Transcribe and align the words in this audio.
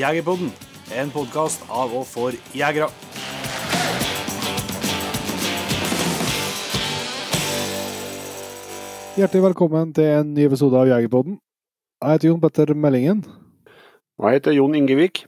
Jegerpodden, 0.00 0.48
en 0.96 1.10
podkast 1.12 1.60
av 1.68 1.90
og 1.92 2.06
for 2.08 2.32
jegere. 2.56 2.86
Hjertelig 9.18 9.42
velkommen 9.44 9.90
til 9.92 10.08
en 10.08 10.30
ny 10.32 10.46
episode 10.48 10.78
av 10.80 10.88
Jegerpodden. 10.88 11.36
Jeg 12.00 12.16
heter 12.16 12.30
Jon 12.30 12.40
Petter 12.40 12.72
Meldingen. 12.72 13.20
Jeg 14.22 14.38
heter 14.38 14.56
Jon 14.56 14.78
Ingevik. 14.78 15.26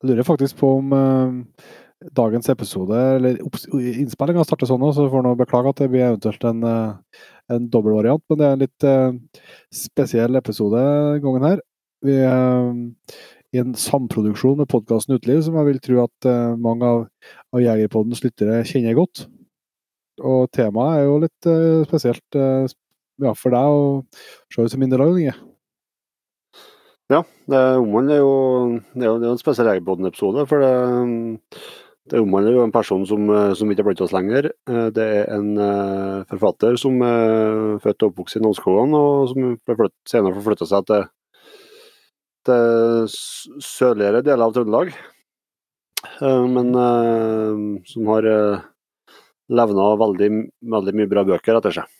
Jeg 0.00 0.08
lurer 0.08 0.28
faktisk 0.30 0.62
på 0.62 0.72
om 0.78 0.96
uh, 0.96 1.68
dagens 2.16 2.48
episode, 2.48 3.02
eller 3.18 3.44
innspillinga 3.76 4.46
starter 4.48 4.72
sånn 4.72 4.80
nå, 4.80 4.94
så 4.96 5.10
får 5.12 5.28
jeg 5.28 5.42
beklage 5.42 5.74
at 5.74 5.84
det 5.84 5.90
blir 5.92 6.06
eventuelt 6.08 6.48
en, 6.48 6.64
uh, 6.64 7.28
en 7.52 7.68
dobbeltvariant. 7.68 8.24
Men 8.30 8.40
det 8.40 8.48
er 8.48 8.56
en 8.56 8.64
litt 8.64 8.88
uh, 8.88 9.46
spesiell 9.84 10.40
episode 10.40 10.88
gangen 11.20 11.48
her. 11.50 11.64
Vi 12.04 12.16
er 12.20 12.72
i 13.54 13.60
en 13.62 13.74
samproduksjon 13.78 14.58
med 14.58 14.70
podkasten 14.70 15.14
Uteliv, 15.14 15.44
som 15.46 15.56
jeg 15.60 15.68
vil 15.68 15.80
tro 15.82 16.00
at 16.02 16.26
uh, 16.26 16.56
mange 16.58 16.88
av, 16.88 17.04
av 17.54 17.62
Jegerpoddens 17.62 18.24
lyttere 18.24 18.64
kjenner 18.66 18.96
godt. 18.98 19.28
Og 20.22 20.48
temaet 20.54 20.98
er 20.98 21.06
jo 21.06 21.20
litt 21.22 21.48
uh, 21.50 21.86
spesielt 21.86 22.38
uh, 22.38 22.66
ja, 23.22 23.34
for 23.38 23.54
deg 23.54 23.78
og 23.78 24.20
se 24.50 24.64
ut 24.64 24.74
som 24.74 24.82
mindre 24.82 25.06
Inge. 25.06 25.36
Ja, 27.12 27.20
det 27.52 27.62
omhandler 27.78 28.22
jo 28.22 28.30
Det 28.94 29.04
er 29.04 29.10
jo 29.10 29.18
det 29.20 29.26
er 29.28 29.34
en 29.36 29.42
spesiell 29.42 29.68
Jegerpodden-episode. 29.70 30.46
For 30.50 30.64
det, 30.64 31.62
det 32.10 32.22
omhandler 32.24 32.56
jo 32.56 32.64
en 32.64 32.74
person 32.74 33.04
som, 33.06 33.28
som 33.54 33.70
ikke 33.70 33.84
er 33.84 33.90
blant 33.90 34.02
oss 34.02 34.14
lenger. 34.16 34.48
Det 34.96 35.04
er 35.20 35.28
en 35.36 35.52
forfatter 36.32 36.80
som 36.80 36.96
er 37.06 37.76
født 37.84 38.02
og 38.02 38.10
oppvokst 38.10 38.40
i 38.40 38.42
Nålskogan, 38.42 38.96
og 38.98 39.28
som 39.30 39.52
senere 40.10 40.34
forflytta 40.40 40.68
seg 40.72 40.88
til, 40.90 41.06
til 42.46 43.08
s- 43.08 43.48
sørligere 43.64 44.22
deler 44.26 44.46
av 44.46 44.54
Trøndelag. 44.56 44.92
Eh, 46.20 46.46
Men 46.54 46.70
eh, 46.74 47.82
som 47.90 48.06
har 48.12 48.26
eh, 48.28 48.60
levna 49.50 49.90
veldig, 50.00 50.30
veldig 50.76 50.94
mye 51.00 51.10
bra 51.10 51.24
bøker 51.28 51.58
etter 51.60 51.72
seg. 51.80 51.90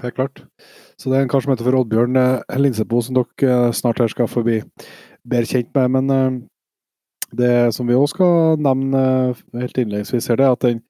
Helt 0.00 0.16
klart. 0.16 0.40
Så 0.96 1.10
det 1.10 1.18
er 1.18 1.22
en 1.26 1.28
kar 1.32 1.42
som 1.44 1.52
heter 1.52 1.66
for 1.66 1.76
Oddbjørn 1.82 2.16
eh, 2.16 2.58
Linsebo, 2.60 3.02
som 3.04 3.18
dere 3.18 3.50
eh, 3.68 3.72
snart 3.76 4.00
her 4.00 4.08
skal 4.12 4.30
bli 4.46 4.60
bedre 5.28 5.46
kjent 5.50 5.74
med. 5.76 5.90
Men 5.98 6.10
eh, 6.16 6.40
det 7.36 7.52
som 7.76 7.86
vi 7.86 7.94
òg 7.98 8.08
skal 8.10 8.56
nevne 8.62 9.02
eh, 9.34 9.42
helt 9.60 9.78
innledningsvis, 9.82 10.30
her, 10.32 10.40
det 10.40 10.46
er 10.48 10.56
at 10.56 10.64
den 10.66 10.80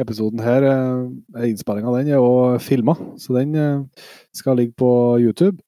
episoden 0.00 0.40
her, 0.44 0.64
eh, 0.68 1.46
innspillinga 1.50 1.92
den, 1.98 2.10
er 2.16 2.24
òg 2.24 2.56
filma. 2.64 2.96
Så 3.20 3.36
den 3.36 3.54
eh, 3.60 4.06
skal 4.36 4.56
ligge 4.60 4.76
på 4.78 4.90
YouTube. 5.20 5.58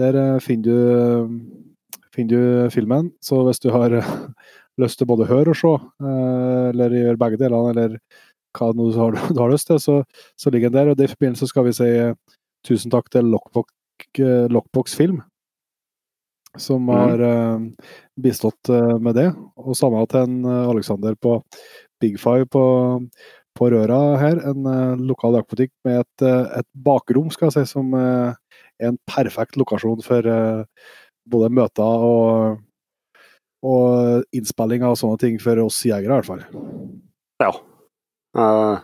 Der 0.00 0.16
eh, 0.18 0.38
finner 0.42 0.64
du, 0.64 1.98
finner 2.14 2.30
du 2.30 2.70
filmen. 2.74 3.12
Så 3.22 3.42
hvis 3.46 3.62
du 3.62 3.70
har 3.74 3.94
eh, 3.94 4.14
lyst 4.82 4.98
til 4.98 5.10
både 5.10 5.26
å 5.26 5.30
høre 5.30 5.54
og 5.54 5.60
se, 5.60 5.74
eh, 5.74 6.64
eller 6.72 6.96
gjøre 6.98 7.20
begge 7.20 7.42
delene, 7.44 7.74
eller 7.74 8.00
hva 8.58 8.72
du 8.74 8.88
har, 8.96 9.20
du 9.34 9.42
har 9.42 9.52
lyst 9.52 9.70
til, 9.70 9.78
så, 9.82 10.00
så 10.40 10.50
ligger 10.50 10.72
den 10.72 10.80
der. 10.80 10.92
Og 10.94 11.04
i 11.04 11.12
forbindelse 11.14 11.50
skal 11.50 11.68
vi 11.68 11.76
si 11.76 11.92
tusen 12.66 12.92
takk 12.92 13.10
til 13.12 13.30
Lockbox, 13.30 13.70
Lockbox 14.50 14.96
Film, 14.98 15.22
som 16.58 16.90
har 16.90 17.22
eh, 17.22 17.86
bistått 18.18 18.72
med 19.02 19.18
det. 19.20 19.30
Og 19.62 19.78
samme 19.78 20.02
til 20.10 20.26
en 20.26 20.52
Alexander 20.72 21.14
på 21.14 21.38
Big 22.02 22.18
Five 22.18 22.48
på, 22.50 22.64
på 23.54 23.70
Røra 23.70 24.16
her. 24.18 24.40
En 24.50 24.66
uh, 24.66 24.98
lokal 24.98 25.38
jaktbutikk 25.38 25.70
med 25.86 26.02
et, 26.02 26.24
uh, 26.26 26.50
et 26.58 26.66
bakrom, 26.74 27.30
skal 27.32 27.48
jeg 27.50 27.56
si, 27.60 27.74
som 27.76 27.94
en 28.88 29.00
perfekt 29.10 29.58
lokasjon 29.60 30.02
for 30.04 30.28
eh, 30.30 30.88
både 31.30 31.50
møter 31.54 32.06
og, 32.08 32.58
og 33.64 34.36
innspilling 34.36 34.84
av 34.86 34.98
sånne 35.00 35.20
ting 35.22 35.38
for 35.42 35.60
oss 35.64 35.80
jegere, 35.86 36.12
i 36.12 36.20
hvert 36.20 36.28
fall. 36.28 36.44
Ja. 37.42 37.52
Jeg 38.34 38.78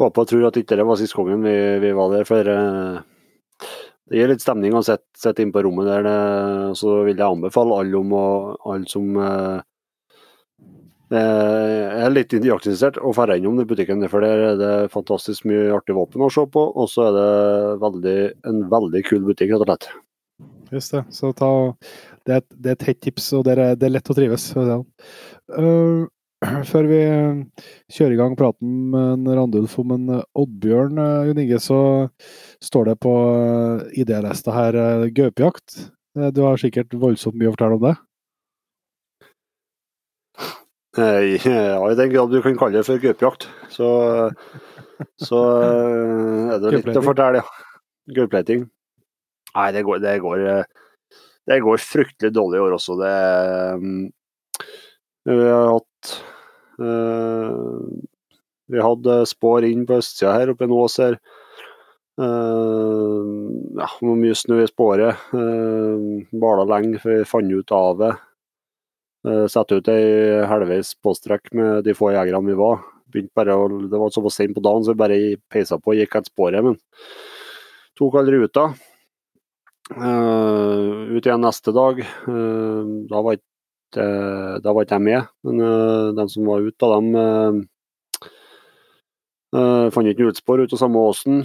håper 0.00 0.24
og 0.24 0.30
tror 0.30 0.48
at 0.48 0.60
ikke 0.60 0.78
det 0.78 0.86
var 0.88 0.98
sist 0.98 1.14
gangen 1.16 1.44
vi, 1.46 1.56
vi 1.82 1.92
var 1.96 2.14
der, 2.14 2.28
for 2.28 2.54
eh, 2.54 3.68
det 4.10 4.20
gir 4.20 4.32
litt 4.32 4.44
stemning 4.44 4.74
å 4.76 4.84
sitte 4.84 5.32
inne 5.40 5.54
på 5.54 5.62
rommet 5.64 5.88
der. 5.88 6.08
Så 6.76 6.98
vil 7.06 7.16
jeg 7.16 7.24
anbefale 7.24 7.78
alle 7.80 7.96
om 7.96 8.10
å 8.12 8.26
alle 8.68 8.90
som 8.90 9.16
eh, 11.18 12.04
er 12.04 12.12
litt 12.12 12.32
jaktinteressert, 12.34 12.98
å 13.00 13.12
drar 13.14 13.34
innom 13.36 13.58
den 13.58 13.68
butikken. 13.70 14.02
For 14.10 14.24
der 14.24 14.42
er 14.50 14.58
det 14.60 14.72
fantastisk 14.94 15.46
mye 15.48 15.70
artig 15.76 15.96
våpen 15.96 16.24
å 16.24 16.30
se 16.32 16.46
på, 16.46 16.64
og 16.74 16.90
så 16.90 17.08
er 17.08 17.14
det 17.18 17.28
veldig, 17.84 18.18
en 18.50 18.64
veldig 18.72 19.04
kul 19.08 19.22
butikk, 19.28 19.54
rett 19.54 19.64
og 19.64 19.70
slett. 19.70 19.88
Just 20.74 20.96
det. 20.96 21.04
Så 21.14 21.30
ta, 21.36 21.50
det, 22.26 22.32
er 22.32 22.42
et, 22.42 22.50
det 22.58 22.72
er 22.72 22.78
et 22.78 22.86
hett 22.90 23.00
tips, 23.06 23.30
og 23.38 23.46
det 23.46 23.56
er, 23.56 23.78
det 23.78 23.88
er 23.88 23.96
lett 23.96 24.10
å 24.10 24.18
trives. 24.18 24.50
Eh, 24.58 26.04
før 26.70 26.88
vi 26.90 27.00
kjører 27.94 28.14
i 28.14 28.20
gang 28.20 28.36
praten 28.38 28.78
med 28.92 29.34
Randulf 29.38 29.78
om 29.80 29.94
en 29.96 30.14
Oddbjørn, 30.20 30.98
uh, 31.00 31.26
Jon 31.28 31.40
Inge, 31.40 31.60
så 31.62 31.80
står 32.64 32.90
det 32.90 32.96
på 33.04 33.12
uh, 33.14 33.84
idélista 33.96 34.52
her 34.52 34.76
uh, 34.76 35.06
gaupejakt. 35.14 35.78
Eh, 36.18 36.30
Du 36.34 36.42
har 36.46 36.60
sikkert 36.60 36.94
voldsomt 36.94 37.38
mye 37.38 37.50
å 37.50 37.54
fortelle 37.56 37.78
om 37.78 37.86
det? 37.88 37.94
Eh, 40.98 41.46
Ja, 41.46 41.90
i 41.90 41.94
den 41.98 42.10
grad 42.12 42.30
du 42.30 42.40
kan 42.42 42.56
kalle 42.58 42.78
det 42.78 42.86
for 42.86 43.02
gaupejakt, 43.02 43.48
så, 43.72 43.88
så 45.18 45.42
eh, 45.62 46.54
er 46.54 46.62
det 46.62 46.72
litt 46.78 47.00
å 47.00 47.04
fortelle, 47.04 47.42
ja. 47.42 47.46
Gaupleiting. 48.14 48.66
Nei, 49.54 49.68
det 49.74 49.84
går, 49.86 50.02
det, 50.02 50.18
går, 50.22 50.44
eh, 50.50 51.16
det 51.50 51.62
går 51.64 51.82
fryktelig 51.82 52.34
dårlig 52.36 52.60
i 52.60 52.64
år 52.66 52.76
også. 52.76 52.98
Det 53.00 53.14
Vi 55.24 55.46
har 55.48 55.70
hatt 55.72 56.10
Vi 58.68 58.82
hadde 58.82 59.16
spår 59.30 59.64
inn 59.70 59.86
på 59.88 59.98
østsida 60.02 60.34
her, 60.36 60.52
oppe 60.52 60.66
i 60.66 60.68
en 60.68 60.76
ås 60.76 60.98
her. 61.00 61.16
Ja, 62.18 63.88
det 63.88 64.16
mye 64.20 64.36
snø 64.36 64.60
i 64.62 64.68
spårer. 64.68 65.16
Uh, 65.32 66.22
Bala 66.38 66.66
lenge 66.68 67.00
før 67.02 67.22
vi 67.22 67.30
fant 67.30 67.54
ut 67.54 67.74
av 67.74 67.98
det. 68.02 68.12
Uh, 69.24 69.46
Sette 69.48 69.78
ut 69.80 69.88
ei 69.88 70.42
halvveis 70.44 70.92
påstrekk 71.00 71.48
med 71.56 71.86
de 71.86 71.94
få 71.96 72.12
jegerne 72.12 72.44
vi 72.50 72.58
var. 72.58 72.82
Bare 73.36 73.54
det 73.88 74.00
var 74.00 74.10
såpass 74.10 74.36
sent 74.40 74.56
på 74.56 74.62
dagen, 74.64 74.84
så 74.84 74.92
vi 74.92 75.00
bare 75.00 75.18
peisa 75.52 75.78
på 75.78 75.94
og 75.94 76.00
gikk 76.00 76.16
etter 76.18 76.32
sporet. 76.32 76.64
Men 76.66 76.76
tok 77.98 78.18
aldri 78.20 78.42
ruta. 78.42 78.68
Uh, 79.94 81.12
ut 81.14 81.24
igjen 81.24 81.44
neste 81.44 81.72
dag. 81.76 82.00
Uh, 82.26 83.04
da, 83.10 83.20
var 83.20 83.36
ikke, 83.38 84.08
ikke 84.64 84.96
jeg 84.96 85.04
med, 85.04 85.30
men 85.44 85.60
uh, 85.62 86.12
de 86.16 86.28
som 86.32 86.48
var 86.48 86.64
ute, 86.64 86.90
de 86.94 87.00
uh, 87.20 88.28
uh, 89.54 89.86
fant 89.94 90.08
ikke 90.10 90.24
hjulspor 90.26 90.64
ut 90.64 90.74
av 90.74 90.80
samme 90.80 91.04
åsen. 91.12 91.44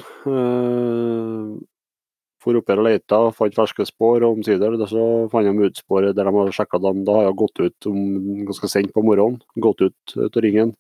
Uh, 2.40 2.44
for 2.44 2.60
oppe 2.60 2.76
og 2.78 2.86
leita, 2.86 3.20
fant 3.36 3.56
ferske 3.56 3.86
spor, 3.88 4.24
og 4.24 4.38
omsider 4.38 4.78
så 4.88 5.28
fant 5.32 5.48
de 5.48 5.68
utsporet 5.68 6.16
der 6.16 6.30
de 6.30 6.36
hadde 6.36 6.56
sjekka 6.56 6.80
dem. 6.80 7.04
Da 7.08 7.18
har 7.18 7.28
jeg 7.28 7.40
gått 7.42 7.60
ut 7.60 7.90
om 7.92 8.46
ganske 8.48 8.70
sent 8.72 8.94
på 8.96 9.04
morgenen, 9.04 9.42
gått 9.60 9.82
ut 9.82 10.16
ut 10.16 10.38
av 10.38 10.44
ringen. 10.44 10.74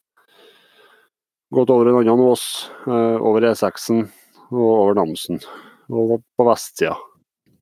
Gått 1.52 1.72
over 1.74 1.90
en 1.90 2.00
annen 2.00 2.24
ås, 2.30 2.70
eh, 2.88 3.18
over 3.18 3.42
E6-en 3.50 4.06
og 4.52 4.70
over 4.70 4.96
Namsen. 4.96 5.42
Og 5.90 6.22
på 6.38 6.50
vestsida. 6.50 6.96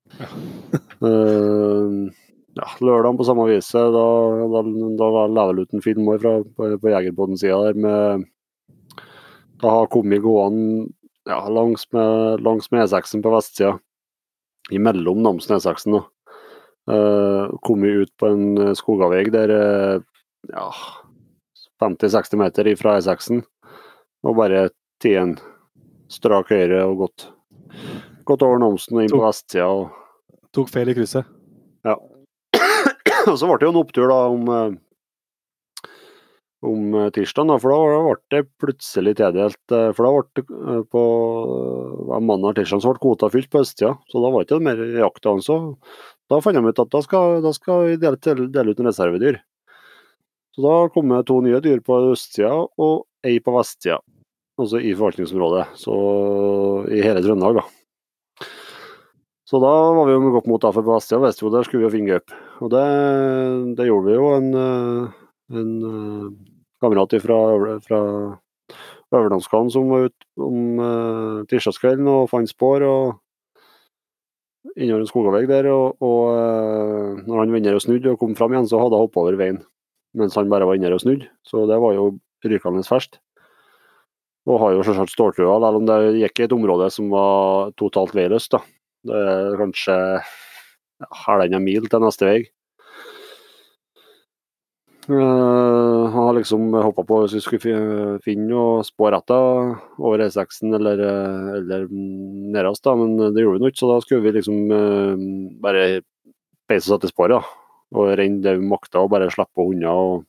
Eh, 0.98 1.90
ja, 2.58 2.68
lørdagen 2.82 3.20
på 3.20 3.26
samme 3.28 3.44
viset, 3.52 3.92
da, 3.94 4.06
da, 4.50 4.62
da 4.98 5.10
var 5.14 5.30
Leveluten 5.30 5.54
vel 5.54 5.62
ut 5.62 5.76
en 5.78 5.84
film 5.84 6.08
fra, 6.18 6.32
på, 6.58 6.70
på 6.82 6.90
Jegerpodden-sida 6.90 7.60
der 7.68 7.78
med 7.78 8.24
Da 9.62 9.76
har 9.76 9.92
kommet 9.94 10.24
gående 10.24 10.88
ja, 11.30 11.38
langs 11.54 11.86
med, 11.94 12.42
langs 12.42 12.72
med 12.72 12.88
E6-en 12.88 13.22
på 13.22 13.36
vestsida, 13.36 13.76
imellom 14.74 15.24
Namsen 15.24 15.58
og 15.58 15.64
E6-en. 15.64 15.98
da. 15.98 16.06
Uh, 16.88 17.52
kommet 17.68 18.06
ut 18.06 18.12
på 18.16 18.30
en 18.32 18.44
eh, 18.64 18.76
skogavvei 18.80 19.26
der 19.28 19.52
uh, 19.52 20.04
ja, 20.48 20.68
50-60 21.84 22.40
meter 22.40 22.70
fra 22.80 22.94
E6-en, 23.02 23.42
og 24.24 24.38
bare 24.40 24.70
tatt 24.72 25.10
en 25.12 25.34
strak 26.08 26.54
høyre 26.54 26.86
og 26.88 27.04
gått, 27.04 27.28
gått 28.24 28.46
over 28.48 28.62
Namsen 28.64 28.98
og 28.98 29.04
inn 29.04 29.12
på 29.12 29.20
vestsida. 29.22 29.68
og 29.68 29.92
Tok 30.56 30.72
feil 30.72 30.90
i 30.90 30.96
krysset. 30.98 31.28
Ja. 31.86 31.98
og 33.30 33.36
så 33.36 33.50
ble 33.50 33.60
det 33.60 33.68
jo 33.68 33.74
en 33.74 33.82
opptur 33.84 34.08
da 34.10 34.22
om, 34.32 34.48
eh, 34.48 34.78
om 36.66 36.94
eh, 36.96 37.10
tirsdagen, 37.14 37.54
for 37.62 37.74
da 37.74 38.00
ble 38.08 38.16
det 38.34 38.42
plutselig 38.62 39.16
tildelt. 39.20 39.60
eh, 39.72 39.92
For 39.96 40.08
da 40.08 40.14
ble 40.16 40.24
det 40.40 40.44
eh, 40.74 40.82
på 40.92 41.04
mandag 42.24 42.58
tirsdag 42.58 42.82
så 42.84 42.94
ble 42.94 43.04
kvota 43.04 43.30
fylt 43.34 43.52
på 43.54 43.62
østsida, 43.62 43.94
så 44.10 44.24
da 44.24 44.32
var 44.34 44.44
det 44.44 44.50
ikke 44.50 44.66
mer 44.66 44.82
jakt. 45.04 45.22
da, 45.24 45.36
Så 45.44 45.60
da 46.30 46.42
fant 46.42 46.58
de 46.58 46.66
ut 46.66 46.84
at 46.84 46.94
da 46.96 47.04
skal, 47.06 47.42
da 47.46 47.54
skal 47.54 47.86
vi 47.86 48.02
dele, 48.02 48.18
dele, 48.50 48.74
ut 48.74 48.82
en 48.82 48.92
reservedyr. 48.92 49.40
Så 50.58 50.66
da 50.66 50.76
kom 50.90 51.14
det 51.14 51.26
to 51.30 51.42
nye 51.46 51.62
dyr 51.62 51.84
på 51.86 52.00
østsida 52.12 52.54
og 52.56 53.06
ei 53.24 53.38
på 53.40 53.54
vestsida, 53.54 54.02
altså 54.58 54.82
i 54.82 54.96
forvaltningsområdet. 54.98 55.68
Så 55.78 55.94
i 56.90 57.04
hele 57.06 57.22
Trøndelag, 57.22 57.62
da. 57.62 57.68
Så 59.48 59.62
da 59.64 59.70
var 59.96 60.10
vi 60.10 60.12
jo 60.12 60.34
godt 60.34 60.48
mot, 60.50 60.60
da, 60.60 60.74
for 60.76 60.84
på 60.84 60.98
Vestia 60.98 61.22
visste 61.24 61.46
jo 61.46 61.54
der 61.54 61.64
skulle 61.64 61.86
vi 61.86 61.88
jo 61.88 61.94
finne 61.94 62.18
gaup. 62.18 62.34
Og 62.60 62.72
det, 62.74 62.82
det, 63.78 63.86
gjorde 63.88 64.10
vi 64.10 64.18
jo. 64.18 64.26
En, 64.36 64.50
en 65.54 65.72
uh, 65.84 66.32
kamerat 66.84 67.16
fra, 67.24 67.38
fra 67.86 68.02
Øverlandskanen 69.16 69.72
som 69.72 69.94
var 69.94 70.10
ute 70.10 70.28
om 70.44 70.82
uh, 70.82 71.46
tirsdagskvelden 71.50 72.10
og 72.12 72.30
fant 72.32 72.50
spor. 72.52 72.84
og 72.84 73.24
innover 74.76 75.06
en 75.06 75.10
skogavegg 75.10 75.48
der, 75.50 75.70
og, 75.72 75.96
og 76.04 76.22
uh, 76.36 77.24
når 77.26 77.40
han 77.40 77.56
inne 77.56 77.76
og 77.78 77.84
snudde 77.84 78.12
og 78.12 78.20
kom 78.22 78.36
fram 78.38 78.54
igjen, 78.54 78.68
så 78.70 78.82
hadde 78.82 78.98
han 78.98 79.08
hoppa 79.08 79.24
over 79.24 79.40
veien 79.40 79.62
mens 80.18 80.36
han 80.38 80.50
bare 80.50 80.66
var 80.66 80.78
inne 80.78 80.90
og 80.96 81.02
snudde. 81.04 81.28
Så 81.46 81.68
det 81.70 81.78
var 81.78 81.94
jo 81.94 82.08
rykende 82.48 82.82
ferskt. 82.88 83.20
Og 84.48 84.62
har 84.64 84.74
jo 84.74 84.86
selvsagt 84.88 85.12
ståltrua, 85.14 85.60
selv 85.62 85.82
om 85.82 85.86
det 85.86 85.98
gikk 86.22 86.40
i 86.40 86.46
et 86.48 86.56
område 86.56 86.88
som 86.94 87.12
var 87.12 87.74
totalt 87.78 88.16
veiløst. 88.18 88.56
da. 88.56 88.64
Det 89.06 89.20
er 89.32 89.58
kanskje 89.60 89.98
halvannen 91.26 91.62
mil 91.62 91.86
til 91.92 92.02
neste 92.02 92.26
vei. 92.26 92.40
Uh, 95.08 96.10
har 96.12 96.34
liksom 96.36 96.74
hoppa 96.74 97.04
på 97.08 97.22
hvis 97.22 97.38
vi 97.38 97.40
skulle 97.40 98.18
finne 98.26 98.50
noe 98.50 98.82
spor 98.84 99.16
etter 99.16 99.70
over 100.04 100.20
E6-en 100.26 100.76
eller, 100.76 101.00
eh, 101.00 101.52
eller 101.62 101.86
nærmest, 101.88 102.84
da, 102.84 102.92
men 103.00 103.14
det 103.32 103.46
gjorde 103.46 103.62
vi 103.64 103.72
ikke. 103.72 103.80
Så 103.80 103.92
da 103.94 104.02
skulle 104.04 104.26
vi 104.26 104.34
liksom 104.36 104.74
uh, 104.74 105.14
bare 105.64 106.02
peise 106.68 106.90
oss 106.90 106.98
etter 106.98 107.14
sporet 107.14 107.54
og 107.96 108.10
renne 108.20 108.44
det 108.44 108.58
vi 108.58 108.68
makta 108.68 109.00
og 109.00 109.14
bare 109.14 109.30
slippe 109.32 109.64
unna 109.64 109.94
og, 109.96 110.26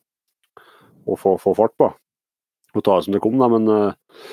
og 1.11 1.19
få, 1.19 1.35
få, 1.43 1.57
fart 1.59 1.75
på. 1.75 1.91
Og 2.79 2.85
ta 2.87 3.01
det 3.01 3.09
som 3.09 3.17
det 3.17 3.23
kom, 3.25 3.35
da. 3.43 3.49
Men 3.51 3.67
uh, 3.67 4.29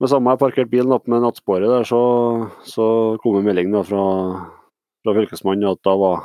med 0.00 0.12
samme 0.12 0.32
jeg 0.32 0.40
parkerte 0.46 0.72
bilen 0.72 0.96
opp 0.96 1.10
med 1.12 1.26
nattsporet 1.26 1.68
der, 1.68 1.84
så, 1.84 2.00
så 2.64 2.86
kom 3.20 3.36
en 3.36 3.44
melding 3.50 3.68
da 3.76 3.84
fra, 3.84 4.06
fra 5.04 5.16
fylkesmannen 5.20 5.68
at 5.74 5.84
da 5.84 5.92
var, 6.00 6.24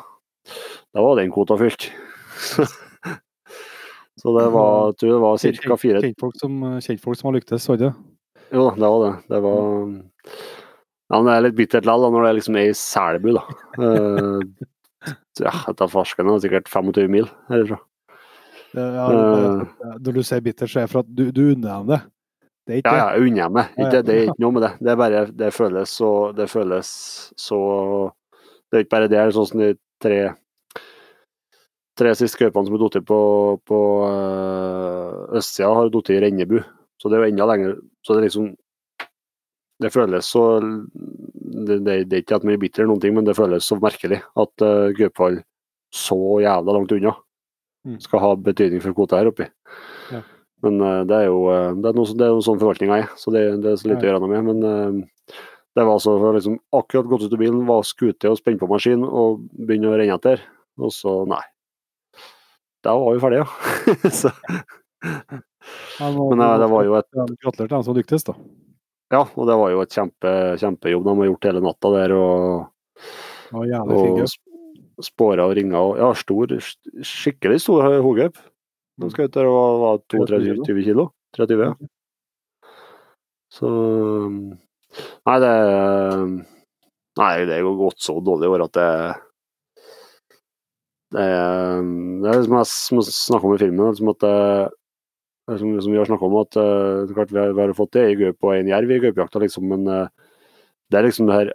da 0.96 1.04
var 1.04 1.20
den 1.20 1.36
kvota 1.36 1.60
fylt. 1.60 1.92
så 4.22 4.34
det 4.38 4.48
var, 4.54 4.92
jeg 4.92 4.98
tror 5.02 5.14
det 5.16 5.22
var 5.24 5.44
ca. 5.66 5.78
fire 5.82 6.02
Kjentfolk 6.04 6.36
som, 6.38 6.58
kjentfolk 6.86 7.18
som 7.18 7.32
har 7.32 7.40
lyktes, 7.40 7.70
var 7.72 7.80
det? 7.82 7.94
Jo 8.52 8.68
det 8.76 8.90
var 8.94 9.06
det. 9.06 9.14
Det 9.32 9.40
var 9.46 9.62
ja, 11.12 11.18
men 11.20 11.28
det 11.28 11.34
er 11.34 11.44
litt 11.44 11.56
bittert 11.58 11.88
likevel 11.88 12.14
når 12.14 12.24
det 12.24 12.36
liksom 12.38 12.58
er 12.62 12.70
i 12.70 12.76
Selbu, 12.78 13.34
da. 13.36 13.42
Uh, 13.82 14.38
ja, 15.44 15.52
etter 15.68 15.90
farsken 15.92 16.30
er 16.30 16.38
det 16.38 16.46
sikkert 16.46 16.72
25 16.72 17.12
mil 17.12 17.28
herfra. 17.52 17.80
Ja, 18.72 19.08
uh, 19.12 19.98
når 20.00 20.16
du 20.16 20.22
sier 20.24 20.44
bittert, 20.46 20.72
så 20.72 20.80
er 20.80 20.88
det 20.88 20.94
for 20.94 21.04
at 21.04 21.12
du, 21.12 21.26
du 21.36 21.42
unner 21.50 21.82
dem 21.82 21.90
det? 21.92 22.00
Det 22.70 22.80
ja, 22.80 22.94
ja, 22.96 23.10
jeg 23.18 23.28
unner 23.28 23.52
meg. 23.52 23.74
Ikke, 23.76 24.04
det 24.08 24.16
er 24.16 24.30
ikke 24.30 24.44
noe 24.46 24.56
med 24.56 24.64
det. 24.64 24.72
Det 24.80 24.94
er 24.94 25.00
bare 25.02 25.22
Det 25.34 25.48
føles 25.52 25.96
så 25.98 26.12
Det 26.38 26.46
føles 26.48 26.92
så 27.42 27.60
Det 28.70 28.78
er 28.78 28.86
ikke 28.86 28.94
bare 28.94 29.10
det. 29.12 29.24
Sånn 29.36 29.50
som 29.50 29.64
de 29.64 29.72
tre 30.02 30.20
tre 32.02 32.14
siste 32.18 32.40
cupen 32.40 32.66
som 32.66 32.76
har 32.76 32.82
falt 32.82 33.06
på, 33.08 33.22
på 33.70 33.80
uh, 34.08 35.38
østsida, 35.38 35.70
har 35.70 35.92
falt 35.94 36.12
i 36.14 36.20
Rennebu. 36.24 36.60
Så 37.02 37.10
det 37.10 37.18
er 37.18 37.24
jo 37.24 37.32
enda 37.32 37.48
lenger 37.50 37.78
Så 38.06 38.14
det 38.14 38.20
er 38.20 38.28
liksom 38.28 38.50
Det 39.82 39.90
føles 39.90 40.28
så 40.30 40.44
Det, 40.62 41.80
det, 41.82 41.96
det 42.12 42.18
er 42.18 42.22
ikke 42.22 42.38
at 42.38 42.46
man 42.46 42.54
er 42.54 42.62
bitter, 42.62 42.84
eller 42.84 42.92
noen 42.94 43.02
ting, 43.02 43.16
men 43.18 43.26
det 43.26 43.38
føles 43.38 43.66
så 43.66 43.78
merkelig 43.82 44.22
at 44.22 44.66
uh, 44.66 44.92
Gaupfall 44.98 45.42
så 45.92 46.18
jævla 46.40 46.78
langt 46.78 46.94
unna 46.96 47.12
mm. 47.84 47.98
skal 48.00 48.22
ha 48.24 48.30
betydning 48.40 48.80
for 48.80 48.96
kvota 48.96 49.20
her 49.20 49.28
oppe. 49.28 49.50
Ja. 50.14 50.22
Men 50.64 50.80
uh, 50.80 51.02
det 51.10 51.18
er 51.18 51.26
jo 51.28 51.42
det 51.82 51.90
er 51.90 51.98
noe, 51.98 52.16
det 52.16 52.28
er 52.28 52.32
noe 52.38 52.46
sånn 52.46 52.62
forvaltninga 52.62 53.02
er, 53.02 53.10
så 53.20 53.34
det, 53.36 53.42
det, 53.66 53.74
er 53.74 53.82
så 53.82 53.92
lite 53.92 54.08
å 54.08 54.10
gjøre 54.10 54.22
noe 54.24 54.32
med. 54.32 54.48
Men 54.48 54.64
uh, 54.64 55.36
det 55.76 55.84
var 55.84 55.98
altså 55.98 56.16
liksom 56.38 56.58
akkurat 56.80 57.12
gått 57.12 57.28
ut 57.28 57.36
av 57.36 57.44
bilen, 57.44 57.68
var 57.68 57.84
skute 57.88 58.32
og 58.32 58.40
spent 58.40 58.64
på 58.64 58.72
maskin 58.72 59.04
og 59.04 59.44
begynne 59.60 59.92
å 59.92 60.00
renne 60.00 60.16
etter. 60.16 60.46
Og 60.80 60.96
så, 60.96 61.22
nei. 61.30 61.44
Da 62.82 62.96
var 62.98 63.14
vi 63.14 63.22
ferdige, 63.22 63.46
ja. 63.46 64.12
så. 64.22 64.32
Men 66.02 66.42
det 66.62 66.70
var 66.72 66.86
jo 66.88 66.98
et 66.98 67.10
Gratulerer 67.14 67.68
til 67.68 67.76
dem 67.76 67.86
som 67.86 67.98
lyktes, 67.98 68.26
da. 68.28 68.36
Ja, 69.12 69.26
og 69.26 69.48
det 69.50 69.58
var 69.60 69.74
jo 69.74 69.82
et 69.84 69.92
kjempe, 69.92 70.32
kjempejobb 70.62 71.04
de 71.06 71.16
har 71.20 71.28
gjort 71.28 71.48
hele 71.50 71.64
natta 71.66 71.92
der. 71.98 72.14
Og, 72.16 73.02
og, 73.52 74.22
og 74.24 75.04
spåra 75.04 75.50
og 75.50 75.56
ringa. 75.58 75.82
Og, 75.82 76.00
ja, 76.00 76.12
stor, 76.16 76.56
skikkelig 77.06 77.60
stor 77.66 78.00
hoggaup. 78.06 78.40
De 79.02 79.10
skal 79.12 79.28
ut 79.28 79.36
der 79.36 79.50
og 79.50 79.82
var 79.84 80.02
22 80.14 80.86
kilo. 80.86 81.10
30, 81.36 81.66
ja. 81.66 81.74
Så 83.52 83.68
Nei, 85.28 85.38
det 85.44 85.52
Nei, 87.20 87.34
det 87.48 87.58
er 87.58 87.66
jo 87.66 87.76
gått 87.80 88.00
så 88.04 88.18
dårlig 88.24 88.48
i 88.48 88.52
år 88.56 88.66
at 88.66 88.76
det 88.78 88.90
det 91.12 91.24
er, 91.24 91.82
det 92.24 92.34
er 92.34 92.46
som 92.48 93.02
jeg 93.02 93.08
snakka 93.12 93.50
om 93.50 93.56
i 93.56 93.62
filmen, 93.62 93.90
liksom 93.92 94.12
at 94.14 94.22
det, 94.24 94.36
som, 95.60 95.74
som, 95.82 95.92
vi 95.92 96.00
har 96.00 96.08
snakka 96.08 96.28
om, 96.28 96.38
at 96.42 96.56
det, 96.56 97.16
klart 97.18 97.34
vi 97.34 97.42
har, 97.42 97.56
vi 97.58 97.66
har 97.66 97.74
fått 97.78 97.96
det 97.98 98.06
i 98.10 98.20
gaupe 98.22 98.48
og 98.48 98.56
en 98.56 98.72
jerv 98.72 98.94
i 98.96 99.02
gaupejakta, 99.04 99.42
liksom, 99.44 99.68
men 99.74 99.90
det 99.92 101.00
er 101.00 101.08
liksom 101.08 101.28
det 101.28 101.40
her 101.40 101.54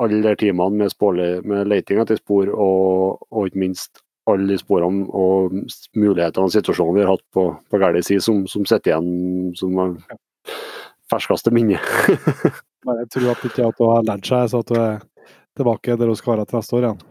alle 0.00 0.22
de 0.24 0.36
timene 0.40 0.80
med, 0.80 0.92
spårle, 0.92 1.28
med 1.44 1.68
leting 1.68 2.00
etter 2.00 2.20
spor 2.20 2.48
og, 2.54 3.20
og 3.28 3.50
ikke 3.50 3.60
minst 3.60 4.02
alle 4.30 4.52
de 4.52 4.58
sporene 4.60 5.06
og 5.16 5.54
mulighetene 5.98 6.46
og 6.46 6.54
situasjonene 6.54 6.96
vi 6.98 7.04
har 7.04 7.14
hatt 7.14 7.24
på, 7.34 7.46
på 7.70 7.80
gæren 7.80 8.04
side, 8.06 8.24
som, 8.24 8.42
som 8.48 8.66
sitter 8.68 8.94
igjen 8.94 9.54
som 9.58 9.80
ferskeste 11.10 11.52
minne. 11.54 11.80
jeg 13.00 13.08
tror 13.12 13.32
at 13.34 13.46
ikke 13.48 13.68
at 13.68 13.80
du 13.80 13.88
har 13.90 14.06
lært 14.06 14.30
seg, 14.30 14.50
så 14.52 14.62
at 14.62 14.70
du 14.70 14.78
er 14.78 15.00
tilbake 15.58 15.96
der 15.98 16.12
du 16.12 16.16
skal 16.18 16.36
være 16.36 16.48
til 16.48 16.60
neste 16.60 16.78
år 16.78 16.86
igjen. 16.86 17.02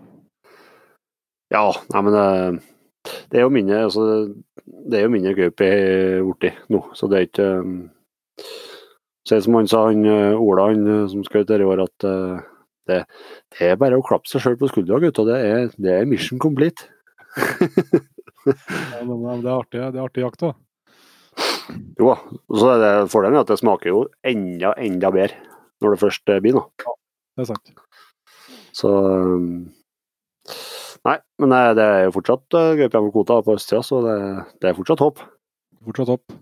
Ja, 1.49 1.65
nei, 1.93 2.01
men 2.05 2.13
det, 2.15 2.25
det 3.31 3.39
er 3.39 3.47
jo 3.47 3.53
mindre 3.53 3.83
altså, 3.87 4.05
det 4.89 4.99
er 4.99 5.07
jo 5.07 5.13
mindre 5.13 5.35
gaupe 5.37 5.69
borti 6.27 6.51
nå, 6.69 6.83
så 6.97 7.09
det 7.09 7.17
er 7.19 7.29
ikke 7.29 7.49
Så 9.27 9.39
som 9.45 9.57
han 9.57 9.69
sa, 9.69 9.87
han 9.89 10.05
Ola 10.09 10.69
han, 10.71 10.85
som 11.09 11.23
skal 11.25 11.43
ut 11.43 11.51
her 11.53 11.61
i 11.61 11.67
år, 11.67 11.83
at 11.85 12.05
det, 12.89 13.01
det, 13.57 13.65
er 13.65 13.81
bare 13.81 13.97
å 13.99 14.05
klappe 14.05 14.29
seg 14.29 14.41
sjøl 14.41 14.55
på 14.57 14.69
skuldra, 14.71 14.97
gutta. 15.03 15.25
Det 15.27 15.35
er, 15.37 15.67
det 15.77 15.91
er 15.93 16.07
mission 16.09 16.41
complete 16.41 16.87
ja, 18.97 19.03
men 19.05 19.43
det 19.43 19.49
er 19.49 19.55
artig, 19.55 19.79
det 19.79 19.99
er 19.99 20.05
artig 20.05 20.23
jakt, 20.23 20.41
da. 20.41 20.53
Jo 21.99 22.13
og 22.15 22.55
så 22.57 22.71
er 22.73 22.79
det 22.81 22.93
fordelen 23.13 23.41
at 23.41 23.51
det 23.51 23.59
smaker 23.61 23.91
jo 23.91 23.99
enda, 24.25 24.73
enda 24.81 25.11
bedre 25.13 25.37
når 25.83 25.93
det 25.93 26.01
først 26.01 26.31
blir 26.43 26.57
noe. 26.57 26.71
Ja, 26.81 26.95
det 27.37 27.45
er 27.45 27.49
sant. 27.51 27.73
Så 28.75 28.89
Nei, 31.07 31.15
men 31.39 31.53
det 31.77 31.83
er 31.83 32.01
jo 32.07 32.15
fortsatt 32.17 32.57
uh, 32.57 32.73
gaupe 32.79 33.03
på 33.05 33.13
kvota 33.13 33.39
på 33.45 33.55
østsida, 33.55 33.83
så 33.85 34.01
det, 34.03 34.17
det, 34.59 34.71
er 34.71 34.77
fortsatt 34.77 35.03
håp. 35.03 35.21
Fortsatt 35.87 36.11
håp. 36.11 36.35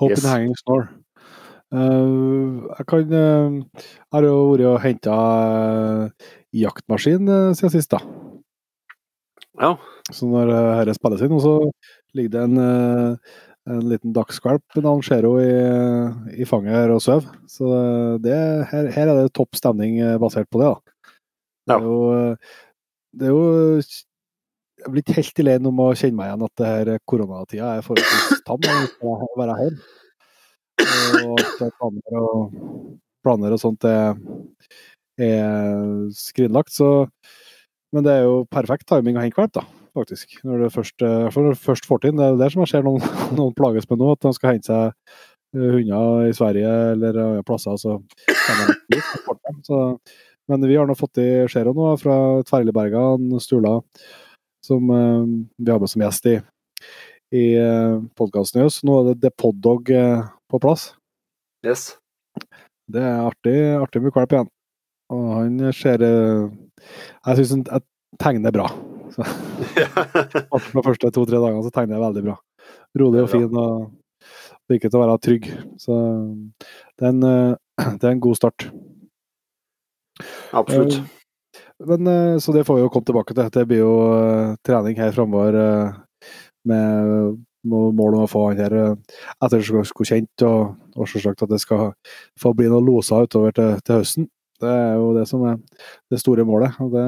Hope 0.00 0.16
yes. 0.16 0.24
in 0.24 0.30
hanging 0.30 0.56
snore. 0.58 0.88
Uh, 1.70 2.66
jeg 2.74 2.86
kan 2.90 3.12
uh, 3.14 3.84
har 4.10 4.24
jo 4.26 4.38
vært 4.50 4.66
og 4.66 4.80
henta 4.82 5.14
uh, 5.14 6.32
jaktmaskin 6.50 7.30
siden 7.54 7.74
sist, 7.76 7.94
da. 7.94 8.00
Ja. 9.60 9.76
Så 10.10 10.26
når 10.26 10.50
dette 10.80 10.96
spilles 10.96 11.22
inn, 11.22 11.36
så 11.38 11.54
ligger 12.16 12.32
det 12.32 12.42
en, 12.48 12.62
en 13.70 13.84
liten 13.86 14.14
dagskvalp 14.16 14.64
med 14.74 14.86
navn 14.86 15.04
Zero 15.06 15.34
i, 15.38 15.50
i, 16.32 16.46
fanget 16.48 16.74
her 16.74 16.94
og 16.94 17.02
sover. 17.04 17.28
Så 17.46 17.68
det, 18.24 18.34
her, 18.72 18.88
her, 18.90 19.12
er 19.12 19.20
det 19.20 19.34
topp 19.36 19.58
stemning 19.60 20.00
basert 20.22 20.48
på 20.50 20.62
det. 20.62 20.72
da. 20.72 21.12
Det 21.68 21.76
er 21.76 21.86
jo, 21.86 22.00
det 23.16 23.28
er 23.28 23.34
jo 23.34 23.80
Jeg 23.80 24.86
er 24.86 24.94
blitt 24.94 25.12
helt 25.16 25.42
alene 25.42 25.68
om 25.68 25.82
å 25.84 25.90
kjenne 25.92 26.16
meg 26.16 26.30
igjen 26.30 26.46
at 26.46 26.60
det 26.60 26.70
her 26.70 26.90
koronatida 27.10 27.74
er 27.76 27.84
forholdsvis 27.84 28.44
tam 28.46 28.62
å 29.04 29.16
være 29.36 29.56
hjemme. 29.60 29.82
Og 31.20 31.42
planer 31.58 32.16
og, 32.22 32.54
planer 33.20 33.56
og 33.56 33.60
sånt 33.60 33.84
er, 33.84 34.14
er 35.20 35.84
skrinlagt. 36.16 36.72
Så 36.72 36.88
men 37.94 38.06
det 38.06 38.12
er 38.14 38.28
jo 38.28 38.44
perfekt 38.54 38.86
timing 38.90 39.18
å 39.18 39.24
hente 39.24 39.40
valp, 39.40 39.52
da, 39.56 39.64
faktisk. 39.98 40.38
Når 40.46 40.62
du 40.62 40.68
først, 40.76 41.02
eh, 41.02 41.54
først 41.58 41.88
får 41.88 42.04
til 42.04 42.16
Det 42.16 42.26
er 42.26 42.38
det 42.38 42.52
som 42.52 42.62
jeg 42.62 42.70
ser 42.70 42.86
noen, 42.86 43.02
noen 43.38 43.54
plages 43.54 43.88
med 43.90 43.98
nå, 43.98 44.12
at 44.14 44.22
de 44.22 44.32
skal 44.36 44.54
hente 44.54 44.70
seg 44.70 44.92
eh, 45.56 45.70
hunder 45.74 46.28
i 46.28 46.36
Sverige 46.36 46.74
eller 46.94 47.18
andre 47.24 47.42
plasser. 47.42 47.76
Så, 47.82 47.98
så, 49.66 49.80
men 50.50 50.66
vi 50.66 50.76
har 50.76 50.88
nå 50.88 50.96
fått 50.98 51.20
i 51.22 51.28
Skjero 51.50 51.70
nå, 51.76 51.92
fra 52.00 52.16
Tverrligbergan, 52.48 53.36
Stula, 53.42 53.76
som 54.66 54.90
uh, 54.90 55.22
vi 55.56 55.70
har 55.70 55.78
med 55.78 55.92
som 55.92 56.02
gjest 56.02 56.26
i, 56.26 56.32
i 57.38 57.44
uh, 57.54 58.02
podkasten 58.18 58.62
i 58.62 58.66
oss. 58.66 58.80
Nå 58.86 58.96
er 58.98 59.12
det 59.12 59.20
The 59.22 59.30
Poddog 59.38 59.92
uh, 59.94 60.26
på 60.50 60.58
plass. 60.62 60.88
Yes. 61.62 61.92
Det 62.90 63.04
er 63.06 63.22
artig, 63.28 63.56
artig 63.78 64.02
med 64.02 64.14
Kvalp 64.16 64.34
igjen. 64.34 64.50
Og 65.14 65.30
han 65.36 65.72
ser 65.74 66.02
Jeg 66.02 67.38
syns 67.38 67.54
han 67.54 67.86
tegner 68.18 68.54
bra. 68.54 68.66
Så, 69.14 69.26
de 70.74 70.82
første 70.86 71.10
to-tre 71.14 71.38
dagene 71.38 71.62
så 71.66 71.74
tegner 71.74 71.98
jeg 71.98 72.04
veldig 72.08 72.26
bra. 72.26 72.38
Rolig 72.98 73.22
og 73.22 73.30
fin 73.30 73.50
og 73.54 73.90
virker 74.70 74.90
til 74.90 74.98
å 74.98 75.02
være 75.04 75.18
trygg. 75.22 75.50
Så 75.82 75.98
det 76.98 77.06
er 77.06 77.12
en, 77.14 77.22
det 78.00 78.02
er 78.02 78.14
en 78.16 78.24
god 78.26 78.38
start. 78.38 78.70
Absolutt. 80.56 81.00
Men, 81.86 82.06
eh, 82.06 82.38
så 82.38 82.52
det 82.52 82.64
får 82.64 82.76
vi 82.76 82.82
jo 82.84 82.90
komme 82.92 83.08
tilbake 83.08 83.34
til. 83.34 83.52
Det 83.52 83.66
blir 83.68 83.82
jo 83.82 83.94
eh, 84.14 84.56
trening 84.66 84.98
her 85.00 85.14
framover 85.16 85.56
eh, 85.56 85.94
med 86.68 87.38
mål 87.70 88.16
om 88.16 88.24
å 88.24 88.28
få 88.30 88.46
han 88.48 88.60
her 88.60 88.74
ettergodkjent, 89.44 90.44
og, 90.48 90.76
og 90.96 91.08
selvsagt 91.08 91.44
at 91.44 91.52
det 91.52 91.60
skal 91.60 91.90
få 92.40 92.54
bli 92.56 92.70
noen 92.72 92.86
loser 92.86 93.26
utover 93.28 93.52
til, 93.56 93.74
til 93.84 94.00
høsten. 94.00 94.28
Det 94.60 94.68
er 94.68 94.94
jo 95.00 95.10
det 95.16 95.26
som 95.28 95.44
er 95.48 95.58
det 96.12 96.20
store 96.20 96.44
målet. 96.48 96.76
og 96.80 96.92
det, 96.92 97.04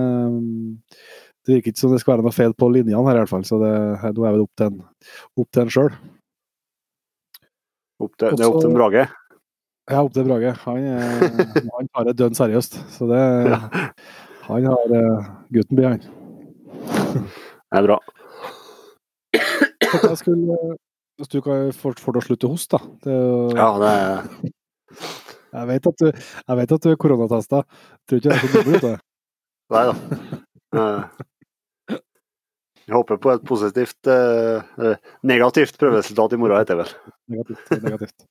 det 1.44 1.56
virker 1.56 1.72
ikke 1.72 1.82
som 1.82 1.92
det 1.92 2.00
skal 2.00 2.14
være 2.14 2.26
noe 2.26 2.36
feil 2.36 2.56
på 2.56 2.68
linjene 2.72 3.04
her, 3.08 3.20
i 3.20 3.24
hvert 3.24 3.32
fall. 3.32 3.44
Så 3.48 3.60
det, 3.60 3.72
nå 4.16 4.28
er 4.28 4.36
det 4.36 4.44
opp 4.44 4.60
til 4.60 4.70
en, 4.70 4.82
opp 5.40 5.48
til 5.52 5.64
en 5.64 5.72
sjøl. 5.76 5.90
Det 8.18 8.32
er 8.32 8.48
opp 8.48 8.60
til 8.60 8.72
Brage. 8.76 9.06
Ja, 9.90 10.02
opp 10.04 10.12
til 10.14 10.24
Brage. 10.28 10.52
Han, 10.64 10.84
er- 10.86 11.72
han 11.76 11.88
tar 11.90 12.06
det 12.08 12.14
dønn 12.20 12.36
seriøst. 12.38 12.76
Så 12.94 13.08
det 13.10 13.22
Han 14.46 14.66
har 14.68 14.92
uh, 14.94 15.30
gutten 15.54 15.78
blir, 15.78 15.88
han. 15.94 16.02
Det 17.72 17.78
er 17.80 17.86
bra. 17.86 17.98
Jeg 19.32 20.16
skulle, 20.20 20.56
hvis 21.20 21.30
du 21.32 21.38
kan 21.44 21.70
få 21.76 21.92
å 21.92 22.22
slutte 22.24 22.48
å 22.48 22.52
hoste, 22.54 22.78
da. 22.78 22.80
Det, 23.06 23.16
Ja, 23.58 23.68
det 23.82 23.90
er 23.92 24.06
jeg, 25.52 25.66
vet 25.68 25.86
at 25.90 25.98
du, 26.00 26.06
jeg 26.48 26.56
vet 26.62 26.72
at 26.78 26.84
du 26.86 26.90
er 26.92 26.98
koronatesta. 27.00 27.62
Tror 28.08 28.20
ikke 28.22 28.30
det 28.30 28.36
er 28.38 28.42
så 28.42 28.62
dumt. 28.66 28.86
det. 28.86 28.94
Nei 29.76 29.82
da. 29.88 29.94
Eh, 30.72 31.98
Jeg 32.88 32.96
håper 32.96 33.18
på 33.22 33.30
et 33.34 33.44
positivt 33.46 34.08
eh, 34.10 34.64
eh, 34.82 34.96
Negativt 35.28 35.76
prøveresultat 35.80 36.34
i 36.34 36.40
morgen, 36.40 36.58
heter 36.62 36.80
det 36.80 36.86
vel. 36.86 36.94
Negativt. 37.36 37.74
negativt. 37.84 38.26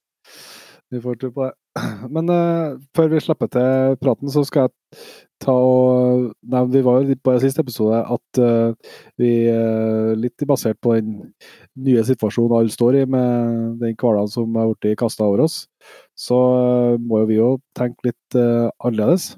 Vi 0.92 1.00
får 1.02 1.16
tro 1.16 1.32
på 1.32 1.46
det. 1.48 1.54
Men 2.16 2.30
uh, 2.30 2.80
før 2.96 3.12
vi 3.14 3.22
slipper 3.24 3.48
til 3.52 3.98
praten, 4.02 4.32
så 4.32 4.44
skal 4.48 4.68
jeg 4.68 5.04
ta 5.42 5.54
og 5.56 6.26
nevne 6.44 6.74
Vi 6.76 6.82
var 6.86 7.00
jo 7.00 7.16
på 7.24 7.36
siste 7.40 7.64
episode 7.64 8.02
at 8.16 8.42
uh, 8.44 8.74
vi 9.22 9.32
uh, 9.48 10.12
litt 10.20 10.44
basert 10.48 10.82
på 10.84 10.98
den 11.00 11.32
nye 11.80 12.04
situasjonen 12.06 12.58
alle 12.58 12.76
står 12.76 13.00
i, 13.00 13.06
med 13.08 13.80
den 13.80 13.96
hverdagen 13.96 14.34
som 14.34 14.60
har 14.60 14.74
blitt 14.74 15.00
kasta 15.00 15.24
over 15.30 15.46
oss, 15.48 15.64
så 16.20 16.42
må 17.00 17.24
jo 17.24 17.30
vi 17.32 17.40
jo 17.40 17.54
tenke 17.78 18.12
litt 18.12 18.36
annerledes. 18.36 19.32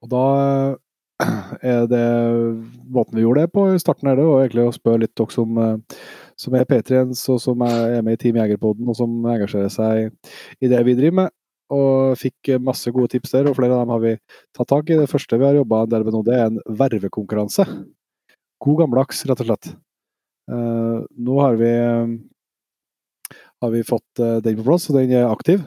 Og 0.00 0.12
da 0.14 0.22
er 0.38 0.78
det 1.92 2.06
måten 2.90 3.18
vi 3.18 3.24
gjorde 3.24 3.44
det 3.44 3.52
på 3.54 3.66
i 3.74 3.78
starten, 3.82 4.08
her, 4.08 4.18
det 4.18 4.26
var 4.26 4.44
egentlig 4.44 4.66
å 4.68 4.74
spørre 4.74 5.02
litt 5.04 5.14
dere 5.18 5.34
som 5.34 5.60
eh, 5.60 6.00
som 6.40 6.56
er 6.56 6.68
Patriens, 6.68 7.20
og 7.32 7.40
som 7.42 7.60
er 7.66 7.98
er 7.98 8.06
med 8.06 8.16
i 8.16 8.20
Team 8.22 8.38
Jegerpoden, 8.40 8.88
og 8.88 8.96
som 8.96 9.12
engasjerer 9.28 9.72
seg 9.72 10.08
i 10.60 10.70
det 10.70 10.80
vi 10.86 10.96
driver 10.96 11.18
med. 11.24 11.34
Og 11.70 12.16
fikk 12.18 12.56
masse 12.64 12.90
gode 12.90 13.12
tips 13.12 13.34
der, 13.34 13.50
og 13.50 13.58
flere 13.58 13.76
av 13.76 13.84
dem 13.84 13.92
har 13.94 14.00
vi 14.02 14.14
tatt 14.56 14.70
tak 14.72 14.90
i. 14.90 14.98
Det 14.98 15.10
første 15.10 15.38
vi 15.38 15.46
har 15.46 15.58
jobba 15.58 15.84
en 15.84 15.92
del 15.92 16.06
med 16.06 16.16
nå, 16.16 16.22
det 16.26 16.38
er 16.38 16.48
en 16.48 16.58
vervekonkurranse. 16.80 17.66
God 18.60 18.80
gammeldags, 18.80 19.22
rett 19.28 19.44
og 19.44 19.50
slett. 19.50 19.70
Eh, 20.50 20.96
nå 21.28 21.36
har 21.44 21.60
vi, 21.60 21.74
har 23.62 23.76
vi 23.76 23.84
fått 23.86 24.24
eh, 24.24 24.40
den 24.44 24.58
på 24.58 24.66
plass, 24.66 24.88
og 24.90 24.98
den 24.98 25.14
er 25.20 25.28
aktiv. 25.28 25.62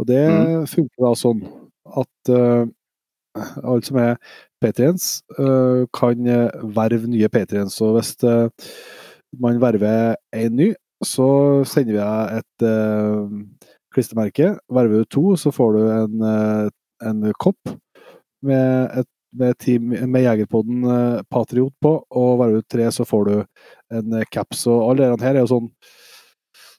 Og 0.00 0.08
det 0.08 0.24
funker 0.72 1.06
da 1.06 1.14
sånn 1.18 1.44
at 1.86 2.30
alle 3.36 3.84
som 3.84 3.98
er 4.00 4.16
Patriens, 4.62 5.20
eh, 5.38 5.84
kan 5.94 6.26
eh, 6.26 6.66
verve 6.76 7.10
nye 7.10 7.30
Patriens. 7.32 7.76
Og 7.84 7.98
hvis 7.98 8.14
eh, 8.24 8.70
man 9.42 9.60
verver 9.62 10.16
en 10.36 10.56
ny, 10.56 10.72
så 11.04 11.28
sender 11.68 11.92
vi 11.92 12.00
deg 12.00 12.38
et 12.40 12.68
klistremerke. 13.92 14.54
Verver 14.72 15.02
du 15.02 15.10
to, 15.12 15.24
så 15.36 15.52
får 15.52 15.74
du 15.76 15.82
en, 15.92 16.22
en 17.04 17.26
kopp 17.36 17.76
med, 18.46 18.90
et, 19.00 19.08
med, 19.36 19.58
team, 19.58 19.92
med 20.10 20.24
Jegerpodden 20.24 20.84
eh, 20.84 21.22
Patriot 21.30 21.74
på, 21.82 21.94
og 22.10 22.40
verver 22.40 22.62
du 22.62 22.68
tre, 22.70 22.88
så 22.92 23.06
får 23.08 23.28
du 23.28 23.34
en 23.98 24.18
eh, 24.18 24.28
caps. 24.32 24.66
Og 24.70 24.90
alle 24.90 25.12
de 25.12 25.26
her 25.26 25.36
er 25.36 25.44
jo 25.44 25.52
sånn 25.54 25.70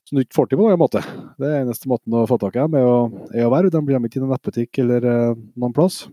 som 0.08 0.16
du 0.16 0.24
ikke 0.24 0.38
får 0.38 0.48
til 0.50 0.62
på 0.62 0.70
noen 0.70 0.80
måte. 0.80 1.02
Det 1.36 1.50
er 1.50 1.66
eneste 1.66 1.90
måten 1.92 2.16
å 2.16 2.28
få 2.30 2.38
tak 2.40 2.56
i 2.56 2.64
dem, 2.64 2.78
er 2.80 2.88
å, 2.88 3.00
å 3.12 3.52
verve. 3.52 3.74
De 3.74 3.84
blir 3.84 4.00
ikke 4.00 4.22
i 4.22 4.24
noen 4.24 4.36
nettbutikk 4.38 4.84
eller 4.86 5.12
eh, 5.12 5.44
noen 5.60 5.76
plass. 5.76 6.06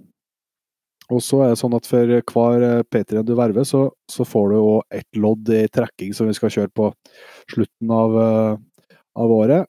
Og 1.13 1.21
så 1.21 1.43
er 1.45 1.53
det 1.53 1.61
sånn 1.61 1.75
at 1.77 1.89
for 1.89 2.09
hver 2.09 2.65
eh, 2.65 2.83
Patrion 2.89 3.27
du 3.29 3.35
verver, 3.37 3.67
så, 3.69 3.87
så 4.11 4.25
får 4.25 4.55
du 4.55 4.57
òg 4.61 4.97
ett 5.01 5.21
lodd 5.21 5.51
i 5.53 5.67
trekking 5.73 6.15
som 6.17 6.31
vi 6.31 6.37
skal 6.37 6.53
kjøre 6.55 6.73
på 6.73 6.89
slutten 7.53 7.93
av, 7.93 8.17
eh, 8.23 8.89
av 9.21 9.35
året. 9.35 9.69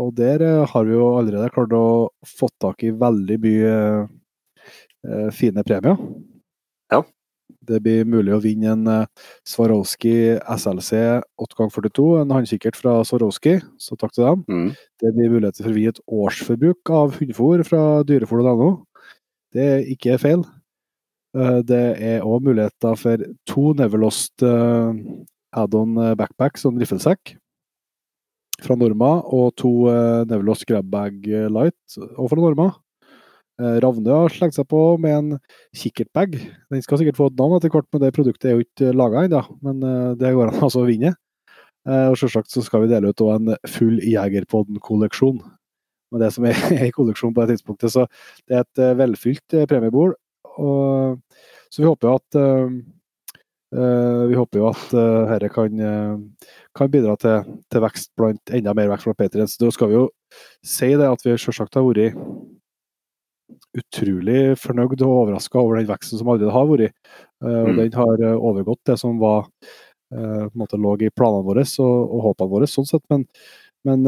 Og 0.00 0.12
der 0.18 0.44
eh, 0.44 0.66
har 0.68 0.84
vi 0.84 0.96
jo 0.96 1.14
allerede 1.16 1.52
klart 1.54 1.72
å 1.76 1.86
få 2.28 2.50
tak 2.60 2.84
i 2.84 2.92
veldig 3.00 3.40
mye 3.40 3.74
eh, 4.04 5.28
fine 5.32 5.64
premier. 5.64 5.96
Ja. 6.92 7.00
Det 7.64 7.78
blir 7.80 8.04
mulig 8.08 8.34
å 8.34 8.42
vinne 8.44 8.74
en 8.74 8.88
Swarovski 9.48 10.36
SLC 10.36 10.90
8x42, 11.40 12.04
en 12.20 12.34
håndkikkert 12.36 12.76
fra 12.76 12.98
Swarovski, 13.08 13.54
så 13.80 13.96
takk 13.96 14.12
til 14.12 14.26
dem. 14.26 14.42
Mm. 14.52 14.66
Det 15.00 15.12
blir 15.16 15.32
muligheter 15.32 15.64
for 15.64 15.72
å 15.72 15.78
vinne 15.78 15.94
et 15.94 16.02
årsforbruk 16.04 16.92
av 16.92 17.16
hundefôr 17.16 17.64
fra 17.64 17.86
dyrefòr.no. 18.04 18.68
Det 19.56 19.64
er 19.78 19.88
ikke 19.94 20.20
feil. 20.20 20.44
Eh, 21.34 21.60
Det 21.66 21.82
er 22.00 22.22
òg 22.26 22.44
muligheter 22.46 22.96
for 22.98 23.24
to 23.50 23.72
Neverlost 23.78 24.42
eh, 24.42 24.92
add-on 25.54 25.94
backpack 26.18 26.58
som 26.58 26.78
riffelsekk 26.78 27.36
fra 28.62 28.76
Norma, 28.78 29.16
og 29.34 29.54
to 29.58 29.70
eh, 29.90 30.22
Neverlost 30.30 30.66
grabbag 30.70 31.26
light 31.50 31.98
og 32.16 32.30
fra 32.30 32.38
Norma. 32.40 32.68
Eh, 33.60 33.76
Ravne 33.82 34.10
har 34.10 34.32
slengt 34.34 34.56
seg 34.56 34.66
på 34.70 34.80
med 35.02 35.14
en 35.14 35.34
kikkertbag. 35.78 36.38
Den 36.72 36.82
skal 36.82 36.98
sikkert 36.98 37.18
få 37.18 37.28
et 37.30 37.38
navn 37.38 37.54
etter 37.58 37.70
hvert, 37.70 37.86
men 37.94 38.02
det 38.02 38.14
produktet 38.16 38.48
er 38.50 38.56
jo 38.56 38.64
ikke 38.64 38.94
laga 38.94 39.26
ennå. 39.28 39.42
Men 39.62 39.82
eh, 39.86 40.14
det 40.18 40.32
går 40.34 40.50
an 40.50 40.62
altså 40.66 40.82
å 40.82 40.88
vinne. 40.88 41.14
Eh, 41.86 42.08
Og 42.10 42.18
selvsagt 42.18 42.50
så 42.50 42.62
skal 42.66 42.82
vi 42.84 42.90
dele 42.94 43.12
ut 43.12 43.22
en 43.26 43.54
full 43.70 44.00
Jegerpodden-kolleksjon. 44.02 45.38
Med 46.14 46.22
det 46.22 46.32
som 46.34 46.46
er 46.50 46.58
i 46.88 46.92
kolleksjonen 46.94 47.34
på 47.36 47.44
det 47.46 47.54
tidspunktet. 47.58 47.94
Så 47.94 48.06
det 48.48 48.58
er 48.58 48.64
et 48.66 48.82
eh, 48.82 48.96
velfylt 48.98 49.58
eh, 49.58 49.68
premiebord. 49.70 50.18
Og, 50.62 51.20
så 51.72 51.82
vi 51.82 51.88
håper 51.88 52.08
jo 52.08 52.18
at 52.18 52.38
eh, 52.38 52.74
vi 53.74 54.36
håper 54.38 54.60
jo 54.60 54.68
at 54.70 54.92
uh, 54.94 55.30
dette 55.32 55.48
kan, 55.50 55.80
uh, 55.82 56.50
kan 56.78 56.90
bidra 56.92 57.16
til, 57.18 57.56
til 57.72 57.82
vekst 57.82 58.12
blant 58.14 58.52
enda 58.54 58.74
mer 58.76 58.92
vekst 58.92 59.08
blant 59.08 59.18
Patriens. 59.18 59.56
Da 59.58 59.70
skal 59.74 59.90
vi 59.90 59.96
jo 59.96 60.04
si 60.62 60.92
det 60.94 61.08
at 61.08 61.24
vi 61.26 61.34
selvsagt 61.34 61.74
har 61.74 61.86
vært 61.88 62.14
utrolig 63.74 64.54
fornøyd 64.62 65.02
og 65.02 65.16
overraska 65.24 65.58
over 65.58 65.80
den 65.80 65.90
veksten 65.90 66.20
som 66.20 66.30
allerede 66.30 66.54
har 66.54 66.70
vært. 66.70 66.94
Uh, 67.42 67.64
og 67.64 67.72
Mm. 67.72 67.76
den 67.80 67.98
har 67.98 68.24
overgått 68.36 68.84
det 68.86 68.98
som 69.00 69.18
var 69.18 69.50
lå 70.14 70.94
i 71.02 71.10
planene 71.10 71.42
våre 71.42 71.64
og, 71.82 71.96
og 72.14 72.20
håpene 72.28 72.52
våre, 72.52 72.66
sånn 72.70 72.86
sett. 72.86 73.02
Men, 73.10 73.26
men 73.82 74.06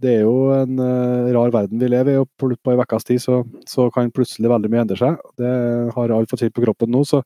det 0.00 0.12
er 0.16 0.22
jo 0.24 0.50
en 0.54 0.78
uh, 0.80 1.30
rar 1.34 1.52
verden 1.54 1.80
vi 1.80 1.88
lever 1.90 2.14
i, 2.14 2.20
og 2.20 2.28
på 2.40 2.50
en 2.72 2.82
ukes 2.82 3.06
tid 3.06 3.20
så, 3.22 3.40
så 3.68 3.88
kan 3.92 4.12
plutselig 4.14 4.50
veldig 4.50 4.70
mye 4.72 4.84
endre 4.84 4.98
seg. 5.00 5.18
Det 5.40 5.50
har 5.96 6.14
alle 6.14 6.30
fått 6.30 6.44
tid 6.44 6.54
på 6.56 6.64
kroppen 6.64 6.92
nå, 6.92 7.02
så, 7.08 7.20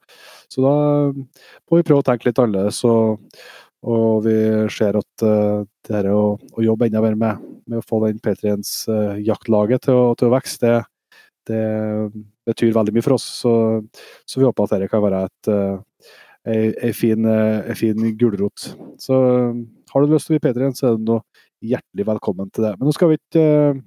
så 0.50 0.64
da 0.64 0.72
må 1.14 1.78
vi 1.78 1.86
prøve 1.86 2.02
å 2.02 2.06
tenke 2.06 2.28
litt 2.28 2.40
annerledes. 2.42 2.80
Og, 2.88 3.20
og 3.84 4.24
vi 4.24 4.36
ser 4.74 4.98
at 4.98 5.26
uh, 5.26 5.62
det 5.86 5.98
her 5.98 6.10
å, 6.14 6.34
å 6.34 6.64
jobbe 6.64 6.88
enda 6.88 7.04
mer 7.04 7.18
med, 7.20 7.46
med 7.70 7.80
å 7.80 7.86
få 7.86 8.02
den 8.06 8.18
P3-ens 8.24 8.74
uh, 8.90 9.14
jaktlaget 9.22 9.86
til 9.86 10.02
til 10.18 10.30
å 10.30 10.34
vokse, 10.34 10.58
det, 10.64 10.74
det 11.50 11.62
betyr 12.48 12.74
veldig 12.74 12.96
mye 12.96 13.06
for 13.06 13.18
oss. 13.18 13.28
Så, 13.44 13.54
så 14.26 14.40
vi 14.40 14.48
håper 14.48 14.66
at 14.66 14.76
dette 14.76 14.90
kan 14.90 15.04
være 15.04 15.24
et, 15.28 15.52
uh, 15.52 16.10
ei, 16.50 16.72
ei 16.88 16.92
fin, 16.96 17.30
fin 17.78 18.10
gulrot. 18.18 18.72
Så 19.00 19.20
har 19.94 20.02
du 20.02 20.10
lyst 20.10 20.26
til 20.26 20.34
å 20.34 20.40
bli 20.40 20.48
P3-en, 20.48 20.74
så 20.74 20.88
er 20.88 20.98
det 20.98 21.06
nå 21.06 21.20
hjertelig 21.64 22.06
velkommen 22.12 22.50
til 22.54 22.66
det. 22.66 22.74
Men 22.78 22.88
nå 22.88 22.94
skal 22.96 23.12
vi 23.12 23.18
ikke 23.18 23.44
uh, 23.74 23.82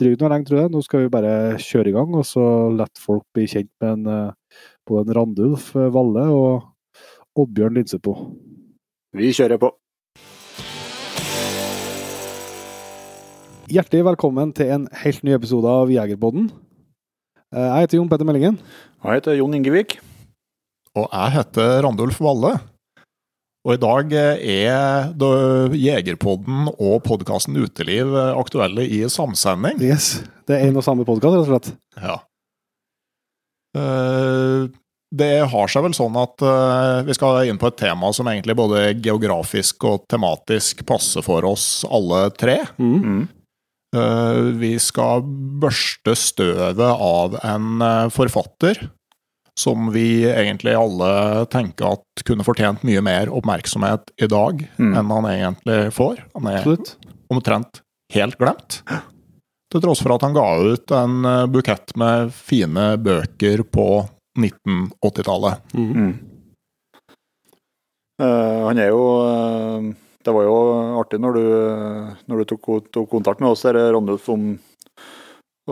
drive 0.00 0.18
noe 0.20 0.32
lenge, 0.32 0.48
tror 0.48 0.62
jeg. 0.62 0.72
Nå 0.74 0.82
skal 0.84 1.04
vi 1.04 1.12
bare 1.12 1.34
kjøre 1.62 1.92
i 1.92 1.96
gang, 1.96 2.16
og 2.18 2.26
så 2.28 2.46
la 2.74 2.88
folk 3.00 3.24
bli 3.36 3.46
kjent 3.50 3.70
med 3.82 3.94
en, 3.96 4.32
uh, 4.32 4.64
både 4.88 5.06
en 5.06 5.16
Randulf 5.20 5.70
uh, 5.78 5.88
Valle 5.94 6.26
og 6.34 6.68
Oddbjørn 7.38 7.80
på. 8.04 8.16
Vi 9.16 9.30
kjører 9.32 9.60
på. 9.60 9.72
Hjertelig 13.72 14.04
velkommen 14.04 14.50
til 14.52 14.68
en 14.74 14.82
helt 15.00 15.22
ny 15.24 15.32
episode 15.32 15.70
av 15.70 15.88
Jegerpodden. 15.88 16.50
Eh, 17.52 17.68
Jeg 17.68 17.86
heter 17.86 17.96
Jon 17.96 18.08
Petter 18.10 18.28
Meldingen. 18.28 18.58
Jeg 19.04 19.20
heter 19.20 19.38
Jon 19.38 19.54
Ingevik. 19.56 19.94
Og 20.92 21.08
jeg 21.08 21.32
heter 21.38 21.80
Randulf 21.86 22.20
Valle. 22.20 22.58
Og 23.62 23.76
i 23.76 23.78
dag 23.82 24.10
er 24.18 25.12
da 25.14 25.28
Jegerpodden 25.78 26.66
og 26.72 26.96
podkasten 27.06 27.54
Uteliv 27.62 28.10
aktuelle 28.34 28.82
i 28.82 29.04
samsending. 29.06 29.78
Yes, 29.78 30.16
Det 30.50 30.56
er 30.58 30.66
en 30.66 30.80
og 30.80 30.82
samme 30.82 31.06
podkast, 31.06 31.36
rett 31.36 31.46
og 31.46 31.50
slett. 31.52 31.68
Ja. 32.02 32.16
Eh, 33.78 34.70
Det 35.12 35.44
har 35.52 35.68
seg 35.68 35.84
vel 35.84 35.92
sånn 35.94 36.14
at 36.16 36.40
eh, 36.40 37.02
vi 37.04 37.14
skal 37.14 37.44
inn 37.46 37.58
på 37.60 37.68
et 37.68 37.76
tema 37.76 38.08
som 38.16 38.26
egentlig 38.32 38.56
både 38.56 38.94
geografisk 39.04 39.84
og 39.84 40.06
tematisk 40.08 40.80
passer 40.88 41.22
for 41.22 41.44
oss 41.44 41.84
alle 41.84 42.30
tre. 42.32 42.62
Mm. 42.80 42.98
Mm. 43.04 43.22
Eh, 43.92 44.40
vi 44.56 44.72
skal 44.80 45.20
børste 45.62 46.16
støvet 46.16 46.80
av 46.80 47.36
en 47.44 47.84
eh, 47.84 48.08
forfatter 48.08 48.88
som 49.62 49.90
vi 49.94 50.24
egentlig 50.26 50.74
alle 50.78 51.12
tenker 51.52 51.94
at 51.94 52.24
kunne 52.26 52.44
fortjent 52.46 52.82
mye 52.88 53.02
mer 53.04 53.30
oppmerksomhet 53.30 54.10
i 54.22 54.28
dag 54.30 54.64
Mm. 54.78 54.92
enn 54.98 55.10
han 55.14 55.28
egentlig 55.30 55.78
får. 55.94 56.22
Han 56.34 56.50
er 56.50 56.58
Absolutt. 56.60 56.96
omtrent 57.30 57.80
helt 58.12 58.38
glemt. 58.40 58.82
Til 59.72 59.80
tross 59.80 60.02
for 60.04 60.12
at 60.16 60.24
han 60.26 60.34
ga 60.36 60.48
ut 60.60 60.90
en 60.92 61.24
eh, 61.24 61.46
bukett 61.48 61.94
med 61.96 62.32
fine 62.36 62.90
bøker 63.00 63.62
på 63.72 63.86
1980-tallet. 64.36 65.62
Mm. 65.72 66.10
Eh, 68.22 68.60
han 68.66 68.78
er 68.80 68.90
jo 68.92 69.04
uh, 69.24 69.92
Det 70.22 70.32
var 70.34 70.44
jo 70.46 70.56
artig 71.00 71.18
når 71.22 71.34
du, 71.38 71.46
når 72.30 72.42
du 72.42 72.44
tok, 72.52 72.68
tok 72.94 73.08
kontakt 73.10 73.40
med 73.42 73.50
oss, 73.50 73.64
Randulf, 73.66 74.28
om 74.30 74.52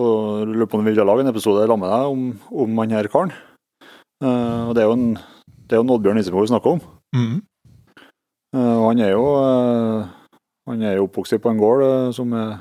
og 0.00 0.47
lurer 0.47 0.68
på 0.70 0.78
om 0.78 0.85
vi 0.87 0.92
ville 0.92 1.02
lage 1.04 1.25
en 1.25 1.30
episode 1.32 1.64
sammen 1.66 1.82
med 1.82 1.90
deg 1.90 2.11
om, 2.14 2.20
om 2.62 2.76
han 2.78 2.92
her 2.94 3.09
karen. 3.11 3.32
Eh, 4.20 4.62
og 4.68 4.74
det 4.76 4.82
er 4.84 4.88
jo 4.90 4.96
en 4.98 5.06
det 5.70 5.76
er 5.76 5.80
jo 5.80 5.84
en 5.86 5.92
Oddbjørn 5.94 6.18
Isefjord 6.18 6.46
vi 6.48 6.50
snakker 6.50 6.72
om. 6.74 6.80
Mm. 7.14 7.36
Uh, 8.50 8.76
og 8.82 8.86
han 8.90 9.00
er 9.06 9.12
jo 9.14 9.22
uh, 9.38 10.08
han 10.66 10.80
er 10.82 10.96
jo 10.98 11.04
oppvokst 11.06 11.36
på 11.38 11.50
en 11.52 11.60
gård 11.60 11.84
som 12.16 12.32
er 12.34 12.56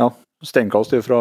ja, 0.00 0.06
steinkast 0.44 0.94
fra 1.04 1.18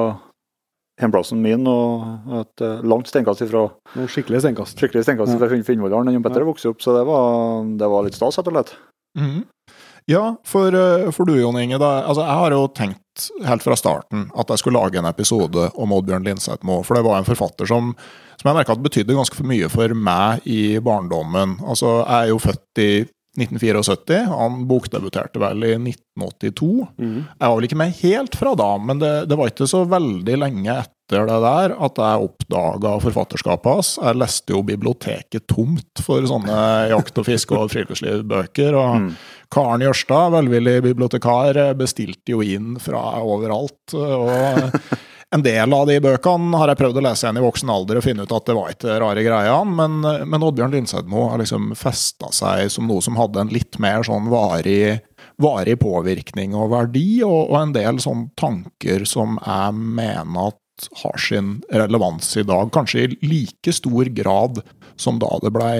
hjemplassen 1.01 1.41
min, 1.43 1.67
og 1.67 2.31
et 2.39 2.63
langt 2.87 3.09
steinkast 3.11 3.43
fra 3.51 3.65
skikkelig 4.07 4.39
steinkast. 4.45 4.79
skikkelig 4.79 5.03
steinkast 5.03 5.33
Ja. 5.33 5.39
fra 5.41 5.49
Finn- 5.51 5.65
Finnvollaren. 5.67 6.07
Han 6.13 6.23
Petter 6.23 6.45
vokste 6.47 6.71
opp, 6.71 6.79
så 6.83 6.95
det 6.95 7.03
var, 7.07 7.63
det 7.79 7.89
var 7.91 8.03
litt 8.07 8.15
stas, 8.15 8.37
rett 8.39 8.47
og 8.47 8.55
slett. 8.55 8.73
Mhm. 9.19 9.43
Ja, 10.09 10.35
for, 10.47 10.73
eh, 10.73 11.11
for 11.11 11.29
du 11.29 11.35
Jon 11.37 11.59
Inge, 11.59 11.77
da, 11.81 12.01
altså 12.07 12.25
jeg 12.25 12.39
har 12.41 12.55
jo 12.55 12.65
tenkt 12.75 13.27
helt 13.45 13.63
fra 13.63 13.75
starten 13.77 14.29
at 14.39 14.49
jeg 14.49 14.61
skulle 14.61 14.79
lage 14.79 14.99
en 14.99 15.09
episode 15.09 15.67
om 15.75 15.93
Oddbjørn 15.93 16.25
Lindsetmo, 16.25 16.81
for 16.87 16.97
det 16.97 17.05
var 17.05 17.19
en 17.19 17.27
forfatter 17.27 17.69
som, 17.69 17.93
som 18.39 18.49
jeg 18.49 18.57
merka 18.57 18.77
betydde 18.79 19.17
ganske 19.17 19.37
for 19.37 19.47
mye 19.47 19.69
for 19.71 19.95
meg 19.95 20.45
i 20.49 20.79
barndommen. 20.83 21.59
Altså, 21.61 21.99
jeg 22.01 22.17
er 22.17 22.31
jo 22.31 22.39
født 22.41 22.83
i 22.83 22.91
1974, 23.39 24.25
han 24.27 24.63
bokdebuterte 24.67 25.39
vel 25.39 25.63
i 25.63 25.75
1982. 25.77 26.71
Mm. 26.99 27.19
Jeg 27.21 27.45
var 27.45 27.53
vel 27.55 27.67
ikke 27.69 27.79
med 27.79 27.99
helt 28.01 28.35
fra 28.35 28.55
da, 28.59 28.71
men 28.83 28.99
det, 28.99 29.11
det 29.31 29.37
var 29.39 29.51
ikke 29.51 29.69
så 29.71 29.85
veldig 29.87 30.39
lenge 30.41 30.73
etter 30.73 30.91
det 31.19 31.37
der 31.43 31.75
at 31.75 32.01
jeg 32.01 32.25
oppdaga 32.27 32.95
forfatterskapet 33.03 33.71
hans. 33.75 33.91
Jeg 34.01 34.19
leste 34.21 34.55
jo 34.55 34.63
biblioteket 34.63 35.47
tomt 35.51 36.01
for 36.05 36.23
sånne 36.29 36.89
jakt- 36.93 37.17
og 37.17 37.27
fiske- 37.27 37.57
og 37.57 37.71
friluftslivbøker. 37.73 38.75
og 38.77 38.95
Mm. 39.01 39.15
Karen 39.51 39.81
Jørstad, 39.81 40.31
velvillig 40.31 40.81
bibliotekar, 40.83 41.73
bestilte 41.75 42.31
jo 42.31 42.41
inn 42.41 42.77
fra 42.79 43.19
overalt. 43.19 43.93
og 43.93 44.81
en 45.33 45.43
del 45.43 45.73
av 45.73 45.87
de 45.87 45.99
bøkene 46.03 46.57
har 46.59 46.67
jeg 46.71 46.79
prøvd 46.81 46.97
å 46.99 47.03
lese 47.05 47.23
igjen 47.23 47.39
i 47.39 47.43
voksen 47.45 47.69
alder 47.71 47.99
og 47.99 48.03
finne 48.03 48.25
ut 48.25 48.33
at 48.35 48.49
det 48.49 48.55
var 48.57 48.73
ikke 48.73 48.97
rare 48.99 49.23
greiene, 49.23 49.75
men, 49.77 50.27
men 50.27 50.43
Oddbjørn 50.43 50.73
Lindsedmo 50.75 51.29
har 51.31 51.39
liksom 51.39 51.69
festa 51.79 52.31
seg 52.35 52.71
som 52.73 52.89
noe 52.89 53.03
som 53.03 53.15
hadde 53.19 53.39
en 53.39 53.53
litt 53.53 53.79
mer 53.79 54.03
sånn 54.03 54.27
varig, 54.31 54.99
varig 55.41 55.77
påvirkning 55.79 56.55
og 56.55 56.73
verdi, 56.73 57.21
og, 57.23 57.47
og 57.47 57.57
en 57.61 57.75
del 57.77 58.01
sånne 58.03 58.31
tanker 58.35 59.07
som 59.07 59.39
jeg 59.39 59.79
mener 59.79 60.51
at 60.51 60.59
har 61.03 61.21
sin 61.21 61.59
relevans 61.71 62.33
i 62.39 62.45
dag, 62.47 62.71
kanskje 62.73 63.05
i 63.05 63.19
like 63.25 63.75
stor 63.75 64.09
grad 64.15 64.63
som 64.99 65.19
da 65.21 65.31
det 65.41 65.53
blei 65.55 65.75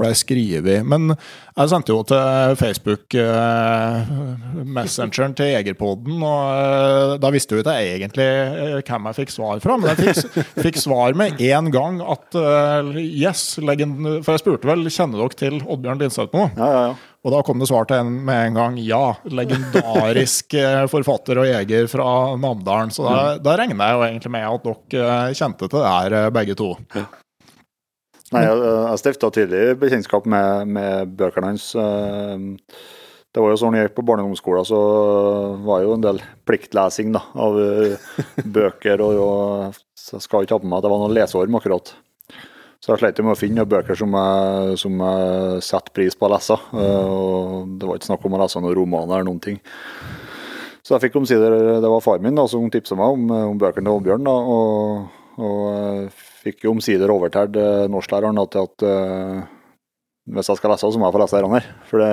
ble 0.00 0.10
skrevet. 0.16 0.82
Men 0.88 1.12
jeg 1.12 1.70
sendte 1.70 1.92
jo 1.92 2.00
til 2.08 2.56
Facebook 2.60 3.16
eh, 3.18 4.12
Messengeren 4.64 5.36
til 5.38 5.52
Egerpodden 5.58 6.22
og 6.24 6.42
eh, 6.56 7.14
da 7.22 7.32
visste 7.34 7.56
jo 7.56 7.62
ikke 7.62 7.76
jeg 7.78 8.00
egentlig 8.00 8.26
eh, 8.26 8.80
hvem 8.80 9.10
jeg 9.10 9.20
fikk 9.20 9.34
svar 9.34 9.62
fra. 9.64 9.78
Men 9.78 9.92
jeg 9.92 10.00
fikk, 10.16 10.42
fikk 10.66 10.82
svar 10.82 11.16
med 11.18 11.40
en 11.52 11.70
gang 11.74 12.02
at 12.02 12.38
eh, 12.40 12.92
yes, 13.02 13.56
legend, 13.62 14.00
For 14.24 14.34
jeg 14.34 14.44
spurte 14.44 14.70
vel 14.70 14.88
kjenner 14.88 15.22
dere 15.22 15.40
til 15.44 15.60
Oddbjørn 15.62 16.06
Lindsetmo? 16.06 16.50
Ja, 16.58 16.68
ja, 16.72 16.84
ja. 16.90 17.00
Og 17.22 17.30
da 17.30 17.40
kom 17.46 17.60
det 17.62 17.68
svar 17.70 17.86
til 17.86 18.00
en 18.02 18.14
med 18.26 18.48
en 18.48 18.56
gang 18.58 18.78
ja. 18.82 19.02
Legendarisk 19.30 20.56
eh, 20.58 20.84
forfatter 20.90 21.38
og 21.38 21.46
jeger 21.46 21.86
fra 21.90 22.06
Namdalen. 22.34 22.90
Så 22.94 23.06
da, 23.06 23.36
da 23.38 23.54
regner 23.60 23.78
jeg 23.78 23.98
jo 23.98 24.06
egentlig 24.08 24.32
med 24.34 24.48
at 24.48 24.66
dere 24.66 25.18
eh, 25.28 25.36
kjente 25.38 25.68
til 25.68 25.78
det 25.78 25.92
her, 25.92 26.16
eh, 26.18 26.32
begge 26.34 26.58
to. 26.58 26.72
Nei, 28.32 28.42
jeg, 28.48 28.58
jeg 28.64 28.98
stifta 29.02 29.30
tidlig 29.36 29.62
bekjentskap 29.78 30.26
med, 30.34 30.74
med 30.74 31.14
bøkene 31.20 31.52
hans. 31.52 31.68
Det 33.32 33.40
var 33.40 33.52
jo 33.52 33.58
sånn 33.60 33.76
jeg 33.76 33.86
gikk 33.86 33.98
på 34.00 34.04
barneungdomsskolen, 34.08 34.66
så 34.68 34.80
var 35.62 35.80
det 35.80 35.86
jo 35.86 35.96
en 35.98 36.06
del 36.06 36.22
pliktlesing 36.48 37.12
da, 37.14 37.22
av 37.38 37.60
bøker. 38.56 39.04
Og, 39.04 39.20
og 39.22 39.82
så 39.94 40.18
jeg 40.18 40.26
skal 40.26 40.48
ikke 40.48 40.58
ha 40.58 40.64
på 40.64 40.72
meg 40.72 40.80
at 40.80 40.88
det 40.88 40.92
var 40.96 41.04
noen 41.04 41.14
leseorm 41.20 41.60
akkurat. 41.60 41.94
Så 42.82 42.90
jeg 42.90 42.98
slet 42.98 43.20
med 43.22 43.36
å 43.36 43.38
finne 43.38 43.62
bøker 43.68 43.94
som 43.94 44.10
jeg, 44.18 44.78
som 44.82 45.02
jeg 45.06 45.62
setter 45.62 45.94
pris 45.94 46.16
på 46.18 46.26
å 46.26 46.32
lese. 46.32 46.56
eh, 46.74 47.06
Og 47.06 47.76
det 47.78 47.86
var 47.86 47.98
ikke 47.98 48.10
snakk 48.10 48.24
om 48.26 48.34
å 48.34 48.40
lese 48.42 48.62
noen 48.62 48.74
romaner 48.74 49.20
eller 49.20 49.28
noen 49.28 49.42
ting. 49.44 49.60
Så 50.82 50.96
jeg 50.96 51.04
fikk 51.04 51.20
omsider, 51.20 51.78
det 51.78 51.90
var 51.92 52.02
far 52.02 52.18
min 52.18 52.34
da, 52.34 52.48
som 52.50 52.66
tipsa 52.70 52.98
meg 52.98 53.14
om, 53.14 53.28
om 53.52 53.58
bøkene 53.60 53.86
til 53.86 54.00
Oddbjørn. 54.00 54.26
da, 54.26 54.34
og, 54.34 55.04
og 55.38 56.16
fikk 56.42 56.66
jo 56.66 56.72
omsider 56.74 57.12
overtalt 57.14 57.54
eh, 57.54 57.84
norsklæreren 57.92 58.40
til 58.50 58.66
at 58.66 58.84
uh, 58.88 59.44
hvis 60.34 60.50
jeg 60.50 60.58
skal 60.58 60.74
lese, 60.74 60.90
så 60.90 60.98
må 60.98 61.06
jeg 61.06 61.14
få 61.14 61.22
lese 61.22 61.38
dette 61.38 61.52
her. 61.54 61.70
For 61.86 62.02
det, 62.02 62.10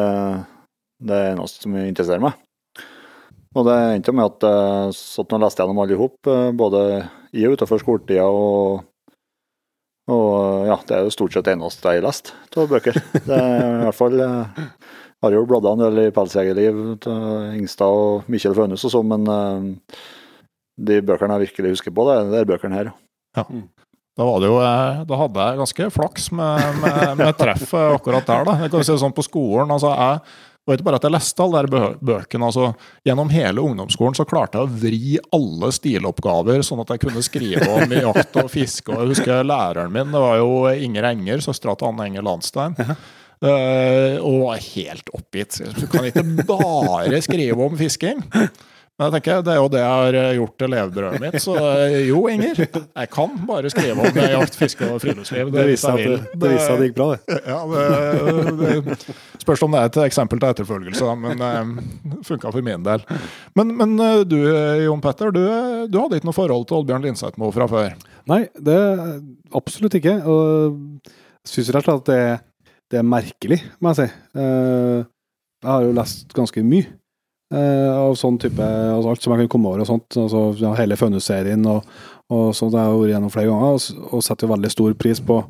det 1.09 1.17
er 1.31 1.35
noe 1.39 1.49
som 1.49 1.79
interesserer 1.81 2.21
meg. 2.21 2.37
Og 3.57 3.65
det 3.65 3.79
endte 3.95 4.13
med 4.13 4.29
at 4.29 4.45
jeg 4.45 4.95
satt 4.99 5.33
og 5.33 5.41
leste 5.41 5.63
gjennom 5.65 5.81
alle 5.81 5.97
i 5.97 5.99
hop, 5.99 6.29
både 6.61 6.83
i 7.33 7.47
og 7.49 7.57
utenfor 7.57 7.81
skoletida. 7.81 8.29
Og, 8.29 8.85
og 10.09 10.67
ja, 10.69 10.77
det 10.89 10.95
er 10.97 11.05
jo 11.05 11.13
stort 11.13 11.35
sett 11.35 11.51
eneste 11.51 11.93
jeg 11.93 12.01
har 12.01 12.07
lest 12.09 12.33
av 12.57 12.71
bøker. 12.71 12.97
Det 13.13 13.35
er 13.35 13.67
i 13.67 13.83
hvert 13.87 13.99
fall 13.99 14.17
jeg 15.19 15.27
har 15.27 15.35
jo 15.35 15.47
bladd 15.49 15.65
en 15.67 15.81
del 15.83 15.97
i 16.05 16.11
Pelsjegerliv 16.15 16.77
til 17.03 17.55
Ingstad 17.59 17.91
og 17.91 18.27
Mikkjel 18.31 18.55
Fønhus 18.55 18.85
og 18.87 18.93
sånn, 18.93 19.09
men 19.11 19.25
eh, 19.33 19.97
de 20.79 21.01
bøkene 21.03 21.35
jeg 21.35 21.49
virkelig 21.49 21.73
husker 21.73 21.91
på, 21.95 22.05
det 22.07 22.15
er 22.21 22.29
de 22.37 22.47
bøkene 22.47 22.77
her. 22.77 22.91
Ja. 23.35 23.43
Da, 23.43 24.27
var 24.27 24.39
det 24.39 24.47
jo, 24.47 24.61
eh, 24.63 25.01
da 25.09 25.17
hadde 25.19 25.47
jeg 25.49 25.59
ganske 25.59 25.89
flaks 25.97 26.29
med, 26.39 26.79
med, 26.79 27.01
med 27.19 27.35
treff 27.39 27.73
eh, 27.75 27.89
akkurat 27.97 28.31
der. 28.31 28.47
da. 28.47 28.55
Jeg 28.63 28.71
kan 28.71 28.87
si 28.87 28.95
sånn 29.03 29.17
på 29.17 29.27
skolen, 29.27 29.75
altså 29.75 29.91
jeg, 29.91 30.23
Det 30.69 30.75
var 30.75 30.77
ikke 30.77 30.85
bare 30.85 30.97
at 30.99 31.05
jeg 31.07 31.13
leste 31.15 31.41
alle 31.41 31.61
de 31.65 31.69
bø 31.73 31.79
bøkene. 32.05 32.45
altså 32.45 32.65
Gjennom 33.07 33.29
hele 33.33 33.61
ungdomsskolen 33.65 34.13
så 34.13 34.25
klarte 34.29 34.59
jeg 34.59 34.67
å 34.67 34.75
vri 34.83 35.15
alle 35.33 35.71
stiloppgaver, 35.73 36.61
sånn 36.61 36.83
at 36.83 36.91
jeg 36.93 37.01
kunne 37.07 37.23
skrive 37.25 37.65
om 37.73 37.95
jakt 37.97 38.37
og 38.37 38.51
fiske. 38.53 38.93
og 38.93 39.01
Jeg 39.01 39.15
husker 39.15 39.47
læreren 39.49 39.89
min, 39.95 40.11
det 40.13 40.21
var 40.21 40.37
jo 40.37 40.51
Inger 40.69 41.07
Enger, 41.09 41.41
søstera 41.41 41.73
til 41.79 41.89
Anne 41.89 42.05
Enger 42.11 42.27
Landstein. 42.27 42.77
eh, 43.41 44.19
og 44.21 44.37
var 44.45 44.61
helt 44.69 45.09
oppgitt. 45.17 45.57
Du 45.79 45.87
kan 45.89 46.05
ikke 46.05 46.25
bare 46.45 47.21
skrive 47.25 47.65
om 47.65 47.77
fisking. 47.79 48.21
Men 48.99 49.05
jeg 49.07 49.13
tenker, 49.15 49.41
det 49.47 49.51
er 49.53 49.57
jo 49.61 49.67
det 49.71 49.79
jeg 49.79 49.91
har 49.95 50.15
eh, 50.19 50.29
gjort 50.35 50.55
til 50.59 50.71
levebrødet 50.73 51.21
mitt. 51.23 51.37
Så 51.39 51.53
eh, 51.55 51.93
jo, 52.09 52.17
Inger. 52.27 52.57
Jeg 52.59 53.09
kan 53.13 53.37
bare 53.47 53.71
skrive 53.71 53.95
om 53.95 54.19
eh, 54.19 54.33
jakt, 54.33 54.57
fiske 54.59 54.89
og 54.91 54.99
friluftsliv. 54.99 55.53
Det 55.53 55.61
det 55.61 55.67
viste 55.69 55.87
seg 55.87 56.01
at 56.03 56.09
det, 56.33 56.41
det, 56.43 56.51
det 56.67 56.89
gikk 56.89 56.97
bra, 56.97 57.07
det. 57.15 57.37
Ja, 57.47 57.59
det, 57.71 58.73
det 58.83 58.97
spørs 59.45 59.63
om 59.63 59.71
det 59.77 59.79
er 59.85 59.89
et 59.93 59.99
eksempel 60.09 60.41
til 60.43 60.51
etterfølgelse, 60.51 61.13
men 61.23 61.39
det 61.39 62.25
funka 62.27 62.51
for 62.51 62.67
min 62.67 62.83
del. 62.83 63.07
Men, 63.55 63.71
men 63.79 63.95
eh, 64.03 64.25
du 64.27 64.37
Jon 64.83 65.01
Petter, 65.07 65.31
du, 65.31 65.41
du 65.87 65.97
hadde 66.01 66.19
ikke 66.19 66.27
noe 66.29 66.35
forhold 66.35 66.67
til 66.67 66.81
Oddbjørn 66.81 67.07
Lindsetmo 67.07 67.53
fra 67.55 67.69
før? 67.71 67.95
Nei, 68.29 68.43
det 68.59 68.77
absolutt 69.55 69.95
ikke. 69.97 70.19
Og 70.27 70.75
jeg 71.47 71.53
syns 71.55 71.71
rett 71.73 71.87
og 71.87 72.03
slett 72.03 72.03
at 72.03 72.11
det, 72.11 72.73
det 72.91 72.99
er 72.99 73.07
merkelig, 73.15 73.61
må 73.79 73.93
jeg 73.95 74.03
si. 74.03 74.09
Eh, 74.43 74.99
Jeg 75.63 75.67
har 75.71 75.83
jo 75.87 75.95
lest 75.95 76.31
ganske 76.35 76.61
mye 76.63 76.85
eh, 76.87 76.95
av 77.49 78.13
sånn 78.19 78.35
type 78.37 78.61
altså 78.61 79.09
Alt 79.09 79.23
som 79.25 79.33
jeg 79.33 79.45
kan 79.45 79.51
komme 79.55 79.71
over 79.71 79.81
og 79.81 79.89
sånt. 79.89 80.17
Altså 80.21 80.43
ja, 80.61 80.75
hele 80.77 80.97
Fønhus-serien 80.99 81.65
og, 81.71 81.87
og 82.29 82.51
sånt 82.57 82.77
har 82.77 82.87
jeg 82.87 82.99
vært 82.99 83.13
gjennom 83.15 83.33
flere 83.33 83.49
ganger, 83.49 83.77
og, 83.79 84.07
og 84.13 84.25
setter 84.25 84.45
jo 84.45 84.53
veldig 84.53 84.71
stor 84.73 84.95
pris 85.01 85.21
på, 85.25 85.41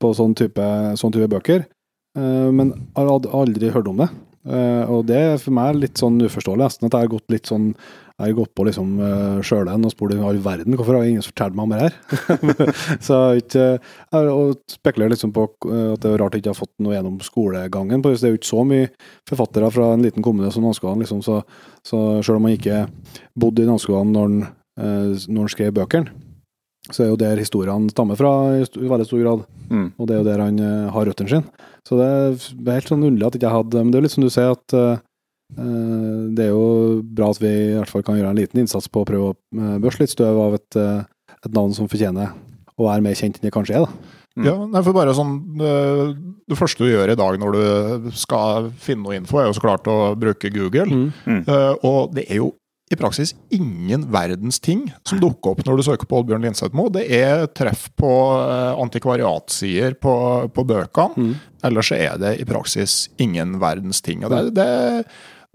på 0.00 0.12
sånn, 0.14 0.36
type, 0.38 0.66
sånn 1.00 1.14
type 1.16 1.30
bøker. 1.32 1.66
Eh, 2.18 2.50
men 2.54 2.74
har 2.96 3.10
aldri 3.10 3.70
hørt 3.74 3.90
om 3.90 4.02
det. 4.02 4.10
Eh, 4.48 4.84
og 4.90 5.04
det 5.10 5.18
er 5.20 5.42
for 5.42 5.54
meg 5.56 5.78
litt 5.78 6.00
sånn 6.00 6.20
uforståelig. 6.22 6.64
Nesten 6.64 6.88
at 6.88 6.96
jeg 6.96 7.06
har 7.06 7.14
gått 7.16 7.34
litt 7.34 7.50
sånn 7.50 7.72
jeg 8.20 8.34
har 8.34 8.36
gått 8.36 8.52
på 8.52 8.64
liksom 8.68 8.88
uh, 9.00 9.38
sjølen 9.44 9.86
og 9.88 9.92
spurt 9.94 10.12
i 10.12 10.20
all 10.20 10.38
verden 10.44 10.76
hvorfor 10.76 10.98
har 10.98 11.08
ingen 11.08 11.24
fortalt 11.24 11.56
meg 11.56 11.64
om 11.64 11.72
det 11.72 11.78
her. 11.80 11.94
så 13.06 13.20
jeg 13.32 13.46
ikke 13.46 13.66
jeg 13.80 14.32
og 14.34 14.58
spekulerer 14.68 15.14
liksom 15.14 15.32
på 15.32 15.46
eh, 15.70 15.92
at 15.94 16.02
det 16.02 16.10
er 16.10 16.20
rart 16.20 16.36
jeg 16.36 16.44
ikke 16.44 16.52
har 16.52 16.58
fått 16.58 16.84
noe 16.84 16.92
gjennom 16.92 17.16
skolegangen. 17.24 18.04
Det 18.04 18.12
er 18.18 18.34
jo 18.34 18.40
ikke 18.40 18.50
så 18.50 18.64
mye 18.68 18.90
forfattere 19.28 19.72
fra 19.72 19.92
en 19.94 20.04
liten 20.04 20.26
kommune 20.26 20.52
som 20.52 20.66
Nanskogan, 20.66 21.00
liksom, 21.00 21.22
så, 21.24 21.40
så 21.86 22.20
selv 22.20 22.40
om 22.40 22.48
han 22.48 22.58
ikke 22.58 22.84
bodde 23.40 23.64
i 23.64 23.70
Nanskogan 23.70 24.12
når, 24.12 24.36
han, 24.82 25.40
eh, 25.40 25.52
skrev 25.54 25.72
bøkene, 25.80 26.12
så 26.90 27.04
er 27.04 27.12
jo 27.12 27.20
der 27.20 27.40
historiene 27.40 27.92
stammer 27.92 28.18
fra 28.20 28.34
i, 28.58 28.64
veldig 28.66 29.08
stor 29.08 29.24
grad. 29.24 29.44
Mm. 29.70 29.92
Og 29.96 30.08
det 30.08 30.16
er 30.16 30.20
jo 30.20 30.28
der 30.28 30.44
han 30.44 30.64
eh, 30.64 30.88
har 30.92 31.08
røttene 31.08 31.32
sine. 31.32 31.68
Så 31.88 31.96
det 31.96 32.08
er, 32.10 32.74
helt 32.74 32.90
sånn 32.90 33.06
underlig 33.06 33.30
at 33.30 33.36
jeg 33.36 33.40
ikke 33.40 33.54
hadde 33.54 33.80
Men 33.80 33.92
det 33.92 33.96
er 33.96 34.02
jo 34.02 34.08
litt 34.08 34.12
som 34.18 34.24
du 34.26 34.32
sier, 34.32 34.52
at 34.52 34.74
eh, 34.76 34.98
Eh, 35.00 35.09
Det 35.56 36.46
er 36.46 36.52
jo 36.52 37.00
bra 37.02 37.30
at 37.32 37.40
vi 37.42 37.50
i 37.50 37.74
hvert 37.78 37.90
fall 37.90 38.04
kan 38.06 38.18
gjøre 38.18 38.32
en 38.34 38.38
liten 38.38 38.62
innsats 38.62 38.88
på 38.92 39.02
å 39.02 39.08
prøve 39.08 39.32
å 39.32 39.34
eh, 39.34 39.76
børste 39.82 40.04
litt 40.04 40.14
støv 40.14 40.38
av 40.46 40.56
et, 40.60 40.78
eh, 40.78 41.34
et 41.40 41.52
navn 41.56 41.74
som 41.76 41.90
fortjener 41.90 42.32
å 42.80 42.86
være 42.86 43.04
mer 43.04 43.18
kjent 43.18 43.38
enn 43.38 43.48
det 43.48 43.54
kanskje 43.54 43.80
er. 43.80 43.84
da. 43.84 44.16
Mm. 44.38 44.46
Ja, 44.46 44.54
nei, 44.70 44.82
for 44.86 44.96
bare 44.96 45.12
sånn, 45.16 45.34
det, 45.58 46.56
første 46.56 46.86
du 46.86 46.92
gjør 46.92 47.12
i 47.12 47.18
dag 47.18 47.36
når 47.42 47.56
du 47.58 48.08
skal 48.16 48.70
finne 48.80 49.04
noe 49.04 49.18
info, 49.18 49.40
er 49.40 49.50
jo 49.50 49.58
så 49.58 49.64
klart 49.64 49.90
å 49.90 50.14
bruke 50.16 50.52
Google. 50.54 50.86
Mm. 50.86 51.10
Mm. 51.26 51.42
og 51.86 52.14
det 52.16 52.28
er 52.30 52.40
jo 52.40 52.54
i 52.90 52.96
praksis 52.98 53.36
ingen 53.54 54.08
verdens 54.10 54.58
ting 54.58 54.88
som 55.06 55.20
dukker 55.22 55.52
opp 55.52 55.60
når 55.66 55.78
du 55.78 55.84
søker 55.86 56.08
på 56.10 56.22
Oddbjørn 56.22 56.42
Linseth-Moe. 56.48 56.90
Det 56.94 57.04
er 57.06 57.44
treff 57.54 57.84
på 57.98 58.10
antikvariatsider 58.82 59.94
på, 60.02 60.14
på 60.50 60.64
bøkene. 60.66 61.14
Mm. 61.14 61.36
Ellers 61.68 61.92
er 61.94 62.18
det 62.18 62.32
i 62.42 62.48
praksis 62.48 63.04
ingen 63.22 63.60
verdens 63.62 64.02
ting. 64.02 64.24
Og 64.26 64.34
det, 64.34 64.42
det, 64.58 64.66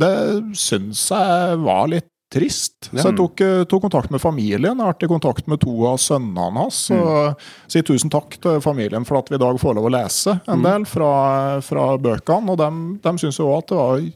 det 0.01 0.15
syns 0.59 1.07
jeg 1.13 1.63
var 1.63 1.89
litt 1.91 2.11
trist. 2.35 2.89
Så 2.89 2.99
jeg 2.99 3.15
tok, 3.17 3.41
eh, 3.41 3.63
tok 3.69 3.85
kontakt 3.85 4.11
med 4.11 4.21
familien. 4.21 4.75
Jeg 4.75 4.83
har 4.83 4.93
vært 4.93 5.05
i 5.05 5.11
kontakt 5.11 5.47
med 5.47 5.61
to 5.61 5.73
av 5.87 5.99
sønnene 6.01 6.47
hans. 6.57 6.79
Og 6.91 7.45
sier 7.71 7.85
tusen 7.85 8.11
takk 8.11 8.37
til 8.41 8.61
familien 8.65 9.05
for 9.07 9.21
at 9.21 9.29
vi 9.31 9.37
i 9.37 9.43
dag 9.43 9.59
får 9.61 9.77
lov 9.77 9.87
å 9.87 9.93
lese 9.93 10.39
en 10.51 10.65
del 10.65 10.87
fra, 10.89 11.61
fra 11.65 11.91
bøkene. 12.01 12.51
Og 12.51 12.57
de, 12.59 12.71
de 13.05 13.13
syns 13.21 13.39
jo 13.39 13.51
òg 13.53 13.63
at, 13.63 14.09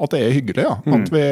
at 0.00 0.16
det 0.16 0.24
er 0.24 0.34
hyggelig. 0.38 0.66
Ja. 0.66 0.78
At 0.96 1.12
vi, 1.14 1.26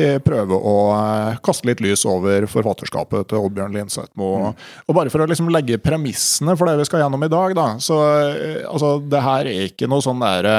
vi 0.00 0.08
prøver 0.24 0.66
å 0.72 0.76
eh, 0.96 1.38
kaste 1.44 1.70
litt 1.70 1.84
lys 1.84 2.06
over 2.08 2.48
forfatterskapet 2.50 3.30
til 3.30 3.44
Oddbjørn 3.44 3.78
Linseth-Moe. 3.78 4.52
Og 4.88 4.96
bare 4.96 5.12
for 5.12 5.22
å 5.22 5.28
liksom 5.30 5.52
legge 5.54 5.78
premissene 5.82 6.56
for 6.58 6.70
det 6.70 6.80
vi 6.80 6.88
skal 6.88 7.04
gjennom 7.04 7.28
i 7.28 7.32
dag, 7.32 7.54
da. 7.58 7.70
Så 7.84 8.00
eh, 8.16 8.66
altså, 8.66 8.96
det 9.06 9.22
her 9.22 9.52
er 9.52 9.70
ikke 9.70 9.90
noe 9.90 10.02
sånn 10.04 10.24
derre 10.24 10.58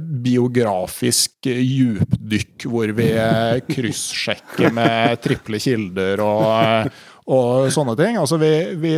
biografisk 0.00 1.46
djupdykk 1.46 2.66
hvor 2.70 2.92
vi 2.96 3.10
eh, 3.18 3.58
kryssjekker 3.66 4.72
med 4.74 5.20
triple 5.24 5.60
kilder 5.62 6.22
og, 6.24 6.44
eh, 6.54 7.04
og 7.34 7.68
sånne 7.74 7.96
ting. 7.98 8.18
Altså 8.20 8.38
vi, 8.40 8.52
vi, 8.80 8.94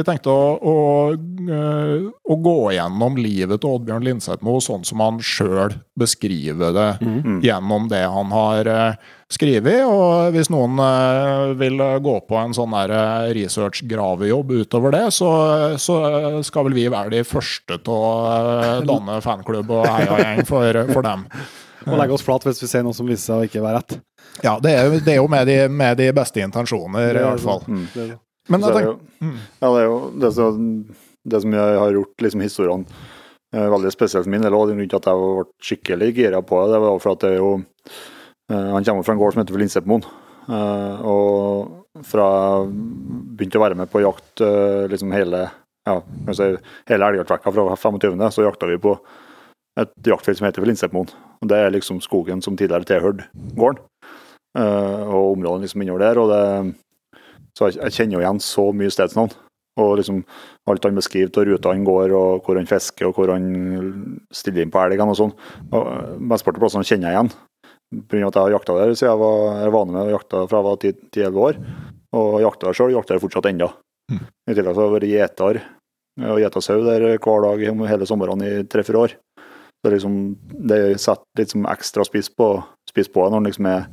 vi 0.00 0.06
tenkte 0.06 0.32
å, 0.32 0.56
å, 0.56 0.74
eh, 1.12 2.08
å 2.08 2.36
gå 2.40 2.56
gjennom 2.74 3.18
livet 3.20 3.62
til 3.62 3.76
Oddbjørn 3.76 4.06
Linseth-Moe 4.06 4.62
sånn 4.64 4.84
som 4.88 5.02
han 5.04 5.20
sjøl 5.24 5.76
beskriver 6.00 6.74
det 6.76 6.88
gjennom 7.44 7.88
det 7.92 8.02
han 8.08 8.32
har 8.34 8.70
eh, 8.70 9.08
skrevet. 9.30 9.82
Og 9.84 10.34
hvis 10.34 10.50
noen 10.52 10.80
eh, 10.84 11.54
vil 11.60 11.80
gå 12.02 12.16
på 12.28 12.38
en 12.40 12.56
sånn 12.56 12.76
research-gravejobb 13.36 14.54
utover 14.62 14.96
det, 14.96 15.06
så, 15.16 15.30
så 15.80 15.98
skal 16.46 16.68
vel 16.68 16.78
vi 16.78 16.88
være 16.92 17.18
de 17.18 17.24
første 17.28 17.80
til 17.84 17.96
å 17.96 18.80
danne 18.90 19.20
fanklubb 19.24 19.74
og 19.80 19.90
heiagjeng 19.90 20.46
for, 20.48 20.84
for 20.94 21.06
dem. 21.06 21.28
Og 21.88 21.96
legge 21.96 22.16
oss 22.16 22.24
flat 22.24 22.44
hvis 22.44 22.60
vi 22.60 22.68
ser 22.68 22.84
noe 22.84 22.96
som 22.96 23.08
viser 23.08 23.30
seg 23.30 23.38
å 23.40 23.46
ikke 23.48 23.62
være 23.64 23.80
rett. 23.80 24.00
Ja, 24.44 24.56
det 24.62 24.72
er, 24.76 24.98
det 25.00 25.14
er 25.14 25.20
jo 25.20 25.30
med 25.32 25.48
de, 25.48 25.62
med 25.72 25.96
de 26.00 26.10
beste 26.16 26.42
intensjoner, 26.44 27.16
i 27.16 27.24
hvert 27.24 27.44
fall. 27.44 27.64
Mm. 27.68 28.18
Men 28.50 28.66
jeg 28.66 28.70
er 28.70 28.76
tenker, 28.76 28.98
jo, 29.22 29.32
ja, 29.62 29.70
det 29.70 29.80
er 29.80 29.86
jo 29.86 29.96
det 30.20 30.30
som, 30.34 30.68
det 31.30 31.40
som 31.44 31.56
jeg 31.56 31.80
har 31.80 31.96
gjort 31.96 32.24
liksom 32.26 32.44
historiene 32.44 33.02
veldig 33.50 33.90
spesielt 33.92 34.26
for 34.26 34.30
min 34.30 34.44
del, 34.44 34.54
grunnen 34.54 34.88
til 34.88 34.98
at 35.00 35.08
jeg 35.10 35.20
ble 35.20 35.44
skikkelig 35.66 36.10
gira 36.14 36.42
på 36.46 36.60
det, 36.62 36.74
det 36.74 36.82
var 36.84 37.00
for 37.02 37.16
at 37.16 37.24
det 37.24 37.30
er 37.32 37.40
jo 37.40 37.52
eh, 37.58 38.68
Han 38.74 38.84
kommer 38.86 39.06
fra 39.06 39.14
en 39.16 39.22
gård 39.22 39.34
som 39.34 39.42
heter 39.42 39.56
for 39.56 39.62
Linsepmoen. 39.62 40.04
Eh, 40.50 41.00
og 41.06 42.04
fra 42.06 42.28
begynte 42.66 43.58
å 43.58 43.64
være 43.64 43.78
med 43.80 43.90
på 43.90 44.04
jakt 44.04 44.44
eh, 44.46 44.86
liksom 44.90 45.10
hele 45.14 45.48
ja, 45.88 45.96
si, 46.36 46.52
hele 46.90 47.08
elgjaktvekka 47.10 47.54
fra 47.56 47.74
25., 47.74 48.22
så 48.30 48.46
jakta 48.46 48.68
vi 48.70 48.78
på 48.78 48.94
et 49.80 49.92
jaktfelt 50.06 50.38
som 50.38 50.46
heter. 50.46 50.62
Og 51.40 51.48
Det 51.48 51.56
er 51.56 51.74
liksom 51.74 52.02
skogen 52.04 52.42
som 52.44 52.56
tidligere 52.56 52.86
tilhørte 52.86 53.26
gården, 53.56 53.80
og 54.60 55.32
områdene 55.32 55.64
liksom 55.64 55.82
innover 55.82 56.04
der. 56.04 56.18
og 56.18 56.28
det 56.28 56.74
så 57.58 57.68
jeg, 57.68 57.80
jeg 57.80 57.96
kjenner 57.96 58.18
jo 58.18 58.24
igjen 58.24 58.42
så 58.44 58.66
mye 58.76 58.92
stedsnavn. 58.94 59.32
Og 59.80 59.92
liksom 60.00 60.22
alt 60.68 60.86
han 60.86 60.98
beskriver 60.98 61.30
av 61.40 61.46
ruta 61.46 61.72
han 61.72 61.86
går, 61.86 62.14
og 62.16 62.44
hvor 62.44 62.58
han 62.58 62.68
fisker, 62.68 63.08
og 63.08 63.16
hvor 63.16 63.32
han 63.32 63.46
stiller 64.34 64.64
inn 64.64 64.72
på 64.74 64.82
elgene 64.82 65.14
og 65.14 65.18
sånn. 65.18 65.36
Mesteparten 65.70 66.58
av 66.58 66.64
plassene 66.64 66.88
kjenner 66.88 67.08
jeg 67.08 67.18
igjen. 67.18 67.32
Av 67.90 68.26
at 68.28 68.36
jeg 68.36 68.44
har 68.44 68.54
jakta 68.54 68.76
der 68.78 68.92
siden 68.94 69.10
jeg 69.10 69.20
var 69.22 69.40
jeg 69.48 69.66
er 69.66 69.72
vane 69.74 69.94
med 69.96 70.02
å 70.04 70.14
jakte 70.14 70.42
fra 70.50 70.60
jeg 70.60 70.66
var 70.68 70.84
10-11 70.90 71.40
år. 71.46 71.60
Og 72.20 72.40
jakta 72.44 72.68
der 72.68 72.78
sjøl, 72.78 72.94
jakter 72.94 73.16
jeg 73.16 73.24
fortsatt 73.24 73.50
ennå. 73.50 73.70
Mm. 74.10 74.24
I 74.26 74.56
tillegg 74.56 74.74
så 74.74 74.82
har 74.82 74.88
jeg 74.90 74.96
vært 74.98 75.10
gjeter 75.14 75.62
og 76.20 76.40
gjeta 76.42 76.60
sau 76.60 76.80
der 76.84 77.06
hver 77.22 77.44
dag 77.46 77.62
hele 77.88 78.08
sommeren 78.08 78.42
i 78.44 78.52
tre-fire 78.68 79.04
år. 79.06 79.14
Så 79.80 79.92
liksom, 79.94 80.16
det 80.68 80.80
setter 81.00 81.40
litt 81.40 81.54
som 81.54 81.68
ekstra 81.70 82.04
spiss 82.04 82.28
på, 82.36 82.50
spiss 82.90 83.08
på 83.12 83.24
når 83.30 83.40
en 83.40 83.48
liksom 83.48 83.68
er 83.70 83.86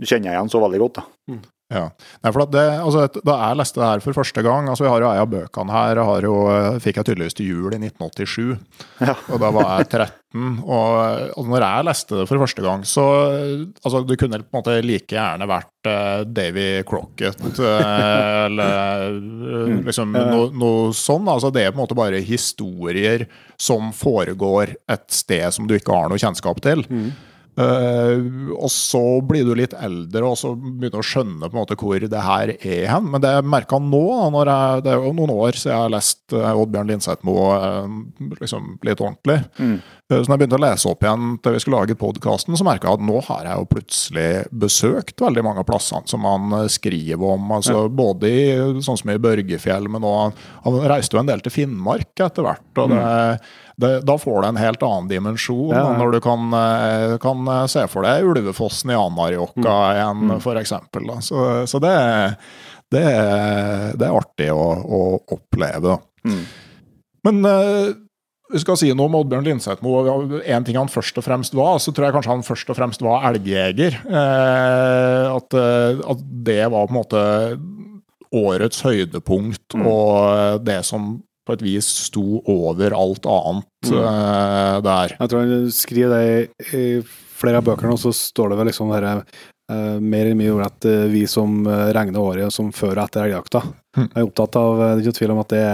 Du 0.00 0.06
kjenner 0.08 0.32
igjen 0.32 0.48
så 0.50 0.58
veldig 0.58 0.80
godt, 0.82 0.96
da. 0.98 1.04
Ja. 1.72 1.86
Nei, 2.20 2.30
for 2.30 2.44
det, 2.52 2.62
altså, 2.84 3.06
da 3.24 3.34
jeg 3.40 3.56
leste 3.56 3.80
det 3.80 3.86
her 3.88 4.02
for 4.04 4.16
første 4.18 4.42
gang 4.44 4.66
altså 4.68 4.84
Vi 4.84 4.90
har 4.92 5.00
jo 5.00 5.08
ei 5.08 5.22
av 5.22 5.30
bøkene 5.32 5.72
her. 5.72 5.96
Jeg 5.96 6.08
har 6.10 6.26
jo, 6.28 6.34
eh, 6.52 6.76
fikk 6.84 7.00
jeg 7.00 7.08
tydeligvis 7.08 7.38
til 7.38 7.48
jul 7.48 7.72
i 7.72 7.80
1987. 7.80 8.58
Ja. 9.00 9.14
Og 9.32 9.40
da 9.40 9.50
var 9.54 9.70
jeg 9.78 9.88
13. 9.88 10.12
Og, 10.66 11.32
og 11.38 11.48
når 11.48 11.64
jeg 11.64 11.86
leste 11.88 12.18
det 12.18 12.26
for 12.28 12.42
første 12.42 12.64
gang, 12.64 12.84
så 12.84 13.04
altså, 13.86 14.02
Det 14.04 14.18
kunne 14.20 14.42
på 14.42 14.50
en 14.50 14.58
måte 14.58 14.76
like 14.84 15.14
gjerne 15.14 15.46
vært 15.48 15.88
uh, 15.88 16.24
Davy 16.26 16.68
Crocket 16.88 17.38
uh, 17.62 18.46
eller 18.48 19.14
uh, 19.14 19.76
liksom 19.86 20.10
noe 20.12 20.48
noe 20.52 20.88
sånn. 20.96 21.30
Altså, 21.30 21.52
det 21.54 21.64
er 21.64 21.70
på 21.72 21.78
en 21.78 21.84
måte 21.86 21.98
bare 21.98 22.22
historier 22.24 23.28
som 23.56 23.92
foregår 23.94 24.74
et 24.90 25.06
sted 25.14 25.46
som 25.54 25.70
du 25.70 25.78
ikke 25.78 25.94
har 25.94 26.10
noe 26.10 26.20
kjennskap 26.20 26.60
til. 26.64 26.84
Eh, 27.54 28.22
og 28.56 28.70
så 28.72 29.02
blir 29.22 29.44
du 29.46 29.52
litt 29.54 29.76
eldre 29.78 30.26
og 30.26 30.38
så 30.40 30.54
begynner 30.58 30.96
du 30.96 31.02
å 31.02 31.06
skjønne 31.06 31.46
på 31.46 31.54
en 31.54 31.60
måte 31.60 31.76
hvor 31.78 32.02
det 32.02 32.24
her 32.26 32.54
er 32.56 32.88
hen. 32.90 33.10
Men 33.12 33.22
det 33.22 33.30
jeg 33.36 33.46
merka 33.46 33.78
nå, 33.78 34.04
jeg, 34.48 34.84
det 34.86 34.94
er 34.94 35.04
jo 35.06 35.14
noen 35.14 35.34
år 35.36 35.58
siden 35.58 35.74
jeg 35.74 35.82
har 35.84 35.94
lest 35.94 36.34
eh, 36.34 36.62
Oddbjørn 36.64 36.90
Linseth-Moe 36.90 37.52
eh, 37.58 38.00
liksom 38.42 38.72
litt 38.86 39.04
ordentlig. 39.04 39.38
Mm. 39.58 39.76
Eh, 40.12 40.18
Så 40.20 40.28
når 40.28 40.34
jeg 40.34 40.40
begynte 40.42 40.58
å 40.58 40.64
lese 40.66 40.88
opp 40.90 41.04
igjen 41.06 41.28
til 41.40 41.54
vi 41.54 41.60
skulle 41.64 41.78
lage 41.80 41.94
podkasten, 41.96 42.56
så 42.60 42.64
merka 42.66 42.90
jeg 42.90 42.98
at 42.98 43.04
nå 43.08 43.20
har 43.24 43.46
jeg 43.48 43.56
jo 43.62 43.68
plutselig 43.70 44.26
besøkt 44.52 45.22
veldig 45.24 45.44
mange 45.46 45.62
av 45.62 45.68
plassene 45.70 46.10
som 46.10 46.26
han 46.28 46.52
eh, 46.58 46.66
skriver 46.68 47.24
om. 47.38 47.46
altså 47.56 47.86
Både 47.88 48.28
i, 48.28 48.42
sånn 48.84 49.00
som 49.00 49.12
i 49.14 49.16
Børgefjell, 49.24 49.88
men 49.88 50.04
òg 50.04 50.36
han 50.66 50.76
reiste 50.92 51.16
jo 51.16 51.22
en 51.22 51.30
del 51.32 51.40
til 51.46 51.54
Finnmark 51.56 52.20
etter 52.20 52.44
hvert. 52.44 52.82
og 52.84 52.92
det, 52.92 53.00
det, 53.80 53.94
Da 54.04 54.18
får 54.20 54.42
det 54.44 54.52
en 54.52 54.60
helt 54.66 54.84
annen 54.90 55.08
dimensjon 55.08 55.72
Ja, 55.72 55.86
ja. 55.88 55.96
når 56.02 56.12
du 56.18 56.20
kan, 56.28 56.52
eh, 56.60 57.16
kan 57.24 57.48
se 57.72 57.86
for 57.88 58.04
deg 58.04 58.28
Ulvefossen 58.28 58.92
i 58.92 59.00
Anarjokka 59.00 59.78
igjen, 59.96 60.36
for 60.44 60.60
eksempel. 60.60 61.08
Så, 61.24 61.64
så 61.70 61.80
det, 61.80 61.96
det, 62.92 63.06
det 63.96 64.04
er 64.10 64.20
artig 64.20 64.52
å, 64.52 64.68
å 64.84 65.02
oppleve. 65.32 65.96
Mm. 66.28 66.42
Men 67.24 67.40
vi 68.54 68.62
skal 68.62 68.78
si 68.78 68.90
noe 68.94 69.10
om 69.10 69.18
Oddbjørn 69.18 69.48
Linseth-Moe. 69.48 70.40
En 70.46 70.66
ting 70.66 70.78
han 70.78 70.90
først 70.92 71.18
og 71.18 71.26
fremst 71.26 71.56
var, 71.58 71.80
så 71.82 71.90
tror 71.90 72.08
jeg 72.08 72.16
kanskje 72.16 72.34
han 72.36 72.46
først 72.46 72.70
og 72.70 72.78
fremst 72.78 73.02
var 73.04 73.26
elgjeger. 73.32 73.98
Eh, 74.06 75.26
at, 75.34 75.56
eh, 75.58 76.02
at 76.14 76.24
det 76.46 76.60
var 76.70 76.86
på 76.86 76.94
en 76.94 77.00
måte 77.00 77.24
årets 78.34 78.82
høydepunkt, 78.86 79.76
og 79.78 80.62
det 80.66 80.80
som 80.86 81.16
på 81.44 81.56
et 81.56 81.64
vis 81.64 81.88
sto 82.06 82.40
over 82.48 82.94
alt 82.96 83.26
annet 83.28 83.90
eh, 83.90 84.76
der. 84.86 85.16
Jeg 85.18 85.30
tror 85.30 85.42
han 85.42 85.74
skriver 85.74 86.14
det 86.14 86.22
i, 86.72 86.78
i 86.78 86.84
flere 87.34 87.60
av 87.60 87.66
bøkene, 87.66 87.92
og 87.94 88.00
så 88.00 88.14
står 88.16 88.52
det 88.52 88.60
vel 88.60 88.70
liksom 88.70 88.94
her 88.94 89.10
eh, 89.10 89.98
mer 90.00 90.24
eller 90.24 90.38
mindre 90.38 90.70
at 90.70 90.88
eh, 90.88 91.04
vi 91.12 91.26
som 91.30 91.60
eh, 91.66 91.90
regner 91.96 92.22
året 92.22 92.54
som 92.54 92.72
før 92.74 92.96
og 92.96 93.04
etter 93.04 93.26
elgjakta. 93.26 93.66
Mm. 93.98 94.08
Jeg 94.08 94.22
er 94.22 94.26
opptatt 94.30 94.58
av 94.62 94.80
eh, 94.80 94.94
Det 94.94 95.02
er 95.02 95.06
ikke 95.06 95.20
tvil 95.20 95.36
om 95.36 95.44
at 95.44 95.54
det, 95.54 95.68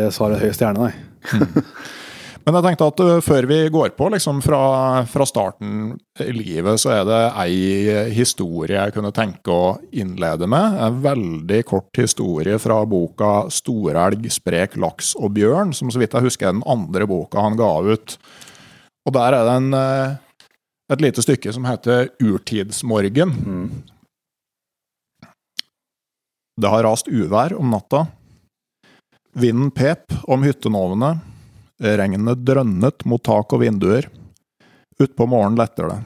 det 0.00 0.10
svarer 0.16 0.42
høy 0.42 0.50
stjerne, 0.56 0.88
nei. 0.88 1.11
Men 2.42 2.56
jeg 2.56 2.64
tenkte 2.64 2.86
at 2.90 3.00
uh, 3.04 3.10
før 3.22 3.46
vi 3.46 3.58
går 3.70 3.92
på 3.94 4.08
liksom 4.10 4.40
fra, 4.42 4.62
fra 5.06 5.26
starten 5.28 5.92
i 6.18 6.32
livet, 6.34 6.80
så 6.82 6.90
er 6.96 7.04
det 7.06 7.20
ei 7.38 8.14
historie 8.16 8.74
jeg 8.74 8.94
kunne 8.96 9.12
tenke 9.14 9.54
å 9.54 9.76
innlede 9.94 10.48
med. 10.50 10.78
En 10.82 10.98
veldig 11.04 11.60
kort 11.68 12.00
historie 12.02 12.58
fra 12.62 12.80
boka 12.88 13.46
'Storelg, 13.46 14.26
sprek 14.34 14.74
laks 14.74 15.14
og 15.20 15.36
bjørn', 15.38 15.74
som 15.76 15.92
så 15.92 16.02
vidt 16.02 16.18
jeg 16.18 16.26
husker 16.26 16.50
er 16.50 16.58
den 16.58 16.66
andre 16.66 17.06
boka 17.06 17.46
han 17.46 17.58
ga 17.60 17.70
ut. 17.92 18.18
Og 19.06 19.14
der 19.14 19.38
er 19.38 19.46
det 19.46 19.54
en, 19.60 19.70
uh, 19.78 20.42
et 20.90 21.06
lite 21.06 21.22
stykke 21.22 21.54
som 21.54 21.70
heter 21.70 22.10
'Urtidsmorgen'. 22.18 23.38
Mm. 23.38 23.70
Det 26.58 26.68
har 26.68 26.84
rast 26.84 27.06
uvær 27.08 27.54
om 27.56 27.70
natta. 27.70 28.06
Vinden 29.32 29.70
pep 29.70 30.12
om 30.22 30.42
hyttenovene. 30.42 31.18
Regnet 31.82 32.44
drønnet 32.44 33.04
mot 33.04 33.22
tak 33.24 33.52
og 33.52 33.62
vinduer. 33.62 34.08
Utpå 34.98 35.26
morgenen 35.26 35.58
letter 35.58 35.88
det. 35.88 35.98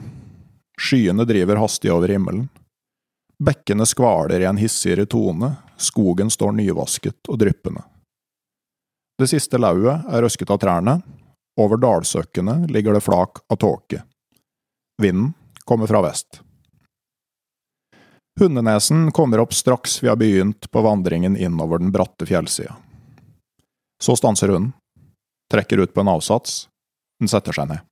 Skyene 0.81 1.25
driver 1.27 1.59
hastig 1.61 1.91
over 1.93 2.09
himmelen. 2.09 2.47
Bekkene 3.43 3.85
skvaler 3.85 4.41
i 4.41 4.47
en 4.49 4.57
hissigere 4.57 5.05
tone, 5.05 5.51
skogen 5.77 6.31
står 6.33 6.55
nyvasket 6.57 7.29
og 7.29 7.37
dryppende. 7.37 7.83
Det 9.17 9.27
siste 9.29 9.59
lauet 9.61 10.07
er 10.09 10.23
røsket 10.25 10.49
av 10.53 10.61
trærne, 10.61 10.95
Over 11.57 11.77
dalsøkkene 11.81 12.67
ligger 12.69 12.93
det 12.93 13.01
flak 13.01 13.39
av 13.49 13.57
tåke. 13.57 14.03
Vinden 15.01 15.33
kommer 15.65 15.87
fra 15.87 16.03
vest. 16.05 16.41
Hundenesen 18.39 19.11
kommer 19.11 19.41
opp 19.41 19.53
straks 19.53 20.03
vi 20.03 20.11
har 20.11 20.19
begynt 20.21 20.69
på 20.71 20.81
vandringen 20.85 21.37
innover 21.37 21.81
den 21.81 21.89
bratte 21.91 22.25
fjellsida. 22.29 22.75
Så 24.03 24.15
stanser 24.15 24.53
hunden, 24.53 24.73
trekker 25.51 25.81
ut 25.81 25.93
på 25.93 26.01
en 26.03 26.11
avsats, 26.11 26.67
den 27.19 27.31
setter 27.31 27.55
seg 27.55 27.69
ned. 27.71 27.83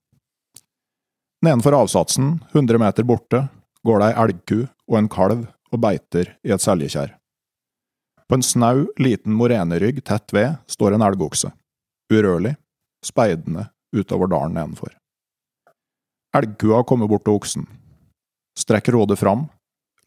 Nedenfor 1.45 1.77
avsatsen, 1.77 2.39
100 2.53 2.79
meter 2.81 3.05
borte, 3.05 3.47
går 3.85 4.01
det 4.01 4.09
ei 4.09 4.17
elgku 4.23 4.59
og 4.65 4.97
en 4.99 5.09
kalv 5.11 5.45
og 5.71 5.81
beiter 5.81 6.35
i 6.45 6.53
et 6.53 6.63
seljekjær. 6.63 7.15
På 8.25 8.37
en 8.37 8.45
snau, 8.45 8.87
liten 8.97 9.35
morenerygg 9.37 10.01
tett 10.05 10.33
ved 10.33 10.55
står 10.71 10.95
en 10.95 11.05
elgokse, 11.05 11.51
urørlig, 12.13 12.55
speidende 13.05 13.67
utover 13.93 14.31
dalen 14.31 14.57
nedenfor. 14.57 14.93
Elgkua 16.35 16.81
kommer 16.83 17.07
bort 17.07 17.25
til 17.27 17.37
oksen, 17.37 17.67
strekker 18.57 18.97
hodet 18.97 19.19
fram, 19.21 19.45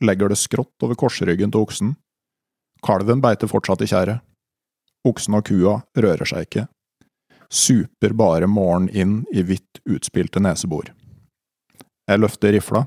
legger 0.02 0.30
det 0.30 0.38
skrått 0.40 0.84
over 0.84 0.98
korsryggen 0.98 1.52
til 1.54 1.62
oksen. 1.62 1.94
Kalven 2.84 3.22
beiter 3.22 3.50
fortsatt 3.50 3.82
i 3.82 3.90
kjæret. 3.90 4.22
Oksen 5.06 5.36
og 5.38 5.46
kua 5.46 5.78
rører 5.96 6.28
seg 6.28 6.48
ikke. 6.48 6.66
Super 7.48 8.12
bare 8.12 8.48
måren 8.50 8.88
inn 8.90 9.20
i 9.32 9.44
hvitt 9.46 9.80
utspilte 9.88 10.40
nesebor. 10.42 10.90
Jeg 12.08 12.20
løfter 12.20 12.52
rifla, 12.52 12.82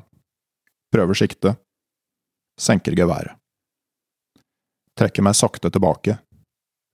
prøver 0.94 1.18
sikte, 1.18 1.56
senker 2.60 2.98
geværet. 2.98 3.38
Trekker 4.98 5.24
meg 5.26 5.38
sakte 5.38 5.72
tilbake. 5.72 6.18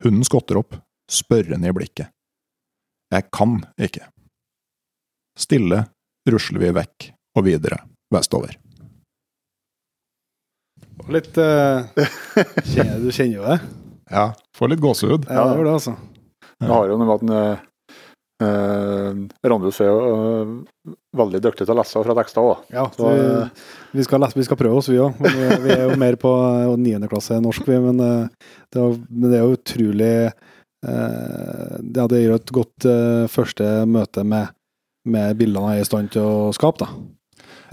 Hunden 0.03 0.23
skotter 0.27 0.59
opp, 0.61 0.77
spørrende 1.09 1.71
i 1.71 1.75
blikket. 1.75 2.13
Jeg 3.11 3.29
kan 3.33 3.57
ikke. 3.79 4.05
Stille 5.37 5.85
rusler 6.27 6.61
vi 6.61 6.71
vekk 6.75 7.09
og 7.37 7.45
videre 7.47 7.81
vestover. 8.13 8.57
Litt 11.07 11.37
uh, 11.39 11.87
Du 11.95 13.11
kjenner 13.11 13.35
jo 13.37 13.45
det? 13.47 13.59
Ja, 14.11 14.29
får 14.55 14.73
litt 14.73 14.83
gåsehud. 14.83 15.25
Ja, 15.29 15.47
det 15.49 15.57
gjør 15.57 15.67
det, 15.67 15.73
altså. 15.79 15.95
Det 16.57 16.69
har 16.71 16.87
jo 16.89 16.97
noe 16.97 17.07
med 17.07 17.17
at 17.17 17.65
uh, 18.43 19.17
Randulf 19.49 19.79
er 19.81 19.89
jo 19.89 19.97
uh, 20.07 20.93
veldig 21.17 21.41
dyktig 21.43 21.65
til 21.67 21.73
å 21.73 21.77
lese 21.79 22.03
fra 22.05 22.15
tekster 22.17 22.45
òg. 22.45 22.63
Ja, 22.73 22.85
Så, 22.93 23.09
vi, 23.09 23.25
eh, 23.25 23.65
vi, 23.97 24.05
skal 24.05 24.21
lese, 24.23 24.37
vi 24.39 24.45
skal 24.47 24.59
prøve 24.59 24.79
oss, 24.79 24.89
vi 24.91 24.99
òg. 25.01 25.17
Vi, 25.21 25.47
vi 25.65 25.73
er 25.75 25.83
jo 25.87 25.97
mer 25.99 26.17
på 26.21 26.31
niendeklasse 26.31 26.83
niende 26.83 27.09
klasse 27.11 27.39
norsk, 27.43 27.67
vi. 27.67 27.79
Men, 27.83 27.99
eh, 28.05 28.53
det 28.73 28.83
er, 28.83 28.95
men 29.09 29.27
det 29.33 29.39
er 29.39 29.43
jo 29.45 29.57
utrolig 29.57 30.11
eh, 30.27 31.75
Ja, 31.97 32.07
det 32.07 32.21
gir 32.21 32.29
jo 32.31 32.39
et 32.39 32.55
godt 32.61 32.87
eh, 32.89 33.27
første 33.33 33.69
møte 33.89 34.23
med, 34.27 34.53
med 35.09 35.37
bildene 35.39 35.75
jeg 35.75 35.83
er 35.83 35.87
i 35.87 35.91
stand 35.91 36.13
til 36.15 36.25
å 36.25 36.49
skape, 36.57 36.85
da. 36.85 36.89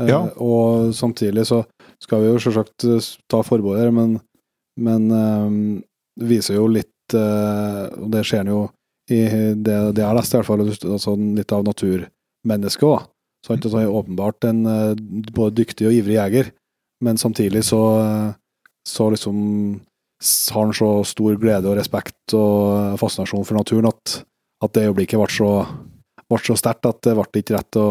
Eh, 0.01 0.09
Ja. 0.11 0.23
Og 0.42 0.92
samtidig 0.97 1.47
så 1.49 1.62
skal 2.03 2.25
vi 2.25 2.33
jo 2.33 2.40
selvsagt 2.42 2.85
eh, 2.88 3.11
ta 3.31 3.42
forbehold 3.47 3.81
her, 3.85 3.92
men, 3.94 4.16
men 4.81 5.11
eh, 5.12 5.59
det 6.18 6.31
viser 6.31 6.59
jo 6.59 6.66
litt 6.70 7.16
eh, 7.16 7.85
Og 8.00 8.11
det 8.12 8.24
en 8.38 8.53
jo 8.53 8.61
i 9.12 9.20
det, 9.61 9.74
det 9.92 10.00
jeg 10.00 10.09
har 10.09 10.16
lest, 10.16 10.33
i 10.33 10.38
hvert 10.38 10.48
fall, 10.48 10.62
altså 10.64 11.12
litt 11.20 11.53
av 11.53 11.66
naturmennesket 11.66 12.87
òg. 12.88 13.03
Altså, 13.44 13.74
han 13.77 13.83
er 13.83 13.96
åpenbart 13.98 14.46
en 14.48 14.62
eh, 14.64 14.94
både 15.37 15.59
dyktig 15.59 15.90
og 15.90 15.92
ivrig 15.92 16.16
jeger, 16.16 16.48
men 17.05 17.20
samtidig 17.20 17.61
så, 17.68 17.83
eh, 18.00 18.31
så 18.88 19.11
liksom 19.12 19.37
har 20.24 20.64
han 20.64 20.72
så 20.72 20.88
stor 21.05 21.37
glede 21.37 21.68
og 21.68 21.77
respekt 21.77 22.33
og 22.38 22.96
fascinasjon 22.96 23.44
for 23.44 23.59
naturen 23.61 23.90
at, 23.90 24.22
at 24.64 24.72
det 24.72 24.87
øyeblikket 24.88 25.20
ble 25.20 25.29
så, 25.29 25.50
ble 26.24 26.40
så 26.40 26.57
sterkt 26.57 26.88
at 26.88 27.03
det 27.05 27.18
ble 27.18 27.42
ikke 27.42 27.59
rett 27.59 27.81
å 27.83 27.88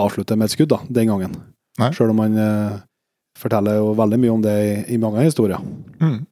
avslutte 0.00 0.34
med 0.34 0.50
et 0.50 0.56
skudd 0.56 0.72
da, 0.74 0.80
den 0.90 1.12
gangen. 1.12 1.38
Nei. 1.78 1.92
Selv 1.94 2.10
om 2.10 2.24
han 2.24 2.34
forteller 3.38 3.78
jo 3.78 3.94
veldig 3.94 4.18
mye 4.18 4.34
om 4.34 4.42
det 4.42 4.56
i, 4.64 4.74
i 4.96 4.98
mange 4.98 5.22
historier. 5.22 5.62
Mm. 6.02 6.24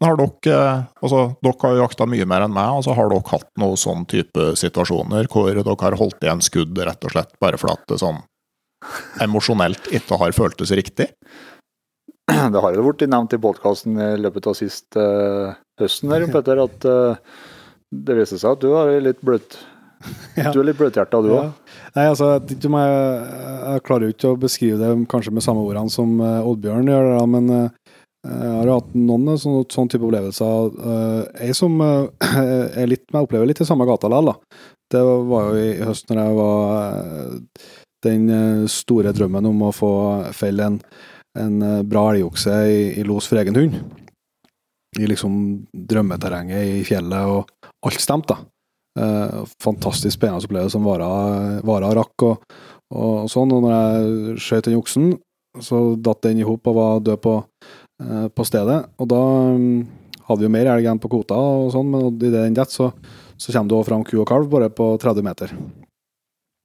Men 0.00 0.10
har 0.10 0.18
dere, 0.20 0.54
eh, 0.54 0.80
altså, 1.00 1.20
dere 1.40 1.60
har 1.62 1.74
jo 1.74 1.82
jakta 1.84 2.06
mye 2.10 2.28
mer 2.28 2.44
enn 2.44 2.54
meg, 2.54 2.78
altså 2.78 2.96
har 2.98 3.10
dere 3.12 3.30
hatt 3.30 3.48
noen 3.60 3.80
sånn 3.80 4.04
type 4.10 4.50
situasjoner 4.60 5.30
hvor 5.32 5.48
dere 5.48 5.76
har 5.82 5.98
holdt 6.00 6.24
igjen 6.24 6.44
skudd 6.44 6.76
rett 6.76 7.06
og 7.06 7.14
slett 7.14 7.36
bare 7.40 7.60
fordi 7.60 7.92
det 7.92 8.00
sånn 8.04 8.20
emosjonelt 9.24 9.88
ikke 9.96 10.18
har 10.20 10.36
føltes 10.36 10.74
riktig? 10.76 11.08
Det 12.52 12.60
har 12.60 12.74
jo 12.74 12.82
blitt 12.88 13.06
nevnt 13.08 13.36
i 13.36 13.40
podkasten 13.40 13.96
i 14.02 14.10
løpet 14.18 14.48
av 14.50 14.56
sist 14.58 14.98
uh, 14.98 15.54
høsten 15.80 16.10
her, 16.10 16.26
Petter, 16.34 16.58
at 16.58 16.86
uh, 16.90 17.36
det 17.94 18.16
viser 18.18 18.40
seg 18.42 18.56
at 18.56 18.64
du 18.64 18.72
har 18.74 18.90
litt 19.00 19.22
bløtt 19.24 19.54
Ja. 20.36 20.52
Du 20.52 20.60
er 20.60 20.68
litt 20.68 20.78
bløthjerta, 20.78 21.20
du 21.24 21.30
òg. 21.32 21.46
Ja. 21.48 21.84
Nei, 21.96 22.06
altså, 22.10 22.34
jeg, 22.36 22.58
jeg, 22.60 23.28
jeg 23.72 23.84
klarer 23.86 24.04
jo 24.06 24.14
ikke 24.14 24.32
å 24.34 24.40
beskrive 24.40 24.80
det 24.82 24.90
kanskje 25.10 25.32
med 25.32 25.44
samme 25.46 25.64
ordene 25.64 25.92
som 25.92 26.18
uh, 26.20 26.44
Oddbjørn 26.50 26.90
gjør, 26.92 27.08
da, 27.14 27.22
men 27.32 27.52
eh, 27.54 27.85
jeg 28.26 28.52
har 28.52 28.68
jo 28.68 28.76
hatt 28.78 28.94
noen 28.98 29.32
eh, 29.32 29.40
sånne, 29.40 29.64
sånn 29.72 29.90
type 29.92 30.06
opplevelser. 30.06 30.70
Uh, 30.76 31.20
jeg 31.46 31.56
som 31.58 31.76
eh, 31.84 32.30
er 32.82 32.90
litt, 32.90 33.04
jeg 33.12 33.26
opplever 33.26 33.48
litt 33.48 33.62
i 33.62 33.68
samme 33.68 33.86
gata 33.88 34.10
likevel. 34.12 34.36
Det 34.92 35.02
var 35.02 35.50
jo 35.50 35.62
i 35.62 35.70
høst 35.82 36.10
når 36.10 36.20
jeg 36.22 36.38
var 36.38 36.74
eh, 36.78 37.68
den 38.06 38.26
eh, 38.30 38.64
store 38.70 39.14
drømmen 39.16 39.48
om 39.50 39.64
å 39.66 39.74
få 39.74 39.92
felle 40.36 40.70
en, 40.70 40.80
en 41.38 41.56
eh, 41.62 41.80
bra 41.86 42.08
elgokse 42.12 42.54
i, 42.70 42.82
i 43.00 43.06
los 43.06 43.26
for 43.30 43.42
egen 43.42 43.58
hund. 43.58 43.80
I 44.96 45.08
liksom 45.10 45.40
drømmeterrenget 45.90 46.76
i 46.78 46.84
fjellet, 46.86 47.26
og 47.28 47.88
alt 47.88 48.00
stemte, 48.00 48.36
da. 48.36 48.52
Eh, 48.96 49.42
fantastisk 49.60 50.14
spennende 50.16 50.46
opplevelse 50.46 50.78
som 50.78 50.86
varer 50.86 51.98
rakk 51.98 52.24
og, 52.30 52.46
og 52.96 53.26
sånn. 53.28 53.52
Og 53.52 53.66
når 53.66 53.74
jeg 53.74 54.44
skjøt 54.46 54.70
den 54.70 54.78
oksen, 54.78 55.10
så 55.60 55.82
datt 56.00 56.22
den 56.24 56.40
i 56.40 56.46
hop 56.46 56.68
og 56.70 56.78
var 56.78 57.02
død 57.04 57.20
på, 57.26 57.34
eh, 57.42 57.85
på 57.96 58.44
stedet. 58.44 58.82
Og 59.00 59.08
da 59.08 59.20
mm, 59.56 59.78
hadde 60.26 60.42
vi 60.42 60.46
jo 60.48 60.52
mer 60.52 60.68
elg 60.74 60.88
enn 60.90 61.00
på 61.00 61.08
kvota, 61.12 61.38
og 61.38 61.70
sånn, 61.72 61.88
men 61.92 62.10
idet 62.18 62.34
den 62.34 62.56
detter, 62.58 62.74
så, 62.74 63.16
så 63.40 63.54
kommer 63.54 63.72
det 63.72 63.78
òg 63.78 63.86
fram 63.88 64.04
ku 64.04 64.18
og 64.20 64.28
kalv 64.28 64.50
bare 64.52 64.68
på 64.68 64.90
30 65.00 65.24
meter. 65.24 65.54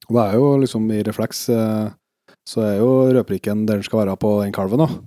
Og 0.09 0.17
det 0.17 0.25
er 0.25 0.37
jo 0.39 0.49
liksom 0.59 0.89
i 0.91 1.03
refleks 1.07 1.45
eh, 1.53 1.91
så 2.47 2.63
er 2.65 2.79
jo 2.81 2.89
rødprikken 3.13 3.65
der 3.67 3.79
den 3.79 3.85
skal 3.85 4.03
være 4.03 4.17
på 4.19 4.33
den 4.41 4.53
kalven 4.55 4.83
òg. 4.85 4.97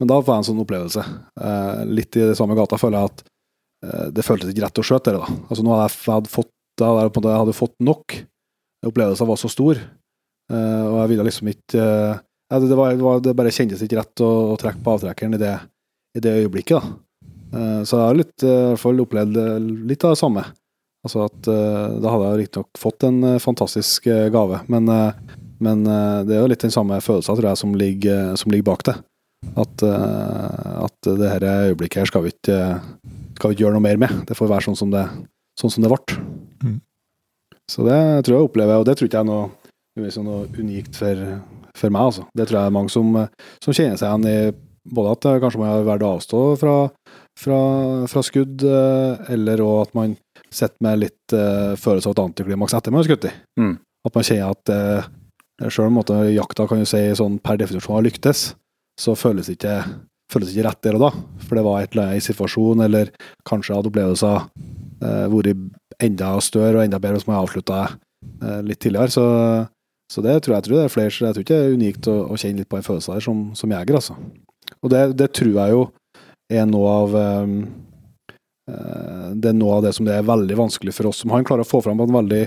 Men 0.00 0.10
da 0.10 0.18
får 0.18 0.34
jeg 0.34 0.42
en 0.42 0.48
sånn 0.50 0.62
opplevelse. 0.64 1.04
Eh, 1.46 1.82
litt 1.86 2.18
i 2.18 2.26
det 2.32 2.36
samme 2.38 2.56
gata 2.58 2.78
føler 2.80 2.98
jeg 2.98 3.12
at 3.12 3.24
eh, 3.86 4.08
det 4.16 4.26
føltes 4.26 4.50
ikke 4.50 4.64
rett 4.66 4.82
å 4.82 4.86
skjøte 4.86 5.14
det, 5.14 5.22
da. 5.22 5.38
Altså 5.46 5.64
nå 5.64 5.74
hadde 5.74 5.86
jeg, 5.86 5.98
jeg 6.02 6.14
hadde 6.16 6.32
fått, 6.32 6.52
da 6.80 6.90
hadde 6.96 7.52
jeg, 7.52 7.58
fått 7.60 7.76
nok. 7.86 8.16
Opplevelsen 8.88 9.30
var 9.30 9.38
så 9.38 9.50
stor, 9.52 9.78
eh, 9.78 10.84
og 10.88 10.98
jeg 11.04 11.12
ville 11.12 11.28
liksom 11.28 11.52
ikke 11.52 11.86
eh, 11.86 12.22
det, 12.58 12.68
det, 12.68 12.76
var, 12.76 12.92
det, 12.96 13.04
var, 13.04 13.22
det 13.24 13.36
bare 13.38 13.54
kjentes 13.54 13.82
ikke 13.84 14.00
rett 14.00 14.22
å, 14.24 14.30
å 14.52 14.58
trekke 14.60 14.82
på 14.84 14.96
avtrekkeren 14.96 15.38
i 15.38 15.40
det, 15.40 15.54
i 16.18 16.22
det 16.24 16.36
øyeblikket, 16.42 16.80
da. 16.80 17.00
Eh, 17.52 17.80
så 17.84 17.98
jeg 17.98 18.08
har 18.08 18.18
litt, 18.18 18.36
eh, 18.42 18.48
i 18.48 18.66
hvert 18.72 18.80
fall 18.80 19.00
opplevd 19.04 19.38
eh, 19.40 19.70
litt 19.90 20.04
av 20.06 20.14
det 20.14 20.20
samme. 20.22 20.44
Altså 21.02 21.24
at 21.26 21.48
Da 21.48 22.10
hadde 22.12 22.26
jeg 22.28 22.38
riktignok 22.44 22.78
fått 22.78 23.02
en 23.08 23.24
fantastisk 23.42 24.04
gave, 24.06 24.60
men, 24.70 24.86
men 25.58 25.80
det 25.82 26.36
er 26.36 26.44
jo 26.44 26.50
litt 26.52 26.62
den 26.62 26.70
samme 26.70 27.00
følelsen 27.02 27.40
tror 27.40 27.48
jeg, 27.48 27.58
som 27.58 27.72
ligger, 27.74 28.36
som 28.38 28.54
ligger 28.54 28.68
bak 28.68 28.84
det. 28.86 28.94
At, 29.58 29.82
at 29.82 31.08
det 31.18 31.32
her 31.32 31.48
øyeblikket 31.72 32.04
her 32.04 32.06
skal 32.06 32.22
vi 32.22 32.30
ikke, 32.30 32.60
skal 33.34 33.50
vi 33.50 33.56
ikke 33.56 33.64
gjøre 33.64 33.80
noe 33.80 33.86
mer 33.88 33.98
med. 33.98 34.14
Det 34.30 34.38
får 34.38 34.52
være 34.52 34.68
sånn 34.68 34.78
som 34.78 34.94
det, 34.94 35.02
sånn 35.58 35.74
som 35.74 35.82
det 35.82 35.90
ble. 35.90 36.20
Mm. 36.62 36.78
Så 37.74 37.88
det 37.90 37.98
tror 38.22 38.38
jeg 38.38 38.46
opplever, 38.52 38.78
og 38.78 38.86
det 38.86 38.94
tror 38.94 39.10
ikke 39.10 39.24
jeg 39.24 39.26
er 39.26 39.32
noe, 39.32 40.22
noe 40.22 40.46
unikt 40.62 41.02
for, 41.02 41.26
for 41.78 41.92
meg. 41.94 42.10
Altså. 42.10 42.26
Det 42.36 42.48
tror 42.48 42.60
jeg 42.60 42.70
er 42.70 42.76
mange 42.76 42.92
som, 42.92 43.16
som 43.64 43.76
kjenner 43.76 44.00
seg 44.00 44.08
igjen 44.08 44.28
i 44.30 44.36
både 44.82 45.14
at 45.14 45.26
kanskje 45.42 45.60
man 45.60 45.70
har 45.70 45.86
valgt 45.86 46.04
å 46.04 46.12
avstå 46.16 46.42
fra, 46.60 46.76
fra, 47.38 47.58
fra 48.10 48.22
skudd, 48.26 48.64
eh, 48.66 49.32
eller 49.34 49.62
òg 49.62 49.80
at 49.86 49.96
man 49.98 50.16
sitter 50.52 50.84
med 50.84 51.00
litt 51.00 51.32
uh, 51.32 51.72
følelse 51.80 52.10
av 52.10 52.16
et 52.16 52.22
antiklimaks 52.26 52.74
etter 52.76 52.92
man 52.92 53.00
har 53.00 53.06
skutt 53.08 53.28
i. 53.30 53.32
Mm. 53.60 53.76
At 54.04 54.16
man 54.18 54.26
kjenner 54.26 54.50
at 54.52 54.72
uh, 54.74 55.06
selv 55.70 55.86
om 55.86 55.96
måte, 55.96 56.16
jakta 56.32 56.66
kan 56.68 56.82
jo 56.82 56.88
si 56.88 57.00
sånn 57.16 57.38
per 57.40 57.60
definisjon 57.60 57.96
har 57.96 58.04
lyktes, 58.04 58.50
så 59.00 59.14
føles 59.16 59.48
det 59.48 59.56
ikke, 59.56 59.78
føles 60.32 60.52
ikke 60.52 60.66
rett 60.66 60.82
der 60.84 60.98
og 60.98 61.06
da. 61.06 61.10
For 61.46 61.56
det 61.56 61.64
var 61.64 61.80
et 61.80 61.94
eller 61.94 62.10
annet 62.10 62.20
i 62.20 62.26
situasjon, 62.26 62.84
eller 62.84 63.12
kanskje 63.48 63.78
hadde 63.78 63.92
opplevelser 63.92 64.44
uh, 64.44 65.26
vært 65.32 66.02
enda 66.02 66.34
større 66.44 66.80
og 66.80 66.84
enda 66.84 67.00
bedre 67.00 67.20
hvis 67.20 67.30
man 67.30 67.40
avslutta 67.40 67.80
uh, 67.88 68.60
litt 68.66 68.82
tidligere. 68.82 69.14
Så, 69.14 69.24
så 70.12 70.24
det 70.24 70.38
tror 70.44 70.54
jeg, 70.54 70.60
jeg 70.60 70.68
tror 70.68 70.78
det 70.78 70.84
er 70.84 70.92
flere, 70.92 71.12
så 71.14 71.26
jeg 71.26 71.36
tror 71.36 71.46
ikke 71.46 71.58
det 71.58 71.68
er 71.68 71.78
unikt 71.78 72.10
å, 72.12 72.16
å 72.28 72.38
kjenne 72.40 72.62
litt 72.62 72.70
på 72.72 72.78
en 72.78 72.86
følelse 72.86 73.16
der 73.16 73.24
som, 73.24 73.46
som 73.58 73.72
jeger, 73.72 73.96
altså. 73.98 74.18
Og 74.82 74.92
det, 74.92 75.02
det 75.16 75.30
tror 75.36 75.54
jeg 75.56 75.72
jo 75.72 75.86
er 76.52 76.68
noe 76.68 76.92
av 76.92 77.16
um, 77.16 77.56
det 78.62 79.50
er 79.50 79.56
noe 79.56 79.78
av 79.78 79.82
det 79.86 79.92
som 79.96 80.06
det 80.06 80.14
er 80.14 80.26
veldig 80.26 80.56
vanskelig 80.58 80.94
for 80.94 81.10
oss. 81.10 81.22
Som 81.22 81.32
han 81.34 81.44
klarer 81.46 81.66
å 81.66 81.68
få 81.68 81.80
fram 81.84 81.98
på 81.98 82.06
en 82.06 82.18
veldig 82.20 82.42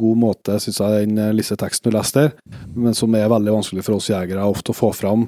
god 0.00 0.20
måte, 0.22 0.56
syns 0.62 0.80
jeg, 0.80 1.04
den 1.04 1.20
eh, 1.20 1.34
lille 1.36 1.58
teksten 1.60 1.90
du 1.90 1.96
leste 1.96 2.24
der, 2.24 2.58
men 2.74 2.96
som 2.96 3.14
er 3.16 3.30
veldig 3.30 3.56
vanskelig 3.58 3.84
for 3.86 3.98
oss 3.98 4.08
jegere 4.10 4.46
ofte 4.48 4.72
å 4.72 4.78
få 4.78 4.92
fram 4.96 5.26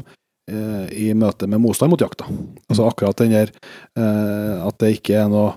eh, 0.50 0.86
i 1.04 1.10
møte 1.18 1.48
med 1.50 1.62
motstand 1.62 1.92
mot 1.92 2.04
jakta. 2.04 2.28
Altså 2.68 2.88
akkurat 2.88 3.20
den 3.20 3.36
der 3.36 3.52
eh, 3.52 4.56
at 4.64 4.78
det 4.80 4.94
ikke 4.96 5.20
er 5.20 5.32
noe 5.32 5.52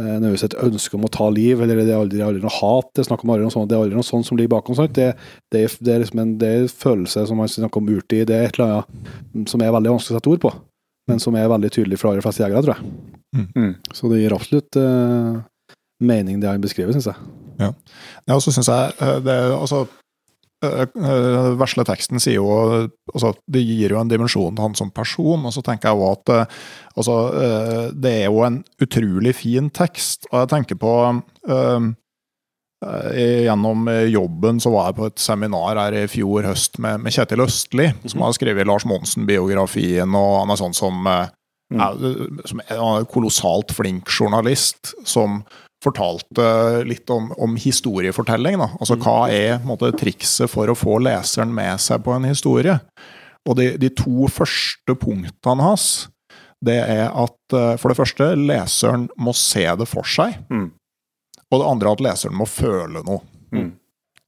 nødvendigvis 0.00 0.44
et 0.48 0.56
ønske 0.64 0.96
om 0.98 1.04
å 1.06 1.10
ta 1.12 1.28
liv, 1.32 1.60
eller 1.62 1.80
det 1.82 1.88
er 1.92 1.98
aldri, 2.00 2.20
aldri 2.24 2.42
noe 2.42 2.52
hat, 2.56 2.88
det 2.94 3.04
er 3.04 3.08
snakk 3.10 3.24
om 3.24 3.32
aldri 3.34 3.46
noe 3.46 3.54
sånt, 3.54 3.68
det 3.70 3.76
er 3.76 3.82
aldri 3.84 3.98
noe 3.98 4.06
sånt 4.08 4.26
som 4.28 4.38
ligger 4.40 4.54
bakom. 4.56 4.76
sånt. 4.78 4.94
Det, 4.96 5.10
det, 5.52 5.62
er- 5.66 5.76
det 5.84 5.94
er 5.94 6.02
liksom 6.04 6.22
en, 6.24 6.32
det 6.40 6.48
er 6.50 6.64
en 6.64 6.72
følelse 6.84 7.26
som 7.30 7.40
man 7.40 7.48
snakker 7.52 7.82
om 7.82 7.92
urtid, 7.94 8.26
det 8.30 8.36
er 8.38 8.48
et 8.48 8.58
eller 8.58 8.80
annet 8.80 9.52
som 9.52 9.62
er 9.64 9.72
veldig 9.76 9.94
vanskelig 9.94 10.16
å 10.16 10.20
sette 10.20 10.32
ord 10.34 10.42
på, 10.46 10.52
men 11.10 11.22
som 11.22 11.36
er 11.38 11.48
veldig 11.52 11.70
tydelig 11.76 11.98
for 12.00 12.08
de 12.10 12.16
aller 12.18 12.26
fleste 12.26 12.44
jegere, 12.44 12.64
tror 12.66 12.76
jeg. 12.78 13.46
Mm. 13.54 13.74
Så 13.94 14.08
det 14.10 14.22
gir 14.24 14.34
absolutt 14.34 14.76
uh, 14.80 15.38
mening, 16.02 16.40
det 16.42 16.48
han 16.50 16.62
beskriver, 16.64 16.96
syns 16.96 17.10
jeg. 17.12 17.30
Ja, 17.60 17.72
og 18.32 18.40
så 18.40 18.52
synes 18.56 18.70
jeg 18.72 18.92
eh, 19.04 19.18
det 19.20 19.34
Altså, 19.52 19.82
eh, 20.64 20.82
eh, 20.82 21.50
vesle 21.60 21.84
teksten 21.88 22.20
sier 22.22 22.38
jo 22.38 22.50
altså, 23.14 23.32
Det 23.46 23.62
gir 23.64 23.94
jo 23.94 24.00
en 24.00 24.10
dimensjon 24.10 24.54
til 24.54 24.66
han 24.66 24.76
som 24.78 24.92
person, 24.94 25.46
og 25.46 25.54
så 25.54 25.62
tenker 25.66 25.90
jeg 25.90 26.00
òg 26.00 26.12
at 26.18 26.34
eh, 26.34 26.58
altså, 26.96 27.16
eh, 27.40 27.86
det 27.94 28.14
er 28.20 28.28
jo 28.28 28.44
en 28.46 28.60
utrolig 28.82 29.34
fin 29.38 29.70
tekst. 29.70 30.28
Og 30.32 30.42
jeg 30.42 30.52
tenker 30.54 30.80
på 30.80 30.94
eh, 31.08 31.88
eh, 32.86 33.40
Gjennom 33.46 33.88
jobben 34.08 34.60
så 34.62 34.72
var 34.74 34.90
jeg 34.90 34.98
på 35.00 35.10
et 35.10 35.22
seminar 35.22 35.80
her 35.80 35.98
i 36.02 36.06
fjor 36.10 36.48
høst 36.48 36.80
med, 36.82 37.02
med 37.04 37.16
Kjetil 37.16 37.44
Østli, 37.44 37.90
som 38.06 38.24
har 38.24 38.36
skrevet 38.36 38.68
Lars 38.68 38.86
Monsen-biografien, 38.88 40.14
og 40.16 40.36
han 40.42 40.54
er 40.54 40.60
sånn 40.60 40.76
som 40.76 41.02
mm. 41.04 41.80
er, 41.80 42.06
som 42.48 42.62
er 42.66 42.78
en 42.78 43.10
kolossalt 43.10 43.74
flink 43.76 44.08
journalist 44.12 44.94
som 45.08 45.42
fortalte 45.84 46.44
litt 46.84 47.10
om, 47.10 47.30
om 47.40 47.56
historiefortelling. 47.56 48.58
Da. 48.60 48.68
Altså 48.80 48.98
hva 49.00 49.30
er 49.32 49.62
måte, 49.64 49.92
trikset 49.96 50.50
for 50.52 50.70
å 50.70 50.76
få 50.76 50.98
leseren 51.02 51.54
med 51.56 51.80
seg 51.80 52.04
på 52.04 52.14
en 52.16 52.28
historie? 52.28 52.76
Og 53.48 53.56
de, 53.56 53.72
de 53.80 53.88
to 53.96 54.28
første 54.28 54.96
punktene 55.00 55.64
hans, 55.64 55.86
det 56.60 56.76
er 56.84 57.06
at 57.08 57.56
eh, 57.56 57.76
for 57.80 57.92
det 57.92 57.96
første, 57.96 58.34
leseren 58.36 59.08
må 59.16 59.32
se 59.36 59.64
det 59.80 59.88
for 59.88 60.04
seg. 60.04 60.36
Mm. 60.52 60.68
Og 61.50 61.62
det 61.62 61.70
andre 61.70 61.94
at 61.96 62.04
leseren 62.04 62.36
må 62.36 62.46
føle 62.48 63.00
noe. 63.06 63.24
Mm. 63.50 63.70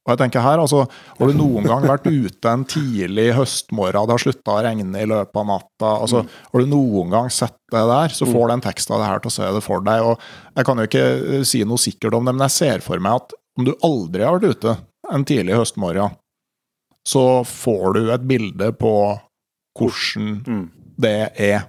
Og 0.03 0.11
jeg 0.11 0.19
tenker 0.19 0.43
her, 0.43 0.59
altså, 0.59 0.81
Har 1.17 1.29
du 1.31 1.37
noen 1.37 1.63
gang 1.63 1.85
vært 1.87 2.07
ute 2.11 2.49
en 2.51 2.65
tidlig 2.67 3.29
høstmorgen, 3.37 4.03
det 4.09 4.15
har 4.17 4.23
slutta 4.25 4.55
å 4.57 4.63
regne 4.65 4.99
i 4.99 5.07
løpet 5.07 5.39
av 5.39 5.45
natta 5.47 5.91
altså, 6.03 6.25
Har 6.51 6.59
du 6.59 6.67
noen 6.67 7.13
gang 7.13 7.29
sett 7.31 7.55
det 7.71 7.83
der, 7.87 8.11
så 8.11 8.27
får 8.27 8.49
den 8.51 8.63
teksten 8.65 8.95
av 8.97 8.99
det 8.99 9.07
her 9.07 9.23
til 9.23 9.31
å 9.31 9.35
se 9.37 9.51
det 9.55 9.61
for 9.63 9.85
deg. 9.87 10.01
og 10.03 10.19
Jeg 10.59 10.67
kan 10.67 10.77
jo 10.81 10.89
ikke 10.89 11.05
eh, 11.39 11.45
si 11.47 11.63
noe 11.63 11.79
sikkert 11.79 12.17
om 12.19 12.27
det, 12.27 12.35
men 12.35 12.43
jeg 12.49 12.57
ser 12.57 12.83
for 12.85 12.99
meg 12.99 13.21
at 13.21 13.37
om 13.57 13.65
du 13.69 13.71
aldri 13.85 14.25
har 14.25 14.35
vært 14.35 14.57
ute 14.57 14.75
en 15.13 15.23
tidlig 15.27 15.55
høstmorgen, 15.55 16.17
så 17.07 17.23
får 17.47 17.93
du 17.97 18.01
et 18.13 18.27
bilde 18.27 18.71
på 18.79 18.93
hvordan 19.79 20.43
Mm. 20.47 20.69
det 20.99 21.31
er. 21.39 21.63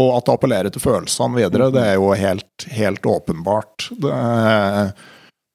Og 0.00 0.16
at 0.16 0.24
det 0.26 0.34
appellerer 0.34 0.72
til 0.72 0.80
følelsene 0.82 1.36
videre, 1.36 1.70
det 1.72 1.82
er 1.84 1.94
jo 2.00 2.10
helt, 2.16 2.66
helt 2.72 3.02
åpenbart. 3.06 3.90
Det 4.00 4.10
er, 4.12 4.92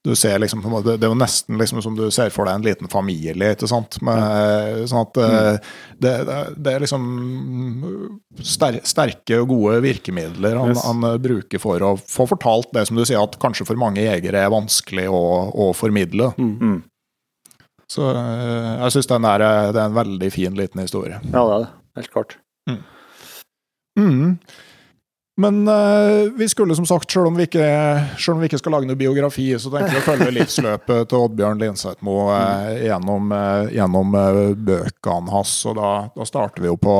du 0.08 0.14
ser 0.16 0.38
liksom, 0.40 0.62
på 0.64 0.80
det 0.86 0.96
er 0.96 1.10
jo 1.10 1.16
nesten 1.18 1.58
liksom 1.60 1.82
som 1.84 1.96
du 1.98 2.06
ser 2.14 2.32
for 2.34 2.48
deg 2.48 2.58
en 2.58 2.64
liten 2.66 2.88
familie. 2.90 3.52
ikke 3.52 3.68
sant? 3.70 3.98
Med, 4.04 4.84
sånn 4.88 5.04
at 5.04 5.20
eh, 5.20 5.72
det, 6.00 6.14
det, 6.28 6.38
det 6.56 6.74
er 6.74 6.84
liksom 6.84 7.06
ster, 8.40 8.80
sterke 8.88 9.40
og 9.42 9.50
gode 9.52 9.80
virkemidler 9.84 10.56
han, 10.58 10.72
Yes. 10.72 10.84
han 10.86 11.04
eh, 11.08 11.18
bruker 11.22 11.60
for 11.62 11.84
å 11.84 11.94
få 12.00 12.26
fortalt 12.30 12.72
det 12.76 12.86
som 12.88 12.98
du 12.98 13.04
sier 13.04 13.20
at 13.20 13.36
kanskje 13.42 13.66
for 13.68 13.80
mange 13.80 14.02
jegere 14.04 14.44
er 14.46 14.52
vanskelig 14.54 15.08
å, 15.12 15.22
å 15.52 15.70
formidle. 15.76 16.30
Mm. 16.40 16.78
Så 17.88 18.08
eh, 18.12 18.72
jeg 18.84 18.96
syns 18.96 19.10
det 19.10 19.20
er 19.32 19.46
en 19.84 19.96
veldig 19.96 20.32
fin 20.34 20.56
liten 20.58 20.82
historie. 20.84 21.20
Ja, 21.32 21.44
det 21.44 21.54
er 21.54 21.66
det. 21.66 21.70
Helt 21.98 22.14
klart. 22.14 22.38
Mm. 23.98 24.38
Men 25.38 25.60
uh, 25.70 26.26
vi 26.34 26.48
skulle 26.50 26.74
som 26.74 26.86
sagt, 26.86 27.12
selv 27.12 27.28
om, 27.28 27.36
om 27.36 27.38
vi 27.38 27.46
ikke 28.48 28.58
skal 28.58 28.74
lage 28.74 28.88
noe 28.88 28.98
biografi, 28.98 29.52
så 29.54 29.70
tenker 29.70 29.94
vi 29.94 30.00
å 30.00 30.06
følge 30.06 30.32
livsløpet 30.34 31.10
til 31.10 31.26
Oddbjørn 31.28 31.60
Linsethmo 31.62 32.16
uh, 32.32 32.72
gjennom, 32.74 33.30
uh, 33.30 33.68
gjennom 33.70 34.16
eh, 34.18 34.40
bøkene 34.58 35.30
hans. 35.30 35.52
Og 35.70 35.76
da, 35.78 35.92
da 36.16 36.26
starter 36.26 36.64
vi 36.64 36.72
jo 36.72 36.74
på, 36.82 36.96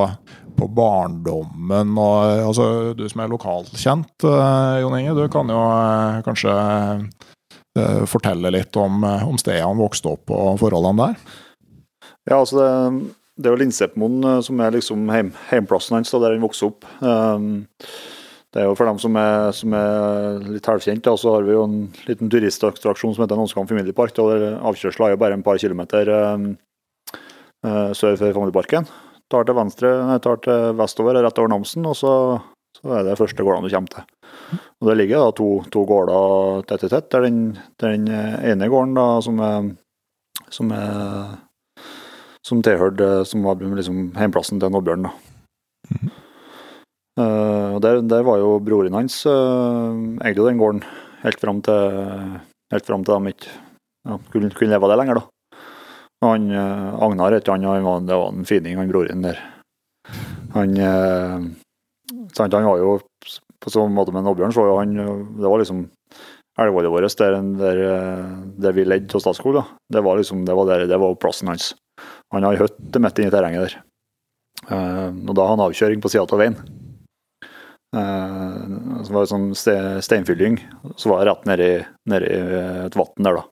på 0.54 0.68
barndommen. 0.70 1.96
Og, 1.98 2.16
eh, 2.28 2.46
altså, 2.46 2.68
du 2.94 3.02
som 3.10 3.24
er 3.24 3.32
lokalkjent, 3.32 4.26
eh, 4.30 4.74
Jon 4.84 4.96
Inge, 4.98 5.16
du 5.18 5.24
kan 5.32 5.50
jo 5.50 5.58
eh, 5.58 6.18
kanskje 6.26 6.54
eh, 6.54 8.04
fortelle 8.10 8.52
litt 8.54 8.78
om, 8.78 9.02
eh, 9.02 9.24
om 9.26 9.38
stedet 9.40 9.64
han 9.66 9.80
vokste 9.82 10.12
opp 10.14 10.34
og 10.34 10.60
forholdene 10.62 11.08
der? 11.08 11.40
Ja, 12.28 12.38
altså 12.38 12.60
det, 12.60 12.70
det 13.38 13.50
er 13.50 13.54
jo 13.56 13.60
Linsepmoen 13.64 14.22
eh, 14.22 14.38
som 14.46 14.62
er 14.62 14.78
liksom 14.78 15.10
heim, 15.10 15.32
heimplassen 15.50 15.98
hans, 15.98 16.14
der 16.14 16.36
han 16.36 16.46
vokste 16.46 16.70
opp. 16.70 16.86
Um, 17.02 17.66
det 18.58 18.64
er 18.64 18.72
jo 18.72 18.74
for 18.74 18.90
dem 18.90 18.96
som 18.98 19.14
er, 19.14 19.52
som 19.54 19.74
er 19.78 20.40
litt 20.56 20.66
halvkjent, 20.66 21.04
da, 21.06 21.12
så 21.14 21.36
har 21.36 21.44
vi 21.46 21.52
jo 21.54 21.60
en 21.62 21.76
liten 22.08 22.30
turistattraksjon 22.32 23.12
som 23.14 23.22
heter 23.22 23.38
Nonskam 23.38 23.68
familiepark. 23.70 24.16
Der 24.16 24.56
avkjørselen 24.66 25.06
er 25.06 25.12
jo 25.14 25.20
bare 25.22 25.36
en 25.38 25.44
par 25.46 25.60
kilometer 25.62 26.10
eh, 26.10 26.48
sør 27.94 28.18
for 28.18 28.34
familieparken. 28.40 28.88
Tar 29.30 29.46
til 29.46 29.58
venstre, 29.60 29.92
nei, 30.08 30.18
tar 30.24 30.42
til 30.42 30.74
vestover, 30.74 31.20
rett 31.22 31.38
over 31.38 31.52
Namsen, 31.52 31.86
og 31.86 31.94
så, 32.00 32.12
så 32.80 32.96
er 32.98 33.06
det 33.06 33.14
første 33.20 33.46
gårdene 33.46 33.70
du 33.70 33.76
kommer 33.76 33.94
til. 33.94 34.10
Og 34.80 34.90
Det 34.90 34.98
ligger 34.98 35.22
da 35.22 35.36
to, 35.38 35.48
to 35.70 35.86
gårder 35.86 36.66
tett 36.66 36.88
i 36.88 36.92
tett. 36.96 37.12
Det 37.12 37.20
er 37.20 37.28
den, 37.28 37.42
den 37.78 38.10
ene 38.10 38.72
gården 38.72 38.98
da, 38.98 39.06
som 39.22 39.38
er, 39.44 39.70
som 40.50 40.74
er 40.74 41.36
som 42.48 42.64
tilhørte 42.64 43.22
som 43.28 43.46
var 43.46 43.60
liksom 43.60 44.08
hjemplassen 44.16 44.58
til 44.58 44.74
Oddbjørn. 44.80 45.06
da. 45.06 45.27
Eh, 47.18 47.68
og 47.74 47.80
der, 47.82 48.02
der 48.06 48.22
var 48.26 48.38
jo 48.38 48.58
broren 48.62 48.94
hans 48.94 49.24
uh, 49.26 49.90
eide 50.22 50.38
jo 50.38 50.46
den 50.46 50.60
gården 50.60 50.84
helt 51.24 51.40
fram 51.42 51.58
til 51.66 52.36
helt 52.70 52.86
fram 52.86 53.02
til 53.02 53.16
de 53.16 53.32
ikke 53.34 53.50
ja, 53.50 54.18
kunne, 54.30 54.50
kunne 54.54 54.70
leve 54.70 54.86
av 54.86 54.92
det 54.92 54.98
lenger. 55.00 55.18
da. 55.18 55.58
Og 56.22 56.28
han 56.30 56.46
uh, 56.52 57.02
Agnar 57.08 57.34
het 57.34 57.50
han, 57.50 57.66
han 57.66 57.86
var, 57.86 58.04
det 58.06 58.20
var 58.20 58.30
en 58.34 58.46
fining, 58.46 58.78
han 58.78 58.92
broren 58.92 59.26
der. 59.26 59.40
Han 60.54 60.78
sant, 62.32 62.54
han 62.54 62.64
var 62.64 62.78
jo 62.80 62.94
på 63.58 63.72
sånn 63.72 63.92
måte 63.92 64.14
med 64.14 64.24
Oddbjørn, 64.30 64.54
så 64.54 64.64
var 64.64 64.78
han 64.80 64.94
Det 64.96 65.44
var 65.44 65.60
liksom 65.60 65.82
elgvollet 66.58 66.90
vårt 66.90 67.18
der, 67.20 67.36
der, 67.58 67.82
der 68.62 68.74
vi 68.74 68.86
ledde 68.86 69.10
til 69.12 69.20
Statskog. 69.22 69.58
da. 69.58 69.66
Det 69.92 70.02
var 70.06 70.16
liksom, 70.18 70.46
det 70.46 70.56
var, 70.56 70.70
der, 70.70 70.86
det 70.90 70.98
var 70.98 71.18
plassen 71.20 71.50
hans. 71.52 71.74
Han 72.32 72.46
har 72.46 72.58
hytte 72.58 73.02
midt 73.02 73.20
inne 73.20 73.30
i 73.30 73.34
terrenget 73.34 73.66
der. 73.66 73.76
Eh, 74.66 75.08
og 75.28 75.34
da 75.36 75.44
har 75.44 75.54
han 75.54 75.64
avkjøring 75.68 76.02
på 76.02 76.10
sida 76.12 76.24
av 76.26 76.40
veien. 76.40 76.56
Uh, 77.96 79.00
så 79.06 79.14
var 79.14 79.22
det 79.22 79.30
sånn 79.30 79.46
ste, 79.56 79.76
steinfylling, 80.04 80.58
så 81.00 81.12
var 81.12 81.22
det 81.22 81.30
rett 81.30 81.46
nedi, 81.48 81.70
nedi 82.12 82.34
et 82.84 82.98
vann 82.98 83.24
der, 83.24 83.40
da. 83.40 83.46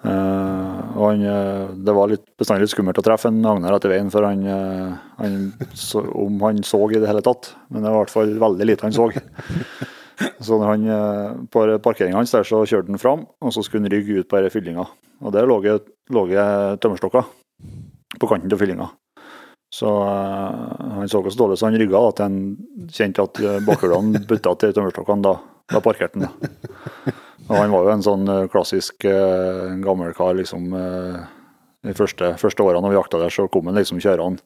Eh, 0.00 0.76
og 0.96 1.02
han, 1.10 1.22
eh, 1.28 1.72
det 1.84 1.92
var 1.92 2.08
litt, 2.08 2.24
bestandig 2.40 2.64
litt 2.64 2.72
skummelt 2.72 3.00
å 3.00 3.04
treffe 3.04 3.28
en 3.28 3.44
Agnar 3.44 3.76
etter 3.76 3.92
veien, 3.92 4.08
for 4.12 4.24
han, 4.24 4.46
eh, 4.48 4.94
han 5.18 5.34
så, 5.76 6.00
om 6.16 6.40
han 6.40 6.62
så 6.64 6.80
i 6.88 7.00
det 7.00 7.08
hele 7.08 7.24
tatt. 7.24 7.52
Men 7.68 7.84
det 7.84 7.90
var 7.90 7.98
i 7.98 8.04
hvert 8.06 8.14
fall 8.14 8.32
veldig 8.40 8.68
lite 8.68 8.88
han 8.88 8.96
så. 8.96 9.10
Så 10.20 10.58
når 10.60 10.66
han, 10.68 10.82
eh, 10.92 11.36
på 11.48 11.62
parkeringa 11.80 12.18
hans 12.18 12.32
der 12.34 12.44
så 12.44 12.58
kjørte 12.68 12.92
han 12.92 13.00
fram, 13.00 13.22
og 13.40 13.54
så 13.56 13.62
skulle 13.64 13.86
han 13.86 13.92
rygge 13.92 14.18
ut 14.20 14.28
på 14.28 14.36
denne 14.36 14.52
fyllinga. 14.52 14.84
Og 15.24 15.32
der 15.32 15.48
lå 15.48 15.62
det 15.64 15.78
lå 16.12 16.26
det 16.28 16.44
tømmerstokker 16.84 17.24
på 18.20 18.28
kanten 18.28 18.52
av 18.52 18.60
fyllinga. 18.60 18.90
Så 19.70 19.90
eh, 20.02 20.94
han 20.96 21.08
så 21.08 21.22
så 21.30 21.38
dårlig, 21.38 21.58
så 21.58 21.66
han 21.66 21.78
rygga 21.78 22.00
til 22.12 22.26
han 22.26 22.38
kjente 22.90 23.22
at 23.22 23.40
uh, 23.44 23.58
bakhjulene 23.62 24.22
butta 24.30 24.54
til 24.58 24.74
tømmerstokkene. 24.74 25.22
Da, 25.22 25.36
da 25.70 25.82
parkerte 25.84 26.18
han. 26.18 26.26
da. 26.26 27.14
Og 27.50 27.54
han 27.56 27.72
var 27.74 27.86
jo 27.86 27.92
en 27.94 28.04
sånn 28.04 28.26
eh, 28.30 28.48
klassisk 28.50 29.06
uh, 29.06 29.70
gammel 29.82 30.12
kar, 30.14 30.34
liksom. 30.38 30.74
Uh, 30.74 31.22
de 31.86 31.94
første, 31.96 32.34
første 32.36 32.62
årene 32.66 32.82
når 32.84 32.92
vi 32.92 32.98
jakta 32.98 33.22
der, 33.22 33.32
så 33.32 33.46
kom 33.48 33.70
han 33.70 33.78
liksom 33.78 34.02
kjørende 34.02 34.42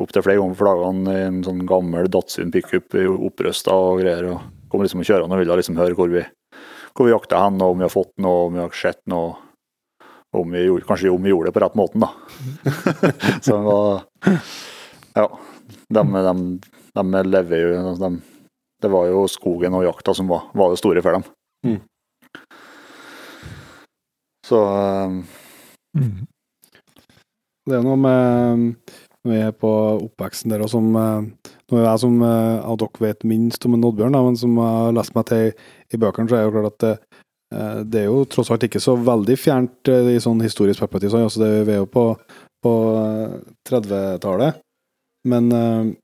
opptil 0.00 0.24
flere 0.24 0.40
ganger 0.40 0.56
for 0.56 0.68
dagene 0.68 1.12
i 1.12 1.24
en 1.26 1.42
sånn 1.44 1.60
gammel 1.68 2.08
Datsun 2.12 2.50
pickup 2.52 2.96
opprøsta 2.96 3.72
og 3.72 4.02
greier. 4.02 4.26
og 4.32 4.70
Kom 4.72 4.82
liksom 4.84 5.04
kjørende 5.04 5.36
og 5.36 5.42
ville 5.42 5.56
liksom 5.56 5.78
høre 5.80 5.96
hvor 5.96 6.10
vi, 6.12 6.22
hvor 6.96 7.08
vi 7.08 7.14
jakta 7.14 7.42
hen, 7.44 7.60
og 7.64 7.74
om 7.74 7.80
vi 7.80 7.86
har 7.86 7.92
fått 7.92 8.12
noe, 8.24 8.46
om 8.48 8.56
vi 8.56 8.62
har 8.62 8.76
sett 8.76 9.00
noe. 9.10 9.34
Om 10.36 10.52
vi 10.52 10.64
gjorde, 10.66 10.86
kanskje 10.88 11.12
om 11.12 11.22
vi 11.24 11.32
gjorde 11.32 11.50
det 11.50 11.56
på 11.56 11.62
rett 11.64 11.78
måten, 11.78 12.04
da. 12.04 12.10
så 13.44 13.56
det 13.56 13.62
var 13.64 14.06
Ja. 15.16 15.28
De, 15.88 16.02
de, 16.02 16.34
de 16.98 17.22
lever 17.26 17.62
jo 17.62 17.94
de, 17.98 18.10
Det 18.82 18.90
var 18.92 19.08
jo 19.08 19.24
skogen 19.30 19.74
og 19.78 19.86
jakta 19.86 20.14
som 20.14 20.28
var, 20.30 20.50
var 20.54 20.70
det 20.70 20.78
store 20.82 21.02
for 21.02 21.16
dem. 21.16 21.24
Mm. 21.66 21.80
Så 24.46 24.60
um, 24.62 25.24
Mm. 25.96 26.26
Det 27.66 27.78
er 27.78 27.84
noe 27.84 27.98
med 27.98 28.64
Når 29.26 29.32
vi 29.32 29.38
er 29.42 29.54
på 29.58 29.70
oppveksten 30.04 30.52
der, 30.52 30.62
og 30.62 30.70
som 30.70 30.90
eh, 31.00 31.52
Nå 31.66 31.80
er 31.80 31.88
jeg 31.88 32.02
som 32.04 32.20
eh, 32.22 32.58
av 32.62 32.76
dere 32.78 33.02
vet 33.02 33.26
minst 33.26 33.64
om 33.66 33.74
en 33.74 33.86
Oddbjørn, 33.88 34.14
da, 34.14 34.22
men 34.22 34.36
som 34.38 34.52
jeg 34.54 34.74
har 34.76 34.92
lest 34.94 35.16
meg 35.16 35.26
til 35.30 35.48
i, 35.48 35.54
i 35.90 35.98
bøkene, 35.98 36.30
så 36.30 36.36
er 36.36 36.44
det 36.44 36.50
jo 36.50 36.54
klart 36.54 36.84
at 36.84 37.15
det, 37.50 37.98
eh, 37.98 38.02
er 38.02 38.08
jo 38.08 38.24
tross 38.30 38.50
alt 38.50 38.64
ikke 38.66 38.82
så 38.82 38.96
veldig 38.98 39.36
fjernt 39.38 39.90
eh, 39.92 40.14
i 40.16 40.22
sånn 40.22 40.42
historisk 40.42 40.82
perspektiv. 40.82 41.14
Altså 41.14 41.44
det, 41.44 41.50
vi 41.68 41.76
er 41.76 41.82
jo 41.82 41.90
på, 41.90 42.08
på 42.64 42.72
eh, 43.02 43.36
30-tallet, 43.70 44.62
men 45.30 45.52
eh, 45.52 45.94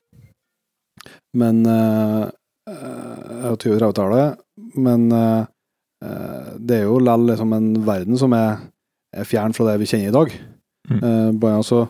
Men 1.34 1.64
eh, 1.64 2.28
20-30-tallet, 2.68 4.36
men 4.76 5.06
det 5.08 6.76
er 6.76 6.82
jo 6.84 6.98
likevel 7.00 7.24
liksom 7.30 7.54
en 7.56 7.70
verden 7.86 8.18
som 8.20 8.34
er, 8.36 8.60
er 9.16 9.24
fjern 9.24 9.54
fra 9.56 9.70
det 9.70 9.78
vi 9.80 9.88
kjenner 9.88 10.10
i 10.10 10.14
dag. 10.14 10.34
Mm. 10.90 11.38
Blant 11.40 11.64
så 11.64 11.80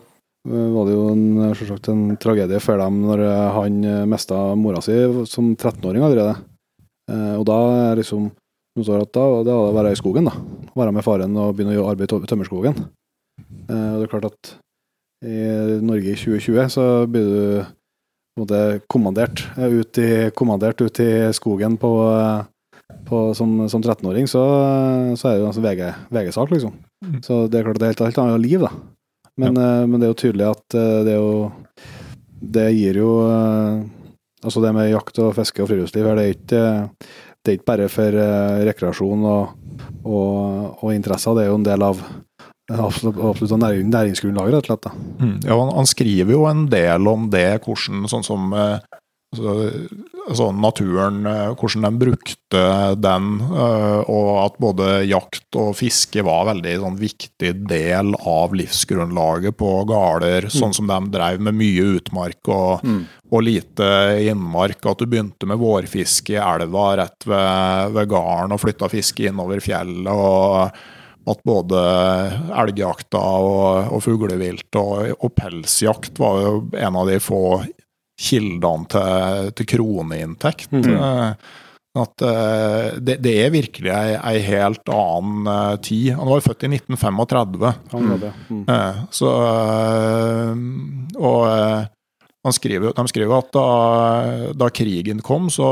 var 0.47 0.87
det 0.87 0.95
jo 0.95 1.03
en, 1.11 1.25
selvsagt 1.59 1.89
en 1.91 2.05
tragedie 2.23 2.61
for 2.63 2.79
dem 2.79 3.01
når 3.03 3.25
han 3.57 3.83
mista 4.09 4.39
mora 4.55 4.79
si 4.85 4.95
som 5.27 5.51
13-åring 5.51 6.07
allerede. 6.07 6.37
Og 7.41 7.43
da 7.51 7.59
er 7.91 7.99
liksom 7.99 8.31
noen 8.73 8.87
står 8.87 9.05
at 9.05 9.13
da, 9.13 9.23
det 9.45 9.53
var 9.53 9.69
å 9.69 9.75
være 9.75 9.93
i 9.93 9.99
skogen, 9.99 10.27
da. 10.27 10.33
Være 10.73 10.93
med 10.95 11.05
faren 11.05 11.37
og 11.37 11.53
begynne 11.57 11.77
å 11.77 11.89
arbeide 11.91 12.17
i 12.17 12.29
tømmerskogen. 12.29 12.79
Eh, 13.69 13.89
og 13.93 13.99
det 13.99 14.07
er 14.07 14.11
klart 14.11 14.29
at 14.31 14.53
i 15.23 15.35
Norge 15.85 16.13
i 16.13 16.17
2020 16.19 16.71
så 16.73 16.85
blir 17.09 17.27
du 17.29 17.43
på 17.63 18.41
en 18.41 18.43
måte 18.43 18.61
kommandert 18.91 19.45
eh, 19.55 19.77
ut 19.77 19.99
i, 20.01 20.09
kommandert 20.35 20.81
ut 20.81 21.03
i 21.03 21.11
skogen 21.37 21.77
på, 21.81 21.91
eh, 22.17 22.97
på, 23.07 23.21
som, 23.37 23.55
som 23.69 23.83
13-åring, 23.83 24.25
så, 24.31 24.41
så 25.19 25.29
er 25.29 25.37
det 25.37 25.43
jo 25.43 25.51
en 25.51 25.57
sånn 25.59 25.67
VG, 25.67 25.83
VG-sak, 26.17 26.55
liksom. 26.55 26.73
Mm. 27.05 27.19
Så 27.25 27.43
det 27.45 27.59
er 27.59 27.67
klart 27.67 27.81
det 27.81 27.87
er 27.87 27.93
helt, 27.93 28.05
helt 28.09 28.23
annet 28.25 28.41
liv, 28.41 28.65
da. 28.65 28.73
Men, 29.37 29.57
ja. 29.57 29.85
men 29.89 29.97
det 29.97 30.05
er 30.05 30.11
jo 30.11 30.21
tydelig 30.21 30.45
at 30.45 30.75
det 30.77 31.09
er 31.09 31.15
jo 31.17 31.47
Det 32.53 32.67
gir 32.69 32.99
jo 32.99 33.07
Altså 34.45 34.61
det 34.61 34.69
med 34.77 34.91
jakt 34.91 35.17
og 35.23 35.31
fiske 35.33 35.63
og 35.63 35.71
friluftsliv 35.71 36.05
her, 36.05 36.19
det 36.19 36.25
er 36.27 36.35
ikke, 36.35 36.59
det 37.43 37.51
er 37.51 37.59
ikke 37.59 37.71
bare 37.73 37.89
for 37.91 38.19
eh, 38.23 38.61
rekreasjon 38.69 39.25
og, 39.27 39.55
og, 40.07 40.83
og 40.83 40.93
interesser, 40.95 41.35
det 41.35 41.45
er 41.45 41.51
jo 41.51 41.59
en 41.59 41.65
del 41.67 41.83
av 41.83 41.99
absolutt, 42.71 43.19
absolutt 43.19 43.55
av 43.57 43.61
næring, 43.65 43.89
næringsgrunnlaget, 43.91 44.55
rett 44.55 44.69
og 44.69 44.71
slett. 44.71 45.09
Mm. 45.19 45.35
Ja, 45.43 45.57
han, 45.59 45.73
han 45.75 45.89
skriver 45.89 46.35
jo 46.37 46.45
en 46.47 46.65
del 46.71 47.09
om 47.11 47.27
det, 47.33 47.47
hvordan 47.65 48.07
sånn 48.11 48.23
som 48.27 48.55
eh, 48.55 48.77
altså, 49.33 49.53
altså 50.27 50.47
naturen, 50.55 51.25
eh, 51.27 51.51
hvordan 51.57 51.87
de 51.87 52.01
brukte 52.05 52.61
den, 53.01 53.27
eh, 53.41 54.11
og 54.13 54.29
at 54.45 54.59
både 54.61 54.89
jakt 55.09 55.57
og 55.59 55.73
fiske 55.79 56.23
var 56.25 56.47
veldig 56.51 56.77
sånn, 56.85 56.99
viktig 57.01 57.51
del 57.69 58.13
av 58.21 58.55
livsgrunnlaget 58.55 59.57
på 59.59 59.73
gårder, 59.89 60.49
sånn 60.53 60.73
som 60.77 60.87
de 60.87 61.01
drev 61.17 61.43
med 61.43 61.57
mye 61.59 61.89
utmark 61.97 62.53
og, 62.53 62.83
Mm. 62.83 63.05
og 63.31 63.43
lite 63.43 63.91
innmark. 64.29 64.85
At 64.85 64.99
du 64.99 65.05
begynte 65.05 65.47
med 65.49 65.59
vårfiske 65.59 66.37
i 66.37 66.41
elva 66.41 66.95
rett 66.97 67.25
ved, 67.25 67.93
ved 67.93 68.09
gården 68.09 68.53
og 68.53 68.61
flytta 68.61 68.89
fiske 68.89 69.29
innover 69.29 69.59
fjellet. 69.59 70.07
og 70.13 70.71
at 71.25 71.39
både 71.47 71.79
elgjakta 72.59 73.19
og, 73.19 73.93
og 73.95 74.01
fuglevilt 74.03 74.75
og, 74.75 75.13
og 75.23 75.31
pelsjakt 75.37 76.19
var 76.19 76.41
jo 76.41 76.53
en 76.75 76.97
av 76.99 77.07
de 77.07 77.19
få 77.23 77.63
kildene 78.23 78.87
til, 78.93 79.51
til 79.59 79.69
kroneinntekt. 79.75 80.71
Mhm. 80.71 80.95
Eh, 80.95 81.59
At 81.93 82.23
eh, 82.25 82.95
det, 83.05 83.19
det 83.21 83.31
er 83.43 83.51
virkelig 83.53 83.91
ei, 83.93 84.15
ei 84.17 84.39
helt 84.47 84.87
annen 84.89 85.45
eh, 85.45 85.75
tid. 85.85 86.07
Han 86.17 86.25
var 86.25 86.39
jo 86.39 86.45
født 86.47 86.63
i 86.65 86.69
1935. 86.79 87.73
Han 87.91 88.07
var 88.09 88.21
det. 88.23 88.31
Mm. 88.49 88.63
Eh, 88.73 89.01
Så 89.13 89.29
Og 91.21 91.43
han 92.43 92.53
skriver, 92.57 92.91
de 92.97 93.05
skriver 93.07 93.37
at 93.37 93.51
da, 93.55 93.67
da 94.57 94.67
krigen 94.75 95.21
kom, 95.23 95.45
så, 95.53 95.67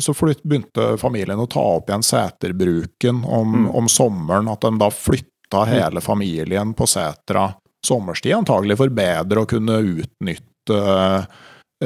så 0.00 0.14
flytt, 0.16 0.40
begynte 0.46 0.94
familien 1.00 1.42
å 1.42 1.48
ta 1.50 1.60
opp 1.74 1.90
igjen 1.90 2.06
seterbruken 2.06 3.24
om, 3.26 3.52
Mm. 3.66 3.66
om 3.76 3.88
sommeren. 3.92 4.48
At 4.48 4.62
de 4.64 4.70
da 4.80 4.88
flytta 4.94 5.66
hele 5.68 6.00
familien 6.00 6.72
på 6.74 6.86
setra 6.88 7.50
sommerstid, 7.84 8.32
antagelig 8.38 8.78
for 8.80 8.88
bedre 8.94 9.42
å 9.42 9.50
kunne 9.50 9.82
utnytte 9.84 10.78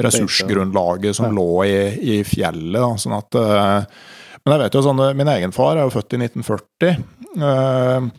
ressursgrunnlaget 0.05 1.15
som 1.17 1.35
lå 1.35 1.49
i, 1.65 1.75
i 1.99 2.23
fjellet. 2.27 2.79
Da, 2.79 2.93
sånn 3.01 3.17
at, 3.17 3.35
eh, 3.35 3.99
men 4.45 4.55
jeg 4.55 4.63
vet 4.63 4.79
jo 4.79 4.83
sånn, 4.85 5.03
min 5.19 5.31
egen 5.35 5.53
far 5.55 5.77
er 5.77 5.85
jo 5.87 5.93
født 5.93 6.15
i 6.17 6.21
1940. 6.23 7.05
eh, 7.39 8.09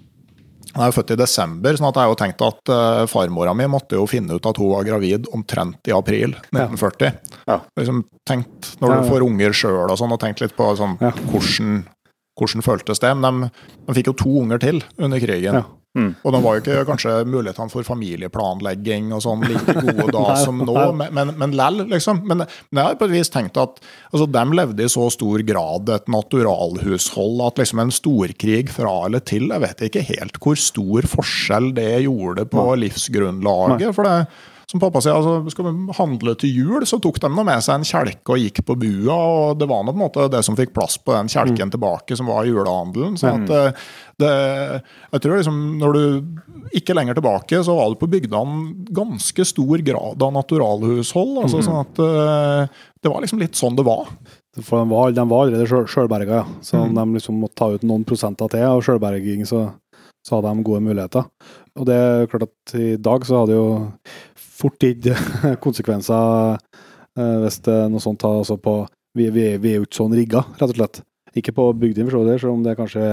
han 0.70 0.84
er 0.84 0.92
jo 0.92 0.94
født 1.00 1.16
i 1.16 1.18
desember, 1.18 1.74
sånn 1.74 1.88
at 1.88 1.96
jeg 1.98 2.06
har 2.06 2.12
jo 2.12 2.18
tenkt 2.20 2.42
at 2.46 2.70
farmora 3.10 3.50
mi 3.58 3.64
måtte 3.66 3.98
jo 3.98 4.04
finne 4.06 4.36
ut 4.38 4.44
at 4.46 4.60
hun 4.62 4.68
var 4.70 4.84
gravid 4.86 5.26
omtrent 5.34 5.88
i 5.90 5.94
april 5.96 6.36
1940. 6.52 7.16
Ja. 7.48 7.56
Liksom 7.80 8.04
tenkt, 8.28 8.76
Når 8.78 8.92
du 9.00 9.08
får 9.08 9.24
unger 9.26 9.56
sjøl 9.56 9.90
og 9.90 9.98
sånn, 9.98 10.14
og 10.14 10.20
tenkt 10.22 10.44
litt 10.44 10.54
på 10.54 10.68
sånn, 10.78 10.94
hvordan, 11.00 11.80
hvordan 12.38 12.62
føltes 12.62 13.02
det. 13.02 13.10
Men 13.18 13.48
de, 13.48 13.50
de 13.88 13.96
fikk 13.98 14.12
jo 14.12 14.16
to 14.22 14.36
unger 14.44 14.62
til 14.62 14.78
under 15.02 15.18
krigen. 15.18 15.58
Ja. 15.58 15.64
Mm. 15.98 16.12
Og 16.22 16.34
da 16.34 16.38
var 16.38 16.54
jo 16.54 16.62
ikke 16.62 16.84
kanskje 16.86 17.12
mulighetene 17.26 17.72
for 17.72 17.86
familieplanlegging 17.86 19.08
og 19.16 19.24
sånn 19.24 19.42
like 19.42 19.74
gode 19.74 20.06
da 20.14 20.22
Nei, 20.28 20.36
som 20.44 20.60
nå, 20.62 20.76
men, 20.94 21.10
men, 21.16 21.32
men 21.40 21.56
lell, 21.58 21.82
liksom. 21.90 22.22
Men, 22.30 22.44
men 22.70 22.80
jeg 22.80 22.86
har 22.92 23.00
på 23.00 23.08
et 23.08 23.14
vis 23.16 23.32
tenkt 23.34 23.58
at 23.58 23.80
altså, 24.12 24.28
de 24.30 24.44
levde 24.54 24.86
i 24.86 24.92
så 24.92 25.08
stor 25.10 25.42
grad 25.48 25.90
et 25.90 26.06
naturalhushold 26.14 27.42
at 27.48 27.58
liksom 27.58 27.82
en 27.82 27.94
storkrig 27.94 28.68
fra 28.70 28.94
eller 29.08 29.24
til 29.26 29.50
Jeg 29.50 29.64
vet 29.64 29.84
ikke 29.88 30.06
helt 30.12 30.38
hvor 30.40 30.62
stor 30.62 31.10
forskjell 31.10 31.72
det 31.74 31.90
gjorde 32.06 32.46
på 32.52 32.68
livsgrunnlaget. 32.84 33.90
For 33.96 34.06
det 34.06 34.16
som 34.70 34.78
pappa 34.82 35.00
sier, 35.02 35.16
altså, 35.18 35.50
skal 35.50 35.66
vi 35.66 35.94
handle 35.98 36.34
til 36.38 36.52
jul, 36.54 36.84
så 36.86 37.00
tok 37.02 37.16
de 37.24 37.28
nå 37.34 37.42
med 37.48 37.58
seg 37.66 37.80
en 37.80 37.86
kjelke 37.88 38.36
og 38.36 38.38
gikk 38.38 38.60
på 38.68 38.76
bua. 38.78 39.16
og 39.16 39.58
Det 39.58 39.66
var 39.70 39.82
nå 39.82 39.90
på 39.90 39.98
en 39.98 40.04
måte 40.04 40.28
det 40.30 40.44
som 40.46 40.54
fikk 40.58 40.70
plass 40.76 40.94
på 41.02 41.10
den 41.16 41.26
kjelken 41.32 41.72
tilbake, 41.74 42.14
som 42.16 42.30
var 42.30 42.46
julehandelen. 42.46 43.16
så 43.18 43.32
at 43.34 43.50
eh, 43.50 43.80
det, 44.22 44.30
jeg 45.16 45.24
tror 45.24 45.36
liksom 45.40 45.58
når 45.80 45.96
du 45.98 46.70
ikke 46.78 46.94
lenger 46.94 47.18
tilbake, 47.18 47.62
så 47.66 47.74
var 47.74 47.90
det 47.90 47.98
på 47.98 48.10
bygdene 48.12 48.86
ganske 48.94 49.46
stor 49.48 49.82
grad 49.90 50.22
av 50.22 50.32
naturalhushold. 50.38 51.42
altså 51.42 51.62
sånn 51.66 51.80
at 51.82 51.98
eh, 52.06 52.82
Det 53.02 53.10
var 53.10 53.20
liksom 53.24 53.40
litt 53.42 53.58
sånn 53.58 53.74
det 53.76 53.86
var. 53.88 54.06
For 54.62 54.82
de 54.84 54.90
var, 54.90 55.10
de 55.14 55.24
var 55.30 55.46
allerede 55.46 55.66
sjøl- 55.70 55.88
sjølberga, 55.88 56.42
ja. 56.42 56.46
Så 56.62 56.76
Mm. 56.84 56.94
de 56.94 57.18
liksom 57.18 57.40
måtte 57.40 57.54
ta 57.56 57.70
ut 57.74 57.82
noen 57.82 58.04
prosenter 58.04 58.48
til 58.50 58.62
av 58.66 58.82
sjølberging, 58.82 59.46
så, 59.46 59.72
så 60.26 60.36
hadde 60.36 60.50
de 60.54 60.62
gode 60.66 60.82
muligheter. 60.84 61.24
Og 61.78 61.86
det 61.86 61.94
er 61.96 62.26
klart 62.26 62.42
at 62.48 62.74
i 62.74 62.96
dag 63.00 63.22
så 63.24 63.38
hadde 63.40 63.54
jo 63.56 63.92
fort 64.60 64.82
gitt 64.84 65.08
konsekvenser 65.64 66.56
eh, 66.56 67.36
hvis 67.44 67.60
det 67.66 67.76
er 67.84 67.90
noe 67.92 68.02
sånt 68.04 68.22
har 68.26 68.40
altså 68.42 68.58
på 68.60 68.74
vi, 69.18 69.26
vi, 69.34 69.44
vi 69.58 69.72
er 69.72 69.80
jo 69.80 69.86
ikke 69.88 69.98
sånn 69.98 70.14
rigga, 70.14 70.44
rett 70.60 70.70
og 70.70 70.76
slett. 70.78 71.00
Ikke 71.38 71.54
på 71.54 71.64
bygdene, 71.78 72.06
for 72.06 72.20
så 72.20 72.26
vidt, 72.28 72.42
selv 72.42 72.52
om 72.54 72.62
det 72.62 72.76
kanskje 72.78 73.06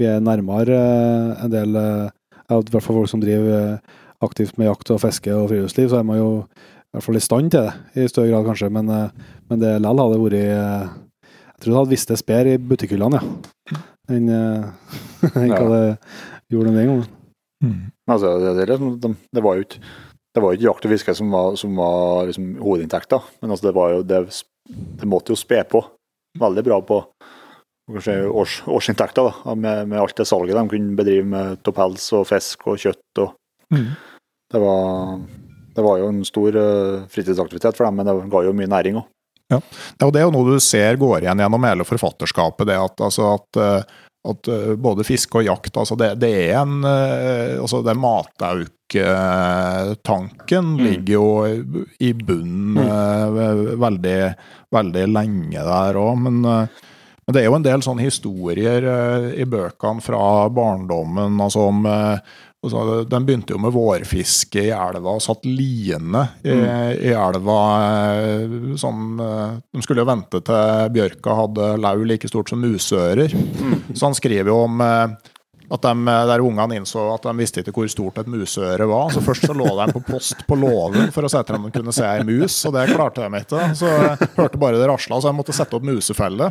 vi 0.00 0.06
er 0.08 0.22
nærmere 0.24 0.76
eh, 0.76 1.44
en 1.44 1.52
del 1.52 1.76
eh, 1.80 2.06
I 2.52 2.60
hvert 2.70 2.84
fall 2.84 3.02
folk 3.02 3.10
som 3.12 3.20
driver 3.20 3.76
aktivt 4.24 4.56
med 4.56 4.70
jakt 4.70 4.94
og 4.94 5.02
fiske 5.02 5.32
og 5.36 5.50
friluftsliv, 5.50 5.90
så 5.92 5.98
er 6.00 6.06
man 6.08 6.20
jo 6.20 6.30
i 6.40 6.96
hvert 6.96 7.04
fall 7.04 7.18
i 7.18 7.24
stand 7.24 7.50
til 7.52 7.66
det, 7.66 7.74
i 8.00 8.08
større 8.08 8.30
grad 8.30 8.46
kanskje. 8.48 8.70
Men, 8.72 8.88
men 9.50 9.60
det 9.60 9.74
likevel 9.82 10.00
hadde 10.00 10.20
vært 10.22 10.38
Jeg 10.40 11.58
tror 11.60 11.72
det 11.72 11.78
hadde 11.80 11.92
vist 11.92 12.12
det 12.12 12.18
bedre 12.30 12.54
i 12.54 12.62
butikkhyllene, 12.70 13.20
ja. 13.20 13.82
Enn 14.16 14.30
en 14.32 15.52
hva 15.52 15.66
det 15.72 15.84
gjorde 16.54 16.72
den 16.72 16.88
gangen. 16.88 17.04
Altså, 18.06 18.36
det, 18.40 18.52
det, 18.56 18.64
er 18.64 18.72
liksom- 18.76 19.16
det 19.34 19.42
var 19.44 19.58
jo 19.58 19.66
ikke 19.66 19.80
det 20.36 20.42
var 20.44 20.52
jo 20.52 20.58
ikke 20.58 20.68
jakt 20.68 20.86
og 20.86 20.92
fiske 20.92 21.14
som 21.16 21.32
var, 21.32 21.54
som 21.56 21.78
var 21.80 22.26
liksom 22.28 22.48
hovedinntekta, 22.60 23.22
men 23.40 23.54
altså 23.54 23.70
det, 23.70 23.74
var 23.76 23.94
jo, 23.94 24.02
det, 24.04 24.18
det 25.00 25.08
måtte 25.08 25.32
jo 25.32 25.40
spe 25.40 25.62
på 25.64 25.80
veldig 26.36 26.64
bra 26.66 26.76
på 26.84 27.00
kanskje 27.92 28.18
års, 28.28 28.58
årsinntekta 28.68 29.24
da, 29.24 29.54
med, 29.54 29.88
med 29.88 30.00
alt 30.00 30.16
det 30.18 30.26
salget 30.28 30.58
de 30.58 30.66
kunne 30.68 30.98
bedrive 30.98 31.24
med 31.30 31.68
av 31.70 31.76
pels 31.76 32.10
og 32.18 32.26
fisk 32.28 32.66
og 32.68 32.80
kjøtt. 32.82 33.22
og 33.22 33.32
det, 34.52 34.60
var, 34.60 35.18
det 35.74 35.84
var 35.86 36.00
jo 36.02 36.08
en 36.12 36.24
stor 36.26 36.58
eh, 36.60 37.04
fritidsaktivitet 37.12 37.78
for 37.78 37.86
dem, 37.86 38.00
men 38.00 38.08
det 38.10 38.16
ga 38.32 38.42
jo 38.46 38.54
mye 38.56 38.70
næring 38.70 39.00
òg. 39.00 39.06
Ja, 39.54 39.60
og 40.02 40.10
Det 40.10 40.18
er 40.18 40.26
jo 40.26 40.34
noe 40.34 40.56
du 40.56 40.62
ser 40.62 40.98
går 40.98 41.22
igjen 41.22 41.38
gjennom 41.38 41.64
hele 41.68 41.86
forfatterskapet. 41.86 42.66
det 42.66 42.76
at, 42.82 43.00
altså 43.00 43.36
at, 43.36 43.60
eh, 43.62 43.98
at 44.26 44.50
eh, 44.50 44.72
både 44.74 45.06
fiske 45.06 45.38
og 45.38 45.46
jakt 45.46 45.78
altså 45.78 45.94
det, 45.98 46.16
det 46.18 46.32
er 46.48 46.58
en 46.64 46.82
altså 46.82 47.84
det 47.86 47.94
Matauke-tanken 48.94 50.76
ligger 50.76 51.14
jo 51.14 51.46
i 51.98 52.12
bunnen 52.12 52.76
eh, 52.78 53.76
veldig, 53.76 54.34
veldig 54.70 55.06
lenge 55.10 55.58
der 55.58 55.96
òg. 55.98 56.18
Men, 56.22 56.44
eh, 56.44 56.68
men 57.26 57.34
det 57.34 57.42
er 57.42 57.46
jo 57.48 57.56
en 57.56 57.66
del 57.66 57.82
sånne 57.82 58.06
historier 58.06 58.82
eh, 58.86 59.42
i 59.42 59.44
bøkene 59.44 60.00
fra 60.00 60.48
barndommen 60.48 61.40
altså 61.40 61.70
om 61.70 61.86
Altså, 62.66 63.04
Den 63.06 63.22
begynte 63.22 63.52
jo 63.52 63.60
med 63.62 63.70
vårfiske 63.70 64.58
i 64.58 64.72
elva 64.74 65.12
og 65.14 65.22
satt 65.22 65.44
line 65.46 66.22
i, 66.42 66.50
i 66.50 67.12
elva. 67.14 67.58
Sånn, 68.80 69.20
de 69.20 69.84
skulle 69.84 70.02
jo 70.02 70.08
vente 70.08 70.40
til 70.42 70.90
bjørka 70.96 71.36
hadde 71.44 71.68
lau 71.78 72.02
like 72.08 72.26
stort 72.26 72.50
som 72.50 72.58
musører. 72.64 73.30
Så 73.92 74.08
han 74.08 74.18
skriver 74.18 74.50
jo 74.50 74.56
om 74.64 74.82
at 75.66 75.82
de, 75.82 75.92
der 76.30 76.42
ungene 76.44 76.76
innså 76.78 77.02
at 77.14 77.24
de 77.26 77.32
visste 77.40 77.62
ikke 77.62 77.74
hvor 77.74 77.88
stort 77.90 78.20
et 78.22 78.28
museøre 78.30 78.86
var. 78.86 79.10
Så 79.14 79.22
Først 79.24 79.48
så 79.48 79.56
lå 79.56 79.66
de 79.66 79.86
på 79.96 80.02
post 80.06 80.44
på 80.46 80.58
låven 80.58 81.10
for 81.14 81.26
å 81.26 81.30
se 81.30 81.40
etter 81.42 81.58
om 81.58 81.66
de 81.66 81.72
kunne 81.74 81.94
se 81.94 82.06
ei 82.06 82.22
mus, 82.26 82.58
og 82.68 82.76
det 82.76 82.84
klarte 82.92 83.24
de 83.26 83.40
ikke. 83.42 83.64
Så 83.78 83.90
jeg 83.90 84.30
hørte 84.36 84.60
bare 84.62 84.78
det 84.78 84.86
rasla, 84.90 85.18
så 85.20 85.32
jeg 85.32 85.38
måtte 85.40 85.56
sette 85.56 85.78
opp 85.78 85.86
musefelle. 85.86 86.50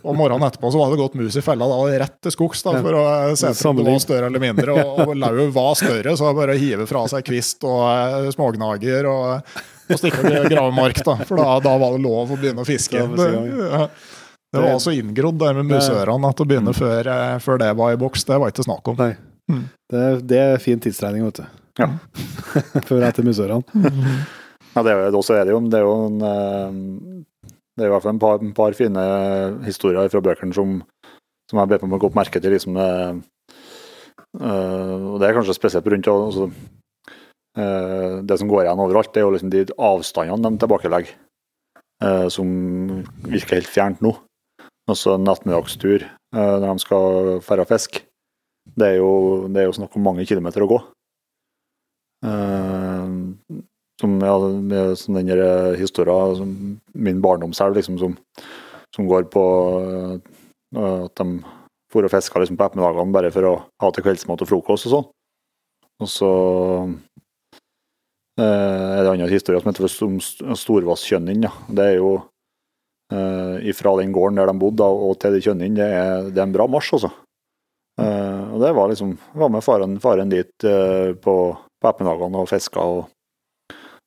Og 0.00 0.18
morgenen 0.18 0.48
etterpå 0.48 0.72
så 0.74 0.82
var 0.82 0.90
det 0.92 1.00
gått 1.02 1.16
mus 1.20 1.38
i 1.38 1.44
fella, 1.44 1.68
da 1.70 1.78
var 1.78 1.92
det 1.92 2.02
rett 2.02 2.18
til 2.26 2.34
skogs 2.34 2.66
da, 2.66 2.74
for 2.82 2.98
å 2.98 3.06
se 3.38 3.52
etter 3.52 3.70
om 3.70 3.80
det 3.80 3.86
var 3.90 4.02
større 4.02 4.32
eller 4.32 4.42
mindre. 4.42 4.76
Og, 4.82 5.00
og 5.06 5.14
lauvet 5.22 5.54
var 5.54 5.72
større, 5.78 6.18
så 6.18 6.34
bare 6.36 6.56
å 6.56 6.60
hive 6.60 6.90
fra 6.90 7.06
seg 7.12 7.26
kvist 7.26 7.66
og 7.66 7.86
eh, 7.92 8.30
smågnager. 8.34 9.10
og 9.12 9.64
og 9.86 10.00
stikke 10.00 10.18
og 10.26 10.48
grave 10.50 10.72
mark, 10.74 10.98
da. 11.06 11.14
For 11.22 11.38
da, 11.38 11.60
da 11.62 11.76
var 11.78 11.94
det 11.94 12.02
lov 12.02 12.32
å 12.34 12.38
begynne 12.40 12.64
å 12.64 12.66
fiske. 12.66 13.04
Det, 13.16 13.26
ja. 13.62 13.84
Det 14.56 14.64
var 14.64 14.74
altså 14.78 14.92
inngrodd 14.96 15.38
der 15.40 15.54
med 15.60 15.68
musørene 15.70 16.30
at 16.32 16.40
å 16.42 16.46
begynne 16.48 16.74
før, 16.76 17.06
eh, 17.12 17.36
før 17.44 17.58
det 17.62 17.70
var 17.78 17.92
i 17.94 18.00
boks, 18.00 18.24
det 18.28 18.38
var 18.42 18.50
ikke 18.52 18.64
snakk 18.66 18.88
om. 18.92 18.96
Nei. 19.00 19.12
Mm. 19.52 19.62
Det, 19.92 20.00
er- 20.08 20.20
det 20.32 20.40
er 20.42 20.58
fin 20.62 20.80
tidsregning, 20.82 21.24
vet 21.28 21.42
du. 21.44 21.46
Ja. 21.78 21.90
Før 22.88 23.04
etter 23.04 23.22
musørene. 23.26 23.62
Ja, 24.74 24.82
det 24.82 24.92
er 24.96 25.14
også 25.14 25.34
er 25.36 25.44
det 25.44 25.52
jo, 25.52 25.60
det 25.70 25.76
er 25.78 25.84
jo 25.84 25.94
en, 26.06 26.16
eh, 26.24 27.50
det 27.76 27.84
er 27.84 27.90
i 27.90 27.92
hvert 27.92 28.02
fall 28.06 28.14
en 28.16 28.20
par, 28.22 28.40
en 28.40 28.54
par 28.56 28.72
fine 28.78 29.02
historier 29.66 30.08
fra 30.12 30.22
bøkene 30.24 30.56
som, 30.56 30.78
som 31.50 31.60
jeg 31.60 31.68
ber 31.74 31.84
meg 31.86 32.00
godt 32.00 32.16
merke 32.16 32.40
til. 32.40 32.50
liksom 32.56 32.74
det, 32.80 32.88
eh, 34.40 35.04
og 35.12 35.20
det 35.20 35.28
er 35.28 35.36
kanskje 35.36 35.56
spesielt 35.56 35.86
rundt 35.92 36.08
altså, 36.12 36.48
eh, 37.58 38.16
Det 38.26 38.38
som 38.40 38.48
går 38.50 38.64
igjen 38.66 38.82
overalt, 38.86 39.12
det 39.14 39.20
er 39.22 39.26
jo 39.28 39.34
liksom 39.36 39.52
de 39.52 39.64
avstandene 39.76 40.54
de 40.56 40.62
tilbakelegger, 40.64 41.12
eh, 42.02 42.26
som 42.32 42.48
virker 43.28 43.60
helt 43.60 43.70
fjernt 43.72 44.00
nå. 44.04 44.16
En 44.86 45.26
ettermiddagstur 45.32 46.04
eh, 46.06 46.56
når 46.62 46.66
de 46.68 46.84
skal 46.84 47.40
ferde 47.42 47.64
og 47.66 47.70
fiske. 47.72 48.04
Det 48.76 48.86
er 48.92 48.96
jo, 49.00 49.46
det 49.50 49.62
er 49.62 49.68
jo 49.68 49.76
snakk 49.78 49.96
om 49.98 50.04
mange 50.06 50.26
kilometer 50.26 50.62
å 50.64 50.70
gå. 50.70 50.78
Eh, 52.26 53.16
som, 54.00 54.16
ja, 54.20 54.36
med 54.38 54.94
sånn 55.00 55.18
den 55.18 55.30
der 55.32 55.76
historien 55.80 56.36
som 56.38 56.54
min 56.94 57.22
barndomselv, 57.24 57.78
liksom, 57.78 57.98
som, 58.00 58.16
som 58.94 59.08
går 59.08 59.28
på 59.32 59.44
eh, 59.80 60.34
at 61.06 61.22
de 61.22 61.40
for 61.92 62.04
og 62.04 62.10
fiska 62.12 62.42
liksom, 62.42 62.58
på 62.58 62.66
ettermiddagene 62.66 63.14
bare 63.14 63.30
for 63.32 63.46
å 63.46 63.54
ha 63.82 63.90
til 63.94 64.04
kveldsmat 64.04 64.42
og 64.42 64.50
frokost 64.50 64.88
og 64.88 64.92
sånn. 64.92 65.06
Og 66.02 66.08
så 66.12 66.30
eh, 68.36 68.44
er 68.44 69.00
det 69.00 69.06
en 69.06 69.12
annen 69.14 69.32
historie 69.32 69.62
som 69.62 69.70
heter 69.70 69.86
om 70.04 70.18
St- 70.20 70.44
Ja. 71.46 71.52
Det 71.70 71.86
er 71.86 71.94
jo 72.02 72.10
eh, 73.12 73.68
ifra 73.70 73.96
den 74.00 74.12
gården 74.14 74.40
der 74.40 74.50
de 74.50 74.58
bodde 74.60 74.86
og 74.86 75.18
til 75.22 75.36
de 75.36 75.42
Kjønnin, 75.44 75.76
det 75.78 75.86
er, 75.86 76.30
det 76.30 76.38
er 76.40 76.46
en 76.46 76.54
bra 76.56 76.66
marsj, 76.70 76.94
altså. 76.98 77.10
Eh, 78.00 78.42
og 78.52 78.60
det 78.60 78.74
var 78.76 78.90
liksom 78.90 79.14
Var 79.40 79.48
med 79.48 79.64
faren, 79.64 79.94
faren 80.00 80.28
dit 80.28 80.64
eh, 80.68 81.14
på, 81.16 81.36
på 81.56 81.88
ettermiddagene 81.88 82.42
og 82.42 82.50
fiska 82.50 82.80
og 82.82 83.06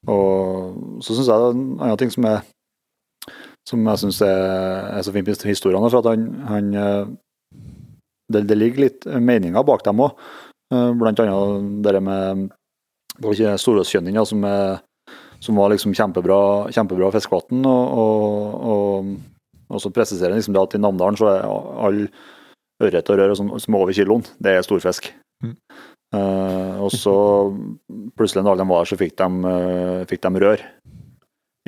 og 0.07 1.01
så 1.03 1.11
syns 1.11 1.27
jeg 1.27 1.41
det 1.41 1.47
er 1.49 1.55
en 1.57 1.63
annen 1.83 1.97
ting 1.99 2.11
som, 2.13 2.23
er, 2.29 2.45
som 3.67 3.81
jeg 3.89 3.99
syns 3.99 4.21
er, 4.23 4.45
er 4.95 5.01
så 5.03 5.11
fint 5.11 5.27
med 5.27 5.41
historiene, 5.43 5.89
for 5.91 5.99
at 5.99 6.07
han, 6.13 6.21
han 6.47 6.69
det, 8.31 8.45
det 8.47 8.55
ligger 8.55 8.85
litt 8.85 9.03
meninger 9.19 9.65
bak 9.67 9.83
dem 9.83 9.99
òg. 10.05 10.15
Blant 10.71 11.19
annet 11.19 11.81
det 11.83 11.99
med 12.05 12.45
det 13.19 13.27
var 13.27 13.35
som, 14.31 14.45
er- 14.47 14.79
som 15.43 15.59
var 15.59 15.71
liksom 15.73 15.93
kjempebra, 15.95 16.39
kjempebra 16.75 17.11
fiskevann. 17.15 17.63
Og, 17.67 18.01
og, 18.03 18.67
og, 18.73 19.13
og 19.69 19.83
så 19.83 19.93
presiserer 19.93 20.35
han 20.35 20.41
liksom 20.41 20.57
at 20.59 20.75
i 20.75 20.81
Namdalen 20.83 21.19
så 21.19 21.31
er 21.31 21.47
all 21.47 22.03
ørret 22.79 23.11
og 23.11 23.19
rør 23.19 23.35
sånn 23.35 23.53
som 23.59 23.75
er 23.75 23.83
over 23.83 23.95
kiloen, 23.95 24.25
det 24.39 24.55
er 24.55 24.65
storfisk. 24.65 25.11
Mm. 25.43 25.55
Eh, 26.15 26.75
og 26.81 26.91
så 26.95 27.13
plutselig 28.17 28.43
når 28.43 28.55
alle 28.55 28.63
de 28.63 28.71
var 28.71 28.83
der, 28.83 28.91
så 28.91 28.97
fikk 28.99 29.15
de, 29.19 29.27
uh, 29.45 30.07
fikk 30.09 30.23
de 30.25 30.43
rør 30.43 30.63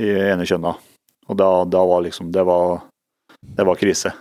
i 0.01 0.11
ene 0.32 0.47
kjønna. 0.47 0.74
Og 1.30 1.38
da, 1.38 1.49
da 1.69 1.82
var 1.88 2.01
liksom 2.03 2.32
Det 2.34 2.43
var, 2.47 2.82
det 3.39 3.65
var 3.67 3.80
krise. 3.80 4.11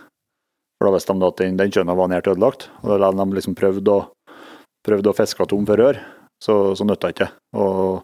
For 0.77 0.87
da 0.87 0.95
visste 0.95 1.15
de 1.15 1.27
at 1.27 1.41
den, 1.41 1.57
den 1.59 1.73
kjønna 1.73 1.95
var 1.97 2.11
nært 2.11 2.29
ødelagt. 2.31 2.69
Og 2.83 3.01
da 3.01 3.11
de 3.11 3.25
liksom 3.37 3.55
prøvd 3.57 3.89
å, 3.91 3.99
prøvde 4.85 5.11
å 5.11 5.17
fiske 5.17 5.47
tom 5.49 5.65
for 5.67 5.81
rør, 5.81 5.99
så, 6.41 6.75
så 6.77 6.85
nytta 6.87 7.11
ikke 7.13 7.27
det. 7.27 7.33
Og, 7.57 8.01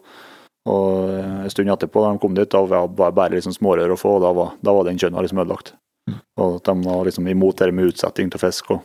og 0.68 1.16
en 1.44 1.50
stund 1.50 1.72
etterpå, 1.72 2.04
da 2.04 2.12
de 2.12 2.22
kom 2.22 2.36
dit, 2.36 2.50
da 2.52 2.60
var 2.68 2.88
det 2.92 3.14
bare 3.16 3.34
liksom 3.38 3.56
smårør 3.56 3.96
å 3.96 3.98
få, 3.98 4.16
og 4.18 4.22
da 4.26 4.32
var, 4.36 4.54
da 4.60 4.76
var 4.76 4.84
den 4.88 5.00
kjønna 5.00 5.24
liksom 5.24 5.40
ødelagt. 5.42 5.72
Og 6.40 6.60
at 6.60 6.68
de 6.70 6.86
var 6.86 7.04
liksom 7.08 7.26
imot 7.28 7.58
det 7.60 7.72
med 7.74 7.90
utsetting 7.90 8.30
til 8.32 8.40
fisk. 8.40 8.70
og 8.76 8.84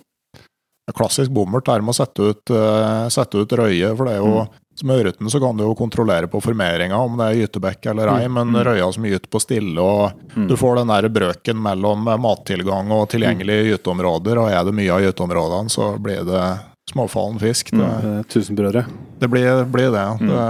Klassisk 0.98 1.32
bommert 1.32 1.70
er 1.72 1.80
med 1.80 1.94
å 1.94 1.96
sette 1.96 2.26
ut, 2.34 2.52
uh, 2.52 3.08
sette 3.08 3.40
ut 3.40 3.54
røye, 3.56 3.94
for 3.96 4.06
det 4.10 4.18
er 4.18 4.20
jo 4.20 4.42
Mm. 4.44 4.50
som 4.76 4.90
ørreten 4.90 5.30
så 5.30 5.40
kan 5.40 5.56
du 5.56 5.64
jo 5.64 5.76
kontrollere 5.78 6.28
på 6.28 6.42
formeringa 6.42 6.98
om 6.98 7.16
det 7.18 7.26
er 7.30 7.48
gytebekk 7.48 7.86
eller 7.92 8.10
ei, 8.10 8.28
men 8.28 8.52
røya 8.52 8.92
som 8.92 9.04
gyter 9.06 9.30
på 9.30 9.40
stille, 9.40 9.80
og 9.80 10.12
Mm. 10.36 10.48
du 10.50 10.56
får 10.58 10.76
den 10.82 10.88
der 10.88 11.08
brøken 11.10 11.62
mellom 11.62 12.04
mattilgang 12.20 12.92
og 12.92 13.08
tilgjengelige 13.10 13.78
gyteområder, 13.78 14.38
og 14.42 14.50
er 14.52 14.64
det 14.66 14.74
mye 14.74 14.92
av 14.92 15.02
gyteområdene, 15.02 15.70
så 15.70 15.98
blir 16.02 16.26
det 16.26 16.60
småfallen 16.92 17.40
fisk. 17.40 17.72
Det, 17.72 17.78
mm, 18.04 18.24
Tusenbrødre. 18.32 18.86
det 19.20 19.28
blir, 19.32 19.64
blir 19.72 19.92
det. 19.94 20.06
det. 20.28 20.48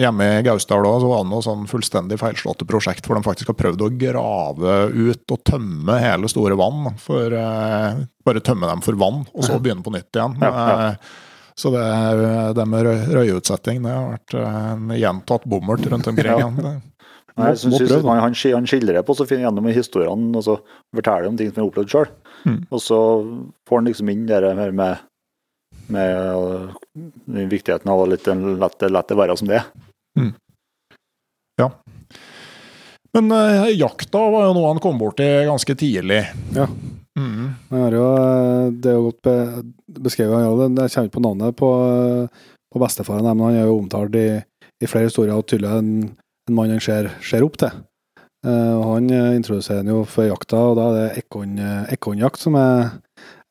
Hjemme 0.00 0.28
i 0.38 0.42
Gausdal 0.46 0.86
også, 0.88 1.08
var 1.10 1.24
det 1.24 1.30
noe 1.32 1.44
sånn 1.44 1.66
fullstendig 1.68 2.16
feilslåtte 2.22 2.64
prosjekt 2.68 3.04
hvor 3.06 3.18
de 3.18 3.26
faktisk 3.26 3.50
har 3.52 3.58
prøvd 3.58 3.84
å 3.84 3.90
grave 4.00 4.76
ut 4.94 5.34
og 5.34 5.42
tømme 5.44 5.98
hele 6.00 6.30
store 6.32 6.56
vann. 6.56 6.94
For, 7.02 7.34
eh, 7.36 8.00
bare 8.24 8.40
tømme 8.44 8.70
dem 8.70 8.80
for 8.80 8.96
vann, 8.96 9.26
og 9.34 9.44
så 9.44 9.58
begynne 9.60 9.84
på 9.84 9.92
nytt 9.92 10.08
igjen. 10.16 10.38
Ja, 10.40 10.52
ja. 10.54 10.88
Eh, 10.92 10.96
Så 11.54 11.68
det, 11.68 11.84
det 12.56 12.64
med 12.66 12.86
røy- 12.86 13.08
røyeutsetting 13.12 13.82
det 13.84 13.90
har 13.92 14.14
vært 14.14 14.34
en 14.40 14.88
gjentatt 14.96 15.44
bommert 15.44 15.84
rundt 15.84 16.06
omkring. 16.08 16.40
Ja. 16.40 16.48
Nei, 17.36 17.50
jeg 17.50 17.58
synes, 17.60 17.76
synes, 17.76 18.04
han, 18.08 18.20
han, 18.24 18.34
skildrer 18.66 18.96
det 18.98 19.04
på 19.04 19.14
så 19.16 19.26
fint 19.28 19.44
gjennom 19.44 19.68
historiene, 19.68 20.32
og 20.36 20.44
så 20.44 20.56
forteller 20.96 21.28
om 21.28 21.36
ting 21.36 21.50
som 21.52 21.60
han 21.60 21.66
har 21.66 21.70
opplevd 21.70 21.92
sjøl. 21.92 22.08
Mm. 22.44 22.60
Og 22.70 22.82
så 22.82 22.98
får 23.68 23.80
han 23.80 23.90
liksom 23.90 24.10
inn 24.12 24.26
det 24.28 24.40
her 24.42 24.74
med, 24.76 25.02
med 25.92 26.14
uh, 26.34 26.72
den 27.30 27.50
viktigheten 27.52 27.90
av 27.92 28.02
å 28.02 28.08
litt, 28.10 28.26
lett, 28.26 28.86
lette 28.88 29.14
det 29.14 29.20
være 29.20 29.38
som 29.38 29.50
det 29.50 29.60
er. 29.60 29.70
Ja. 31.60 31.70
Men 33.12 33.32
eh, 33.32 33.68
jakta 33.76 34.24
var 34.32 34.48
jo 34.48 34.56
noe 34.56 34.72
han 34.72 34.80
kom 34.82 34.98
borti 35.00 35.26
ganske 35.44 35.76
tidlig. 35.76 36.22
Ja. 36.56 36.66
Mm. 37.18 37.50
Jo, 37.92 38.06
eh, 38.16 38.66
det 38.72 38.88
er 38.88 38.96
jo 38.96 39.08
godt 39.10 39.20
be, 39.26 39.36
beskrevet, 40.00 40.38
han 40.38 40.46
gjør 40.46 40.62
det. 40.62 40.86
Jeg 40.86 40.94
kommer 40.94 41.10
ikke 41.10 41.18
på 41.18 41.24
navnet 41.26 41.58
på, 41.58 41.70
eh, 41.92 42.50
på 42.72 42.82
bestefaren, 42.82 43.28
men 43.28 43.44
han 43.46 43.60
er 43.60 43.68
jo 43.68 43.78
omtalt 43.82 44.16
i, 44.16 44.28
i 44.80 44.88
flere 44.88 45.10
historier, 45.10 45.36
og 45.36 45.44
tydelig 45.44 45.74
en, 45.76 45.92
en 46.48 46.56
mann 46.56 46.72
han 46.72 46.80
ser, 46.80 47.10
ser 47.24 47.44
opp 47.44 47.60
til. 47.60 47.82
Eh, 48.46 48.82
Han 48.82 49.10
eh, 49.10 49.36
introduserer 49.36 49.84
den 49.84 49.92
jo 49.94 50.02
for 50.08 50.26
jakta, 50.26 50.58
og 50.72 50.76
da 50.78 50.88
er 50.90 50.98
det 50.98 51.22
eh, 51.22 51.94
ekornjakt 51.94 52.42
som 52.42 52.58
er, 52.58 52.98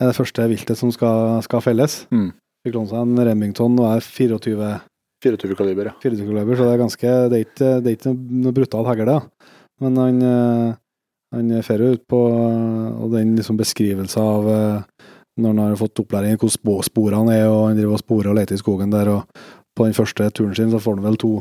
er 0.02 0.12
det 0.12 0.18
første 0.18 0.48
viltet 0.52 0.80
som 0.80 0.92
skal, 0.92 1.40
skal 1.46 1.64
felles. 1.64 2.02
Mm. 2.12 2.32
Fikk 2.66 2.78
låne 2.78 2.92
seg 2.92 3.06
en 3.06 3.26
Remington 3.30 3.80
og 3.80 3.88
er 3.94 4.06
24 4.06 4.72
24 5.22 5.56
kaliber, 5.58 5.92
ja. 5.92 5.96
24 6.02 6.28
kaliber, 6.28 6.58
så 6.58 6.66
det 6.66 6.74
er 6.74 6.80
ganske 6.82 7.10
Det 7.30 7.38
er 7.38 7.44
ikke, 7.46 7.72
det 7.82 7.90
er 7.90 7.98
ikke 7.98 8.14
noe 8.42 8.56
brutalt 8.58 8.90
hagl, 8.90 9.06
da. 9.06 9.18
Men 9.82 9.98
han, 10.02 10.18
han 11.34 11.52
fer 11.66 11.82
ut 11.82 12.02
på 12.10 12.20
Og 12.22 13.14
den 13.14 13.36
liksom 13.38 13.58
beskrivelsen 13.58 14.22
av 14.22 14.50
når 15.42 15.54
han 15.54 15.62
har 15.62 15.78
fått 15.80 16.02
opplæring 16.02 16.36
i 16.36 16.40
hvor 16.42 16.82
sporene 16.86 17.34
er, 17.38 17.48
og 17.50 17.70
han 17.70 17.78
driver 17.78 17.96
og 17.96 18.02
sporer 18.02 18.32
og 18.32 18.36
leter 18.38 18.58
i 18.58 18.62
skogen 18.62 18.92
der, 18.94 19.10
og 19.10 19.46
på 19.78 19.88
den 19.88 19.96
første 19.96 20.28
turen 20.36 20.54
sin 20.58 20.74
så 20.74 20.82
får 20.82 20.98
han 20.98 21.06
vel 21.06 21.18
to, 21.22 21.32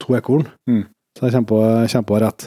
to 0.00 0.14
ekorn. 0.16 0.46
Mm. 0.70 0.84
Så 1.16 1.24
det 1.24 1.28
er 1.28 1.34
kjempe, 1.34 1.58
kjempe 1.90 2.20
rett. 2.22 2.46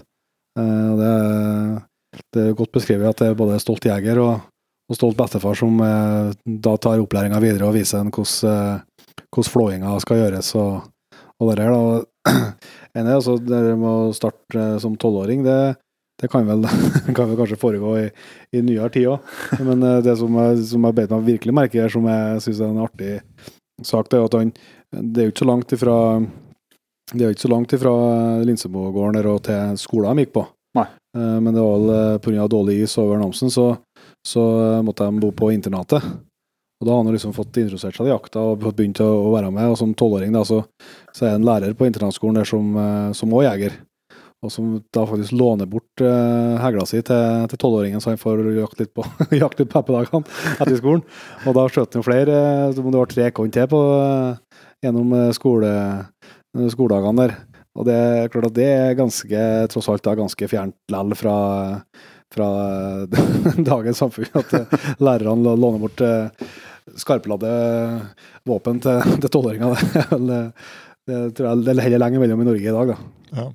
Eh, 0.59 0.91
det, 0.99 2.21
det 2.35 2.45
er 2.49 2.57
godt 2.59 2.73
beskrevet 2.75 3.09
at 3.13 3.21
det 3.23 3.31
er 3.31 3.39
både 3.39 3.59
stolt 3.63 3.85
jeger 3.87 4.19
og, 4.23 4.45
og 4.89 4.97
stolt 4.97 5.17
bestefar 5.19 5.57
som 5.59 5.79
eh, 5.85 6.31
da 6.65 6.75
tar 6.81 7.01
opplæringa 7.03 7.41
videre 7.43 7.69
og 7.69 7.75
viser 7.77 8.01
en 8.03 8.11
hvordan 8.13 8.53
eh, 8.53 8.85
hvordan 9.29 9.51
flåinga 9.53 9.91
skal 10.01 10.17
gjøres 10.23 10.47
og, 10.57 10.87
og 11.39 11.51
det 11.55 11.65
her. 11.67 11.75
da. 11.75 12.39
En 12.97 13.05
er 13.05 13.19
altså 13.19 13.35
det 13.37 13.59
med 13.77 13.85
å 13.85 14.09
starte 14.17 14.63
som 14.81 14.95
tolvåring, 14.99 15.43
det, 15.45 15.75
det 16.19 16.27
kan, 16.33 16.47
vel, 16.49 16.65
kan 17.15 17.29
vel 17.29 17.37
kanskje 17.37 17.59
foregå 17.61 17.91
i, 18.01 18.07
i 18.57 18.63
nyere 18.65 18.89
tid 18.95 19.05
òg. 19.11 19.29
Men 19.63 19.85
det 20.03 20.15
som, 20.19 20.33
jeg- 20.41 20.63
som 20.71 20.87
jeg 20.89 20.97
beit 20.97 21.13
meg 21.13 21.27
virkelig 21.27 21.53
merke 21.55 21.77
i 21.79 21.85
som 21.93 22.07
jeg 22.09 22.41
syns 22.47 22.63
er 22.65 22.73
en 22.73 22.81
artig 22.87 23.11
sak, 23.85 24.09
det 24.09 24.17
er 24.19 24.25
at 24.25 24.35
han 24.39 24.49
Det 24.89 25.21
er 25.21 25.27
jo 25.29 25.31
ikke 25.35 25.43
så 25.45 25.49
langt 25.51 25.75
ifra 25.77 25.95
det 27.13 27.23
er 27.23 27.29
jo 27.29 27.35
ikke 27.35 27.47
så 27.47 27.51
langt 27.51 27.73
ifra 27.73 27.91
Linsebogården 28.45 29.17
der 29.17 29.29
og 29.31 29.43
til 29.47 29.77
skolen 29.81 30.17
de 30.19 30.25
gikk 30.25 30.35
på. 30.37 30.45
Nei. 30.77 30.85
Eh, 31.17 31.37
Men 31.41 31.55
det 31.55 31.65
var 31.65 31.77
vel 31.77 31.93
eh, 31.95 32.17
pga. 32.21 32.47
dårlig 32.47 32.79
is 32.83 32.97
over 33.01 33.17
Namsen, 33.17 33.49
så, 33.49 33.71
så 34.25 34.45
eh, 34.77 34.81
måtte 34.85 35.07
de 35.07 35.23
bo 35.23 35.31
på 35.33 35.51
internatet. 35.55 36.05
Og 36.79 36.87
da 36.87 36.93
har 36.93 37.03
han 37.03 37.11
liksom 37.11 37.33
fått 37.35 37.57
introdusert 37.59 37.97
seg 37.97 38.05
til 38.05 38.13
jakta 38.13 38.39
og 38.53 38.61
begynt 38.63 39.01
å, 39.03 39.33
være 39.33 39.49
med. 39.51 39.67
Og 39.73 39.77
som 39.79 39.93
tolvåring 39.97 40.35
så, 40.47 40.61
så 41.11 41.25
er 41.25 41.33
det 41.33 41.39
en 41.41 41.47
lærer 41.49 41.73
på 41.75 41.89
internatskolen 41.89 42.39
der 42.39 42.47
som, 42.47 42.75
eh, 42.77 43.11
som 43.17 43.33
også 43.33 43.47
jeger. 43.49 43.79
Og 44.39 44.53
som 44.53 44.67
da 44.95 45.01
faktisk 45.03 45.33
låner 45.35 45.67
bort 45.67 45.99
hegla 45.99 46.85
si 46.87 47.01
til, 47.03 47.57
tolvåringen, 47.59 47.99
så 47.99 48.13
han 48.13 48.21
får 48.21 48.45
jakte 48.55 48.85
litt 48.85 48.93
på 48.95 49.03
jakte 49.41 49.65
litt 49.65 49.73
på 49.73 49.81
eppedagene 49.81 50.21
etter 50.55 50.77
skolen. 50.79 51.03
Og 51.43 51.57
da 51.57 51.65
skjøt 51.67 51.91
han 51.91 51.99
jo 51.99 52.05
flere, 52.07 52.37
så 52.71 52.85
må 52.85 52.93
det 52.93 53.01
var 53.01 53.11
tre 53.11 53.25
ekorn 53.27 53.51
til 53.51 53.67
på, 53.67 53.81
eh, 53.99 54.61
gjennom 54.85 55.11
eh, 55.17 55.31
skole, 55.35 55.67
eh, 55.67 56.18
skoledagene 56.73 57.27
der. 57.27 57.35
Og 57.79 57.85
det 57.87 57.95
er 57.95 58.31
klart 58.33 58.49
at 58.49 58.55
det 58.57 58.67
er 58.67 58.97
ganske, 58.97 59.43
tross 59.71 59.89
alt 59.91 60.03
da, 60.03 60.15
ganske 60.19 60.49
fjernt 60.51 60.75
lell 60.91 61.15
fra, 61.15 61.35
fra 62.33 62.49
dagens 63.71 64.01
samfunn. 64.01 64.31
At 64.41 64.55
eh, 64.57 64.77
lærerne 64.99 65.55
låner 65.55 65.83
bort 65.85 66.03
eh, 66.03 66.49
skarpladde 66.99 67.51
våpen 68.49 68.81
til 68.83 69.03
til 69.21 69.29
tolvåringer. 69.31 69.75
Det 70.29 70.39
eh, 70.43 70.51
Det 71.09 71.33
tror 71.33 71.47
jeg 71.47 71.65
det 71.65 71.73
er 71.73 71.85
heller 71.87 72.01
lenger 72.03 72.21
mellom 72.21 72.41
i 72.43 72.45
Norge 72.45 72.69
i 72.69 72.73
dag, 72.75 72.89
da. 72.91 73.45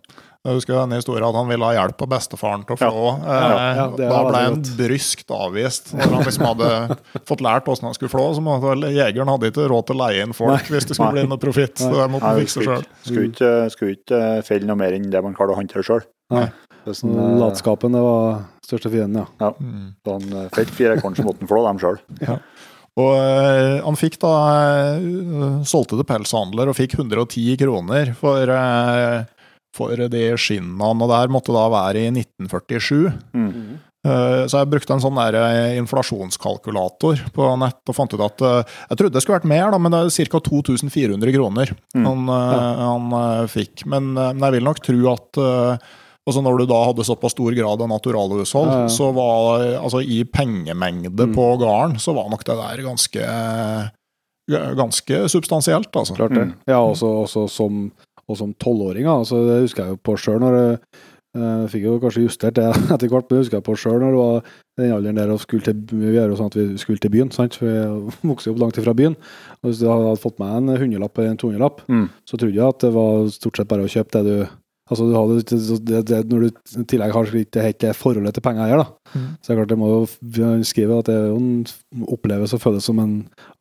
Jeg 0.45 0.59
husker 0.59 0.77
denne 0.77 0.99
historien 0.99 1.25
at 1.25 1.37
han 1.39 1.47
ville 1.49 1.65
ha 1.65 1.73
hjelp 1.73 2.03
av 2.05 2.09
bestefaren 2.13 2.65
til 2.69 2.75
å 2.75 2.77
flå. 2.77 3.05
Ja, 3.25 3.37
ja, 3.41 3.69
ja, 3.79 3.85
da 3.97 4.19
ble 4.27 4.43
han 4.43 4.59
bryskt 4.77 5.33
avvist. 5.33 5.95
Når 5.97 6.11
han 6.13 6.27
liksom 6.29 6.49
hadde 6.51 6.69
fått 7.31 7.45
lært 7.47 7.71
hvordan 7.71 7.89
han 7.89 7.97
skulle 7.97 8.13
flå. 8.13 8.27
Så 8.37 8.45
måtte 8.45 8.69
vel, 8.69 8.85
Jegeren 8.93 9.33
hadde 9.33 9.49
ikke 9.49 9.71
råd 9.73 9.89
til 9.89 9.97
å 9.97 10.03
leie 10.03 10.27
inn 10.27 10.37
folk 10.37 10.69
hvis 10.69 10.91
det 10.91 10.99
skulle 10.99 11.15
Nei. 11.15 11.23
bli 11.25 11.33
noe 11.33 11.41
profitt. 11.41 11.81
Så 11.81 11.89
det 11.95 12.11
måtte 12.13 12.29
han 12.29 12.43
fikse 12.43 12.67
sjøl. 12.67 12.85
skulle 13.07 13.31
ikke, 13.31 13.55
skulle 13.73 13.97
ikke 13.97 14.21
eh, 14.21 14.43
felle 14.45 14.69
noe 14.69 14.83
mer 14.85 14.99
enn 14.99 15.09
det 15.15 15.25
man 15.25 15.39
klarer 15.39 15.57
å 15.57 15.59
håndtere 15.63 15.87
sjøl. 15.89 16.05
Sånn, 16.93 17.17
Latskapen, 17.41 17.97
det 17.97 18.05
var 18.05 18.45
største 18.69 18.93
fienden, 18.93 19.25
ja. 19.41 19.51
Mm. 19.57 19.91
Han 20.13 20.29
eh, 20.29 20.53
felte 20.53 20.77
fire 20.77 21.01
korn, 21.01 21.17
så 21.17 21.25
måtte 21.25 21.41
han 21.41 21.55
flå 21.55 21.65
dem 21.71 21.81
sjøl. 21.81 22.03
Og 22.95 23.17
øh, 23.19 23.81
han 23.83 23.97
fikk 23.99 24.21
da 24.23 24.35
øh, 25.03 25.63
solgte 25.67 25.97
til 25.99 26.07
pelshandler 26.07 26.71
og 26.71 26.77
fikk 26.79 26.95
110 27.01 27.57
kroner 27.59 28.13
for, 28.21 28.47
eh, 28.55 29.25
for 29.75 29.97
de 30.09 30.23
skinnene. 30.39 30.87
Og 30.95 31.09
det 31.11 31.19
her 31.19 31.33
måtte 31.35 31.55
da 31.57 31.65
være 31.73 32.05
i 32.07 32.13
1947. 32.13 33.11
Mm. 33.35 33.51
Uh, 34.05 34.45
Så 34.47 34.59
jeg 34.61 34.69
brukte 34.69 34.93
en 34.93 35.01
sånn 35.01 35.17
der 35.17 35.37
eh, 35.41 35.79
inflasjonskalkulator 35.81 37.23
på 37.33 37.47
nett 37.57 37.89
og 37.89 37.97
fant 37.97 38.13
ut 38.13 38.21
at 38.21 38.43
uh, 38.45 38.75
Jeg 38.91 38.99
trodde 39.01 39.15
det 39.17 39.23
skulle 39.25 39.39
vært 39.39 39.49
mer, 39.49 39.71
da, 39.73 39.79
men 39.81 39.95
det 39.95 40.01
er 40.21 40.29
ca. 40.29 40.41
2400 40.45 41.33
kroner 41.33 41.73
Mm. 41.97 42.05
han, 42.05 42.27
ja. 42.29 42.89
han 42.91 43.49
fikk. 43.49 43.87
Men, 43.89 44.13
men 44.13 44.43
jeg 44.45 44.57
vil 44.59 44.67
nok 44.69 44.81
tro 44.85 44.99
at 45.15 45.41
altså 46.25 46.41
når 46.45 46.59
du 46.59 46.67
da 46.69 46.79
hadde 46.91 47.05
såpass 47.07 47.33
stor 47.37 47.53
grad 47.57 47.81
av 47.85 47.89
naturalhushold, 47.95 48.71
Ja, 48.73 48.79
ja. 48.85 48.93
så 48.93 49.09
var 49.17 49.65
altså 49.81 50.01
i 50.05 50.21
pengemengde 50.29 51.27
Mm. 51.31 51.35
på 51.37 51.49
gården, 51.65 51.97
så 52.01 52.13
var 52.17 52.29
nok 52.33 52.45
det 52.45 52.57
der 52.61 52.85
ganske 52.85 53.29
Ganske 54.77 55.23
substansielt, 55.33 55.89
altså. 55.97 56.13
Klart 56.19 56.35
det. 56.37 56.43
Mm. 56.51 56.55
Ja, 56.69 56.77
også, 56.85 57.09
også 57.25 57.47
som, 57.49 57.87
og 58.29 58.39
som 58.41 58.55
tolvåring, 58.61 59.07
altså, 59.11 59.43
det 59.49 59.63
husker 59.67 59.85
jeg 59.85 59.97
jo 59.97 60.01
på 60.05 60.17
sjøl 60.21 60.41
når 60.43 60.57
jeg 60.59 60.79
eh, 61.37 61.65
fikk 61.73 61.85
jo 61.89 61.97
kanskje 62.03 62.25
justert 62.27 62.57
det 62.59 62.67
etter 62.95 63.11
hvert, 63.11 63.29
men 63.29 63.37
det 63.37 63.43
husker 63.45 63.59
jeg 63.61 63.67
på 63.69 63.77
sjøl 63.81 64.01
når 64.01 64.15
det 64.17 64.23
var 64.25 64.51
den 64.81 64.91
alderen 64.97 65.19
der 65.21 65.31
og 65.31 65.39
skulle 65.43 65.63
til 65.63 65.77
Vi 65.93 66.17
gjør 66.17 66.33
jo 66.33 66.37
sånn 66.41 66.49
at 66.51 66.57
vi 66.59 66.65
skulle 66.83 66.99
til 67.05 67.13
byen, 67.15 67.31
sant? 67.35 67.55
for 67.61 67.69
vi 67.71 68.27
vokste 68.33 68.51
jo 68.51 68.57
opp 68.57 68.65
langt 68.65 68.81
ifra 68.81 68.95
byen. 68.97 69.15
Og 69.63 69.71
Hvis 69.71 69.85
du 69.85 69.87
hadde 69.91 70.17
fått 70.23 70.41
med 70.43 70.57
en 70.57 70.77
hundrelapp 70.83 71.19
eller 71.19 71.35
en 71.37 71.41
200-lapp, 71.45 71.85
Mm. 71.89 72.09
så 72.27 72.37
trodde 72.41 72.57
jeg 72.59 72.67
at 72.69 72.81
det 72.87 72.93
var 72.97 73.29
stort 73.31 73.57
sett 73.61 73.69
bare 73.71 73.87
å 73.87 73.91
kjøpe 73.91 74.19
det 74.23 74.27
du 74.31 74.45
Altså 74.85 75.07
du 75.09 75.15
hadde, 75.17 75.39
det, 75.89 76.01
det, 76.11 76.17
Når 76.29 76.43
du 76.43 76.49
i 76.77 76.83
tillegg 76.85 77.13
har 77.15 77.31
ikke 77.41 77.63
helt 77.65 77.79
det 77.81 77.95
forholdet 77.97 78.35
til 78.37 78.43
penger 78.45 78.69
her, 78.69 78.83
da. 78.83 79.15
Mm. 79.15 79.31
Så 79.41 79.47
det 79.47 79.55
er 79.55 79.57
klart 79.63 79.71
det 79.71 79.79
må 79.81 79.87
jo 79.89 80.59
skrive 80.69 80.99
at 81.01 81.09
det 81.09 81.17
oppleves 82.13 82.53
og 82.53 82.61
føles 82.61 82.85
som 82.85 83.01
en 83.01 83.15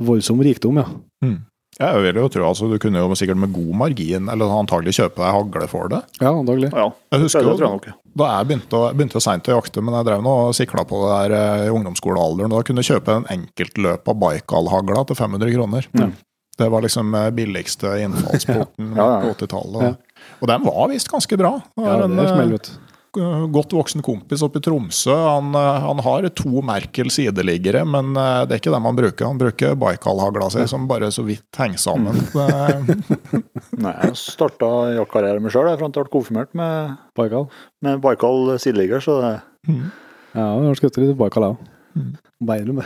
voldsom 0.03 0.41
rikdom, 0.43 0.81
ja. 0.81 0.85
Mm. 1.23 1.37
Jeg 1.79 2.01
vil 2.03 2.15
jo 2.21 2.27
tro 2.29 2.43
altså, 2.45 2.67
Du 2.69 2.75
kunne 2.77 3.01
jo 3.01 3.15
sikkert 3.17 3.39
med 3.41 3.53
god 3.55 3.71
margin, 3.79 4.27
eller 4.29 4.51
antagelig 4.59 4.93
kjøpe 4.99 5.17
deg 5.23 5.31
hagle 5.33 5.67
for 5.71 5.89
det. 5.89 6.01
Ja, 6.21 6.29
antagelig. 6.31 6.69
Ja, 6.73 6.89
Jeg 7.15 7.23
husker 7.23 7.41
det 7.41 7.49
jo 7.49 7.57
tror 7.57 7.65
jeg 7.67 7.77
nok. 7.79 7.87
Da 8.15 8.27
jeg 8.37 8.47
begynte, 8.51 8.77
å- 8.77 8.91
begynte 8.93 9.21
seint 9.25 9.47
å 9.49 9.55
jakte, 9.57 9.81
men 9.81 9.95
jeg 9.97 10.05
drev 10.05 10.21
nå 10.21 10.33
og 10.49 10.53
sikla 10.53 10.83
på 10.85 10.99
det 11.01 11.15
der 11.31 11.35
eh, 11.39 11.65
i 11.65 11.73
ungdomsskolealderen. 11.73 12.53
Da 12.53 12.61
kunne 12.67 12.83
du 12.83 12.89
kjøpe 12.91 13.15
en 13.17 13.25
enkeltløp 13.33 14.07
av 14.13 14.19
Baikal-hagla 14.21 15.05
til 15.09 15.15
500 15.17 15.53
kroner. 15.57 15.87
Ja. 15.97 16.09
Det 16.61 16.69
var 16.69 16.81
liksom 16.85 17.09
eh, 17.17 17.31
billigste 17.33 17.95
innfallsporten 18.05 18.93
Ja, 18.95 19.07
ja. 19.07 19.21
på 19.25 19.33
80-tallet. 19.33 19.97
Og 20.41 20.47
den 20.53 20.63
var 20.69 20.89
visst 20.93 21.09
ganske 21.09 21.37
bra. 21.41 21.55
Det 21.73 21.83
Ja, 21.87 21.97
var 21.97 22.03
en 22.05 22.15
det 22.19 22.27
eh, 22.27 22.35
smeller, 22.35 22.51
vet 22.59 22.69
du. 22.69 22.92
Godt 23.13 23.73
voksen 23.75 24.01
kompis 24.05 24.41
oppe 24.45 24.59
i 24.59 24.63
Tromsø. 24.65 25.13
Han, 25.13 25.53
eh, 25.55 25.79
han 25.85 25.99
har 26.05 26.27
to 26.37 26.63
Merkel 26.65 27.11
sideliggere, 27.13 27.83
men 27.85 28.15
eh, 28.17 28.45
det 28.47 28.55
er 28.55 28.61
ikke 28.61 28.73
dem 28.73 28.87
han 28.89 28.97
bruker. 28.97 29.27
Han 29.29 29.41
bruker 29.41 29.75
Baikal-hagla 29.79 30.49
si, 30.53 30.65
som 30.69 30.87
bare 30.89 31.11
så 31.13 31.25
vidt 31.27 31.59
henger 31.59 31.81
sammen. 31.81 32.19
Nei, 33.83 33.93
jeg 33.93 34.17
starta 34.19 34.71
jaktkarrieren 34.97 35.43
min 35.43 35.53
sjøl 35.53 35.69
fram 35.77 35.93
til 35.93 36.03
jeg 36.03 36.09
ble 36.09 36.15
konfirmert 36.17 36.57
med, 36.57 36.97
Baikal. 37.17 37.47
med 37.85 38.01
Baikal 38.03 38.55
sideligger, 38.61 39.03
så 39.03 39.19
det 39.23 39.35
Ja, 40.33 40.49
jeg 40.57 40.67
har 40.71 40.79
skutt 40.81 40.97
litt 41.01 41.17
Baikal, 41.19 41.47
jeg 41.47 41.57
òg. 41.57 41.69
Mm. 41.93 42.13
Bare 42.43 42.59
innrømme. 42.63 42.85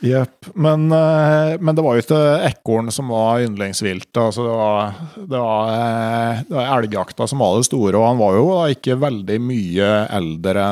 Jepp. 0.00 0.48
Men, 0.54 0.86
eh, 0.92 1.54
men 1.60 1.74
det 1.76 1.82
var 1.84 1.94
jo 1.96 2.02
ikke 2.04 2.22
ekorn 2.48 2.90
som 2.92 3.08
var 3.12 3.40
yndlingsviltet. 3.44 4.16
Altså 4.20 4.44
det, 4.46 4.54
var, 4.58 4.96
det, 5.16 5.38
var, 5.40 5.70
eh, 5.74 6.40
det 6.48 6.56
var 6.58 6.72
elgjakta 6.78 7.28
som 7.30 7.38
var 7.44 7.56
det 7.60 7.68
store, 7.68 7.94
og 8.00 8.08
han 8.10 8.18
var 8.20 8.34
jo 8.38 8.48
ikke 8.74 8.98
veldig 9.00 9.38
mye 9.44 9.92
eldre. 10.18 10.66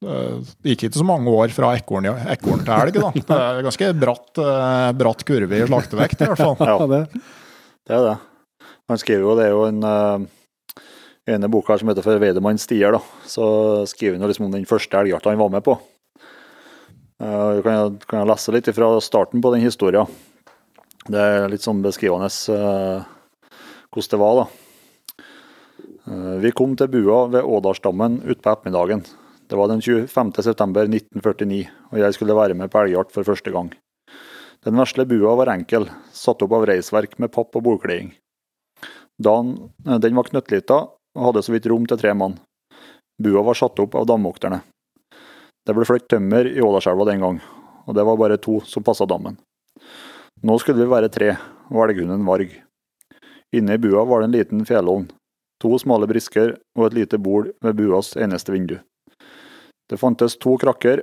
eh, 0.00 0.32
Det 0.62 0.72
gikk 0.74 0.88
ikke 0.88 0.98
så 1.02 1.06
mange 1.06 1.28
år 1.30 1.52
fra 1.54 1.74
ekorn, 1.76 2.08
ekorn 2.08 2.64
til 2.64 2.74
elg. 2.74 2.98
da. 2.98 3.12
Det 3.30 3.38
er 3.38 3.62
ganske 3.68 3.92
bratt, 4.00 4.42
bratt 4.98 5.24
kurve 5.28 5.60
i 5.60 5.66
slaktevekt, 5.68 6.20
i 6.24 6.30
hvert 6.32 6.40
fall. 6.40 6.56
Ja. 6.70 6.78
Det. 6.86 7.22
Det 7.86 7.96
er 7.98 8.04
det. 8.10 8.18
Han 8.90 8.98
skriver 8.98 9.22
jo, 9.22 9.36
det 9.38 9.46
er 9.46 9.54
jo 9.54 9.64
en 9.68 10.28
ene 11.30 11.48
boka 11.52 11.76
som 11.78 11.88
heter 11.90 12.02
'For 12.02 12.18
Weidemanns 12.18 12.64
stier', 12.66 12.92
da. 12.96 13.00
Så 13.26 13.86
skriver 13.86 14.18
han 14.18 14.26
liksom 14.28 14.46
om 14.48 14.52
den 14.52 14.66
første 14.66 14.98
elgjakta 14.98 15.30
han 15.30 15.38
var 15.38 15.48
med 15.52 15.62
på. 15.62 15.76
Uh, 17.20 17.60
kan, 17.60 17.74
jeg, 17.74 17.96
kan 18.08 18.22
jeg 18.22 18.30
lese 18.30 18.54
litt 18.54 18.70
fra 18.72 18.90
starten 19.04 19.42
på 19.44 19.52
den 19.52 19.64
historien. 19.64 20.08
Det 21.10 21.20
er 21.20 21.48
litt 21.52 21.64
sånn 21.64 21.82
beskrivende 21.84 22.30
uh, 22.52 23.04
hvordan 23.92 24.12
det 24.14 24.20
var, 24.22 24.40
da. 24.40 25.24
Uh, 26.08 26.36
vi 26.40 26.54
kom 26.56 26.72
til 26.80 26.88
bua 26.92 27.26
ved 27.34 27.44
Ådalsdammen 27.44 28.22
utpå 28.24 28.54
ettermiddagen. 28.54 29.04
Det 29.50 29.58
var 29.58 29.68
den 29.68 29.82
25. 29.82 30.32
september 30.46 30.86
1949, 30.86 31.64
og 31.90 31.98
jeg 31.98 32.14
skulle 32.14 32.38
være 32.38 32.56
med 32.56 32.70
på 32.70 32.84
elgjakt 32.84 33.12
for 33.16 33.26
første 33.26 33.50
gang. 33.50 33.72
Den 34.64 34.76
vesle 34.78 35.06
bua 35.08 35.32
var 35.40 35.50
enkel, 35.54 35.88
satt 36.14 36.42
opp 36.44 36.52
av 36.54 36.66
reisverk 36.68 37.16
med 37.18 37.32
papp 37.34 37.56
og 37.58 37.64
bordkleding. 37.66 38.12
Eh, 39.20 39.98
den 40.00 40.16
var 40.16 40.28
knøttlita 40.28 40.78
og 40.86 41.24
hadde 41.26 41.42
så 41.44 41.54
vidt 41.54 41.66
rom 41.68 41.86
til 41.88 41.98
tre 42.00 42.12
mann. 42.14 42.38
Bua 43.20 43.42
var 43.44 43.58
satt 43.58 43.80
opp 43.82 43.96
av 43.98 44.06
damvokterne. 44.08 44.60
Det 45.66 45.76
ble 45.76 45.86
fløyt 45.86 46.08
tømmer 46.08 46.48
i 46.48 46.62
Ådalselva 46.64 47.06
den 47.10 47.22
gang, 47.22 47.38
og 47.86 47.96
det 47.96 48.04
var 48.06 48.18
bare 48.20 48.40
to 48.40 48.60
som 48.66 48.84
passa 48.86 49.06
dammen. 49.06 49.36
Nå 50.42 50.56
skulle 50.58 50.80
vi 50.80 50.90
være 50.90 51.12
tre, 51.12 51.34
og 51.70 51.84
elghunden 51.84 52.24
Varg. 52.26 52.52
Inne 53.52 53.76
i 53.76 53.82
bua 53.82 54.06
var 54.08 54.22
det 54.22 54.30
en 54.30 54.36
liten 54.38 54.64
fjellovn, 54.66 55.08
to 55.60 55.76
smale 55.78 56.08
brisker 56.08 56.54
og 56.78 56.86
et 56.86 56.96
lite 57.02 57.18
bord 57.18 57.50
ved 57.60 57.76
buas 57.76 58.14
eneste 58.16 58.54
vindu. 58.54 58.78
Det 59.90 59.98
fantes 60.00 60.38
to 60.38 60.56
krakker, 60.60 61.02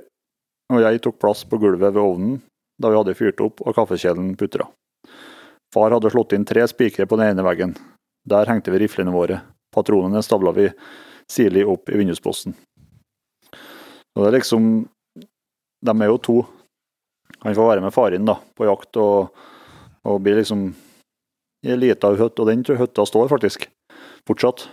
og 0.72 0.82
jeg 0.82 1.02
tok 1.04 1.20
plass 1.20 1.44
på 1.48 1.60
gulvet 1.60 1.92
ved 1.94 2.02
ovnen 2.02 2.38
da 2.80 2.90
vi 2.90 2.98
hadde 2.98 3.16
fyrt 3.18 3.40
opp 3.42 3.62
og 3.64 3.74
kaffekjelen 3.74 4.34
putra. 4.38 4.68
Far 5.74 5.92
hadde 5.92 6.10
slått 6.12 6.32
inn 6.32 6.46
tre 6.48 6.64
spikere 6.70 7.08
på 7.10 7.18
den 7.20 7.34
ene 7.34 7.44
veggen. 7.44 7.74
Der 8.28 8.48
hengte 8.48 8.72
vi 8.72 8.80
riflene 8.84 9.12
våre. 9.12 9.40
Patronene 9.74 10.22
stabla 10.24 10.54
vi 10.56 10.68
sirlig 11.28 11.66
opp 11.68 11.90
i 11.90 11.98
vindusposten. 12.00 12.54
Og 14.18 14.24
det 14.24 14.32
er 14.32 14.38
liksom 14.40 14.64
De 15.86 15.94
er 15.94 16.10
jo 16.10 16.18
to. 16.18 16.36
Han 17.44 17.54
får 17.54 17.68
være 17.70 17.82
med 17.84 17.94
faren 17.94 18.24
da, 18.26 18.34
på 18.58 18.66
jakt 18.66 18.96
og, 18.98 19.28
og 20.10 20.16
blir 20.24 20.40
liksom 20.40 20.72
i 21.62 21.70
ei 21.70 21.76
lita 21.78 22.10
hytte, 22.18 22.42
og 22.42 22.48
den 22.50 22.64
hytta 22.66 23.04
står 23.06 23.28
faktisk 23.30 23.68
fortsatt. 24.26 24.64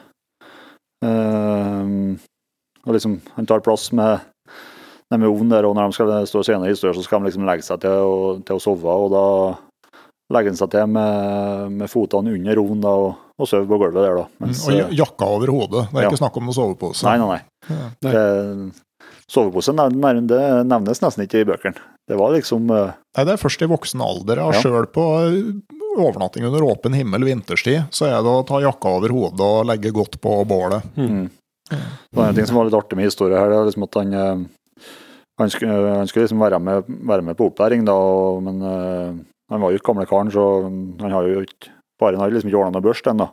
Uh, 1.06 2.16
og 2.86 2.94
liksom, 2.96 3.20
han 3.36 3.46
tar 3.50 3.62
plass 3.66 3.92
med 3.98 4.22
dem 5.12 5.22
med 5.22 5.30
ovnen 5.30 5.54
der, 5.54 5.66
og 5.70 5.76
når 5.78 5.92
de 5.92 5.98
skal 5.98 6.14
stå 6.30 6.42
senere 6.46 6.70
i 6.72 6.74
historien, 6.74 6.98
så 6.98 7.06
skal 7.06 7.22
de 7.22 7.30
liksom 7.30 7.46
legge 7.46 7.66
seg 7.66 7.82
til 7.84 8.02
å, 8.06 8.16
til 8.46 8.58
å 8.58 8.62
sove. 8.64 8.96
Og 9.06 9.12
da 9.14 9.26
legger 10.34 10.54
han 10.54 10.58
seg 10.62 10.72
til 10.74 10.90
med, 10.90 11.76
med 11.84 11.92
fotene 11.92 12.34
under 12.34 12.62
ovnen 12.64 12.82
da, 12.86 12.94
og, 13.04 13.12
og 13.38 13.50
sover 13.50 13.70
på 13.70 13.80
gulvet 13.84 14.02
der. 14.02 14.22
da. 14.24 14.26
Mens, 14.42 14.64
Og 14.70 14.94
jakka 14.98 15.30
over 15.38 15.54
hodet. 15.54 15.86
Det 15.92 16.00
er 16.02 16.08
Ja. 16.08 16.10
ikke 16.14 16.22
snakk 16.24 16.38
om 16.42 16.50
noe 16.50 16.58
sovepose. 16.58 17.06
nei, 17.06 17.18
nei, 17.22 17.30
nei. 17.36 17.42
Ja. 17.70 17.90
Nei. 18.08 18.16
Det- 18.18 18.85
Sovepose 19.32 19.74
nevnes 19.74 21.02
nesten 21.02 21.26
ikke 21.26 21.42
i 21.42 21.48
bøkene. 21.50 21.82
Det 22.06 22.18
var 22.20 22.36
liksom 22.36 22.70
eh, 22.70 22.92
Nei, 23.18 23.24
det 23.26 23.34
er 23.34 23.42
først 23.42 23.64
i 23.66 23.70
voksen 23.72 24.04
alder. 24.06 24.44
Ja. 24.44 24.60
sjøl 24.62 24.86
på 24.94 25.06
overnatting 25.96 26.46
under 26.46 26.66
åpen 26.68 26.94
himmel 26.94 27.26
vinterstid, 27.26 27.88
så 27.96 28.10
er 28.12 28.20
det 28.22 28.30
å 28.30 28.44
ta 28.46 28.60
jakka 28.62 28.98
over 29.00 29.14
hodet 29.16 29.42
og 29.42 29.66
legge 29.72 29.94
godt 29.96 30.20
på 30.22 30.38
bålet. 30.48 30.86
mm. 31.00 31.26
Det 31.66 32.14
var 32.14 32.28
en 32.30 32.36
ting 32.38 32.46
som 32.46 32.60
var 32.60 32.68
litt 32.68 32.78
artig 32.78 32.98
med 33.00 33.08
historien 33.08 33.40
her, 33.40 33.50
det 33.50 33.58
er 33.58 33.70
liksom 33.72 33.86
at 33.88 33.96
han 33.98 34.12
eh, 34.14 34.44
han 35.42 35.50
skulle, 35.50 35.96
han 35.98 36.08
skulle 36.08 36.28
liksom 36.28 36.44
være 36.44 36.60
med, 36.64 36.92
være 37.10 37.26
med 37.26 37.38
på 37.40 37.50
opplæring, 37.50 37.88
da, 37.88 37.96
og, 37.96 38.44
men 38.46 38.62
eh, 38.62 39.16
han 39.52 39.64
var 39.64 39.72
jo 39.72 39.80
ikke 39.80 39.90
gamle 39.92 40.06
karen, 40.10 40.30
så 40.32 40.46
han 40.68 41.16
har 41.16 41.32
jo 41.32 41.46
ikke 41.46 41.74
Faren 41.96 42.20
har 42.20 42.28
liksom 42.28 42.50
ikke 42.50 42.60
ordna 42.60 42.76
noe 42.76 42.84
børst 42.84 43.06
ennå. 43.08 43.26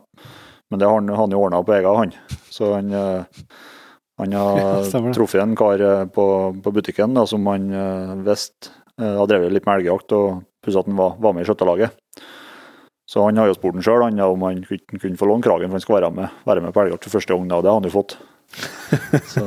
Men 0.71 0.79
det 0.79 0.87
har 0.87 0.93
han, 0.95 1.09
han 1.11 1.33
jo 1.35 1.39
ordna 1.43 1.57
på 1.67 1.73
egen 1.75 1.97
hånd. 1.97 2.13
Så 2.47 2.69
han, 2.71 2.93
eh, 2.95 3.41
han 4.23 4.35
har 4.37 4.83
Stemmer 4.87 5.15
truffet 5.15 5.43
en 5.43 5.55
kar 5.57 5.81
eh, 5.83 6.05
på, 6.11 6.25
på 6.63 6.73
butikken 6.75 7.15
da, 7.17 7.25
som 7.29 7.45
han 7.51 7.69
uh, 7.73 8.15
visste 8.25 8.71
eh, 8.99 9.15
har 9.19 9.29
drevet 9.29 9.53
litt 9.53 9.67
med 9.67 9.81
elgjakt, 9.81 10.15
og 10.17 10.43
plutselig 10.63 10.83
at 10.83 10.91
han 10.91 10.99
var, 10.99 11.15
var 11.23 11.35
med 11.35 11.45
i 11.45 11.49
skjøtterlaget. 11.49 11.99
Så 13.09 13.23
han 13.25 13.37
har 13.37 13.49
jo 13.49 13.55
spurt 13.57 13.77
han 13.77 13.85
sjøl 13.85 14.05
om 14.07 14.45
han 14.47 14.63
kunne, 14.65 14.99
kunne 14.99 15.19
få 15.19 15.27
låne 15.29 15.45
kragen 15.45 15.69
for 15.69 15.77
han 15.77 15.85
skal 15.85 15.99
være 15.99 16.11
med, 16.17 16.43
være 16.47 16.63
med 16.63 16.75
på 16.75 16.85
elgjakt 16.85 17.07
for 17.07 17.19
første 17.19 17.35
gang, 17.35 17.49
og 17.51 17.65
det 17.65 17.73
har 17.73 17.81
han 17.81 17.89
jo 17.89 17.97
fått. 17.97 18.17
Så, 19.33 19.43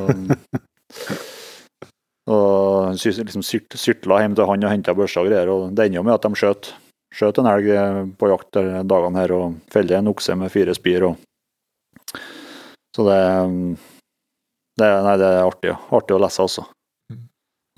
og 2.27 2.91
han 2.91 2.99
liksom 2.99 3.45
syrt, 3.47 3.75
syrtla 3.79 4.19
hjem 4.23 4.35
til 4.37 4.49
han 4.51 4.67
og 4.67 4.73
henta 4.73 4.95
børsa 4.99 5.23
og 5.23 5.31
greier, 5.31 5.51
og 5.53 5.71
det 5.79 5.87
ender 5.87 6.01
jo 6.01 6.07
med 6.07 6.19
at 6.19 6.27
de 6.27 6.39
skjøt 6.39 6.75
skjøt 7.17 7.41
en 7.41 7.51
elg 7.51 7.71
eh, 7.73 8.01
på 8.19 8.31
jakt 8.31 8.57
de 8.59 8.83
dagene 8.89 9.23
her, 9.23 9.35
og 9.37 9.59
feller 9.73 10.01
en 10.01 10.13
okse 10.13 10.37
med 10.39 10.53
fire 10.53 10.75
spir. 10.77 11.09
Og... 11.09 11.15
Så 12.97 13.07
det, 13.07 13.21
det, 14.77 14.91
nei, 15.07 15.17
det 15.21 15.29
er 15.29 15.43
artig, 15.47 15.71
ja. 15.73 15.79
artig 15.97 16.17
å 16.17 16.21
lese, 16.21 16.45
også. 16.45 16.67
Mm. 17.13 17.25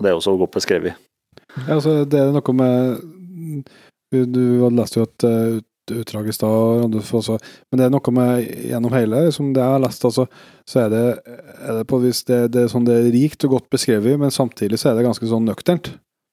Det 0.03 0.11
er 0.11 0.17
jo 0.17 0.25
så 0.25 0.35
godt 0.39 0.55
beskrevet. 0.57 0.99
Ja, 1.55 1.79
altså, 1.79 2.03
det 2.05 2.19
er 2.19 2.33
noe 2.35 2.55
med 2.55 3.65
Du, 4.09 4.41
hadde 4.63 4.77
lest 4.77 4.97
jo 4.97 5.05
et 5.05 5.25
ut, 5.25 5.65
utdrag 5.93 6.29
i 6.29 6.33
stad, 6.33 6.95
også, 6.95 7.37
men 7.69 7.79
det 7.79 7.85
er 7.85 7.93
noe 7.93 8.13
med 8.13 8.45
gjennom 8.69 8.93
hele 8.93 9.23
som 9.33 9.51
det 9.53 9.63
jeg 9.63 9.75
har 9.75 9.83
lest, 9.83 10.05
altså, 10.05 10.25
så 10.69 10.83
er 10.83 10.91
det, 10.93 11.03
er 11.65 11.79
det 11.79 11.87
på 11.89 11.99
et 11.99 12.05
vis 12.07 12.21
det, 12.27 12.39
det, 12.53 12.67
sånn, 12.71 12.87
det 12.87 12.97
er 12.97 13.11
rikt 13.13 13.45
og 13.47 13.55
godt 13.57 13.69
beskrevet, 13.73 14.19
men 14.21 14.33
samtidig 14.33 14.79
så 14.81 14.91
er 14.91 14.99
det 14.99 15.07
ganske 15.07 15.29
sånn 15.29 15.47
nøkternt, 15.49 15.91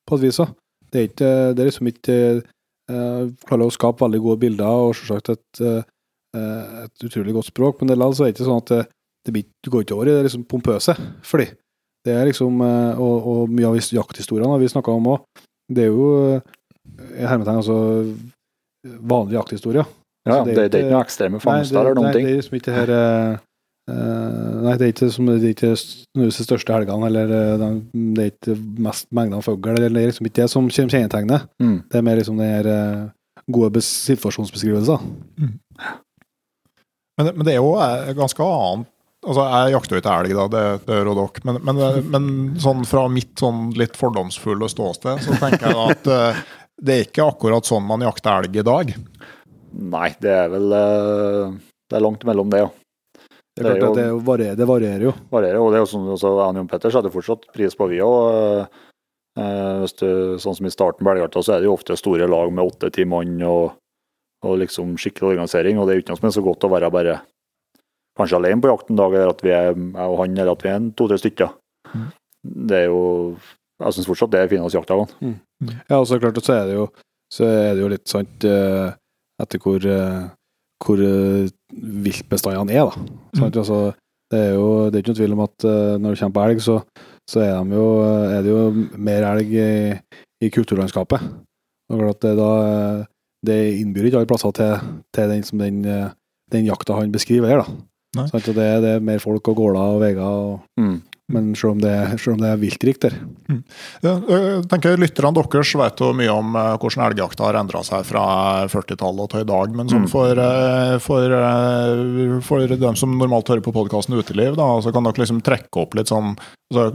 på 0.09 0.19
et 0.19 0.27
vis 0.27 0.41
òg. 0.45 0.53
Det 0.93 1.01
er 1.01 1.09
ikke 1.09 1.31
Det 1.57 1.63
er 1.63 1.67
liksom 1.67 1.89
ikke 1.91 2.17
uh, 2.39 3.23
Klarer 3.49 3.67
å 3.67 3.73
skape 3.75 4.05
veldig 4.05 4.21
gode 4.23 4.41
bilder, 4.45 4.85
og 4.87 4.95
selvsagt 4.95 5.33
et, 5.35 5.63
uh, 5.67 5.81
et 6.85 7.07
utrolig 7.09 7.35
godt 7.35 7.51
språk, 7.51 7.81
men 7.81 7.91
det 7.91 7.97
er 7.97 8.07
altså 8.07 8.29
ikke 8.31 8.47
sånn 8.47 8.63
at 8.63 8.73
det 8.73 8.83
blir, 9.35 9.47
du 9.65 9.71
går 9.73 9.85
ikke 9.85 9.97
over 9.97 10.11
i 10.11 10.15
det 10.17 10.27
liksom 10.29 10.45
pompøse, 10.49 10.95
fordi 11.27 11.49
det 12.07 12.15
er 12.15 12.29
liksom 12.29 12.61
uh, 12.63 13.01
og, 13.03 13.17
og, 13.27 13.41
mye 13.51 13.73
av 13.73 13.79
jakthistoriene 13.81 14.61
vi 14.63 14.71
snakka 14.71 14.95
om 14.95 15.13
òg, 15.17 15.45
det 15.73 15.87
er 15.87 15.91
jo 15.91 16.41
hermetegn 17.19 17.59
altså 17.59 17.79
vanlige 19.03 19.41
jakthistorier. 19.41 19.89
Ja, 20.27 20.41
altså, 20.41 20.53
det, 20.53 20.63
er, 20.63 20.71
det, 20.71 20.79
er 20.79 20.87
ikke 20.87 20.95
noe 20.95 21.07
ekstreme 21.07 21.41
fangster 21.43 21.81
eller 21.81 21.99
noen 21.99 22.09
nei, 22.09 22.15
ting. 22.15 22.27
Det 22.27 22.33
er 22.33 22.41
liksom 22.41 22.59
ikke 22.61 22.77
her 22.77 22.95
uh, 22.97 23.43
Nei, 23.87 24.73
det 24.75 24.83
er 24.83 24.91
ikke 24.91 25.09
som 25.15 25.29
det 25.29 25.37
er 25.37 25.53
ikke 25.55 25.69
de 26.19 26.31
største 26.35 26.75
helgene, 26.75 27.07
eller 27.07 27.29
det 27.31 28.25
er 28.25 28.33
ikke 28.33 28.57
mest 28.83 29.07
mengder 29.15 29.39
av 29.39 29.47
fugl, 29.47 29.69
eller 29.71 29.93
det 29.95 30.01
er 30.03 30.11
liksom 30.11 30.27
ikke 30.27 30.41
det 30.41 30.49
som 30.51 30.71
kjennetegner. 30.75 31.45
Mm. 31.63 31.77
Det 31.93 32.01
er 32.01 32.07
mer 32.09 32.19
liksom 32.19 32.41
det 32.43 32.49
her 32.51 32.67
gode 33.47 33.83
situasjonsbeskrivelser. 33.87 35.07
Mm. 35.39 35.53
Men, 37.17 37.31
men, 37.37 37.45
det 37.47 37.55
er 37.55 37.63
jo 37.63 37.73
ganske 38.19 38.43
annet 38.45 38.91
Altså, 39.27 39.43
Jeg 39.51 39.75
jakter 39.75 39.97
jo 39.97 40.03
ikke 40.03 40.17
elg, 40.23 40.35
da, 40.39 40.47
det, 40.55 40.65
det 40.87 40.99
gjør 41.01 41.11
jo 41.11 41.17
dere. 41.19 41.45
Men, 41.49 41.61
men, 41.67 41.83
men 42.15 42.31
sånn 42.63 42.87
fra 42.87 43.07
mitt 43.11 43.35
sånn 43.43 43.73
litt 43.79 43.99
fordomsfulle 43.99 44.71
ståsted, 44.71 45.23
så 45.25 45.39
tenker 45.43 45.67
jeg 45.73 45.93
at 45.97 46.11
det 46.87 46.95
er 46.95 47.07
ikke 47.09 47.27
akkurat 47.27 47.67
sånn 47.67 47.87
man 47.89 48.07
jakter 48.07 48.45
elg 48.45 48.61
i 48.63 48.67
dag. 48.67 48.95
Nei, 49.77 50.09
det 50.23 50.33
er 50.33 50.51
vel 50.53 50.71
Det 50.71 51.99
er 51.99 52.05
langt 52.05 52.23
mellom 52.25 52.53
det, 52.55 52.65
ja. 52.65 52.73
Det, 53.57 53.65
er 53.65 53.67
det, 53.67 53.77
er 53.77 53.81
jo, 53.81 53.93
det, 53.97 54.07
varierer, 54.27 54.57
det 54.59 54.67
varierer 54.69 55.05
jo. 55.09 55.13
Varierer, 55.33 55.63
og 55.63 55.71
det 55.73 55.79
er 55.79 55.83
jo 55.87 55.89
sånn, 55.89 56.09
også, 56.13 56.33
Jon 56.45 56.69
Petter 56.69 56.93
setter 56.93 57.13
fortsatt 57.13 57.47
pris 57.57 57.77
på, 57.77 57.89
vi 57.89 58.03
òg. 58.05 58.67
Eh, 59.37 59.85
sånn 60.41 60.57
som 60.57 60.69
i 60.69 60.73
starten 60.73 61.05
på 61.05 61.13
elgjakta, 61.13 61.43
så 61.45 61.55
er 61.55 61.63
det 61.63 61.69
jo 61.69 61.77
ofte 61.77 61.97
store 61.97 62.29
lag 62.29 62.53
med 62.53 62.65
åtte-ti 62.65 63.05
mann 63.09 63.37
og, 63.45 63.77
og, 64.45 64.55
liksom 64.63 64.95
skikkelig 65.01 65.35
organisering. 65.35 65.81
Og 65.81 65.87
det 65.87 65.93
er 65.93 65.99
jo 65.99 66.05
ikke 66.05 66.15
noe 66.15 66.21
som 66.23 66.29
er 66.31 66.37
så 66.39 66.45
godt 66.47 66.69
å 66.69 66.73
være 66.73 66.93
bare 66.93 67.17
kanskje 68.17 68.39
alene 68.41 68.63
på 68.63 68.71
jakt 68.71 68.91
en 68.91 68.99
dag, 69.01 69.15
eller 69.15 69.35
at 69.35 69.43
vi 69.45 69.53
er 69.53 69.69
jeg 69.71 70.07
og 70.07 70.19
han, 70.23 70.37
eller 70.37 70.55
at 70.57 70.65
vi 70.65 70.73
er 70.73 70.89
to-tre 70.97 71.19
stykker. 71.21 71.53
Mm. 71.93 72.09
Det 72.71 72.83
er 72.85 72.91
jo 72.91 73.03
Jeg 73.77 73.93
syns 73.93 74.07
fortsatt 74.09 74.33
det 74.33 74.41
er 74.41 74.49
fineste 74.49 74.79
jaktdagene. 74.79 75.13
Mm. 75.21 75.73
Ja, 75.91 75.99
og 75.99 76.07
så 76.09 76.17
klart, 76.17 76.39
så 76.41 76.55
er 76.55 76.63
det 76.71 76.77
jo, 76.79 76.87
så 77.29 77.45
er 77.45 77.75
det 77.77 77.83
jo 77.83 77.89
litt 77.93 78.09
sant 78.09 78.47
uh, 78.49 78.95
etter 79.43 79.61
hvor, 79.61 79.85
uh, 79.85 80.31
hvor 80.81 81.03
uh, 81.05 81.51
viltbestandene 82.07 82.73
er, 82.73 82.89
da. 82.89 83.03
Mm. 83.37 83.51
Altså, 83.51 83.81
det 84.33 84.41
er 84.41 84.55
jo 84.57 84.71
det 84.89 84.97
er 84.97 85.05
ikke 85.05 85.13
noe 85.13 85.19
tvil 85.21 85.35
om 85.37 85.43
at 85.45 85.67
når 86.01 86.15
det 86.15 86.21
kommer 86.23 86.37
på 86.39 86.47
elg, 86.47 86.63
så, 86.65 86.79
så 87.29 87.43
er, 87.45 87.53
de 87.61 87.77
jo, 87.77 87.91
er, 88.01 88.41
det 88.47 88.55
jo 88.55 88.63
mer 88.97 89.27
elg 89.29 89.53
i, 89.53 89.69
i 90.43 90.51
kulturlandskapet. 90.57 91.29
Og 91.93 92.01
klart 92.01 92.25
det, 92.25 92.33
da, 92.41 92.49
det 93.47 93.59
innbyr 93.83 94.09
ikke 94.09 94.23
alle 94.23 94.31
plasser 94.33 94.57
til, 94.57 94.89
til 95.15 95.35
den, 95.35 95.45
som 95.47 95.61
den, 95.61 95.85
den 96.51 96.67
jakta 96.67 96.97
han 96.97 97.13
beskriver 97.15 97.53
her, 97.53 97.61
da. 97.61 97.77
Sant? 98.31 98.49
Det, 98.49 98.71
det, 98.85 98.97
er 98.97 99.05
mer 99.05 99.23
folk 99.23 99.53
og 99.53 99.61
gårder 99.61 99.97
og 99.97 100.03
veier. 100.03 100.25
Og, 100.25 100.65
mm. 100.81 100.97
Men 101.27 101.57
selv 101.59 101.73
om 101.75 101.81
det, 101.83 101.93
selv 102.23 102.37
om 102.37 102.43
det 102.43 102.51
er 102.53 102.59
viltrikt 102.61 103.03
der. 103.03 103.15
Mm. 103.51 103.63
Jeg 104.05 104.61
tenker 104.71 105.01
Lytterne 105.01 105.33
deres 105.35 105.73
vet 105.81 106.03
jo 106.03 106.13
mye 106.15 106.31
om 106.31 106.55
hvordan 106.55 107.03
elgjakta 107.09 107.49
har 107.49 107.59
endra 107.59 107.83
seg 107.87 108.05
fra 108.07 108.27
40-tallet 108.71 109.33
til 109.33 109.43
i 109.43 109.49
dag. 109.51 109.75
Men 109.75 109.91
sånn 109.91 110.07
for, 110.11 110.39
for, 111.03 111.35
for, 112.47 112.77
dem 112.77 113.01
som 113.01 113.19
normalt 113.19 113.51
hører 113.51 113.65
på 113.67 113.75
podkasten 113.75 114.15
Uteliv, 114.15 114.55
da, 114.55 114.69
så 114.79 114.95
kan 114.95 115.09
dere 115.09 115.25
liksom 115.25 115.43
trekke 115.47 115.83
opp 115.83 115.99
litt 115.99 116.15
sånn 116.15 116.37
altså, 116.37 116.87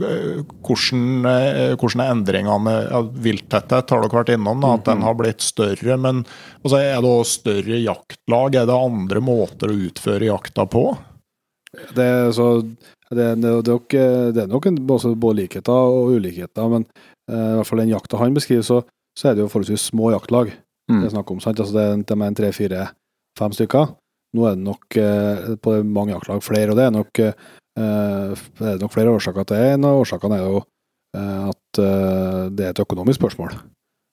hvordan, 0.64 1.76
hvordan 1.76 2.06
endringene 2.08 2.76
ja, 2.88 3.04
Vilttetthet 3.28 3.92
har 3.92 4.04
dere 4.06 4.22
vært 4.22 4.32
innom, 4.38 4.64
da, 4.64 4.74
at 4.80 4.88
den 4.88 5.04
har 5.04 5.20
blitt 5.20 5.44
større. 5.44 6.00
Men 6.00 6.24
altså, 6.64 6.80
er 6.80 7.04
det 7.04 7.16
også 7.18 7.42
større 7.42 7.84
jaktlag? 7.84 8.62
Er 8.62 8.72
det 8.72 8.80
andre 8.80 9.26
måter 9.28 9.68
å 9.68 9.80
utføre 9.92 10.32
jakta 10.32 10.64
på? 10.72 10.88
Det 11.72 12.04
er 12.04 12.32
så 12.36 12.48
det, 13.12 13.26
det, 13.40 13.50
det, 13.64 13.76
det, 14.32 14.42
er 14.42 14.48
nok 14.48 14.66
en, 14.68 14.78
både 14.86 15.36
likheter 15.36 15.72
og 15.72 16.16
ulikheter, 16.16 16.68
men 16.68 16.84
uh, 17.30 17.52
i 17.52 17.56
hvert 17.58 17.68
fall 17.68 17.82
den 17.82 17.92
jakta 17.92 18.20
han 18.20 18.36
beskriver, 18.36 18.64
så, 18.64 18.80
så, 19.18 19.28
er 19.28 19.36
det 19.36 19.44
jo 19.44 19.50
forholdsvis 19.52 19.88
små 19.92 20.12
jaktlag 20.14 20.52
mm. 20.52 21.00
det 21.00 21.06
er 21.06 21.14
snakk 21.16 21.32
om. 21.32 21.40
sant? 21.44 21.60
Altså 21.60 21.76
det, 21.76 21.86
de 22.08 22.16
er 22.16 22.28
en 22.28 22.38
tre, 22.38 22.52
fire, 22.56 22.86
fem 23.38 23.56
stykker. 23.56 23.92
Nå 24.32 24.46
er 24.48 24.56
det 24.56 24.64
nok 24.64 24.98
uh, 25.00 25.52
på 25.60 25.78
mange 25.84 26.14
jaktlag 26.14 26.44
flere, 26.44 26.72
og 26.72 26.80
det 26.80 26.86
er 26.88 26.94
nok, 26.96 27.22
uh, 27.22 28.44
det 28.62 28.70
er 28.70 28.80
nok 28.80 28.94
flere 28.94 29.12
årsaker 29.16 29.48
til 29.48 29.60
det. 29.60 29.74
En 29.76 29.88
av 29.88 30.00
årsakene 30.04 30.40
er 30.40 30.46
jo 30.48 30.62
at 31.12 31.76
det 31.76 32.64
er 32.64 32.70
et 32.70 32.78
økonomisk 32.80 33.18
spørsmål. 33.20 33.50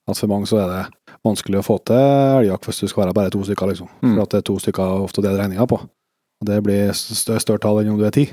At 0.04 0.18
for 0.20 0.28
mange 0.28 0.44
så 0.50 0.58
er 0.60 0.66
det 0.68 1.14
vanskelig 1.24 1.62
å 1.62 1.64
få 1.64 1.78
til 1.88 1.96
elgjakt 1.96 2.68
hvis 2.68 2.82
du 2.82 2.90
skal 2.90 3.06
være 3.06 3.14
bare 3.16 3.32
to 3.32 3.40
stykker, 3.46 3.70
liksom. 3.72 3.88
Mm. 4.02 4.10
For 4.10 4.22
at 4.26 4.34
det 4.34 4.40
er 4.42 4.46
to 4.50 4.56
stykker 4.60 5.04
ofte 5.06 5.22
å 5.22 5.24
dele 5.24 5.40
regninga 5.40 5.64
på. 5.70 5.78
Og 6.40 6.48
det 6.48 6.60
blir 6.64 6.94
større, 6.96 7.42
større 7.42 7.62
tall 7.62 7.82
enn 7.82 7.92
om 7.94 8.00
du 8.00 8.06
er 8.08 8.14
ti. 8.16 8.26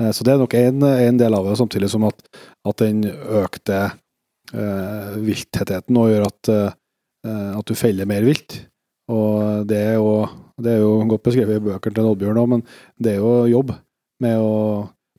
Eh, 0.00 0.10
så 0.12 0.26
det 0.26 0.34
er 0.34 0.42
nok 0.42 0.56
en, 0.58 1.20
del 1.20 1.36
av 1.36 1.48
det, 1.48 1.56
samtidig 1.60 1.90
som 1.92 2.06
at, 2.08 2.20
at 2.68 2.82
den 2.82 3.04
økte 3.08 3.80
eh, 3.86 5.16
vilttettheten 5.20 5.96
nå 5.96 6.08
gjør 6.10 6.28
at, 6.28 6.52
eh, 6.54 7.50
at, 7.56 7.66
du 7.66 7.78
feller 7.78 8.08
mer 8.08 8.26
vilt. 8.26 8.60
Og 9.10 9.66
det 9.68 9.80
er 9.90 9.98
jo, 9.98 10.24
det 10.60 10.76
er 10.76 10.84
jo 10.84 10.94
godt 11.10 11.26
beskrevet 11.26 11.58
i 11.58 11.66
bøkene 11.70 11.96
til 11.96 12.10
Oddbjørn 12.12 12.40
òg, 12.40 12.50
men 12.56 12.66
det 13.00 13.16
er 13.16 13.22
jo 13.24 13.50
jobb 13.50 13.74
med 14.22 14.40
å 14.40 14.54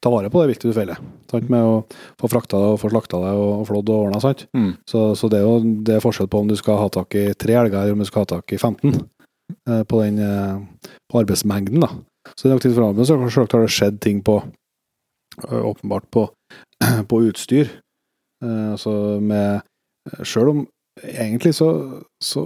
ta 0.02 0.10
vare 0.10 0.32
på 0.34 0.42
det 0.42 0.50
viltet 0.50 0.72
du 0.72 0.76
feller. 0.76 1.00
Sant? 1.30 1.50
Med 1.52 1.62
å 1.62 1.82
få 2.20 2.30
frakta 2.32 2.58
det 2.58 2.70
og 2.74 2.80
få 2.82 2.90
slakta 2.90 3.20
det 3.22 3.34
og, 3.38 3.66
flådd 3.70 3.92
og 3.94 4.06
ordna. 4.08 4.34
Mm. 4.58 4.72
Så, 4.90 5.12
så, 5.18 5.30
det 5.30 5.42
er 5.42 5.46
jo 5.46 5.74
det 5.86 5.98
er 5.98 6.04
forskjell 6.04 6.30
på 6.32 6.42
om 6.42 6.50
du 6.50 6.58
skal 6.58 6.80
ha 6.82 6.88
tak 6.94 7.18
i 7.20 7.28
tre 7.38 7.58
elger 7.60 7.84
eller 7.84 7.98
om 7.98 8.02
du 8.02 8.10
skal 8.10 8.26
ha 8.26 8.32
tak 8.34 8.56
i 8.56 8.58
15 8.58 8.96
eh, 8.96 9.84
på, 9.84 10.02
den, 10.02 10.18
eh, 10.26 10.90
på 11.12 11.22
arbeidsmengden. 11.22 11.86
da. 11.86 11.92
Så 12.36 12.46
det 12.46 12.52
er 12.52 12.56
nok 12.56 12.66
tid 12.66 12.76
for 12.78 13.06
så 13.06 13.18
har 13.18 13.64
det 13.66 13.74
skjedd 13.74 14.02
ting 14.04 14.20
på 14.26 14.40
Eh, 15.50 15.66
åpenbart 15.66 16.12
på, 16.12 16.30
på 17.08 17.24
utstyr. 17.24 17.70
Uh, 18.44 18.74
altså 18.74 18.92
med 19.22 19.62
Sjøl 20.26 20.50
om 20.50 20.62
egentlig 21.06 21.54
så, 21.54 21.68
så 22.18 22.42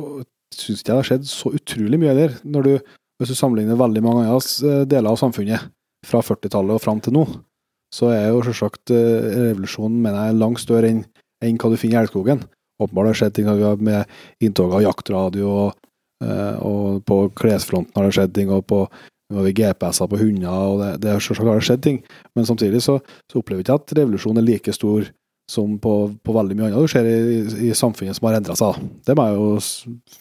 syns 0.51 0.81
jeg 0.81 0.89
det 0.89 0.97
har 0.97 1.07
skjedd 1.07 1.27
så 1.29 1.53
utrolig 1.55 1.99
mye 2.01 2.15
der. 2.17 2.35
Når 2.43 2.67
du, 2.67 2.73
hvis 3.17 3.31
du 3.31 3.37
sammenligner 3.37 3.79
veldig 3.79 4.03
mange 4.03 4.25
andre 4.27 4.81
deler 4.91 5.13
av 5.13 5.21
samfunnet 5.21 5.69
fra 6.05 6.19
40-tallet 6.19 6.75
og 6.75 6.83
fram 6.83 6.99
til 7.01 7.15
nå, 7.15 7.23
så 7.95 8.11
er 8.11 8.27
jo 8.27 8.43
selvsagt 8.43 8.91
revolusjonen 8.91 10.01
mener 10.03 10.27
jeg, 10.27 10.39
langt 10.41 10.59
større 10.59 10.91
enn, 10.91 11.01
enn 11.45 11.57
hva 11.61 11.71
du 11.71 11.79
finner 11.79 12.01
i 12.01 12.03
Elgskogen. 12.03 12.43
Åpenbart 12.83 13.07
har 13.07 13.15
det 13.15 13.19
skjedd 13.21 13.37
ting 13.37 13.49
med 13.87 14.43
inntog 14.43 14.75
av 14.75 14.83
jaktradio, 14.83 15.47
og, 15.47 15.89
og 16.59 16.99
på 17.07 17.21
klesfronten 17.39 17.95
har 17.95 18.09
det 18.09 18.17
skjedd 18.17 18.35
ting, 18.35 18.51
og 18.51 18.67
på 18.67 18.83
nå 19.31 19.39
har 19.39 19.47
vi 19.47 19.55
GPS-er 19.57 20.09
på 20.09 20.19
hunder, 20.21 20.49
og 20.53 20.81
det, 20.81 20.89
det 21.05 21.15
har 21.15 21.61
skjedd 21.65 21.81
ting. 21.83 22.01
Men 22.37 22.45
samtidig 22.45 22.83
så, 22.85 22.99
så 23.31 23.41
opplever 23.41 23.63
jeg 23.63 23.67
ikke 23.67 23.79
at 23.79 23.95
revolusjonen 23.97 24.41
er 24.41 24.47
like 24.49 24.75
stor 24.75 25.07
som 25.51 25.75
på, 25.81 25.93
på 26.25 26.33
veldig 26.33 26.57
mye 26.57 26.69
annet 26.71 26.85
du 26.87 26.89
ser 26.89 27.05
i, 27.05 27.41
i, 27.67 27.73
samfunnet 27.77 28.17
som 28.17 28.27
har 28.29 28.39
endra 28.39 28.55
seg. 28.57 28.79
Det 29.05 29.15
må 29.17 29.27
jeg 29.27 29.35
jo 29.37 29.49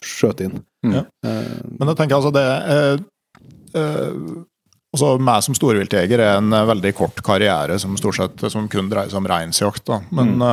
skjøte 0.05 0.49
inn. 0.49 0.59
Mm. 0.85 0.97
Ja. 0.99 1.05
Uh, 1.25 1.55
Men 1.79 1.91
jeg 1.91 1.99
tenker 2.01 2.19
altså 2.19 2.33
det 2.35 2.45
uh, 2.45 2.99
uh, 3.77 4.35
altså 4.95 5.15
meg 5.21 5.41
som 5.45 5.57
storviltjeger 5.57 6.21
er 6.21 6.37
en 6.37 6.53
veldig 6.69 6.93
kort 6.97 7.23
karriere 7.25 7.79
som 7.81 7.97
stort 7.99 8.19
sett 8.19 8.45
som 8.53 8.69
kun 8.71 8.91
dreier 8.91 9.09
seg 9.09 9.23
om 9.23 9.29
reinsjakt. 9.29 9.89
Men 10.13 10.37
mm. 10.37 10.45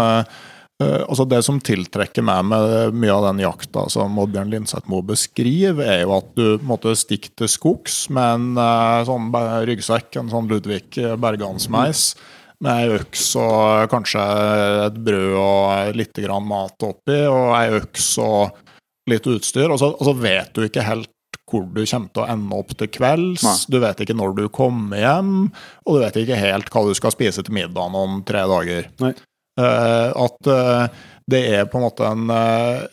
Uh, 0.82 1.04
altså 1.06 1.26
Det 1.30 1.40
som 1.46 1.60
tiltrekker 1.62 2.24
meg 2.26 2.44
med 2.50 2.98
mye 2.98 3.14
av 3.14 3.28
den 3.30 3.42
jakta 3.44 3.86
som 3.92 4.18
Oddbjørn 4.22 4.52
Linseth 4.52 4.90
må 4.90 5.02
beskrive, 5.06 5.86
er 5.86 6.02
jo 6.04 6.16
at 6.18 6.30
du 6.38 6.62
måtte 6.66 6.94
stikke 6.98 7.32
til 7.38 7.50
skogs 7.50 8.04
med 8.12 8.36
en 8.36 8.60
uh, 8.60 9.02
sånn 9.08 9.30
ryggsekk, 9.68 10.18
en 10.20 10.32
sånn 10.32 10.50
Ludvig 10.50 10.98
Bergansmeis, 11.22 12.12
med 12.62 12.78
ei 12.78 12.98
øks 13.00 13.24
og 13.40 13.88
kanskje 13.90 14.22
et 14.86 14.98
brød 15.02 15.32
og 15.40 15.96
litt 15.98 16.20
grann 16.22 16.46
mat 16.46 16.86
oppi, 16.86 17.24
og 17.26 17.56
ei 17.58 17.80
øks 17.80 18.12
og 18.22 18.60
litt 19.10 19.26
utstyr. 19.26 19.72
Og 19.72 19.80
så, 19.82 19.90
og 19.96 20.06
så 20.06 20.14
vet 20.14 20.54
du 20.54 20.62
ikke 20.66 20.86
helt 20.86 21.10
hvor 21.52 21.66
du 21.68 21.82
kommer 21.84 22.08
til 22.14 22.22
å 22.22 22.28
ende 22.32 22.56
opp 22.56 22.72
til 22.78 22.88
kvelds. 22.92 23.44
Nei. 23.44 23.56
Du 23.68 23.78
vet 23.82 24.00
ikke 24.04 24.16
når 24.16 24.36
du 24.38 24.46
kommer 24.54 25.02
hjem, 25.02 25.34
og 25.84 25.98
du 25.98 26.04
vet 26.04 26.22
ikke 26.22 26.38
helt 26.40 26.72
hva 26.72 26.84
du 26.86 26.94
skal 26.96 27.12
spise 27.14 27.44
til 27.44 27.56
middagen 27.56 27.98
om 27.98 28.22
tre 28.28 28.46
dager. 28.48 28.88
Nei. 29.02 29.12
Eh, 29.60 30.08
at 30.24 30.46
eh, 30.48 30.86
det 31.30 31.42
er 31.58 31.66
på 31.68 31.78
en 31.78 31.84
måte 31.84 32.06
en, 32.08 32.30
eh, 32.32 32.86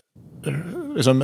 liksom 0.95 1.23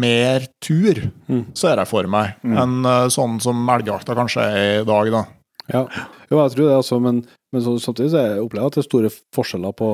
mer 0.00 0.46
tur, 0.62 1.00
Mm. 1.28 1.44
ser 1.56 1.76
jeg 1.76 1.88
for 1.88 2.06
meg, 2.06 2.34
Mm. 2.44 2.56
enn 2.58 3.10
sånn 3.10 3.40
som 3.40 3.66
elgjakta 3.68 4.14
kanskje 4.14 4.42
er 4.42 4.80
i 4.80 4.84
dag, 4.84 5.10
da. 5.10 5.24
Ja, 5.72 5.84
jo, 6.30 6.38
jeg 6.42 6.50
tror 6.56 6.66
det, 6.68 6.76
altså, 6.76 7.00
men, 7.00 7.26
men 7.52 7.62
så, 7.62 7.76
samtidig 7.78 8.10
så 8.10 8.18
jeg 8.26 8.42
opplever 8.42 8.62
jeg 8.62 8.66
at 8.66 8.74
det 8.74 8.82
er 8.84 8.88
store 8.88 9.10
forskjeller 9.34 9.72
på, 9.78 9.90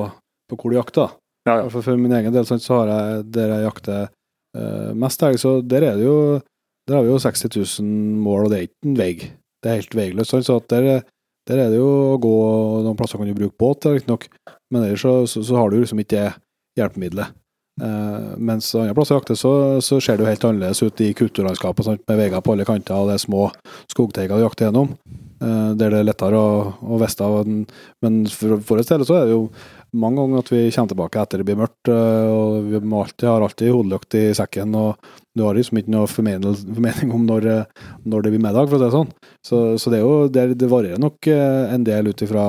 på 0.49 0.57
hvor 0.57 0.71
du 0.71 0.77
jakter. 0.77 1.11
Ja, 1.47 1.61
ja. 1.61 1.69
For, 1.69 1.81
For 1.81 1.97
min 1.97 2.11
egen 2.11 2.33
del 2.33 2.45
så 2.45 2.57
har 2.81 2.87
jeg 2.87 3.31
der 3.31 3.47
jeg 3.53 3.67
jakter 3.71 4.09
uh, 4.57 4.93
mest 4.97 5.21
elg, 5.23 5.37
så 5.39 5.61
der 5.65 5.83
er 5.83 5.95
det 5.95 6.03
jo 6.05 6.41
Der 6.87 6.95
har 6.95 7.03
vi 7.03 7.09
jo 7.11 7.19
60 7.19 7.81
000 7.81 7.87
mål, 8.23 8.45
og 8.45 8.49
det 8.49 8.57
er 8.57 8.63
ikke 8.67 8.85
en 8.87 8.95
vei. 8.95 9.13
Det 9.61 9.67
er 9.69 9.75
helt 9.81 9.95
veiløst. 9.95 10.31
Så 10.47 10.55
der, 10.71 11.01
der 11.45 11.57
er 11.59 11.69
det 11.69 11.75
jo 11.81 12.15
å 12.15 12.19
gå 12.23 12.31
Noen 12.85 12.95
plasser 12.95 13.17
kan 13.19 13.27
du 13.27 13.33
bruke 13.35 13.57
båt, 13.59 13.83
riktignok, 13.91 14.29
men 14.71 14.83
ellers 14.83 15.01
så, 15.05 15.13
så, 15.27 15.43
så 15.43 15.55
har 15.59 15.69
du 15.71 15.79
liksom 15.81 15.99
ikke 16.03 16.15
det 16.27 16.33
hjelpemiddelet. 16.81 17.33
Eh, 17.81 18.31
mens 18.41 18.71
andre 18.75 18.95
plasser 18.97 19.13
i 19.15 19.19
jakter, 19.19 19.37
så, 19.37 19.51
så 19.85 19.99
ser 20.01 20.17
det 20.17 20.25
jo 20.25 20.29
helt 20.31 20.45
annerledes 20.49 20.81
ut 20.81 21.01
i 21.05 21.11
kulturlandskapet, 21.17 21.85
sant, 21.85 22.01
med 22.09 22.17
veier 22.17 22.41
på 22.41 22.55
alle 22.55 22.65
kanter, 22.65 22.97
og 22.97 23.11
det 23.11 23.17
er 23.19 23.25
små 23.27 23.47
skogteiger 23.93 24.37
du 24.39 24.45
jakter 24.47 24.67
gjennom. 24.71 24.95
eh, 25.41 25.73
der 25.77 25.91
det 25.93 25.99
er 26.01 26.07
lettere 26.07 26.37
å, 26.41 26.73
å 26.81 26.97
vite 27.01 27.21
av. 27.25 27.39
en- 27.45 27.67
Men 28.01 28.23
for 28.33 28.57
vår 28.57 28.81
del 28.89 29.05
så 29.05 29.19
er 29.19 29.25
det 29.29 29.35
jo 29.35 29.43
mange 29.93 30.17
ganger 30.19 30.39
at 30.41 30.49
vi 30.51 30.63
kommer 30.73 30.89
tilbake 30.91 31.21
etter 31.21 31.37
det 31.37 31.45
blir 31.47 31.59
mørkt, 31.61 31.89
øh, 31.93 32.31
og 32.33 32.65
vi 32.71 32.81
alltid, 32.81 33.27
har 33.29 33.41
alltid 33.45 33.71
hodelykt 33.71 34.17
i 34.19 34.23
sekken, 34.35 34.73
og 34.75 34.97
du 35.37 35.43
har 35.45 35.53
liksom 35.55 35.77
ikke 35.77 35.93
noe 35.93 36.07
formening 36.09 37.13
om 37.13 37.25
når, 37.29 37.45
øh, 37.45 37.63
når 38.05 38.21
det 38.25 38.31
blir 38.33 38.41
middag, 38.47 38.67
for 38.69 38.77
å 38.77 38.79
si 38.81 38.85
det 38.85 38.95
sånn. 38.97 39.11
Så, 39.45 39.61
så 39.77 39.93
det 39.93 39.99
er 40.01 40.03
jo, 40.05 40.27
det, 40.33 40.47
det 40.57 40.69
varierer 40.73 40.99
nok 40.99 41.29
øh, 41.29 41.73
en 41.73 41.83
del 41.87 42.09
ut 42.09 42.21
ifra 42.25 42.47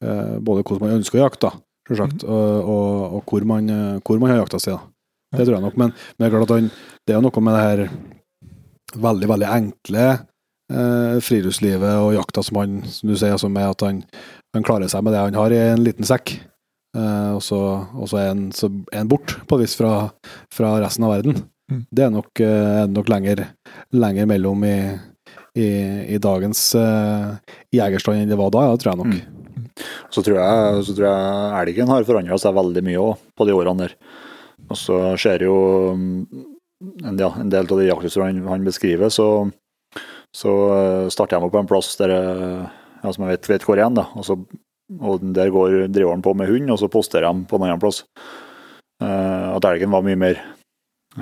både 0.00 0.62
hvordan 0.62 0.84
man 0.84 1.00
ønsker 1.00 1.18
å 1.18 1.24
jakte, 1.24 1.50
selvsagt, 1.88 2.24
og, 2.28 2.68
og, 2.70 3.18
og 3.18 3.32
hvor, 3.32 3.46
man, 3.48 3.70
øh, 3.72 4.00
hvor 4.04 4.20
man 4.22 4.32
har 4.32 4.42
jakta 4.42 4.60
si. 4.62 4.74
Det 5.34 5.44
tror 5.44 5.58
jeg 5.58 5.64
nok, 5.64 5.76
men, 5.80 5.92
men 5.92 6.24
det 6.24 6.28
er 6.28 6.34
klart 6.36 6.48
at 6.48 6.56
han, 6.56 6.70
det 7.08 7.16
er 7.16 7.24
noe 7.24 7.44
med 7.44 7.56
det 7.56 7.64
her 7.66 7.82
veldig, 9.08 9.28
veldig 9.28 9.48
enkle 9.52 10.04
eh, 10.72 11.16
friluftslivet 11.24 11.98
og 12.00 12.14
jakta 12.16 12.44
som 12.44 12.60
han, 12.62 12.78
som 12.88 13.10
du 13.10 13.16
sier, 13.18 13.36
som 13.40 13.52
med 13.52 13.68
at 13.68 13.84
han, 13.84 14.00
han 14.56 14.64
klarer 14.64 14.88
seg 14.90 15.04
med 15.04 15.16
det 15.16 15.26
han 15.26 15.36
har 15.38 15.54
i 15.54 15.60
en 15.74 15.84
liten 15.84 16.08
sekk. 16.08 16.38
Eh, 16.96 17.30
og 17.36 17.42
så 17.44 17.60
og 17.92 18.08
så 18.08 18.22
er 18.22 18.30
han 18.32 18.48
så 18.56 18.70
er 18.92 19.02
han 19.02 19.12
bort, 19.12 19.36
på 19.48 19.58
et 19.58 19.66
vis, 19.66 19.76
fra, 19.78 20.08
fra 20.54 20.78
resten 20.82 21.04
av 21.04 21.18
verden. 21.18 21.42
Mm. 21.68 21.84
Det 21.92 22.04
er 22.06 22.14
nok, 22.14 22.32
eh, 22.40 22.74
er 22.82 22.88
nok 22.92 23.12
lenger, 23.12 23.44
lenger 23.92 24.28
mellom 24.30 24.64
i, 24.64 24.78
i, 25.60 25.68
i 26.16 26.20
dagens 26.22 26.70
eh, 26.80 27.58
jegerstand 27.76 28.22
enn 28.22 28.32
det 28.32 28.40
var 28.40 28.54
da, 28.54 28.70
ja, 28.70 28.80
tror 28.80 28.94
jeg 28.94 29.02
nok. 29.02 29.37
Så 30.14 30.24
tror 30.24 30.38
jeg, 30.40 30.84
så 30.86 30.94
tror 30.96 31.08
jeg 31.08 31.62
elgen 31.62 31.92
har 31.92 32.06
forandra 32.08 32.38
seg 32.40 32.56
veldig 32.56 32.84
mye 32.86 33.02
òg, 33.02 33.26
på 33.38 33.46
de 33.48 33.56
årene 33.56 33.86
der. 33.86 33.96
Og 34.68 34.76
så 34.76 34.98
ser 35.20 35.44
jo 35.46 35.56
mm, 35.96 36.18
en, 37.04 37.18
ja, 37.18 37.30
en 37.40 37.52
del 37.52 37.68
av 37.68 37.80
de 37.80 37.88
jaktutstyret 37.88 38.42
han, 38.48 38.66
beskriver, 38.66 39.12
så, 39.12 39.48
så 40.36 40.56
eh, 40.74 41.06
starter 41.14 41.42
meg 41.42 41.54
på 41.54 41.62
en 41.62 41.70
plass 41.70 41.94
der 42.00 42.14
jeg, 42.14 42.58
ja, 43.02 43.12
som 43.14 43.24
jeg 43.24 43.36
vet, 43.36 43.50
vet 43.54 43.66
hvor 43.68 43.80
er 43.80 43.94
da. 43.94 44.08
Og, 44.18 44.26
så, 44.26 44.38
og 44.98 45.24
der 45.36 45.54
går 45.54 45.86
driveren 45.94 46.24
på 46.24 46.34
med 46.36 46.50
hund, 46.50 46.70
og 46.74 46.80
så 46.82 46.90
posterer 46.92 47.30
de 47.30 47.48
på 47.48 47.58
en 47.58 47.68
annen 47.68 47.82
plass. 47.82 48.04
Uh, 48.98 49.54
at 49.54 49.66
elgen 49.68 49.92
var 49.94 50.02
mye 50.02 50.18
mer 50.18 50.40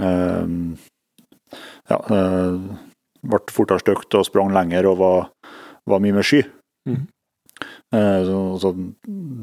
uh, 0.00 0.48
Ja, 1.90 1.98
uh, 2.08 2.54
ble 3.20 3.40
fortere 3.52 3.82
støkt 3.82 4.16
og 4.16 4.24
sprang 4.24 4.48
lenger 4.54 4.88
og 4.88 4.96
var, 5.02 5.26
var 5.84 6.00
mye 6.00 6.16
mer 6.16 6.24
sky. 6.26 6.40
Mhm. 6.88 7.04
Eh, 7.94 8.20
så, 8.26 8.38
så 8.60 8.72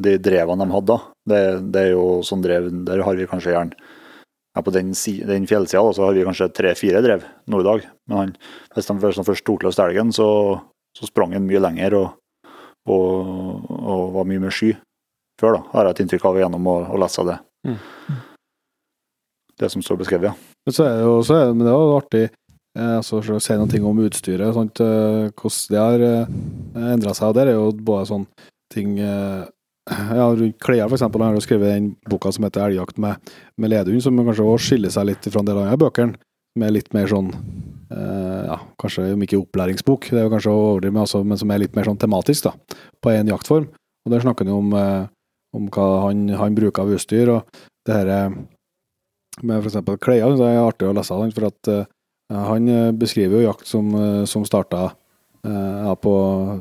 de 0.04 0.18
drevene 0.20 0.66
de 0.66 0.76
hadde 0.76 0.98
det, 1.32 1.44
det 1.72 1.84
er 1.86 1.94
jo 1.94 2.08
sånn 2.28 2.42
drev 2.44 2.66
Der 2.84 3.00
har 3.08 3.16
vi 3.16 3.28
kanskje 3.32 3.54
gjerne 3.54 3.78
ja, 4.52 4.60
På 4.60 4.74
den, 4.76 4.90
den 5.30 5.48
fjellsida 5.48 5.94
så 5.96 6.04
har 6.04 6.18
vi 6.18 6.26
kanskje 6.28 6.50
tre-fire 6.52 7.00
drev 7.02 7.24
nå 7.50 7.62
i 7.64 7.66
dag. 7.66 7.88
Men 8.10 8.20
han, 8.20 8.34
hvis 8.76 8.90
de 8.90 8.98
først, 9.02 9.24
først 9.26 9.46
tok 9.48 9.64
løs 9.66 9.80
elgen, 9.82 10.12
så, 10.14 10.28
så 10.94 11.10
sprang 11.10 11.34
han 11.34 11.48
mye 11.48 11.62
lenger 11.64 11.96
og, 11.98 12.12
og, 12.86 13.72
og 13.72 14.04
var 14.20 14.28
mye 14.30 14.44
mer 14.44 14.54
sky 14.54 14.76
før, 15.42 15.58
da, 15.58 15.64
har 15.72 15.88
jeg 15.88 15.96
et 15.96 16.04
inntrykk 16.04 16.28
av 16.30 16.38
gjennom 16.38 16.70
å, 16.70 16.76
å 16.94 17.00
lese 17.02 17.26
det. 17.26 17.40
Mm. 17.66 17.80
Det 19.64 19.72
som 19.74 19.82
står 19.86 20.04
beskrevet, 20.04 20.30
ja. 20.30 20.60
Men 20.68 20.76
så 20.78 20.86
er 20.86 21.00
det 21.00 21.08
jo, 21.08 21.16
så 21.26 21.40
er 21.40 21.48
det, 21.48 21.56
men 21.58 21.66
det 21.66 21.74
er 21.74 21.82
jo 21.82 21.98
artig 21.98 22.24
eh, 22.78 23.00
skal 23.06 23.22
for 23.24 23.38
å 23.38 23.42
si 23.44 23.58
ting 23.72 23.86
om 23.88 24.02
utstyret, 24.04 24.54
sant, 24.56 24.82
eh, 24.84 25.30
hvordan 25.34 25.74
det 25.74 25.82
har 25.82 26.06
eh, 26.08 26.36
endra 26.94 27.14
seg. 27.14 27.30
og 27.30 27.36
Der 27.38 27.52
er 27.52 27.58
jo 27.58 27.72
både 27.74 28.10
sånne 28.12 28.50
ting 28.74 28.98
ja, 29.00 30.28
Rundt 30.32 30.60
klær, 30.64 30.88
han 30.90 31.26
har 31.26 31.36
jo 31.36 31.44
skrevet 31.44 31.74
den 31.76 31.96
boka 32.10 32.32
som 32.32 32.46
heter 32.46 32.64
'Elgjakt 32.66 32.98
med, 32.98 33.20
med 33.58 33.70
ledehund', 33.70 34.02
som 34.02 34.18
kanskje 34.18 34.46
også 34.46 34.70
skiller 34.70 34.90
seg 34.90 35.10
litt 35.10 35.28
fra 35.28 35.42
en 35.42 35.50
del 35.50 35.60
andre 35.60 35.78
bøkene, 35.78 36.16
med 36.58 36.74
litt 36.74 36.94
mer 36.94 37.08
sånn 37.08 37.34
ja, 37.94 38.58
Kanskje 38.80 39.12
om 39.14 39.22
ikke 39.22 39.38
opplæringsbok, 39.38 40.08
det 40.10 40.18
er 40.18 40.24
jo 40.26 40.32
kanskje 40.34 40.50
å 40.50 40.62
overdrive, 40.72 41.24
men, 41.28 41.38
som 41.38 41.52
er 41.52 41.62
litt 41.62 41.76
mer 41.76 41.86
sånn 41.86 42.00
tematisk, 42.00 42.48
da, 42.48 42.78
på 43.04 43.12
en 43.12 43.30
jaktform. 43.30 43.68
Og 44.06 44.12
Der 44.12 44.24
snakker 44.24 44.48
han 44.48 44.54
jo 44.54 44.58
om, 44.64 44.74
om 45.54 45.68
hva 45.70 45.86
han, 46.08 46.26
han 46.34 46.56
bruker 46.58 46.82
av 46.82 46.96
utstyr, 46.96 47.30
og 47.30 47.46
det 47.86 48.00
eh, 48.08 48.34
med 49.42 49.66
f.eks. 49.66 49.82
klær. 50.02 50.36
Det 50.38 50.48
er 50.48 50.62
artig 50.62 50.88
å 50.88 50.96
lese 50.96 51.18
for 51.36 51.50
at 51.50 51.72
han 52.50 52.68
eh, 52.70 52.92
beskriver 52.98 53.40
jo 53.42 53.48
jakt 53.52 53.68
som, 53.70 53.94
eh, 53.96 54.24
som 54.30 54.46
starta 54.48 54.88
eh, 55.46 55.78
ja, 55.88 55.94
på 55.96 56.14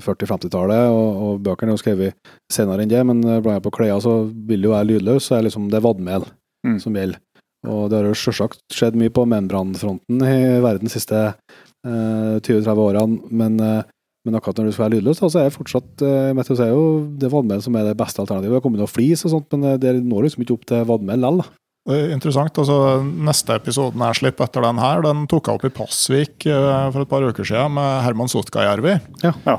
40-50-tallet, 0.05 0.85
og, 0.93 1.23
og 1.25 1.43
bøkene 1.47 1.73
er 1.73 1.77
jo 1.79 1.83
skrevet 1.83 2.33
senere 2.53 2.85
enn 2.85 2.93
det, 2.93 3.03
men 3.09 3.23
eh, 3.25 3.41
blant 3.41 3.57
annet 3.57 3.67
på 3.67 3.75
klær 3.79 4.01
så 4.05 4.19
vil 4.29 4.69
jo 4.69 4.75
være 4.75 4.91
lydløs, 4.93 5.29
så 5.29 5.39
er 5.39 5.49
liksom 5.49 5.71
det 5.73 5.83
vadmel 5.85 6.29
Mm. 6.63 6.77
som 6.79 6.95
gjelder. 6.95 7.19
Og 7.67 7.89
det 7.91 7.97
har 7.99 8.05
jo 8.07 8.15
selvsagt 8.15 8.61
skjedd 8.71 8.95
mye 8.95 9.11
på 9.11 9.25
membranfronten 9.27 10.21
i 10.23 10.61
verden 10.63 10.87
de 10.87 10.93
siste 10.93 11.19
eh, 11.27 12.37
20-30 12.39 12.79
årene, 12.79 13.19
men, 13.35 13.57
eh, 13.59 13.83
men 14.23 14.37
akkurat 14.39 14.61
når 14.61 14.69
du 14.69 14.75
skal 14.77 14.85
være 14.85 14.95
lydløs, 15.01 15.19
så 15.19 15.41
er 15.41 15.49
det 15.49 15.57
fortsatt 15.57 16.05
eh, 16.07 16.43
sier 16.47 16.71
jo 16.71 16.85
det 17.19 17.33
vadmel 17.33 17.63
som 17.65 17.75
er 17.75 17.89
det 17.89 17.97
beste 17.99 18.23
alternativet. 18.23 18.53
Det 18.53 18.61
har 18.61 18.65
kommet 18.69 18.83
noe 18.83 18.91
flis 18.91 19.25
og 19.27 19.35
sånt, 19.35 19.49
men 19.57 19.73
eh, 19.73 19.81
det 19.83 19.97
når 20.07 20.29
liksom 20.29 20.45
ikke 20.45 20.55
opp 20.55 20.69
til 20.71 20.87
vadmel 20.87 21.19
likevel. 21.23 21.51
Det 21.83 21.97
er 21.99 22.13
interessant. 22.15 22.59
altså 22.63 22.77
Neste 23.03 23.57
episoden 23.59 24.05
jeg 24.07 24.21
slipper 24.21 24.47
etter 24.47 24.63
den 24.69 24.79
her, 24.83 25.03
den 25.03 25.25
tok 25.31 25.49
jeg 25.51 25.59
opp 25.59 25.65
i 25.67 25.73
Pasvik 25.81 26.47
eh, 26.47 26.85
for 26.95 27.03
et 27.03 27.11
par 27.11 27.27
uker 27.27 27.49
siden 27.49 27.75
med 27.79 28.05
Herman 28.07 28.31
Sotkajärvi. 28.31 28.95
Ja. 29.25 29.33
Ja. 29.49 29.57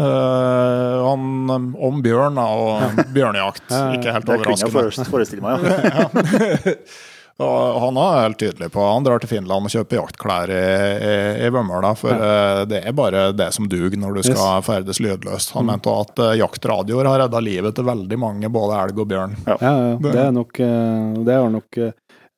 Uh, 0.00 1.04
han, 1.04 1.50
om 1.76 1.98
bjørn 2.00 2.38
og 2.40 2.94
bjørnejakt. 3.14 3.66
Ja, 3.68 3.80
ja. 3.90 3.98
Ikke 3.98 4.14
helt 4.16 4.26
Det 4.26 4.38
kunne 4.40 4.56
jeg 4.56 4.70
overraskende. 4.72 5.10
forestille 5.12 5.44
meg, 5.44 5.60
ja. 5.60 6.06
Og 7.40 7.78
han 7.80 7.96
er 8.02 8.18
helt 8.24 8.38
tydelig 8.40 8.68
på 8.74 8.82
Han 8.84 9.06
drar 9.06 9.22
til 9.22 9.30
Finland 9.30 9.68
og 9.68 9.72
kjøper 9.72 9.96
jaktklær 10.00 10.50
i, 10.52 10.58
i, 10.60 11.14
i 11.46 11.50
Vømmøla, 11.54 11.94
for 11.96 12.12
eh, 12.12 12.62
det 12.68 12.82
er 12.84 12.96
bare 12.96 13.22
det 13.32 13.48
som 13.56 13.68
duger 13.70 13.96
når 14.00 14.18
du 14.18 14.22
skal 14.28 14.60
ferdes 14.66 15.00
lydløst. 15.00 15.54
Han 15.56 15.68
mente 15.70 15.94
at 15.94 16.20
uh, 16.20 16.34
jaktradioer 16.36 17.08
har 17.08 17.22
redda 17.24 17.40
livet 17.44 17.76
til 17.78 17.88
veldig 17.88 18.18
mange, 18.20 18.50
både 18.52 18.76
elg 18.82 19.00
og 19.00 19.08
bjørn. 19.12 19.36
Ja, 19.46 19.56
ja, 19.60 19.74
det 20.04 20.16
er 20.26 20.34
nok 20.36 20.60
eh, 20.60 21.20
Det 21.24 21.36
er 21.36 21.48
nok 21.54 21.78
eh, 21.80 21.94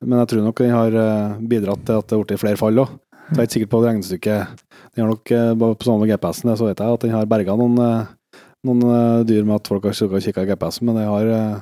Men 0.07 0.23
jeg 0.23 0.31
tror 0.33 0.47
nok 0.47 0.63
den 0.63 0.77
har 0.77 1.01
eh, 1.07 1.35
bidratt 1.51 1.83
til 1.87 1.99
at 1.99 2.07
det 2.11 2.19
har 2.19 2.25
blitt 2.27 2.43
flere 2.43 2.61
fall 2.61 2.85
òg. 2.85 2.95
Jeg 3.33 3.39
er 3.39 3.47
ikke 3.47 3.57
sikker 3.57 3.71
på 3.73 3.81
det 3.83 3.91
regnestykket. 3.93 4.65
Den 4.93 5.05
har 5.05 5.13
nok, 5.15 5.31
eh, 5.33 5.53
bare 5.57 5.77
på 5.79 5.87
samme 5.89 6.09
GPS-en, 6.11 6.55
så 6.59 6.67
vet 6.69 6.83
jeg 6.83 6.97
at 6.99 7.05
den 7.07 7.15
har 7.15 7.29
berga 7.31 7.55
noen, 7.57 7.79
eh, 7.81 8.41
noen 8.69 8.83
eh, 8.93 9.21
dyr 9.29 9.47
med 9.49 9.61
at 9.61 9.71
folk 9.71 9.87
har 9.89 9.95
kikka 9.97 10.45
i 10.45 10.51
GPS-en, 10.51 10.89
men 10.91 10.99
det 11.01 11.07
har, 11.09 11.31
eh, 11.33 11.61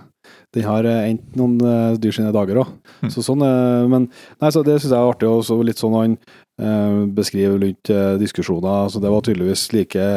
den 0.57 0.67
har 0.67 0.87
eh, 0.89 1.09
endt 1.13 1.39
noen 1.39 1.59
eh, 1.63 1.97
dyr 2.03 2.15
sine 2.15 2.35
dager 2.35 2.65
òg. 2.65 2.77
Så 3.13 3.23
sånn, 3.25 3.43
eh, 3.47 3.89
men 3.91 4.09
nei, 4.11 4.51
så 4.51 4.65
det 4.67 4.81
syns 4.81 4.91
jeg 4.91 4.99
er 4.99 5.11
artig, 5.13 5.29
Også 5.31 5.61
litt 5.65 5.81
sånn 5.81 5.99
han 5.99 6.21
beskriver 7.17 7.55
rundt 7.57 7.89
diskusjoner. 8.21 8.91
Så 8.93 9.01
det 9.01 9.09
var 9.09 9.23
tydeligvis 9.25 9.63
like 9.73 10.09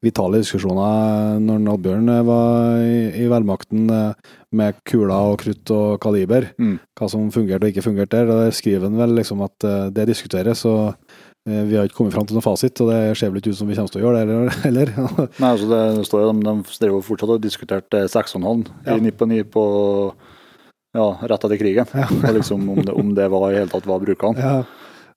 vitale 0.00 0.38
diskusjoner 0.40 1.34
når 1.44 1.66
Oddbjørn 1.74 2.08
var 2.24 2.78
i, 2.80 3.02
i 3.20 3.26
velmakten 3.28 3.82
med 4.56 4.78
kuler 4.88 5.12
og 5.12 5.42
krutt 5.42 5.74
og 5.76 5.98
kaliber. 6.00 6.46
Mm. 6.56 6.78
Hva 6.96 7.10
som 7.12 7.28
fungerte 7.34 7.68
og 7.68 7.74
ikke 7.74 7.84
fungerte 7.84 8.16
der. 8.16 8.32
Der 8.32 8.56
skriver 8.56 8.88
han 8.88 8.96
vel 8.96 9.12
liksom 9.18 9.44
at 9.44 9.68
det 9.92 10.08
diskuteres, 10.08 10.64
og 10.64 10.96
vi 11.68 11.78
har 11.78 11.88
ikke 11.88 11.98
kommet 12.00 12.14
fram 12.14 12.26
til 12.28 12.36
noen 12.36 12.44
fasit, 12.46 12.80
og 12.82 12.90
det 12.92 12.98
ser 13.18 13.30
vel 13.30 13.40
ikke 13.40 13.54
ut 13.54 13.60
som 13.60 13.70
vi 13.70 13.76
kommer 13.78 13.92
til 13.92 14.02
å 14.02 14.04
gjøre 14.06 14.24
det 14.26 14.58
heller. 14.64 14.92
Nei, 15.42 15.52
altså 15.52 15.70
det, 15.70 15.80
det 15.98 16.04
står 16.08 16.24
jo, 16.24 16.34
de, 16.34 16.54
strever 16.66 16.82
drev 16.84 16.98
jo 16.98 17.06
fortsatt 17.06 17.34
og 17.36 17.46
diskuterte 17.46 18.04
seksåndhalm 18.12 18.66
Ja. 18.86 18.96
i 18.96 19.04
Nipp 19.04 19.24
og 19.24 19.30
Ni 19.30 19.40
på 19.46 19.64
ja, 20.96 21.06
rett 21.22 21.44
etter 21.46 21.58
krigen. 21.60 21.90
Og 22.26 22.30
liksom 22.34 22.68
om 22.72 22.84
det, 22.84 22.92
om 22.92 23.12
det 23.14 23.28
var 23.30 23.50
i 23.50 23.58
hele 23.60 23.70
tatt 23.70 23.86
var 23.86 24.02
brukene 24.02 24.42
ja, 24.42 24.54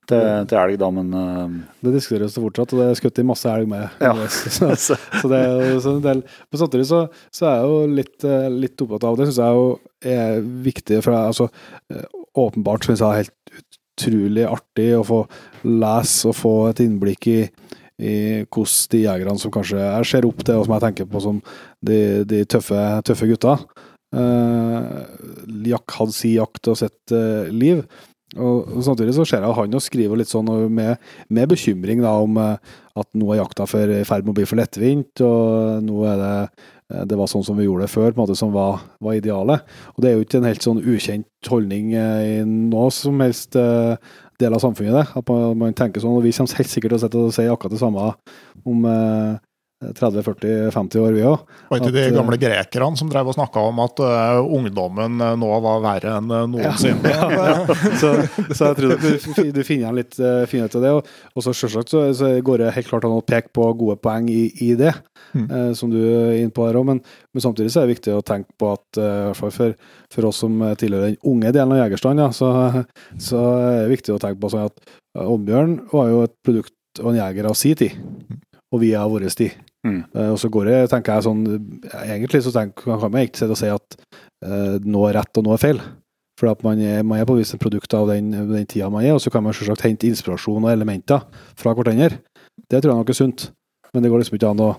til, 0.09 0.27
til 0.49 0.59
elg, 0.59 0.77
da, 0.81 0.89
men 0.93 1.13
uh... 1.15 1.55
det 1.85 1.95
diskuteres 1.95 2.35
det 2.35 2.43
fortsatt, 2.43 2.75
og 2.75 2.81
det 2.81 2.89
er 2.91 2.99
skutt 2.99 3.21
i 3.21 3.25
masse 3.27 3.49
elg 3.49 3.69
med. 3.71 3.87
Ja. 4.03 4.13
Så, 4.57 4.73
så, 4.77 4.97
det 5.31 5.39
er 5.39 5.71
jo 5.73 5.79
så 5.81 5.95
en 5.95 6.03
del 6.03 6.21
Men 6.25 6.61
samtidig 6.61 6.85
så, 6.89 7.05
så 7.33 7.47
er 7.49 7.55
jeg 7.57 7.71
jo 7.71 7.95
litt, 7.99 8.25
eh, 8.27 8.49
litt 8.51 8.83
opptatt 8.83 9.07
av 9.09 9.17
det. 9.17 9.29
syns 9.29 9.39
jeg 9.41 9.57
jo 9.57 9.69
er 10.13 10.43
viktig. 10.67 10.99
For 11.05 11.15
jeg, 11.15 11.31
altså, 11.31 11.47
eh, 11.93 12.19
åpenbart 12.43 12.85
syns 12.85 13.01
jeg 13.01 13.09
er 13.09 13.23
helt 13.23 13.63
utrolig 13.63 14.45
artig 14.49 14.89
å 14.97 15.05
få 15.07 15.23
lese 15.63 16.29
og 16.31 16.37
få 16.37 16.53
et 16.69 16.83
innblikk 16.83 17.27
i, 17.31 17.39
i 18.03 18.15
hvordan 18.43 18.77
de 18.93 19.03
jegerne 19.05 19.39
som 19.41 19.53
kanskje 19.53 19.81
jeg 19.81 20.09
ser 20.11 20.27
opp 20.29 20.43
til, 20.43 20.59
og 20.59 20.67
som 20.67 20.75
jeg 20.77 20.85
tenker 20.87 21.09
på 21.09 21.23
som 21.23 21.41
de, 21.85 21.99
de 22.29 22.43
tøffe, 22.49 22.85
tøffe 23.07 23.29
gutta, 23.29 23.57
eh, 24.15 24.89
jak, 25.73 25.99
hadde 25.99 26.15
si 26.15 26.35
jakt 26.37 26.71
og 26.71 26.79
sitt 26.79 27.15
eh, 27.15 27.51
liv. 27.53 27.83
Og 28.33 28.81
Samtidig 28.81 29.13
så 29.13 29.25
ser 29.29 29.43
jeg 29.45 29.57
han 29.57 29.75
og 29.77 29.83
skriver 29.83 30.17
litt 30.17 30.31
sånn 30.31 30.49
med, 30.73 31.01
med 31.29 31.51
bekymring 31.51 32.01
da 32.01 32.15
om 32.23 32.39
eh, 32.41 32.71
at 32.97 33.09
nå 33.17 33.33
er 33.33 33.41
jakta 33.43 33.67
i 33.67 34.05
ferd 34.05 34.25
med 34.25 34.33
å 34.33 34.37
bli 34.39 34.47
for 34.49 34.59
lettvint, 34.61 35.21
og 35.25 35.83
nå 35.85 36.05
er 36.09 36.17
det 36.21 36.37
eh, 36.37 37.05
det 37.09 37.17
var 37.17 37.29
sånn 37.29 37.45
som 37.45 37.57
vi 37.57 37.65
gjorde 37.65 37.87
det 37.87 37.93
før, 37.93 38.11
på 38.11 38.19
en 38.19 38.23
måte 38.25 38.37
som 38.37 38.51
var, 38.53 38.83
var 39.01 39.17
idealet. 39.17 39.63
Og 39.95 40.03
Det 40.03 40.09
er 40.09 40.17
jo 40.17 40.25
ikke 40.25 40.41
en 40.41 40.49
helt 40.49 40.65
sånn 40.65 40.81
ukjent 40.81 41.49
holdning 41.49 41.93
i 41.95 42.41
noe 42.45 42.89
som 42.93 43.21
helst 43.23 43.57
del 44.41 44.55
av 44.55 44.61
samfunnet, 44.63 44.95
det. 44.95 45.19
At 45.19 45.29
man, 45.29 45.57
man 45.59 45.75
tenker 45.77 46.03
sånn. 46.03 46.17
og 46.17 46.25
Vi 46.25 46.33
kommer 46.35 46.61
helt 46.61 46.71
sikkert 46.71 46.93
til 46.93 46.99
å 46.99 47.03
sette 47.03 47.23
og 47.23 47.33
si 47.35 47.47
akkurat 47.49 47.75
det 47.75 47.81
samme 47.81 48.09
om 48.69 48.87
eh, 48.89 49.41
30-40-50 49.91 51.01
år, 51.03 51.15
vi 51.15 51.25
òg. 51.27 51.43
Var 51.69 51.81
ikke 51.81 51.93
de 51.95 52.05
gamle 52.15 52.37
grekerne 52.41 52.99
som 52.99 53.09
drev 53.11 53.31
og 53.31 53.37
snakka 53.37 53.63
om 53.69 53.81
at 53.83 54.01
uh, 54.03 54.39
ungdommen 54.43 55.21
nå 55.39 55.49
var 55.65 55.83
verre 55.83 56.17
enn 56.19 56.31
noensinne? 56.53 57.13
Ja, 57.13 57.29
ja, 57.37 57.47
ja. 57.51 57.77
Så, 57.99 58.13
så, 58.53 58.69
jeg 58.71 58.77
tror 58.79 58.95
du, 58.97 59.09
du 59.53 59.61
finner 59.63 59.83
igjen 59.83 59.97
litt 59.99 60.17
uh, 60.21 60.43
finhet 60.49 60.73
til 60.73 60.83
det. 60.85 60.93
Og, 60.97 61.09
og 61.33 61.45
så 61.45 61.55
selvsagt 61.57 61.93
så, 61.93 62.05
så, 62.17 62.31
går 62.43 62.63
det 62.63 62.73
helt 62.77 62.89
klart 62.89 63.07
an 63.07 63.17
å 63.17 63.25
peke 63.25 63.53
på 63.55 63.67
gode 63.79 63.97
poeng 64.03 64.29
i, 64.31 64.45
i 64.65 64.73
det, 64.79 64.93
mm. 65.33 65.47
uh, 65.47 65.71
som 65.77 65.91
du 65.93 65.99
er 66.01 66.39
inne 66.41 66.53
på 66.55 66.67
her 66.67 66.79
òg. 66.79 66.87
Men, 66.91 67.01
men, 67.03 67.45
samtidig 67.45 67.73
så 67.73 67.83
er 67.83 67.89
det 67.89 67.97
viktig 67.97 68.15
å 68.17 68.23
tenke 68.25 68.53
på 68.59 68.73
at 68.75 69.01
uh, 69.01 69.31
for, 69.37 69.75
for, 70.13 70.29
oss 70.29 70.43
som 70.43 70.63
tilhører 70.79 71.13
den 71.13 71.21
unge 71.29 71.53
delen 71.55 71.75
av 71.75 71.83
jegerstanden, 71.83 72.25
ja, 72.27 72.31
så, 72.35 72.85
så, 73.17 73.43
er 73.59 73.83
det 73.83 73.93
viktig 73.97 74.15
å 74.15 74.21
tenke 74.21 74.41
på 74.41 74.53
sånn 74.53 74.69
at 74.69 74.95
Oddbjørn 75.23 75.77
var 75.91 76.09
jo 76.09 76.23
et 76.25 76.33
produkt 76.45 76.73
og 77.01 77.11
en 77.11 77.19
jeger 77.19 77.49
av 77.49 77.57
si 77.57 77.73
tid, 77.77 77.97
og 78.73 78.81
vi 78.81 78.93
er 78.93 79.03
av 79.03 79.13
vår 79.13 79.27
tid. 79.33 79.53
Mm. 79.83 79.99
Uh, 80.15 80.29
og 80.31 80.37
så 80.39 80.49
går 80.51 80.69
det, 80.69 80.75
tenker 80.93 81.17
jeg 81.17 81.25
sånn 81.25 81.41
Egentlig 82.05 82.39
så 82.45 82.53
tenker, 82.55 82.85
kan 83.01 83.11
man 83.11 83.25
ikke 83.27 83.41
sitte 83.41 83.51
og 83.51 83.59
si 83.59 83.67
at 83.67 83.97
uh, 84.47 84.77
noe 84.79 85.09
er 85.09 85.17
rett 85.19 85.39
og 85.41 85.47
noe 85.47 85.57
er 85.57 85.63
feil. 85.63 85.81
For 86.39 86.49
at 86.49 86.63
man 86.65 86.79
er, 86.81 87.03
man 87.05 87.19
er 87.21 87.27
på 87.29 87.35
et 87.39 87.59
produkt 87.61 87.93
av 87.93 88.07
den, 88.09 88.31
den 88.31 88.69
tida 88.69 88.89
man 88.91 89.05
er, 89.05 89.13
og 89.17 89.21
så 89.21 89.31
kan 89.33 89.43
man 89.45 89.53
selvsagt 89.55 89.83
hente 89.85 90.07
inspirasjon 90.09 90.63
og 90.63 90.71
elementer 90.71 91.27
fra 91.59 91.75
hverandre. 91.77 92.23
Det 92.71 92.79
tror 92.79 92.93
jeg 92.93 93.03
nok 93.03 93.11
er 93.13 93.19
sunt. 93.19 93.45
Men 93.93 94.01
det 94.01 94.09
går 94.09 94.23
liksom 94.23 94.39
ikke 94.39 94.49
an 94.49 94.63
å, 94.65 94.71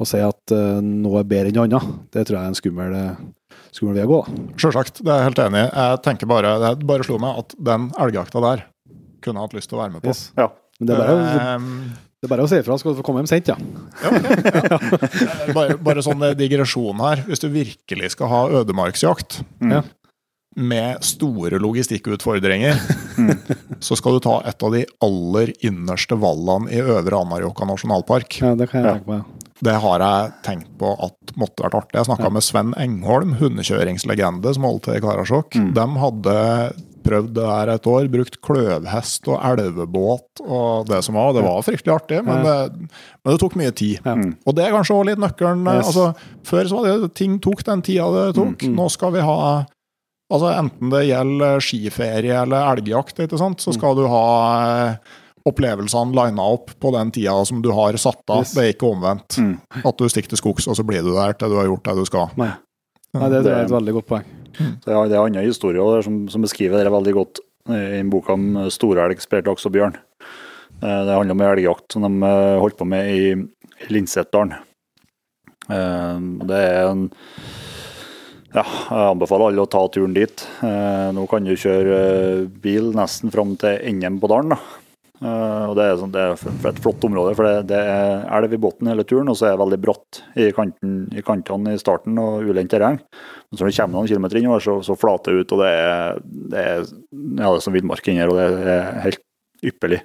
å 0.00 0.06
si 0.08 0.22
at 0.24 0.54
uh, 0.56 0.78
noe 0.80 1.20
er 1.20 1.28
bedre 1.28 1.52
enn 1.52 1.60
annet. 1.66 1.90
Det 2.14 2.24
tror 2.24 2.38
jeg 2.38 2.46
er 2.46 2.54
en 2.54 2.56
skummel, 2.56 2.96
skummel 3.74 3.98
vei 3.98 4.06
å 4.06 4.12
gå. 4.14 4.20
Selvsagt, 4.62 5.02
det 5.02 5.12
er 5.12 5.20
jeg 5.20 5.28
helt 5.28 5.42
enig 5.44 5.66
i. 5.66 5.68
Jeg 5.68 6.00
tenker 6.06 6.30
bare, 6.30 6.54
Det 6.62 6.88
bare 6.88 7.04
slo 7.04 7.18
meg 7.20 7.42
at 7.42 7.52
den 7.60 7.90
elgjakta 8.00 8.46
der 8.46 8.64
kunne 9.22 9.38
jeg 9.38 9.50
hatt 9.50 9.58
lyst 9.58 9.70
til 9.70 9.78
å 9.78 9.82
være 9.82 9.94
med 9.96 10.04
på. 10.04 10.10
Yes. 10.10 10.24
Ja. 10.38 10.48
Men 10.80 10.88
det 10.88 10.96
er 10.96 11.02
bare, 11.04 11.58
um, 11.60 11.68
det 12.22 12.28
er 12.28 12.30
bare 12.36 12.44
å 12.46 12.50
si 12.50 12.58
ifra, 12.62 12.76
skal 12.78 12.94
du 12.94 12.98
få 13.00 13.02
komme 13.02 13.18
hjem 13.24 13.32
sent, 13.32 13.48
ja. 13.50 13.56
ja, 13.98 14.10
ja, 14.14 14.60
ja. 14.62 14.76
Bare, 15.56 15.74
bare, 15.82 16.04
sånn 16.06 16.22
digresjon 16.38 17.02
her. 17.02 17.24
Hvis 17.26 17.42
du 17.42 17.48
virkelig 17.50 18.12
skal 18.14 18.30
ha 18.30 18.42
ødemarksjakt 18.60 19.40
mm. 19.58 19.72
med 20.62 21.02
store 21.02 21.58
logistikkutfordringer, 21.58 22.78
mm. 23.18 23.32
så 23.82 23.98
skal 23.98 24.14
du 24.14 24.22
ta 24.22 24.36
et 24.46 24.62
av 24.62 24.76
de 24.76 24.84
aller 25.02 25.50
innerste 25.66 26.14
vallene 26.22 26.70
i 26.70 26.78
Øvre 26.78 27.24
Anárjohka 27.24 27.66
nasjonalpark. 27.72 28.38
Ja, 28.38 28.54
Det 28.54 28.70
kan 28.70 28.86
jeg 28.86 29.00
tenke 29.00 29.10
på, 29.10 29.18
ja. 29.18 29.50
Det 29.62 29.74
har 29.82 30.06
jeg 30.06 30.30
tenkt 30.46 30.70
på 30.78 30.94
at 31.02 31.34
måtte 31.38 31.66
vært 31.66 31.80
artig. 31.80 31.98
Jeg 31.98 32.06
snakka 32.06 32.30
med 32.34 32.46
Sven 32.46 32.72
Engholm, 32.78 33.34
hundekjøringslegende 33.42 34.54
som 34.54 34.70
holdt 34.70 34.86
til 34.86 34.98
i 34.98 35.02
Karasjok. 35.02 35.58
Mm. 35.58 35.68
De 35.74 35.90
hadde 36.06 36.38
prøvd 37.04 37.32
det 37.36 37.48
her 37.48 37.72
et 37.74 37.88
år. 37.90 38.08
Brukt 38.12 38.38
kløvhest 38.44 39.28
og 39.30 39.38
elvebåt 39.52 40.42
og 40.42 40.88
det 40.90 41.02
som 41.06 41.18
var. 41.18 41.34
Det 41.36 41.44
var 41.46 41.66
fryktelig 41.66 41.94
artig, 41.94 42.20
men 42.26 42.42
det, 42.46 42.56
men 43.22 43.32
det 43.32 43.38
tok 43.42 43.58
mye 43.60 43.74
tid. 43.74 44.00
Ja. 44.00 44.16
Mm. 44.18 44.34
Og 44.46 44.56
det 44.56 44.66
er 44.66 44.74
kanskje 44.76 44.96
òg 44.96 45.06
litt 45.10 45.22
nøkkelen. 45.22 45.64
Yes. 45.68 45.92
Altså, 45.92 46.34
før 46.48 46.70
så 46.70 46.80
var 46.80 47.04
det 47.04 47.12
ting 47.18 47.38
tok 47.42 47.64
den 47.68 47.84
tida 47.86 48.08
det 48.16 48.26
tok. 48.38 48.66
Mm. 48.66 48.76
Nå 48.78 48.88
skal 48.94 49.14
vi 49.16 49.24
ha 49.26 49.38
altså 50.32 50.48
Enten 50.56 50.88
det 50.88 51.02
gjelder 51.10 51.60
skiferie 51.60 52.36
eller 52.40 52.70
elgjakt, 52.72 53.18
ikke 53.20 53.40
sant? 53.40 53.60
så 53.60 53.68
mm. 53.68 53.76
skal 53.76 53.98
du 53.98 54.06
ha 54.08 54.26
eh, 54.64 55.18
opplevelsene 55.48 56.16
lina 56.16 56.46
opp 56.54 56.72
på 56.80 56.92
den 56.94 57.12
tida 57.12 57.34
som 57.48 57.60
du 57.60 57.68
har 57.76 57.98
satt 58.00 58.22
av. 58.30 58.46
Yes. 58.46 58.54
Det 58.56 58.64
er 58.64 58.72
ikke 58.72 58.88
omvendt. 58.94 59.36
Mm. 59.42 59.56
At 59.82 59.98
du 59.98 60.08
stikker 60.08 60.32
til 60.32 60.40
skogs, 60.40 60.68
og 60.70 60.78
så 60.78 60.86
blir 60.88 61.04
du 61.04 61.12
der 61.16 61.36
til 61.36 61.52
du 61.52 61.58
har 61.60 61.68
gjort 61.68 61.84
det 61.90 61.98
du 62.00 62.06
skal. 62.08 62.32
Nei. 62.40 62.54
Nei, 63.12 63.28
det, 63.28 63.42
det 63.44 63.52
er 63.52 63.66
et 63.66 63.74
veldig 63.74 63.98
godt 63.98 64.08
poeng. 64.08 64.30
Så 64.58 64.92
ja, 64.92 65.02
Det 65.08 65.16
er 65.16 65.24
andre 65.24 65.46
historier 65.46 66.04
som, 66.04 66.24
som, 66.32 66.44
beskriver 66.44 66.84
det 66.84 66.92
veldig 66.92 67.14
godt 67.16 67.42
i 67.70 68.00
en 68.00 68.10
bok 68.10 68.30
om 68.34 68.56
storelg, 68.74 69.20
sprelaks 69.22 69.68
og 69.68 69.74
bjørn. 69.76 69.98
Eh, 70.82 71.02
det 71.06 71.14
handler 71.14 71.36
om 71.36 71.44
elgjakt 71.46 71.94
som 71.94 72.06
de 72.06 72.28
eh, 72.28 72.60
holdt 72.62 72.78
på 72.80 72.88
med 72.88 73.10
i, 73.12 73.34
Linsetdalen. 73.90 74.52
Eh, 75.66 76.18
det 76.46 76.58
er 76.58 76.84
en 76.86 77.08
ja, 78.52 78.62
jeg 78.62 79.08
anbefaler 79.14 79.48
alle 79.48 79.64
å 79.64 79.70
ta 79.72 79.80
turen 79.88 80.12
dit. 80.12 80.42
Nå 80.60 81.22
kan 81.30 81.46
du 81.46 81.54
kjøre 81.56 81.96
bil 82.60 82.90
nesten 82.92 83.32
fram 83.32 83.54
til 83.56 83.78
enden 83.80 84.18
på 84.20 84.28
dalen. 84.28 84.52
Uh, 84.52 84.81
og 85.22 85.76
Det 85.78 85.84
er, 85.84 85.96
sånn, 86.00 86.12
det 86.14 86.22
er 86.22 86.32
et 86.70 86.80
flott 86.82 87.04
område, 87.06 87.34
for 87.38 87.46
det, 87.46 87.68
det 87.70 87.78
er 87.78 88.24
elv 88.34 88.56
i 88.56 88.58
bunnen 88.58 88.90
hele 88.90 89.04
turen, 89.06 89.28
og 89.30 89.36
så 89.38 89.46
er 89.46 89.52
det 89.54 89.60
veldig 89.60 89.78
bratt 89.84 90.18
i, 90.34 90.48
kanten, 90.56 90.96
i 91.14 91.22
kantene 91.22 91.76
i 91.76 91.80
starten 91.80 92.18
og 92.18 92.48
ulendt 92.50 92.72
terreng. 92.74 92.98
Men 92.98 93.58
så 93.58 93.62
når 93.62 93.70
du 93.70 93.76
kommer 93.76 93.98
noen 93.98 94.10
kilometer 94.10 94.40
innover, 94.40 94.64
så, 94.64 94.74
så 94.82 94.96
flater 94.98 95.36
det 95.36 95.44
ut, 95.44 95.54
og 95.54 95.62
det 95.62 95.70
er, 95.78 96.18
det 96.54 96.64
er, 96.72 96.90
ja, 97.38 97.52
er 97.52 97.62
som 97.62 97.76
villmark 97.76 98.10
inni 98.10 98.24
her, 98.24 98.34
og 98.34 98.40
det 98.40 98.74
er 98.74 99.00
helt 99.06 99.22
ypperlig. 99.62 100.02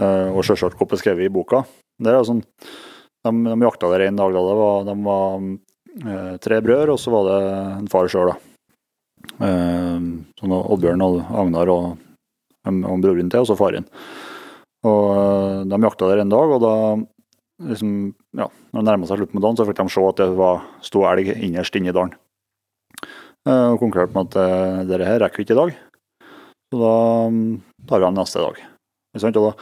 Uh, 0.00 0.32
og 0.32 0.42
sjølsagt 0.48 0.78
godt 0.80 0.96
beskrevet 0.96 1.28
i 1.28 1.32
boka. 1.32 1.62
Det 2.00 2.10
er 2.10 2.26
sånn, 2.26 2.42
de, 2.42 3.34
de 3.46 3.58
jakta 3.68 3.94
der 3.94 4.08
en 4.08 4.18
dag 4.18 4.34
da 4.34 4.44
det 4.48 4.58
var, 4.64 4.84
de 4.90 4.98
var 5.06 5.48
uh, 6.08 6.36
tre 6.42 6.62
brødre, 6.66 6.96
og 6.96 7.02
så 7.02 7.14
var 7.14 7.30
det 7.30 7.40
en 7.78 7.90
far 7.92 8.10
sjøl, 8.10 8.34
da. 8.34 8.38
sånn 9.38 10.54
Oddbjørn 10.56 11.04
og 11.04 11.20
Agnar 11.44 11.70
og 11.70 11.90
og 12.68 13.02
broren 13.02 13.30
til, 13.32 13.42
og 13.42 13.48
så 13.48 13.56
faren. 13.58 13.88
Og 14.88 15.04
eh, 15.12 15.62
De 15.68 15.80
jakta 15.84 16.08
der 16.10 16.22
en 16.24 16.32
dag, 16.32 16.54
og 16.56 16.62
da 16.64 16.74
liksom, 17.70 17.92
ja, 18.36 18.48
når 18.72 18.80
det 18.80 18.88
nærma 18.88 19.08
seg 19.08 19.20
slutten 19.20 19.38
på 19.38 19.44
dagen, 19.44 19.58
så 19.58 19.68
fikk 19.68 19.82
de 19.82 19.92
se 19.92 20.06
at 20.08 20.22
det 20.22 20.30
var 20.38 20.64
sto 20.84 21.04
elg 21.08 21.32
innerst 21.36 21.76
inne 21.76 21.92
i 21.92 21.96
dalen. 21.96 22.16
Eh, 23.48 23.68
og 23.74 23.80
konkluderte 23.82 24.16
med 24.16 24.30
at 24.30 24.40
eh, 24.40 24.80
dette 24.88 25.08
her 25.08 25.22
rekker 25.24 25.42
vi 25.42 25.48
ikke 25.48 25.56
i 25.56 25.60
dag, 25.60 25.76
så 26.70 26.82
da 26.82 26.96
mm, 27.32 27.54
tar 27.88 28.02
vi 28.02 28.08
den 28.08 28.20
neste 28.20 28.44
dag. 28.44 28.66
Og 29.10 29.32
da, 29.34 29.52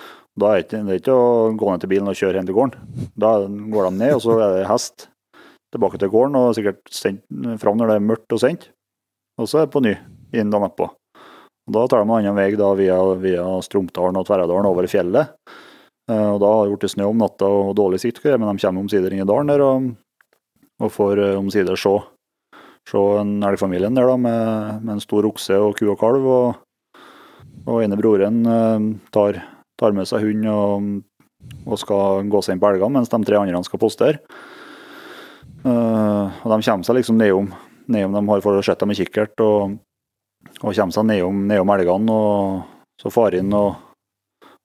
da 0.43 0.51
er 0.55 0.67
det, 0.69 0.99
ikke 1.01 1.15
å 1.15 1.29
gå 1.57 1.71
ned 1.71 1.83
til 1.83 1.93
bilen 1.95 2.11
og 2.11 2.19
kjøre 2.19 2.37
hjem 2.37 2.49
til 2.51 2.59
gården. 2.59 2.99
Da 3.17 3.31
går 3.49 3.89
de 3.89 3.93
ned, 3.97 4.19
og 4.19 4.25
så 4.27 4.37
er 4.37 4.59
det 4.59 4.67
hest 4.69 5.09
tilbake 5.73 6.01
til 6.01 6.13
gården, 6.13 6.37
og 6.37 6.57
sikkert 6.57 6.83
sendt 6.93 7.25
fram 7.63 7.81
når 7.81 7.93
det 7.93 7.97
er 7.97 8.07
mørkt 8.11 8.37
og 8.37 8.43
sent. 8.45 8.69
Og 9.41 9.49
så 9.49 9.63
er 9.63 9.69
det 9.69 9.73
på 9.73 9.83
ny 9.85 9.95
inn 10.37 10.53
dagen 10.53 10.67
etterpå. 10.69 10.91
Da 11.69 11.85
tar 11.89 12.01
de 12.01 12.09
en 12.09 12.15
annen 12.17 12.37
vei 12.37 12.53
da, 12.57 12.71
via, 12.77 12.99
via 13.21 13.47
Stromdalen 13.65 14.17
og 14.17 14.25
Tverradalen 14.29 14.69
over 14.71 14.87
fjellet. 14.89 15.35
Uh, 16.09 16.35
og 16.35 16.39
Da 16.41 16.53
har 16.53 16.69
det 16.69 16.79
blitt 16.79 16.95
snø 16.95 17.11
om 17.11 17.19
natta 17.21 17.49
og 17.49 17.75
dårlig 17.77 18.01
sikt, 18.01 18.23
men 18.25 18.47
de 18.49 18.63
kommer 18.63 18.81
omsider 18.81 19.13
inn 19.13 19.25
i 19.25 19.29
dalen 19.29 19.51
der 19.53 19.65
og, 19.65 19.91
og 20.81 20.95
får 20.95 21.21
uh, 21.21 21.35
omsider 21.37 21.77
se, 21.77 21.93
se 22.89 23.03
en 23.21 23.43
elgfamilien 23.45 23.99
der 23.99 24.09
da, 24.09 24.17
med, 24.17 24.79
med, 24.81 24.95
en 24.97 25.05
stor 25.05 25.29
okse 25.29 25.59
og 25.61 25.77
ku 25.77 25.91
og 25.93 25.99
kalv. 26.01 26.25
Og, 26.25 26.97
og 27.69 27.83
ene 27.85 27.99
broren 28.01 28.41
uh, 28.49 28.87
tar, 29.13 29.43
tar, 29.77 29.93
med 29.93 30.09
seg 30.09 30.25
hund 30.25 30.49
og, 30.49 30.87
og 31.69 31.83
skal 31.83 32.31
gå 32.33 32.41
seg 32.45 32.57
inn 32.57 32.63
på 32.63 32.71
elgene, 32.71 32.95
mens 32.97 33.13
de 33.13 33.21
tre 33.29 33.43
andre 33.43 33.61
skal 33.67 33.83
postere. 33.83 34.23
og 35.69 36.49
De 36.49 36.57
kommer 36.65 36.89
seg 36.89 36.97
liksom 36.97 37.21
nedom, 37.21 37.53
nedom 37.93 38.17
de 38.17 38.25
har 38.31 38.47
fått 38.47 38.65
sett 38.65 38.81
dem 38.81 38.97
i 38.97 38.99
kikkert. 39.03 39.37
og 39.45 39.77
og 40.59 40.73
kommer 40.73 40.95
seg 40.95 41.07
nedom, 41.09 41.45
nedom 41.51 41.75
elgene. 41.75 42.15
og 42.15 43.01
Så 43.03 43.13
faren 43.15 43.53
og, 43.55 43.77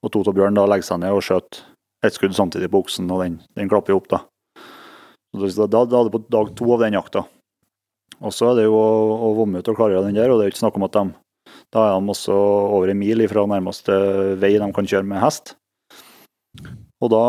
og 0.02 0.12
Toto 0.12 0.34
Bjørn 0.34 0.56
da 0.58 0.66
legger 0.70 0.90
seg 0.90 1.02
ned 1.02 1.14
og 1.14 1.24
skjøter 1.24 1.64
ett 2.04 2.16
skudd 2.16 2.34
samtidig 2.36 2.68
på 2.72 2.82
oksen, 2.84 3.08
og 3.10 3.22
den, 3.24 3.38
den 3.56 3.70
klapper 3.70 3.96
opp. 3.96 4.08
Da 4.12 4.24
Da, 5.34 5.66
da, 5.66 5.80
da 5.82 5.98
er 5.98 6.06
det 6.06 6.14
på 6.14 6.26
dag 6.30 6.50
to 6.54 6.68
av 6.74 6.84
den 6.84 6.94
jakta. 6.94 7.24
Og 8.22 8.30
så 8.30 8.52
er 8.52 8.60
det 8.60 8.66
jo 8.68 8.76
å, 8.78 8.90
å 9.26 9.30
vomme 9.34 9.58
ut 9.58 9.68
og 9.72 9.74
klargjøre 9.74 10.06
den 10.06 10.18
der, 10.18 10.30
og 10.30 10.38
det 10.38 10.44
er 10.44 10.52
ikke 10.52 10.62
snakk 10.62 10.76
om 10.78 10.86
at 10.86 10.94
de 10.94 11.08
da 11.74 11.88
er 11.88 11.98
de 11.98 12.12
også 12.12 12.34
over 12.34 12.90
en 12.90 13.00
mil 13.00 13.24
fra 13.30 13.44
nærmeste 13.50 13.94
vei 14.40 14.54
de 14.60 14.70
kan 14.74 14.88
kjøre 14.88 15.06
med 15.08 15.22
hest. 15.22 15.54
Og 17.02 17.10
da 17.12 17.24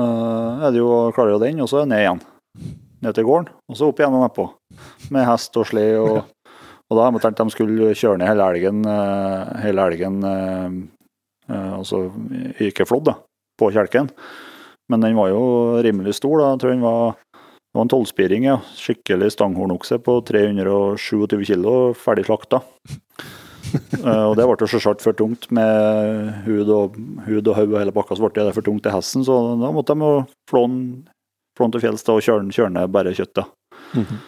øh, 0.00 0.64
er 0.66 0.74
det 0.74 0.80
jo 0.80 0.88
å 0.90 1.12
klargjøre 1.14 1.44
den, 1.46 1.62
og 1.62 1.70
så 1.70 1.84
ned 1.86 2.02
igjen. 2.02 2.22
Ned 3.04 3.14
til 3.14 3.28
gården, 3.28 3.52
og 3.70 3.78
så 3.78 3.88
opp 3.92 4.02
igjen 4.02 4.16
og 4.18 4.24
nedpå. 4.24 4.48
Med 5.14 5.28
hest 5.28 5.54
og 5.60 5.68
slede 5.70 6.02
og 6.02 6.16
og 6.88 6.96
da 6.96 7.04
hadde 7.04 7.18
de 7.18 7.24
tenkt 7.24 7.40
at 7.42 7.48
de 7.50 7.52
skulle 7.52 7.94
kjøre 7.96 8.18
ned 8.20 8.30
hele 8.30 8.44
elgen, 8.48 8.84
eh, 8.88 9.48
hele 9.64 9.86
elgen 9.90 10.20
eh, 10.24 10.76
eh, 11.52 11.72
altså 11.76 12.06
ikke 12.64 12.86
flådd, 12.88 13.12
på 13.60 13.72
kjelken. 13.74 14.08
Men 14.88 15.02
den 15.04 15.18
var 15.18 15.28
jo 15.28 15.42
rimelig 15.84 16.16
stor. 16.16 16.38
da, 16.40 16.52
jeg 16.54 16.62
tror 16.62 16.72
den 16.72 16.86
var, 16.86 17.18
Det 17.68 17.76
var 17.76 17.84
en 17.84 17.90
tolvspiring, 17.92 18.44
ja. 18.48 18.56
Skikkelig 18.72 19.34
stanghornokse 19.34 19.98
på 20.00 20.14
327 20.24 21.44
kilo, 21.44 21.74
ferdig 21.92 22.24
slakta. 22.24 22.62
og 24.28 24.32
det 24.38 24.46
ble 24.48 24.68
selvsagt 24.72 25.04
for 25.04 25.12
tungt 25.12 25.50
med 25.52 26.30
hud 26.46 26.70
og 26.72 26.96
hud 27.26 27.50
og 27.50 27.58
hode 27.58 27.74
og 27.74 27.82
hele 27.82 27.92
pakka, 27.92 28.16
så 28.16 28.24
ble 28.24 28.46
det 28.46 28.54
for 28.56 28.64
tungt 28.64 28.86
til 28.86 28.96
hesten. 28.96 29.26
Så 29.28 29.36
da 29.60 29.74
måtte 29.76 29.92
de 29.92 30.14
flå 30.48 30.64
den 30.64 31.74
til 31.74 31.84
fjells 31.84 32.08
og 32.08 32.24
kjøre, 32.24 32.48
kjøre 32.48 32.72
ned 32.78 32.88
bare 32.96 33.12
kjøttet. 33.12 33.52
Mm 33.92 34.06
-hmm. 34.08 34.24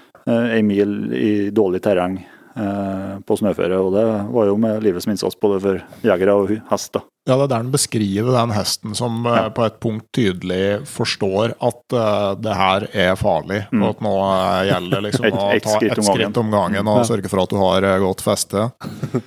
Ei 0.52 0.62
mil 0.62 1.14
i 1.14 1.50
dårlig 1.50 1.80
terreng 1.80 2.20
på 2.54 3.36
snøføre. 3.38 3.76
Og 3.78 3.92
det 3.94 4.04
var 4.34 4.46
jo 4.48 4.56
med 4.58 4.82
livet 4.82 5.04
som 5.04 5.12
innsats 5.12 5.36
både 5.40 5.60
for 5.62 5.80
jegere 6.02 6.34
og 6.34 6.50
hest. 6.70 6.92
da. 6.96 7.00
Ja, 7.28 7.36
det 7.36 7.44
er 7.44 7.48
der 7.52 7.62
den 7.62 7.70
beskriver 7.70 8.32
den 8.34 8.50
hesten 8.56 8.94
som 8.98 9.20
ja. 9.28 9.44
på 9.54 9.62
et 9.68 9.76
punkt 9.80 10.06
tydelig 10.16 10.80
forstår 10.88 11.52
at 11.62 11.94
uh, 11.94 12.32
det 12.40 12.54
her 12.56 12.86
er 12.96 13.14
farlig, 13.20 13.60
Mm. 13.70 13.82
og 13.84 13.90
at 13.92 14.00
nå 14.02 14.14
eh, 14.24 14.62
gjelder 14.70 14.90
det 14.96 15.02
liksom 15.06 15.24
Et- 15.28 15.34
å 15.34 15.44
ta 15.44 15.50
ett 15.52 16.00
skritt 16.08 16.40
om 16.42 16.50
gangen 16.50 16.88
og 16.90 17.02
Ja. 17.02 17.04
sørge 17.12 17.28
for 17.30 17.42
at 17.44 17.52
du 17.52 17.56
har 17.60 17.86
eh, 17.86 17.98
godt 18.02 18.24
feste. 18.24 18.70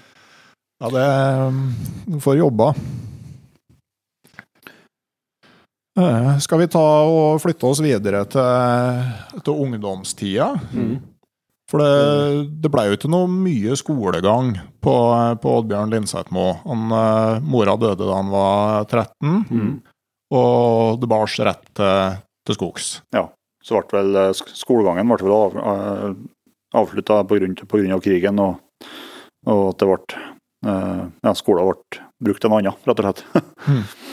Ja, 0.84 0.90
det 0.92 1.08
Du 2.12 2.20
får 2.20 2.36
jobba. 2.42 2.74
Eh, 6.00 6.38
Skal 6.44 6.60
vi 6.60 6.68
ta 6.68 6.82
og 7.06 7.40
flytte 7.44 7.70
oss 7.70 7.80
videre 7.86 8.26
til, 8.26 9.40
til 9.46 9.54
ungdomstida? 9.68 10.50
Mm. 10.74 10.96
For 11.74 11.82
det, 11.82 12.52
det 12.62 12.70
ble 12.70 12.84
jo 12.86 12.98
ikke 13.00 13.10
noe 13.10 13.26
mye 13.34 13.74
skolegang 13.80 14.52
på, 14.86 14.94
på 15.42 15.54
Oddbjørn 15.58 15.90
Lindseitmo. 15.90 16.44
Han, 16.68 16.84
eh, 16.94 17.40
Mora 17.50 17.74
døde 17.82 17.98
da 18.06 18.14
han 18.20 18.30
var 18.30 18.86
13, 18.86 19.40
Mm. 19.50 19.72
og 20.38 21.00
det 21.02 21.10
bars 21.10 21.40
rett 21.42 21.66
til, 21.78 22.20
til 22.46 22.58
skogs. 22.60 22.92
Så 23.64 23.80
ble 23.80 23.98
vel 23.98 24.16
eh, 24.22 24.32
sk- 24.38 24.54
skolegangen 24.60 25.10
ble 25.10 25.18
vel 25.24 25.34
av, 25.34 25.58
uh, 25.58 26.14
avslutta 26.78 27.22
pga. 27.26 28.00
krigen, 28.04 28.40
og, 28.44 28.60
og 29.48 29.64
at 29.72 29.80
det 29.82 29.88
ble 29.88 30.24
eh, 30.70 31.04
ja, 31.26 31.34
skolen 31.34 31.72
ble 31.72 32.02
brukt 32.24 32.42
til 32.44 32.52
noe 32.54 32.62
annet, 32.62 32.86
rett 32.86 33.00
og 33.02 33.08
slett. 33.10 33.26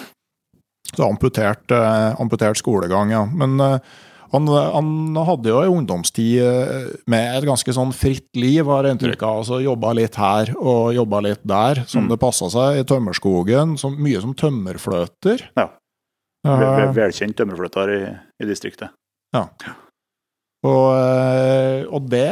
Så 0.97 1.05
amputert, 1.07 1.71
eh, 1.71 2.15
amputert 2.21 2.59
skolegang, 2.59 3.11
ja. 3.13 3.25
Men 3.27 3.61
eh, 3.61 3.79
han, 4.33 4.47
han 4.47 5.17
hadde 5.27 5.51
jo 5.51 5.61
en 5.65 5.73
ungdomstid 5.81 6.39
eh, 6.45 6.85
med 7.11 7.39
et 7.41 7.47
ganske 7.49 7.73
sånn 7.75 7.91
fritt 7.97 8.29
liv, 8.39 8.65
har 8.71 8.85
jeg 8.87 8.97
inntrykk 8.97 9.23
av. 9.27 9.41
Altså 9.43 9.59
Jobba 9.65 9.93
litt 9.99 10.15
her 10.21 10.53
og 10.61 10.93
jobba 10.95 11.21
litt 11.27 11.43
der, 11.47 11.83
som 11.91 12.05
Mm. 12.07 12.09
det 12.13 12.21
passa 12.23 12.47
seg. 12.53 12.79
I 12.81 12.87
tømmerskogen. 12.87 13.77
Som, 13.81 13.97
mye 13.99 14.21
som 14.23 14.35
tømmerfløter. 14.35 15.49
Ja. 15.57 15.69
Eh, 16.47 16.57
Vel- 16.57 16.77
vel- 16.79 16.95
Velkjent 16.97 17.37
tømmerfløter 17.37 17.91
i, 17.97 18.03
i 18.45 18.47
distriktet. 18.49 18.91
Og, 20.61 20.93
eh, 20.93 21.85
og 21.89 22.09
det 22.13 22.27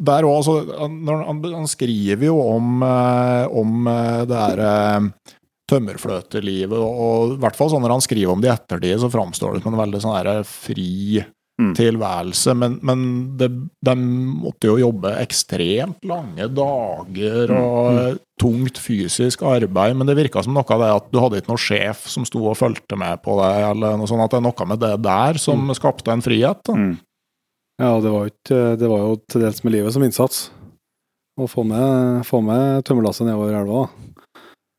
Der 0.00 0.24
òg, 0.24 0.36
altså 0.38 0.54
han, 0.78 1.42
han 1.44 1.66
skriver 1.68 2.24
jo 2.30 2.38
om, 2.40 2.82
eh, 2.82 3.46
om 3.52 3.86
eh, 3.90 4.20
det 4.24 4.28
derre 4.32 5.12
tømmerfløtelivet, 5.74 6.78
og, 6.80 7.04
og 7.04 7.36
i 7.36 7.40
hvert 7.44 7.58
fall 7.58 7.74
sånn 7.74 7.84
når 7.84 7.98
han 7.98 8.06
skriver 8.08 8.32
om 8.32 8.42
det 8.44 8.52
i 8.52 8.54
ettertid, 8.56 9.00
så 9.02 9.12
framstår 9.12 9.58
det 9.58 9.64
som 9.66 9.74
en 9.74 9.82
veldig 9.84 10.04
sånn 10.06 10.18
her 10.20 10.44
fri 10.48 11.24
Mm. 11.54 11.68
tilværelse. 11.78 12.50
Men, 12.58 12.72
men 12.82 13.02
det, 13.38 13.46
de 13.86 13.92
måtte 13.94 14.66
jo 14.66 14.72
jobbe 14.80 15.12
ekstremt 15.22 16.00
lange 16.02 16.48
dager 16.50 17.52
og 17.54 18.16
tungt 18.42 18.80
fysisk 18.82 19.44
arbeid. 19.46 19.94
Men 19.94 20.08
det 20.10 20.16
virka 20.18 20.42
som 20.42 20.56
noe 20.56 20.66
av 20.66 20.82
det 20.82 20.88
at 20.96 21.06
du 21.12 21.20
hadde 21.22 21.38
ikke 21.38 21.52
noen 21.52 21.62
sjef 21.62 22.08
som 22.10 22.26
sto 22.26 22.42
og 22.50 22.58
fulgte 22.58 22.98
med 22.98 23.22
på 23.22 23.36
deg, 23.38 23.68
eller 23.68 23.94
noe 24.00 24.10
sånt. 24.10 24.24
At 24.26 24.34
det 24.34 24.40
er 24.40 24.46
noe 24.48 24.66
med 24.72 24.82
det 24.82 24.92
der 25.06 25.38
som 25.44 25.70
skapte 25.78 26.10
en 26.10 26.24
frihet. 26.26 26.58
Da. 26.66 26.74
Mm. 26.74 26.96
Ja, 27.84 27.92
det 28.02 28.10
var, 28.16 28.34
ikke, 28.34 28.60
det 28.82 28.90
var 28.90 29.06
jo 29.06 29.14
til 29.30 29.46
dels 29.46 29.62
med 29.62 29.76
livet 29.78 29.94
som 29.94 30.02
innsats. 30.06 30.42
Å 31.38 31.46
få 31.50 31.62
med, 31.66 32.26
få 32.26 32.42
med 32.42 32.82
tømmerlasset 32.86 33.30
nedover 33.30 33.54
elva. 33.62 33.86
da. 33.86 34.13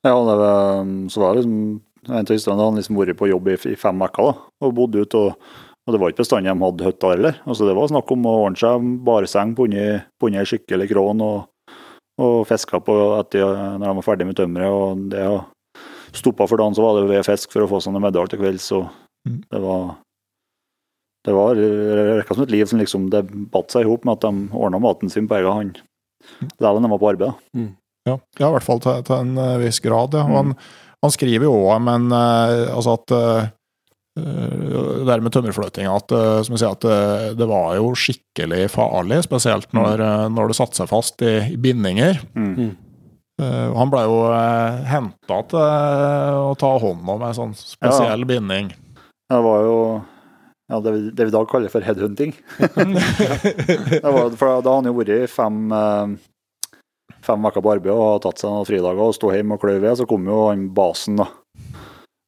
Ja, 0.05 0.15
det 0.27 0.35
var, 0.37 0.89
så 1.09 1.21
var 1.21 1.33
det 1.33 1.41
liksom 1.41 1.81
en 2.05 2.19
av 2.21 2.29
historiene, 2.29 2.65
han 2.67 2.75
liksom 2.77 2.99
vært 2.99 3.17
på 3.17 3.29
jobb 3.31 3.47
i, 3.49 3.55
i 3.71 3.77
fem 3.79 4.03
uker 4.05 4.27
da, 4.27 4.33
og 4.61 4.75
bodd 4.77 4.97
ut. 4.99 5.15
Og, 5.17 5.47
og 5.85 5.93
det 5.93 6.01
var 6.01 6.11
ikke 6.13 6.21
bestandig 6.21 6.51
de 6.53 6.65
hadde 6.65 6.85
hytta 6.85 7.11
heller. 7.15 7.39
Altså, 7.45 7.65
det 7.65 7.73
var 7.77 7.89
snakk 7.89 8.13
om 8.13 8.27
å 8.29 8.35
ordne 8.43 8.61
seg 8.61 8.85
bareseng 9.07 9.55
på 9.57 9.65
under 9.65 10.37
ei 10.41 10.45
skikkelig 10.49 10.91
krån 10.93 11.23
og, 11.25 11.73
og 12.21 12.37
fiska 12.49 12.81
på 12.85 12.99
etter 13.17 13.49
når 13.79 13.87
de 13.87 13.95
var 13.97 14.05
ferdig 14.05 14.29
med 14.29 14.37
tømmeret. 14.37 14.77
Og 14.77 15.07
det 15.13 15.25
å 15.25 15.41
stoppa 16.15 16.47
for 16.47 16.61
dagen, 16.61 16.77
så 16.77 16.85
var 16.85 16.99
det 16.99 17.09
ved 17.09 17.25
fisk 17.27 17.51
for 17.53 17.65
å 17.65 17.69
få 17.73 17.81
seg 17.81 17.97
medaljer 17.97 18.35
til 18.35 18.45
kvelds. 18.45 18.69
så 18.73 18.85
Mm. 19.25 19.39
det 19.49 19.59
var 19.59 19.95
det 21.25 21.33
var 21.33 21.55
rekka 21.57 22.35
som 22.35 22.43
et 22.43 22.51
liv 22.53 22.67
som 22.69 22.77
liksom 22.77 23.07
det 23.09 23.23
batt 23.49 23.73
seg 23.73 23.81
i 23.81 23.89
hop 23.89 24.03
med 24.05 24.19
at 24.19 24.21
de 24.27 24.53
ordna 24.53 24.77
maten 24.77 25.09
sin 25.09 25.25
på 25.25 25.39
egen 25.39 25.49
hånd. 25.49 25.79
Selv 26.59 26.77
om 26.77 26.85
de 26.85 26.91
var 26.91 27.01
på 27.01 27.09
arbeid. 27.09 27.31
da. 27.31 27.33
Ja, 28.05 28.19
ja, 28.37 28.47
i 28.47 28.53
hvert 28.53 28.65
fall 28.65 28.81
til, 28.83 29.03
til 29.07 29.17
en 29.17 29.37
eh, 29.41 29.57
viss 29.63 29.81
grad. 29.81 30.13
Ja. 30.13 30.25
Han, 30.29 30.53
han 31.01 31.13
skriver 31.13 31.47
jo 31.47 31.55
òg, 31.57 31.79
men 31.85 32.07
eh, 32.13 32.69
altså 32.69 32.99
at 32.99 33.13
eh, 33.17 33.51
det 34.15 35.03
der 35.09 35.23
med 35.25 35.33
tømmerfløtinga, 35.35 35.91
at, 35.99 36.13
som 36.47 36.53
jeg 36.55 36.61
sier, 36.61 36.75
at 36.77 37.35
det 37.35 37.47
var 37.49 37.73
jo 37.75 37.89
skikkelig 37.99 38.69
farlig, 38.71 39.17
spesielt 39.25 39.73
når, 39.75 39.99
eh, 40.05 40.25
når 40.31 40.51
det 40.51 40.57
satte 40.61 40.79
seg 40.79 40.87
fast 40.87 41.19
i, 41.25 41.33
i 41.51 41.57
bindinger. 41.59 42.21
Mm. 42.37 42.71
Eh, 43.41 43.69
Han 43.75 43.91
ble 43.91 44.05
jo 44.07 44.19
henta 44.87 45.41
til 45.51 45.59
å 45.59 46.53
ta 46.61 46.71
hånd 46.79 47.09
om 47.11 47.25
en 47.27 47.35
sånn 47.35 47.55
spesiell 47.59 48.23
binding. 48.29 48.71
Det 49.25 49.41
var 49.43 49.65
jo 49.65 49.79
ja, 50.71 50.79
det, 50.79 50.93
vi, 50.95 51.01
det 51.11 51.27
vi 51.27 51.33
i 51.33 51.35
dag 51.35 51.49
kaller 51.49 51.73
for 51.73 51.83
headhunting. 51.85 52.31
det 52.61 53.99
var, 54.01 54.31
for 54.37 54.47
da 54.47 54.55
hadde 54.55 54.77
han 54.79 54.87
jo 54.89 54.95
vært 55.01 55.33
fem, 55.33 55.59
fem 57.25 57.47
uker 57.49 57.63
på 57.63 57.73
arbeid 57.75 57.93
og 57.93 58.03
hadde 58.05 58.23
tatt 58.27 58.41
seg 58.41 58.53
noen 58.53 58.67
fridager 58.67 59.05
og 59.05 59.15
stå 59.17 59.31
hjemme 59.33 59.57
og 59.57 59.63
kløy 59.63 59.77
ved. 59.79 59.93
Så 59.99 60.07
kom 60.09 60.27
jo 60.29 60.45
han 60.49 60.67
basen, 60.75 61.21
da. 61.21 61.29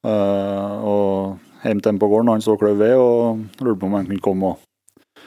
Uh, 0.08 0.74
og 0.88 1.66
hjem 1.66 1.82
til 1.82 1.92
ham 1.92 2.02
på 2.02 2.10
gården, 2.12 2.32
han 2.36 2.44
sto 2.44 2.56
og 2.56 2.62
kløy 2.62 2.76
ved 2.80 2.96
og 3.02 3.64
lurte 3.64 3.82
på 3.82 3.90
om 3.90 3.98
han 3.98 4.10
kunne 4.10 4.24
komme 4.24 4.52
og, 4.54 5.24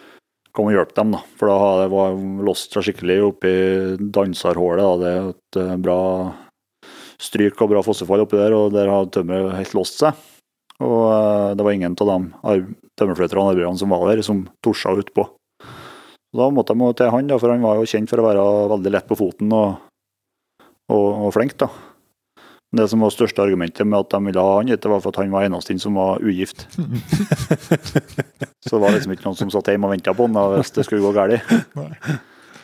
komme 0.57 0.73
og 0.73 0.79
hjelpe 0.79 0.97
dem. 1.01 1.17
da. 1.17 1.23
For 1.39 1.51
da 1.51 1.59
hadde 1.65 1.89
var 1.95 2.21
låst 2.49 2.77
seg 2.77 2.87
skikkelig 2.89 3.19
oppi 3.29 3.55
danserhullet, 4.15 4.85
da. 4.85 4.93
Det 5.01 5.11
er 5.11 5.33
et 5.35 5.61
eh, 5.65 5.75
bra 5.87 6.01
stryk 7.21 7.61
og 7.61 7.75
bra 7.75 7.83
fossefall 7.85 8.25
oppi 8.25 8.41
der, 8.41 8.57
og 8.57 8.73
der 8.75 8.91
hadde 8.91 9.13
tømmeret 9.19 9.59
helt 9.59 9.77
låst 9.77 10.01
seg. 10.01 10.29
Og 10.81 11.01
uh, 11.13 11.51
det 11.53 11.67
var 11.67 11.77
ingen 11.77 11.99
av 12.01 12.15
de 12.15 12.63
tømmerflytterne 12.97 13.43
og 13.43 13.53
arbeiderne 13.53 13.81
som 13.81 13.93
var 13.93 14.07
der, 14.09 14.25
som 14.25 14.47
torsa 14.65 14.95
utpå. 14.97 15.27
Da 16.37 16.47
måtte 16.55 16.77
jo 16.79 16.93
til 16.95 17.11
han, 17.11 17.27
da, 17.27 17.39
for 17.43 17.51
han 17.51 17.65
var 17.65 17.81
jo 17.81 17.89
kjent 17.91 18.11
for 18.11 18.23
å 18.23 18.27
være 18.29 18.43
veldig 18.71 18.93
lett 18.95 19.09
på 19.09 19.19
foten 19.19 19.51
og, 19.57 19.81
og, 20.93 21.09
og 21.27 21.33
flink. 21.35 21.57
da. 21.59 21.71
Det 22.71 22.87
som 22.87 23.03
var 23.03 23.11
største 23.11 23.43
argumentet 23.43 23.83
med 23.83 23.99
at 23.99 24.13
de 24.13 24.21
ville 24.29 24.43
ha 24.47 24.59
han 24.61 24.69
det 24.71 24.91
var 24.93 25.01
for 25.03 25.11
at 25.11 25.19
han 25.19 25.33
var 25.35 25.49
eneste 25.49 25.75
som 25.83 25.97
var 25.99 26.23
ugift. 26.23 26.69
Så 28.63 28.77
det 28.77 28.83
var 28.85 28.95
liksom 28.95 29.17
ikke 29.17 29.27
noen 29.27 29.39
som 29.41 29.51
satt 29.51 29.73
hjemme 29.73 29.89
og 29.89 29.97
venta 29.97 30.15
på 30.15 30.29
han 30.29 30.39
da, 30.39 30.45
hvis 30.55 30.71
det 30.77 30.87
skulle 30.87 31.03
gå 31.03 31.11
galt. 31.17 31.51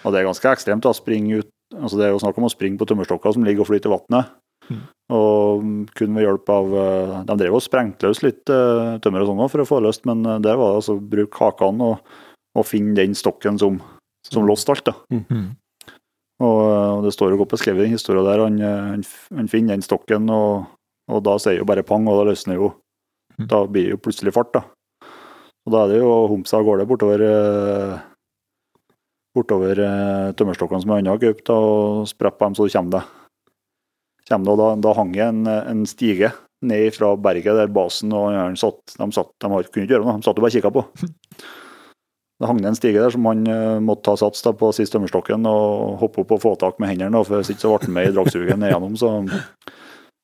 Og 0.06 0.14
det 0.14 0.20
er 0.20 0.28
ganske 0.28 0.52
ekstremt 0.52 0.86
å 0.86 0.94
springe 0.94 1.42
ut 1.42 1.52
altså 1.74 1.98
Det 1.98 2.04
er 2.06 2.12
jo 2.14 2.20
snakk 2.22 2.36
om 2.38 2.44
å 2.46 2.50
springe 2.52 2.78
på 2.78 2.86
tømmerstokker 2.86 3.32
som 3.34 3.42
ligger 3.42 3.64
og 3.64 3.66
flyter 3.66 3.90
i 3.90 3.96
vannet. 3.96 4.28
Mm. 4.70 4.82
Og 5.16 5.64
kun 5.98 6.14
ved 6.14 6.22
hjelp 6.22 6.52
av 6.54 6.76
eh, 6.78 7.16
De 7.26 7.34
drev 7.42 7.56
og 7.58 7.62
sprengte 7.64 8.06
løs 8.06 8.22
litt 8.22 8.52
eh, 8.54 8.92
tømmer 9.02 9.24
og 9.24 9.32
sånn 9.32 9.50
for 9.50 9.64
å 9.64 9.66
få 9.66 9.80
løst, 9.82 10.06
men 10.06 10.22
det 10.22 10.44
der 10.46 10.60
var 10.60 10.70
det 10.70 10.80
altså 10.84 10.94
å 10.94 11.02
bruke 11.02 11.42
hakene 11.42 11.90
og, 11.90 12.14
og 12.56 12.66
finne 12.66 12.96
den 12.96 13.14
stokken 13.14 13.60
som, 13.60 13.78
som 14.26 14.46
låste 14.48 14.72
alt. 14.72 14.84
da. 14.84 14.94
Mm. 15.12 15.24
-hmm. 15.28 15.46
og 16.40 17.04
det 17.04 17.12
står 17.12 17.30
jo 17.30 17.36
godt 17.36 17.54
beskrevet 17.54 17.80
i 17.80 17.82
den 17.82 17.96
historien 17.98 18.24
der. 18.24 18.42
Han, 18.44 18.58
han, 18.60 19.04
han 19.36 19.48
finner 19.48 19.74
den 19.74 19.82
stokken, 19.82 20.30
og, 20.30 20.66
og 21.08 21.22
da 21.22 21.38
sier 21.38 21.58
jo 21.58 21.64
bare 21.64 21.82
pang, 21.82 22.08
og 22.08 22.18
da 22.18 22.30
løsner 22.30 22.54
jo 22.54 22.72
Mm. 23.36 23.48
Da 23.48 23.66
blir 23.66 23.84
det 23.84 23.96
jo 23.96 24.00
plutselig 24.00 24.32
fart, 24.34 24.52
da. 24.54 24.62
Og 25.66 25.74
da 25.74 25.82
er 25.84 25.92
det 25.92 26.00
jo 26.00 26.08
å 26.08 26.28
humpe 26.30 26.48
seg 26.48 26.62
av 26.62 26.68
gårde 26.68 26.86
bortover 26.88 27.24
eh, 27.26 27.94
bortover 29.36 29.82
eh, 29.82 30.32
tømmerstokkene 30.38 30.84
som 30.84 30.94
er 30.94 31.10
har 31.10 31.22
kjøpt, 31.22 31.52
og 31.52 32.08
spredt 32.08 32.38
på 32.38 32.48
dem 32.48 32.56
så 32.56 32.66
du 32.66 32.72
kommer 32.72 32.98
deg. 32.98 33.14
Kommer 34.26 34.54
og 34.54 34.60
da, 34.62 34.68
da 34.88 34.94
hang 34.96 35.12
det 35.14 35.26
en, 35.26 35.42
en 35.46 35.84
stige 35.86 36.32
ned 36.66 36.94
fra 36.96 37.12
berget 37.20 37.58
der 37.58 37.68
basen 37.70 38.14
og 38.16 38.32
han 38.32 38.56
satt, 38.58 38.80
de 38.96 39.10
satt, 39.14 39.34
de 39.36 39.50
kunne 39.50 39.84
ikke 39.84 39.92
gjøre 39.92 40.06
noe, 40.06 40.16
de 40.16 40.26
satt 40.26 40.40
og 40.40 40.46
bare 40.46 40.56
kikka 40.56 40.72
på. 40.74 40.86
Det 42.36 42.48
hang 42.50 42.58
det 42.60 42.68
en 42.68 42.76
stige 42.76 43.00
der 43.00 43.12
som 43.14 43.24
han 43.30 43.46
eh, 43.48 43.78
måtte 43.80 44.10
ta 44.10 44.16
sats 44.20 44.44
da, 44.44 44.52
på 44.52 44.68
sist 44.76 44.92
tømmerstokken 44.92 45.46
og 45.48 45.96
hoppe 46.02 46.20
opp 46.20 46.34
og 46.36 46.42
få 46.42 46.52
tak 46.60 46.76
med 46.82 46.92
hendene, 46.92 47.22
for 47.24 47.40
hvis 47.40 47.54
ikke 47.54 47.64
så 47.64 47.72
ble 47.72 47.86
han 47.88 47.96
med 47.96 48.10
i 48.10 48.16
dragsuget 48.16 48.58
ned 48.60 48.68
igjennom. 48.74 48.98
Så 49.00 49.14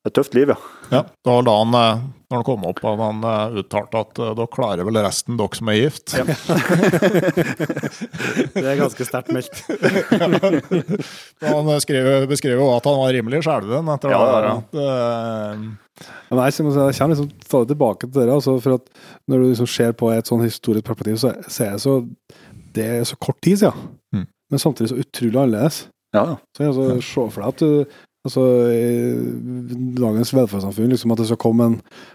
det 0.02 0.10
er 0.10 0.12
et 0.12 0.16
tøft 0.18 0.34
liv, 0.34 0.50
ja. 0.50 0.58
Ja, 0.90 1.00
det 1.06 1.30
var 1.30 1.44
da 1.46 1.52
han, 1.60 1.74
eh, 1.78 2.02
når 2.26 2.40
han 2.40 2.46
kom 2.48 2.64
opp, 2.68 2.80
hadde 2.84 3.06
han 3.06 3.24
eh, 3.30 3.54
uttalte 3.62 4.00
at 4.02 4.12
da 4.18 4.32
dere 4.34 4.52
klarer 4.52 4.88
vel 4.88 4.98
resten, 5.06 5.38
dere 5.40 5.56
som 5.56 5.70
er 5.72 5.78
gift. 5.78 6.12
Det 8.52 8.64
er 8.66 8.80
ganske 8.82 9.06
sterkt 9.06 9.30
meldt. 9.32 9.62
han 11.46 11.70
eh, 11.70 11.80
skrev, 11.86 12.10
beskrev 12.28 12.60
jo 12.60 12.68
at 12.74 12.90
han 12.90 12.98
var 12.98 13.14
rimelig 13.16 13.40
skjelven 13.46 13.88
etter 13.94 14.12
Ja, 14.12 14.20
det 14.26 14.34
ja, 14.50 14.58
der. 14.74 15.64
Ja. 16.00 16.06
Ja, 16.30 16.36
Nei, 16.36 16.46
jeg 16.48 16.56
kommer 16.58 17.12
liksom 17.12 17.30
stadig 17.44 17.68
tilbake 17.72 18.08
til 18.08 18.20
dere. 18.20 18.36
Altså, 18.38 18.56
for 18.64 18.78
at 18.78 18.86
når 19.28 19.42
du 19.42 19.48
liksom 19.50 19.68
ser 19.70 19.92
på 19.92 20.12
et 20.12 20.30
sånn 20.30 20.44
historisk 20.44 20.86
perspektiv, 20.88 21.18
så 21.20 21.34
ser 21.48 21.74
jeg 21.74 21.82
så 21.84 21.98
Det 22.72 22.84
er 22.84 23.04
så 23.04 23.18
kort 23.20 23.36
tid 23.44 23.60
siden. 23.60 23.90
Mm. 24.16 24.26
Men 24.50 24.58
samtidig 24.58 24.88
så 24.88 25.02
utrolig 25.02 25.36
annerledes. 25.36 25.88
Ja, 26.14 26.24
ja. 26.30 26.36
Så 26.56 26.62
jeg 26.62 26.72
altså, 26.72 27.00
Se 27.00 27.28
for 27.34 27.42
deg 27.42 27.48
at 27.48 27.60
du 27.60 28.00
Altså, 28.22 28.42
i 28.70 29.94
dagens 29.98 30.30
velferdssamfunn, 30.30 30.92
liksom 30.94 31.10
at 31.10 31.18
det 31.18 31.24
skal 31.26 31.40
komme 31.42 31.64
en 31.66 31.72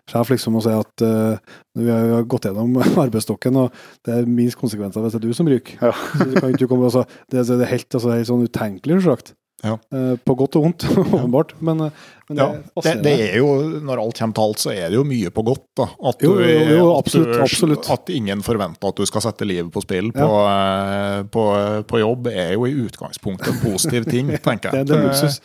sjef 0.07 0.29
liksom 0.31 0.55
og 0.55 0.63
si 0.63 0.71
at 0.71 1.03
uh, 1.03 1.57
vi 1.75 1.89
har 1.91 2.23
gått 2.31 2.47
gjennom 2.47 2.77
arbeidsstokken, 3.03 3.57
og 3.59 3.81
det 4.07 4.13
er 4.15 4.29
minst 4.29 4.55
konsekvenser 4.61 5.03
hvis 5.03 5.17
det 5.17 5.19
er 5.19 5.25
du 5.25 5.35
som 5.35 5.49
ryker. 5.51 5.81
Ja. 5.83 5.91
Så 5.91 6.29
du 6.29 6.37
kan 6.39 6.55
ikke 6.55 6.69
komme, 6.71 6.87
altså, 6.87 7.03
det, 7.27 7.43
det 7.49 7.59
er 7.59 7.73
helt, 7.73 7.89
altså, 7.91 8.13
helt 8.13 8.29
sånn 8.31 8.47
utenkelig, 8.47 9.01
selvsagt. 9.01 9.33
Ja. 9.65 9.73
Eh, 9.89 10.13
på 10.21 10.35
godt 10.37 10.53
og 10.59 10.67
vondt, 10.67 10.83
åpenbart. 11.01 11.55
Men, 11.65 11.79
eh, 11.87 12.03
men 12.29 12.37
Ja, 12.37 12.47
det 12.83 12.91
det, 13.07 13.13
er 13.31 13.37
jo, 13.39 13.47
når 13.81 14.01
alt 14.03 14.19
kommer 14.19 14.35
til 14.37 14.43
alt, 14.43 14.59
så 14.61 14.69
er 14.75 14.91
det 14.91 14.99
jo 14.99 15.05
mye 15.07 15.31
på 15.33 15.43
godt. 15.47 15.63
da. 15.79 15.87
At, 16.11 16.21
Jo, 16.21 16.35
jo, 16.37 16.59
jo, 16.75 16.83
at 16.91 16.99
absolutt, 17.07 17.33
du- 17.33 17.41
absolutt. 17.41 17.89
at 17.95 18.11
ingen 18.13 18.43
forventer 18.45 18.91
at 18.91 18.95
du 19.01 19.05
skal 19.09 19.25
sette 19.25 19.47
livet 19.49 19.71
på 19.73 19.81
spill 19.81 20.11
på, 20.13 20.27
eh, 20.51 21.23
på, 21.33 21.47
på 21.89 22.03
jobb, 22.03 22.27
er 22.29 22.53
jo 22.53 22.67
i 22.69 22.75
utgangspunktet 22.85 23.49
en 23.55 23.59
positiv 23.65 24.05
ting, 24.11 24.29
tenker 24.45 24.77
jeg. 24.77 24.85
det 24.91 24.99
er 24.99 25.07
luksus. 25.09 25.41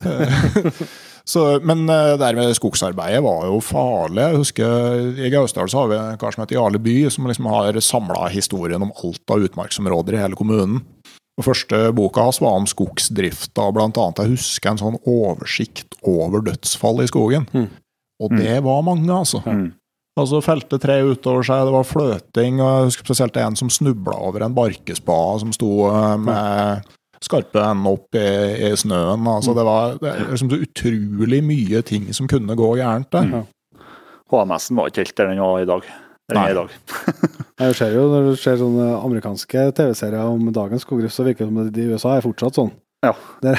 Så, 1.26 1.40
men 1.66 1.88
det 1.90 2.20
der 2.22 2.36
med 2.38 2.52
skogsarbeidet 2.54 3.18
var 3.24 3.48
jo 3.48 3.56
farlig. 3.64 4.22
Jeg 4.28 4.38
husker 4.38 5.24
I 5.26 5.30
Gausdal 5.34 5.66
så 5.72 5.80
har 5.80 5.88
vi 5.90 5.96
en 5.98 6.20
kar 6.22 6.30
som 6.36 6.44
heter 6.44 6.54
Jarle 6.54 6.78
By, 6.78 6.94
som 7.10 7.26
liksom 7.26 7.48
har 7.50 7.74
samla 7.82 8.28
historien 8.30 8.84
om 8.86 8.92
alt 8.94 9.34
av 9.34 9.42
utmarksområder 9.42 10.14
i 10.14 10.20
hele 10.22 10.38
kommunen. 10.38 10.84
Og 11.36 11.44
Første 11.44 11.80
boka 11.96 12.24
hans 12.24 12.40
var 12.40 12.56
om 12.56 12.68
skogsdrifta, 12.68 13.66
blant 13.76 13.98
annet. 14.00 14.22
Jeg 14.24 14.38
husker 14.38 14.72
en 14.72 14.80
sånn 14.80 15.00
oversikt 15.04 15.98
over 16.06 16.44
dødsfall 16.46 17.02
i 17.04 17.10
skogen. 17.10 17.44
Mm. 17.52 17.66
Og 18.24 18.32
det 18.32 18.54
var 18.64 18.86
mange, 18.86 19.10
altså. 19.12 19.42
Mm. 19.44 19.74
Altså 20.16 20.40
Felte 20.40 20.78
tre 20.80 21.02
utover 21.04 21.44
seg, 21.44 21.66
det 21.68 21.74
var 21.74 21.84
fløting, 21.84 22.60
og 22.62 22.70
jeg 22.70 22.86
husker 22.88 23.08
spesielt 23.10 23.36
en 23.36 23.58
som 23.60 23.68
snubla 23.68 24.14
over 24.24 24.46
en 24.46 24.54
barkespade 24.56 25.42
som 25.42 25.52
sto 25.52 25.90
eh, 25.90 26.14
med 26.24 26.86
skarpe 27.26 27.60
ender 27.60 27.98
opp 27.98 28.16
i, 28.16 28.30
i 28.64 28.72
snøen. 28.80 29.28
Altså 29.28 29.52
Det 29.56 29.66
var 29.68 29.98
det 30.00 30.14
liksom 30.30 30.52
så 30.52 30.62
utrolig 30.64 31.42
mye 31.44 31.84
ting 31.84 32.08
som 32.16 32.30
kunne 32.32 32.56
gå 32.56 32.70
gærent 32.80 33.12
der. 33.12 33.28
Ja. 33.34 33.44
HMS-en 34.32 34.80
var 34.80 34.88
ikke 34.88 35.04
helt 35.04 35.16
der 35.20 35.30
den 35.34 35.44
var 35.44 35.60
i 35.60 35.68
dag. 35.68 35.92
Nei. 36.34 36.48
i 36.50 36.56
dag. 36.56 36.72
Jeg 37.62 37.76
ser 37.78 37.92
jo 37.94 38.08
Når 38.10 38.32
du 38.32 38.40
ser 38.40 38.58
sånne 38.58 38.88
amerikanske 38.98 39.68
TV-serier 39.78 40.26
om 40.26 40.48
dagens 40.54 40.82
skogdrift, 40.82 41.14
så 41.14 41.26
virker 41.26 41.46
det 41.46 41.52
som 41.52 41.62
at 41.62 41.70
de 41.76 41.84
i 41.84 41.94
USA 41.94 42.16
er 42.16 42.26
fortsatt 42.26 42.58
sånn. 42.58 42.72
Ja. 43.04 43.12
Det 43.44 43.52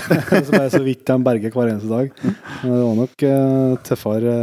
er 0.58 0.72
så 0.74 0.82
vidt 0.84 1.06
de 1.08 1.16
berger 1.24 1.54
hver 1.54 1.70
eneste 1.72 1.88
dag. 1.88 2.10
Men 2.20 2.74
det 2.74 2.82
var 2.82 2.96
nok 2.98 3.24
uh, 3.24 3.78
tøffere, 3.86 4.36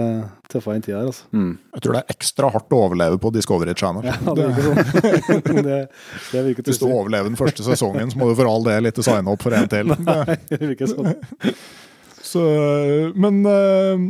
tøffere 0.48 0.78
enn 0.78 0.84
tida 0.86 1.00
her, 1.02 1.10
altså. 1.10 1.26
Mm. 1.34 1.50
Jeg 1.74 1.84
tror 1.84 1.96
det 1.96 2.00
er 2.00 2.14
ekstra 2.14 2.50
hardt 2.54 2.72
å 2.72 2.80
overleve 2.86 3.20
på 3.20 3.32
Discovery 3.34 3.74
Channel. 3.76 4.06
Ja, 4.08 4.16
det 4.38 4.48
virker 4.48 4.68
sånn. 4.70 5.64
det, 5.68 5.80
det 6.30 6.44
virker 6.48 6.68
Hvis 6.70 6.80
du 6.80 6.86
overlever 6.88 7.28
den 7.28 7.40
første 7.40 7.66
sesongen, 7.66 8.14
så 8.14 8.22
må 8.22 8.30
du 8.30 8.36
for 8.38 8.48
all 8.48 8.64
del 8.64 8.88
ikke 8.92 9.04
signe 9.04 9.34
opp 9.34 9.44
for 9.44 9.58
en 9.58 9.68
til. 9.74 9.92
Nei, 10.06 10.38
det 10.48 10.62
virker 10.62 10.94
sånn. 10.94 11.12
Så, 12.24 12.44
men 13.20 13.44
eh, 13.50 14.06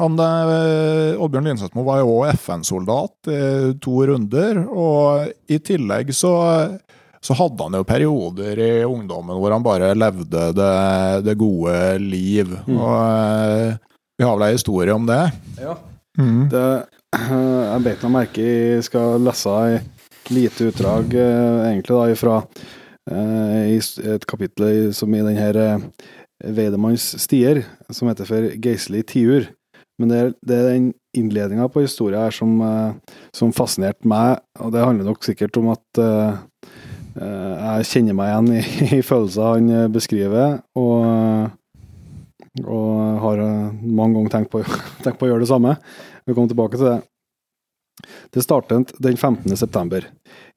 han 0.00 0.16
eh, 0.24 1.20
Oddbjørn 1.20 1.50
Linseth-Moe 1.50 1.86
var 1.86 2.00
jo 2.00 2.14
òg 2.16 2.32
FN-soldat 2.34 3.30
i 3.30 3.42
to 3.82 4.00
runder. 4.10 4.62
Og 4.68 5.30
i 5.52 5.60
tillegg 5.62 6.14
så, 6.16 6.32
så 7.20 7.36
hadde 7.38 7.68
han 7.68 7.78
jo 7.78 7.86
perioder 7.88 8.64
i 8.64 8.72
ungdommen 8.88 9.38
hvor 9.38 9.54
han 9.54 9.66
bare 9.66 9.92
levde 9.98 10.50
det, 10.56 10.74
det 11.28 11.36
gode 11.40 11.76
liv. 12.02 12.56
Og 12.66 12.90
eh, 12.96 13.78
vi 14.20 14.26
har 14.26 14.36
vel 14.36 14.50
ei 14.50 14.56
historie 14.58 14.92
om 14.92 15.06
det. 15.08 15.22
Ja. 15.60 15.78
Mm. 16.18 16.48
Det, 16.52 16.66
jeg 17.70 17.84
beit 17.86 18.02
meg 18.04 18.12
merke 18.12 18.44
i 18.44 18.82
skal 18.84 19.20
lese 19.24 19.56
et 19.78 20.32
lite 20.34 20.68
utdrag 20.70 21.14
eh, 21.16 21.60
egentlig 21.70 21.96
da 21.96 22.08
ifra 22.12 22.34
eh, 23.10 23.76
i 23.76 23.78
et 24.14 24.26
kapittel 24.28 24.90
som 24.94 25.14
i 25.14 25.22
denne 25.22 25.38
her 25.40 25.58
eh, 25.60 25.86
Veidemanns 26.40 27.04
stier, 27.20 27.62
som 27.92 28.08
heter 28.08 28.28
for 28.28 28.46
Geisli 28.64 29.02
tiur. 29.04 29.50
Men 30.00 30.08
det 30.08 30.18
er, 30.18 30.30
det 30.40 30.56
er 30.56 30.68
den 30.70 30.90
innledninga 31.16 31.66
på 31.68 31.82
historien 31.84 32.22
her 32.24 32.32
som, 32.32 32.54
eh, 32.64 33.16
som 33.36 33.52
fascinerte 33.52 34.08
meg, 34.08 34.40
og 34.62 34.72
det 34.72 34.84
handler 34.84 35.10
nok 35.10 35.26
sikkert 35.26 35.58
om 35.60 35.68
at 35.74 36.00
eh, 36.00 36.38
eh, 37.20 37.54
jeg 37.82 37.88
kjenner 37.90 38.16
meg 38.16 38.30
igjen 38.30 38.50
i, 38.56 38.62
i 39.00 39.04
følelser 39.04 39.58
han 39.58 39.92
beskriver, 39.92 40.60
og, 40.80 41.50
og 42.64 43.20
har 43.26 43.44
mange 43.82 44.16
ganger 44.16 44.34
tenkt 44.38 44.54
på, 44.54 44.64
tenkt 45.04 45.20
på 45.20 45.28
å 45.28 45.32
gjøre 45.34 45.44
det 45.44 45.52
samme. 45.52 45.76
Vi 46.24 46.32
kommer 46.32 46.54
tilbake 46.54 46.80
til 46.80 46.88
det. 46.88 46.98
Det 48.34 48.42
startet 48.44 48.92
den 48.98 49.16
15. 49.16 49.56
september. 49.56 50.06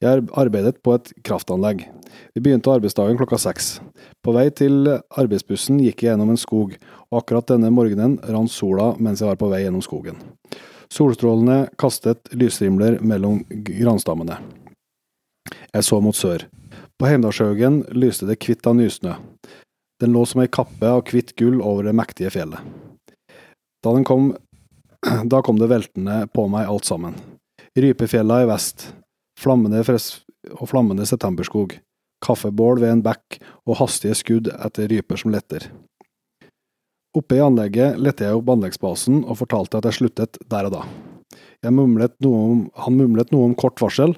Jeg 0.03 0.25
arbeidet 0.37 0.81
på 0.83 0.95
et 0.97 1.11
kraftanlegg. 1.25 1.85
Vi 2.33 2.41
begynte 2.41 2.71
arbeidsdagen 2.73 3.17
klokka 3.17 3.39
seks. 3.41 3.79
På 4.23 4.33
vei 4.35 4.47
til 4.55 4.87
arbeidsbussen 4.89 5.81
gikk 5.81 6.03
jeg 6.03 6.13
gjennom 6.13 6.33
en 6.33 6.39
skog, 6.39 6.75
og 7.11 7.21
akkurat 7.21 7.53
denne 7.55 7.71
morgenen 7.73 8.19
rant 8.29 8.51
sola 8.51 8.93
mens 8.99 9.21
jeg 9.21 9.31
var 9.31 9.39
på 9.41 9.49
vei 9.51 9.63
gjennom 9.63 9.83
skogen. 9.85 10.19
Solstrålene 10.93 11.71
kastet 11.79 12.29
lysrimler 12.37 12.99
mellom 13.01 13.41
granstammene. 13.49 14.37
Jeg 15.73 15.85
så 15.87 15.99
mot 16.03 16.15
sør. 16.15 16.45
På 16.99 17.09
Heimdalshaugen 17.09 17.81
lyste 17.97 18.27
det 18.29 18.37
hvitt 18.45 18.67
av 18.69 18.77
nysnø. 18.77 19.15
Den 20.01 20.13
lå 20.13 20.25
som 20.29 20.43
ei 20.43 20.49
kappe 20.51 20.89
av 20.89 21.01
hvitt 21.09 21.33
gull 21.39 21.61
over 21.61 21.87
det 21.87 21.95
mektige 21.97 22.31
fjellet. 22.33 22.61
Da 23.83 23.93
den 23.95 24.05
kom 24.07 24.33
da 25.33 25.41
kom 25.41 25.59
det 25.59 25.71
veltende 25.71 26.27
på 26.33 26.47
meg 26.51 26.69
alt 26.69 26.87
sammen. 26.87 27.17
Rypefjella 27.73 28.43
i 28.43 28.45
vest, 28.45 28.91
flammende 29.39 29.81
og 29.81 30.67
flammende 30.69 31.07
septemberskog, 31.09 31.79
kaffebål 32.21 32.83
ved 32.83 32.91
en 32.93 33.01
bekk 33.05 33.39
og 33.65 33.79
hastige 33.79 34.13
skudd 34.19 34.51
etter 34.53 34.91
ryper 34.91 35.17
som 35.17 35.33
letter. 35.33 35.65
Oppe 37.17 37.37
i 37.37 37.41
anlegget 37.41 37.97
lette 38.01 38.25
jeg 38.25 38.37
opp 38.37 38.51
anleggsbasen 38.53 39.23
og 39.23 39.39
fortalte 39.41 39.79
at 39.79 39.89
jeg 39.89 39.99
sluttet 39.99 40.37
der 40.49 40.69
og 40.69 40.77
da. 40.77 40.85
Mumlet 41.73 42.13
om, 42.27 42.67
han 42.77 42.97
mumlet 42.99 43.33
noe 43.33 43.49
om 43.49 43.57
kort 43.57 43.81
varsel, 43.81 44.13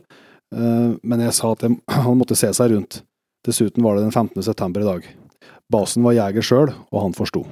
eh, 0.56 0.92
men 1.00 1.24
jeg 1.24 1.36
sa 1.38 1.52
at 1.56 1.64
jeg, 1.64 1.80
han 2.08 2.20
måtte 2.20 2.36
se 2.40 2.52
seg 2.56 2.74
rundt. 2.74 3.04
Dessuten 3.48 3.86
var 3.86 3.96
det 3.96 4.08
den 4.08 4.16
15. 4.16 4.42
september 4.44 4.84
i 4.84 4.90
dag. 4.90 5.08
Basen 5.72 6.04
var 6.04 6.18
jeger 6.18 6.44
sjøl, 6.46 6.74
og 6.92 7.04
han 7.04 7.16
forsto. 7.16 7.46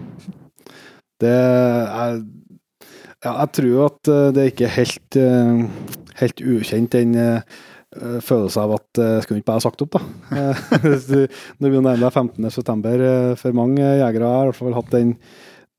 Det 1.22 1.32
er 1.32 2.20
ja, 3.24 3.34
jeg 3.44 3.52
tror 3.60 3.86
at 3.88 4.10
eh, 4.12 4.32
det 4.36 4.50
ikke 4.52 4.66
er 4.68 4.76
helt, 4.78 5.18
eh, 5.20 5.62
helt 6.20 6.44
ukjent, 6.44 6.92
den 6.96 7.16
eh, 7.20 7.62
følelsen 8.26 8.64
av 8.64 8.72
at 8.80 9.00
jeg 9.00 9.24
skulle 9.24 9.42
ikke 9.42 9.52
bare 9.52 9.64
sagt 9.64 9.84
opp, 9.86 9.98
da. 9.98 10.02
Når 11.62 11.74
vi 11.74 11.82
nærmer 11.86 12.08
oss 12.10 12.18
15. 12.18 12.50
september, 12.52 13.04
eh, 13.08 13.34
for 13.40 13.56
mange 13.58 13.82
jegere 13.84 14.32
har 14.32 14.48
i 14.48 14.52
hvert 14.52 14.60
fall 14.60 14.78
hatt 14.78 14.94
den, 14.96 15.14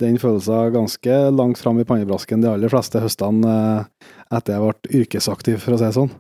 den 0.03 0.19
følelsen 0.23 0.73
ganske 0.75 1.19
langt 1.35 1.61
fram 1.61 1.81
i 1.83 1.87
pannebrasken 1.89 2.43
de 2.43 2.51
aller 2.51 2.73
fleste 2.73 3.03
høstene 3.03 3.57
etter 4.35 4.57
jeg 4.57 4.63
ble 4.65 5.03
yrkesaktiv, 5.03 5.59
for 5.63 5.77
å 5.77 5.81
si 5.81 5.89
det 5.89 5.97
sånn. 5.99 6.15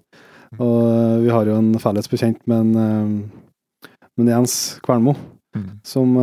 Og 0.59 0.76
eh, 0.90 1.16
vi 1.24 1.32
har 1.34 1.48
jo 1.51 1.56
en 1.60 1.72
felles 1.82 2.10
bekjent 2.10 2.42
med, 2.51 2.74
en, 2.74 3.88
med 4.18 4.34
Jens 4.36 4.59
Kvernmo, 4.84 5.16
Mm. 5.55 5.76
som 5.86 6.16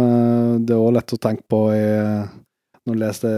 det 0.68 0.74
er 0.76 0.80
også 0.82 0.92
lett 0.92 1.12
å 1.16 1.18
tenke 1.24 1.46
på 1.48 1.60
i, 1.72 1.84
når 2.84 2.98
du 2.98 3.00
leser 3.00 3.36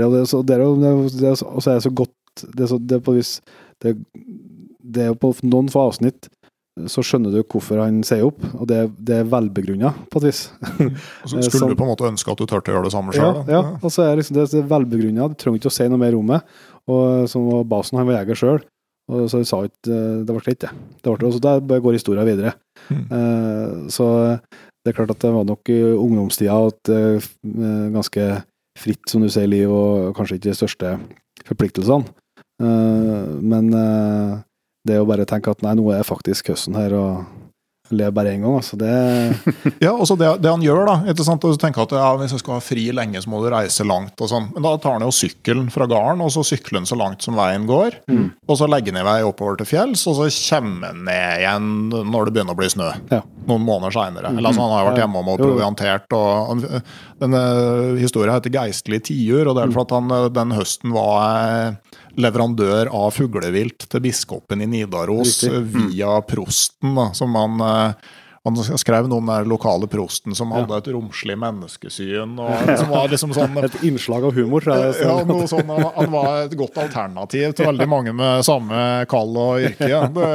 er 0.00 0.06
jo 0.08 0.12
det, 0.16 0.24
så, 0.30 0.40
er 0.42 0.62
jo 0.64 0.74
det 0.80 0.88
er 0.90 1.30
er 1.30 1.36
og 1.44 1.62
så 1.62 1.70
er 1.70 1.74
det 1.78 1.86
så 1.86 1.94
godt 1.94 2.14
det 2.56 2.64
er, 2.64 2.66
så, 2.72 2.78
det 2.82 2.96
er 2.98 3.04
på 3.06 3.14
vis 3.14 3.36
det, 3.84 3.94
det 4.84 5.02
er 5.10 5.14
på 5.14 5.30
noen 5.46 5.68
få 5.70 5.88
avsnitt 5.90 6.28
så 6.90 7.04
skjønner 7.06 7.30
du 7.30 7.38
hvorfor 7.46 7.78
han 7.78 8.00
sier 8.02 8.24
opp, 8.26 8.40
og 8.58 8.64
det, 8.66 8.80
det 8.98 9.20
er 9.20 9.28
velbegrunna 9.30 9.92
på 10.10 10.18
et 10.18 10.24
vis. 10.26 10.40
Så 10.50 11.36
Eh, 11.38 11.44
skulle 11.46 11.60
så, 11.60 11.68
du 11.70 11.76
på 11.78 11.84
en 11.86 11.92
måte 11.92 12.08
ønske 12.08 12.32
at 12.32 12.40
du 12.40 12.48
turte 12.50 12.72
å 12.72 12.74
gjøre 12.74 12.88
det 12.88 12.94
samme 12.96 13.14
Ja, 13.14 13.28
sjøl? 13.28 13.52
ja, 13.54 13.60
og 13.78 13.92
så 13.94 14.02
er 14.08 14.18
liksom 14.18 14.34
det, 14.40 14.48
det 14.50 14.58
er 14.58 14.66
velbegrunna, 14.72 15.28
du 15.30 15.36
trenger 15.38 15.60
ikke 15.60 15.70
å 15.70 15.74
si 15.76 15.86
noe 15.86 16.02
mer 16.02 16.16
om 16.18 16.32
det. 16.34 16.40
Og 16.90 17.28
som 17.30 17.46
var 17.46 17.62
basen, 17.70 18.00
han 18.00 18.08
var 18.10 18.18
jeger 18.24 18.40
sjøl, 18.40 18.58
og 19.06 19.22
så 19.30 19.44
sa 19.46 19.60
ikke 19.68 20.00
Det 20.26 20.34
ble 20.34 20.42
ikke 20.42 20.56
det. 20.66 20.72
det 21.06 21.14
ble, 21.14 21.28
og 21.30 21.36
så 21.36 21.44
der 21.46 21.80
går 21.86 21.94
historia 22.00 22.26
videre. 22.26 22.56
Mm. 22.90 23.04
Eh, 23.20 23.76
så 23.94 24.08
det 24.42 24.90
er 24.90 24.98
klart 24.98 25.14
at 25.14 25.22
det 25.22 25.30
var 25.38 25.46
nok 25.46 25.70
i 25.70 25.78
ungdomstida 25.94 26.58
at 26.72 26.90
eh, 26.90 27.22
f- 27.22 27.36
ganske 27.94 28.26
fritt, 28.78 29.02
som 29.10 29.22
du 29.22 29.30
sier, 29.30 29.48
liv, 29.50 29.70
og 29.70 30.14
kanskje 30.16 30.38
ikke 30.38 30.50
de 30.50 30.58
største 30.58 30.96
forpliktelsene. 31.48 32.14
Eh, 32.62 33.30
men 33.42 33.70
eh, 33.74 34.42
det 34.86 34.98
jo 35.00 35.08
bare 35.08 35.26
å 35.26 35.30
tenke 35.30 35.52
at 35.52 35.64
nei, 35.64 35.74
nå 35.78 35.88
er 35.94 36.06
faktisk 36.06 36.52
høsten 36.52 36.76
her, 36.78 36.94
og 36.98 37.43
lever 37.96 38.12
bare 38.12 38.34
én 38.34 38.42
gang. 38.44 38.58
Altså, 38.58 38.76
det 38.76 38.92
Ja, 39.86 39.92
og 39.94 40.04
så 40.10 40.16
det, 40.20 40.28
det 40.44 40.50
han 40.52 40.62
gjør, 40.62 40.84
da 40.90 40.96
ikke 41.12 41.24
sant? 41.26 41.44
Og 41.48 41.54
så 41.56 41.60
tenker 41.64 41.86
at 41.86 41.94
ja, 41.96 42.10
Hvis 42.20 42.34
jeg 42.36 42.42
skal 42.44 42.58
ha 42.58 42.64
fri 42.64 42.84
lenge, 42.92 43.22
så 43.24 43.30
må 43.32 43.40
du 43.40 43.48
reise 43.54 43.86
langt. 43.88 44.14
og 44.20 44.28
sånn. 44.28 44.50
Men 44.54 44.66
da 44.66 44.74
tar 44.82 44.98
han 44.98 45.06
jo 45.06 45.14
sykkelen 45.14 45.70
fra 45.72 45.88
gården, 45.90 46.20
og 46.26 46.30
så 46.34 46.44
sykler 46.44 46.82
han 46.82 46.86
så 46.90 46.98
langt 47.00 47.22
som 47.24 47.38
veien 47.40 47.66
går. 47.70 47.98
Mm. 48.10 48.28
Og 48.48 48.60
så 48.60 48.68
legger 48.68 48.92
han 48.92 49.02
i 49.02 49.08
vei 49.08 49.18
oppover 49.24 49.56
til 49.62 49.70
fjells, 49.72 50.04
og 50.10 50.20
så 50.20 50.28
kommer 50.50 50.92
han 50.92 51.04
ned 51.08 51.40
igjen 51.40 51.72
når 52.12 52.28
det 52.28 52.36
begynner 52.36 52.56
å 52.56 52.60
bli 52.60 52.70
snø. 52.74 52.92
Ja. 53.10 53.22
Noen 53.48 53.64
måneder 53.64 53.92
seinere. 53.96 54.30
Mm. 54.34 54.44
altså, 54.44 54.60
han 54.64 54.72
har 54.74 54.84
jo 54.84 54.88
vært 54.90 55.02
hjemme 55.02 55.14
hjemme 55.14 55.34
og 55.34 55.38
proviantert. 55.38 56.14
og 56.16 56.64
Denne 57.20 57.42
historien 58.00 58.34
heter 58.34 58.50
'Geistlige 58.50 59.04
tiur', 59.10 59.48
og 59.48 59.56
det 59.56 59.62
er 59.62 59.68
Mm. 59.68 59.72
for 59.72 59.80
at 59.82 59.90
han 59.90 60.32
den 60.32 60.50
høsten 60.52 60.92
var 60.92 61.76
leverandør 62.20 62.90
av 62.94 63.14
fuglevilt 63.14 63.88
til 63.90 64.04
biskopen 64.04 64.62
i 64.64 64.68
Nidaros 64.70 65.42
eh, 65.48 65.62
via 65.62 66.18
prosten, 66.26 66.94
da, 66.96 67.10
som 67.16 67.34
han 67.38 67.64
eh, 67.64 68.12
Han 68.44 68.58
skrev 68.60 69.06
noe 69.08 69.22
om 69.22 69.30
den 69.30 69.46
lokale 69.48 69.86
prosten 69.88 70.34
som 70.36 70.50
hadde 70.52 70.76
et 70.76 70.88
romslig 70.92 71.32
menneskesyn. 71.40 72.34
og 72.36 72.66
som 72.80 72.90
var 72.92 73.08
liksom 73.08 73.32
sånn... 73.32 73.56
Et 73.64 73.78
innslag 73.88 74.26
av 74.28 74.36
humor, 74.36 74.60
tror 74.60 74.82
jeg. 74.82 74.98
Ja, 75.00 75.14
noe 75.24 75.46
sånn, 75.48 75.70
han, 75.72 76.10
var 76.12 76.42
et 76.42 76.52
godt 76.60 76.76
alternativ 76.82 77.56
til 77.56 77.70
veldig 77.70 77.88
mange 77.88 78.12
med 78.12 78.44
samme 78.44 79.06
kall 79.08 79.32
og 79.32 79.64
yrke. 79.64 80.02
Det, 80.18 80.28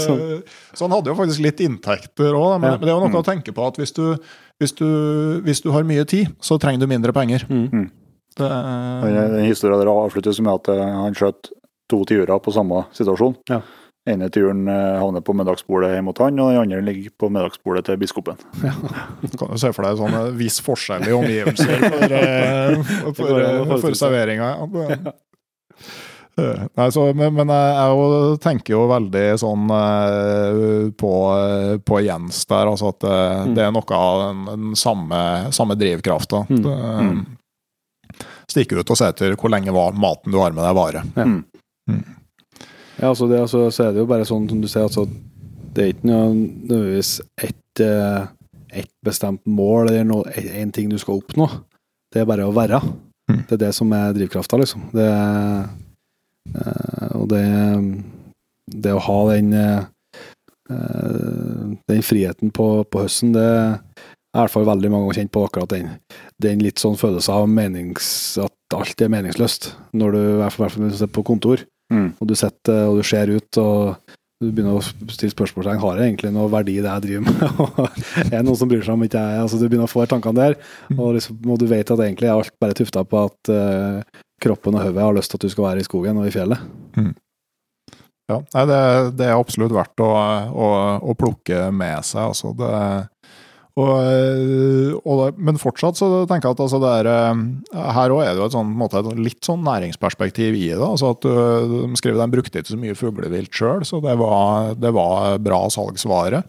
så, 0.04 0.18
så 0.76 0.84
han 0.84 0.98
hadde 0.98 1.14
jo 1.14 1.16
faktisk 1.22 1.46
litt 1.46 1.64
inntekter 1.64 2.36
òg, 2.36 2.58
men, 2.60 2.76
det 2.84 2.92
er 2.92 2.98
jo 2.98 3.08
noe 3.08 3.24
å 3.24 3.26
tenke 3.26 3.56
på 3.56 3.70
at 3.72 3.80
hvis 3.80 3.96
du, 3.96 4.04
hvis, 4.60 4.76
du, 4.76 4.88
hvis 5.48 5.64
du 5.64 5.72
har 5.72 5.88
mye 5.88 6.04
tid, 6.04 6.36
så 6.44 6.60
trenger 6.60 6.84
du 6.84 6.92
mindre 6.92 7.16
penger. 7.16 7.48
Mm. 7.48 7.88
Det, 8.38 8.48
Den, 8.48 9.14
den 9.36 9.46
historien 9.46 9.78
der 9.80 9.92
avsluttes 9.92 10.40
med 10.42 10.56
at 10.58 10.72
eh, 10.74 10.84
han 11.04 11.14
skjøt 11.14 11.52
to 11.90 12.00
tiurer 12.08 12.40
på 12.42 12.52
samme 12.54 12.86
situasjon. 12.96 13.34
Ja. 13.52 13.60
ene 14.08 14.26
turen 14.32 14.66
eh, 14.68 14.96
havner 15.00 15.22
på 15.24 15.32
middagsbordet 15.36 15.94
hjemme 15.94 16.12
hos 16.12 16.20
han, 16.20 16.40
og 16.42 16.50
den 16.52 16.60
andre 16.60 16.80
ligger 16.84 17.12
på 17.20 17.28
middagsbordet 17.32 17.86
til 17.86 18.00
biskopen. 18.00 18.40
kan 19.38 19.52
du 19.52 19.60
se 19.60 19.70
for 19.72 19.86
deg 19.86 20.00
sånn 20.00 20.16
eh, 20.18 20.32
viss 20.40 20.58
forskjell 20.64 21.06
i 21.08 21.14
omgivelser 21.16 21.76
for, 21.84 22.16
for, 23.16 23.22
for, 23.22 23.78
for, 23.86 23.96
serveringa. 24.00 24.50
Ja. 24.74 25.14
Eh, 26.34 26.64
Nei, 26.74 26.88
så, 26.90 27.04
men, 27.14 27.30
men 27.36 27.52
jeg, 27.54 27.74
jeg 27.78 28.38
tenker 28.42 28.74
jo 28.74 28.82
veldig 28.90 29.24
sånn 29.38 29.68
på, 30.98 31.12
på 31.86 32.00
Jens 32.02 32.40
der, 32.50 32.72
altså 32.72 32.90
at 32.90 33.04
det, 33.04 33.20
Mm. 33.44 33.54
det 33.54 33.62
er 33.68 33.72
noe 33.76 33.98
av 34.00 34.20
den, 34.24 34.40
den 34.50 34.74
samme, 34.78 35.18
samme 35.54 35.76
drivkrafta. 35.78 36.42
Mm. 36.50 37.22
Mm. 38.44 38.52
Stikke 38.52 38.78
ut 38.78 38.92
og 38.92 39.00
se 39.00 39.10
etter 39.10 39.36
hvor 39.40 39.52
lenge 39.52 39.74
var 39.74 39.96
maten 39.96 40.34
du 40.34 40.38
har 40.40 40.54
med 40.54 40.64
deg, 40.66 40.76
varer. 40.78 41.10
Ja. 41.16 41.28
Mm. 41.90 42.02
Ja, 42.94 43.10
altså 43.10 43.26
det, 43.26 43.40
altså, 43.42 43.66
så 43.74 43.88
er 43.88 43.94
det 43.94 44.04
jo 44.04 44.08
bare 44.08 44.26
sånn 44.28 44.46
som 44.48 44.60
du 44.62 44.68
sier, 44.70 44.86
altså, 44.86 45.08
det 45.74 45.82
er 45.82 45.94
ikke 45.96 46.10
nødvendigvis 46.12 47.16
ett 47.42 47.82
et 48.74 48.90
bestemt 49.04 49.42
mål 49.46 49.90
eller 49.92 50.28
en 50.60 50.72
ting 50.74 50.90
du 50.90 50.98
skal 50.98 51.20
oppnå. 51.20 51.48
Det 52.12 52.22
er 52.22 52.28
bare 52.28 52.46
å 52.46 52.54
være. 52.54 52.80
Mm. 53.30 53.40
Det 53.48 53.56
er 53.56 53.62
det 53.66 53.72
som 53.76 53.92
er 53.96 54.14
drivkrafta, 54.16 54.58
liksom. 54.60 54.88
Det, 54.94 55.08
eh, 56.54 57.08
og 57.16 57.28
det, 57.32 57.44
det 58.84 58.94
å 58.94 59.02
ha 59.02 59.18
den 59.32 59.52
eh, 59.58 59.86
eh, 60.70 61.74
den 61.90 62.04
friheten 62.06 62.52
på, 62.54 62.68
på 62.90 63.06
høsten, 63.06 63.34
det 63.36 63.48
er 64.34 64.40
i 64.40 64.42
hvert 64.42 64.54
fall 64.56 64.66
veldig 64.66 64.90
mange 64.90 65.06
ganger 65.06 65.20
kjent 65.22 65.32
på 65.34 65.44
akkurat 65.46 65.70
den. 65.70 65.92
Den 66.42 66.64
litt 66.64 66.82
sånn 66.82 66.98
følelse 66.98 67.32
av 67.32 67.46
menings, 67.50 68.08
at 68.42 68.74
alt 68.74 69.04
er 69.04 69.12
meningsløst. 69.12 69.70
Når 69.94 70.16
du 70.16 70.20
i 70.24 70.40
hvert 70.42 70.56
fall 70.56 70.68
i 70.68 70.90
sitter 70.90 71.14
på 71.14 71.26
kontor 71.26 71.62
Mm. 71.92 72.14
og 72.16 72.28
du 72.30 72.32
sitter 72.38 72.86
og 72.88 72.96
du 72.96 73.04
ser 73.06 73.28
ut 73.28 73.58
og 73.60 74.12
du 74.42 74.48
begynner 74.50 74.78
å 74.78 75.12
stille 75.12 75.32
spørsmålstegn 75.32 75.80
har 75.80 75.98
det 75.98 76.06
egentlig 76.08 76.30
noe 76.34 76.50
verdi 76.52 76.78
det 76.82 76.90
jeg 76.90 77.04
driver 77.04 77.26
med. 77.28 77.84
Er 78.24 78.32
det 78.34 78.42
noen 78.44 78.58
som 78.58 78.68
bryr 78.68 78.82
seg 78.84 78.96
om 78.96 79.04
ikke 79.06 79.20
jeg 79.20 79.42
altså 79.44 79.60
Du 79.60 79.66
begynner 79.68 79.86
å 79.86 79.92
få 79.92 80.04
tankene 80.10 80.40
der, 80.40 80.56
og, 80.96 81.14
liksom, 81.16 81.38
og 81.46 81.60
du 81.60 81.66
vet 81.70 81.92
at 81.94 82.02
egentlig 82.04 82.28
er 82.28 82.34
alt 82.34 82.52
bare 82.60 82.76
tufta 82.76 83.04
på 83.08 83.22
at 83.28 83.52
uh, 83.52 84.24
kroppen 84.42 84.76
og 84.76 84.84
hodet 84.84 85.04
har 85.06 85.16
lyst 85.16 85.32
til 85.32 85.38
at 85.38 85.46
du 85.46 85.52
skal 85.54 85.68
være 85.68 85.84
i 85.84 85.86
skogen 85.86 86.18
og 86.20 86.28
i 86.28 86.34
fjellet. 86.34 86.66
Ja, 88.32 88.40
nei, 88.40 88.66
det, 88.68 88.80
det 89.20 89.28
er 89.28 89.38
absolutt 89.38 89.72
verdt 89.76 90.00
å, 90.02 90.10
å, 90.10 90.68
å 91.12 91.16
plukke 91.20 91.68
med 91.76 92.04
seg. 92.08 92.30
Altså. 92.32 92.52
Det, 92.58 92.74
og, 93.74 95.00
og, 95.02 95.14
det- 95.24 95.38
men 95.48 95.56
fortsatt 95.58 95.98
så 95.98 96.08
tenker 96.30 96.48
jeg 96.50 96.56
at 96.56 96.60
altså, 96.62 96.78
er, 96.86 97.08
eh, 97.10 97.90
her 97.96 98.12
òg 98.14 98.22
er 98.22 98.34
det 98.34 98.42
jo 98.42 98.46
et, 98.50 98.54
sånn, 98.54 98.70
måte, 98.78 99.00
et 99.02 99.18
litt 99.18 99.40
sånn 99.44 99.64
næringsperspektiv 99.66 100.54
i 100.54 100.68
det. 100.74 100.78
Altså 100.84 101.10
at 101.14 101.24
du, 101.26 101.32
de 101.88 101.98
skriver 101.98 102.22
de 102.22 102.36
brukte 102.36 102.60
ikke 102.62 102.74
så 102.74 102.78
mye 102.78 102.94
fuglevilt 102.98 103.50
sjøl, 103.52 103.82
så 103.88 103.98
det 104.04 104.14
var, 104.20 104.74
det 104.78 104.92
var 104.94 105.38
bra 105.42 105.64
salgsvare. 105.74 106.44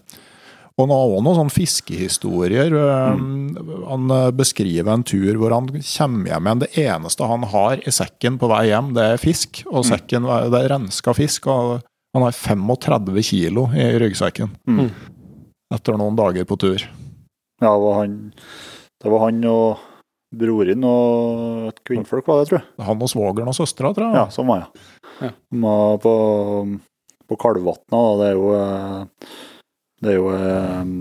Og 0.75 0.89
nå 0.91 0.95
òg 1.07 1.21
noen 1.23 1.37
sånne 1.37 1.53
fiskehistorier. 1.55 2.73
Mm. 3.15 3.57
Han 3.87 4.09
eh, 4.11 4.29
beskriver 4.35 4.91
en 4.93 5.05
tur 5.07 5.37
hvor 5.39 5.53
han 5.55 5.69
kommer 5.71 6.27
hjem 6.29 6.49
igjen. 6.49 6.61
Det 6.65 6.71
eneste 6.83 7.29
han 7.31 7.45
har 7.53 7.79
i 7.87 7.93
sekken 7.95 8.37
på 8.41 8.49
vei 8.51 8.65
hjem, 8.73 8.89
det 8.97 9.05
er 9.13 9.21
fisk. 9.21 9.63
Og 9.71 9.85
sekken, 9.87 10.27
det 10.51 10.59
er 10.65 10.73
renska 10.75 11.15
fisk. 11.15 11.47
og 11.47 11.79
Han 12.13 12.23
har 12.27 12.35
35 12.35 13.23
kilo 13.23 13.65
i 13.73 13.87
ryggsekken 14.03 14.51
Mm. 14.67 14.89
etter 15.73 15.97
noen 15.97 16.15
dager 16.19 16.45
på 16.45 16.59
tur. 16.59 16.83
Ja, 17.65 17.73
det 17.73 17.81
var 17.81 17.99
han, 18.03 18.17
det 19.01 19.11
var 19.11 19.23
han 19.25 19.45
og 19.49 19.85
broren 20.35 20.83
og 20.87 21.69
et 21.71 21.79
kvinnfolk, 21.87 22.27
var 22.27 22.41
det, 22.41 22.49
tror 22.49 22.59
jeg. 22.59 22.67
Han 22.87 23.01
og 23.01 23.11
svogeren 23.11 23.51
og 23.51 23.57
søstera, 23.57 23.93
tror 23.95 24.09
jeg. 24.09 24.19
Ja, 24.19 24.25
sånn 24.33 24.49
var 24.49 24.63
jeg. 24.63 24.85
Ja. 25.21 25.31
De 25.33 25.61
var 25.63 25.97
på, 26.03 26.13
på 27.31 27.39
Kalvvatna, 27.41 28.01
da. 28.01 28.13
Det 28.19 28.27
er 28.27 28.35
jo 28.35 28.51
eh, 28.59 29.33
Det 30.03 30.11
er 30.11 30.17
jo 30.19 30.29
eh, 30.35 30.93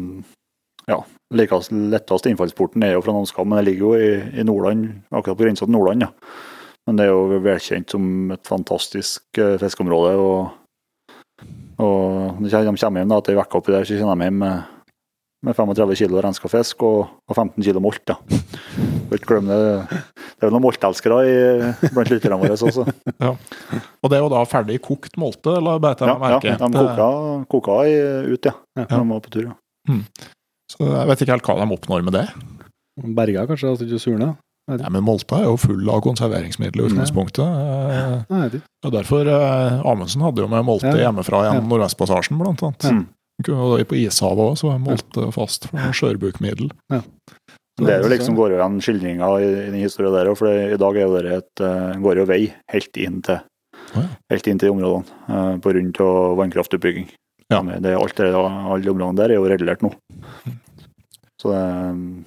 Ja, 0.88 0.98
likest, 1.34 1.72
letteste 1.72 2.32
innfallsporten 2.32 2.84
er 2.86 2.94
jo 2.96 3.04
fra 3.04 3.14
Namskam, 3.16 3.48
men 3.50 3.60
det 3.60 3.70
ligger 3.70 3.86
jo 3.88 3.94
i, 3.96 4.40
i 4.40 4.46
Nordland, 4.46 5.00
akkurat 5.10 5.40
på 5.40 5.46
grensa 5.48 5.66
til 5.66 5.74
Nordland, 5.74 6.06
ja. 6.06 6.12
Men 6.84 6.98
det 6.98 7.06
er 7.06 7.14
jo 7.14 7.40
velkjent 7.40 7.94
som 7.94 8.34
et 8.34 8.44
fantastisk 8.48 9.40
eh, 9.40 9.56
fiskeområde. 9.60 10.14
Og, 10.20 11.48
og 11.80 12.42
de 12.44 12.52
kommer 12.52 12.80
hjem 12.80 13.00
da, 13.08 13.18
etter 13.18 13.32
ei 13.34 13.40
uke 13.40 13.60
oppi 13.60 13.72
der, 13.72 13.88
så 13.88 13.96
kommer 14.02 14.20
de 14.20 14.28
hjem 14.28 14.42
med, 14.44 14.73
med 15.44 15.56
35 15.56 15.96
kilo 16.00 16.20
renska 16.24 16.48
fisk 16.50 16.82
og, 16.86 17.08
og 17.28 17.36
15 17.36 17.62
kilo 17.66 17.80
molt. 17.84 18.00
da. 18.08 18.16
Ikke 19.14 19.28
glem 19.28 19.50
det. 19.50 19.58
Det 19.90 20.42
er 20.42 20.46
vel 20.48 20.54
noen 20.56 20.64
moltelskere 20.64 21.18
i- 21.28 21.90
blant 21.94 22.10
lytterne 22.10 22.38
våre 22.40 22.56
også. 22.56 22.84
Og 22.84 24.10
det 24.10 24.16
er 24.18 24.22
jo 24.24 24.30
da 24.32 24.44
ferdig 24.48 24.80
kokt 24.84 25.16
molte, 25.20 25.56
eller 25.60 25.78
beit 25.82 26.00
jeg 26.00 26.08
Ja, 26.08 26.16
merke? 26.18 26.54
ja, 26.54 26.56
de 26.56 26.72
koka, 26.78 27.08
koka 27.52 27.76
i- 27.86 28.32
ut, 28.32 28.44
ja. 28.50 28.54
Ja. 28.76 28.86
Når 28.90 29.04
de 29.04 29.10
var 29.12 29.20
på 29.20 29.30
tur. 29.36 29.44
Ja. 29.52 29.98
Så 30.72 30.88
jeg 30.88 31.06
vet 31.12 31.20
ikke 31.22 31.34
helt 31.36 31.44
hva 31.46 31.58
de 31.60 31.76
oppnår 31.76 32.04
med 32.04 32.12
det. 32.16 32.26
Berga 33.14 33.46
kanskje, 33.46 33.72
at 33.74 33.78
du 33.78 33.86
ikke 33.86 34.00
surner? 34.00 34.36
Nei, 34.66 34.88
men 34.88 35.02
Molta 35.04 35.36
er 35.42 35.44
jo 35.44 35.58
full 35.60 35.90
av 35.92 36.00
konserveringsmidler 36.00 36.86
i 36.86 36.88
utgangspunktet. 36.88 38.30
Nei, 38.30 38.46
ikke. 38.48 38.62
Og 38.86 38.92
derfor 38.94 39.28
eh, 39.28 39.82
Amundsen 39.84 40.22
hadde 40.24 40.40
jo 40.40 40.48
med 40.48 40.64
molte 40.64 40.88
Ja. 40.88 41.10
hjemmefra 41.10 41.42
gjennom 41.50 41.68
Nordvestpassasjen, 41.68 42.38
blant 42.40 42.62
annet. 42.64 42.86
Mm. 42.88 43.02
På 43.42 43.98
ishavet 43.98 44.44
òg, 44.44 44.56
så 44.60 44.70
er 44.74 44.82
molte 44.82 45.28
fast 45.34 45.66
for 45.72 45.96
skjørbukmiddel. 45.98 46.70
Det 47.82 47.90
er 47.90 48.04
jo 48.04 48.10
liksom 48.12 48.36
går 48.38 48.54
jo 48.54 48.58
igjen 48.60 48.76
skildringa 48.86 49.28
i, 49.42 49.46
i 49.48 49.70
den 49.72 49.80
historien 49.82 50.14
der 50.14 50.30
òg, 50.30 50.38
for 50.38 50.46
det, 50.46 50.76
i 50.76 50.78
dag 50.78 50.98
er 51.02 51.26
det 51.26 51.32
et, 51.40 51.62
eh, 51.66 51.96
går 52.04 52.20
jo 52.20 52.26
vei 52.30 52.42
helt 52.70 53.00
inn 53.02 53.18
til 53.26 53.40
oh, 53.40 53.96
ja. 53.98 54.04
helt 54.30 54.50
inn 54.50 54.60
til 54.62 54.74
områdene 54.76 55.18
eh, 55.26 55.56
på 55.64 55.72
grunn 55.74 55.90
av 56.04 56.36
vannkraftutbygging. 56.38 57.08
Ja. 57.50 57.58
Det, 57.66 57.96
alt 57.98 58.20
det, 58.20 58.30
alle 58.30 58.94
områdene 58.94 59.18
der 59.18 59.34
er 59.34 59.40
jo 59.40 59.50
regulert 59.50 59.82
nå. 59.82 59.90
Så 61.44 61.52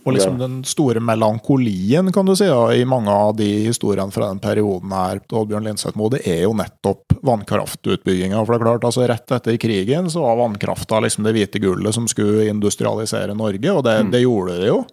Og 0.06 0.14
liksom 0.14 0.35
den 0.38 0.60
store 0.69 1.02
melankolien, 1.02 2.11
kan 2.14 2.27
du 2.27 2.35
si, 2.38 2.45
da, 2.45 2.68
i 2.77 2.84
mange 2.85 3.10
av 3.10 3.31
de 3.39 3.48
historiene 3.65 4.14
fra 4.14 4.27
den 4.30 4.38
perioden 4.44 4.91
her 4.94 5.18
Oddbjørn 5.34 5.65
Linseth 5.65 5.98
Moe, 5.98 6.11
det 6.14 6.19
er 6.30 6.44
jo 6.44 6.52
nettopp 6.53 7.15
vannkraftutbygginga. 7.26 8.44
For 8.45 8.53
det 8.53 8.60
er 8.60 8.65
klart, 8.68 8.85
altså 8.85 9.07
rett 9.10 9.34
etter 9.39 9.57
krigen 9.57 10.11
så 10.14 10.22
var 10.22 10.38
vannkrafta 10.44 10.99
liksom 11.02 11.26
det 11.26 11.34
hvite 11.34 11.61
gullet 11.64 11.98
som 11.98 12.06
skulle 12.11 12.45
industrialisere 12.52 13.34
Norge, 13.34 13.72
og 13.73 13.84
det, 13.89 13.98
Mm. 14.06 14.11
det 14.14 14.22
gjorde 14.22 14.60
det 14.61 14.68
jo. 14.69 14.85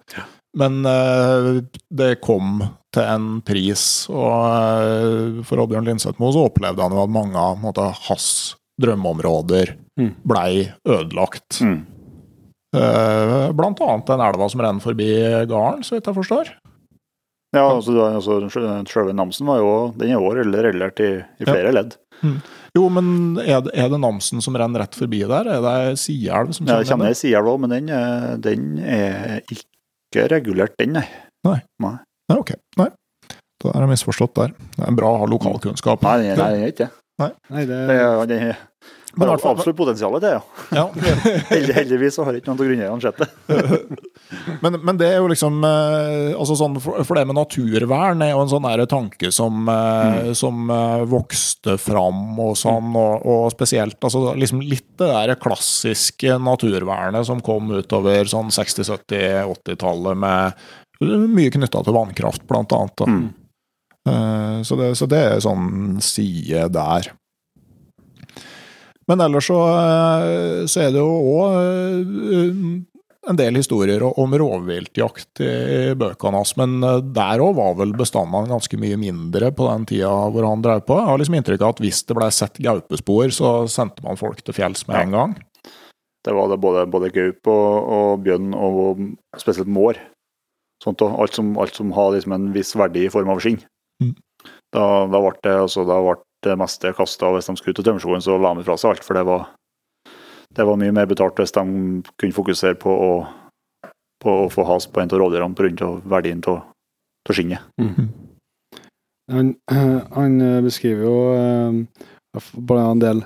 Men 0.56 0.86
eh, 0.86 1.60
det 1.90 2.20
kom 2.22 2.62
til 2.94 3.02
en 3.02 3.40
pris, 3.42 4.06
og 4.08 4.40
eh, 4.48 5.42
for 5.44 5.58
Oddbjørn 5.66 5.84
Linseth 5.84 6.16
Moe 6.22 6.32
så 6.32 6.46
opplevde 6.48 6.80
han 6.80 6.92
jo 6.96 7.02
at 7.04 7.10
mange 7.10 7.36
av 7.36 7.58
måte, 7.60 7.92
hans 8.08 8.54
drømmeområder 8.80 9.76
Mm. 9.96 10.14
blei 10.26 10.72
ødelagt. 10.88 11.60
mm. 11.62 11.86
Eh, 12.74 13.52
Blant 13.56 13.80
annet 13.84 14.06
den 14.10 14.22
elva 14.24 14.48
som 14.50 14.60
renner 14.64 14.82
forbi 14.82 15.08
gården, 15.50 15.84
så 15.86 15.96
vidt 15.96 16.08
jeg 16.10 16.16
forstår. 16.18 16.50
Ja, 17.54 17.68
altså, 17.70 17.92
altså 18.02 18.40
Sjølve 18.50 19.12
Namsen 19.14 19.46
var 19.46 19.60
jo, 19.62 19.70
den 19.94 20.10
er 20.10 20.16
jo 20.18 20.32
relert 20.34 20.98
i, 21.04 21.12
i 21.38 21.46
flere 21.46 21.70
ledd. 21.76 21.92
Jo, 22.74 22.88
men 22.90 23.36
er 23.38 23.60
det, 23.62 23.70
er 23.78 23.92
det 23.92 24.00
Namsen 24.02 24.42
som 24.42 24.56
renner 24.58 24.82
rett 24.82 24.98
forbi 24.98 25.20
der? 25.30 25.46
Er 25.54 25.62
det 25.62 26.00
Sielv 26.02 26.50
som 26.56 26.66
Ja, 26.66 26.80
det 26.82 26.88
kommer 26.90 27.12
ei 27.12 27.18
sielv 27.18 27.52
òg, 27.52 27.60
men 27.62 27.70
den, 27.76 27.92
er- 27.94 28.34
den 28.42 28.66
er 28.82 29.38
ikke 29.54 30.26
regulert, 30.34 30.74
den, 30.82 30.96
nei. 30.98 31.06
Nei, 31.46 31.60
Nei, 31.84 31.94
ok. 32.40 32.54
Nei. 32.80 32.88
Da 33.62 33.70
er 33.70 33.84
jeg 33.84 33.92
misforstått 33.94 34.34
der. 34.40 34.52
Det 34.74 34.88
er 34.88 34.98
bra 34.98 35.12
å 35.14 35.22
ha 35.22 35.26
lokalkunnskap. 35.30 36.02
Nei, 36.02 36.16
nei, 36.26 36.36
nei, 36.40 36.50
nei, 36.64 36.72
ikke 36.74 36.90
det. 37.20 37.32
Nei, 37.54 37.66
det 37.68 37.80
Det 37.88 37.98
er, 37.98 38.22
det 38.30 38.38
er, 38.50 38.62
Men 39.14 39.28
i 39.28 39.30
hvert 39.30 39.44
absolutt 39.46 39.78
potensial 39.78 40.16
til 40.16 40.24
det, 40.24 40.32
ja. 40.34 40.40
Ja. 40.74 40.84
Heldig, 41.52 41.74
heldigvis 41.76 42.16
så 42.18 42.24
har 42.26 42.34
ikke 42.34 42.50
noen 42.50 42.58
av 42.58 42.66
grunneierne 42.66 43.04
sett 43.04 43.20
det. 43.22 43.28
Men, 44.64 44.78
men 44.82 44.96
det 44.98 45.06
er 45.12 45.20
jo 45.20 45.28
liksom 45.30 45.62
eh, 45.66 46.32
altså 46.34 46.56
sånn, 46.58 46.78
for, 46.82 47.14
det 47.16 47.22
med 47.28 47.36
naturvern 47.36 48.22
er 48.24 48.32
jo 48.32 48.40
en 48.42 48.50
sånn 48.50 48.66
tanke 48.90 49.30
som, 49.34 49.68
mm. 49.68 50.32
som 50.36 50.70
eh, 50.72 51.04
vokste 51.08 51.76
fram 51.80 52.38
og 52.42 52.56
sånn, 52.58 52.96
og, 52.98 53.26
og 53.28 53.44
spesielt 53.54 53.98
altså 54.00 54.32
liksom 54.38 54.62
litt 54.64 54.88
det 55.00 55.10
der 55.12 55.34
klassiske 55.40 56.38
naturvernet 56.40 57.28
som 57.28 57.42
kom 57.44 57.70
utover 57.76 58.26
sånn 58.30 58.50
60-, 58.54 58.88
70-, 58.90 59.52
80-tallet 59.52 60.22
med 60.24 60.66
mye 61.04 61.52
knytta 61.52 61.84
til 61.84 61.96
vannkraft, 61.96 62.46
blant 62.48 62.72
annet. 62.74 62.96
Da. 62.98 63.10
Mm. 63.10 63.26
Eh, 64.08 64.62
Så 64.62 64.76
det, 64.76 64.94
så 64.96 65.06
det 65.08 65.20
er 65.20 65.44
sånn 65.44 66.00
side 66.00 66.68
der. 66.72 67.12
Men 69.08 69.20
ellers 69.20 69.50
så, 69.50 69.60
eh, 69.68 70.64
så 70.64 70.86
er 70.86 70.92
det 70.94 71.00
jo 71.02 71.12
òg 71.36 72.84
en 73.28 73.38
del 73.38 73.56
historier 73.56 74.02
om 74.04 74.34
rovviltjakt 74.36 75.40
i 75.44 75.94
bøkene 75.96 76.40
hans, 76.40 76.54
men 76.60 76.76
eh, 76.84 77.00
der 77.16 77.42
òg 77.44 77.56
var 77.58 77.76
vel 77.80 77.94
bestandene 77.96 78.50
ganske 78.52 78.78
mye 78.80 78.98
mindre 79.00 79.50
på 79.56 79.68
den 79.70 79.86
tida 79.88 80.12
hvor 80.32 80.48
han 80.48 80.64
drev 80.64 80.84
på. 80.88 80.98
Jeg 81.00 81.10
har 81.10 81.20
liksom 81.20 81.38
inntrykk 81.40 81.64
av 81.64 81.74
at 81.74 81.84
hvis 81.84 82.04
det 82.08 82.16
ble 82.18 82.30
sett 82.34 82.60
gaupespor, 82.64 83.32
så 83.32 83.54
sendte 83.70 84.04
man 84.06 84.20
folk 84.20 84.42
til 84.44 84.56
fjells 84.56 84.86
med 84.88 85.00
en 85.02 85.18
gang. 85.18 85.36
Det 86.24 86.32
var 86.32 86.48
det 86.48 86.60
både, 86.60 86.86
både 86.88 87.12
gaup 87.12 87.52
og, 87.52 87.92
og 87.98 88.24
bjørn, 88.24 88.54
og 88.56 89.04
spesielt 89.40 89.68
mår. 89.68 90.00
Sånt, 90.80 91.04
og 91.04 91.20
alt, 91.20 91.36
som, 91.36 91.52
alt 91.60 91.76
som 91.76 91.92
har 91.96 92.14
liksom 92.14 92.32
en 92.36 92.50
viss 92.56 92.72
verdi 92.76 93.06
i 93.06 93.12
form 93.12 93.28
av 93.32 93.40
skinn. 93.44 93.60
Da, 94.74 94.86
da 95.06 95.20
ble 95.22 95.36
det, 95.44 95.58
altså, 95.66 95.84
da 95.86 96.00
ble 96.02 96.18
det 96.44 96.56
meste 96.60 96.90
kasta. 96.98 97.30
Hvis 97.34 97.48
de 97.50 97.56
skulle 97.60 97.76
til 97.78 97.86
tømmerskogen, 97.86 98.24
så 98.24 98.38
la 98.40 98.54
de 98.58 98.64
fra 98.66 98.76
seg 98.80 98.94
alt, 98.94 99.06
for 99.06 99.18
det 99.18 99.24
var 99.28 99.46
det 100.54 100.66
var 100.66 100.78
mye 100.78 100.94
mer 100.94 101.08
betalt 101.10 101.38
hvis 101.40 101.54
de 101.54 101.64
kunne 102.20 102.36
fokusere 102.36 102.78
på 102.78 102.90
å, 102.90 103.10
på 104.22 104.36
å 104.44 104.50
få 104.52 104.66
has 104.68 104.86
på 104.86 105.02
en 105.02 105.10
av 105.10 105.20
rovdyrene 105.20 105.58
pga. 105.58 105.90
verdien 106.04 106.42
av 106.50 107.34
skinnet. 107.34 107.64
Mm. 107.80 108.10
Han, 109.32 109.54
han, 110.18 110.38
beskriver 110.62 111.06
jo 111.06 111.16
uh, 111.34 112.04
bare 112.54 112.86
en 112.92 113.02
del, 113.02 113.24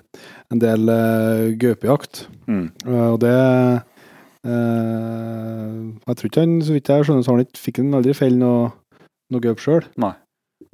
en 0.55 0.63
del 0.63 0.89
uh, 0.89 1.51
gaupejakt, 1.59 2.27
mm. 2.47 2.67
uh, 2.87 3.11
og 3.13 3.21
det 3.25 3.37
Jeg 4.49 6.17
tror 6.17 6.29
ikke 6.29 6.41
han, 6.41 6.53
så 6.65 6.73
vidt 6.73 6.89
jeg 6.89 7.05
skjønner, 7.05 7.25
så 7.27 7.35
han 7.35 7.43
ikke 7.43 7.61
fikk 7.61 7.81
han 7.83 7.97
aldri 7.99 8.15
felle 8.17 8.39
noe, 8.41 8.71
noe 9.35 9.43
gaup 9.45 9.61
sjøl. 9.61 9.83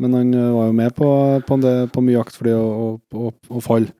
Men 0.02 0.14
han 0.18 0.34
var 0.54 0.68
jo 0.68 0.76
med 0.76 0.94
på, 0.96 1.08
på, 1.46 1.58
del, 1.62 1.88
på 1.92 2.02
mye 2.02 2.16
jakt 2.16 2.38
fordi 2.38 2.54
å, 2.56 2.64
å, 2.64 3.26
å, 3.28 3.32
å 3.54 3.62
falle. 3.62 3.92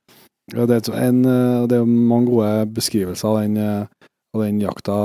Det, 0.53 0.77
er 0.77 0.97
en, 1.01 1.25
eh, 1.25 1.66
det 1.71 1.79
er 1.79 1.89
mange 1.89 2.29
gode 2.29 2.66
beskrivelser 2.77 3.31
av 3.31 3.39
den, 3.41 3.57
eh, 3.57 4.09
av 4.37 4.43
den 4.45 4.61
jakta. 4.61 4.97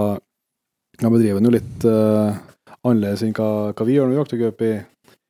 Han 1.00 1.14
bedriver 1.14 1.40
den 1.40 1.48
jo 1.48 1.54
litt 1.54 1.86
uh, 1.88 2.36
annerledes 2.84 3.22
enn 3.24 3.32
hva, 3.38 3.70
hva, 3.72 3.86
vi 3.88 3.94
gjør 3.96 4.10
når 4.10 4.12
vi 4.12 4.18
jakter 4.18 4.42
gaupe 4.42 4.68
i, 4.68 4.74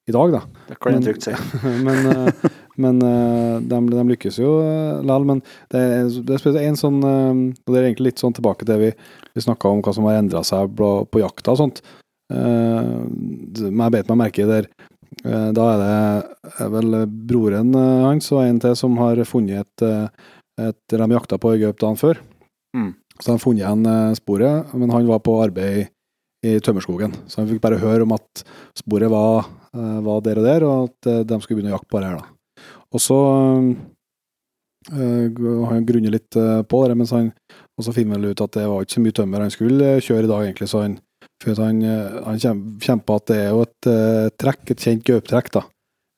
i, 0.09 0.13
dag, 0.15 0.33
da. 0.33 0.39
Det 0.65 0.77
kan 0.81 0.97
jeg 0.97 1.05
trygt 1.05 1.27
si. 1.27 1.35
men 1.85 2.09
uh, 2.09 2.47
men 2.79 3.03
uh, 3.03 3.59
de, 3.61 3.79
de, 3.91 4.05
lykkes 4.15 4.39
jo 4.41 4.55
likevel. 5.03 5.27
Men 5.29 5.43
det 5.69 5.83
er, 5.83 6.09
det 6.25 6.39
er 6.55 6.59
en 6.63 6.79
sånn 6.79 7.03
Og 7.03 7.69
det 7.69 7.75
er 7.75 7.89
egentlig 7.89 8.13
litt 8.13 8.23
sånn 8.23 8.33
tilbake 8.33 8.65
til 8.65 8.79
vi, 8.81 8.91
vi 9.35 9.43
snakka 9.43 9.69
om 9.69 9.83
hva 9.85 9.93
som 9.93 10.07
har 10.09 10.17
endra 10.17 10.41
seg 10.47 10.71
på, 10.79 10.89
på, 11.11 11.21
jakta 11.21 11.53
og 11.53 11.61
sånt. 11.61 11.83
Uh, 12.33 13.05
jeg 13.59 13.93
beit 13.93 14.09
meg 14.09 14.23
merke 14.23 14.49
der 14.49 14.71
Eh, 14.71 14.88
da 15.55 15.65
er 15.73 15.81
det 15.81 16.67
vel 16.71 16.97
broren 17.27 17.73
eh, 17.75 18.05
hans 18.05 18.31
og 18.31 18.43
en 18.45 18.59
til 18.61 18.75
som 18.77 18.97
har 19.01 19.19
funnet 19.27 19.65
et, 19.65 19.85
eh, 19.85 20.07
et 20.69 20.95
De 20.95 21.07
jakta 21.11 21.39
på 21.41 21.55
gaup 21.59 21.79
dagen 21.79 21.99
før. 21.99 22.19
Mm. 22.75 22.93
Så 23.19 23.25
de 23.25 23.31
har 23.31 23.43
funnet 23.43 23.63
igjen 23.63 24.15
sporet, 24.15 24.73
men 24.73 24.91
han 24.93 25.07
var 25.07 25.19
på 25.19 25.37
arbeid 25.43 25.89
i 26.45 26.59
tømmerskogen. 26.63 27.15
Så 27.27 27.41
han 27.41 27.49
fikk 27.49 27.61
bare 27.61 27.79
høre 27.81 28.03
om 28.03 28.13
at 28.15 28.43
sporet 28.79 29.11
var, 29.11 29.49
var 29.73 30.21
der 30.23 30.39
og 30.39 30.45
der, 30.45 30.63
og 30.63 30.85
at 30.87 31.27
de 31.27 31.39
skulle 31.41 31.59
begynne 31.59 31.73
å 31.73 31.75
jakte 31.75 31.91
på 31.91 31.99
det 31.99 32.11
her. 32.11 32.21
da. 32.21 32.63
Og 32.95 33.03
så 33.03 33.17
har 34.89 35.73
Han 35.73 35.85
grunner 35.85 36.15
litt 36.15 36.31
på 36.31 36.79
det, 36.87 36.95
mens 36.95 37.11
han 37.11 37.33
og 37.79 37.85
så 37.87 37.93
finner 37.95 38.19
han 38.19 38.27
ut 38.27 38.41
at 38.43 38.55
det 38.57 38.65
var 38.67 38.83
ikke 38.83 38.97
så 38.97 39.03
mye 39.03 39.15
tømmer 39.15 39.45
han 39.45 39.53
skulle 39.53 39.91
kjøre 40.03 40.27
i 40.27 40.31
dag, 40.31 40.41
egentlig, 40.43 40.67
så 40.67 40.81
han 40.83 40.97
for 41.39 41.59
han, 41.63 41.81
eh, 41.81 42.19
han 42.25 42.39
kjemper 42.83 43.19
at 43.19 43.27
det 43.31 43.37
er 43.39 43.51
jo 43.53 43.63
et 43.63 43.87
uh, 43.87 44.27
trekk, 44.39 44.73
et 44.73 44.83
kjent 44.83 45.03
gaupetrekk, 45.07 45.51
da. 45.55 45.63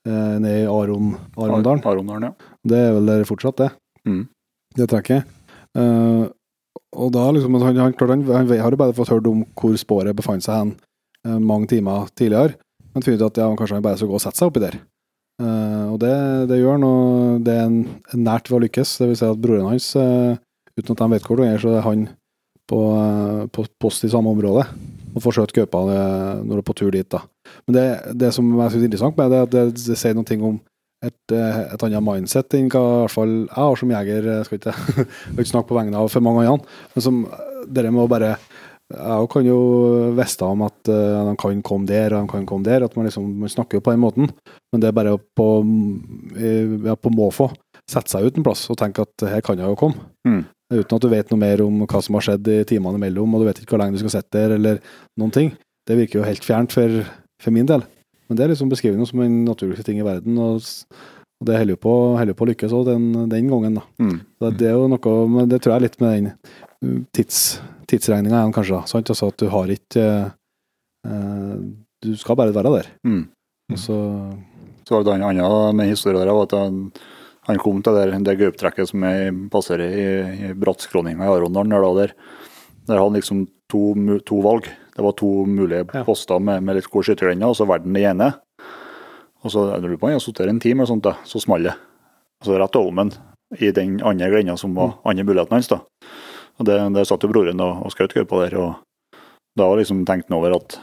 Uh, 0.08 0.38
nede 0.42 0.64
i 0.64 0.70
Aron, 0.70 1.12
Arondalen. 1.38 1.84
Arondalen, 1.86 2.30
ja. 2.32 2.54
Det 2.66 2.78
er 2.88 2.94
vel 2.96 3.10
der 3.12 3.28
fortsatt, 3.30 3.60
det. 3.62 3.70
Mm. 4.10 4.24
Det 4.80 4.88
trekket. 4.90 5.28
Uh, 5.78 6.26
og 6.98 7.12
da 7.14 7.28
liksom, 7.36 7.60
han, 7.62 7.78
han, 7.78 7.94
han, 7.94 8.24
han, 8.32 8.50
har 8.50 8.74
jo 8.74 8.80
bare 8.82 8.96
fått 8.98 9.12
hørt 9.14 9.30
om 9.30 9.44
hvor 9.56 9.76
sporet 9.80 10.18
befant 10.18 10.44
seg 10.44 10.58
hen 10.58 10.72
uh, 11.28 11.38
mange 11.38 11.70
timer 11.72 12.10
tidligere, 12.18 12.58
men 12.92 13.06
finner 13.06 13.22
ut 13.22 13.28
at 13.30 13.44
ja, 13.44 13.52
kanskje 13.60 13.78
han 13.78 13.86
bare 13.86 14.02
skal 14.02 14.10
gå 14.10 14.18
og 14.18 14.24
sette 14.24 14.42
seg 14.42 14.50
oppi 14.50 14.64
der. 14.64 14.82
Og 15.42 15.96
det, 15.98 16.12
det, 16.52 16.60
gjør 16.60 16.76
han, 16.76 16.84
og 16.86 17.46
det 17.48 17.54
er 17.58 17.64
en, 17.66 17.78
en 18.14 18.22
nært 18.22 18.52
ved 18.52 18.60
å 18.60 18.62
lykkes. 18.62 18.92
Det 19.00 19.08
vil 19.10 19.16
si 19.18 19.26
at 19.26 19.40
broren 19.42 19.72
hans, 19.72 19.88
uten 19.98 20.94
at 20.94 21.00
de 21.00 21.08
vet 21.16 21.26
hvor 21.26 21.40
det 21.42 21.48
er, 21.50 21.58
så 21.64 21.72
er 21.80 21.86
han 21.88 22.04
på, 22.70 22.82
på 23.50 23.66
post 23.82 24.06
i 24.06 24.12
samme 24.12 24.30
område 24.36 24.68
og 25.12 25.24
får 25.24 25.38
skjøtt 25.38 25.56
gaupa 25.56 25.84
når 25.88 26.52
du 26.52 26.60
er 26.60 26.68
på 26.68 26.78
tur 26.78 26.92
dit. 26.94 27.08
da. 27.12 27.24
Men 27.68 27.78
det, 27.78 27.86
det 28.24 28.34
som 28.36 28.48
jeg 28.48 28.74
synes 28.74 28.82
er 28.82 28.90
interessant 28.90 29.18
med 29.20 29.32
det, 29.32 29.40
er 29.40 29.48
at 29.50 29.56
det, 29.56 29.66
det 29.88 30.00
sier 30.00 30.24
ting 30.28 30.44
om 30.48 30.60
et, 31.02 31.34
et 31.34 31.86
annet 31.88 32.06
mindset 32.06 32.54
enn 32.58 32.70
hva 32.70 32.82
i 32.82 32.98
hvert 33.04 33.16
fall 33.16 33.38
jeg 33.42 33.58
har 33.58 33.80
som 33.80 33.94
jeger. 33.96 34.28
Jeg 34.38 34.48
skal 34.48 34.60
ikke, 34.60 35.06
ikke 35.34 35.52
snakke 35.54 35.72
på 35.72 35.80
vegne 35.80 35.98
av 35.98 36.12
for 36.14 36.26
mange 36.26 36.46
andre, 36.46 36.82
men 36.96 37.08
som 37.08 37.24
dere 37.72 37.94
må 37.94 38.08
bare 38.10 38.36
jeg 38.92 39.28
kan 39.32 39.46
jo 39.48 39.60
vite 40.18 40.48
om 40.48 40.66
at 40.66 40.90
uh, 40.92 41.28
de 41.30 41.36
kan 41.40 41.62
komme 41.64 41.88
der 41.88 42.12
og 42.12 42.26
de 42.26 42.32
kan 42.32 42.48
komme 42.48 42.68
der. 42.68 42.84
at 42.84 42.96
Man 42.96 43.06
liksom, 43.08 43.24
man 43.40 43.50
snakker 43.50 43.78
jo 43.78 43.84
på 43.86 43.92
den 43.92 44.04
måten, 44.04 44.32
men 44.72 44.82
det 44.82 44.90
er 44.90 44.98
bare 44.98 45.18
på, 45.18 45.48
ja, 46.86 46.96
på 46.96 47.14
måfå. 47.14 47.52
Sette 47.90 48.12
seg 48.12 48.28
ut 48.28 48.38
en 48.38 48.46
plass 48.46 48.66
og 48.70 48.80
tenke 48.80 49.06
at 49.08 49.28
her 49.28 49.42
kan 49.42 49.60
jeg 49.60 49.68
jo 49.68 49.80
komme. 49.80 50.10
Mm. 50.28 50.44
Uten 50.72 50.96
at 50.96 51.04
du 51.04 51.10
vet 51.12 51.32
noe 51.32 51.40
mer 51.42 51.62
om 51.66 51.82
hva 51.84 52.00
som 52.04 52.16
har 52.16 52.24
skjedd 52.24 52.48
i 52.48 52.62
timene 52.70 53.00
imellom, 53.00 53.34
og 53.36 53.42
du 53.42 53.48
vet 53.50 53.60
ikke 53.60 53.76
hvor 53.76 53.82
lenge 53.84 53.98
du 53.98 54.04
skal 54.06 54.14
sitte 54.14 54.38
der, 54.38 54.56
eller 54.56 54.80
noen 55.20 55.34
ting. 55.36 55.50
Det 55.88 55.98
virker 55.98 56.22
jo 56.22 56.28
helt 56.28 56.46
fjernt 56.48 56.72
for, 56.76 57.02
for 57.44 57.56
min 57.56 57.68
del. 57.68 57.84
Men 58.30 58.40
det 58.40 58.46
er 58.46 58.54
liksom 58.54 58.70
beskrivende 58.72 59.08
som 59.10 59.20
en 59.26 59.42
naturlig 59.44 59.84
ting 59.84 60.00
i 60.00 60.06
verden, 60.08 60.38
og, 60.40 60.64
og 61.42 61.50
det 61.50 61.58
holder 61.60 61.76
jo 61.76 61.82
på, 61.84 61.96
på, 62.32 62.46
å 62.46 62.50
lykkes 62.52 62.76
òg 62.78 62.86
den, 62.88 63.10
den, 63.34 63.50
gangen. 63.52 63.82
da. 63.82 63.84
Mm. 64.00 64.18
Det 64.56 64.70
er 64.70 64.78
jo 64.78 64.88
noe, 64.94 65.16
men 65.34 65.52
det 65.52 65.60
tror 65.60 65.74
jeg 65.74 65.82
er 65.82 65.88
litt 65.90 66.00
med 66.00 66.14
den 66.16 66.30
uh, 66.32 67.02
tids, 67.18 67.42
tidsregninga 67.92 68.38
igjen, 68.38 68.56
kanskje. 68.56 68.80
da, 68.80 68.88
sant? 68.94 69.12
Altså 69.12 69.34
at 69.34 69.44
du 69.44 69.50
har 69.52 69.74
ikke 69.76 70.06
eh, 71.04 71.56
Du 72.02 72.14
skal 72.18 72.38
bare 72.40 72.56
være 72.56 72.72
der. 72.78 72.88
Mm. 73.04 73.26
Og 73.74 73.80
så 73.80 73.98
Så 74.88 74.96
var 74.96 75.04
det 75.04 75.18
en 75.20 75.28
annen 75.28 75.76
med 75.76 75.92
historien 75.92 76.24
der, 76.24 76.32
var 76.32 76.48
at 76.48 77.02
han 77.52 77.60
han 77.60 77.64
kom 77.64 77.82
til 77.84 77.98
det, 77.98 78.22
det 78.26 78.38
gauptrekket 78.40 78.90
som 78.90 79.04
jeg 79.04 79.34
passerer 79.52 79.92
i, 79.92 80.06
i 80.48 80.54
Brattskråninga 80.58 81.28
i 81.28 81.34
Arondalen. 81.34 81.74
Der, 81.98 82.14
der 82.88 83.02
han 83.02 83.18
liksom 83.18 83.46
to, 83.72 83.94
to, 84.28 84.40
valg. 84.46 84.70
Det 84.96 85.04
var 85.04 85.16
to 85.20 85.46
mulige 85.46 85.86
ja. 85.94 86.04
poster 86.08 86.40
med, 86.40 86.64
med 86.64 86.78
litt 86.78 86.90
god 86.92 87.08
skyttergrender, 87.08 87.52
og 87.52 87.58
så 87.58 87.68
verden 87.68 87.96
det 87.96 88.06
ene. 88.08 88.32
Og 89.42 89.52
så 89.54 89.68
jeg 89.72 89.84
lurer 89.84 90.00
på 90.00 90.12
jeg 90.12 90.20
har 90.20 90.24
sittet 90.24 90.52
en 90.52 90.62
time, 90.62 90.84
eller 90.84 90.92
sånt 90.92 91.06
da, 91.08 91.16
så 91.28 91.42
smalt 91.42 91.68
det. 91.68 91.76
Altså 92.42 92.58
rett 92.58 92.80
over 92.80 92.96
men 92.98 93.14
i 93.60 93.72
den 93.76 94.00
andre 94.08 94.30
grenda 94.32 94.56
som 94.58 94.76
var 94.78 94.94
mm. 94.94 95.00
andre 95.12 95.28
muligheten 95.28 95.58
hans. 95.58 95.72
da. 95.72 95.82
Og 96.60 96.68
det, 96.68 96.78
Der 96.96 97.08
satt 97.08 97.24
jo 97.26 97.32
broren 97.32 97.62
og, 97.64 97.86
og 97.86 97.94
skjøt 97.94 98.16
gaupa 98.16 98.46
der. 98.46 98.58
og 98.58 99.20
Da 99.58 99.68
har 99.68 99.82
liksom 99.82 100.06
tenkt 100.08 100.32
over 100.32 100.56
at 100.56 100.80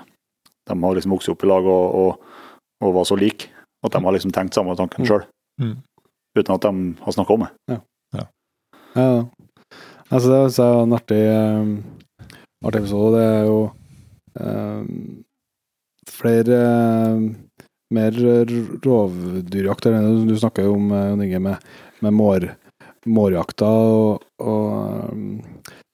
de 0.68 0.76
har 0.76 0.94
liksom 0.94 1.14
vokst 1.14 1.32
opp 1.32 1.44
i 1.44 1.48
lag 1.48 1.64
og, 1.64 1.94
og, 1.96 2.40
og 2.84 2.96
var 2.98 3.08
så 3.08 3.16
like. 3.16 3.48
At 3.84 3.94
de 3.94 4.02
har 4.04 4.12
liksom 4.12 4.34
tenkt 4.34 4.58
samme 4.58 4.76
tanken 4.76 5.06
sjøl. 5.08 5.24
Mm 5.62 5.78
uten 6.40 6.54
at 6.54 6.64
de 6.64 6.72
har 7.04 7.14
snakka 7.14 7.34
om 7.34 7.44
det. 7.44 7.50
Ja. 7.72 7.78
ja. 8.18 8.24
ja. 8.94 9.08
Altså, 10.08 10.28
det 10.30 10.38
er 10.64 10.78
en 10.82 10.96
artig, 10.96 11.20
um, 11.28 11.72
artig 12.64 12.80
episode. 12.80 13.18
Det 13.18 13.26
er 13.26 13.42
jo 13.44 13.58
um, 14.40 14.94
flere 16.08 16.60
um, 17.12 17.26
mer 17.94 18.16
rovdyrjakter. 18.84 19.98
Du 20.28 20.34
snakker 20.36 20.64
jo 20.64 20.78
om 20.78 20.90
Jon 20.92 21.24
Inge, 21.24 21.42
med, 21.44 21.68
med 22.04 22.16
mår, 22.16 22.48
mårjakta. 23.08 23.68
Og, 23.68 24.24
og 24.40 25.12
um, 25.12 25.40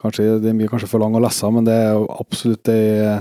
kanskje, 0.03 0.37
det 0.45 0.55
er 0.55 0.71
kanskje 0.73 0.91
for 0.91 1.03
lang 1.03 1.19
å 1.19 1.23
lese, 1.25 1.51
men 1.55 1.67
det 1.67 1.75
er 1.75 1.97
jo 1.97 2.07
absolutt 2.15 2.71
ei, 2.71 3.17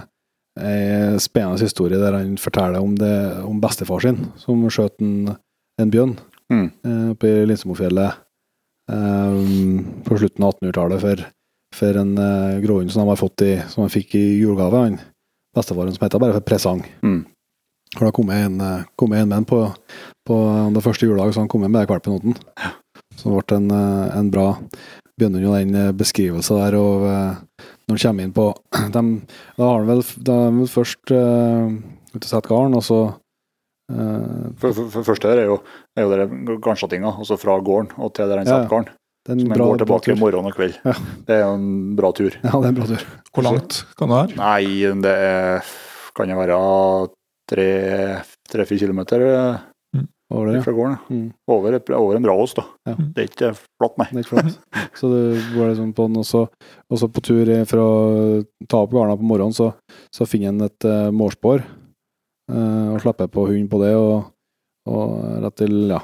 ei 0.62 1.18
spennende 1.22 1.66
historie 1.66 2.02
der 2.02 2.20
han 2.20 2.38
forteller 2.42 2.86
om, 2.86 2.94
det, 3.00 3.16
om 3.50 3.62
bestefar 3.64 4.06
sin, 4.06 4.22
som 4.42 4.62
skjøt 4.70 5.02
en, 5.02 5.34
en 5.82 5.94
bjørn 5.94 6.16
mm. 6.54 6.68
Eh, 6.90 7.06
oppe 7.14 7.30
i 7.30 7.46
Linsemofjellet 7.50 8.22
um, 8.92 9.84
på 10.06 10.20
slutten 10.20 10.46
av 10.46 10.56
1800-tallet 10.56 11.04
for, 11.04 11.26
for, 11.76 12.00
en 12.02 12.16
uh, 12.20 12.62
gråhund 12.64 12.94
som 12.94 13.08
han, 13.08 13.20
fått 13.20 13.46
i, 13.46 13.54
som 13.72 13.86
han 13.86 13.94
fikk 13.94 14.16
i 14.20 14.24
julegave. 14.42 14.86
Han 14.88 15.00
bestefaren 15.56 15.94
som 15.96 16.06
heter 16.06 16.22
bare 16.22 16.38
for 16.38 16.48
Presang. 16.48 16.82
Mm. 17.06 17.22
Og 17.94 18.02
da 18.08 18.10
kom 18.16 18.32
jeg 18.34 18.48
en, 18.48 18.62
kom 18.98 19.12
jeg 19.14 19.22
en 19.22 19.30
med 19.30 19.46
på, 19.46 19.60
på 20.26 20.38
det 20.74 20.82
første 20.82 21.06
juledag, 21.06 21.34
så 21.34 21.44
han 21.44 21.50
kom 21.52 21.62
med 21.62 21.76
med 21.76 21.86
valpen. 21.92 22.34
Ja. 22.58 22.72
Så 23.14 23.30
det 23.30 23.44
ble 23.46 23.58
en, 23.60 23.70
en 23.70 24.32
bra 24.34 24.48
begynner 25.14 25.44
jo 25.44 25.54
den 25.54 25.94
beskrivelsen 25.94 26.58
der 26.58 26.78
og 26.80 27.04
når 27.88 27.98
han 27.98 28.02
kommer 28.02 28.24
inn 28.26 28.36
på 28.36 28.48
de, 28.96 29.04
Da 29.58 29.68
har 29.68 29.82
han 29.82 29.90
vel, 29.90 30.04
vel 30.30 30.72
først 30.72 31.14
uh, 31.14 31.76
ute 32.14 32.24
og 32.24 32.30
setter 32.30 32.50
garn, 32.50 32.78
og 32.78 32.86
så 32.86 33.00
for, 34.60 34.74
for, 34.74 34.90
for, 34.90 35.08
første 35.12 35.32
er 35.32 35.46
jo, 35.48 35.62
er 35.98 36.08
jo 36.08 36.12
det 36.14 36.60
garnslettinga, 36.64 37.16
altså 37.24 37.38
fra 37.42 37.58
gården 37.64 37.94
og 37.98 38.14
til 38.16 38.30
der 38.32 38.42
han 38.42 38.50
setter 38.50 38.70
garn. 38.72 38.92
Som 39.24 39.40
en 39.40 39.56
går 39.56 39.80
tilbake 39.80 40.16
morgen 40.20 40.50
og 40.50 40.56
kveld. 40.58 40.74
Ja. 40.84 40.94
Det 41.24 41.36
er 41.38 41.46
jo 41.46 41.52
en 41.56 41.68
bra 41.96 42.10
tur. 42.16 42.34
Ja, 42.44 42.58
det 42.60 42.66
er 42.68 42.72
en 42.74 42.80
bra 42.80 42.88
tur. 42.90 43.04
Hvor 43.32 43.46
langt 43.46 43.78
kan 43.96 44.12
det 44.12 44.18
være? 44.18 44.40
Nei, 44.40 44.64
det 45.06 45.14
er, 45.28 45.70
kan 46.18 46.34
jo 46.34 46.40
være 46.42 46.58
tre-fire 47.54 48.82
kilometer. 48.82 49.24
Mm. 49.94 50.08
over 50.34 50.50
det. 50.50 50.64
Fra 50.66 50.74
gården. 50.76 50.98
Mm. 51.08 51.30
Over, 51.56 51.78
over 51.96 52.18
en 52.18 52.26
bra 52.26 52.36
ost, 52.36 52.60
da. 52.60 52.66
Ja. 52.90 52.98
Det 52.98 53.24
er 53.24 53.30
ikke 53.30 53.52
flatt, 53.56 53.96
nei. 54.02 54.10
Det 54.10 54.18
er 54.18 54.26
ikke 54.26 54.34
flott. 54.34 54.60
Så 55.00 55.12
du 55.14 55.20
går 55.54 55.72
liksom 55.72 55.94
på 55.96 56.10
den, 56.10 56.20
og 56.20 56.28
så, 56.28 57.08
på 57.08 57.24
tur 57.24 57.54
for 57.70 57.84
å 57.84 57.92
ta 58.68 58.84
opp 58.84 58.92
garna 58.92 59.16
på 59.16 59.30
morgenen, 59.30 59.56
så, 59.56 59.72
så 60.12 60.28
finner 60.28 60.52
en 60.52 60.68
et 60.68 60.90
uh, 60.90 61.14
mårspor 61.16 61.64
eh, 61.64 61.72
og 62.52 63.00
slipper 63.00 63.30
på 63.32 63.48
hund 63.48 63.70
på 63.72 63.80
det. 63.84 63.96
og 63.96 64.34
og 64.84 65.44
rett 65.44 65.62
til, 65.62 65.76
ja, 65.88 66.00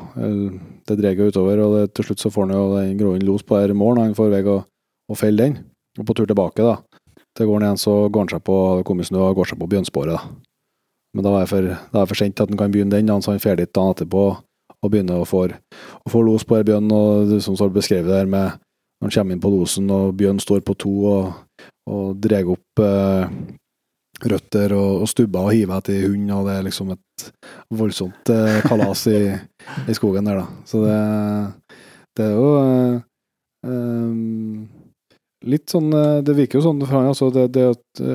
det 0.87 0.95
dreier 0.95 1.19
jo 1.19 1.33
utover, 1.33 1.61
og 1.65 1.73
det, 1.75 1.87
til 1.97 2.05
slutt 2.07 2.21
så 2.23 2.31
får 2.31 2.47
han 2.47 2.55
jo 2.55 2.77
den 2.77 2.99
gråen 2.99 3.25
los 3.27 3.43
på 3.43 3.57
her 3.59 3.73
målen, 3.75 4.05
han 4.07 4.15
får 4.15 4.31
vei 4.31 4.43
å, 4.47 4.61
å 4.63 5.17
felle 5.19 5.49
den. 5.49 5.57
Og 5.99 6.05
på 6.07 6.15
tur 6.15 6.29
tilbake, 6.29 6.63
da, 6.63 6.77
til 7.35 7.49
gården 7.49 7.65
igjen, 7.67 7.81
så 7.81 7.95
går 8.07 8.23
han 8.23 8.31
seg 8.31 8.45
på 8.47 8.99
snø 9.09 9.25
og 9.25 9.41
går 9.41 9.51
seg 9.51 9.59
på 9.59 9.67
bjørnsporet, 9.73 10.15
da. 10.15 10.21
Men 11.15 11.25
da 11.25 11.33
er 11.33 11.43
det 11.43 11.49
for, 11.51 11.67
for 11.97 12.19
sent 12.21 12.39
at 12.39 12.51
han 12.53 12.59
kan 12.59 12.71
begynne 12.71 12.95
den, 12.95 13.11
så 13.19 13.33
han 13.33 13.41
drar 13.43 13.59
dit 13.59 13.73
dagen 13.73 13.95
etterpå 13.95 14.23
og 14.79 14.91
begynner 14.93 15.19
å 15.19 15.27
få, 15.27 15.47
å 15.49 16.11
få 16.13 16.21
los 16.23 16.45
på 16.47 16.55
her 16.55 16.67
bjørn, 16.67 16.91
og 16.95 17.33
det 17.33 17.41
som 17.43 17.57
står 17.59 17.73
beskrevet 17.75 18.13
der 18.13 18.29
med 18.29 18.59
når 18.99 19.09
han 19.09 19.15
kommer 19.15 19.35
inn 19.35 19.43
på 19.43 19.51
losen, 19.51 19.89
og 19.91 20.13
bjørnen 20.19 20.43
står 20.43 20.63
på 20.63 20.75
to 20.79 20.93
og, 21.09 21.65
og 21.89 22.19
drar 22.21 22.47
opp 22.53 22.83
eh, 22.83 23.31
røtter 24.23 24.73
og, 24.77 25.03
og 25.03 25.11
stubber 25.11 25.47
og 25.47 25.53
hiver 25.55 25.79
etter 25.79 26.07
hund, 26.07 26.31
og 26.35 26.49
det 26.49 26.57
er 26.57 26.65
liksom 26.67 26.91
et 26.95 27.29
voldsomt 27.79 28.33
eh, 28.33 28.59
kalas 28.65 29.05
i, 29.11 29.21
i 29.87 29.95
skogen 29.97 30.27
der, 30.27 30.41
da. 30.41 30.65
Så 30.69 30.83
det, 30.83 30.97
det 32.19 32.27
er 32.27 32.35
jo 32.35 32.49
eh, 32.59 32.99
eh, 33.69 34.19
litt 35.49 35.71
sånn 35.71 35.87
eh, 35.95 36.19
Det 36.25 36.35
virker 36.35 36.59
jo 36.59 36.65
sånn 36.65 36.81
for 36.83 36.97
han, 36.97 37.09
altså, 37.13 37.29
det, 37.35 37.47
det, 37.55 37.67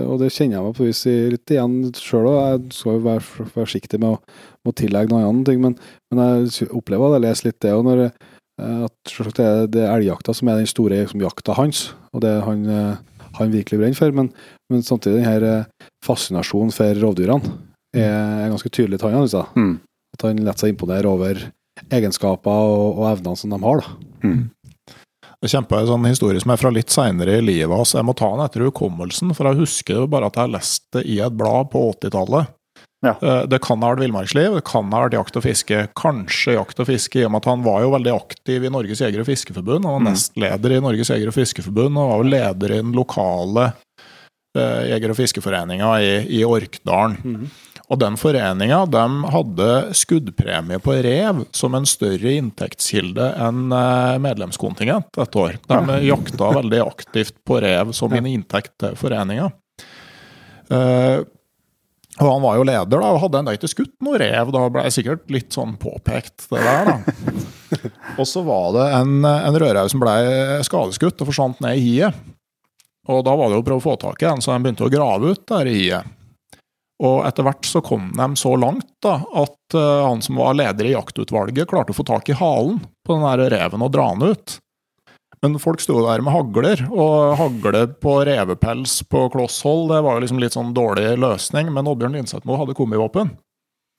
og 0.05 0.19
det 0.21 0.33
kjenner 0.35 0.59
jeg 0.59 0.67
meg 0.67 0.77
på 0.77 0.89
vis 0.89 1.03
litt 1.33 1.55
igjen 1.55 1.79
sjøl 1.97 2.29
òg. 2.33 2.39
Jeg 2.43 2.79
skal 2.79 2.99
jo 2.99 3.05
være 3.07 3.49
forsiktig 3.55 4.01
med 4.03 4.17
å, 4.17 4.21
med 4.65 4.75
å 4.75 4.79
tillegge 4.81 5.13
noen 5.13 5.29
andre 5.31 5.53
ting, 5.53 5.65
men, 5.65 5.79
men 6.13 6.25
jeg 6.45 6.71
opplever 6.73 7.13
at 7.13 7.19
jeg 7.19 7.27
leser 7.29 7.51
litt 7.51 7.61
det 7.65 7.75
òg, 7.77 7.85
når 7.89 8.05
eh, 8.09 8.85
at 8.89 9.15
selvsagt 9.15 9.41
det 9.41 9.49
er, 9.49 9.73
det 9.79 9.89
elgjakta 9.89 10.37
som 10.37 10.51
er 10.51 10.61
den 10.61 10.71
store 10.71 11.03
liksom, 11.05 11.25
jakta 11.25 11.57
hans, 11.59 11.87
og 12.13 12.25
det 12.27 12.35
han, 12.45 12.69
eh, 12.69 13.31
han 13.41 13.55
virkelig 13.55 13.81
brenner 13.81 14.01
for. 14.01 14.15
Men, 14.21 14.31
men 14.75 14.83
samtidig 14.87 15.23
den 15.23 15.29
her 15.31 15.47
eh, 15.49 15.89
fascinasjonen 16.05 16.75
for 16.75 17.01
rovdyrene 17.03 17.55
er, 17.95 18.51
ganske 18.53 18.71
tydelig 18.75 18.99
til 19.01 19.13
han. 19.15 19.23
Altså. 19.25 19.45
Mm. 19.57 19.77
At 20.17 20.27
han 20.27 20.43
lar 20.47 20.59
seg 20.61 20.75
imponere 20.75 21.11
over 21.11 21.41
egenskaper 21.91 22.51
og, 22.75 22.99
og 23.01 23.07
evnene 23.13 23.39
som 23.39 23.55
de 23.55 23.59
har. 23.63 23.83
Da. 23.85 24.35
Jeg 25.45 25.53
kjempa 25.53 25.81
en 25.83 25.89
sånn 25.91 26.07
historie 26.09 26.41
som 26.41 26.53
er 26.55 26.61
fra 26.61 26.71
litt 26.73 26.93
seinere 26.95 27.39
i 27.39 27.45
livet 27.45 27.75
hans. 27.77 27.93
Jeg 27.97 28.07
må 28.09 28.15
ta 28.17 28.31
den 28.33 28.45
etter 28.47 28.65
hukommelsen, 28.65 29.35
for 29.37 29.51
jeg 29.51 29.59
husker 29.61 29.99
jo 30.01 30.07
bare 30.09 30.31
at 30.31 30.39
jeg 30.39 30.47
har 30.47 30.55
lest 30.55 30.87
det 30.97 31.03
i 31.11 31.19
et 31.21 31.35
blad 31.37 31.69
på 31.75 31.83
80-tallet. 31.93 32.53
Ja. 33.05 33.13
Eh, 33.21 33.43
Det 33.53 33.59
kan 33.61 33.83
ha 33.85 33.91
vært 33.93 34.01
villmarksliv, 34.07 34.55
det 34.57 34.65
kan 34.65 34.89
ha 34.95 35.03
vært 35.05 35.19
jakt 35.19 35.37
og 35.37 35.45
fiske. 35.45 35.83
Kanskje 36.01 36.55
jakt 36.57 36.81
og 36.81 36.89
fiske, 36.89 37.21
i 37.21 37.27
og 37.29 37.35
med 37.35 37.43
at 37.43 37.51
han 37.51 37.65
var 37.67 37.83
jo 37.85 37.91
veldig 37.93 38.15
aktiv 38.15 38.65
i 38.65 38.71
Norges 38.73 39.03
jeger- 39.05 39.21
og 39.21 39.29
fiskeforbund. 39.29 39.85
Han 39.85 39.93
var 39.99 40.01
Mm. 40.01 40.09
nestleder 40.15 40.73
i 40.79 40.81
Norges 40.81 41.11
jeger- 41.13 41.29
og 41.29 41.37
fiskeforbund, 41.37 41.99
og 42.01 42.09
var 42.15 42.23
jo 42.25 42.31
leder 42.33 42.73
i 42.73 42.81
den 42.81 42.93
lokale 42.97 43.67
jeger- 44.55 45.13
og 45.13 45.19
fiskeforeninga 45.19 45.93
i, 46.01 46.11
i 46.39 46.45
Orkdalen. 46.47 47.49
Og 47.93 48.01
den 48.01 48.17
foreninga 48.17 48.85
de 48.89 49.03
hadde 49.35 49.69
skuddpremie 49.99 50.81
på 50.81 50.95
rev 51.05 51.43
som 51.53 51.77
en 51.77 51.85
større 51.89 52.33
inntektskilde 52.39 53.27
enn 53.45 53.75
eh, 53.77 54.17
medlemskontingent 54.25 55.21
et 55.21 55.37
år. 55.37 55.59
De 55.69 55.99
jakta 56.07 56.55
veldig 56.57 56.81
aktivt 56.87 57.37
på 57.45 57.61
rev 57.61 57.93
som 57.97 58.15
en 58.17 58.31
inntekt 58.31 58.73
til 58.81 58.97
foreninga. 58.97 59.51
Eh, 60.73 61.21
og 62.23 62.29
han 62.31 62.45
var 62.45 62.57
jo 62.57 62.65
leder 62.69 63.01
da, 63.03 63.11
og 63.11 63.21
hadde 63.25 63.41
ennå 63.43 63.53
ikke 63.57 63.73
skutt 63.73 63.95
noe 64.07 64.21
rev. 64.23 64.53
Da 64.55 64.65
ble 64.71 64.87
jeg 64.87 64.97
sikkert 65.01 65.33
litt 65.35 65.53
sånn 65.53 65.75
påpekt, 65.83 66.47
det 66.53 66.63
der, 66.63 66.89
da. 66.89 67.41
og 68.21 68.29
så 68.31 68.45
var 68.47 68.71
det 68.77 68.87
en, 69.01 69.17
en 69.27 69.59
rødrev 69.59 69.91
som 69.93 70.01
ble 70.01 70.15
skadeskutt 70.65 71.21
og 71.21 71.31
forsvant 71.33 71.61
ned 71.65 71.81
i 71.81 71.85
hiet. 71.85 72.25
Og 73.13 73.25
da 73.27 73.35
var 73.37 73.51
det 73.51 73.59
jo 73.59 73.63
å 73.65 73.67
prøve 73.67 73.83
å 73.83 73.89
få 73.91 73.97
tak 74.01 74.23
i 74.23 74.29
den, 74.29 74.43
så 74.45 74.55
de 74.55 74.65
begynte 74.65 74.87
å 74.87 74.93
grave 74.93 75.35
ut 75.35 75.47
der 75.51 75.71
i 75.71 75.79
hiet. 75.79 76.13
Og 77.05 77.25
etter 77.27 77.45
hvert 77.45 77.67
så 77.67 77.83
kom 77.85 78.13
de 78.15 78.27
så 78.39 78.55
langt 78.57 78.87
da, 79.03 79.19
at 79.35 79.77
eh, 79.77 80.03
han 80.07 80.23
som 80.23 80.39
var 80.39 80.55
leder 80.57 80.89
i 80.89 80.95
jaktutvalget, 80.95 81.69
klarte 81.69 81.93
å 81.93 81.99
få 81.99 82.07
tak 82.07 82.31
i 82.31 82.37
halen 82.39 82.79
på 83.05 83.17
den 83.17 83.27
der 83.27 83.51
reven 83.59 83.83
og 83.85 83.91
dra 83.93 84.13
den 84.15 84.35
ut. 84.35 84.59
Men 85.45 85.59
folk 85.61 85.83
sto 85.83 85.99
der 86.07 86.23
med 86.25 86.33
hagler, 86.33 86.81
og 86.89 87.35
hagle 87.37 87.83
på 88.01 88.15
revepels 88.25 89.03
på 89.11 89.27
kloss 89.35 89.59
hold, 89.67 89.91
det 89.91 90.01
var 90.07 90.17
jo 90.17 90.25
liksom 90.25 90.41
litt 90.41 90.57
sånn 90.57 90.73
dårlig 90.77 91.19
løsning, 91.21 91.69
men 91.75 91.91
Oddbjørn 91.91 92.17
Lindsetmo 92.17 92.57
hadde 92.57 92.77
kombivåpen. 92.79 93.35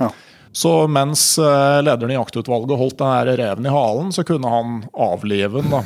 Ja. 0.01 0.09
Så 0.55 0.87
mens 0.87 1.35
eh, 1.37 1.83
lederen 1.83 2.11
i 2.11 2.13
jaktutvalget 2.15 2.77
holdt 2.79 2.97
den 3.01 3.35
reven 3.35 3.65
i 3.65 3.69
halen, 3.75 4.13
så 4.15 4.23
kunne 4.23 4.47
han 4.47 4.85
avlive 4.93 5.59
den. 5.59 5.69
da. 5.73 5.83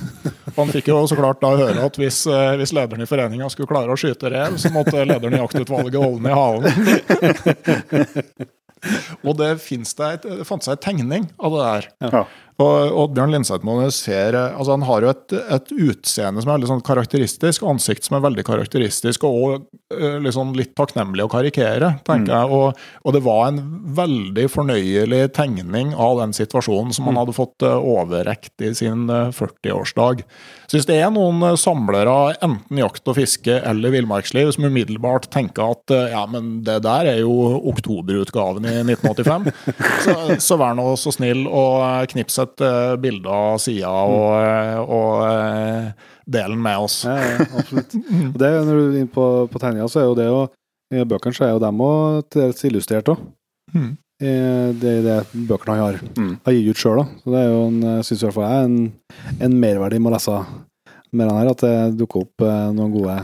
Han 0.60 0.70
fikk 0.70 0.88
jo 0.92 1.08
så 1.10 1.16
klart 1.18 1.42
da 1.42 1.56
høre 1.58 1.86
at 1.88 1.98
hvis, 1.98 2.28
eh, 2.30 2.54
hvis 2.62 2.70
lederen 2.78 3.02
i 3.02 3.10
foreninga 3.10 3.50
skulle 3.50 3.66
klare 3.72 3.90
å 3.90 3.98
skyte 3.98 4.30
rev, 4.30 4.62
så 4.62 4.70
måtte 4.76 5.02
lederen 5.10 5.34
i 5.34 5.42
jaktutvalget 5.42 5.98
holde 5.98 6.22
den 6.22 6.30
i 6.30 6.38
halen. 6.38 6.70
Og 9.26 9.34
det, 9.42 9.50
det, 9.58 10.22
det 10.24 10.46
fant 10.48 10.64
seg 10.64 10.72
en 10.78 10.86
tegning 10.86 11.26
av 11.42 11.50
det 11.58 11.66
der. 11.66 11.84
Ja. 12.06 12.22
Og 12.60 13.00
Oddbjørn 13.06 13.34
Lindsetmo 13.36 13.78
ser 13.96 14.36
eh, 14.36 14.56
altså 14.56 14.76
Han 14.76 14.88
har 14.90 15.06
jo 15.06 15.12
et, 15.14 15.36
et 15.58 15.74
utseende 15.90 16.44
som 16.44 16.52
er 16.52 16.58
veldig 16.58 16.72
sånn 16.74 16.86
karakteristisk, 16.86 17.66
ansikt 17.68 18.08
som 18.08 18.20
er 18.20 18.26
veldig 18.28 18.46
karakteristisk, 18.48 19.26
og 19.28 19.70
liksom 19.90 20.52
litt 20.58 20.76
takknemlig 20.78 21.24
å 21.26 21.32
karikere, 21.32 21.96
tenker 22.06 22.34
jeg. 22.36 22.54
Og, 22.54 22.82
og 23.04 23.16
det 23.16 23.22
var 23.26 23.48
en 23.50 23.62
veldig 23.98 24.46
fornøyelig 24.52 25.22
tegning 25.38 25.96
av 25.98 26.20
den 26.22 26.36
situasjonen 26.36 26.94
som 26.96 27.10
han 27.10 27.18
hadde 27.20 27.36
fått 27.36 27.66
eh, 27.66 27.90
overrekt 27.94 28.62
i 28.66 28.74
sin 28.78 29.08
eh, 29.10 29.32
40-årsdag. 29.36 30.24
Så 30.70 30.78
hvis 30.78 30.86
det 30.86 31.00
er 31.02 31.10
noen 31.14 31.42
eh, 31.48 31.58
samlere, 31.60 32.36
enten 32.46 32.82
jakt 32.82 33.08
og 33.10 33.18
fiske 33.18 33.60
eller 33.66 33.94
villmarksliv, 33.96 34.52
som 34.54 34.68
umiddelbart 34.70 35.30
tenker 35.34 35.74
at 35.74 35.96
eh, 35.96 36.12
ja, 36.14 36.26
men 36.30 36.60
det 36.68 36.80
der 36.86 37.10
er 37.16 37.22
jo 37.24 37.34
oktoberutgaven 37.72 38.68
i 38.70 38.76
1985, 38.84 39.50
så, 40.06 40.18
så 40.38 40.60
vær 40.62 40.78
nå 40.78 40.92
så 41.00 41.14
snill 41.16 41.48
å 41.50 41.66
knipse 42.12 42.46
et 42.46 42.49
eh, 42.66 42.96
bilder 43.02 43.30
av 43.36 43.58
sida 43.64 43.90
og, 43.90 44.34
eh, 44.42 44.80
og 44.82 45.14
delen 46.30 46.30
del 46.30 46.52
den 46.56 46.62
med 46.66 46.78
oss. 46.86 46.98
Ja, 47.06 47.16
ja, 47.18 47.46
absolutt. 47.58 47.96
Og 48.34 48.38
det, 48.42 48.50
når 48.66 48.76
du 48.78 48.84
er 48.84 48.98
inne 49.02 49.12
på, 49.14 49.26
på 49.50 49.62
tegninga, 49.62 49.88
så 49.90 50.02
er 50.04 50.08
jo 50.10 50.18
det 50.20 50.28
jo 50.30 50.42
I 50.94 51.06
bøkene 51.10 51.38
så 51.38 51.46
er 51.48 51.52
jo 51.56 51.62
dem 51.64 51.82
òg 51.86 52.24
til 52.34 52.42
dels 52.48 52.64
illustrert 52.70 53.10
òg. 53.14 53.20
Mm. 53.74 53.92
Det 54.20 54.90
er 54.90 55.04
det 55.06 55.18
bøkene 55.48 55.76
han 55.78 55.84
har, 55.86 56.00
Mm. 56.18 56.32
har 56.46 56.54
gitt 56.58 56.70
ut 56.74 56.82
sjøl. 56.82 57.02
Så 57.24 57.32
det 57.34 57.40
er 57.40 57.50
jo 57.54 57.62
en, 57.70 57.80
synes 58.04 58.22
i 58.22 58.26
hvert 58.28 58.36
fall 58.36 58.50
jeg 58.50 58.66
en, 58.66 58.80
en 59.48 59.56
merverdi 59.62 60.00
med 60.02 60.12
å 60.12 60.16
lese 60.18 60.40
mer 61.14 61.30
enn 61.30 61.38
her, 61.40 61.50
at 61.54 61.64
det 61.66 61.76
dukker 62.02 62.26
opp 62.26 62.44
eh, 62.46 62.66
noen 62.76 62.92
gode, 62.94 63.16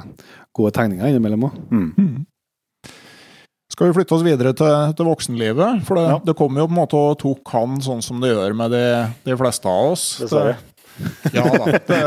gode 0.56 0.72
tegninger 0.78 1.10
innimellom 1.12 1.46
òg. 1.50 1.58
Mm. 1.74 1.90
Skal 3.76 3.90
vi 3.90 3.96
flytte 3.98 4.16
oss 4.16 4.24
videre 4.24 4.54
til, 4.56 4.94
til 4.96 5.08
voksenlivet? 5.10 5.82
For 5.84 6.00
det, 6.00 6.06
Ja. 6.08 6.20
det 6.24 6.36
kom 6.40 6.56
jo 6.56 6.64
på 6.70 6.72
en 6.72 6.78
måte 6.80 6.96
og 6.96 7.18
tok 7.20 7.52
han 7.52 7.74
sånn 7.84 8.02
som 8.06 8.22
det 8.24 8.30
gjør 8.32 8.54
med 8.56 8.72
de, 8.72 8.84
de 9.28 9.36
fleste 9.36 9.68
av 9.68 9.92
oss. 9.92 10.06
Dessverre. 10.24 10.56
Ja 11.36 11.44
da. 11.44 11.80
Det, 11.84 12.00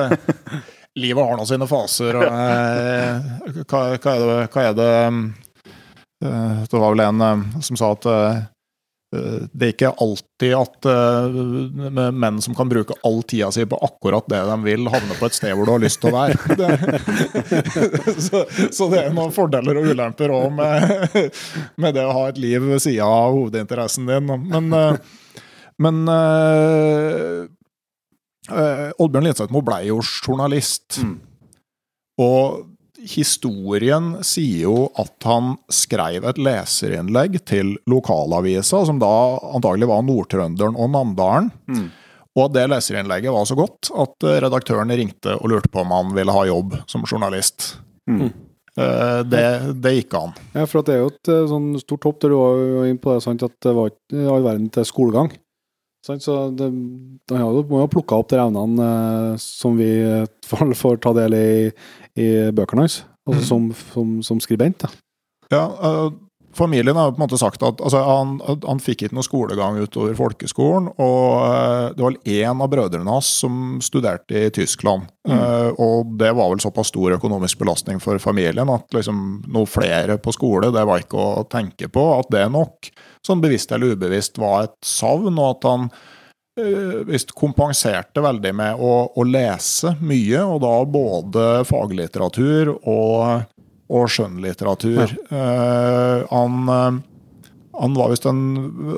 livet 0.96 1.28
har 1.28 1.36
nå 1.36 1.44
sine 1.46 1.68
faser. 1.68 2.16
Og, 2.16 2.24
eh, 2.24 3.60
hva, 3.68 3.82
hva 4.00 4.14
er 4.14 4.24
det, 4.24 4.38
hva 4.54 4.64
er 4.64 4.78
det 4.78 4.88
eh, 6.24 6.64
Det 6.72 6.80
var 6.80 6.94
vel 6.96 7.04
en 7.04 7.20
eh, 7.28 7.44
som 7.68 7.76
sa 7.78 7.92
at 7.98 8.08
eh, 8.08 8.40
det 9.08 9.64
er 9.64 9.70
ikke 9.72 9.90
alltid 10.04 10.50
at 10.52 10.86
uh, 10.90 12.10
menn 12.12 12.42
som 12.44 12.52
kan 12.56 12.68
bruke 12.68 12.92
all 13.08 13.22
tida 13.24 13.48
si 13.54 13.64
på 13.64 13.78
akkurat 13.86 14.26
det 14.28 14.42
de 14.50 14.56
vil, 14.66 14.84
havner 14.92 15.16
på 15.16 15.30
et 15.30 15.38
sted 15.38 15.54
hvor 15.56 15.64
du 15.64 15.72
har 15.72 15.80
lyst 15.80 16.02
til 16.02 16.10
å 16.10 16.18
være. 16.18 16.36
Det, 16.58 18.14
så, 18.26 18.42
så 18.74 18.88
det 18.92 19.00
er 19.00 19.14
noen 19.16 19.32
fordeler 19.32 19.80
og 19.80 19.88
ulemper 19.94 20.34
òg 20.34 20.50
med, 20.58 21.16
med 21.80 21.96
det 21.96 22.04
å 22.04 22.12
ha 22.18 22.26
et 22.28 22.40
liv 22.42 22.68
ved 22.68 22.84
sida 22.84 23.08
av 23.08 23.32
hovedinteressen 23.38 24.08
din. 24.10 24.28
Men, 24.44 24.68
uh, 24.76 25.40
men 25.80 26.02
uh, 26.10 27.46
eh, 28.50 28.88
Oddbjørn 28.98 29.52
Moe 29.54 29.66
ble 29.66 29.82
jo 29.88 30.00
journalist. 30.04 31.00
Mm. 31.00 31.16
Og 32.24 32.64
historien 33.06 34.16
sier 34.26 34.64
jo 34.66 34.88
at 34.98 35.28
han 35.28 35.54
skrev 35.70 36.26
et 36.26 36.40
leserinnlegg 36.42 37.38
til 37.48 37.76
lokalavisa, 37.90 38.84
som 38.88 38.98
da 39.02 39.12
antagelig 39.54 39.88
var 39.90 40.04
Nord-Trønderen 40.06 40.78
og 40.78 40.90
Namdalen. 40.94 41.50
Mm. 41.70 41.88
Og 42.38 42.52
det 42.54 42.68
leserinnlegget 42.70 43.34
var 43.34 43.46
så 43.48 43.56
godt 43.58 43.90
at 43.94 44.26
eh, 44.26 44.40
redaktøren 44.44 44.92
ringte 44.94 45.34
og 45.38 45.50
lurte 45.50 45.70
på 45.72 45.82
om 45.82 45.94
han 45.94 46.12
ville 46.14 46.34
ha 46.34 46.44
jobb 46.46 46.76
som 46.90 47.06
journalist. 47.08 47.74
Mm. 48.10 48.28
Eh, 48.78 49.20
Det, 49.26 49.44
det 49.82 49.94
gikk 49.96 50.14
an. 50.14 50.36
Ja, 50.54 50.66
for 50.66 50.80
at 50.80 50.86
det 50.90 50.94
er 50.94 51.02
jo 51.02 51.10
et 51.10 51.32
eh, 51.34 51.48
sånn 51.50 51.72
stort 51.82 52.06
hopp 52.06 52.20
der 52.22 52.34
du 52.34 52.38
var 52.38 52.62
jo 52.62 52.86
inne 52.86 53.02
på 53.02 53.14
det, 53.14 53.24
sant, 53.26 53.42
at 53.42 53.56
det 53.64 53.74
var 53.74 53.90
ikke 53.90 54.26
all 54.30 54.46
verden 54.46 54.68
til 54.74 54.86
skolegang. 54.86 55.32
Sant? 56.06 56.22
Så 56.22 56.36
det, 56.54 56.68
han 57.34 57.42
må 57.42 57.80
jo 57.80 57.82
ha 57.82 57.90
plukka 57.90 58.20
opp 58.20 58.30
de 58.30 58.38
evnene 58.38 58.90
som 59.42 59.74
vi 59.76 59.90
får 60.78 61.00
ta 61.02 61.10
del 61.16 61.34
i, 61.34 61.48
i 62.18 62.30
bøkene 62.54 62.86
hans, 62.86 63.02
altså 63.28 63.42
Mm. 63.42 63.48
som, 63.48 63.68
som, 63.92 64.16
som 64.24 64.40
skribent. 64.40 64.86
Da. 64.86 64.88
Ja, 65.52 65.66
uh 65.68 66.08
familien 66.58 66.96
har 66.96 67.12
på 67.12 67.18
en 67.20 67.24
måte 67.26 67.38
sagt 67.38 67.62
at 67.62 67.80
altså, 67.84 68.00
han, 68.02 68.38
han 68.64 68.80
fikk 68.82 69.06
ikke 69.06 69.16
noe 69.16 69.26
skolegang 69.26 69.78
utover 69.82 70.16
folkeskolen. 70.18 70.90
Og 70.98 71.44
eh, 71.44 71.84
det 71.96 72.04
var 72.04 72.18
én 72.34 72.64
av 72.64 72.70
brødrene 72.72 73.14
hans 73.18 73.30
som 73.42 73.78
studerte 73.84 74.46
i 74.46 74.52
Tyskland. 74.54 75.08
Eh, 75.28 75.70
og 75.78 76.14
det 76.20 76.32
var 76.36 76.52
vel 76.52 76.62
såpass 76.64 76.90
stor 76.92 77.14
økonomisk 77.18 77.60
belastning 77.62 78.02
for 78.02 78.20
familien 78.22 78.70
at 78.74 78.96
liksom, 78.96 79.24
noe 79.54 79.68
flere 79.70 80.18
på 80.22 80.34
skole, 80.34 80.72
det 80.74 80.86
var 80.88 81.04
ikke 81.04 81.26
å 81.42 81.46
tenke 81.50 81.90
på. 81.92 82.06
At 82.18 82.30
det 82.34 82.46
nok, 82.54 82.90
sånn 83.26 83.44
bevisst 83.44 83.74
eller 83.74 83.94
ubevisst, 83.94 84.40
var 84.42 84.68
et 84.68 84.78
savn, 84.86 85.36
og 85.38 85.58
at 85.58 85.68
han 85.68 85.90
visst 87.08 87.34
kompenserte 87.38 88.22
veldig 88.24 88.54
med 88.54 88.80
å, 88.82 88.92
å 89.14 89.26
lese 89.28 89.94
mye, 90.00 90.42
og 90.42 90.60
da 90.64 90.74
både 90.84 91.46
faglitteratur 91.68 92.74
og 92.78 93.46
og 93.88 94.10
skjønnlitteratur. 94.12 95.14
Eh, 95.32 96.26
han, 96.28 96.58
eh, 96.68 96.98
han 97.80 97.96
var 97.96 98.12
visst 98.12 98.26
en 98.28 98.42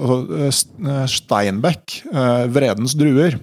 altså, 0.00 0.18
eh, 0.40 1.06
Steinbeck, 1.06 2.02
eh, 2.12 2.46
'Vredens 2.50 2.96
druer'. 2.98 3.38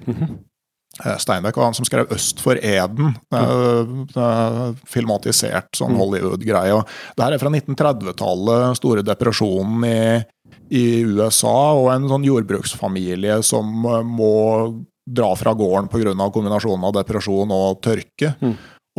Eh, 1.06 1.18
Steinbeck 1.22 1.56
var 1.56 1.69
han 1.69 1.76
som 1.77 1.85
skrev 1.85 2.07
'Øst 2.10 2.39
for 2.41 2.56
Eden'. 2.56 3.15
eh, 3.31 3.85
eh, 4.18 4.73
filmatisert 4.85 5.69
sånn 5.77 5.95
Hollywood-greie. 5.95 6.73
og 6.73 6.88
Det 7.15 7.23
her 7.23 7.34
er 7.34 7.38
fra 7.38 7.49
1930-tallet, 7.49 8.77
store 8.77 9.03
depresjonen 9.03 9.85
i, 9.85 10.26
i 10.69 11.02
USA, 11.06 11.57
og 11.77 11.91
en 11.94 12.07
sånn 12.11 12.26
jordbruksfamilie 12.27 13.39
som 13.45 13.85
eh, 13.85 14.02
må 14.06 14.31
dra 15.07 15.30
fra 15.39 15.53
gården 15.56 15.88
pga. 15.91 16.15
kombinasjonen 16.34 16.89
av 16.89 16.98
depresjon 16.98 17.53
og 17.56 17.80
tørke, 17.84 18.34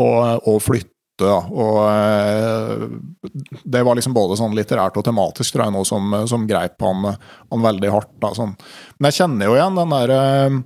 og, 0.00 0.48
og 0.48 0.62
flytte. 0.64 0.94
Da. 1.18 1.40
Og 1.50 1.78
eh, 1.90 2.86
det 3.66 3.82
var 3.82 3.98
liksom 3.98 4.14
både 4.14 4.38
sånn 4.38 4.54
litterært 4.54 4.96
og 5.00 5.04
tematisk, 5.04 5.52
tror 5.52 5.66
jeg, 5.66 5.74
noe 5.74 5.88
som, 5.88 6.14
som 6.30 6.46
greip 6.48 6.78
han, 6.84 7.10
han 7.50 7.64
veldig 7.64 7.90
hardt. 7.90 8.12
Da, 8.22 8.30
sånn. 8.38 8.54
Men 8.98 9.10
jeg 9.10 9.24
kjenner 9.24 9.50
jo 9.50 9.56
igjen 9.58 9.80
den 9.80 9.96
der 9.96 10.14
eh, 10.14 10.60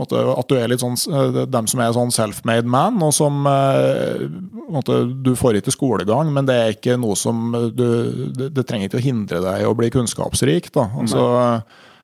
måte, 0.00 0.20
at 0.34 0.48
du 0.50 0.56
er 0.58 0.70
litt 0.72 0.82
sånn 0.82 0.96
eh, 0.96 1.42
dem 1.50 1.68
som 1.70 1.82
er 1.82 1.92
sånn 1.96 2.14
self-made 2.14 2.70
man, 2.70 2.98
og 3.04 3.12
som 3.16 3.44
eh, 3.50 4.26
måte, 4.70 5.02
Du 5.24 5.34
får 5.38 5.60
ikke 5.60 5.74
skolegang, 5.74 6.32
men 6.34 6.48
det 6.48 6.56
er 6.56 6.74
ikke 6.74 6.98
noe 7.00 7.18
som 7.18 7.52
du 7.52 7.86
Det, 8.36 8.50
det 8.56 8.66
trenger 8.66 8.90
ikke 8.90 9.00
å 9.00 9.06
hindre 9.06 9.44
deg 9.44 9.62
i 9.62 9.68
å 9.68 9.76
bli 9.76 9.90
kunnskapsrik. 9.92 10.72
da. 10.74 10.88
Altså, 11.00 11.22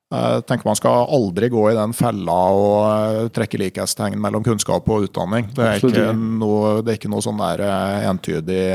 jeg 0.06 0.42
tenker 0.46 0.68
Man 0.68 0.78
skal 0.78 1.08
aldri 1.16 1.48
gå 1.50 1.62
i 1.72 1.74
den 1.74 1.94
fella 1.96 2.34
og 2.54 2.74
eh, 2.86 3.30
trekke 3.34 3.58
likhetstegn 3.58 4.20
mellom 4.22 4.44
kunnskap 4.46 4.86
og 4.86 5.08
utdanning. 5.08 5.48
Det 5.56 5.64
er 5.66 5.82
ikke 5.82 6.12
noe, 6.14 6.76
det 6.86 6.92
er 6.92 7.00
ikke 7.00 7.10
noe 7.10 7.24
sånn 7.24 7.40
der 7.42 7.64
eh, 7.66 8.06
entydig 8.06 8.66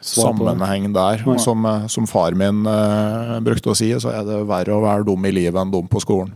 sammenheng 0.00 0.92
der. 0.94 1.24
Som, 1.42 1.66
eh, 1.66 1.88
som 1.90 2.06
far 2.06 2.38
min 2.38 2.62
uh, 2.68 3.40
brukte 3.42 3.72
å 3.72 3.76
si, 3.76 3.90
så 3.98 4.12
er 4.14 4.22
det 4.28 4.38
verre 4.48 4.76
å 4.76 4.84
være 4.84 5.08
dum 5.08 5.26
i 5.26 5.34
livet 5.34 5.58
enn 5.60 5.74
dum 5.74 5.90
på 5.90 6.02
skolen. 6.02 6.30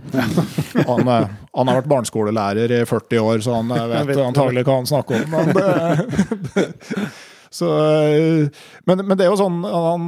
Han, 0.88 1.06
eh, 1.06 1.30
han 1.54 1.70
har 1.70 1.78
vært 1.78 1.90
barneskolelærer 1.92 2.72
i 2.74 2.80
40 2.88 3.20
år, 3.22 3.38
så 3.44 3.60
han 3.60 3.70
eh, 3.70 3.84
vet, 3.92 4.08
vet 4.08 4.24
antagelig 4.24 4.64
hva 4.66 4.80
han 4.80 4.88
snakker 4.90 5.22
om. 5.22 5.36
Men 5.36 5.52
det, 5.54 7.04
så, 7.54 7.68
eh, 7.78 8.48
men, 8.88 9.02
men 9.06 9.14
det 9.14 9.26
er 9.26 9.30
jo 9.30 9.36
sånn 9.38 9.60
Han 9.62 10.06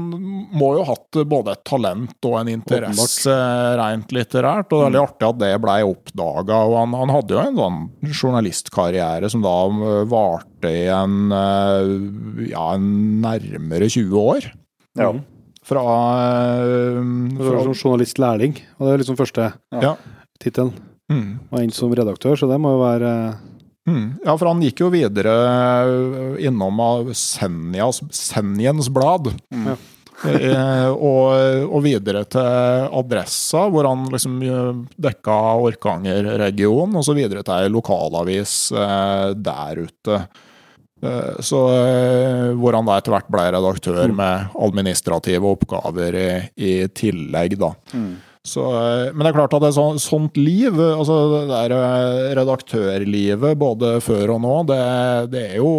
må 0.59 0.73
jo 0.75 0.83
ha 0.83 0.97
hatt 0.97 1.19
både 1.31 1.53
et 1.55 1.63
talent 1.69 2.27
og 2.27 2.35
en 2.41 2.51
interesse 2.51 3.37
rent 3.79 4.11
litterært. 4.17 4.73
Og 4.75 4.81
det 4.81 4.83
er 4.83 4.91
veldig 4.91 5.03
artig 5.05 5.29
at 5.29 5.39
det 5.45 5.53
blei 5.63 5.77
oppdaga. 5.87 6.59
Han, 6.75 6.97
han 6.99 7.13
hadde 7.15 7.37
jo 7.37 7.43
en 7.45 7.61
sånn 7.61 7.79
journalistkarriere 8.11 9.31
som 9.31 9.45
da 9.47 9.55
eh, 9.71 10.03
varte 10.11 10.73
i 10.75 10.85
en, 10.91 11.17
eh, 11.31 12.51
ja, 12.51 12.67
en 12.75 12.91
nærmere 13.23 13.89
20 13.93 14.19
år. 14.23 14.51
Ja. 14.99 15.13
Fra, 15.67 15.83
eh, 15.83 16.99
var 17.39 17.51
fra 17.53 17.65
som 17.67 17.75
journalistlærling, 17.75 18.59
og 18.79 18.87
det 18.87 18.93
er 18.97 19.03
liksom 19.03 19.19
første 19.19 19.53
Ja. 19.83 19.97
tittelen. 20.43 20.73
mm. 21.11 21.31
Og 21.53 21.61
inn 21.63 21.71
som 21.75 21.91
redaktør, 21.95 22.35
så 22.39 22.49
det 22.51 22.59
må 22.61 22.75
jo 22.75 22.83
være 22.85 23.13
Mm. 23.87 24.07
Ja, 24.25 24.35
for 24.35 24.51
han 24.51 24.63
gikk 24.65 24.83
jo 24.83 24.89
videre 24.91 25.35
øh, 25.87 26.41
innom 26.43 26.81
Senjas, 27.15 28.03
Senjens 28.11 28.91
blad. 28.93 29.31
Ja. 29.55 29.77
Eh, 30.25 30.89
og, 30.91 31.69
og 31.69 31.83
videre 31.85 32.23
til 32.33 32.89
Adressa, 32.89 33.67
hvor 33.69 33.87
han 33.89 34.07
liksom 34.11 34.41
øh, 34.43 34.83
dekka 34.97 35.37
Orkanger-regionen, 35.69 36.97
og 36.97 37.05
så 37.05 37.15
videre 37.17 37.45
til 37.45 37.67
ei 37.67 37.73
lokalavis 37.73 38.57
eh, 38.73 39.31
der 39.37 39.83
ute. 39.85 40.21
Eh, 41.05 41.41
så, 41.45 41.61
eh, 41.77 42.47
hvor 42.57 42.79
han 42.79 42.89
da 42.89 42.97
etter 42.97 43.13
hvert 43.13 43.29
ble 43.31 43.45
redaktør 43.55 44.15
med 44.17 44.57
administrative 44.67 45.53
oppgaver 45.53 46.17
i, 46.17 46.31
i 46.57 46.73
tillegg, 46.97 47.59
da. 47.61 47.75
Så, 48.47 48.63
eh, 48.79 49.13
men 49.13 49.25
det 49.25 49.33
er 49.33 49.39
klart 49.41 49.55
at 49.57 49.65
det 49.65 49.73
er 49.73 50.01
sånt 50.03 50.37
liv, 50.39 50.77
eh, 50.79 50.95
altså 50.95 51.17
det 51.33 51.45
der 51.51 51.75
eh, 51.75 52.35
redaktørlivet 52.39 53.59
både 53.59 53.97
før 54.05 54.37
og 54.37 54.45
nå, 54.45 54.57
det, 54.71 54.83
det 55.33 55.43
er 55.51 55.57
jo 55.59 55.73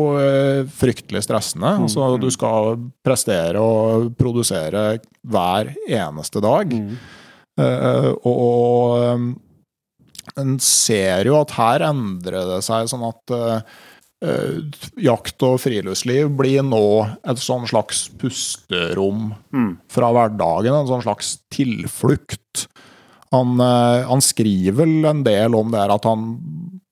fryktelig 0.75 1.23
stressende. 1.23 1.77
Altså, 1.85 2.09
du 2.19 2.27
skal 2.33 2.75
prestere 3.05 3.63
og 3.63 4.11
produsere 4.19 4.89
hver 5.27 5.71
eneste 5.87 6.43
dag. 6.43 6.75
Eh, 7.57 8.11
og 8.21 8.37
og 8.37 9.03
eh, 9.03 9.27
en 10.37 10.57
ser 10.61 11.25
jo 11.25 11.37
at 11.39 11.55
her 11.57 11.87
endrer 11.87 12.43
det 12.51 12.59
seg 12.65 12.89
sånn 12.91 13.05
at 13.07 13.33
eh, 13.33 13.77
jakt 14.97 15.43
og 15.45 15.59
friluftsliv 15.61 16.31
blir 16.39 16.63
nå 16.65 16.79
et 17.27 17.37
sånn 17.37 17.67
slags 17.69 18.07
pusterom 18.17 19.33
fra 19.93 20.09
hverdagen, 20.15 20.73
en 20.73 20.87
sånn 20.89 21.03
slags 21.05 21.35
tilflukt. 21.53 22.67
Han, 23.31 23.59
eh, 23.59 24.05
han 24.07 24.21
skriver 24.23 24.73
vel 24.85 25.05
en 25.05 25.23
del 25.23 25.53
om 25.53 25.69
det 25.71 25.81
her 25.83 25.91
at 25.97 26.05
han 26.07 26.39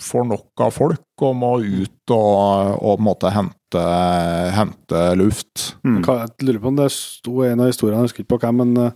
får 0.03 0.26
nok 0.27 0.61
av 0.68 0.73
folk 0.76 1.02
og 1.23 1.35
må 1.39 1.53
ut 1.64 2.11
og, 2.11 2.76
og 2.84 2.97
på 2.97 2.99
en 2.99 3.06
måte 3.07 3.31
hente, 3.31 3.85
hente 4.53 5.03
luft. 5.18 5.76
Hva- 6.03 6.27
Jeg 6.27 6.45
lurer 6.45 6.60
på 6.61 6.68
om 6.68 6.76
det 6.76 6.91
sto 6.91 7.41
en 7.41 7.60
av 7.64 7.68
historiene, 7.72 8.02
jeg 8.03 8.10
husker 8.10 8.23
ikke 8.26 8.35
på 8.35 8.41
hvem, 8.43 8.57
men 8.61 8.77
eh, 8.85 8.91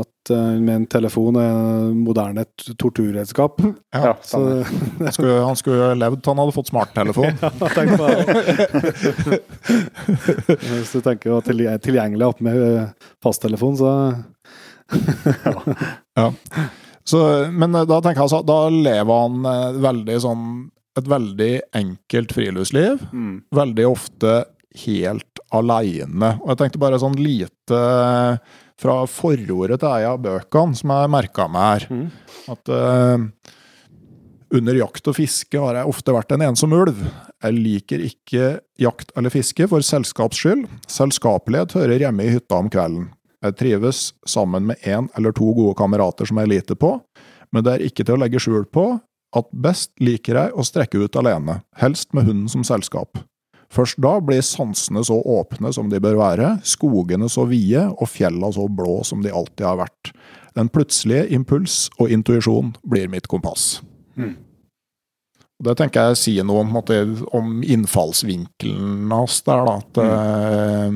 at 0.00 0.30
uh, 0.32 0.56
med 0.58 0.74
en 0.74 0.86
telefon 0.90 1.36
er 1.40 1.92
moderne 1.96 2.44
torturredskap. 2.80 3.60
Ja, 3.94 4.14
Så 4.24 4.40
han, 4.64 5.12
skulle, 5.12 5.40
han 5.44 5.58
skulle 5.60 5.90
levd 5.98 6.22
til 6.22 6.32
han 6.32 6.42
hadde 6.42 6.56
fått 6.56 6.70
smarttelefon. 6.72 7.38
tenk 7.76 7.94
på 7.98 8.04
det. 8.08 9.40
Hvis 10.64 10.94
du 10.94 11.00
tenker 11.04 11.36
at 11.38 11.50
å 11.52 11.58
er 11.74 11.82
tilgjengelig 11.82 12.30
opp 12.30 12.40
med 12.44 12.62
eh, 12.62 13.10
fasttelefon, 13.24 13.78
så 13.80 13.90
Ja. 16.20 16.28
Så, 17.04 17.20
men 17.52 17.74
eh, 17.74 17.86
da 17.88 18.00
tenker 18.00 18.22
jeg 18.22 18.26
altså, 18.28 18.42
da 18.46 18.58
lever 18.72 19.22
han 19.26 19.80
veldig 19.84 20.18
sånn 20.24 20.48
et 20.94 21.08
veldig 21.10 21.52
enkelt 21.74 22.30
friluftsliv. 22.36 23.00
Veldig 23.54 23.86
ofte 23.88 24.34
helt 24.84 25.40
aleine. 25.54 26.34
Og 26.42 26.52
jeg 26.52 26.60
tenkte 26.60 26.82
bare 26.82 27.00
sånn 27.02 27.16
lite 27.18 27.80
fra 28.84 29.00
forordet 29.08 29.80
til 29.80 29.90
ei 29.90 30.04
av 30.08 30.20
bøkene 30.24 30.76
som 30.76 30.92
jeg 30.92 31.12
merka 31.14 31.48
meg 31.48 31.86
her. 31.86 31.86
At 32.52 32.68
uh, 32.68 33.24
under 34.54 34.76
jakt 34.78 35.08
og 35.10 35.16
fiske 35.16 35.60
har 35.60 35.80
jeg 35.80 35.90
ofte 35.90 36.14
vært 36.14 36.34
en 36.36 36.44
ensom 36.50 36.74
ulv. 36.76 37.00
Jeg 37.42 37.56
liker 37.56 38.04
ikke 38.04 38.50
jakt 38.80 39.10
eller 39.16 39.32
fiske 39.32 39.66
for 39.70 39.84
selskaps 39.84 40.42
skyld. 40.44 40.68
Selskapelighet 40.90 41.74
hører 41.78 42.06
hjemme 42.06 42.26
i 42.26 42.34
hytta 42.36 42.60
om 42.60 42.70
kvelden. 42.72 43.08
Jeg 43.44 43.58
trives 43.60 44.04
sammen 44.28 44.68
med 44.70 44.84
én 44.88 45.10
eller 45.18 45.34
to 45.36 45.50
gode 45.56 45.74
kamerater 45.76 46.28
som 46.28 46.38
jeg 46.40 46.52
liter 46.52 46.78
på, 46.80 46.96
men 47.52 47.64
det 47.64 47.74
er 47.74 47.84
ikke 47.88 48.06
til 48.06 48.16
å 48.16 48.22
legge 48.22 48.40
skjul 48.40 48.64
på 48.72 48.86
at 49.34 49.50
best 49.50 49.90
liker 50.00 50.38
jeg 50.38 50.54
å 50.54 50.64
strekke 50.64 51.02
ut 51.02 51.18
alene, 51.18 51.58
helst 51.80 52.14
med 52.16 52.28
hunden 52.28 52.48
som 52.48 52.64
selskap. 52.64 53.18
Først 53.72 53.98
da 54.02 54.16
blir 54.24 54.42
sansene 54.44 55.04
så 55.06 55.16
åpne 55.18 55.72
som 55.74 55.90
de 55.90 56.00
bør 56.02 56.18
være, 56.20 56.54
skogene 56.66 57.28
så 57.32 57.46
vide 57.50 57.86
og 57.94 58.08
fjella 58.10 58.52
så 58.54 58.68
blå 58.68 59.00
som 59.06 59.22
de 59.24 59.32
alltid 59.32 59.66
har 59.66 59.80
vært. 59.84 60.12
Den 60.54 60.70
plutselige 60.70 61.28
impuls 61.34 61.88
og 61.98 62.12
intuisjon 62.14 62.74
blir 62.86 63.10
mitt 63.10 63.28
kompass. 63.30 63.82
Mm. 64.14 64.36
Det 65.64 65.76
tenker 65.78 66.10
jeg 66.10 66.20
sier 66.20 66.46
noe 66.46 66.64
om, 66.64 66.72
måte, 66.74 66.98
om 67.34 67.62
innfallsvinkelen 67.62 69.12
hans 69.14 69.40
der, 69.46 69.64
da. 69.66 69.76
At 69.80 70.00
eh, 70.02 70.90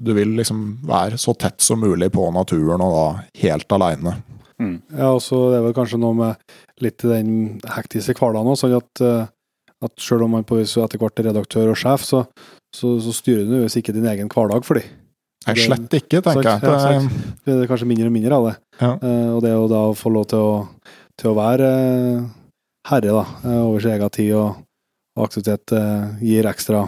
du 0.00 0.14
vil 0.16 0.32
liksom 0.38 0.80
være 0.88 1.20
så 1.20 1.34
tett 1.38 1.60
som 1.62 1.80
mulig 1.84 2.10
på 2.14 2.24
naturen, 2.34 2.82
og 2.82 2.96
da 2.96 3.06
helt 3.44 3.76
aleine. 3.76 4.16
Ja, 4.58 5.12
og 5.12 5.20
så 5.22 5.38
er 5.48 5.58
det 5.58 5.66
vel 5.68 5.74
kanskje 5.76 6.00
noe 6.02 6.16
med 6.18 6.54
litt 6.82 7.04
den 7.06 7.60
hektiske 7.76 8.16
hverdagen 8.18 8.50
òg, 8.50 8.58
sånn 8.58 8.74
at, 8.78 9.02
eh, 9.04 9.28
at 9.84 9.92
selv 10.02 10.26
om 10.26 10.32
man 10.34 10.46
på 10.46 10.58
vis 10.58 10.76
etter 10.80 11.00
hvert 11.00 11.20
er 11.20 11.30
redaktør 11.30 11.72
og 11.72 11.78
sjef, 11.78 12.06
så, 12.06 12.24
så, 12.74 12.96
så 13.02 13.14
styrer 13.14 13.44
du 13.44 13.52
nødvendigvis 13.52 13.78
ikke 13.80 13.94
din 13.96 14.08
egen 14.10 14.30
hverdag 14.32 14.66
for 14.66 14.80
dem. 14.80 14.88
Nei, 15.46 15.54
slett 15.62 15.94
ikke, 16.00 16.20
tenker 16.24 16.48
jeg. 16.48 16.62
ja, 16.66 17.02
Det. 17.46 17.54
Er 17.54 17.68
kanskje 17.70 17.88
mindre 17.88 18.08
og 18.10 18.14
mindre 18.14 18.38
av 18.38 18.48
det. 18.48 18.54
Ja. 18.82 18.90
Uh, 19.00 19.28
og 19.36 19.42
det 19.44 19.54
å 19.56 19.68
da 19.70 19.82
få 19.96 20.12
lov 20.12 20.26
til 20.32 20.44
å, 20.44 20.54
til 21.18 21.30
å 21.30 21.36
være 21.38 21.68
uh, 21.70 22.26
herre 22.90 23.14
da, 23.14 23.24
eh, 23.44 23.60
over 23.62 23.84
sin 23.84 23.94
egen 23.94 24.12
tid 24.12 24.32
og, 24.36 24.62
og 25.18 25.26
aktivitet 25.26 25.74
gir 26.24 26.46
ekstra, 26.48 26.86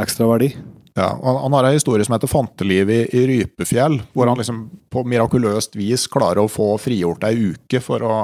ekstra 0.00 0.28
verdi. 0.30 0.54
Ja, 0.94 1.10
og 1.18 1.40
han, 1.42 1.54
har 1.56 1.66
en 1.68 1.74
historie 1.74 2.06
som 2.06 2.14
heter 2.14 2.30
'Fanteliv 2.30 2.90
i, 2.94 3.00
i 3.10 3.24
Rypefjell', 3.28 3.98
hvor 4.14 4.30
han 4.30 4.38
liksom 4.38 4.60
på 4.94 5.02
mirakuløst 5.10 5.74
vis 5.76 6.06
klarer 6.06 6.44
å 6.44 6.50
få 6.50 6.76
frigjort 6.78 7.26
ei 7.26 7.50
uke 7.50 7.80
for 7.82 8.04
å, 8.06 8.14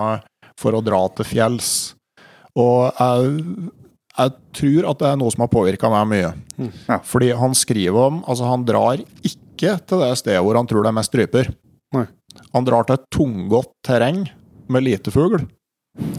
for 0.57 0.79
å 0.79 0.85
dra 0.85 1.03
til 1.19 1.27
fjells. 1.27 1.71
Og 2.55 2.95
jeg, 2.95 3.43
jeg 4.19 4.33
tror 4.59 4.89
at 4.91 4.99
det 5.03 5.09
er 5.13 5.19
noe 5.21 5.31
som 5.33 5.45
har 5.45 5.51
påvirka 5.53 5.91
meg 5.93 6.09
mye. 6.11 6.33
Ja. 6.89 6.99
Fordi 7.07 7.31
han 7.39 7.55
skriver 7.57 8.01
om 8.11 8.19
Altså, 8.29 8.49
han 8.51 8.65
drar 8.69 9.01
ikke 9.23 9.77
til 9.87 10.03
det 10.03 10.11
stedet 10.19 10.41
hvor 10.45 10.57
han 10.59 10.67
tror 10.69 10.83
det 10.85 10.91
er 10.91 10.97
mest 10.99 11.15
ryper. 11.17 11.53
Nei. 11.95 12.07
Han 12.55 12.67
drar 12.67 12.85
til 12.89 12.99
et 12.99 13.07
tunggått 13.15 13.73
terreng 13.87 14.25
med 14.71 14.85
lite 14.87 15.11
fugl, 15.15 15.43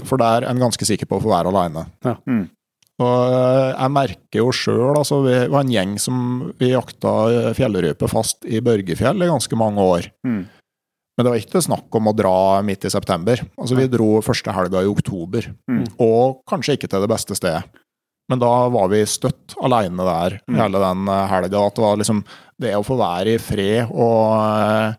for 0.08 0.20
der 0.20 0.44
er 0.44 0.50
han 0.52 0.60
ganske 0.60 0.86
sikker 0.88 1.08
på 1.08 1.20
å 1.20 1.24
få 1.24 1.32
være 1.32 1.52
aleine. 1.54 1.86
Ja. 2.06 2.16
Mm. 2.28 2.50
Og 3.02 3.34
eh, 3.34 3.70
jeg 3.72 3.94
merker 3.96 4.42
jo 4.44 4.50
sjøl 4.54 4.98
altså, 5.00 5.22
Vi 5.26 5.36
var 5.50 5.64
en 5.64 5.72
gjeng 5.74 5.94
som 6.04 6.18
vi 6.60 6.74
jakta 6.74 7.14
eh, 7.32 7.54
fjellrype 7.58 8.10
fast 8.12 8.44
i 8.46 8.60
Børgefjell 8.62 9.24
i 9.24 9.30
ganske 9.32 9.58
mange 9.58 9.82
år. 9.82 10.10
Mm. 10.28 10.42
Men 11.18 11.26
det 11.28 11.32
var 11.34 11.42
ikke 11.42 11.62
snakk 11.66 11.96
om 11.98 12.08
å 12.12 12.14
dra 12.16 12.34
midt 12.66 12.86
i 12.88 12.92
september. 12.94 13.42
Altså 13.60 13.76
Vi 13.80 13.88
dro 13.92 14.20
første 14.26 14.54
helga 14.56 14.84
i 14.84 14.92
oktober, 14.92 15.50
Mm. 15.72 15.86
og 16.04 16.44
kanskje 16.50 16.76
ikke 16.78 16.90
til 16.92 17.02
det 17.04 17.10
beste 17.12 17.36
stedet. 17.40 17.64
Men 18.30 18.40
da 18.40 18.52
var 18.70 18.88
vi 18.92 19.02
støtt 19.06 19.56
aleine 19.64 20.06
der 20.08 20.40
Mm. 20.48 20.56
hele 20.60 20.80
den 20.80 21.08
eh, 21.08 21.28
helga. 21.28 21.66
At 21.68 21.76
det 21.76 21.82
var 21.84 21.98
liksom 21.98 22.24
det 22.62 22.76
å 22.78 22.84
få 22.86 22.98
være 23.00 23.34
i 23.36 23.38
fred 23.42 23.90
og, 23.92 24.28
eh, 24.38 24.94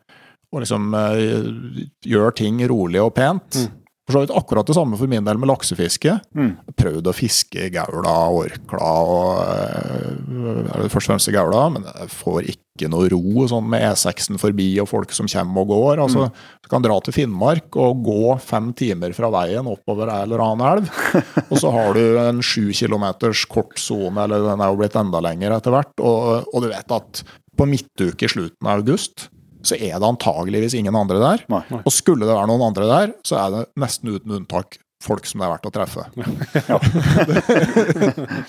og 0.52 0.60
liksom 0.64 0.92
eh, 0.94 1.86
gjøre 2.04 2.34
ting 2.36 2.58
rolig 2.68 3.00
og 3.02 3.14
pent. 3.14 3.56
Mm. 3.56 3.78
For 4.02 4.16
så 4.16 4.24
vidt 4.24 4.34
akkurat 4.34 4.66
det 4.66 4.74
samme 4.74 4.98
for 4.98 5.10
min 5.10 5.22
del 5.22 5.38
med 5.38 5.46
laksefiske. 5.46 6.16
Mm. 6.34 6.50
Jeg 6.66 6.74
prøvde 6.80 7.12
å 7.12 7.14
fiske 7.14 7.68
i 7.68 7.70
gaula, 7.70 8.14
orkla 8.34 8.88
og 9.06 9.28
øh, 9.46 10.88
Først 10.90 11.06
og 11.06 11.12
fremst 11.12 11.30
i 11.30 11.34
gaula, 11.36 11.68
men 11.70 11.86
jeg 11.86 12.10
får 12.10 12.48
ikke 12.50 12.88
noe 12.90 13.06
ro 13.12 13.44
sånn 13.46 13.68
med 13.70 13.84
E6-en 13.86 14.40
forbi 14.42 14.66
og 14.82 14.88
folk 14.90 15.14
som 15.14 15.28
kommer 15.30 15.62
og 15.62 15.70
går. 15.70 16.02
Altså, 16.02 16.26
Du 16.64 16.70
kan 16.72 16.82
dra 16.82 16.96
til 17.04 17.14
Finnmark 17.14 17.78
og 17.78 18.02
gå 18.02 18.34
fem 18.42 18.72
timer 18.74 19.14
fra 19.14 19.30
veien 19.36 19.70
oppover 19.70 20.10
ei 20.10 20.24
eller 20.26 20.42
annen 20.42 20.66
elv. 20.72 20.90
Og 21.52 21.60
så 21.62 21.70
har 21.74 21.94
du 21.94 22.18
en 22.18 22.42
sju 22.42 22.72
kilometers 22.74 23.44
kort 23.50 23.78
sone, 23.78 24.16
eller 24.24 24.42
den 24.48 24.64
er 24.64 24.72
jo 24.72 24.80
blitt 24.80 24.98
enda 24.98 25.20
lenger 25.22 25.54
etter 25.58 25.74
hvert. 25.76 25.94
Og, 26.00 26.48
og 26.50 26.64
du 26.64 26.70
vet 26.72 26.96
at 26.96 27.22
på 27.58 27.68
midtuke 27.68 28.26
i 28.26 28.32
slutten 28.32 28.66
av 28.66 28.80
august 28.80 29.28
så 29.66 29.74
er 29.78 29.98
det 29.98 30.08
antageligvis 30.08 30.74
ingen 30.78 30.96
andre 30.98 31.18
der. 31.22 31.44
Nei. 31.52 31.62
Og 31.82 31.92
skulle 31.94 32.26
det 32.26 32.34
være 32.34 32.50
noen 32.50 32.66
andre 32.70 32.88
der, 32.90 33.06
så 33.26 33.34
er 33.42 33.48
det 33.54 33.62
nesten 33.80 34.14
uten 34.14 34.30
unntak 34.40 34.68
folk 35.02 35.26
som 35.26 35.42
det 35.42 35.48
er 35.48 35.54
verdt 35.56 35.66
å 35.66 35.74
treffe. 35.74 36.02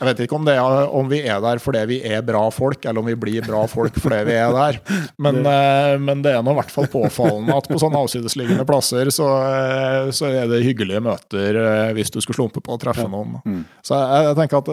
Jeg 0.00 0.08
vet 0.08 0.20
ikke 0.24 0.36
om, 0.36 0.44
det 0.46 0.54
er, 0.56 0.90
om 0.96 1.08
vi 1.10 1.20
er 1.24 1.40
der 1.42 1.58
fordi 1.62 1.82
vi 1.90 1.98
er 2.06 2.22
bra 2.26 2.50
folk, 2.54 2.84
eller 2.84 3.00
om 3.02 3.08
vi 3.08 3.16
blir 3.20 3.46
bra 3.46 3.64
folk 3.70 3.96
fordi 4.00 4.20
vi 4.28 4.36
er 4.38 4.52
der. 4.54 4.78
Men, 5.20 5.36
eh, 5.44 5.96
men 6.02 6.22
det 6.24 6.32
er 6.36 6.42
nå 6.44 6.54
i 6.54 6.58
hvert 6.60 6.74
fall 6.74 6.88
påfallende 6.92 7.56
at 7.56 7.68
på 7.70 7.80
sånne 7.80 8.00
avsidesliggende 8.04 8.66
plasser 8.68 9.10
så, 9.14 9.28
eh, 9.48 10.12
så 10.16 10.24
er 10.30 10.44
det 10.50 10.64
hyggelige 10.66 11.02
møter 11.04 11.60
eh, 11.64 11.90
hvis 11.96 12.12
du 12.12 12.20
skulle 12.20 12.38
slumpe 12.42 12.60
på 12.64 12.76
å 12.76 12.80
treffe 12.80 13.08
noen. 13.10 13.32
Mm. 13.44 13.62
Så 13.84 13.98
jeg, 13.98 14.30
jeg 14.30 14.40
tenker 14.40 14.56
at 14.62 14.68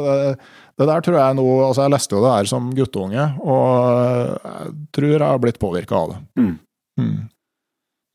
det, 0.78 0.86
der 0.86 1.02
tror 1.02 1.18
jeg 1.18 1.38
nå 1.40 1.46
altså 1.66 1.86
Jeg 1.86 1.94
leste 1.96 2.14
jo 2.14 2.22
det 2.22 2.34
her 2.36 2.50
som 2.50 2.70
guttunge, 2.78 3.24
og 3.42 3.66
jeg 4.44 4.76
tror 4.94 5.10
jeg 5.10 5.24
har 5.24 5.42
blitt 5.42 5.60
påvirka 5.62 5.98
av 5.98 6.14
det. 6.14 6.20
Mm. 6.38 6.54
Mm. 7.02 7.18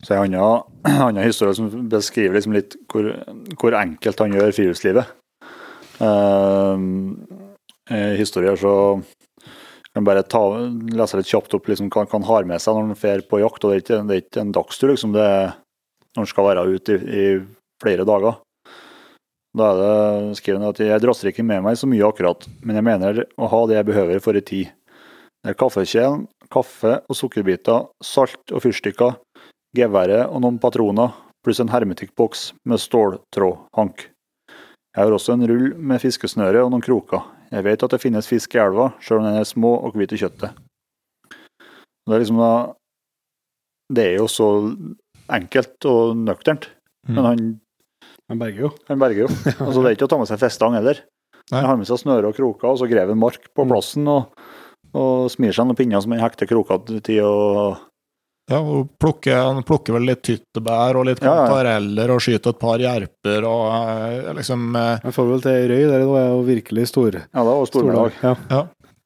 Så 0.03 0.19
en 0.19 0.35
annen, 0.35 1.23
historie 1.23 1.55
som 1.55 1.71
beskriver 1.91 2.39
liksom 2.39 2.55
litt 2.57 2.77
hvor, 2.91 3.13
hvor 3.59 3.77
enkelt 3.79 4.23
han 4.23 4.35
gjør 4.35 4.55
friluftslivet. 4.55 5.11
Uh, 6.03 6.79
historier 8.19 8.57
så 8.59 8.75
kan 9.93 10.07
bare 10.07 10.25
ta, 10.25 10.41
lese 10.97 11.19
litt 11.19 11.31
kjapt 11.31 11.55
opp 11.55 11.69
liksom, 11.69 11.91
hva 11.93 12.07
han 12.11 12.27
har 12.27 12.47
med 12.49 12.63
seg 12.63 12.75
når 12.75 12.89
han 12.89 12.99
drar 13.03 13.27
på 13.29 13.43
jakt. 13.43 13.65
og 13.65 13.71
Det 13.71 13.75
er 13.75 13.85
ikke, 13.85 14.01
det 14.09 14.15
er 14.15 14.25
ikke 14.25 14.43
en 14.43 14.55
dagstur, 14.57 14.95
liksom. 14.95 15.13
det 15.15 15.29
når 16.13 16.25
han 16.25 16.31
skal 16.31 16.49
være 16.49 16.65
ute 16.73 16.97
i, 16.97 17.21
i 17.23 17.27
flere 17.83 18.07
dager. 18.09 18.41
Da 19.59 19.67
er 19.69 19.81
det, 19.81 20.37
skrevet 20.39 20.65
at 20.71 20.81
jeg 20.81 21.03
drasser 21.03 21.29
ikke 21.29 21.45
med 21.45 21.61
meg 21.67 21.77
så 21.77 21.89
mye 21.91 22.07
akkurat, 22.09 22.47
men 22.65 22.79
jeg 22.79 22.87
mener 22.87 23.25
å 23.37 23.49
ha 23.53 23.61
det 23.69 23.77
jeg 23.77 23.89
behøver 23.91 24.23
for 24.25 24.39
en 24.39 24.47
tid. 24.49 24.71
Det 25.43 25.53
er 25.53 25.59
kaffekjelen, 25.61 26.23
kaffe 26.53 26.95
og 27.11 27.19
sukkerbiter, 27.19 27.89
salt 28.05 28.55
og 28.55 28.63
fyrstikker, 28.65 29.19
geværet 29.77 30.25
og 30.31 30.41
noen 30.45 30.61
patroner, 30.63 31.13
pluss 31.45 31.61
en 31.61 31.73
hermetikkboks 31.73 32.53
med 32.71 32.81
ståltrådhank. 32.81 34.07
Jeg 34.93 35.01
har 35.05 35.13
også 35.17 35.35
en 35.35 35.47
rull 35.49 35.73
med 35.77 36.01
fiskesnøre 36.03 36.63
og 36.65 36.71
noen 36.73 36.85
kroker. 36.85 37.25
Jeg 37.53 37.65
vet 37.67 37.83
at 37.85 37.93
det 37.93 38.01
finnes 38.01 38.29
fisk 38.29 38.55
i 38.57 38.61
elva, 38.63 38.93
sjøl 39.05 39.21
om 39.21 39.27
den 39.29 39.41
er 39.41 39.49
små 39.49 39.75
og 39.85 39.97
hvit 39.97 40.13
i 40.17 40.21
kjøttet. 40.21 40.57
Det 41.29 42.15
er 42.17 42.23
liksom 42.25 42.41
da 42.41 42.53
Det 43.93 44.05
er 44.09 44.15
jo 44.17 44.29
så 44.31 44.47
enkelt 45.29 45.85
og 45.91 46.17
nøkternt, 46.17 46.71
Mm. 47.03 47.15
men 47.17 47.25
han, 47.25 47.39
Han 48.33 48.41
berger 48.41 48.67
jo. 48.67 48.73
han 48.89 48.99
berger 49.03 49.27
jo. 49.27 49.31
Altså, 49.67 49.79
det 49.85 49.91
er 49.93 49.97
ikke 49.99 50.09
å 50.09 50.13
ta 50.15 50.19
med 50.23 50.31
seg 50.33 50.41
festang 50.43 50.75
heller. 50.79 51.03
Han 51.53 51.67
har 51.69 51.77
med 51.79 51.89
seg 51.91 52.01
snøre 52.01 52.31
og 52.33 52.37
kroker, 52.39 52.71
og 52.73 52.79
så 52.81 52.87
graver 52.89 53.13
en 53.13 53.21
mark 53.21 53.49
på 53.53 53.65
Mm. 53.67 53.73
plassen 53.75 54.09
og, 54.09 54.31
og 54.97 55.31
smir 55.33 55.53
seg 55.57 55.67
noen 55.69 55.77
pinner 55.79 56.01
som 56.05 56.13
han 56.15 56.23
hekter 56.25 56.49
krokene 56.49 57.03
til 57.05 57.23
og 57.29 57.81
Ja, 58.51 58.59
og 58.59 58.89
plukker, 59.01 59.37
han 59.39 59.63
plukker 59.67 59.95
vel 59.95 60.09
litt 60.09 60.23
tyttebær 60.27 60.97
og 60.99 61.07
litt 61.11 61.21
Ja, 61.23 61.31
ja. 61.31 61.45
kantareller 61.47 62.11
og 62.15 62.23
skyter 62.25 62.51
et 62.55 62.59
par 62.63 62.83
jerper 62.83 63.45
og 63.47 63.63
eh, 63.71 64.33
liksom 64.41 64.65
eh, 64.77 64.97
Han 65.05 65.15
får 65.15 65.29
vel 65.31 65.45
til 65.45 65.69
røy, 65.71 65.83
der 65.93 66.03
det 66.03 66.09
er 66.23 66.31
jo 66.33 66.41
virkelig 66.49 66.89
stor, 66.91 67.21
Ja, 67.23 67.45
det 67.47 67.53
var 67.53 67.71
stor 67.71 67.93
Ja. 67.93 68.35
Ja. 68.51 68.63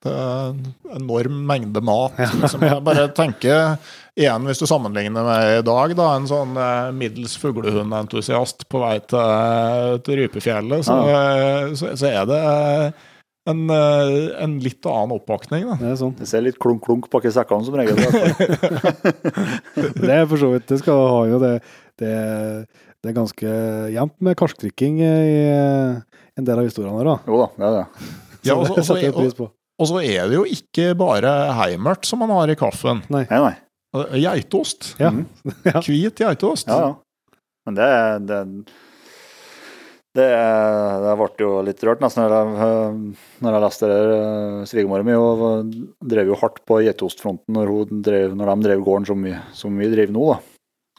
Det 0.07 0.13
er 0.13 0.51
en 0.55 1.01
enorm 1.01 1.39
mengde 1.49 1.81
mat. 1.83 2.15
Ja. 2.21 2.29
Liksom. 2.41 2.63
Jeg 2.69 2.83
bare 2.87 3.07
tenker 3.17 3.79
igjen, 4.17 4.47
hvis 4.49 4.61
du 4.63 4.67
sammenligner 4.69 5.25
med 5.27 5.59
i 5.59 5.65
dag, 5.67 5.93
da, 5.99 6.07
en 6.17 6.29
sånn 6.31 6.57
eh, 6.57 6.93
middels 6.97 7.35
fuglehundentusiast 7.41 8.65
på 8.73 8.81
vei 8.83 8.95
til, 9.11 9.99
til 10.07 10.23
Rypefjellet, 10.23 10.87
så, 10.87 10.97
eh, 11.13 11.75
så, 11.77 11.93
så 12.01 12.09
er 12.11 12.25
det 12.31 12.39
eh, 12.41 13.05
en, 13.53 13.61
eh, 13.71 14.17
en 14.43 14.57
litt 14.65 14.89
annen 14.91 15.13
oppakning. 15.19 15.67
Da. 15.69 15.77
Det 15.83 15.91
er 15.93 15.99
sånn. 16.01 16.15
Det 16.19 16.27
ser 16.31 16.43
litt 16.47 16.57
klunk-klunk 16.63 17.11
bak 17.13 17.29
i 17.29 17.35
sekkene 17.37 17.69
som 17.69 17.77
regel. 17.79 18.01
i. 18.01 18.07
Det 20.07 20.11
er 20.17 20.25
for 20.27 20.41
så 20.41 20.49
vidt 20.55 20.67
Det 20.71 20.79
skal 20.81 20.99
ha 21.13 21.21
jo 21.29 21.39
det 21.43 21.51
Det, 22.01 22.13
det 23.05 23.11
er 23.13 23.15
ganske 23.17 23.53
jevnt 23.95 24.15
med 24.25 24.37
karskdrikking 24.41 24.97
i 25.05 25.11
en 25.47 26.45
del 26.45 26.59
av 26.59 26.67
historiene 26.67 26.97
her, 26.99 27.07
da. 27.13 27.19
Jo 27.29 27.39
da, 27.41 27.47
det 27.57 27.69
er 27.69 27.77
det. 27.77 27.85
Ja, 28.49 28.57
Så 28.57 28.57
og 28.57 28.67
så- 28.67 28.75
det 28.77 28.85
setter 28.89 29.05
jeg 29.07 29.15
pris 29.17 29.37
på. 29.39 29.47
Og 29.77 29.89
så 29.93 30.01
er 30.03 30.27
det 30.33 30.37
jo 30.39 30.43
ikke 30.49 30.89
bare 30.99 31.31
heimert 31.61 32.09
som 32.09 32.23
man 32.25 32.33
har 32.33 32.49
i 32.51 32.57
kaffen. 32.59 33.03
Nei, 33.13 33.23
nei. 33.31 33.53
Geitost. 34.23 34.95
Ja. 35.03 35.11
Mhm. 35.17 35.83
Hvit 35.87 36.21
geitost. 36.23 36.69
Ja, 36.71 36.79
ja. 36.81 37.39
Men 37.67 37.75
det, 37.79 37.89
det 38.31 38.41
det, 40.17 40.27
det 41.03 41.15
ble 41.21 41.27
jo 41.45 41.49
litt 41.67 41.83
rørt 41.85 42.01
nesten 42.01 42.25
når 42.25 42.33
jeg, 42.33 43.01
når 43.45 43.57
jeg 43.57 43.63
leste 43.67 43.89
det. 43.91 43.97
der. 44.01 44.69
Svigermora 44.71 45.05
mi 45.05 45.17
drev 46.09 46.31
jo 46.33 46.39
hardt 46.41 46.63
på 46.69 46.79
geitostfronten 46.87 47.53
når, 47.57 47.73
drev, 48.07 48.37
når 48.39 48.53
de 48.55 48.69
drev 48.69 48.85
gården 48.87 49.09
som 49.11 49.27
vi, 49.27 49.35
som 49.53 49.77
vi 49.77 49.91
driver 49.93 50.15
nå. 50.17 50.29
da. 50.31 50.39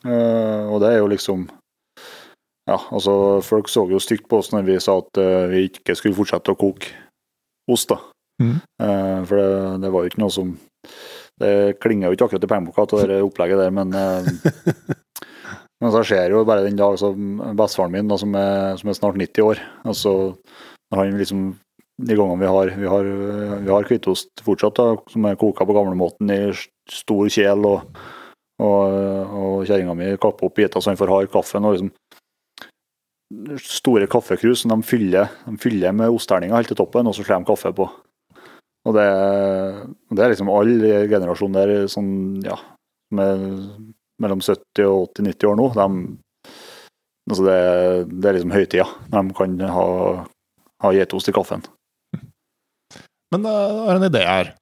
Eh, 0.05 0.67
og 0.69 0.83
det 0.83 0.91
er 0.93 0.99
jo 1.01 1.09
liksom 1.09 1.47
Ja, 2.67 2.77
altså 2.91 3.39
folk 3.47 3.71
så 3.71 3.87
jo 3.89 3.97
stygt 4.03 4.27
på 4.29 4.41
oss 4.43 4.51
når 4.53 4.67
vi 4.67 4.75
sa 4.83 4.99
at 5.01 5.17
eh, 5.23 5.47
vi 5.49 5.63
ikke 5.71 5.95
skulle 5.97 6.17
fortsette 6.17 6.53
å 6.53 6.59
koke 6.59 6.91
ost, 7.71 7.89
da. 7.89 7.97
Eh, 8.43 9.19
for 9.25 9.39
det, 9.39 9.49
det 9.81 9.91
var 9.95 10.03
jo 10.05 10.11
ikke 10.11 10.21
noe 10.21 10.35
som 10.35 10.51
Det 11.37 11.77
klinger 11.83 12.09
jo 12.09 12.17
ikke 12.17 12.29
akkurat 12.29 12.45
i 12.47 12.49
pengeboka, 12.49 12.87
til 12.89 13.11
det 13.11 13.21
opplegget 13.21 13.59
der, 13.61 13.73
men 13.75 13.93
eh, 13.93 14.29
men 15.81 15.93
så 15.93 16.01
skjer 16.05 16.33
jo 16.33 16.41
bare 16.47 16.65
den 16.65 16.77
dag 16.77 16.97
som 16.97 17.37
bestefaren 17.57 17.93
min, 17.93 18.09
da, 18.09 18.17
som, 18.17 18.33
er, 18.37 18.77
som 18.79 18.89
er 18.89 18.97
snart 18.97 19.19
90 19.21 19.45
år 19.45 19.61
altså, 19.85 20.13
når 20.91 21.01
han 21.03 21.17
liksom 21.21 21.47
De 21.97 22.13
gangene 22.13 22.43
vi 22.43 22.49
har 22.49 22.71
Vi 22.77 22.89
har, 22.89 23.07
har 23.65 23.87
hvitost 23.89 24.43
fortsatt, 24.45 24.77
da, 24.77 24.97
som 25.09 25.25
er 25.25 25.39
koka 25.39 25.65
på 25.65 25.73
gamlemåten 25.77 26.29
i 26.33 26.41
stor 26.89 27.29
kjel, 27.33 27.65
og, 27.65 28.01
og, 28.61 28.97
og 29.41 29.65
kjerringa 29.65 29.95
mi 29.97 30.11
kapper 30.21 30.49
opp 30.49 30.57
biter 30.57 30.81
så 30.81 30.93
han 30.93 30.99
får 30.99 31.13
hard 31.13 31.31
kaffe 31.33 31.61
og 31.61 31.73
liksom 31.77 31.93
Store 33.59 34.07
kaffekrus 34.07 34.61
som 34.63 34.71
de 34.71 34.87
fyller, 34.87 35.27
de 35.43 35.57
fyller 35.59 35.91
med 35.91 36.13
osterninger 36.15 36.55
helt 36.55 36.69
til 36.71 36.77
toppen, 36.79 37.09
og 37.09 37.15
så 37.17 37.25
slår 37.25 37.41
de 37.41 37.49
kaffe 37.49 37.73
på. 37.75 37.89
Og 38.87 38.95
det, 38.95 39.07
det 40.15 40.23
er 40.23 40.31
liksom 40.31 40.49
alle 40.53 41.03
generasjon 41.11 41.55
der 41.57 41.73
sånn, 41.91 42.11
ja, 42.45 42.55
med 43.15 43.43
mellom 44.21 44.39
70 44.41 44.85
og 44.87 45.11
80-90 45.13 45.49
år 45.51 45.57
nå, 45.59 45.65
de, 45.75 45.87
altså 47.29 47.43
det, 47.45 47.57
det 48.15 48.29
er 48.31 48.37
liksom 48.39 48.53
høytida. 48.55 48.85
De 49.13 49.23
kan 49.37 49.57
ha, 49.75 49.87
ha 50.85 50.93
geitost 50.95 51.29
i 51.29 51.35
kaffen. 51.35 51.65
Men 53.33 53.43
det 53.43 53.51
er 53.51 53.97
en 53.99 54.07
idé 54.07 54.23
her. 54.23 54.53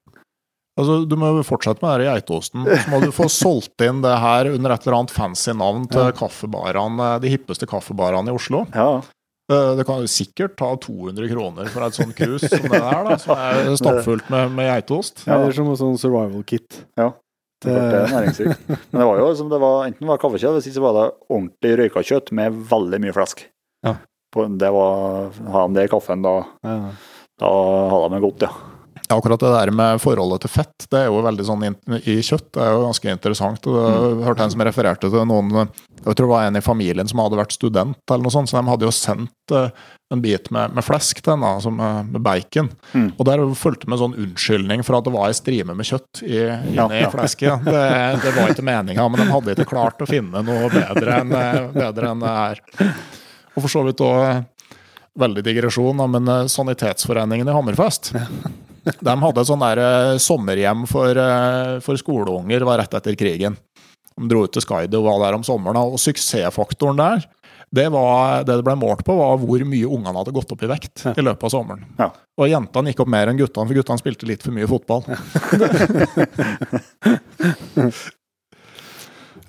Altså, 0.75 0.97
du 1.07 1.13
må 1.15 1.29
jo 1.37 1.43
fortsette 1.47 1.79
med 1.85 2.01
den 2.01 2.09
geitosten. 2.09 2.65
Så 2.67 2.91
må 2.91 2.99
du 2.99 3.11
få 3.15 3.29
solgt 3.31 3.79
inn 3.85 4.01
det 4.03 4.15
her 4.19 4.49
under 4.51 4.73
et 4.73 4.83
eller 4.83 4.97
annet 4.97 5.13
fancy 5.15 5.53
navn 5.55 5.85
til 5.87 6.09
Ja. 6.09 7.19
de 7.23 7.31
hippeste 7.31 7.69
kaffebarene 7.69 8.33
i 8.33 8.35
Oslo. 8.35 8.65
Ja, 8.75 9.01
Det 9.51 9.83
kan 9.85 10.01
jo 10.01 10.09
sikkert 10.09 10.55
ta 10.57 10.71
200 10.81 11.27
kroner 11.29 11.67
for 11.69 11.85
et 11.85 11.97
sånt 11.97 12.15
krus 12.17 12.47
som 12.49 12.63
det 12.65 12.79
der, 12.81 13.03
da, 13.05 13.17
som 13.21 13.37
er 13.37 13.75
stappfullt 13.77 14.31
med, 14.33 14.55
med 14.57 14.71
geitost. 14.71 15.21
Ja, 15.27 15.37
det 15.37 15.51
er 15.51 15.57
som 15.59 15.69
en 15.69 15.77
sånn 15.77 15.99
survival 16.01 16.41
kit. 16.49 16.81
Ja. 16.97 17.11
Det 17.63 17.71
Det, 17.73 17.83
ble 17.91 18.01
næringsrikt. 18.11 18.65
Men 18.69 18.99
det 19.01 19.07
var 19.07 19.21
jo 19.21 19.27
som 19.37 19.51
det 19.53 19.59
var, 19.61 19.77
enten 19.85 20.09
var 20.09 20.21
kaffekjøtt, 20.21 20.57
eller 20.57 20.75
så 20.79 20.83
var 20.83 20.97
det 20.97 21.05
ordentlig 21.29 21.73
røyka 21.81 22.03
kjøtt 22.09 22.33
med 22.35 22.57
veldig 22.73 23.01
mye 23.05 23.15
flesk. 23.15 23.45
Ja. 23.85 23.95
På, 24.33 24.47
det 24.49 24.71
var, 24.73 25.29
Har 25.53 25.69
de 25.69 25.77
det 25.77 25.85
i 25.87 25.91
kaffen, 25.93 26.25
da, 26.25 26.39
ja. 26.65 26.77
da 27.41 27.51
har 27.93 28.09
de 28.09 28.17
det 28.17 28.23
godt, 28.25 28.47
ja. 28.49 28.74
Ja, 29.09 29.17
akkurat 29.19 29.39
det 29.39 29.51
der 29.53 29.69
med 29.75 29.99
forholdet 30.01 30.41
til 30.45 30.49
fett, 30.49 30.85
det 30.89 31.03
er 31.03 31.11
jo 31.11 31.19
veldig 31.21 31.43
sånn 31.45 31.65
i 31.67 32.15
kjøtt, 32.25 32.47
det 32.57 32.61
er 32.63 32.71
jo 32.73 32.85
ganske 32.87 33.11
interessant. 33.13 33.67
Og 33.69 33.75
Jeg 33.77 34.25
hørte 34.25 34.47
en 34.47 34.53
som 34.55 34.63
refererte 34.65 35.11
til 35.13 35.27
noen 35.29 35.51
Jeg 35.53 36.15
tror 36.15 36.23
det 36.23 36.31
var 36.31 36.47
en 36.47 36.57
i 36.57 36.63
familien 36.65 37.09
som 37.09 37.21
hadde 37.21 37.37
vært 37.37 37.53
student, 37.53 37.99
eller 38.09 38.25
noe 38.25 38.33
sånt, 38.33 38.49
så 38.49 38.57
de 38.57 38.71
hadde 38.71 38.87
jo 38.87 38.93
sendt 38.93 39.53
eh, 39.53 39.85
en 40.13 40.21
bit 40.21 40.49
med, 40.53 40.73
med 40.77 40.85
flesk 40.85 41.21
til 41.21 41.35
henne, 41.35 41.51
altså 41.57 41.73
med, 41.73 42.11
med 42.15 42.25
bacon. 42.25 42.71
Mm. 42.93 43.07
Og 43.13 43.23
der 43.29 43.45
fulgte 43.57 43.89
med 43.89 44.01
sånn 44.01 44.17
unnskyldning 44.25 44.85
for 44.85 44.97
at 44.97 45.05
det 45.05 45.13
var 45.15 45.29
ei 45.29 45.37
strime 45.37 45.77
med 45.77 45.89
kjøtt 45.89 46.25
i, 46.25 46.41
Ja, 46.77 46.89
i 46.89 47.05
flesket. 47.13 47.65
Det, 47.65 47.85
det 48.25 48.35
var 48.37 48.53
ikke 48.53 48.65
meninga, 48.65 49.07
men 49.09 49.21
de 49.21 49.29
hadde 49.31 49.55
ikke 49.55 49.69
klart 49.73 50.01
å 50.01 50.09
finne 50.09 50.45
noe 50.45 50.69
bedre 50.73 51.21
enn, 51.21 51.33
eh, 51.33 51.63
bedre 51.77 52.13
enn 52.13 52.25
det 52.25 52.35
her. 52.41 52.65
Og 53.55 53.63
for 53.63 53.71
så 53.77 53.85
vidt 53.85 54.05
òg 54.05 54.43
Veldig 55.15 55.45
digresjon, 55.45 56.01
men 56.11 56.27
eh, 56.27 56.47
Sanitetsforeningen 56.51 57.47
i 57.47 57.53
Hammerfest 57.55 58.09
de 59.07 59.15
hadde 59.21 59.41
et 59.41 59.49
sånn 59.49 59.63
der 59.63 59.81
eh, 59.81 60.17
sommerhjem 60.21 60.85
for, 60.89 61.17
eh, 61.17 61.77
for 61.85 62.01
skoleunger 62.01 62.65
var 62.67 62.81
rett 62.83 62.97
etter 62.99 63.17
krigen. 63.19 63.57
De 64.15 64.29
dro 64.31 64.45
ut 64.45 64.53
til 64.53 64.63
Skaidi 64.63 64.97
og 64.99 65.07
var 65.07 65.25
der 65.25 65.37
om 65.39 65.45
sommeren. 65.45 65.79
Og 65.81 65.99
suksessfaktoren 65.99 67.01
der, 67.01 67.25
det, 67.75 67.87
var, 67.91 68.45
det 68.47 68.59
det 68.59 68.65
ble 68.65 68.75
målt 68.79 69.03
på, 69.07 69.15
var 69.17 69.39
hvor 69.41 69.65
mye 69.67 69.89
ungene 69.89 70.15
hadde 70.15 70.35
gått 70.35 70.53
opp 70.53 70.63
i 70.63 70.69
vekt 70.71 71.07
i 71.11 71.25
løpet 71.25 71.47
av 71.47 71.51
sommeren. 71.51 71.83
Ja. 71.99 72.11
Og 72.39 72.51
jentene 72.51 72.91
gikk 72.91 73.03
opp 73.03 73.11
mer 73.11 73.31
enn 73.31 73.39
guttene, 73.39 73.67
for 73.67 73.79
guttene 73.79 74.01
spilte 74.01 74.29
litt 74.29 74.45
for 74.45 74.55
mye 74.55 74.69
fotball. 74.69 75.03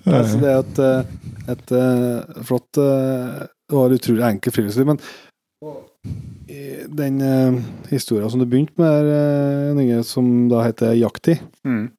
Ja, 0.07 0.23
så 0.27 0.41
det 0.41 0.51
er 0.51 0.59
et, 0.63 0.81
et, 0.87 1.31
et 1.53 1.75
eh, 1.77 2.43
flott 2.47 2.81
eh, 2.81 3.45
og 3.77 3.95
utrolig 3.95 4.25
enkelt 4.27 4.55
friluftsliv. 4.55 4.91
Men 4.91 5.01
den 6.97 7.21
uh, 7.21 7.57
historien 7.89 8.29
som 8.31 8.39
du 8.39 8.47
begynte 8.47 8.77
med, 8.79 8.87
er 8.87 9.73
eh, 9.75 9.81
Inge, 9.83 10.03
som 10.07 10.47
da 10.51 10.63
heter 10.67 10.95
Jakti 10.97 11.37
Mm. 11.67 11.89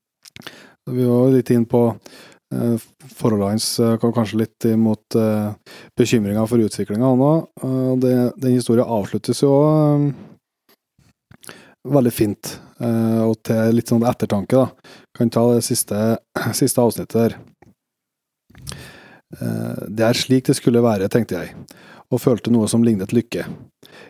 Vi 0.88 1.04
var 1.04 1.28
litt 1.34 1.50
inn 1.52 1.66
på 1.68 1.82
uh, 1.92 2.76
forholdet 3.12 3.50
hans, 3.50 3.66
eh, 3.84 3.98
kanskje 4.00 4.38
litt 4.40 4.64
imot 4.64 5.16
uh, 5.20 5.52
bekymringa 5.98 6.46
for 6.48 6.64
utviklinga 6.64 7.10
nå. 7.20 7.32
Uh, 7.60 7.92
den 8.00 8.54
historien 8.54 8.88
avsluttes 8.88 9.42
jo 9.44 9.52
eh, 9.68 10.06
veldig 11.88 12.12
fint, 12.12 12.54
eh, 12.80 13.20
og 13.24 13.36
til 13.46 13.76
litt 13.76 13.90
sånn 13.90 14.06
ettertanke, 14.08 14.64
da. 14.64 14.94
Kan 15.16 15.30
ta 15.34 15.44
det 15.52 15.64
siste, 15.66 16.18
siste 16.60 16.82
avsnittet 16.82 17.18
der. 17.18 17.36
Eh, 19.38 19.84
Det 19.88 20.04
er 20.08 20.16
slik 20.16 20.48
det 20.48 20.56
skulle 20.56 20.84
være, 20.84 21.08
tenkte 21.12 21.42
jeg, 21.42 21.54
og 22.08 22.22
følte 22.22 22.52
noe 22.54 22.68
som 22.68 22.84
lignet 22.84 23.12
lykke. 23.12 23.44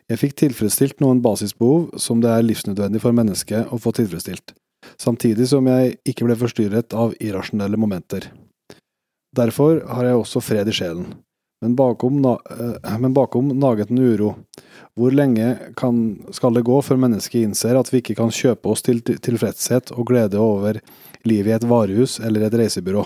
Jeg 0.08 0.22
fikk 0.22 0.38
tilfredsstilt 0.40 1.02
noen 1.04 1.18
basisbehov 1.20 1.98
som 2.00 2.22
det 2.24 2.30
er 2.32 2.44
livsnødvendig 2.46 3.02
for 3.02 3.12
mennesket 3.16 3.68
å 3.68 3.76
få 3.82 3.92
tilfredsstilt, 3.96 4.54
samtidig 4.96 5.50
som 5.50 5.68
jeg 5.68 5.98
ikke 6.08 6.24
ble 6.24 6.36
forstyrret 6.40 6.96
av 6.96 7.12
irrasjonelle 7.20 7.76
momenter. 7.76 8.30
Derfor 9.36 9.82
har 9.84 10.08
jeg 10.08 10.16
også 10.16 10.40
fred 10.40 10.70
i 10.70 10.76
sjelen, 10.78 11.10
men 11.60 11.74
bakom, 11.76 12.24
eh, 12.24 12.96
men 12.98 13.12
bakom 13.12 13.52
naget 13.52 13.90
en 13.90 13.98
uro. 13.98 14.30
Hvor 14.96 15.12
lenge 15.12 15.74
kan, 15.76 16.24
skal 16.32 16.54
det 16.54 16.64
gå 16.64 16.80
før 16.82 16.96
mennesket 17.04 17.44
innser 17.44 17.76
at 17.76 17.92
vi 17.92 18.00
ikke 18.00 18.16
kan 18.16 18.32
kjøpe 18.32 18.72
oss 18.72 18.82
til 18.82 19.02
tilfredshet 19.02 19.92
og 19.92 20.08
glede 20.08 20.40
over 20.40 20.80
livet 21.28 21.52
i 21.52 21.56
et 21.58 21.68
varehus 21.68 22.18
eller 22.20 22.46
et 22.46 22.56
reisebyrå? 22.62 23.04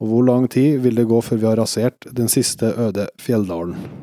Og 0.00 0.08
hvor 0.08 0.24
lang 0.24 0.48
tid 0.52 0.80
vil 0.84 1.00
det 1.00 1.08
gå 1.08 1.20
før 1.24 1.40
vi 1.40 1.48
har 1.48 1.60
rasert 1.60 2.06
den 2.12 2.28
siste 2.28 2.74
øde 2.76 3.08
fjelldalen? 3.20 3.99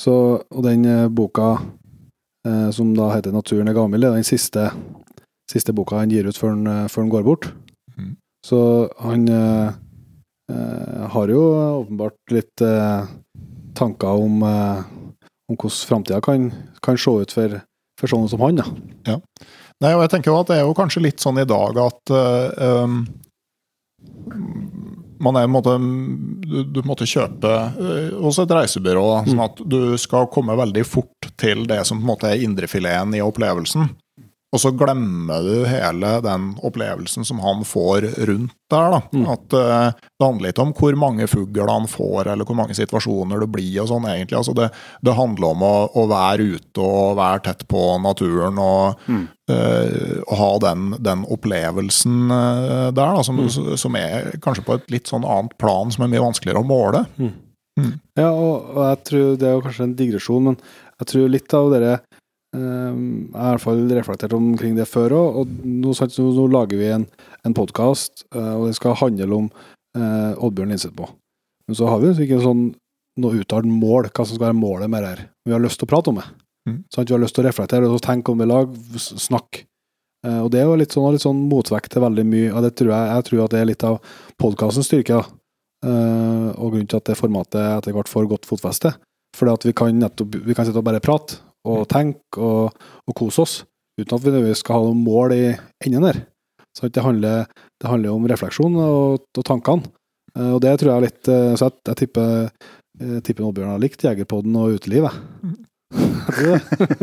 Så, 0.00 0.14
og 0.40 0.64
den 0.64 0.86
eh, 0.88 1.08
boka 1.12 1.58
eh, 2.48 2.70
som 2.72 2.94
da 2.96 3.10
heter 3.12 3.34
'Naturen 3.34 3.68
er 3.68 3.76
gammel', 3.76 4.00
det 4.00 4.08
er 4.08 4.20
den 4.20 4.24
siste, 4.24 4.70
siste 5.50 5.74
boka 5.76 6.00
han 6.00 6.12
gir 6.12 6.28
ut 6.28 6.38
før 6.38 6.54
han, 6.54 6.66
eh, 6.66 6.88
før 6.88 7.04
han 7.04 7.12
går 7.12 7.26
bort. 7.26 7.50
Mm. 7.98 8.16
Så 8.46 8.88
han 9.00 9.28
eh, 9.28 9.72
eh, 10.52 11.08
har 11.14 11.28
jo 11.28 11.42
åpenbart 11.84 12.32
litt 12.32 12.64
eh, 12.64 13.10
tanker 13.76 14.24
om, 14.24 14.42
om 14.42 15.56
hvordan 15.56 15.88
framtida 15.88 16.20
kan, 16.24 16.50
kan 16.82 16.98
se 16.98 17.10
ut 17.10 17.32
for, 17.32 17.60
for 18.00 18.08
sånne 18.08 18.32
som 18.32 18.40
han. 18.40 18.64
Ja. 19.06 19.20
Nei, 19.80 19.94
og 19.94 20.02
jeg 20.04 20.12
tenker 20.12 20.32
jo 20.32 20.40
at 20.40 20.48
det 20.50 20.60
er 20.60 20.66
jo 20.66 20.76
kanskje 20.76 21.04
litt 21.04 21.20
sånn 21.22 21.40
i 21.40 21.48
dag 21.48 21.78
at 21.80 22.12
um, 22.84 23.04
man 25.20 25.36
er 25.36 25.50
måte 25.50 25.76
Du, 25.78 26.62
du 26.64 26.80
måtte 26.88 27.08
kjøpe 27.08 27.50
eh, 27.50 28.14
hos 28.20 28.40
et 28.42 28.52
reisebyrå, 28.56 29.06
sånn 29.28 29.42
at 29.44 29.60
du 29.62 29.80
skal 30.00 30.30
komme 30.32 30.56
veldig 30.58 30.84
fort 30.88 31.30
til 31.40 31.66
det 31.70 31.82
som 31.88 32.00
på 32.00 32.04
en 32.06 32.12
måte 32.14 32.30
er 32.30 32.44
indrefileten 32.44 33.14
i 33.18 33.22
opplevelsen. 33.24 33.92
Og 34.50 34.58
så 34.58 34.72
glemmer 34.74 35.44
du 35.46 35.60
hele 35.70 36.08
den 36.24 36.48
opplevelsen 36.66 37.22
som 37.24 37.38
han 37.44 37.60
får 37.62 38.08
rundt 38.26 38.50
der. 38.70 38.88
da. 38.96 38.98
Mm. 39.14 39.26
At 39.30 39.54
uh, 39.54 39.92
Det 40.18 40.26
handler 40.26 40.50
ikke 40.50 40.64
om 40.64 40.72
hvor 40.74 40.96
mange 40.98 41.28
fugler 41.30 41.70
han 41.70 41.86
får, 41.86 42.32
eller 42.32 42.48
hvor 42.48 42.58
mange 42.58 42.74
situasjoner 42.74 43.44
det 43.44 43.48
blir. 43.54 43.76
og 43.84 43.86
sånn 43.92 44.08
egentlig. 44.10 44.40
Altså 44.40 44.54
det, 44.58 44.66
det 45.06 45.14
handler 45.14 45.52
om 45.54 45.62
å, 45.62 45.70
å 45.94 46.06
være 46.10 46.48
ute 46.56 46.82
og 46.82 47.14
være 47.20 47.44
tett 47.46 47.62
på 47.70 47.84
naturen 48.02 48.58
og 48.58 48.98
Mm. 49.06 49.28
uh, 49.50 50.18
og 50.26 50.34
ha 50.38 50.50
den, 50.66 50.90
den 51.02 51.22
opplevelsen 51.30 52.26
uh, 52.30 52.90
der, 52.90 53.14
da, 53.16 53.22
som, 53.26 53.38
Mm. 53.38 53.76
som 53.78 53.96
er 53.96 54.32
kanskje 54.42 54.66
på 54.66 54.74
et 54.80 54.90
litt 54.90 55.06
sånn 55.10 55.24
annet 55.26 55.54
plan, 55.58 55.90
som 55.94 56.04
er 56.04 56.10
mye 56.12 56.26
vanskeligere 56.26 56.62
å 56.62 56.66
måle. 56.66 57.04
Ja, 58.18 58.28
og, 58.34 58.66
og 58.76 58.82
jeg 58.90 58.98
tror 59.08 59.36
det 59.40 59.46
er 59.48 59.54
jo 59.56 59.62
kanskje 59.64 59.84
en 59.86 59.94
digresjon, 59.96 60.42
men 60.50 60.56
jeg 61.00 61.06
tror 61.14 61.30
litt 61.32 61.54
av 61.56 61.70
dere 61.72 61.94
eh, 62.56 62.60
Jeg 62.60 63.40
har 63.40 63.54
i 63.54 63.56
hvert 63.56 63.64
fall 63.64 63.82
reflektert 63.96 64.32
omkring 64.36 64.76
det 64.78 64.88
før 64.90 65.14
òg, 65.18 65.40
og 65.42 65.54
nå, 65.64 65.94
nå, 65.94 66.46
lager 66.52 66.78
vi 66.80 66.90
en, 66.94 67.06
en 67.46 67.54
podkast, 67.56 68.24
og 68.34 68.66
det 68.68 68.76
skal 68.78 68.96
handle 69.00 69.32
om 69.44 69.48
eh, 69.96 70.34
Oddbjørn 70.38 70.70
Linseth 70.74 70.94
på. 70.96 71.08
Men 71.68 71.78
så 71.78 71.86
har 71.90 72.00
vi 72.02 72.10
jo 72.10 72.24
ikke 72.26 72.42
sånn 72.42 72.68
noe 73.20 73.40
uttalt 73.42 73.66
mål, 73.68 74.08
hva 74.10 74.24
som 74.24 74.36
skal 74.36 74.48
være 74.50 74.58
målet 74.58 74.90
med 74.90 75.02
det 75.04 75.08
her. 75.14 75.24
Vi 75.46 75.52
har 75.52 75.60
lyst 75.62 75.78
til 75.80 75.86
å 75.88 75.90
prate 75.92 76.10
om 76.12 76.18
det. 76.20 76.28
Mm. 76.68 76.78
Sant? 76.94 77.08
Vi 77.10 77.14
har 77.16 77.20
lyst 77.22 77.34
til 77.36 77.44
å 77.44 77.48
reflektere 77.48 77.88
og 77.90 78.00
tenke 78.04 78.32
om 78.32 78.38
det 78.40 78.46
i 78.46 78.50
lag, 78.50 78.70
s- 78.96 79.12
snakke. 79.26 79.64
Eh, 80.26 80.38
og 80.44 80.50
det 80.52 80.60
er 80.60 80.66
jo 80.68 80.78
litt 80.80 80.92
sånn, 80.94 81.12
litt 81.14 81.24
sånn 81.24 81.42
motvekt 81.50 81.92
til 81.94 82.02
veldig 82.04 82.24
mye, 82.28 82.48
og 82.54 82.64
det 82.66 82.74
tror 82.78 82.90
jeg, 82.94 83.10
jeg 83.14 83.26
tror 83.28 83.44
at 83.44 83.54
det 83.54 83.60
er 83.60 83.68
litt 83.70 83.84
av 83.88 83.98
podkastens 84.40 84.88
styrke. 84.90 85.20
da. 85.20 85.36
Eh, 85.80 86.48
og 86.60 86.74
grunnen 86.74 86.88
til 86.92 86.98
at 87.00 87.06
det 87.08 87.16
formatet 87.16 87.60
etter 87.78 87.94
hvert 87.96 88.10
får 88.12 88.28
godt 88.28 88.48
fotfeste. 88.48 88.92
Fordi 89.36 89.52
at 89.54 89.64
vi 89.68 89.72
kan 89.76 89.94
nettopp 90.00 90.34
vi 90.44 90.54
kan 90.58 90.66
sitte 90.66 90.80
og 90.82 90.84
bare 90.90 91.00
prate 91.00 91.38
og 91.68 91.86
tenke 91.92 92.40
og, 92.40 92.76
og 93.08 93.16
kose 93.18 93.42
oss, 93.44 93.54
uten 94.00 94.14
at 94.16 94.22
vi 94.24 94.30
nødvendigvis 94.30 94.62
skal 94.64 94.78
ha 94.80 94.88
noe 94.90 94.96
mål 94.96 95.34
i 95.36 95.42
enden 95.84 96.06
der. 96.08 96.22
Så 96.76 96.86
det 96.88 97.02
handler, 97.02 97.48
det 97.82 97.88
handler 97.90 98.14
om 98.14 98.28
refleksjon 98.30 98.76
og, 98.78 99.24
og 99.36 99.44
tankene. 99.44 99.88
Eh, 100.36 100.52
og 100.54 100.60
det 100.62 100.76
tror 100.78 100.92
jeg 100.92 100.96
er 101.00 101.06
litt 101.08 101.28
eh, 101.32 101.48
Så 101.58 101.66
jeg, 101.66 101.80
jeg 101.90 101.98
tipper 102.04 102.30
jeg 103.00 103.22
tipper 103.24 103.46
Oddbjørn 103.48 103.70
har 103.72 103.80
likt 103.80 104.02
Jegerpodden 104.04 104.56
og. 104.60 104.74
Jeg 104.76 104.78
tror. 104.84 106.60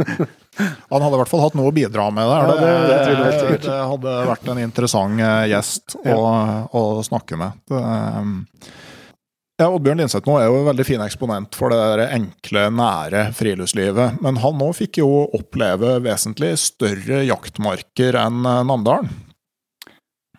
Han 0.91 1.03
hadde 1.03 1.15
i 1.17 1.19
hvert 1.19 1.31
fall 1.31 1.41
hatt 1.43 1.55
noe 1.57 1.71
å 1.71 1.75
bidra 1.75 2.05
med 2.13 2.29
der. 2.29 2.47
Ja, 2.47 2.57
det- 2.61 3.07
det, 3.17 3.57
det 3.65 3.77
hadde 3.91 4.13
vært 4.29 4.47
en 4.53 4.61
interessant 4.63 5.19
eh, 5.19 5.47
gjest 5.51 5.97
å, 6.05 6.17
å 6.71 6.83
snakke 7.05 7.39
med. 7.41 7.57
Det, 7.67 7.81
eh, 7.81 8.21
ja, 9.57 9.67
Oddbjørn 9.73 10.03
Linseth 10.03 10.29
nå 10.29 10.35
er 10.37 10.47
jo 10.51 10.59
en 10.59 10.67
veldig 10.67 10.85
fin 10.85 11.01
eksponent 11.01 11.55
for 11.57 11.73
det 11.73 11.79
der 11.81 12.13
enkle, 12.13 12.67
nære 12.77 13.23
friluftslivet. 13.37 14.19
Men 14.21 14.37
han 14.43 14.59
nå 14.59 14.67
fikk 14.77 14.99
jo 15.01 15.07
oppleve 15.33 15.95
vesentlig 16.05 16.51
større 16.61 17.23
jaktmarker 17.25 18.19
enn 18.21 18.43
eh, 18.45 18.65
Namdalen. 18.69 19.09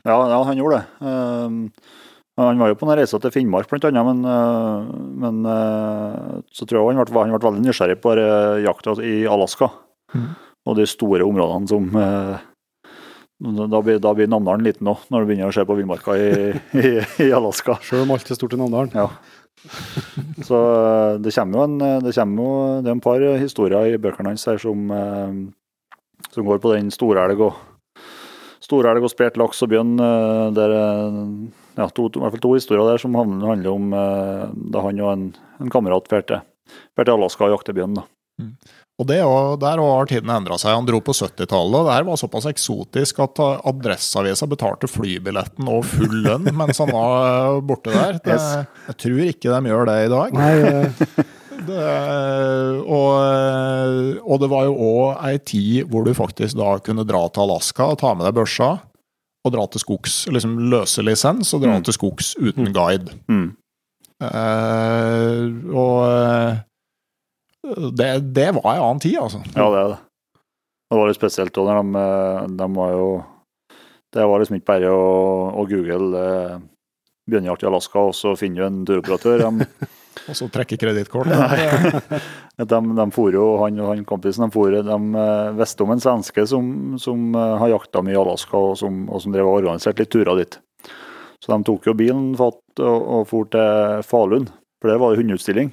Ja, 0.07 0.16
ja, 0.31 0.39
han 0.47 0.61
gjorde 0.61 0.78
det. 0.78 0.85
Uh, 1.03 1.97
han 2.39 2.62
var 2.62 2.70
jo 2.70 2.77
på 2.78 2.86
en 2.86 2.95
reise 3.01 3.19
til 3.19 3.32
Finnmark, 3.35 3.73
annet, 3.74 4.07
men, 4.07 4.23
uh, 4.23 4.86
men 5.27 5.40
uh, 5.43 6.39
så 6.55 6.65
tror 6.65 6.78
jeg 6.78 6.97
han 6.97 7.03
ble, 7.03 7.24
han 7.27 7.35
ble 7.35 7.43
veldig 7.43 7.65
nysgjerrig 7.66 7.99
på 8.01 8.15
jakta 8.62 8.95
i 9.03 9.16
Alaska. 9.28 9.73
Mm. 10.15 10.31
Og 10.70 10.78
de 10.78 10.86
store 10.89 11.27
områdene 11.27 11.69
som 11.69 11.90
Da 13.39 13.82
blir, 13.82 14.01
da 14.02 14.12
blir 14.19 14.27
Namdalen 14.31 14.66
liten 14.66 14.89
òg, 14.90 15.05
når 15.12 15.23
du 15.23 15.28
begynner 15.28 15.52
å 15.52 15.55
se 15.55 15.62
på 15.66 15.77
villmarka 15.78 16.16
i, 16.19 16.31
i, 16.74 16.89
i 17.23 17.28
Alaska. 17.35 17.77
Selv 17.86 18.02
om 18.02 18.16
alt 18.16 18.31
er 18.31 18.39
stort 18.39 18.56
i 18.56 18.59
Namdalen. 18.59 18.90
Ja. 18.98 19.06
Så 20.47 20.59
eh, 20.59 21.15
det 21.23 21.35
kommer 21.35 21.60
jo 21.60 21.69
en, 21.69 21.78
det 22.02 22.15
jo, 22.15 22.51
det 22.82 22.90
er 22.90 22.97
en 22.97 23.05
par 23.05 23.23
historier 23.39 23.94
i 23.94 24.01
bøkene 24.02 24.35
hans 24.35 24.47
her 24.51 24.59
som, 24.62 24.90
eh, 24.90 26.27
som 26.35 26.51
går 26.51 26.60
på 26.62 26.74
den 26.74 26.90
storelg 26.94 27.47
og 27.47 27.56
storelg 28.69 29.06
og 29.06 29.12
spert 29.12 29.39
laks 29.40 29.62
og 29.65 29.73
bjørn. 29.73 29.97
Det 29.98 30.55
Der, 30.59 30.74
eh, 30.82 31.23
ja, 31.78 31.86
to, 31.94 32.09
to, 32.09 32.19
I 32.19 32.24
hvert 32.24 32.36
fall 32.36 32.43
to 32.43 32.55
historier 32.56 32.90
der 32.90 32.98
som 32.98 33.15
handler, 33.15 33.70
om 33.70 33.93
eh, 33.94 34.44
da 34.74 34.82
han 34.82 35.01
og 35.05 35.12
en, 35.12 35.27
en 35.62 35.70
kamerat 35.70 36.10
drar 36.10 36.27
til, 36.27 36.40
Alaska 36.98 37.47
og 37.47 37.55
jakter 37.55 37.77
bjørn. 37.77 38.01
da. 38.01 38.09
Og 38.99 39.07
det, 39.07 39.20
Der 39.62 39.79
har 39.79 40.09
tiden 40.11 40.31
endra 40.35 40.57
seg. 40.59 40.75
Han 40.75 40.87
dro 40.89 40.99
på 41.07 41.15
70-tallet, 41.15 41.77
og 41.79 41.87
det 41.87 41.95
her 41.95 42.07
var 42.09 42.16
såpass 42.19 42.49
eksotisk 42.51 43.20
at 43.23 43.39
uh, 43.39 43.61
Adresseavisa 43.70 44.49
betalte 44.51 44.91
flybilletten 44.91 45.69
og 45.70 45.85
full 45.87 46.16
lønn 46.25 46.49
mens 46.59 46.81
han 46.83 46.91
var 46.91 47.55
uh, 47.55 47.61
borte 47.62 47.95
der. 47.95 48.19
Det, 48.25 48.39
jeg 48.89 48.99
tror 49.05 49.20
ikke 49.29 49.53
de 49.55 49.70
gjør 49.70 49.87
det 49.87 49.99
i 50.07 50.11
dag. 50.16 50.41
Eh, 50.49 51.25
Det, 51.69 51.75
og, 52.87 53.16
og 54.23 54.37
det 54.41 54.49
var 54.53 54.69
jo 54.69 54.75
òg 54.79 55.25
ei 55.27 55.39
tid 55.43 55.89
hvor 55.91 56.05
du 56.07 56.12
faktisk 56.15 56.55
da 56.57 56.77
kunne 56.87 57.03
dra 57.05 57.25
til 57.35 57.43
Alaska 57.45 57.89
og 57.93 57.99
ta 57.99 58.12
med 58.15 58.29
deg 58.29 58.37
børsa 58.39 58.69
og 59.45 59.53
dra 59.55 59.65
til 59.75 59.83
skogs. 59.83 60.20
Liksom 60.33 60.55
løse 60.70 61.03
lisens 61.05 61.51
og 61.57 61.65
dra 61.66 61.75
Mm. 61.79 61.85
til 61.89 61.97
skogs 61.99 62.31
uten 62.39 62.70
guide. 62.73 63.11
Mm. 63.27 63.49
Uh, 64.23 65.43
og 65.75 65.99
eh, 66.07 66.57
det, 67.97 68.11
det 68.36 68.49
var 68.57 68.74
en 68.74 68.85
annen 68.85 69.03
tid, 69.05 69.19
altså. 69.20 69.43
Ja, 69.55 69.69
det 69.73 69.82
er 69.82 69.93
det. 69.95 69.99
Det 70.89 70.97
var 70.97 71.11
litt 71.11 71.19
spesielt 71.20 71.61
òg 71.61 71.69
de, 71.69 72.01
eh, 72.01 72.47
de 72.57 72.69
var 72.78 72.93
jo 72.97 73.09
Det 74.15 74.24
var 74.24 74.40
liksom 74.40 74.57
ikke 74.57 74.70
bare 74.70 74.93
å, 74.95 75.09
å 75.61 75.65
google 75.69 76.23
eh, 76.24 76.59
bjørnejakt 77.28 77.65
i 77.66 77.69
Alaska, 77.69 78.07
og 78.09 78.15
så 78.16 78.32
finner 78.40 78.62
du 78.62 78.66
en 78.69 78.85
turoperatør. 78.89 79.45
De, 79.45 79.66
Og 80.27 80.36
så 80.36 80.49
trekke 80.53 80.78
kredittkort. 80.81 81.28
de, 82.73 82.81
de 82.99 83.07
for 83.15 83.35
jo, 83.35 83.47
han 83.62 83.81
og 83.82 83.93
han 83.93 84.07
kompisen 84.09 84.47
de, 84.47 84.51
for, 84.55 84.74
de 84.74 84.97
eh, 85.23 85.51
visste 85.59 85.85
om 85.85 85.95
en 85.95 86.03
svenske 86.03 86.47
som, 86.51 86.70
som 87.01 87.28
eh, 87.36 87.57
har 87.62 87.74
jakta 87.74 88.03
mye 88.05 88.16
i 88.16 88.20
Alaska, 88.20 88.61
og 88.70 88.78
som, 88.81 89.05
og 89.12 89.23
som 89.24 89.35
drev 89.35 89.49
og 89.49 89.61
organiserte 89.61 90.05
litt 90.05 90.15
turer 90.15 90.40
dit. 90.40 90.59
Så 91.39 91.53
de 91.53 91.61
tok 91.69 91.86
jo 91.86 91.97
bilen 91.99 92.32
fatt, 92.39 92.62
og, 92.81 92.97
og 93.19 93.28
for 93.31 93.51
til 93.53 94.03
Falun, 94.07 94.49
for 94.81 94.90
det 94.90 94.99
var 95.03 95.15
jo 95.15 95.23
hundeutstilling. 95.23 95.73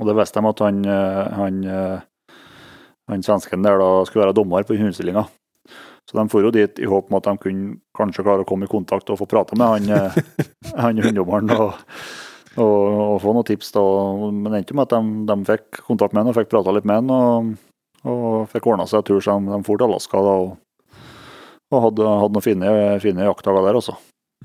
Og 0.00 0.06
det 0.08 0.16
visste 0.16 0.40
de 0.40 0.48
at 0.50 0.62
han, 0.64 0.80
eh, 0.88 1.34
han, 1.36 1.60
eh, 1.64 2.34
han 3.10 3.22
svensken 3.26 3.62
der 3.66 3.78
da 3.80 3.90
skulle 4.08 4.26
være 4.26 4.36
dommer 4.38 4.64
på 4.64 4.76
hundeutstillinga. 4.78 5.26
Så 6.08 6.16
de 6.16 6.24
for 6.32 6.42
jo 6.42 6.50
dit 6.50 6.80
i 6.82 6.88
håp 6.90 7.10
om 7.10 7.18
at 7.20 7.28
de 7.28 7.36
kunne 7.38 7.76
kanskje 7.94 8.24
klare 8.26 8.42
å 8.42 8.48
komme 8.48 8.66
i 8.66 8.72
kontakt 8.72 9.10
og 9.12 9.20
få 9.20 9.28
prate 9.30 9.58
med 9.60 9.76
han, 9.76 9.90
eh, 9.94 10.16
han 10.82 10.98
hundedommeren. 10.98 11.52
Og, 11.54 11.76
og, 12.56 12.78
og 13.14 13.18
få 13.22 13.34
noen 13.36 13.46
tips. 13.46 13.70
da, 13.76 13.84
Men 14.32 14.48
det 14.50 14.62
endte 14.62 14.78
med 14.78 14.88
at 14.88 14.96
de, 14.96 15.26
de 15.28 15.38
fikk 15.52 15.82
kontakt 15.86 16.16
med 16.16 16.24
han 16.24 16.32
og 16.32 16.38
fikk 16.40 16.50
prata 16.50 16.74
litt 16.74 16.88
med 16.88 17.02
han. 17.04 17.14
Og, 17.14 17.52
og 18.10 18.48
fikk 18.50 18.66
ordna 18.72 18.88
seg 18.90 19.04
tur, 19.06 19.20
så 19.22 19.36
de, 19.38 19.52
de 19.52 19.62
for 19.68 19.78
til 19.78 19.86
Alaska 19.86 20.24
da, 20.24 20.34
og, 20.48 20.96
og 21.70 21.84
hadde, 21.86 22.08
hadde 22.24 22.34
noen 22.34 22.46
fine, 22.48 22.74
fine 23.04 23.28
jaktdager 23.28 23.68
der 23.68 23.78
også. 23.78 23.94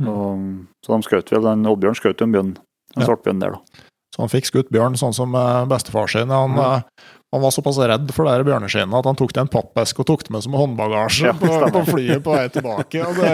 Mm. 0.04 0.68
Så 0.84 0.92
de 0.92 1.08
skjøt 1.08 1.32
vel, 1.32 1.46
den 1.48 1.66
Oddbjørn 1.72 1.96
skjøt 1.98 2.22
en 2.26 2.34
bjørn, 2.36 2.56
en 2.60 3.00
Ja. 3.02 3.08
svartbjørn 3.08 3.40
der, 3.42 3.56
da. 3.56 3.85
Så 4.16 4.24
han 4.24 4.32
fikk 4.32 4.48
skutt 4.48 4.72
bjørn 4.72 4.96
sånn 4.96 5.14
som 5.16 5.36
eh, 5.36 5.66
bestefar 5.68 6.08
sin. 6.08 6.32
Han, 6.32 6.56
mm. 6.56 7.10
han 7.36 7.44
var 7.44 7.52
såpass 7.52 7.82
redd 7.84 8.14
for 8.16 8.30
det 8.30 8.46
bjørneskinnet 8.48 8.96
at 8.96 9.10
han 9.10 9.20
tok 9.20 9.34
det 9.36 9.44
en 9.44 9.52
pappeske 9.52 10.00
og 10.06 10.08
tok 10.08 10.24
det 10.24 10.32
med 10.32 10.46
som 10.46 10.56
håndbagasje 10.56 11.28
Ja, 11.28 11.34
på, 11.36 11.52
på 11.76 11.84
flyet 11.90 12.24
på 12.24 12.38
vei 12.38 12.46
tilbake. 12.54 13.04
Og 13.04 13.20
det, 13.20 13.34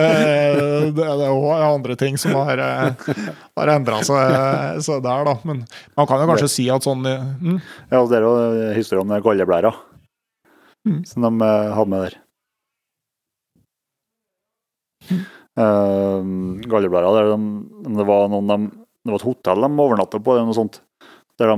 det, 0.97 1.05
det 1.05 1.27
er 1.27 1.35
òg 1.35 1.67
andre 1.67 1.99
ting 2.01 2.17
som 2.21 2.33
har, 2.39 2.63
eh, 2.65 3.13
har 3.61 3.73
endra 3.75 4.01
seg 4.07 4.81
så 4.81 4.97
der, 5.05 5.29
da. 5.29 5.37
Men 5.45 5.61
man 5.99 6.09
kan 6.09 6.25
jo 6.25 6.33
kanskje 6.33 6.49
si 6.55 6.67
at 6.73 6.89
sånn 6.89 7.05
eh, 7.05 7.29
mm, 7.45 7.61
Ja, 7.93 8.01
det 8.01 8.19
er 8.19 8.25
jo 8.25 8.35
historien 8.73 9.05
om 9.05 9.13
den 9.13 9.25
galleblæra 9.29 9.75
Mm. 10.87 11.03
som 11.05 11.21
de 11.21 11.45
eh, 11.45 11.73
hadde 11.75 11.89
med 11.89 12.01
der. 12.01 12.15
Uh, 15.59 16.23
galleblæra, 16.71 17.11
der 17.17 17.33
de, 17.33 17.93
det 17.97 18.05
var 18.07 18.29
noen 18.31 18.47
de, 18.49 18.57
Det 19.01 19.11
var 19.11 19.19
et 19.19 19.25
hotell 19.25 19.61
de 19.65 19.69
overnatta 19.81 20.19
på, 20.21 20.35
eller 20.35 20.45
noe 20.49 20.57
sånt. 20.57 20.81
Der 21.39 21.49
de, 21.49 21.57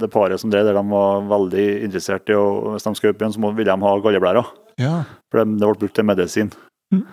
det 0.00 0.08
paret 0.10 0.40
som 0.42 0.50
drev 0.50 0.64
der, 0.66 0.74
de 0.74 0.82
var 0.90 1.20
veldig 1.30 1.66
interessert 1.86 2.30
i 2.32 2.34
å 2.34 2.72
Hvis 2.74 2.86
de 2.88 2.94
skulle 2.98 3.14
opp 3.14 3.20
igjen, 3.22 3.34
så 3.36 3.42
må- 3.44 3.52
ville 3.54 3.70
de 3.70 3.84
ha 3.86 3.92
galleblæra. 4.02 4.42
Ja. 4.80 5.04
For 5.30 5.44
det, 5.44 5.58
det 5.60 5.68
ble 5.68 5.78
brukt 5.84 5.94
til 5.94 6.04
medisin. 6.08 6.50
Mm. 6.94 7.04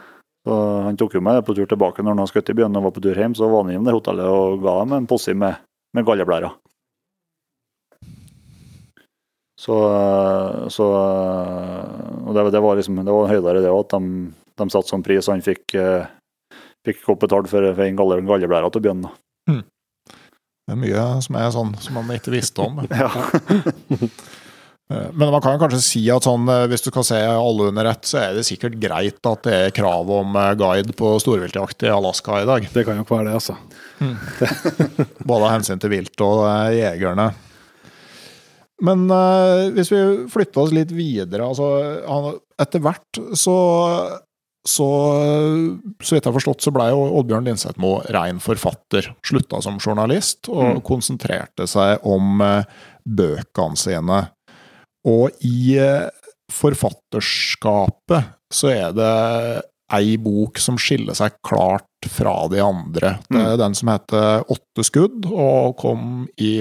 Så 0.47 0.55
Han 0.87 0.97
tok 0.97 1.13
jo 1.13 1.21
med 1.21 1.43
på 1.45 1.53
tur 1.53 1.67
tilbake 1.67 2.01
når 2.01 2.17
han 2.17 2.27
skutt 2.31 2.49
i 2.49 2.55
byen 2.57 2.75
og 2.79 2.83
var 2.87 2.91
på 2.95 3.03
tur 3.03 3.13
hjem. 3.19 3.35
Så 3.35 3.49
var 3.51 3.63
han 3.63 3.71
innom 3.75 3.85
det 3.85 3.93
hotellet 3.93 4.25
og 4.25 4.61
ga 4.63 4.79
dem 4.79 4.93
en 4.97 5.07
posse 5.11 5.35
med, 5.35 5.59
med 5.93 6.05
galleblæra. 6.07 6.53
Så, 9.57 9.75
så 10.69 10.85
Og 12.27 12.33
det, 12.35 12.43
det 12.53 12.61
var 12.61 12.77
liksom 12.77 12.99
Det 13.03 13.13
var 13.13 13.31
høydere 13.31 13.61
det 13.63 13.71
òg, 13.73 13.85
at 13.87 13.95
de, 13.97 14.33
de 14.57 14.69
satte 14.73 14.89
sånn 14.91 15.05
pris, 15.05 15.27
og 15.27 15.33
han 15.37 15.45
fikk, 15.45 15.75
eh, 15.77 16.05
fikk 16.85 17.03
godt 17.05 17.23
betalt 17.25 17.49
for, 17.51 17.65
for 17.73 17.83
en 17.85 17.97
galleblæra 17.97 18.69
til 18.73 18.85
bjørnen. 18.85 19.09
Da. 19.47 19.57
Det 20.67 20.75
er 20.75 20.79
mye 20.81 21.05
som 21.23 21.37
er 21.39 21.53
sånn 21.55 21.71
som 21.79 21.95
man 21.95 22.11
ikke 22.17 22.33
visste 22.35 22.65
om. 22.65 22.83
Ja. 22.91 23.07
Eh, 24.87 25.09
Men 25.19 25.33
man 25.33 25.41
kan 25.43 25.57
kanskje 25.59 25.81
si 25.83 26.01
at 26.15 26.23
sånn, 26.23 26.45
eh, 26.47 26.61
hvis 26.71 26.85
du 26.85 26.85
skal 26.93 27.03
se 27.03 27.17
alle 27.19 27.65
under 27.73 27.89
ett, 27.89 28.05
så 28.07 28.21
er 28.21 28.37
det 28.37 28.45
sikkert 28.47 28.77
greit 28.79 29.19
at 29.27 29.41
det 29.43 29.55
er 29.65 29.73
krav 29.75 30.07
om 30.15 30.31
eh, 30.39 30.53
guide 30.55 30.93
på 30.95 31.09
storviltjakt 31.19 31.83
i 31.83 31.89
Alaska 31.91 32.37
i 32.39 32.45
dag. 32.47 32.69
det 32.71 32.85
kan 32.87 32.95
nok 32.95 33.11
være 33.11 33.27
det, 33.27 33.33
altså. 33.35 33.57
Både 35.27 35.41
av 35.41 35.51
hensyn 35.57 35.83
til 35.83 35.91
vilt 35.91 36.23
og 36.23 36.45
jegerne. 36.71 37.25
Men 38.87 39.03
eh, 39.11 39.65
hvis 39.75 39.91
vi 39.91 39.99
flytter 40.31 40.63
oss 40.63 40.71
litt 40.71 40.95
videre 40.95 41.49
altså, 41.49 41.67
han, 42.07 42.39
Etter 42.63 42.79
hvert 42.87 43.19
så 43.35 43.57
så, 44.67 44.87
så 46.03 46.15
vidt 46.17 46.25
jeg 46.25 46.31
har 46.31 46.35
forstått, 46.35 46.61
så 46.65 46.73
blei 46.75 46.89
Oddbjørn 46.91 47.45
Lindsetmo 47.47 47.93
rein 48.11 48.41
forfatter. 48.43 49.07
Slutta 49.25 49.61
som 49.63 49.79
journalist 49.79 50.49
og 50.51 50.63
Mm. 50.77 50.81
konsentrerte 50.83 51.67
seg 51.71 52.03
om 52.07 52.41
eh, 52.43 52.65
bøkene 53.07 53.79
sine. 53.79 54.19
Og 55.07 55.31
i 55.47 55.77
eh, 55.79 56.09
forfatterskapet 56.51 58.33
så 58.53 58.69
er 58.71 58.93
det 58.95 59.11
ei 59.97 60.17
bok 60.19 60.59
som 60.59 60.75
skiller 60.79 61.15
seg 61.15 61.35
klart 61.47 61.85
fra 62.11 62.33
de 62.51 62.59
andre. 62.63 63.15
Det 63.31 63.39
er 63.53 63.59
den 63.59 63.75
som 63.75 63.89
heter 63.91 64.43
Åtte 64.51 64.83
skudd, 64.83 65.25
og 65.31 65.77
kom 65.79 66.25
i 66.43 66.59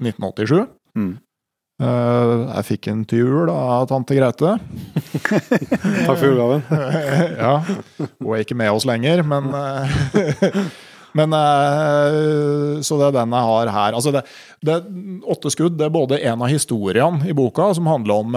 1987. 0.00 0.66
Mm. 0.98 1.16
Eh, 1.78 2.32
jeg 2.56 2.66
fikk 2.72 2.88
en 2.90 3.04
til 3.06 3.22
jul 3.22 3.52
av 3.52 3.86
tante 3.90 4.16
Grete. 4.18 4.56
Takk 5.28 6.18
for 6.18 6.26
julegaven. 6.26 6.64
ja. 7.44 7.54
Hun 8.18 8.34
er 8.34 8.42
ikke 8.42 8.58
med 8.58 8.74
oss 8.74 8.86
lenger, 8.88 9.22
men 9.26 9.50
eh, 9.54 10.62
Men 11.16 11.32
eh, 11.32 12.82
Så 12.84 12.98
det 13.00 13.06
er 13.08 13.14
den 13.14 13.32
jeg 13.32 13.46
har 13.48 13.70
her. 13.72 13.94
Altså 13.96 14.10
det, 14.12 14.20
det, 14.62 14.74
åtte 15.26 15.50
skudd 15.50 15.78
det 15.78 15.86
er 15.86 15.94
både 15.94 16.18
en 16.20 16.42
av 16.44 16.50
historiene 16.52 17.30
i 17.30 17.34
boka, 17.34 17.70
som 17.74 17.88
handler 17.90 18.20
om, 18.26 18.36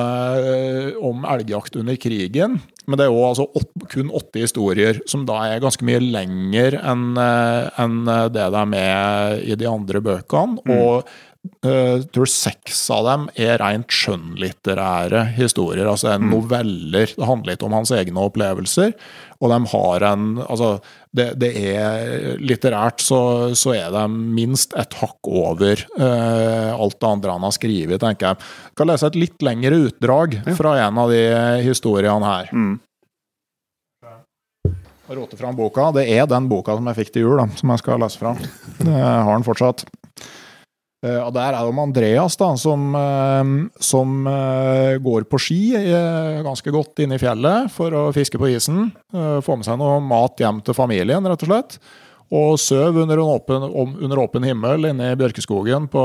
om 1.12 1.26
elgjakt 1.34 1.76
under 1.82 2.00
krigen. 2.00 2.56
Men 2.88 2.98
det 2.98 3.06
er 3.06 3.14
òg 3.14 3.28
altså 3.34 3.46
kun 3.92 4.10
åtte 4.16 4.42
historier, 4.42 5.02
som 5.10 5.28
da 5.28 5.42
er 5.50 5.62
ganske 5.62 5.86
mye 5.86 6.00
lenger 6.02 6.80
enn 6.80 7.20
en 7.20 8.00
det 8.34 8.48
de 8.56 8.64
er 8.64 8.72
med 8.72 9.44
i 9.52 9.60
de 9.60 9.70
andre 9.70 10.02
bøkene. 10.08 10.64
Og 10.72 11.12
jeg 11.42 12.04
tror 12.14 12.30
seks 12.30 12.84
av 12.94 13.06
dem 13.08 13.24
er 13.34 13.56
rent 13.62 13.90
skjønnlitterære 13.94 15.24
historier. 15.40 15.88
Altså 15.90 16.12
en 16.12 16.28
mm. 16.28 16.34
noveller. 16.36 17.14
Det 17.18 17.26
handler 17.28 17.54
litt 17.56 17.66
om 17.66 17.74
hans 17.74 17.92
egne 17.98 18.26
opplevelser. 18.28 18.94
Og 19.42 19.50
de 19.50 19.58
har 19.72 20.06
en 20.12 20.28
Altså, 20.42 20.70
det, 21.18 21.32
det 21.42 21.50
er 21.58 22.38
litterært 22.42 23.02
så, 23.02 23.22
så 23.58 23.74
er 23.74 23.90
de 23.94 24.04
minst 24.10 24.76
et 24.78 24.94
hakk 25.02 25.28
over 25.28 25.82
uh, 25.98 26.78
alt 26.78 27.00
det 27.02 27.10
andre 27.10 27.34
han 27.34 27.48
har 27.48 27.56
skrevet, 27.58 27.98
tenker 28.04 28.32
jeg. 28.32 28.52
Jeg 28.70 28.78
kan 28.78 28.92
lese 28.92 29.10
et 29.10 29.20
litt 29.20 29.46
lengre 29.46 29.82
utdrag 29.88 30.38
fra 30.60 30.76
en 30.86 31.02
av 31.02 31.14
de 31.14 31.24
historiene 31.66 32.36
her. 32.36 32.54
Mm. 32.54 32.76
Rote 35.12 35.36
fram 35.36 35.58
boka. 35.58 35.90
Det 35.98 36.06
er 36.08 36.30
den 36.30 36.46
boka 36.52 36.78
som 36.78 36.86
jeg 36.88 37.02
fikk 37.02 37.16
til 37.16 37.26
jul, 37.26 37.42
da, 37.42 37.50
som 37.60 37.74
jeg 37.74 37.82
skal 37.82 38.00
lese 38.00 38.22
fra. 38.22 38.38
Det 38.80 38.94
har 38.94 39.34
den 39.34 39.48
fortsatt. 39.48 39.84
Eh, 41.06 41.18
Og 41.18 41.34
Der 41.34 41.54
er 41.54 41.58
det 41.58 41.72
om 41.72 41.80
Andreas, 41.82 42.38
da, 42.38 42.52
som, 42.58 42.94
eh, 42.96 43.70
som 43.82 44.28
eh, 44.28 44.98
går 45.02 45.26
på 45.26 45.40
ski 45.42 45.62
ganske 46.46 46.72
godt 46.72 47.02
inne 47.02 47.18
i 47.18 47.22
fjellet 47.22 47.72
for 47.74 47.92
å 47.92 48.14
fiske 48.14 48.38
på 48.38 48.52
isen. 48.54 48.92
Få 49.12 49.58
med 49.58 49.66
seg 49.66 49.80
noe 49.82 50.00
mat 50.04 50.38
hjem 50.40 50.62
til 50.66 50.78
familien, 50.78 51.26
rett 51.26 51.44
og 51.44 51.50
slett. 51.50 51.78
Og 52.32 52.56
søv 52.64 52.96
under, 53.02 53.20
under 53.20 54.20
åpen 54.24 54.46
himmel 54.48 54.88
inne 54.88 55.10
i 55.12 55.18
bjørkeskogen 55.20 55.90
på, 55.92 56.04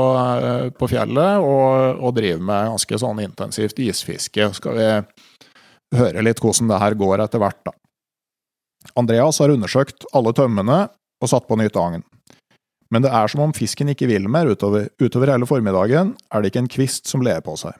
på 0.75 0.89
fjellet, 0.91 1.39
og, 1.39 2.01
og 2.03 2.17
driver 2.17 2.43
med 2.43 2.73
ganske 2.73 2.99
sånn 2.99 3.21
intensivt 3.23 3.79
isfiske. 3.79 4.49
Skal 4.57 4.75
vi 4.75 4.89
høre 5.95 6.25
litt 6.25 6.41
hvordan 6.43 6.73
det 6.73 6.81
her 6.83 6.97
går 6.99 7.23
etter 7.23 7.39
hvert, 7.39 7.61
da. 7.63 7.71
Andreas 8.99 9.39
har 9.39 9.53
undersøkt 9.55 10.03
alle 10.15 10.35
tømmene 10.35 10.81
og 11.23 11.31
satt 11.31 11.47
på 11.47 11.55
nytt 11.59 11.79
agn. 11.79 12.03
Men 12.93 13.03
det 13.03 13.11
er 13.11 13.27
som 13.31 13.43
om 13.43 13.53
fisken 13.55 13.91
ikke 13.91 14.07
vil 14.09 14.29
mer 14.31 14.47
utover, 14.47 14.87
utover 15.01 15.33
hele 15.33 15.47
formiddagen, 15.49 16.13
er 16.31 16.41
det 16.41 16.51
ikke 16.51 16.63
en 16.65 16.71
kvist 16.71 17.09
som 17.11 17.23
ler 17.25 17.41
på 17.43 17.57
seg. 17.59 17.75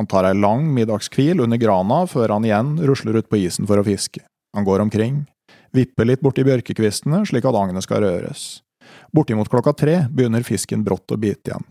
Han 0.00 0.08
tar 0.08 0.26
ei 0.26 0.34
lang 0.34 0.66
middagskvil 0.74 1.44
under 1.44 1.60
grana 1.60 2.02
før 2.10 2.34
han 2.34 2.46
igjen 2.48 2.74
rusler 2.88 3.20
ut 3.20 3.28
på 3.30 3.42
isen 3.44 3.68
for 3.68 3.78
å 3.78 3.86
fiske. 3.86 4.24
Han 4.56 4.66
går 4.66 4.82
omkring, 4.86 5.24
vipper 5.76 6.08
litt 6.08 6.24
borti 6.24 6.44
bjørkekvistene 6.48 7.22
slik 7.28 7.46
at 7.48 7.58
agnet 7.58 7.84
skal 7.86 8.02
røres. 8.04 8.62
Bortimot 9.12 9.50
klokka 9.52 9.76
tre 9.76 10.00
begynner 10.10 10.44
fisken 10.46 10.82
brått 10.84 11.12
å 11.12 11.20
bite 11.20 11.52
igjen. 11.52 11.68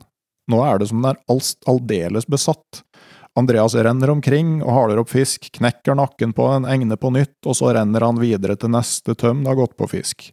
Nå 0.51 0.61
er 0.65 0.79
det 0.79 0.89
som 0.89 1.01
den 1.03 1.11
er 1.11 1.41
aldeles 1.69 2.27
besatt. 2.29 2.81
Andreas 3.39 3.75
renner 3.75 4.11
omkring 4.11 4.59
og 4.59 4.73
haler 4.75 4.99
opp 4.99 5.11
fisk, 5.13 5.47
knekker 5.55 5.95
nakken 5.95 6.33
på 6.35 6.49
en, 6.51 6.65
egne 6.67 6.97
på 6.99 7.13
nytt, 7.15 7.37
og 7.47 7.55
så 7.55 7.71
renner 7.77 8.03
han 8.03 8.19
videre 8.19 8.57
til 8.59 8.73
neste 8.73 9.15
tøm 9.15 9.45
det 9.45 9.53
har 9.53 9.59
gått 9.61 9.77
på 9.79 9.87
fisk. 9.93 10.31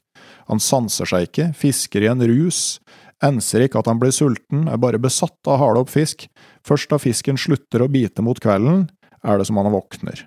Han 0.48 0.62
sanser 0.62 1.08
seg 1.08 1.28
ikke, 1.28 1.50
fisker 1.56 2.04
i 2.04 2.10
en 2.10 2.24
rus, 2.24 2.78
enser 3.24 3.66
ikke 3.66 3.82
at 3.82 3.90
han 3.90 4.00
blir 4.00 4.14
sulten, 4.14 4.66
er 4.70 4.80
bare 4.80 5.00
besatt 5.02 5.38
av 5.46 5.56
å 5.56 5.60
hale 5.62 5.82
opp 5.84 5.92
fisk. 5.92 6.26
Først 6.66 6.90
da 6.92 7.00
fisken 7.02 7.38
slutter 7.40 7.84
å 7.84 7.90
bite 7.92 8.24
mot 8.24 8.38
kvelden, 8.40 8.86
er 9.26 9.38
det 9.38 9.48
som 9.48 9.58
han 9.60 9.72
våkner. 9.74 10.24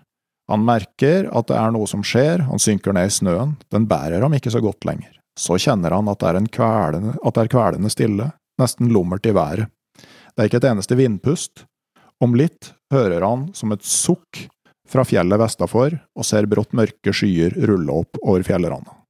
Han 0.52 0.66
merker 0.68 1.30
at 1.32 1.48
det 1.48 1.58
er 1.58 1.74
noe 1.74 1.88
som 1.88 2.04
skjer, 2.04 2.46
han 2.50 2.60
synker 2.60 2.96
ned 2.96 3.08
i 3.08 3.16
snøen, 3.16 3.56
den 3.72 3.88
bærer 3.90 4.22
ham 4.22 4.36
ikke 4.36 4.52
så 4.54 4.62
godt 4.64 4.86
lenger. 4.88 5.14
Så 5.40 5.56
kjenner 5.62 5.96
han 5.96 6.10
at 6.12 6.20
det 6.20 6.28
er, 6.28 6.40
en 6.42 6.50
kvelende, 6.52 7.16
at 7.24 7.38
det 7.38 7.46
er 7.46 7.52
kvelende 7.54 7.92
stille, 7.94 8.32
nesten 8.60 8.92
lummert 8.92 9.26
i 9.26 9.36
været. 9.36 9.72
Det 10.36 10.44
er 10.44 10.50
ikke 10.50 10.60
et 10.62 10.72
eneste 10.72 10.98
vindpust. 11.00 11.66
Om 12.22 12.36
litt 12.38 12.74
hører 12.94 13.24
han 13.26 13.48
som 13.58 13.72
et 13.74 13.88
sukk 13.88 14.46
fra 14.92 15.06
fjellet 15.08 15.40
vestafor 15.40 15.96
og 15.96 16.28
ser 16.28 16.50
brått 16.52 16.76
mørke 16.78 17.16
skyer 17.16 17.56
rulle 17.70 18.02
opp 18.04 18.20
over 18.22 18.44
fjellranda. 18.46 19.01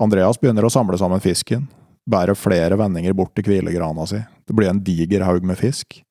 Andreas 0.00 0.40
begynner 0.40 0.66
å 0.66 0.72
samle 0.72 0.98
sammen 1.00 1.22
fisken, 1.24 1.66
bærer 2.10 2.36
flere 2.36 2.76
vendinger 2.76 3.14
bort 3.16 3.32
til 3.36 3.46
hvilegrana 3.48 4.04
si. 4.08 4.20
Det 4.46 4.54
blir 4.56 4.68
en 4.70 4.82
diger 4.84 5.24
haug 5.24 5.46
med 5.46 5.58
fisk. 5.58 6.02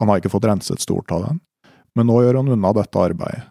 Han 0.00 0.10
har 0.10 0.20
ikke 0.20 0.32
fått 0.32 0.48
renset 0.48 0.82
stort 0.82 1.12
av 1.14 1.24
den, 1.26 1.40
men 1.94 2.10
nå 2.10 2.20
gjør 2.22 2.40
han 2.40 2.50
unna 2.54 2.72
dette 2.76 3.00
arbeidet. 3.02 3.46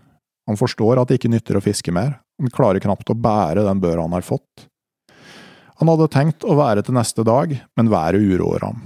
Han 0.47 0.59
forstår 0.59 0.99
at 0.99 1.09
det 1.09 1.19
ikke 1.19 1.31
nytter 1.31 1.59
å 1.59 1.63
fiske 1.63 1.91
mer, 1.91 2.19
han 2.39 2.53
klarer 2.53 2.83
knapt 2.83 3.09
å 3.11 3.17
bære 3.17 3.65
den 3.65 3.81
børa 3.83 4.05
han 4.05 4.15
har 4.15 4.23
fått. 4.23 4.67
Han 5.79 5.91
hadde 5.91 6.09
tenkt 6.13 6.45
å 6.47 6.55
være 6.57 6.83
til 6.85 6.95
neste 6.97 7.25
dag, 7.27 7.51
men 7.77 7.91
været 7.91 8.23
uroer 8.23 8.63
ham. 8.65 8.79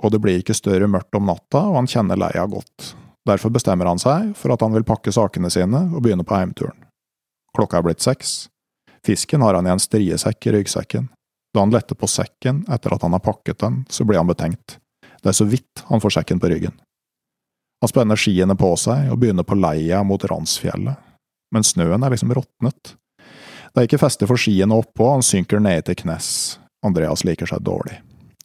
Og 0.00 0.12
det 0.14 0.20
blir 0.22 0.40
ikke 0.40 0.56
større 0.56 0.88
mørkt 0.88 1.16
om 1.16 1.26
natta, 1.28 1.64
og 1.68 1.80
han 1.80 1.90
kjenner 1.90 2.20
leia 2.20 2.46
godt. 2.48 2.94
Derfor 3.28 3.52
bestemmer 3.52 3.88
han 3.90 4.00
seg 4.00 4.32
for 4.38 4.54
at 4.54 4.62
han 4.64 4.72
vil 4.74 4.86
pakke 4.86 5.12
sakene 5.12 5.50
sine 5.52 5.84
og 5.90 6.00
begynne 6.04 6.24
på 6.26 6.36
heimturen. 6.38 6.86
Klokka 7.56 7.80
er 7.80 7.86
blitt 7.88 8.04
seks. 8.04 8.48
Fisken 9.06 9.42
har 9.42 9.56
han 9.56 9.66
i 9.66 9.72
en 9.72 9.82
striesekk 9.82 10.46
i 10.46 10.52
ryggsekken. 10.58 11.08
Da 11.54 11.64
han 11.64 11.72
letter 11.74 11.98
på 11.98 12.08
sekken 12.10 12.64
etter 12.70 12.94
at 12.94 13.02
han 13.02 13.16
har 13.16 13.24
pakket 13.24 13.58
den, 13.58 13.84
så 13.88 14.04
blir 14.04 14.20
han 14.20 14.30
betenkt. 14.30 14.78
Det 15.22 15.32
er 15.32 15.36
så 15.36 15.46
vidt 15.48 15.84
han 15.88 16.00
får 16.00 16.20
sekken 16.20 16.40
på 16.40 16.50
ryggen. 16.52 16.76
Han 17.80 17.88
spenner 17.88 18.18
skiene 18.20 18.56
på 18.60 18.74
seg 18.76 19.08
og 19.10 19.20
begynner 19.22 19.46
på 19.46 19.56
leia 19.56 20.02
mot 20.04 20.24
Ransfjellet, 20.28 21.00
men 21.50 21.64
snøen 21.64 22.04
er 22.04 22.12
liksom 22.12 22.32
råtnet. 22.36 22.94
Det 23.70 23.80
er 23.80 23.88
ikke 23.88 24.02
feste 24.02 24.28
for 24.28 24.40
skiene 24.40 24.76
oppå, 24.76 25.06
han 25.08 25.24
synker 25.24 25.62
ned 25.62 25.86
til 25.88 25.96
knes. 26.02 26.58
Andreas 26.84 27.24
liker 27.24 27.48
seg 27.48 27.64
dårlig. 27.64 28.00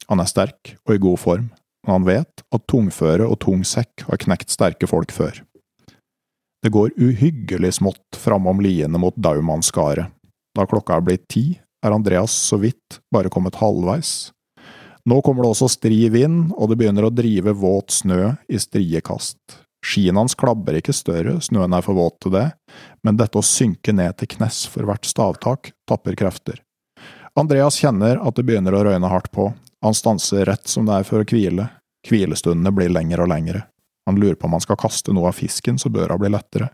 Han 0.08 0.22
er 0.22 0.30
sterk 0.30 0.76
og 0.86 0.94
i 0.94 1.02
god 1.02 1.20
form, 1.20 1.50
men 1.84 1.92
han 1.92 2.06
vet 2.08 2.44
at 2.54 2.66
tungføre 2.70 3.26
og 3.28 3.40
tung 3.44 3.64
sekk 3.66 4.06
har 4.08 4.22
knekt 4.22 4.54
sterke 4.54 4.88
folk 4.88 5.12
før. 5.12 5.42
Det 6.64 6.72
går 6.72 6.96
uhyggelig 6.96 7.76
smått 7.76 8.16
framom 8.18 8.62
liene 8.64 8.98
mot 8.98 9.14
Daumannskaret. 9.20 10.15
Da 10.56 10.64
klokka 10.68 10.96
er 10.96 11.04
blitt 11.04 11.26
ti, 11.28 11.50
er 11.84 11.92
Andreas 11.92 12.32
så 12.32 12.58
vidt 12.60 13.00
bare 13.12 13.30
kommet 13.32 13.58
halvveis. 13.60 14.32
Nå 15.06 15.20
kommer 15.22 15.44
det 15.44 15.52
også 15.52 15.68
stri 15.70 16.08
vind, 16.10 16.50
og 16.56 16.70
det 16.70 16.80
begynner 16.80 17.06
å 17.06 17.12
drive 17.14 17.52
våt 17.54 17.92
snø 17.94 18.32
i 18.48 18.58
strie 18.58 19.02
kast. 19.04 19.38
Skiene 19.86 20.18
hans 20.18 20.34
klabber 20.34 20.80
ikke 20.80 20.94
større, 20.96 21.36
snøen 21.44 21.76
er 21.76 21.84
for 21.84 21.94
våt 21.94 22.16
til 22.24 22.32
det, 22.34 22.48
men 23.06 23.20
dette 23.20 23.38
å 23.38 23.44
synke 23.44 23.94
ned 23.94 24.16
til 24.18 24.32
knes 24.32 24.64
for 24.72 24.88
hvert 24.88 25.06
stavtak 25.06 25.70
tapper 25.86 26.16
krefter. 26.18 26.58
Andreas 27.38 27.76
kjenner 27.78 28.18
at 28.18 28.34
det 28.34 28.46
begynner 28.48 28.74
å 28.74 28.82
røyne 28.88 29.12
hardt 29.12 29.30
på, 29.30 29.52
han 29.84 29.94
stanser 29.94 30.48
rett 30.48 30.66
som 30.66 30.88
det 30.88 30.96
er 30.96 31.06
for 31.06 31.22
å 31.22 31.28
hvile, 31.28 31.68
hvilestundene 32.08 32.72
blir 32.74 32.90
lengre 32.90 33.22
og 33.22 33.30
lengre. 33.30 33.66
Han 34.08 34.18
lurer 34.18 34.34
på 34.40 34.48
om 34.48 34.56
han 34.56 34.64
skal 34.64 34.78
kaste 34.80 35.14
noe 35.14 35.30
av 35.30 35.38
fisken 35.38 35.78
så 35.78 35.90
børa 35.92 36.16
blir 36.18 36.32
lettere. 36.34 36.72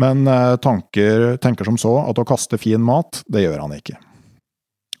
Men 0.00 0.26
eh, 0.28 0.56
tanker, 0.62 1.36
tenker 1.42 1.68
som 1.68 1.78
så 1.80 1.94
at 2.06 2.18
å 2.18 2.26
kaste 2.28 2.58
fin 2.60 2.82
mat, 2.82 3.22
det 3.28 3.44
gjør 3.44 3.64
han 3.64 3.74
ikke. 3.76 3.98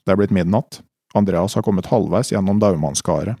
Det 0.02 0.12
er 0.12 0.18
blitt 0.18 0.34
midnatt. 0.34 0.82
Andreas 1.14 1.54
har 1.56 1.64
kommet 1.64 1.90
halvveis 1.92 2.32
gjennom 2.32 2.60
Daumannskaret. 2.60 3.38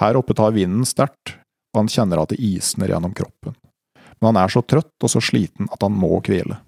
Her 0.00 0.16
oppe 0.16 0.34
tar 0.36 0.54
vinden 0.56 0.86
sterkt, 0.88 1.36
og 1.74 1.82
han 1.82 1.90
kjenner 1.92 2.22
at 2.22 2.32
det 2.32 2.40
isner 2.40 2.92
gjennom 2.92 3.14
kroppen. 3.16 3.56
Men 4.20 4.32
han 4.32 4.42
er 4.44 4.52
så 4.52 4.62
trøtt 4.62 5.04
og 5.04 5.12
så 5.12 5.22
sliten 5.24 5.68
at 5.72 5.82
han 5.84 5.96
må 5.96 6.18
hvile. 6.24 6.60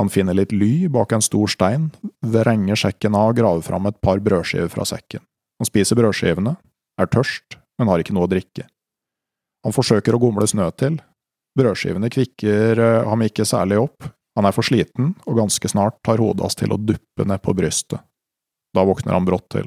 Han 0.00 0.08
finner 0.12 0.36
litt 0.36 0.52
ly 0.52 0.88
bak 0.88 1.12
en 1.12 1.24
stor 1.24 1.50
stein, 1.52 1.90
vrenger 2.24 2.78
sekken 2.78 3.16
av 3.18 3.32
og 3.32 3.40
graver 3.40 3.64
fram 3.66 3.88
et 3.90 3.98
par 4.00 4.22
brødskiver 4.24 4.70
fra 4.72 4.86
sekken. 4.88 5.20
Han 5.60 5.68
spiser 5.68 5.98
brødskivene, 5.98 6.54
er 7.00 7.10
tørst, 7.12 7.58
men 7.78 7.90
har 7.92 8.00
ikke 8.00 8.14
noe 8.16 8.28
å 8.28 8.30
drikke. 8.30 8.64
Han 9.64 9.76
forsøker 9.76 10.16
å 10.16 10.20
gomle 10.22 10.48
snø 10.48 10.70
til. 10.72 10.96
Brødskivene 11.58 12.10
kvikker 12.12 12.78
eh, 12.78 13.08
ham 13.08 13.22
ikke 13.26 13.46
særlig 13.48 13.80
opp, 13.82 14.06
han 14.38 14.46
er 14.46 14.54
for 14.54 14.66
sliten, 14.66 15.14
og 15.26 15.40
ganske 15.40 15.68
snart 15.68 15.98
tar 16.06 16.22
hodet 16.22 16.46
hans 16.46 16.58
til 16.58 16.72
å 16.72 16.78
duppe 16.78 17.26
ned 17.26 17.42
på 17.42 17.54
brystet. 17.56 18.00
Da 18.74 18.84
våkner 18.86 19.16
han 19.16 19.26
brått 19.26 19.48
til. 19.50 19.66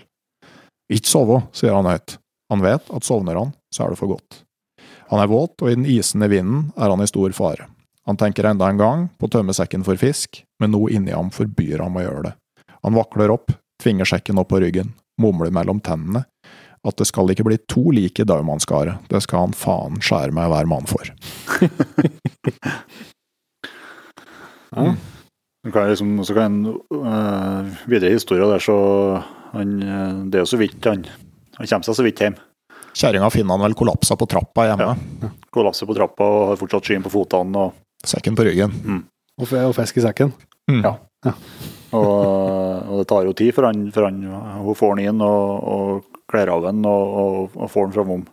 Ikke 0.94 1.10
sove, 1.10 1.42
sier 1.56 1.76
han 1.76 1.90
høyt. 1.90 2.18
Han 2.54 2.64
vet 2.64 2.88
at 2.94 3.06
sovner 3.08 3.40
han, 3.40 3.52
så 3.74 3.86
er 3.86 3.94
det 3.94 4.00
for 4.00 4.14
godt. 4.14 4.44
Han 5.12 5.20
er 5.20 5.30
våt, 5.30 5.58
og 5.60 5.70
i 5.70 5.76
den 5.76 5.88
isende 5.90 6.30
vinden 6.32 6.70
er 6.80 6.94
han 6.94 7.04
i 7.04 7.10
stor 7.10 7.36
fare. 7.36 7.68
Han 8.08 8.20
tenker 8.20 8.48
enda 8.48 8.70
en 8.72 8.80
gang 8.80 9.06
på 9.20 9.28
å 9.28 9.34
tømme 9.36 9.56
sekken 9.56 9.84
for 9.88 10.00
fisk, 10.00 10.42
men 10.60 10.74
noe 10.74 10.92
inni 10.96 11.14
ham 11.16 11.32
forbyr 11.32 11.84
ham 11.84 12.00
å 12.00 12.04
gjøre 12.04 12.24
det. 12.30 12.34
Han 12.84 12.96
vakler 12.96 13.32
opp, 13.36 13.52
tvinger 13.84 14.08
sekken 14.08 14.40
opp 14.40 14.52
på 14.52 14.60
ryggen, 14.64 14.92
mumler 15.20 15.52
mellom 15.56 15.80
tennene 15.84 16.26
at 16.84 16.98
det 17.00 17.08
skal 17.08 17.30
ikke 17.32 17.46
bli 17.48 17.58
to 17.72 17.84
like 17.96 18.26
Daumannskaret, 18.28 19.00
det 19.10 19.22
skal 19.24 19.46
han 19.48 19.54
faen 19.56 20.02
skjære 20.04 20.34
meg 20.36 20.50
hver 20.52 20.68
mann 20.68 20.90
for. 20.90 21.08
Ja. 24.74 24.96
Så 25.64 25.72
kan 25.72 25.84
jeg 25.86 25.94
liksom, 25.94 26.14
så 26.26 26.34
kan 26.36 26.56
en 26.58 26.78
øh, 26.98 27.68
videre 27.88 28.10
i 28.10 28.16
historien 28.18 28.50
der, 28.50 28.60
så 28.64 28.76
han, 29.54 29.76
øh, 29.84 30.24
Det 30.32 30.36
er 30.40 30.42
jo 30.42 30.50
så 30.50 30.58
vidt 30.58 30.86
han 30.90 31.06
Han 31.60 31.68
kommer 31.70 31.86
seg 31.86 31.96
så 32.00 32.04
vidt 32.04 32.20
hjem. 32.24 32.36
Kjerringa 32.98 33.30
finner 33.30 33.54
han 33.54 33.62
vel 33.68 33.76
kollapsa 33.78 34.16
på 34.18 34.26
trappa 34.30 34.66
hjemme. 34.72 34.88
Ja. 35.22 35.30
Kollapser 35.54 35.86
på 35.86 35.94
trappa 35.98 36.26
og 36.26 36.48
har 36.50 36.58
fortsatt 36.58 36.90
skyen 36.90 37.06
på 37.06 37.12
fotene. 37.14 37.68
Og, 37.68 37.78
Sekken 38.06 38.36
på 38.36 38.44
ryggen. 38.48 38.74
Og, 39.38 39.46
f- 39.46 39.54
og 39.62 39.76
fisk 39.78 39.98
i 40.02 40.04
sekken. 40.08 40.34
Mm. 40.72 40.82
Ja. 40.84 40.96
og, 41.94 42.90
og 42.90 42.98
det 43.00 43.08
tar 43.14 43.30
jo 43.30 43.34
tid 43.38 43.54
for 43.54 43.70
han, 43.70 43.86
for 43.94 44.10
han 44.10 44.18
hun 44.26 44.76
får 44.82 44.96
han 44.96 45.04
inn 45.06 45.22
og, 45.22 45.70
og 45.76 46.13
kler 46.34 46.52
av 46.52 46.66
den 46.68 46.84
og, 46.90 47.16
og, 47.24 47.56
og 47.56 47.72
får 47.72 47.88
han 47.88 47.96
framom 47.96 48.26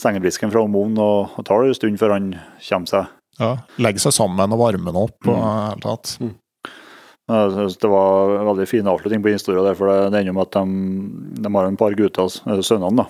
sengebrisken 0.00 0.52
fra 0.52 0.64
ovnen. 0.64 0.98
Og 1.00 1.38
og 1.38 1.46
tar 1.46 1.62
det 1.62 1.72
en 1.72 1.80
stund 1.80 2.00
før 2.02 2.16
han 2.16 2.30
kommer 2.66 2.92
seg. 2.92 3.16
Ja. 3.40 3.54
Legger 3.80 4.04
seg 4.04 4.16
sammen 4.18 4.54
og 4.54 4.60
varmer 4.60 4.92
den 4.92 5.00
opp 5.00 5.30
og 5.30 5.32
i 5.32 5.40
det 5.40 5.50
hele 5.56 5.84
tatt. 5.86 6.14
Jeg 7.30 7.50
synes 7.54 7.76
Det 7.78 7.90
var 7.90 8.32
en 8.40 8.48
veldig 8.48 8.66
fin 8.66 8.88
avslutning 8.90 9.22
på 9.22 9.32
historien. 9.32 9.64
der, 9.64 9.74
for 9.78 9.86
Det 9.86 10.12
det 10.12 10.20
ender 10.20 10.34
med 10.34 10.48
at 10.48 10.56
de, 10.58 11.42
de 11.42 11.54
har 11.54 11.66
en 11.66 11.76
par 11.76 11.94
gutter, 11.94 12.22
altså, 12.22 12.62
sønnene, 12.62 13.04
da, 13.04 13.06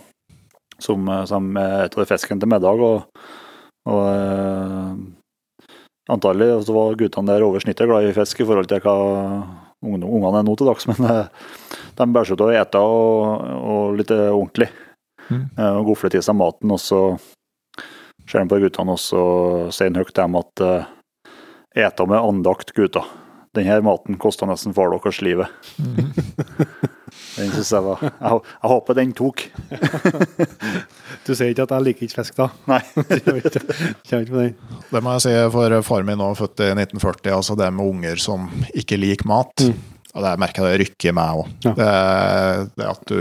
som, 0.79 1.09
eh, 1.09 1.25
som 1.25 1.57
spiser 1.57 2.11
fisken 2.13 2.41
til 2.41 2.49
middag. 2.49 2.81
og, 2.81 3.09
og 3.89 4.03
eh, 4.13 4.93
Antagelig 6.11 6.67
så 6.67 6.75
var 6.75 6.99
guttene 6.99 7.31
der 7.31 7.43
over 7.47 7.61
snittet 7.63 7.87
glad 7.87 8.09
i 8.09 8.13
fisk 8.13 8.41
i 8.41 8.45
forhold 8.45 8.67
til 8.67 8.81
hva 8.83 8.97
ungene 9.81 10.39
er 10.41 10.43
nå 10.45 10.57
til 10.59 10.67
dags, 10.67 10.87
men 10.91 11.07
eh, 11.07 11.27
de 12.01 12.09
bærer 12.15 12.31
seg 12.31 12.39
ut 12.39 12.47
å 12.47 12.53
ete 12.57 12.81
og, 12.81 13.45
og 13.75 13.99
litt 14.01 14.13
ordentlig. 14.15 14.71
Mm. 15.31 15.45
Eh, 15.57 15.75
og 15.79 15.91
Gofler 15.91 16.15
til 16.17 16.25
seg 16.25 16.39
maten, 16.39 16.73
og 16.75 16.81
så 16.83 17.03
ser 18.27 18.43
de 18.43 18.51
på 18.51 18.61
guttene 18.63 18.95
og 18.95 19.01
så 19.03 19.23
sier 19.75 19.91
han 19.91 19.99
høyt 20.01 20.13
til 20.15 20.23
dem 20.25 20.41
at 20.41 20.65
eh, 20.67 20.97
Eta 21.79 22.03
med 22.03 22.19
andakt, 22.19 22.73
gutter. 22.75 23.05
Denne 23.55 23.77
maten 23.87 24.17
kosta 24.19 24.47
nesten 24.47 24.75
far 24.75 24.91
deres 24.91 25.21
livet. 25.23 25.47
Den 27.37 27.51
synes 27.51 27.71
jeg 27.73 27.83
var 27.83 28.03
Jeg, 28.03 28.41
jeg 28.43 28.71
håper 28.73 28.97
den 28.99 29.13
tok. 29.19 29.43
Du 31.27 31.33
sier 31.35 31.51
ikke 31.51 31.67
at 31.67 31.75
jeg 31.75 31.87
liker 31.87 32.07
ikke 32.07 32.19
fisk, 32.21 32.37
da? 32.39 32.49
Nei. 32.71 32.81
Jeg 32.97 33.35
vet 33.37 33.59
ikke. 33.61 33.79
Kjenner 34.07 34.25
ikke 34.25 34.35
på 34.35 34.43
den. 34.43 34.77
Det 34.91 35.03
må 35.05 35.15
jeg 35.15 35.25
si, 35.27 35.35
for 35.55 35.79
far 35.87 36.07
min 36.07 36.19
nå, 36.23 36.31
født 36.39 36.63
i 36.67 36.71
1940, 36.73 37.33
altså 37.37 37.59
det 37.59 37.71
med 37.77 37.87
unger 37.87 38.23
som 38.23 38.47
ikke 38.75 38.99
liker 38.99 39.31
mat, 39.31 39.67
og 40.15 40.25
det 40.27 40.37
merker 40.43 40.67
jeg 40.67 40.73
det 40.73 40.85
rykker 40.85 41.11
i 41.11 41.17
meg 41.17 41.41
òg. 41.41 41.51
Ja. 41.67 41.73
Det, 41.79 41.91
det 42.81 42.89
at 42.91 43.03
du 43.11 43.19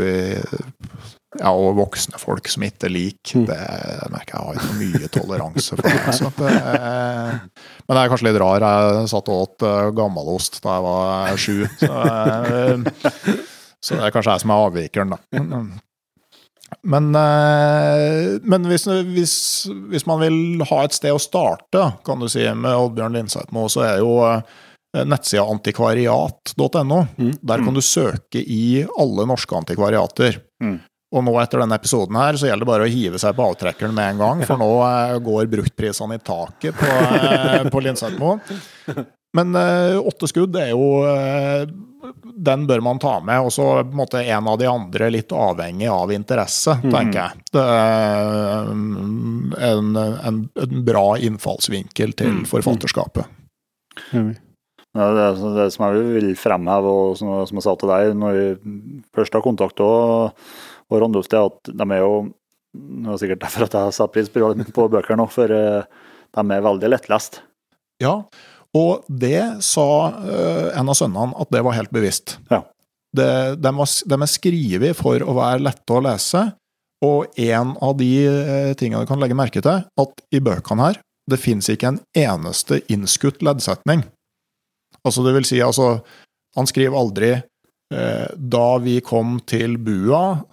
ja, 1.37 1.51
og 1.53 1.75
voksne 1.77 2.17
folk 2.17 2.47
som 2.49 2.63
ikke 2.65 2.89
liker, 2.89 3.43
det 3.45 3.57
merker 4.09 4.33
jeg 4.33 4.45
har 4.47 4.55
ikke 4.57 4.77
mye 4.79 5.09
toleranse 5.13 5.77
for. 5.77 5.85
Det, 5.85 6.13
så 6.17 6.31
at 6.31 6.39
det, 6.41 6.53
men 7.85 7.93
det 7.93 8.01
er 8.01 8.09
kanskje 8.09 8.27
litt 8.29 8.39
rar. 8.41 8.65
Jeg 8.65 9.11
satt 9.11 9.29
og 9.29 9.43
åt 9.43 9.65
eh, 9.69 9.91
gammelost 9.99 10.57
da 10.63 10.79
jeg 10.79 10.85
var 10.87 11.43
sju. 11.43 11.59
Så, 11.83 11.91
eh, 12.09 13.37
så 13.85 13.99
det 13.99 14.07
er 14.07 14.15
kanskje 14.15 14.33
jeg 14.33 14.43
som 14.43 14.55
er 14.55 14.65
avvikeren, 14.65 15.13
da. 15.13 15.21
Men, 16.81 17.11
eh, 17.15 18.39
men 18.41 18.65
hvis, 18.69 18.87
hvis, 19.13 19.35
hvis 19.93 20.07
man 20.09 20.21
vil 20.23 20.65
ha 20.69 20.81
et 20.85 20.97
sted 20.97 21.13
å 21.13 21.21
starte, 21.21 21.91
kan 22.05 22.21
du 22.21 22.29
si, 22.31 22.45
med 22.57 22.73
Oddbjørn 22.73 23.17
Lindseitmo, 23.19 23.67
så 23.69 23.85
er 23.85 24.01
jo 24.01 24.17
eh, 24.25 24.57
nettsida 24.93 25.43
antikvariat.no. 25.43 26.99
Mm. 27.17 27.33
Der 27.41 27.65
kan 27.65 27.75
du 27.75 27.81
søke 27.81 28.41
i 28.41 28.85
alle 28.97 29.25
norske 29.29 29.57
antikvariater. 29.57 30.39
Mm. 30.63 30.79
Og 31.09 31.25
nå 31.25 31.33
etter 31.41 31.63
denne 31.63 31.77
episoden 31.79 32.17
her, 32.19 32.37
så 32.37 32.49
gjelder 32.49 32.65
det 32.65 32.69
bare 32.69 32.85
å 32.85 32.91
hive 32.91 33.19
seg 33.21 33.37
på 33.37 33.45
avtrekkeren 33.49 33.95
med 33.97 34.13
en 34.13 34.19
gang, 34.21 34.43
for 34.45 34.61
nå 34.61 34.69
eh, 34.85 35.15
går 35.25 35.47
bruktprisene 35.49 36.19
i 36.19 36.21
taket 36.21 36.77
på, 36.77 36.89
eh, 36.89 37.63
på 37.73 37.81
Linsetmo. 37.81 38.35
Men 39.37 39.55
eh, 39.57 39.97
åtte 39.97 40.29
skudd 40.29 40.55
er 40.57 40.71
jo 40.71 41.03
eh, 41.05 41.69
Den 42.49 42.65
bør 42.69 42.81
man 42.81 43.01
ta 43.01 43.19
med. 43.21 43.41
Og 43.45 43.53
så 43.53 43.65
på 43.81 43.89
en 43.89 43.99
måte 43.99 44.21
en 44.23 44.49
av 44.49 44.57
de 44.61 44.69
andre 44.69 45.09
litt 45.13 45.33
avhengig 45.33 45.89
av 45.93 46.13
interesse, 46.13 46.77
tenker 46.85 47.19
jeg. 47.19 47.45
Det 47.53 47.65
er 47.73 48.69
mm, 48.69 49.55
en, 49.69 49.95
en, 49.97 50.43
en 50.65 50.85
bra 50.85 51.07
innfallsvinkel 51.17 52.13
til 52.21 52.45
forfatterskapet. 52.49 53.25
Enig. 54.13 54.37
Det, 54.97 55.05
er 55.05 55.35
det 55.53 55.67
som 55.75 55.85
jeg 55.85 56.05
vil 56.15 56.31
fremheve, 56.39 56.89
og 56.89 57.17
som, 57.19 57.31
som 57.45 57.59
jeg 57.59 57.65
sa 57.65 57.75
til 57.77 57.91
deg 57.91 58.13
når 58.17 58.37
vi 58.37 59.01
først 59.15 59.35
har 59.37 59.45
kontakt 59.45 59.81
og, 59.85 60.31
og 60.89 61.01
Randulf, 61.03 61.29
er 61.29 61.45
at 61.45 61.69
de 61.69 61.85
er 61.93 62.01
jo 62.01 62.13
Det 62.73 63.13
er 63.13 63.19
sikkert 63.21 63.43
derfor 63.43 63.65
at 63.65 63.75
jeg 63.77 63.97
setter 63.97 64.13
pris 64.13 64.31
på, 64.33 64.53
på 64.75 64.87
bøker 64.93 65.17
nå, 65.17 65.27
for 65.33 65.53
eh, 65.53 65.85
de 66.37 66.55
er 66.55 66.65
veldig 66.65 66.91
lettlest. 66.93 67.41
Ja, 68.01 68.21
og 68.77 69.05
det 69.09 69.63
sa 69.65 69.87
eh, 70.21 70.67
en 70.77 70.91
av 70.91 70.97
sønnene 70.97 71.37
at 71.41 71.49
det 71.53 71.63
var 71.65 71.77
helt 71.77 71.93
bevisst. 71.93 72.37
Ja. 72.51 72.61
Det, 73.15 73.29
de, 73.57 73.71
var, 73.73 73.89
de 73.89 74.19
er 74.21 74.29
skrevet 74.29 74.97
for 74.97 75.25
å 75.25 75.33
være 75.37 75.65
lette 75.65 75.95
å 75.97 76.03
lese, 76.05 76.43
og 77.05 77.39
en 77.39 77.73
av 77.81 77.95
de 77.97 78.11
eh, 78.27 78.71
tingene 78.77 79.01
du 79.05 79.09
kan 79.09 79.21
legge 79.21 79.37
merke 79.37 79.63
til, 79.65 79.85
at 79.85 80.23
i 80.29 80.41
bøkene 80.43 80.89
her, 80.89 81.01
det 81.29 81.41
fins 81.41 81.69
ikke 81.71 81.93
en 81.93 82.01
eneste 82.17 82.81
innskutt 82.91 83.41
leddsetning. 83.45 84.05
Altså, 85.05 85.23
det 85.25 85.33
vil 85.37 85.45
si, 85.47 85.59
altså 85.63 86.01
Han 86.57 86.65
skriver 86.67 86.97
aldri 86.97 87.29
eh, 87.93 88.27
'da 88.35 88.77
vi 88.83 88.99
kom 89.01 89.39
til 89.45 89.77
bua', 89.77 90.43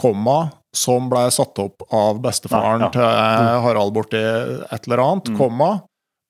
komma, 0.00 0.50
som 0.74 1.08
blei 1.10 1.28
satt 1.30 1.58
opp 1.62 1.82
av 1.92 2.20
bestefaren 2.22 2.80
Nei, 2.80 2.86
ja. 2.86 2.90
til 2.90 3.02
eh, 3.02 3.62
Harald 3.62 3.92
borti 3.94 4.18
et 4.72 4.86
eller 4.88 4.98
annet, 5.02 5.28
Mm. 5.30 5.36
komma, 5.38 5.68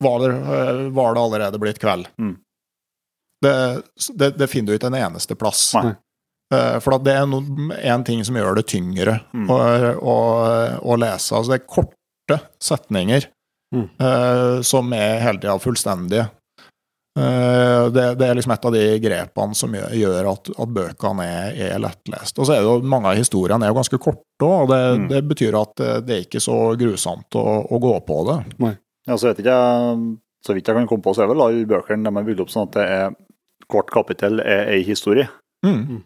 var 0.02 0.18
det, 0.20 0.31
eh, 0.36 0.90
var 0.90 1.14
det 1.14 1.20
allerede 1.22 1.59
blitt 1.60 1.78
kveld. 1.81 2.06
Mm. 2.20 2.36
Det, 3.44 3.82
det, 4.16 4.31
det 4.39 4.48
finner 4.51 4.72
du 4.72 4.78
ikke 4.78 4.86
en 4.93 4.98
eneste 5.01 5.35
plass. 5.36 5.74
Nei. 5.74 5.94
Eh, 6.55 6.78
For 6.81 6.94
at 6.97 7.05
det 7.05 7.12
er 7.16 7.24
én 7.26 8.05
ting 8.05 8.24
som 8.24 8.35
gjør 8.36 8.55
det 8.56 8.66
tyngre 8.66 9.20
Mm. 9.35 9.48
å, 9.48 9.59
å, 10.01 10.16
å 10.82 10.97
lese. 11.01 11.32
Altså 11.36 11.52
det 11.55 11.60
er 11.62 11.66
korte 11.68 12.40
setninger 12.60 13.28
Mm. 13.74 13.89
uh, 13.98 14.62
som 14.62 14.93
er 14.94 15.18
hele 15.20 15.40
tida 15.43 15.56
fullstendige. 15.59 16.28
Eh, 17.16 17.84
det, 17.94 18.04
det 18.18 18.26
er 18.26 18.34
liksom 18.34 18.52
et 18.56 18.64
av 18.66 18.72
de 18.74 18.84
grepene 18.98 19.54
som 19.54 19.74
gjør, 19.76 19.92
gjør 19.94 20.28
at, 20.32 20.48
at 20.64 20.72
bøkene 20.74 21.26
er, 21.30 21.58
er 21.68 21.78
lettlest. 21.82 22.38
Og 22.42 22.48
så 22.48 22.56
er 22.56 22.64
det 22.64 22.66
jo 22.72 22.88
mange 22.90 23.12
av 23.12 23.20
historiene 23.20 23.62
er 23.68 23.70
jo 23.70 23.78
ganske 23.78 24.00
korte, 24.02 24.48
og 24.48 24.68
det, 24.72 24.80
Mm. 24.98 25.04
det 25.12 25.20
betyr 25.30 25.54
at 25.60 25.76
det, 25.78 25.90
det 26.08 26.16
er 26.16 26.24
ikke 26.26 26.42
så 26.42 26.56
grusomt 26.80 27.36
å, 27.38 27.44
å 27.70 27.78
gå 27.82 27.92
på 28.08 28.16
det. 28.30 28.38
Ja, 29.06 29.14
så 29.20 29.28
vet 29.30 29.44
ikke 29.44 29.58
så 30.44 30.52
vidt 30.56 30.66
jeg 30.68 30.76
kan 30.76 30.88
komme 30.90 31.04
på, 31.06 31.14
så 31.16 31.22
er 31.24 31.30
vel 31.30 31.40
alle 31.44 31.64
bøkene 31.70 32.04
de 32.04 32.18
er 32.20 32.26
bygd 32.26 32.42
opp 32.44 32.50
sånn 32.52 32.66
at 32.68 32.74
det 32.76 32.88
er 32.98 33.14
kort 33.70 33.88
kapittel 33.94 34.42
er 34.42 34.66
ei 34.74 34.82
historie. 34.84 35.28
Mm. 35.64 36.02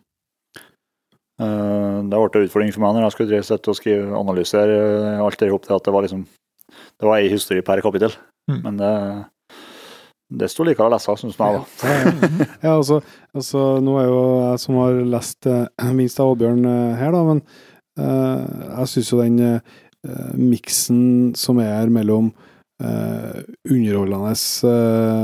Eh, 1.40 1.96
Det 2.04 2.14
har 2.14 2.22
vært 2.28 2.36
en 2.38 2.46
utfordring 2.46 2.72
for 2.74 2.84
meg 2.84 2.94
når 2.98 3.06
jeg 3.08 3.14
skulle 3.16 3.40
sette 3.46 3.72
og 3.72 3.76
skrive 3.78 4.12
analyser. 4.18 4.70
eh, 4.76 5.24
Alt 5.24 5.38
det 5.40 5.50
opp 5.54 5.64
til 5.66 5.74
at 5.76 5.84
det 5.88 5.94
var 5.94 6.02
liksom 6.06 6.26
Det 7.00 7.06
var 7.08 7.16
ei 7.18 7.28
historie 7.32 7.62
per 7.62 7.80
kapittel. 7.80 8.12
Mm. 8.50 8.60
Men 8.62 8.76
det 8.76 8.92
det 10.28 10.50
sto 10.52 10.64
likere 10.66 10.88
å 10.88 10.92
lese, 10.92 11.14
syns 11.16 11.38
jeg. 11.40 11.56
da. 11.56 11.92
Ja, 12.66 12.74
altså, 12.74 13.00
altså, 13.32 13.62
nå 13.80 13.94
er 14.00 14.08
jo 14.10 14.18
jeg 14.42 14.62
som 14.64 14.78
har 14.82 14.98
lest 15.16 15.48
eh, 15.48 15.92
minst 15.96 16.20
av 16.20 16.34
Oddbjørn 16.34 16.66
eh, 16.68 16.96
her, 17.00 17.14
da, 17.16 17.22
men 17.24 17.40
uh, 17.98 18.42
jeg 18.82 18.90
syns 18.92 19.12
jo 19.14 19.20
den 19.22 19.38
uh, 19.40 20.34
miksen 20.36 21.00
som 21.38 21.60
er 21.64 21.72
her 21.78 21.92
mellom 21.92 22.28
uh, 22.84 23.40
underholdende 23.68 24.34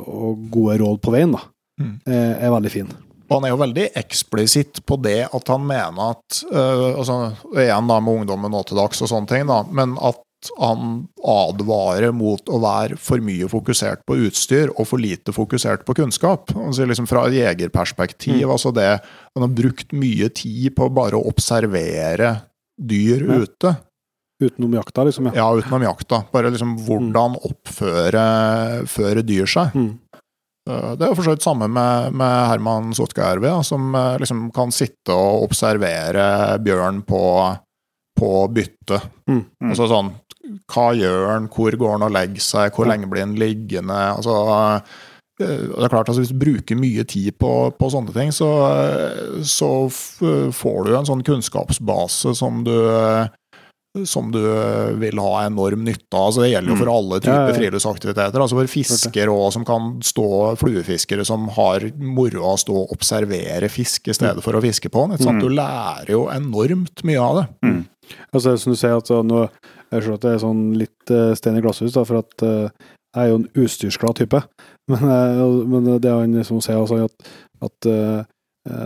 og 0.06 0.46
gode 0.54 0.78
råd 0.84 1.02
på 1.02 1.16
veien, 1.16 1.34
da, 1.34 1.42
Mm. 1.80 1.94
er, 2.04 2.34
er 2.44 2.50
veldig 2.52 2.70
fin. 2.70 2.88
Og 3.32 3.38
han 3.40 3.46
er 3.48 3.54
jo 3.54 3.60
veldig 3.62 3.86
eksplisitt 3.98 4.82
på 4.86 4.98
det 5.02 5.22
at 5.32 5.48
han 5.48 5.64
mener 5.66 6.12
at 6.12 6.42
uh, 6.52 6.98
altså, 7.00 7.16
Igjen 7.56 7.88
da 7.88 7.96
med 8.04 8.20
ungdommen 8.22 8.52
nå 8.52 8.60
til 8.68 8.78
dags 8.80 9.00
og 9.02 9.10
sånne 9.10 9.30
ting, 9.32 9.48
da, 9.50 9.62
men 9.72 9.96
at 10.02 10.20
han 10.58 11.04
advarer 11.22 12.10
mot 12.10 12.48
å 12.50 12.58
være 12.58 12.96
for 12.98 13.22
mye 13.22 13.46
fokusert 13.46 14.00
på 14.08 14.16
utstyr 14.26 14.72
og 14.74 14.88
for 14.90 14.98
lite 14.98 15.30
fokusert 15.34 15.84
på 15.86 15.94
kunnskap. 16.00 16.50
Altså 16.58 16.86
liksom 16.90 17.06
Fra 17.06 17.28
et 17.28 17.36
jegerperspektiv, 17.38 18.48
altså 18.50 18.72
det 18.74 18.88
Han 19.36 19.46
har 19.46 19.52
brukt 19.54 19.94
mye 19.94 20.28
tid 20.34 20.74
på 20.74 20.90
bare 20.90 21.14
å 21.14 21.28
observere 21.30 22.34
dyr 22.74 23.22
Ja. 23.28 23.38
ute. 23.46 23.76
Utenom 24.42 24.74
jakta, 24.74 25.04
liksom. 25.06 25.30
Ja. 25.30 25.32
Ja, 25.36 25.54
utenom 25.54 25.84
jakta. 25.86 26.24
Bare 26.32 26.50
liksom 26.50 26.74
hvordan 26.82 27.36
oppføre 27.46 28.26
føre 28.90 29.22
dyr 29.22 29.46
seg. 29.46 29.70
Mm. 29.78 29.92
Eh, 30.70 30.92
Det 30.96 31.04
er 31.04 31.10
jo 31.10 31.18
for 31.18 31.26
så 31.26 31.34
vidt 31.34 31.44
samme 31.44 31.68
med, 31.70 32.14
med 32.14 32.48
Herman 32.50 32.92
Sotkajärvi, 32.94 33.48
ja, 33.50 33.62
som 33.66 33.94
eh, 33.94 34.18
liksom 34.22 34.50
kan 34.54 34.74
sitte 34.74 35.14
og 35.14 35.48
observere 35.48 36.58
bjørn 36.62 37.02
på, 37.06 37.22
på 38.18 38.32
bytte. 38.54 39.00
Mm. 39.28 39.40
Mm. 39.42 39.70
Altså 39.72 39.88
sånn 39.90 40.12
Hva 40.72 40.90
gjør 40.98 41.30
han, 41.32 41.48
hvor 41.52 41.74
går 41.78 41.96
han 41.96 42.04
og 42.06 42.14
legger 42.14 42.44
seg, 42.44 42.76
hvor 42.76 42.90
lenge 42.90 43.08
blir 43.10 43.26
han 43.26 43.38
liggende? 43.38 43.98
altså 44.12 44.36
eh, 44.60 45.00
det 45.42 45.48
er 45.48 45.90
klart, 45.90 46.06
altså 46.06 46.20
Hvis 46.22 46.30
du 46.30 46.38
bruker 46.38 46.78
mye 46.78 47.02
tid 47.08 47.34
på, 47.40 47.50
på 47.74 47.88
sånne 47.90 48.12
ting, 48.14 48.28
så, 48.30 48.46
så 49.42 49.70
f 49.88 50.20
får 50.54 50.84
du 50.86 50.92
en 50.94 51.08
sånn 51.08 51.24
kunnskapsbase 51.26 52.34
som 52.38 52.60
du 52.62 52.74
som 54.08 54.30
du 54.32 54.40
vil 54.96 55.18
ha 55.20 55.44
enorm 55.44 55.84
nytte 55.84 56.16
av. 56.16 56.30
Altså 56.30 56.44
det 56.44 56.52
gjelder 56.52 56.72
jo 56.72 56.78
for 56.80 56.90
alle 56.92 57.18
typer 57.20 57.34
Ja, 57.34 57.48
ja, 57.50 57.56
friluftsaktiviteter. 57.58 58.40
Altså 58.40 58.56
for 58.56 58.70
fiskere 58.72 59.34
òg, 59.34 59.50
som 59.52 59.66
kan 59.68 59.90
stå 60.04 60.28
fluefiskere 60.60 61.26
som 61.28 61.44
har 61.58 61.84
moro 62.00 62.46
av 62.46 62.56
å 62.56 62.62
stå 62.62 62.78
og 62.84 62.94
observere 62.96 63.68
fisk 63.72 64.08
i 64.08 64.16
stedet 64.16 64.44
for 64.44 64.56
å 64.56 64.62
fiske 64.64 64.88
på 64.92 65.04
den. 65.10 65.20
Mm. 65.20 65.42
Du 65.44 65.50
lærer 65.52 66.14
jo 66.14 66.24
enormt 66.32 67.04
mye 67.08 67.20
av 67.20 67.42
det. 67.42 67.46
Altså, 68.32 68.56
som 68.58 68.72
du 68.72 68.78
ser, 68.78 68.96
at 68.96 69.10
uh, 69.12 69.22
nå, 69.26 69.46
jeg 69.92 70.04
ser 70.04 70.16
at 70.16 70.24
det 70.24 70.34
er 70.34 70.42
sånn 70.42 70.62
litt 70.80 71.12
uh, 71.14 71.32
stein 71.38 71.58
i 71.58 71.62
glasshus, 71.64 71.94
da, 71.94 72.04
for 72.08 72.22
at 72.22 72.44
uh, 72.46 72.92
jeg 73.12 73.24
er 73.24 73.30
jo 73.30 73.40
en 73.40 73.48
utstyrsglad 73.64 74.22
type. 74.22 74.42
Men, 74.90 75.04
uh, 75.06 75.60
men 75.68 75.84
det 76.02 76.10
han 76.10 76.32
liksom 76.34 76.58
sier, 76.64 76.80
altså, 76.80 77.04
at, 77.06 77.28
at 77.62 77.86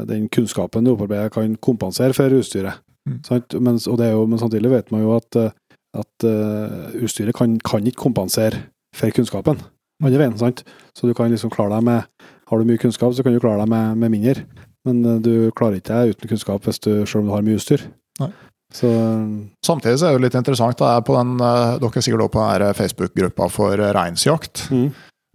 den 0.08 0.26
kunnskapen 0.32 0.84
du 0.84 0.90
opparbeider, 0.92 1.32
kan 1.32 1.54
kompensere 1.64 2.12
for 2.16 2.32
utstyret. 2.36 2.82
Mm. 3.06 3.20
Sant? 3.26 3.56
Men, 3.62 3.78
og 3.78 3.98
det 4.00 4.08
er 4.08 4.16
jo, 4.16 4.26
men 4.30 4.42
samtidig 4.42 4.72
vet 4.72 4.92
man 4.94 5.04
jo 5.04 5.14
at, 5.16 5.38
uh, 5.38 5.50
at 5.96 6.26
uh, 6.28 6.96
utstyret 7.00 7.36
kan, 7.38 7.58
kan 7.64 7.86
ikke 7.86 8.04
kompensere 8.08 8.66
for 8.96 9.14
kunnskapen. 9.14 9.62
Andre 10.04 10.20
veien, 10.20 10.36
sant? 10.40 10.64
Så 10.96 11.08
du 11.08 11.14
kan 11.16 11.30
liksom 11.32 11.52
klare 11.54 11.78
deg 11.78 11.86
med 11.86 12.26
Har 12.50 12.60
du 12.60 12.68
mye 12.68 12.78
kunnskap, 12.78 13.14
så 13.16 13.24
kan 13.24 13.32
du 13.32 13.40
klare 13.40 13.62
deg 13.62 13.70
med, 13.72 13.96
med 14.02 14.12
mindre. 14.12 14.44
Men 14.86 15.00
uh, 15.06 15.16
du 15.22 15.50
klarer 15.56 15.80
ikke 15.80 15.94
deg 15.94 16.16
uten 16.16 16.34
kunnskap 16.34 16.66
hvis 16.66 16.82
du, 16.82 16.92
selv 17.06 17.24
om 17.24 17.30
du 17.30 17.36
har 17.36 17.46
mye 17.46 17.58
utstyr. 17.58 17.88
Nei. 18.20 18.30
Så 18.74 18.88
Samtidig 19.64 19.98
så 20.00 20.08
er 20.08 20.14
det 20.14 20.18
jo 20.18 20.24
litt 20.24 20.38
interessant, 20.38 20.78
da, 20.80 20.96
er 20.96 21.04
på 21.06 21.14
den, 21.16 21.36
eh, 21.38 21.76
dere 21.78 22.00
er 22.00 22.04
sikkert 22.04 22.24
også 22.26 22.34
på 22.34 22.46
den 22.46 22.78
Facebook-gruppa 22.80 23.48
for 23.52 23.78
eh, 23.78 23.92
reinsjakt. 23.94 24.66
mm. 24.70 24.88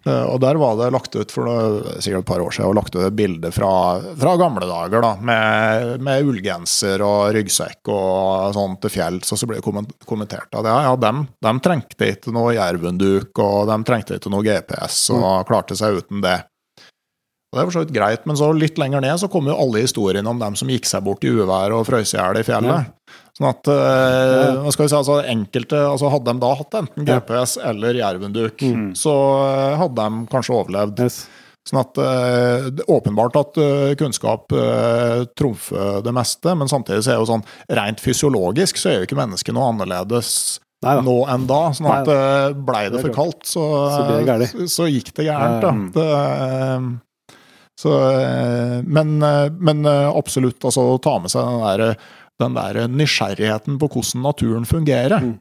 Eh, 0.05 0.23
Og 0.33 0.39
der 0.41 0.57
var 0.57 0.77
det 0.79 0.87
lagt 0.95 1.13
ut 1.15 1.31
for 1.33 1.45
noe, 1.45 1.95
sikkert 2.01 2.23
et 2.23 2.29
par 2.31 2.41
år 2.41 2.53
siden 2.55 2.69
og 2.71 2.77
lagt 2.79 2.95
ut 2.95 3.03
et 3.05 3.15
bilde 3.17 3.51
fra, 3.53 3.71
fra 4.17 4.35
gamle 4.39 4.65
dager 4.65 5.03
da, 5.05 5.11
med, 5.21 6.01
med 6.01 6.25
ullgenser 6.25 7.03
og 7.05 7.33
ryggsekk 7.35 7.91
og 7.93 8.55
sånn 8.57 8.77
til 8.81 8.93
fjells. 8.95 9.29
Og 9.33 9.37
så 9.41 9.49
ble 9.49 9.59
det 9.59 10.05
kommentert 10.09 10.49
at 10.57 10.65
ja, 10.65 10.77
ja, 10.89 10.95
dem, 10.97 11.27
dem 11.45 11.61
trengte 11.61 12.13
ikke 12.15 12.33
noe 12.33 12.55
jervunduk, 12.57 13.29
og 13.43 13.69
de 13.69 13.77
trengte 13.85 14.17
ikke 14.17 14.33
noe 14.33 14.45
GPS 14.47 15.03
og 15.13 15.45
klarte 15.49 15.77
seg 15.77 16.01
uten 16.01 16.23
det. 16.25 16.39
Og 17.51 17.57
Det 17.57 17.61
er 17.61 17.67
for 17.67 17.75
så 17.75 17.81
vidt 17.83 17.95
greit, 17.97 18.25
men 18.25 18.37
så 18.39 18.47
litt 18.55 18.77
lenger 18.79 19.01
ned 19.03 19.19
så 19.19 19.27
kommer 19.27 19.51
jo 19.51 19.59
alle 19.59 19.81
historiene 19.83 20.29
om 20.31 20.39
dem 20.39 20.55
som 20.55 20.69
gikk 20.71 20.85
seg 20.87 21.03
bort 21.03 21.25
i 21.27 21.33
uvær 21.35 21.73
og 21.75 21.83
frøs 21.89 22.13
i 22.15 22.17
hjel 22.17 22.39
i 22.39 22.45
fjellet. 22.47 22.93
Sånn 23.41 23.49
at 23.49 23.69
eh, 23.73 24.57
hva 24.61 24.69
skal 24.69 24.85
vi 24.85 24.89
si, 24.91 24.95
altså 24.99 25.15
enkelte, 25.25 25.77
altså 25.89 26.11
Hadde 26.13 26.29
de 26.35 26.41
da 26.43 26.49
hatt 26.59 26.75
enten 26.77 27.07
GPS 27.07 27.55
eller 27.57 27.97
jervenduk, 27.97 28.61
Mm. 28.61 28.91
så 28.93 29.13
eh, 29.47 29.77
hadde 29.81 29.95
de 30.05 30.27
kanskje 30.29 30.53
overlevd. 30.59 30.99
yes. 31.01 31.23
Sånn 31.65 31.79
at 31.81 31.97
eh, 32.01 32.67
det 32.69 32.85
er 32.85 32.93
Åpenbart 32.93 33.35
at 33.41 33.57
kunnskap 33.97 34.53
trumfer 35.37 36.03
det 36.05 36.13
meste, 36.13 36.53
men 36.57 36.69
samtidig 36.69 37.01
så 37.05 37.15
er 37.15 37.19
jo 37.21 37.29
sånn 37.29 37.43
rent 37.69 38.01
fysiologisk 38.01 38.77
så 38.81 38.89
er 38.91 38.99
jo 38.99 39.07
ikke 39.09 39.17
mennesket 39.19 39.53
noe 39.57 39.71
annerledes 39.73 40.59
Neida. 40.85 41.01
nå 41.05 41.17
enn 41.29 41.45
da. 41.49 41.59
Sånn 41.77 41.89
at 41.89 42.05
Neida. 42.09 42.53
blei 42.65 42.87
det 42.93 43.01
for 43.01 43.13
kaldt, 43.13 43.45
så, 43.49 43.65
Så 43.93 44.67
så, 44.69 44.89
gikk 44.89 45.13
det 45.17 45.25
gærent, 45.29 45.61
da. 45.65 45.73
Det, 45.97 47.37
så, 47.81 47.93
men, 48.85 49.15
men 49.61 49.85
absolutt, 49.89 50.61
altså 50.65 50.83
å 50.95 50.97
ta 51.01 51.15
med 51.21 51.31
seg 51.33 51.45
den 51.45 51.61
der, 51.65 51.95
den 52.41 52.57
der 52.57 52.89
nysgjerrigheten 52.91 53.79
på 53.81 53.89
hvordan 53.93 54.25
naturen 54.25 54.67
fungerer. 54.69 55.23
Mm. 55.23 55.37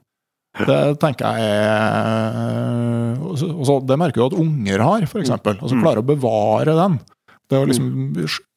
Det 0.67 0.79
tenker 0.99 1.39
jeg 1.39 3.19
også, 3.23 3.79
Det 3.87 3.99
merker 4.01 4.19
du 4.19 4.27
at 4.27 4.39
unger 4.43 4.83
har, 4.83 5.07
f.eks. 5.07 5.31
Altså 5.31 5.55
klarer 5.55 5.83
klare 5.85 6.03
å 6.03 6.09
bevare 6.09 6.75
den. 6.75 6.99
Det 7.51 7.59
å 7.59 7.67
liksom 7.67 7.91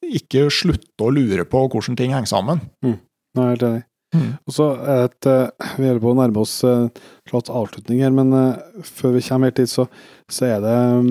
ikke 0.03 0.47
slutte 0.53 1.05
å 1.05 1.13
lure 1.13 1.45
på 1.49 1.65
hvordan 1.69 1.97
ting 1.97 2.13
henger 2.13 2.29
sammen. 2.29 2.63
Nei, 2.83 3.49
helt 3.53 3.65
enig. 3.69 3.83
Mm. 4.13 4.33
Og 4.45 4.53
så 4.53 4.67
et, 4.93 5.25
eh, 5.25 5.49
Vi 5.77 5.87
holder 5.87 6.01
på 6.03 6.11
å 6.11 6.17
nærme 6.19 6.41
oss 6.43 6.59
klart 6.61 7.47
slags 7.47 7.49
avslutning 7.49 8.03
her, 8.03 8.11
men 8.13 8.33
eh, 8.37 8.81
før 8.85 9.15
vi 9.15 9.23
kommer 9.25 9.49
helt 9.49 9.57
dit, 9.57 9.69
så, 9.69 9.87
så 10.29 10.45
er 10.51 10.59
det 10.61 10.73
eh, 10.73 11.07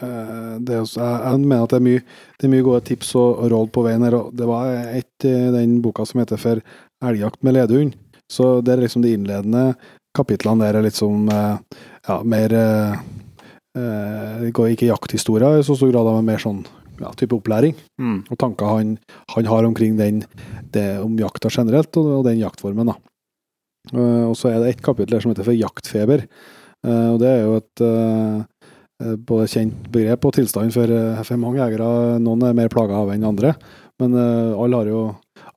det 0.00 0.74
er 0.74 0.80
også, 0.80 1.00
jeg, 1.00 1.20
jeg 1.26 1.40
mener 1.44 1.64
at 1.64 1.72
det 1.74 1.78
er 1.80 1.86
mye, 1.86 2.02
det 2.40 2.46
er 2.48 2.52
mye 2.54 2.66
gode 2.66 2.80
tips 2.88 3.14
og, 3.20 3.30
og 3.44 3.50
råd 3.52 3.70
på 3.74 3.84
veien 3.84 4.04
her. 4.06 4.16
Det 4.32 4.48
var 4.48 4.70
et 4.96 5.26
i 5.28 5.34
den 5.54 5.78
boka 5.84 6.06
som 6.08 6.22
heter 6.22 6.40
For 6.40 6.62
elgjakt 7.04 7.42
med 7.44 7.56
ledehund. 7.56 7.94
Så 8.30 8.60
det 8.64 8.74
er 8.74 8.84
liksom 8.84 9.02
de 9.04 9.14
innledende 9.16 9.64
kapitlene 10.16 10.64
der 10.64 10.78
er 10.78 10.86
litt 10.86 10.98
som 10.98 11.28
eh, 11.30 11.80
ja, 12.08 12.16
mer 12.26 12.54
eh, 12.54 13.00
eh, 13.78 14.34
Det 14.44 14.52
går 14.56 14.72
ikke 14.74 14.90
jakthistorier 14.90 15.60
i 15.60 15.66
så 15.66 15.76
stor 15.78 15.92
grad, 15.92 16.10
men 16.16 16.28
mer 16.32 16.42
sånn 16.42 16.62
ja, 17.00 17.12
type 17.16 17.36
opplæring 17.36 17.76
Mm. 18.00 18.22
og 18.32 18.38
tanker 18.40 18.64
han, 18.64 18.94
han 19.34 19.48
har 19.48 19.66
omkring 19.68 19.98
den, 19.98 20.22
det 20.72 21.00
om 21.02 21.18
jakta 21.20 21.50
generelt, 21.52 21.92
og, 22.00 22.06
og 22.20 22.24
den 22.24 22.38
jaktformen. 22.40 22.88
da. 22.88 22.94
Eh, 23.92 24.24
og 24.30 24.36
så 24.38 24.50
er 24.50 24.60
det 24.62 24.70
et 24.74 24.82
kapittel 24.84 25.20
som 25.20 25.32
heter 25.32 25.44
for 25.46 25.56
jaktfeber. 25.56 26.24
Eh, 26.86 27.08
og 27.12 27.18
det 27.20 27.28
er 27.28 27.42
jo 27.44 27.58
et 27.60 27.82
eh, 27.84 28.40
eh, 28.40 28.44
både 29.00 29.48
kjent 29.50 29.88
begrep 29.92 30.26
og 30.28 30.34
tilstand 30.36 30.74
for, 30.74 30.90
eh, 30.92 31.22
for 31.24 31.40
mange 31.40 31.60
jegere. 31.62 32.18
Noen 32.22 32.44
er 32.46 32.56
mer 32.56 32.72
plaga 32.72 33.00
av 33.00 33.12
enn 33.14 33.26
andre, 33.26 33.54
men 34.00 34.16
eh, 34.16 34.52
alle 34.56 34.82
har 34.82 34.92
jo 34.92 35.02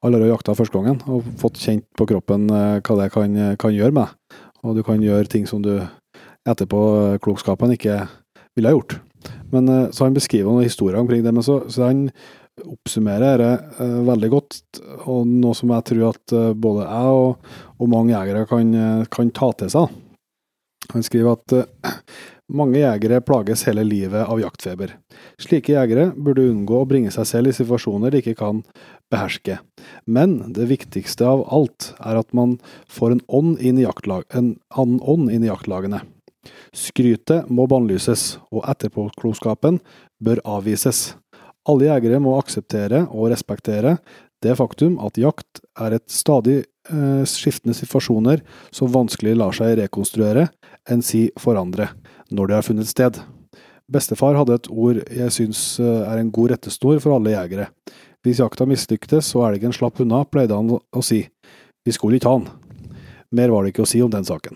alle 0.04 0.20
har 0.20 0.34
jakta 0.34 0.56
første 0.56 0.76
gangen 0.76 0.98
og 1.08 1.24
fått 1.40 1.62
kjent 1.64 1.86
på 1.96 2.08
kroppen 2.10 2.50
eh, 2.52 2.80
hva 2.84 2.98
det 3.00 3.12
kan, 3.14 3.38
kan 3.60 3.76
gjøre 3.76 3.96
med. 3.96 4.12
Og 4.64 4.76
du 4.76 4.84
kan 4.84 5.02
gjøre 5.04 5.32
ting 5.32 5.48
som 5.48 5.62
du 5.64 5.78
etterpå 6.48 6.84
eh, 7.14 7.20
klokskapen 7.24 7.76
ikke 7.76 8.02
ville 8.56 8.70
ha 8.70 8.76
gjort. 8.76 8.98
Men 9.52 9.70
eh, 9.70 9.90
Så 9.92 10.08
han 10.08 10.16
beskriver 10.16 10.52
noen 10.52 10.68
historier 10.68 11.00
omkring 11.00 11.24
det, 11.24 11.34
men 11.34 11.46
så, 11.46 11.62
så 11.72 11.88
han 11.88 12.08
oppsummerer 12.62 13.42
det 13.42 13.54
eh, 13.80 14.00
veldig 14.10 14.30
godt, 14.34 14.60
og 15.10 15.28
noe 15.30 15.58
som 15.58 15.72
jeg 15.74 15.88
tror 15.90 16.10
at 16.12 16.36
eh, 16.36 16.52
både 16.54 16.88
jeg 16.88 17.20
og, 17.24 17.52
og 17.80 17.92
mange 17.92 18.14
jegere 18.14 18.48
kan, 18.50 18.74
eh, 18.76 19.06
kan 19.14 19.32
ta 19.36 19.52
til 19.58 19.72
seg. 19.74 20.00
Han 20.94 21.06
skriver 21.06 21.38
at 21.38 21.58
eh, 21.58 22.00
mange 22.56 22.80
jegere 22.82 23.22
plages 23.26 23.66
hele 23.68 23.84
livet 23.88 24.28
av 24.30 24.40
jaktfeber. 24.42 24.96
Slike 25.42 25.74
jegere 25.74 26.12
burde 26.14 26.46
unngå 26.52 26.82
å 26.82 26.88
bringe 26.90 27.12
seg 27.14 27.28
selv 27.30 27.52
i 27.52 27.56
situasjoner 27.58 28.14
de 28.14 28.22
ikke 28.24 28.38
kan 28.40 28.62
beherske. 29.14 29.60
Men 30.06 30.40
det 30.56 30.70
viktigste 30.72 31.28
av 31.28 31.46
alt 31.54 31.92
er 32.00 32.22
at 32.22 32.34
man 32.38 32.58
får 32.92 33.18
en 33.18 33.24
ånd 33.28 33.62
inn 33.62 33.82
i, 33.82 33.88
en 33.88 34.54
annen 34.70 35.00
ånd 35.02 35.32
inn 35.34 35.46
i 35.46 35.52
jaktlagene. 35.52 36.04
Skrytet 36.76 37.50
må 37.54 37.68
bannlyses, 37.72 38.38
og 38.52 38.66
etterpåklokskapen 38.70 39.80
bør 40.24 40.42
avvises. 40.58 41.14
Alle 41.70 41.88
jegere 41.88 42.20
må 42.20 42.36
akseptere 42.40 43.06
og 43.08 43.30
respektere 43.32 43.98
det 44.44 44.58
faktum 44.60 44.98
at 45.04 45.18
jakt 45.20 45.62
er 45.80 45.96
et 45.96 46.10
stadig 46.12 46.58
eh, 46.64 47.24
skiftende 47.30 47.76
situasjoner 47.78 48.44
som 48.76 48.92
vanskelig 48.92 49.38
lar 49.40 49.56
seg 49.56 49.78
rekonstruere, 49.80 50.50
enn 50.92 51.04
si 51.06 51.30
forandre, 51.40 51.88
når 52.34 52.50
det 52.50 52.58
har 52.58 52.66
funnet 52.66 52.90
sted. 52.90 53.20
Bestefar 53.94 54.38
hadde 54.40 54.58
et 54.58 54.70
ord 54.72 55.02
jeg 55.12 55.36
syns 55.36 55.62
eh, 55.84 56.04
er 56.08 56.20
en 56.20 56.34
god 56.34 56.56
rettesnor 56.56 57.02
for 57.04 57.16
alle 57.16 57.36
jegere. 57.36 57.70
Hvis 58.24 58.40
jakta 58.40 58.68
mislyktes 58.68 59.34
og 59.38 59.50
elgen 59.50 59.76
slapp 59.76 60.00
unna, 60.04 60.24
pleide 60.26 60.56
han 60.56 60.72
å 60.74 61.04
si, 61.04 61.26
vi 61.84 61.96
skulle 61.96 62.18
ikke 62.18 62.32
ha 62.32 62.40
han. 62.40 62.48
Mer 63.34 63.52
var 63.52 63.64
det 63.64 63.74
ikke 63.74 63.84
å 63.84 63.90
si 63.90 64.00
om 64.04 64.12
den 64.14 64.26
saken. 64.28 64.56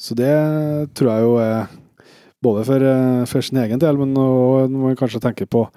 Så 0.00 0.16
det 0.18 0.32
tror 0.98 1.12
jeg 1.12 1.26
jo 1.26 1.36
er 1.38 1.70
både 2.42 2.64
for, 2.66 2.82
eh, 2.82 3.24
for 3.30 3.40
sin 3.40 3.60
egen 3.62 3.78
del, 3.78 3.96
men 4.00 4.14
nå 4.14 4.26
når 4.66 4.80
man 4.88 4.98
kanskje 4.98 5.22
tenker 5.22 5.46
på, 5.46 5.68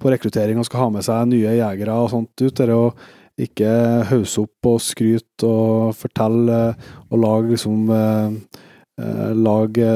på 0.00 0.12
rekruttering 0.14 0.58
og 0.58 0.64
skal 0.64 0.86
ha 0.86 0.88
med 0.94 1.04
seg 1.04 1.28
nye 1.28 1.58
jegere 1.58 1.98
og 2.00 2.10
sånt 2.14 2.32
ut. 2.40 2.54
Det 2.54 2.72
å 2.72 2.94
ikke 3.44 3.70
hausse 4.08 4.44
opp 4.44 4.70
og 4.70 4.80
skryte 4.80 5.48
og 5.48 5.94
fortelle 5.98 6.60
eh, 6.70 6.92
og 7.10 7.20
lage 7.20 7.56
liksom 7.56 7.90
eh, 7.90 8.60
Lage 9.34 9.86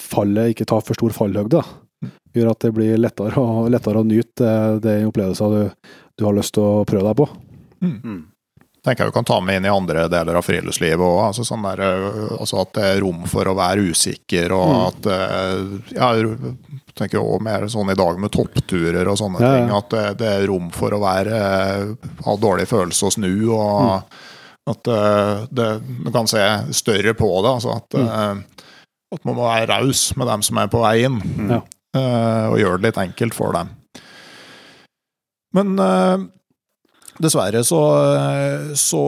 fallet, 0.00 0.54
ikke 0.54 0.66
ta 0.66 0.80
for 0.80 0.94
stor 0.94 1.10
fallhøgde. 1.10 1.60
da. 1.60 2.08
Gjør 2.34 2.50
at 2.50 2.58
det 2.60 2.72
blir 2.74 2.96
lettere, 2.98 3.32
å- 3.38 3.68
lettere 3.70 4.00
å 4.02 4.06
nyte 4.06 4.42
det, 4.42 4.82
det 4.82 5.06
opplevelsen 5.06 5.50
du, 5.54 5.70
du 6.18 6.24
har 6.26 6.32
lyst 6.34 6.54
til 6.54 6.62
å 6.64 6.84
prøve 6.86 7.06
deg 7.12 7.16
på. 7.16 7.28
Mm. 7.84 8.24
tenker 8.84 9.04
jeg 9.04 9.12
vi 9.12 9.16
kan 9.16 9.24
ta 9.24 9.40
med 9.40 9.56
inn 9.56 9.64
i 9.64 9.72
andre 9.72 10.02
deler 10.12 10.36
av 10.36 10.44
friluftslivet 10.44 11.00
òg. 11.00 11.20
Altså, 11.30 11.44
sånn 11.48 11.62
der, 11.64 11.80
øh, 11.80 12.34
altså 12.38 12.58
at 12.60 12.72
det 12.76 12.82
er 12.84 13.00
rom 13.00 13.22
for 13.30 13.44
å 13.48 13.54
være 13.56 13.80
usikker, 13.88 14.52
og 14.52 14.68
Mm. 14.68 14.86
at 14.88 15.06
øh, 15.06 15.94
ja, 15.94 16.08
Jeg 16.12 16.56
tenker 16.94 17.18
også 17.22 17.40
mer 17.42 17.60
sånn 17.72 17.90
i 17.90 17.94
dag 17.94 18.18
med 18.20 18.30
toppturer 18.30 19.08
og 19.08 19.16
sånne 19.16 19.40
Ja, 19.40 19.54
ja. 19.54 19.60
ting. 19.66 19.70
At 19.76 19.88
det, 19.90 20.18
det 20.18 20.28
er 20.28 20.46
rom 20.48 20.68
for 20.70 20.90
å 20.90 21.00
være 21.00 21.96
ha 22.26 22.36
dårlig 22.36 22.68
følelse 22.68 23.04
og 23.08 23.12
snu. 23.12 23.50
og 23.54 23.80
Mm. 23.80 24.02
At 24.66 24.82
det, 25.52 25.82
du 26.04 26.10
kan 26.10 26.26
se 26.26 26.40
større 26.72 27.12
på 27.14 27.42
det. 27.42 27.50
altså 27.56 27.76
At, 27.76 27.90
Mm. 28.00 28.44
At 29.16 29.24
man 29.26 29.38
må 29.38 29.48
være 29.48 29.70
raus 29.72 30.10
med 30.18 30.30
dem 30.30 30.44
som 30.46 30.60
er 30.60 30.70
på 30.72 30.82
vei 30.82 30.96
inn. 31.06 31.18
Ja. 31.50 31.62
uh, 31.96 32.46
og 32.52 32.60
gjøre 32.60 32.80
det 32.80 32.90
litt 32.90 33.02
enkelt 33.06 33.36
for 33.36 33.56
dem. 33.56 33.72
Men 35.54 35.76
uh, 35.78 36.24
Dessverre 37.22 37.60
så, 37.62 37.80
så 38.74 39.02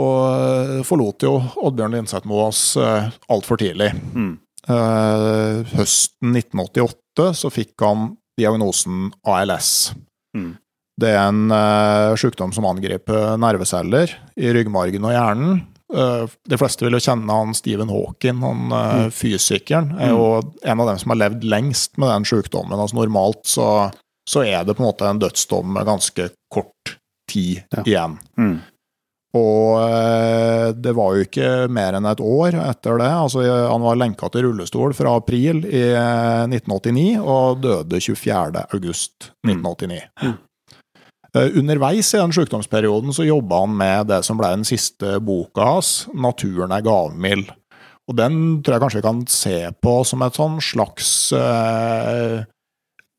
forlot 0.87 1.24
jo 1.27 1.33
Oddbjørn 1.59 1.97
Linseth-Moe 1.97 2.45
oss 2.53 2.61
uh, 2.78 3.09
altfor 3.33 3.59
tidlig. 3.59 3.91
Mm. 4.15 4.37
Uh, 4.66 5.66
høsten 5.74 6.35
1988 6.35 7.33
så 7.41 7.51
fikk 7.51 7.83
han 7.83 8.12
diagnosen 8.39 9.11
ALS. 9.27 9.93
Mm. 10.37 10.55
Det 10.97 11.11
er 11.12 11.23
en 11.28 11.51
uh, 11.53 12.15
sykdom 12.19 12.55
som 12.57 12.69
angriper 12.69 13.37
nerveceller 13.41 14.15
i 14.39 14.53
ryggmargen 14.55 15.07
og 15.07 15.16
hjernen. 15.16 15.59
Eh, 15.94 16.26
de 16.50 16.58
fleste 16.58 16.82
vil 16.82 16.96
jo 16.96 17.02
kjenne 17.04 17.30
han 17.30 17.54
Stephen 17.54 17.88
Hawking, 17.92 18.40
han 18.42 18.72
eh, 18.72 18.94
Mm. 19.06 19.10
fysikeren. 19.14 19.92
er 20.00 20.08
jo 20.10 20.42
en 20.64 20.80
av 20.80 20.86
dem 20.88 20.98
som 20.98 21.10
har 21.14 21.20
levd 21.28 21.44
lengst 21.44 21.96
med 21.98 22.08
den 22.10 22.24
sykdommen. 22.24 22.74
Altså 22.78 22.96
Normalt 22.98 23.44
så, 23.46 23.68
så 24.28 24.42
er 24.46 24.64
det 24.64 24.74
på 24.76 24.82
en 24.82 24.88
måte 24.90 25.06
en 25.08 25.20
dødsdom 25.22 25.72
med 25.76 25.86
ganske 25.86 26.30
kort 26.52 26.96
tid 27.30 27.62
Ja. 27.76 27.82
igjen. 27.84 28.18
Mm. 28.38 28.58
Og 29.36 29.78
eh, 29.82 30.72
det 30.72 30.94
var 30.96 31.14
jo 31.14 31.24
ikke 31.26 31.68
mer 31.68 31.92
enn 31.98 32.06
et 32.08 32.20
år 32.24 32.54
etter 32.56 32.96
det. 32.98 33.10
altså 33.10 33.42
Han 33.68 33.82
var 33.82 33.96
lenka 34.00 34.30
til 34.32 34.46
rullestol 34.46 34.94
fra 34.96 35.16
april 35.18 35.64
i 35.66 35.82
eh, 35.92 36.46
1989 36.48 37.18
og 37.20 37.60
døde 37.60 38.00
24. 38.00 38.64
august 38.72 39.30
1989. 39.46 40.00
Mm. 40.22 40.38
Eh, 41.36 41.58
Underveis 41.58 42.14
i 42.14 42.20
den 42.20 42.32
sykdomsperioden 42.32 43.12
så 43.12 43.26
jobba 43.26 43.60
han 43.64 43.76
med 43.76 44.10
det 44.12 44.22
som 44.24 44.38
ble 44.40 44.54
den 44.54 44.64
siste 44.64 45.18
boka 45.20 45.68
hans, 45.74 46.08
'Naturen 46.14 46.72
er 46.72 46.84
gavmild'. 46.86 47.52
Og 48.06 48.16
den 48.16 48.62
tror 48.62 48.76
jeg 48.76 48.82
kanskje 48.82 49.00
vi 49.00 49.08
kan 49.08 49.26
se 49.26 49.56
på 49.82 49.94
som 50.06 50.22
et 50.22 50.36
sånn 50.38 50.60
slags 50.62 51.32
eh, 51.34 52.44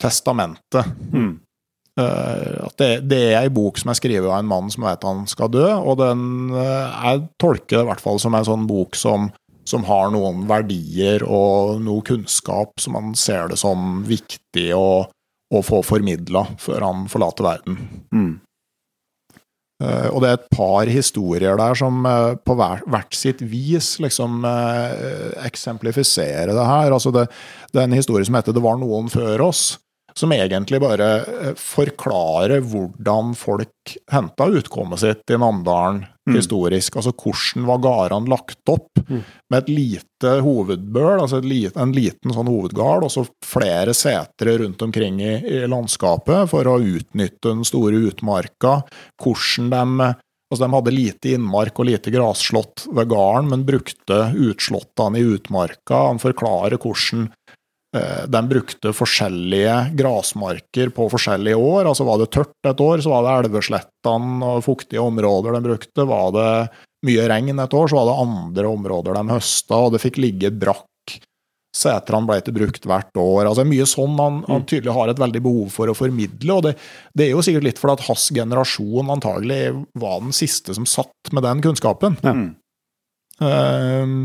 testamente. 0.01 0.83
Mm. 1.11 1.35
Uh, 1.97 2.67
at 2.67 2.77
det, 2.77 2.89
det 3.09 3.21
er 3.33 3.39
ei 3.39 3.49
bok 3.49 3.79
som 3.81 3.89
er 3.89 3.97
skrevet 3.97 4.29
av 4.29 4.37
en 4.37 4.45
mann 4.45 4.67
som 4.69 4.83
vet 4.85 5.01
han 5.01 5.23
skal 5.25 5.49
dø, 5.49 5.65
og 5.65 5.97
den 5.97 6.51
uh, 6.53 6.93
jeg 6.93 7.23
tolker 7.41 7.79
det 7.79 7.81
i 7.81 7.87
hvert 7.89 8.03
fall 8.03 8.21
som 8.21 8.37
en 8.37 8.45
sånn 8.45 8.67
bok 8.69 8.93
som, 8.93 9.31
som 9.65 9.81
har 9.87 10.11
noen 10.13 10.43
verdier 10.45 11.25
og 11.25 11.81
noe 11.81 12.05
kunnskap 12.05 12.77
som 12.77 12.93
man 12.93 13.15
ser 13.17 13.49
det 13.49 13.57
som 13.57 14.03
viktig 14.05 14.67
å, 14.77 15.09
å 15.53 15.63
få 15.63 15.81
formidla 15.85 16.43
før 16.59 16.83
han 16.83 17.07
forlater 17.11 17.47
verden. 17.47 17.79
Mm. 18.11 18.35
Uh, 19.77 20.09
og 20.09 20.23
det 20.23 20.29
er 20.29 20.37
et 20.39 20.47
par 20.49 20.89
historier 20.89 21.59
der 21.59 21.77
som 21.77 21.99
uh, 22.01 22.33
på 22.41 22.55
hver, 22.57 22.81
hvert 22.89 23.13
sitt 23.13 23.43
vis 23.45 23.91
liksom 24.01 24.41
uh, 24.41 25.37
eksemplifiserer 25.45 26.49
det 26.49 26.65
her. 26.65 26.95
Altså 26.95 27.13
det, 27.13 27.27
det 27.69 27.83
er 27.83 27.85
en 27.85 27.99
historie 27.99 28.25
som 28.25 28.39
heter 28.39 28.57
'Det 28.57 28.63
var 28.65 28.79
noen 28.81 29.11
før 29.13 29.45
oss', 29.51 29.77
som 30.17 30.33
egentlig 30.33 30.79
bare 30.81 31.07
eh, 31.21 31.53
forklarer 31.61 32.63
hvordan 32.65 33.33
folk 33.37 33.93
henta 34.11 34.49
utkommet 34.59 35.03
sitt 35.05 35.33
i 35.33 35.39
Namdalen 35.41 36.05
Mm. 36.27 36.35
historisk. 36.35 36.97
Altså 36.99 37.13
hvordan 37.15 37.63
var 37.69 37.77
gårdene 37.85 38.27
lagt 38.27 38.67
opp 38.67 38.99
Mm. 39.07 39.21
med 39.49 39.61
et 39.61 39.69
lite 39.69 40.31
hovedbøl, 40.43 41.21
altså 41.21 41.37
et 41.37 41.45
lite, 41.47 41.77
en 41.79 41.93
liten 41.95 42.33
sånn 42.35 42.49
hovedgard, 42.51 43.05
og 43.05 43.11
så 43.13 43.23
flere 43.41 43.93
setre 43.95 44.57
rundt 44.59 44.81
omkring 44.83 45.21
i, 45.21 45.37
i 45.47 45.61
landskapet 45.71 46.49
for 46.49 46.67
å 46.67 46.81
utnytte 46.83 47.47
den 47.53 47.63
store 47.63 47.95
utmarka. 48.11 48.83
Hvordan 49.23 49.69
de 49.71 50.15
Altså 50.49 50.63
De 50.63 50.73
hadde 50.77 50.91
lite 50.95 51.31
innmark 51.35 51.77
og 51.77 51.87
lite 51.89 52.07
grasslott 52.09 52.85
ved 52.95 53.09
gården, 53.09 53.49
men 53.49 53.65
brukte 53.67 54.31
utslottene 54.31 55.19
i 55.19 55.25
utmarka. 55.35 56.07
Han 56.07 56.19
forklarer 56.23 56.77
hvordan 56.79 57.25
de 58.27 58.39
brukte 58.51 58.91
forskjellige 58.93 59.75
grasmarker 59.97 60.89
på 60.93 61.05
forskjellige 61.13 61.55
år. 61.55 61.87
Altså 61.87 62.03
Var 62.03 62.19
det 62.19 62.27
tørt 62.35 62.67
et 62.67 62.81
år, 62.83 62.99
så 63.01 63.13
var 63.13 63.23
det 63.23 63.35
elveslettene 63.45 64.49
og 64.57 64.65
fuktige 64.65 65.01
områder 65.01 65.55
de 65.55 65.61
brukte. 65.69 66.05
Var 66.09 66.35
det 66.35 66.49
mye 67.07 67.29
regn 67.31 67.63
et 67.63 67.77
år, 67.79 67.87
så 67.87 68.01
var 68.01 68.09
det 68.09 68.17
andre 68.25 68.73
områder 68.75 69.17
de 69.17 69.37
høsta, 69.37 69.79
og 69.79 69.95
det 69.95 70.03
fikk 70.03 70.19
ligge 70.19 70.51
brakk 70.51 70.85
setrene 71.77 72.27
ble 72.27 72.39
ikke 72.41 72.55
brukt 72.55 72.87
hvert 72.89 73.19
år. 73.21 73.47
altså 73.49 73.65
Mye 73.67 73.87
sånn 73.89 74.17
han, 74.19 74.41
han 74.47 74.65
tydelig 74.69 74.95
har 74.95 75.11
et 75.11 75.21
veldig 75.21 75.41
behov 75.45 75.73
for 75.73 75.91
å 75.91 75.97
formidle. 75.97 76.53
og 76.55 76.63
det, 76.67 76.75
det 77.17 77.27
er 77.27 77.35
jo 77.35 77.43
sikkert 77.45 77.67
litt 77.69 77.81
fordi 77.81 77.97
at 77.97 78.07
hans 78.09 78.29
generasjon 78.35 79.11
antagelig 79.17 79.61
var 79.99 80.21
den 80.23 80.35
siste 80.35 80.75
som 80.77 80.87
satt 80.89 81.33
med 81.35 81.45
den 81.47 81.63
kunnskapen. 81.65 82.17
Ja. 82.25 82.37
Mm. 82.37 82.47
Um, 83.37 84.15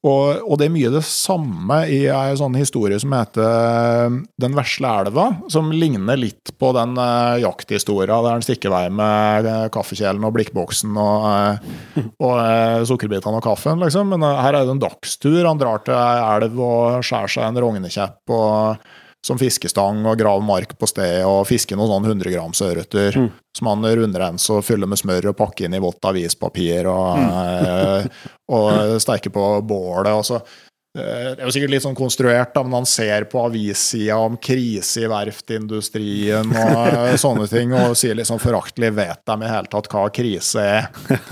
og, 0.00 0.40
og, 0.46 0.54
det 0.56 0.66
er 0.66 0.72
mye 0.72 0.90
det 0.94 1.02
samme 1.04 1.76
i 1.92 1.98
ei 2.08 2.36
sånn 2.40 2.54
historie 2.56 2.96
som 3.02 3.12
heter 3.12 3.44
eh, 3.44 4.14
Den 4.40 4.56
vesle 4.56 4.92
elva, 5.02 5.26
som 5.52 5.68
ligner 5.74 6.16
litt 6.16 6.54
på 6.56 6.70
den 6.72 6.94
uh, 6.96 7.36
jakthistoria 7.42 8.22
der 8.24 8.38
han 8.38 8.44
stikker 8.44 8.72
vei 8.72 8.86
med 8.88 9.44
uh, 9.44 9.66
kaffekjelen 9.72 10.24
og 10.24 10.32
blikkboksen 10.38 10.96
og, 10.96 11.26
uh, 11.28 12.00
og 12.24 12.32
uh, 12.32 12.80
sukkerbitene 12.88 13.42
og 13.42 13.44
kaffen, 13.44 13.82
liksom. 13.84 14.14
Men 14.14 14.24
her 14.24 14.56
er 14.56 14.64
det 14.64 14.72
en 14.72 14.82
dagstur. 14.82 15.42
Han 15.44 15.60
drar 15.60 15.84
til 15.84 15.96
ei 15.96 16.24
elv 16.38 16.64
og 16.64 17.04
skjærer 17.04 17.36
seg 17.36 17.50
en 17.50 17.60
rognekjepp 17.60 18.34
og 18.36 18.90
som 19.26 19.38
fiskestang 19.38 20.00
og 20.08 20.18
grave 20.18 20.40
mark 20.44 20.72
på 20.80 20.88
stedet 20.88 21.26
og 21.28 21.44
fisker 21.48 21.76
noen 21.76 21.92
sånn 21.92 22.08
100 22.14 22.32
grams 22.32 22.62
ørreter 22.64 23.16
Mm. 23.16 23.28
som 23.56 23.66
han 23.68 23.84
rundrenser 23.84 24.56
og 24.56 24.64
fyller 24.64 24.88
med 24.88 24.98
smør 25.00 25.30
og 25.32 25.36
pakker 25.36 25.66
inn 25.66 25.76
i 25.76 25.82
vått 25.82 26.04
avispapir 26.08 26.88
og, 26.88 27.18
mm. 27.18 28.08
og 28.56 28.96
steker 29.02 29.32
på 29.34 29.46
bålet. 29.66 30.12
og 30.14 30.24
så 30.24 30.38
eh, 30.40 31.34
det 31.34 31.40
er 31.40 31.44
jo 31.44 31.52
sikkert 31.52 31.74
litt 31.74 31.84
sånn 31.84 31.98
konstruert, 31.98 32.54
da, 32.54 32.62
men 32.64 32.78
han 32.80 32.88
ser 32.88 33.26
på 33.30 33.42
avissida 33.44 34.16
om 34.16 34.38
krise 34.40 35.04
i 35.04 35.10
verftindustrien 35.10 36.54
og 36.54 36.80
eh, 36.88 37.16
sånne 37.20 37.48
ting, 37.50 37.74
og 37.76 37.98
sier 37.98 38.16
liksom 38.16 38.40
foraktelig 38.40 38.92
'vet 38.96 39.20
de 39.26 39.36
i 39.42 39.52
hele 39.52 39.70
tatt 39.70 39.90
hva 39.92 40.08
krise 40.08 40.64
er'? 40.64 40.88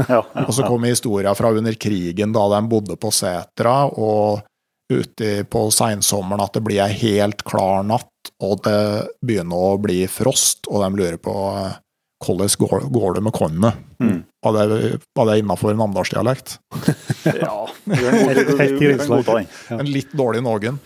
Ja, 0.08 0.20
ja, 0.34 0.44
Og 0.44 0.52
så 0.54 0.66
kommer 0.66 0.92
historia 0.92 1.34
fra 1.34 1.54
under 1.54 1.72
krigen, 1.72 2.32
da 2.36 2.48
de 2.52 2.62
bodde 2.68 3.00
på 3.00 3.14
setra, 3.14 3.86
og 3.88 4.44
ute 4.92 5.44
på 5.44 5.66
seinsommeren 5.74 6.44
at 6.44 6.56
det 6.56 6.64
blir 6.64 6.82
ei 6.84 6.94
helt 6.96 7.44
klar 7.48 7.84
natt, 7.86 8.32
og 8.42 8.62
det 8.64 8.80
begynner 9.24 9.74
å 9.74 9.76
bli 9.82 10.02
frost, 10.10 10.68
og 10.70 10.84
de 10.84 11.02
lurer 11.02 11.20
på 11.20 11.34
eh, 11.52 11.76
hvordan 12.24 12.50
går, 12.58 12.88
går 12.90 13.14
det 13.14 13.22
med 13.26 13.34
kornet. 13.36 13.84
Mm. 14.02 14.22
Var 14.42 14.54
det, 14.54 14.98
var 15.14 15.26
det 15.26 15.38
innafor 15.42 15.74
namdalsdialekt? 15.74 16.58
Ja, 17.28 17.68
Helt 17.84 19.26
den. 19.26 19.46
Ja. 19.68 19.76
En 19.76 19.90
litt 19.90 20.12
dårlig 20.16 20.40
noen. 20.46 20.78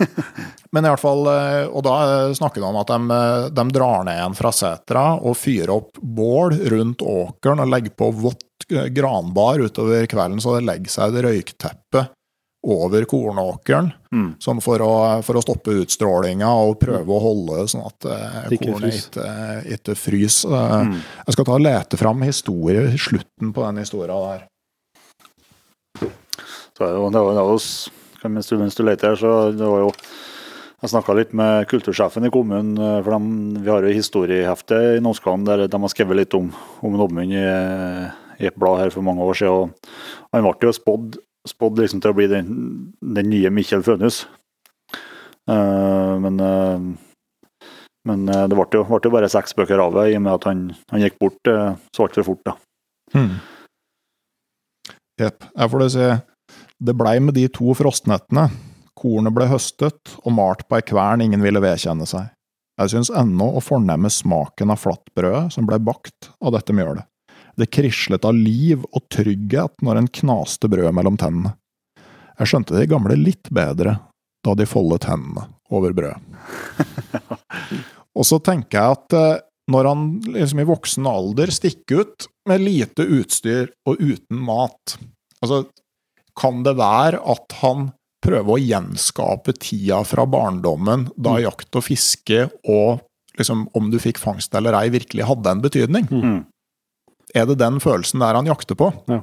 Men 0.74 0.84
i 0.84 0.90
hvert 0.90 1.02
fall, 1.02 1.24
eh, 1.30 1.64
og 1.70 1.84
da 1.86 1.96
eh, 2.04 2.34
snakker 2.36 2.60
de 2.60 2.68
om 2.68 2.78
at 2.82 2.90
de, 2.90 3.20
de 3.56 3.64
drar 3.72 4.04
ned 4.04 4.18
igjen 4.18 4.36
fra 4.36 4.52
setra 4.54 5.04
og 5.16 5.38
fyrer 5.38 5.72
opp 5.78 5.98
bål 6.02 6.58
rundt 6.74 7.02
åkeren 7.06 7.64
og 7.64 7.72
legger 7.72 7.96
på 7.96 8.10
vått 8.26 8.46
granbar 8.92 9.62
utover 9.64 10.04
kvelden, 10.10 10.42
så 10.42 10.58
det 10.58 10.66
legger 10.68 10.92
seg 10.92 11.16
et 11.16 11.24
røykteppe 11.26 12.04
over 12.62 13.04
kornåkeren, 13.08 13.92
Mm. 14.12 14.34
sånn 14.42 14.58
for 14.60 14.82
å, 14.82 15.22
for 15.22 15.38
å 15.38 15.42
stoppe 15.42 15.70
utstrålinga 15.84 16.48
og 16.50 16.80
prøve 16.82 17.06
å 17.14 17.20
holde 17.22 17.62
sånn 17.70 17.86
at 17.86 18.04
eh, 18.10 18.48
ikke 18.56 18.72
kornet 18.72 18.96
ikke, 18.98 19.26
ikke 19.78 19.94
fryser. 19.96 20.50
Eh, 20.52 20.82
Mm. 20.90 20.96
Jeg 21.26 21.32
skal 21.36 21.44
ta 21.46 21.54
og 21.54 21.62
lete 21.64 21.96
fram 22.00 22.20
historie, 22.26 22.90
slutten 22.98 23.52
på 23.54 23.64
den 23.64 23.78
historia 23.84 24.18
der. 24.26 24.42
Så 26.76 26.84
det 26.86 26.90
jo, 26.96 27.08
det 27.12 27.22
var, 27.22 27.34
det 27.38 27.44
var, 27.46 28.28
mens, 28.30 28.48
du, 28.50 28.58
mens 28.58 28.76
du 28.76 28.82
leter 28.84 29.12
her, 29.12 29.16
så 29.20 29.32
det 29.52 29.66
var 29.68 29.86
jo 29.86 29.92
Jeg 30.80 30.88
snakka 30.94 31.12
litt 31.12 31.32
med 31.36 31.66
kultursjefen 31.68 32.24
i 32.24 32.30
kommunen, 32.32 32.72
eh, 32.80 33.02
for 33.04 33.12
de, 33.12 33.60
vi 33.60 33.68
har 33.68 33.84
jo 33.84 33.92
historiehefte 33.92 34.78
i 34.96 35.00
Norskland 35.04 35.44
der 35.44 35.66
de 35.68 35.80
har 35.82 35.92
skrevet 35.92 36.16
litt 36.16 36.36
om, 36.38 36.46
om 36.80 36.94
Oddmund 37.04 37.34
i, 37.36 37.42
i 38.40 38.46
et 38.48 38.56
blad 38.56 38.80
her 38.80 38.90
for 38.94 39.04
mange 39.04 39.20
år 39.20 39.36
siden. 39.36 39.74
og 39.76 40.32
Han 40.32 40.46
ble 40.48 40.70
jo 40.70 40.72
spådd, 40.72 41.18
spådd 41.48 41.80
liksom 41.80 42.02
til 42.02 42.12
å 42.12 42.16
bli 42.16 42.26
den, 42.30 42.50
den 43.00 43.30
nye 43.32 43.52
Mikkjel 43.54 43.84
Fønhus. 43.86 44.24
Uh, 45.50 46.18
men 46.20 46.42
uh, 46.42 46.90
men 48.08 48.28
eh, 48.28 48.46
det 48.48 48.56
ble 48.56 48.66
jo, 48.72 48.84
ble 48.88 49.00
jo 49.04 49.12
bare 49.12 49.30
seks 49.30 49.54
bøker 49.56 49.80
av 49.82 49.96
det, 49.98 50.10
i 50.10 50.16
og 50.18 50.24
med 50.24 50.32
at 50.38 50.48
han, 50.48 50.64
han 50.92 51.04
gikk 51.04 51.18
bort 51.20 51.50
uh, 51.52 51.76
så 51.94 52.06
altfor 52.06 52.26
fort. 52.30 52.42
da. 52.48 52.56
Hmm. 53.14 53.38
Jeg 55.20 55.68
får 55.68 55.82
det 55.82 55.88
si 55.92 56.04
Det 56.80 56.94
blei 56.96 57.18
med 57.20 57.36
de 57.36 57.44
to 57.52 57.74
frostnettene. 57.76 58.46
Kornet 58.96 59.34
ble 59.36 59.48
høstet 59.50 60.14
og 60.22 60.32
malt 60.32 60.64
på 60.68 60.78
ei 60.78 60.84
kvern 60.86 61.24
ingen 61.24 61.44
ville 61.44 61.60
vedkjenne 61.60 62.08
seg. 62.08 62.30
Jeg 62.80 62.92
syns 62.94 63.10
ennå 63.12 63.50
å 63.58 63.60
fornemme 63.60 64.08
smaken 64.12 64.72
av 64.72 64.80
flatbrødet 64.80 65.52
som 65.52 65.68
blei 65.68 65.76
bakt 65.84 66.30
av 66.40 66.54
dette 66.56 66.72
mjølet. 66.76 67.04
Det 67.58 67.70
krislet 67.72 68.26
av 68.26 68.36
liv 68.36 68.84
og 68.90 69.04
trygghet 69.12 69.82
når 69.84 70.00
en 70.00 70.10
knaste 70.20 70.70
brød 70.70 70.92
mellom 70.96 71.18
tennene. 71.20 71.54
Jeg 72.40 72.52
skjønte 72.52 72.76
de 72.76 72.88
gamle 72.88 73.18
litt 73.20 73.50
bedre 73.52 73.98
da 74.44 74.54
de 74.56 74.66
foldet 74.68 75.04
hendene 75.10 75.44
over 75.70 75.92
brødet. 75.96 76.20
og 78.16 78.26
så 78.26 78.40
tenker 78.44 78.78
jeg 78.78 78.96
at 78.96 79.16
eh, 79.18 79.42
når 79.70 79.88
han 79.90 80.06
liksom 80.24 80.62
i 80.62 80.66
voksen 80.66 81.06
alder 81.06 81.52
stikker 81.54 82.02
ut 82.02 82.26
med 82.48 82.64
lite 82.64 83.04
utstyr 83.04 83.70
og 83.86 84.00
uten 84.00 84.40
mat, 84.42 84.96
altså 85.44 85.64
kan 86.40 86.64
det 86.64 86.78
være 86.78 87.20
at 87.20 87.58
han 87.60 87.90
prøver 88.24 88.54
å 88.54 88.60
gjenskape 88.60 89.54
tida 89.60 90.02
fra 90.08 90.26
barndommen 90.28 91.08
da 91.16 91.38
jakt 91.40 91.76
og 91.76 91.86
fiske 91.86 92.48
og 92.68 93.00
liksom 93.38 93.66
om 93.76 93.88
du 93.92 93.98
fikk 94.02 94.20
fangst 94.20 94.54
eller 94.56 94.76
ei 94.76 94.90
virkelig 94.92 95.28
hadde 95.28 95.54
en 95.54 95.62
betydning? 95.64 96.08
Mm. 96.10 96.40
Er 97.34 97.46
det 97.46 97.60
den 97.60 97.80
følelsen 97.82 98.22
der 98.22 98.38
han 98.38 98.50
jakter 98.50 98.78
på? 98.78 98.90
Ja, 99.10 99.20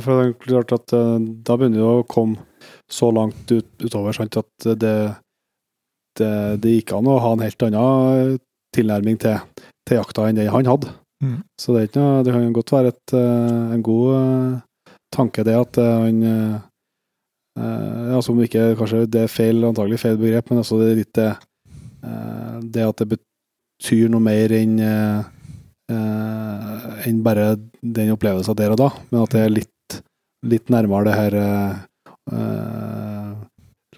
for 0.00 0.16
det 0.16 0.24
er 0.24 0.38
klart 0.46 0.72
at 0.74 0.94
eh, 0.96 1.18
da 1.44 1.58
begynner 1.58 1.82
det 1.82 1.90
å 1.90 2.08
komme 2.08 2.40
så 2.90 3.10
langt 3.14 3.50
ut, 3.52 3.68
utover 3.82 4.16
sant, 4.16 4.38
at 4.40 4.66
det, 4.80 4.96
det, 6.18 6.32
det 6.62 6.74
gikk 6.78 6.94
an 6.96 7.10
å 7.10 7.20
ha 7.22 7.34
en 7.34 7.44
helt 7.44 7.66
annen 7.66 8.38
tilnærming 8.72 9.18
til, 9.20 9.38
til 9.88 10.00
jakta 10.00 10.28
enn 10.28 10.38
det 10.38 10.50
han 10.52 10.68
hadde. 10.68 10.92
Mm. 11.22 11.38
Så 11.60 11.74
det, 11.74 11.80
er 11.80 11.90
ikke 11.90 12.02
noe, 12.02 12.22
det 12.26 12.34
kan 12.34 12.56
godt 12.56 12.74
være 12.74 12.92
et, 12.92 13.14
eh, 13.14 13.74
en 13.76 13.84
god 13.86 14.14
eh, 14.16 14.94
tanke, 15.14 15.44
det 15.46 15.58
at 15.58 15.78
eh, 15.78 15.98
han 16.02 16.24
eh, 16.26 16.56
eh, 17.60 18.08
altså 18.16 18.34
om 18.34 18.42
ikke 18.42 18.72
kanskje 18.80 19.04
det 19.12 19.26
er 19.26 19.30
feil, 19.30 19.62
antagelig 19.68 20.00
feil 20.02 20.18
begrep, 20.20 20.50
men 20.50 20.64
altså 20.64 20.80
det 20.80 20.88
er 20.90 21.04
det, 21.20 21.28
eh, 22.08 22.56
det 22.74 22.88
at 22.88 23.04
det 23.04 23.08
betyr 23.14 24.10
noe 24.10 24.24
mer 24.24 24.56
enn 24.56 24.74
eh, 24.82 25.30
eh, 25.92 27.08
enn 27.10 27.22
bare 27.24 27.54
den 27.82 28.12
opplevelsen 28.14 28.56
der 28.58 28.74
og 28.74 28.80
da, 28.80 28.90
men 29.10 29.22
at 29.22 29.34
det 29.36 29.42
er 29.46 29.52
litt, 29.52 29.98
litt 30.46 30.72
nærmere 30.72 31.08
det 31.10 31.16
her 31.18 31.36
eh, 32.32 33.34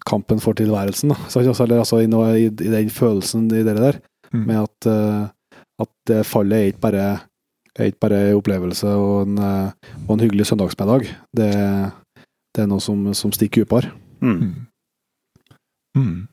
kampen 0.05 0.41
for 0.43 0.57
tilværelsen. 0.59 1.15
Da. 1.15 1.19
Så, 1.29 1.41
altså, 1.45 1.65
eller, 1.65 1.79
altså, 1.85 2.01
i, 2.03 2.09
i, 2.45 2.49
i 2.51 2.73
den 2.75 2.91
følelsen 2.93 3.47
i 3.53 3.62
det 3.66 3.77
der, 3.81 4.01
Mm. 4.35 4.47
med 4.49 4.57
at, 4.65 4.87
eh, 4.91 5.29
at 5.79 5.91
det 6.09 6.25
fallet 6.27 6.57
er 6.59 6.65
ikke 6.73 6.81
bare 6.83 7.03
er 7.79 7.85
ikke 7.87 8.01
bare 8.03 8.16
en 8.31 8.39
opplevelse 8.41 8.89
og 8.89 9.29
en, 9.29 9.37
eh, 9.39 9.71
og 10.09 10.15
en 10.16 10.21
hyggelig 10.25 10.47
søndagsmiddag. 10.49 11.05
Det, 11.37 11.51
det 12.57 12.62
er 12.65 12.66
noe 12.66 12.83
som, 12.83 13.05
som 13.15 13.31
stikker 13.31 13.62
dypere. 13.62 13.93
Mm. 14.21 14.66
Mm. 15.95 16.27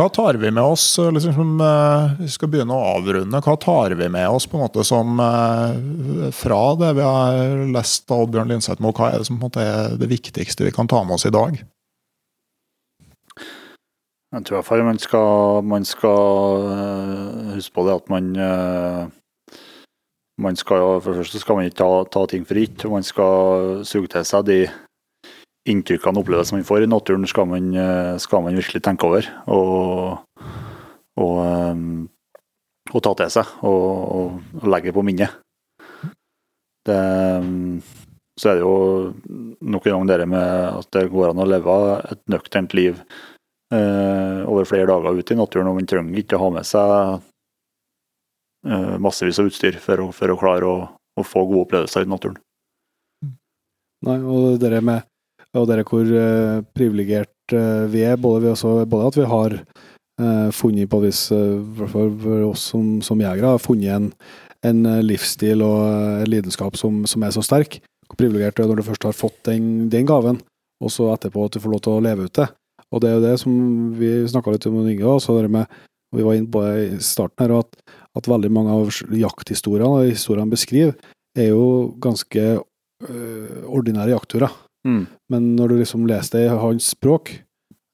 Hva 0.00 0.08
tar 0.08 0.34
vi 0.34 0.50
med 0.50 0.62
oss, 0.62 0.98
eh, 0.98 1.12
liksom, 1.12 1.60
eh, 1.60 2.10
vi 2.20 2.28
skal 2.28 2.48
begynne 2.48 2.72
å 2.72 2.96
avrunde, 2.96 3.40
hva 3.44 3.56
tar 3.60 3.92
vi 3.92 4.06
med 4.08 4.28
oss 4.32 4.46
på 4.48 4.56
en 4.56 4.62
måte 4.62 4.80
som 4.84 5.20
eh, 5.20 6.30
fra 6.32 6.60
det 6.80 6.94
vi 6.96 7.04
har 7.04 7.66
lest 7.68 8.08
av 8.08 8.22
Oddbjørn 8.24 8.48
Lindseth, 8.48 8.80
hva 8.80 9.10
er 9.10 9.18
det 9.20 9.26
som 9.28 9.36
på 9.36 9.44
en 9.44 9.50
måte 9.50 9.60
er 9.60 9.98
det 10.00 10.08
viktigste 10.08 10.64
vi 10.64 10.72
kan 10.72 10.88
ta 10.88 11.02
med 11.04 11.18
oss 11.18 11.28
i 11.28 11.34
dag? 11.36 11.60
Jeg 14.32 14.46
tror 14.46 14.56
i 14.56 14.58
hvert 14.62 14.70
fall 14.70 14.86
man 14.88 15.02
skal, 15.04 15.62
man 15.68 15.84
skal 15.84 16.64
huske 17.58 17.76
på 17.76 17.84
det 17.84 18.00
at 18.00 18.08
man 18.08 18.32
man 20.40 20.56
skal 20.56 21.02
For 21.02 21.12
det 21.12 21.26
første 21.26 21.42
skal 21.42 21.58
man 21.58 21.68
ikke 21.68 21.82
ta, 21.82 22.04
ta 22.08 22.24
ting 22.24 22.46
for 22.48 22.56
gitt. 22.56 22.88
Man 22.88 23.04
skal 23.04 23.82
suge 23.84 24.08
til 24.08 24.24
seg 24.24 24.46
de 24.48 24.62
inntrykkene 25.70 26.20
og 26.20 26.30
man 26.52 26.66
får 26.66 26.84
i 26.84 26.90
naturen, 26.90 27.26
skal 27.26 27.46
man, 27.46 27.70
eh, 27.74 28.18
skal 28.18 28.42
man 28.42 28.56
virkelig 28.58 28.82
tenke 28.82 29.06
over. 29.06 29.26
Og, 29.46 30.18
og, 31.16 31.36
eh, 31.46 31.76
og 32.90 33.02
ta 33.02 33.14
til 33.14 33.30
seg 33.30 33.46
og, 33.62 33.82
og 34.60 34.68
legge 34.68 34.92
på 34.92 35.04
minnet. 35.06 35.36
Det, 36.86 37.00
så 38.40 38.50
er 38.50 38.56
det 38.56 38.64
jo 38.64 38.76
nok 39.60 39.86
en 39.86 39.98
gang 39.98 40.06
det 40.08 40.28
med 40.32 40.78
at 40.80 40.88
det 40.96 41.10
går 41.12 41.32
an 41.32 41.42
å 41.42 41.48
leve 41.48 41.74
et 42.08 42.22
nøkternt 42.32 42.72
liv 42.74 43.02
eh, 43.74 44.40
over 44.48 44.68
flere 44.68 44.88
dager 44.88 45.18
ute 45.18 45.34
i 45.34 45.40
naturen, 45.40 45.68
og 45.68 45.76
man 45.76 45.88
trenger 45.90 46.22
ikke 46.22 46.38
å 46.38 46.46
ha 46.46 46.54
med 46.54 46.68
seg 46.68 46.94
eh, 48.66 48.96
massevis 49.02 49.42
av 49.42 49.50
utstyr 49.50 49.76
for 49.82 50.06
å, 50.06 50.08
for 50.16 50.32
å 50.32 50.38
klare 50.40 50.70
å, 50.70 50.78
å 51.20 51.26
få 51.26 51.44
gode 51.50 51.66
opplevelser 51.66 52.08
i 52.08 52.10
naturen. 52.10 52.40
Nei, 54.08 54.16
og 54.24 54.56
det 54.62 54.80
med 54.80 55.04
og 55.58 55.66
det 55.66 55.82
hvor 55.88 56.06
uh, 56.06 56.62
privilegert 56.76 57.54
uh, 57.56 57.86
vi 57.90 58.04
er, 58.06 58.20
både, 58.20 58.44
vi 58.44 58.52
også, 58.52 58.74
både 58.86 59.08
at 59.10 59.18
vi 59.18 59.26
har 59.32 59.56
uh, 59.58 60.50
funnet 60.54 60.90
på 60.90 61.00
vis, 61.02 61.24
for 61.90 62.46
oss 62.46 62.68
som, 62.72 63.00
som 63.02 63.22
jegere, 63.22 63.56
har 63.56 63.62
funnet 63.62 63.96
en, 63.96 64.10
en 64.66 64.84
livsstil 65.02 65.64
og 65.66 65.80
en 66.22 66.30
lidenskap 66.30 66.78
som, 66.78 67.02
som 67.10 67.26
er 67.26 67.34
så 67.34 67.42
sterk. 67.42 67.80
Hvor 68.06 68.20
privilegert 68.20 68.58
du 68.58 68.64
er 68.64 68.70
når 68.70 68.80
du 68.80 68.86
først 68.90 69.08
har 69.08 69.16
fått 69.16 69.42
den, 69.48 69.88
den 69.90 70.06
gaven, 70.06 70.40
og 70.80 70.94
så 70.94 71.10
etterpå 71.14 71.46
at 71.46 71.56
du 71.56 71.62
får 71.62 71.74
lov 71.74 71.84
til 71.84 71.98
å 71.98 72.04
leve 72.04 72.28
ut 72.28 72.38
det. 72.38 72.48
Og 72.90 73.02
det 73.02 73.10
er 73.10 73.18
jo 73.18 73.26
det 73.26 73.36
som 73.42 73.54
vi 73.98 74.14
snakka 74.30 74.54
litt 74.54 74.66
om 74.70 74.80
Inge 74.82 75.06
også, 75.06 75.40
det 75.42 75.50
med, 75.52 75.70
vi 76.14 76.26
var 76.26 76.38
inne 76.38 76.50
på 76.50 76.62
det 76.64 76.86
i 76.86 77.02
starten 77.06 77.44
her, 77.44 77.58
at, 77.60 77.98
at 78.18 78.30
veldig 78.30 78.50
mange 78.54 78.74
av 78.74 78.90
jakthistoriene, 79.14 79.90
og 79.90 80.10
historiene 80.10 80.50
beskriver, 80.50 80.96
er 81.38 81.52
jo 81.52 81.92
ganske 82.02 82.58
ordinære 83.70 84.12
jaktturer. 84.12 84.50
Mm. 84.86 85.04
Men 85.32 85.48
når 85.56 85.72
du 85.72 85.78
liksom 85.80 86.06
leser 86.08 86.38
det 86.38 86.44
i 86.46 86.60
hans 86.60 86.92
språk, 86.94 87.32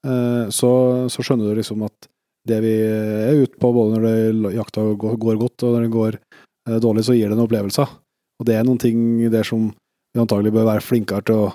eh, 0.06 0.44
så, 0.54 0.70
så 1.10 1.24
skjønner 1.24 1.50
du 1.50 1.60
liksom 1.60 1.82
at 1.86 2.10
det 2.46 2.60
vi 2.62 2.74
er 2.78 3.42
ute 3.42 3.58
på, 3.58 3.72
både 3.74 3.98
når 3.98 4.52
jakta 4.54 4.84
går, 4.94 5.38
godt 5.40 5.66
og 5.66 5.74
når 5.74 5.86
det 5.86 5.94
går 5.94 6.18
eh, 6.18 6.78
dårlig, 6.82 7.06
så 7.08 7.16
gir 7.16 7.30
det 7.30 7.38
noen 7.38 7.48
opplevelser. 7.48 7.96
Og 8.38 8.46
det 8.46 8.58
er 8.58 8.66
noen 8.66 8.80
ting 8.80 9.00
der 9.32 9.46
som 9.46 9.70
vi 10.14 10.22
antagelig 10.22 10.54
bør 10.54 10.68
være 10.70 10.84
flinkere 10.84 11.26
til 11.26 11.46
å, 11.46 11.48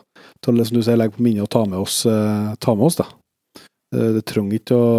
til 0.44 0.60
å 0.60 0.66
som 0.68 0.78
du 0.78 0.84
sier, 0.84 1.00
legge 1.00 1.16
på 1.16 1.24
minnet 1.26 1.46
og 1.46 1.52
ta 1.54 1.64
med 1.66 1.80
oss. 1.80 2.04
eh, 2.10 2.52
ta 2.60 2.76
med 2.76 2.90
oss 2.90 3.00
da. 3.00 3.08
Det, 3.92 4.24
trenger 4.24 4.56
ikke 4.56 4.76
å 4.80 4.90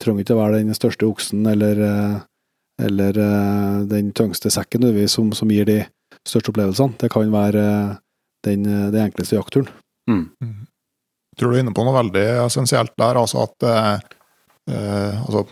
trenger 0.00 0.24
ikke 0.24 0.36
å 0.36 0.38
være 0.38 0.60
den 0.62 0.76
største 0.76 1.04
oksen 1.04 1.42
eller, 1.50 1.80
eller 2.80 3.18
den 3.90 4.12
tyngste 4.16 4.48
sekken 4.54 4.86
som, 5.12 5.32
som 5.36 5.50
gir 5.52 5.66
de 5.68 5.82
største 6.24 6.54
opplevelsene. 6.54 6.96
Det 7.02 7.10
kan 7.12 7.34
være 7.34 7.64
den, 8.48 8.66
eh, 8.66 8.88
den 8.94 9.06
enkleste 9.10 9.36
jaktturen. 9.38 9.70
Jeg 10.08 11.38
tror 11.38 11.52
du 11.52 11.56
er 11.58 11.62
inne 11.62 11.74
på 11.76 11.84
noe 11.86 11.94
veldig 12.00 12.24
essensielt 12.48 12.94
der, 12.98 13.18
altså 13.20 13.44
at 13.46 13.66
eh, 13.68 13.94
eh, 14.72 15.20
altså, 15.22 15.44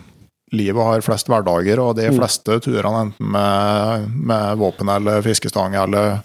livet 0.56 0.88
har 0.88 1.04
flest 1.04 1.28
hverdager, 1.30 1.78
og 1.82 1.94
de 1.98 2.08
Mm. 2.10 2.16
fleste 2.18 2.56
turene, 2.64 3.04
enten 3.08 3.30
med, 3.34 4.10
med 4.32 4.58
våpen 4.58 4.88
eller 4.96 5.22
fiskestang 5.22 5.74
eller 5.78 6.20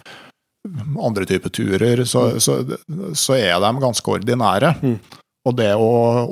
andre 1.01 1.25
typer 1.25 1.49
turer, 1.49 2.03
så, 2.05 2.39
så, 2.39 2.59
så 3.17 3.33
er 3.37 3.55
de 3.63 3.71
ganske 3.81 4.11
ordinære. 4.13 4.75
Mm. 4.81 4.99
Og 5.49 5.55
det 5.57 5.71
å, 5.73 5.87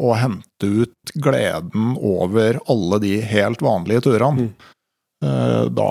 å 0.05 0.11
hente 0.21 0.67
ut 0.69 1.13
gleden 1.17 1.95
over 1.97 2.59
alle 2.69 2.99
de 3.01 3.15
helt 3.25 3.61
vanlige 3.65 4.03
turene, 4.05 4.49
Mm. 4.49 4.51
eh, 5.25 5.63
da, 5.75 5.89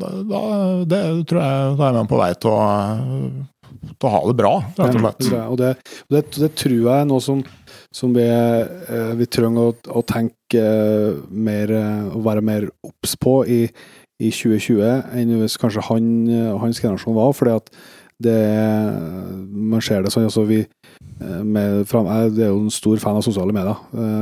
da, 0.00 0.08
da 0.24 0.40
det 0.88 1.00
tror 1.28 1.40
jeg 1.42 1.76
da 1.78 1.88
er 1.90 1.96
man 2.00 2.08
på 2.10 2.18
vei 2.20 2.30
til 2.40 2.50
å, 2.50 2.60
til 3.92 4.08
å 4.08 4.12
ha 4.14 4.20
det 4.28 4.36
bra, 4.38 4.52
rett 4.78 4.80
og 4.80 4.86
Ja, 4.86 5.00
slett. 5.00 5.18
det- 5.30 5.40
Og 5.48 5.56
det, 5.60 5.70
og 6.08 6.16
det, 6.16 6.22
det 6.40 6.50
tror 6.56 6.76
jeg 6.78 7.00
er 7.02 7.08
noe 7.08 7.20
som, 7.20 7.42
som 7.92 8.12
vi, 8.16 8.24
eh, 8.26 9.12
vi 9.18 9.26
trenger 9.26 9.72
å, 9.72 9.74
å 10.00 10.02
tenke 10.08 10.60
eh, 10.60 11.16
mer 11.30 11.70
eh, 11.70 12.04
Og 12.16 12.24
være 12.24 12.42
mer 12.44 12.68
obs 12.84 13.16
på 13.20 13.42
i, 13.46 13.62
i 14.22 14.30
2020 14.30 15.12
enn 15.18 15.34
hvis 15.40 15.58
kanskje 15.60 15.82
han, 15.90 16.06
hans 16.62 16.80
generasjon 16.80 17.14
var. 17.16 17.32
fordi 17.36 17.56
at 17.56 17.70
det 18.22 18.38
Man 19.50 19.80
ser 19.82 20.02
det 20.04 20.12
sånn 20.14 20.28
altså 20.28 20.44
vi 20.46 20.60
med, 21.20 21.84
fra, 21.90 22.02
Jeg 22.06 22.38
er 22.38 22.50
jo 22.52 22.60
en 22.64 22.70
stor 22.70 22.98
fan 23.02 23.16
av 23.18 23.22
sosiale 23.26 23.52
medier, 23.54 23.76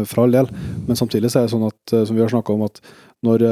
for 0.08 0.22
all 0.24 0.32
del. 0.34 0.48
Men 0.86 0.96
samtidig 0.96 1.30
så 1.32 1.40
er 1.40 1.46
det 1.46 1.52
sånn 1.54 1.66
at, 1.68 1.92
som 2.06 2.16
vi 2.16 2.20
har 2.22 2.28
snakka 2.32 2.52
om, 2.54 2.62
at 2.66 2.80
når, 3.24 3.44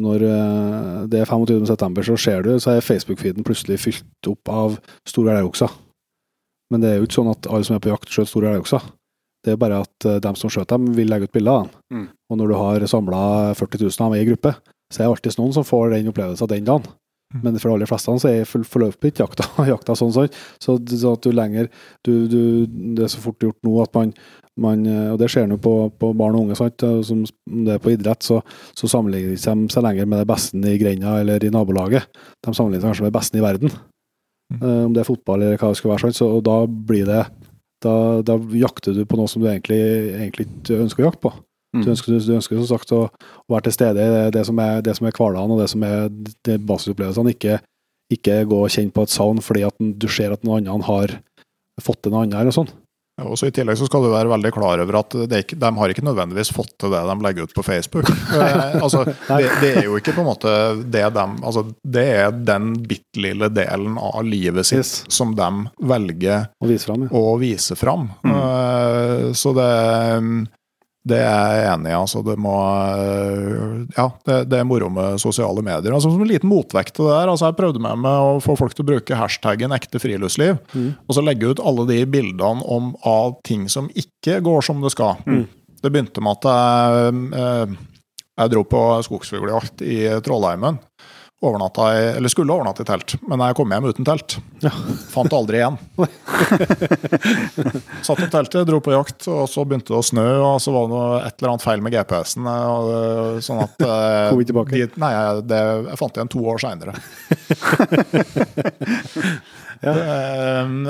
når 0.00 0.24
eh, 0.26 0.96
det 1.12 1.20
er 1.22 1.28
25. 1.28 1.66
september, 1.68 2.06
så 2.06 2.16
ser 2.20 2.46
du, 2.46 2.54
så 2.62 2.74
er 2.74 2.84
Facebook-feeden 2.84 3.46
plutselig 3.46 3.80
fylt 3.82 4.30
opp 4.30 4.52
av 4.52 4.78
store 5.08 5.38
elgokser. 5.38 5.72
Men 6.70 6.82
det 6.82 6.90
er 6.90 6.98
jo 7.00 7.08
ikke 7.08 7.18
sånn 7.18 7.32
at 7.32 7.48
alle 7.50 7.66
som 7.66 7.76
er 7.76 7.84
på 7.84 7.92
jakt, 7.92 8.10
skjøter 8.10 8.30
store 8.30 8.54
elgokser. 8.54 8.88
Det 9.44 9.54
er 9.54 9.60
bare 9.60 9.82
at 9.86 10.08
eh, 10.08 10.20
dem 10.22 10.36
som 10.38 10.52
skjøter 10.52 10.76
dem, 10.76 10.90
vil 10.96 11.10
legge 11.10 11.28
ut 11.28 11.36
bilder 11.36 11.52
av 11.52 11.62
dem. 11.62 11.78
Mm. 11.96 12.08
Og 12.30 12.40
når 12.40 12.50
du 12.50 12.56
har 12.60 12.88
samla 12.92 13.22
40 13.58 13.84
000 13.86 14.06
av 14.06 14.14
dem 14.14 14.20
i 14.20 14.28
gruppe, 14.28 14.54
så 14.90 15.00
er 15.00 15.06
det 15.06 15.12
alltid 15.14 15.38
noen 15.40 15.54
som 15.56 15.66
får 15.66 15.94
den 15.94 16.10
opplevelsen 16.10 16.50
den 16.50 16.66
dagen. 16.66 16.90
Mm. 17.30 17.42
Men 17.44 17.58
for 17.60 17.70
de 17.70 17.76
aller 17.76 17.90
fleste 17.90 18.16
så 18.22 18.30
er 18.30 18.48
forløpet 18.48 19.12
ikke 19.12 19.24
jakta, 19.24 19.46
jakta 19.72 19.96
sånn, 19.98 20.12
sånn. 20.14 20.30
Så, 20.62 20.76
så 20.90 21.14
at 21.14 21.26
du 21.26 21.30
lenger 21.34 21.68
du, 22.06 22.12
du, 22.26 22.40
Det 22.66 23.04
er 23.06 23.12
så 23.12 23.22
fort 23.22 23.44
gjort 23.44 23.60
nå 23.66 23.76
at 23.84 23.94
man, 23.94 24.14
man 24.60 24.82
Og 25.12 25.20
det 25.20 25.28
ser 25.30 25.46
en 25.46 25.54
jo 25.54 25.60
på, 25.62 25.74
på 26.00 26.10
barn 26.18 26.38
og 26.38 26.48
unge, 26.48 26.58
sant. 26.58 26.82
Som 27.06 27.22
om 27.22 27.62
det 27.68 27.76
er 27.76 27.84
på 27.84 27.94
idrett, 27.94 28.26
så, 28.26 28.40
så 28.74 28.90
sammenligner 28.90 29.36
de 29.36 29.70
seg 29.70 29.86
lenger 29.86 30.10
med 30.10 30.24
det 30.24 30.30
beste 30.30 30.58
i 30.58 30.80
grenda 30.80 31.20
eller 31.22 31.46
i 31.46 31.52
nabolaget. 31.54 32.10
De 32.42 32.54
sammenligner 32.56 32.82
seg 32.82 32.90
kanskje 32.90 33.06
med 33.06 33.12
det 33.12 33.18
beste 33.20 33.38
i 33.40 33.46
verden. 33.46 33.78
Mm. 34.50 34.62
Eh, 34.62 34.82
om 34.88 34.96
det 34.96 35.04
er 35.04 35.08
fotball 35.08 35.44
eller 35.44 35.60
hva 35.60 35.70
det 35.70 35.78
skal 35.78 35.94
være. 35.94 36.08
sånn, 36.08 36.18
Så, 36.18 36.30
og 36.38 36.42
da 36.46 36.64
blir 36.66 37.06
det 37.08 37.22
da, 37.80 37.94
da 38.26 38.36
jakter 38.52 38.96
du 38.96 39.04
på 39.08 39.16
noe 39.16 39.30
som 39.30 39.42
du 39.42 39.48
egentlig, 39.48 39.80
egentlig 40.18 40.48
ikke 40.50 40.82
ønsker 40.84 41.04
å 41.04 41.08
jakte 41.08 41.24
på. 41.28 41.32
Mm. 41.74 41.84
Du 41.84 41.90
ønsker, 41.92 42.16
du 42.18 42.34
ønsker 42.34 42.58
som 42.58 42.70
sagt 42.72 42.92
å, 42.96 43.04
å 43.10 43.54
være 43.54 43.68
til 43.68 43.76
stede 43.78 44.02
i 44.02 44.30
det 44.34 44.44
som 44.48 44.58
er, 44.58 44.80
det 44.82 44.96
som 44.98 45.06
er 45.06 45.14
hverdagen 45.14 45.54
og 45.54 45.60
det 45.62 45.68
som 45.70 45.84
er 45.86 46.08
de 46.10 46.58
basisopplevelsene. 46.66 47.34
Ikke, 47.36 47.60
ikke 48.10 48.40
gå 48.50 48.58
og 48.64 48.70
kjenne 48.74 48.94
på 48.96 49.06
et 49.06 49.14
savn 49.14 49.38
fordi 49.44 49.62
at 49.68 49.76
du 49.78 50.08
ser 50.10 50.34
at 50.34 50.42
noen 50.46 50.66
andre 50.66 50.88
har 50.90 51.18
fått 51.80 52.02
til 52.04 52.12
noe 52.14 52.24
annet. 52.26 52.40
eller 52.42 52.56
sånn. 52.56 52.72
Og 53.20 53.34
så 53.36 53.50
I 53.50 53.52
tillegg 53.52 53.76
så 53.76 53.84
skal 53.84 54.00
du 54.00 54.08
være 54.14 54.30
veldig 54.32 54.50
klar 54.54 54.80
over 54.80 54.96
at 55.02 55.12
det 55.28 55.42
ikke, 55.44 55.56
de 55.60 55.70
har 55.76 55.92
ikke 55.92 56.04
nødvendigvis 56.06 56.50
fått 56.56 56.70
til 56.80 56.88
det 56.94 57.02
de 57.04 57.16
legger 57.20 57.44
ut 57.44 57.54
på 57.56 57.64
Facebook. 57.66 58.08
Eh, 58.40 58.76
altså, 58.80 59.02
det, 59.04 59.48
det 59.60 59.70
er 59.76 59.84
jo 59.84 59.96
ikke 59.98 60.14
på 60.16 60.22
en 60.22 60.28
måte 60.30 60.52
det 60.88 61.02
de 61.12 61.22
altså, 61.44 61.64
Det 61.84 62.04
er 62.22 62.30
den 62.32 62.70
bitte 62.88 63.20
lille 63.20 63.48
delen 63.52 63.98
av 64.00 64.22
livet 64.24 64.64
sitt 64.68 64.78
Yes. 64.80 64.92
som 65.12 65.34
de 65.36 65.48
velger 65.90 66.46
å 66.62 66.70
vise 66.70 66.86
fram. 66.88 67.04
Ja. 67.10 67.10
å 67.20 67.34
vise 67.42 67.76
fram. 67.76 68.06
Eh, 68.24 69.26
så 69.36 69.52
det, 69.58 69.68
det 71.08 71.16
er 71.16 71.52
jeg 71.56 71.68
enig 71.72 71.88
i. 71.90 71.96
Altså, 71.96 72.20
det 72.26 72.34
må 72.36 72.52
eh, 72.60 73.86
Ja, 73.96 74.06
det, 74.28 74.36
det 74.52 74.58
er 74.60 74.66
moro 74.68 74.90
med 74.92 75.20
sosiale 75.22 75.62
medier. 75.64 75.94
Altså, 75.96 76.10
som 76.12 76.20
en 76.20 76.28
liten 76.28 76.50
motvekt 76.50 76.92
til 76.98 77.06
det 77.08 77.14
der. 77.14 77.30
Altså, 77.32 77.48
jeg 77.48 77.56
prøvde 77.56 77.80
med 77.82 78.02
meg 78.04 78.24
å 78.26 78.34
få 78.44 78.56
folk 78.58 78.74
til 78.76 78.84
å 78.84 78.90
bruke 78.92 79.16
hashtaggen 79.16 79.72
'ekte 79.72 80.00
friluftsliv', 80.02 80.58
Mm. 80.74 80.90
og 81.08 81.14
så 81.16 81.24
legge 81.24 81.48
ut 81.50 81.60
alle 81.64 81.86
de 81.88 82.04
bildene 82.06 82.62
om, 82.68 82.94
av 83.04 83.38
ting 83.44 83.68
som 83.68 83.88
ikke 83.96 84.40
går 84.44 84.60
som 84.62 84.80
det 84.84 84.92
skal. 84.92 85.16
Mm. 85.26 85.46
Det 85.82 85.90
begynte 85.92 86.20
med 86.20 86.36
at 86.36 86.44
jeg, 86.50 87.14
eh, 87.32 87.76
jeg 88.38 88.50
dro 88.52 88.62
på 88.64 88.82
skogsfugljakt 89.08 89.80
i 89.82 90.20
Trollheimen. 90.20 90.78
Overnatta 91.40 91.84
i, 91.96 92.00
eller 92.18 92.28
skulle 92.28 92.52
overnatte 92.52 92.84
i 92.84 92.88
telt, 92.88 93.14
men 93.24 93.40
jeg 93.40 93.54
kom 93.56 93.70
hjem 93.72 93.86
uten 93.88 94.04
telt. 94.04 94.34
Ja. 94.60 94.68
Fant 95.08 95.32
aldri 95.32 95.56
igjen. 95.62 95.78
Satt 98.04 98.20
opp 98.20 98.28
teltet, 98.34 98.66
dro 98.68 98.76
på 98.84 98.92
jakt, 98.92 99.24
og 99.32 99.46
så 99.48 99.64
begynte 99.64 99.88
det 99.94 99.96
å 99.96 100.04
snø, 100.04 100.26
og 100.44 100.58
så 100.60 100.68
var 100.74 100.84
det 100.84 100.92
noe, 100.92 101.22
et 101.24 101.32
eller 101.40 101.54
annet 101.54 101.64
feil 101.64 101.80
med 101.86 101.94
GPS-en. 101.96 102.44
øh, 102.50 103.38
Sånn 103.46 103.62
at 103.64 103.80
øh, 103.86 104.28
Kom 104.34 104.42
vi 104.42 104.48
tilbake? 104.50 104.76
De, 104.76 104.84
nei, 105.00 105.12
det, 105.48 105.62
jeg 105.88 105.96
fant 106.02 106.12
det 106.12 106.20
igjen 106.20 106.32
to 106.36 106.44
år 106.52 106.60
seinere. 106.66 106.92
Ja. 109.80 109.94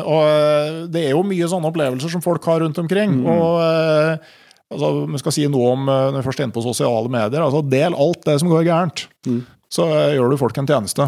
og 0.03 0.89
det 0.91 1.05
er 1.05 1.13
jo 1.13 1.21
mye 1.23 1.47
sånne 1.47 1.69
opplevelser 1.71 2.11
som 2.11 2.19
folk 2.25 2.43
har 2.51 2.59
rundt 2.65 2.75
omkring. 2.83 3.13
Mm. 3.21 3.29
og 3.31 3.63
altså, 4.67 4.89
Vi 5.13 5.21
skal 5.23 5.35
si 5.37 5.45
noe 5.47 5.77
om 5.77 5.85
når 5.87 6.17
vi 6.17 6.25
først 6.27 6.43
er 6.43 6.49
inne 6.49 6.57
på 6.57 6.65
sosiale 6.65 7.07
medier. 7.07 7.39
altså 7.45 7.63
Del 7.71 7.95
alt 7.95 8.27
det 8.27 8.35
som 8.43 8.51
går 8.51 8.67
gærent. 8.67 9.05
Mm. 9.31 9.45
Så 9.71 9.87
øh, 9.87 10.13
gjør 10.17 10.33
du 10.33 10.37
folk 10.41 10.59
en 10.59 10.67
tjeneste. 10.71 11.07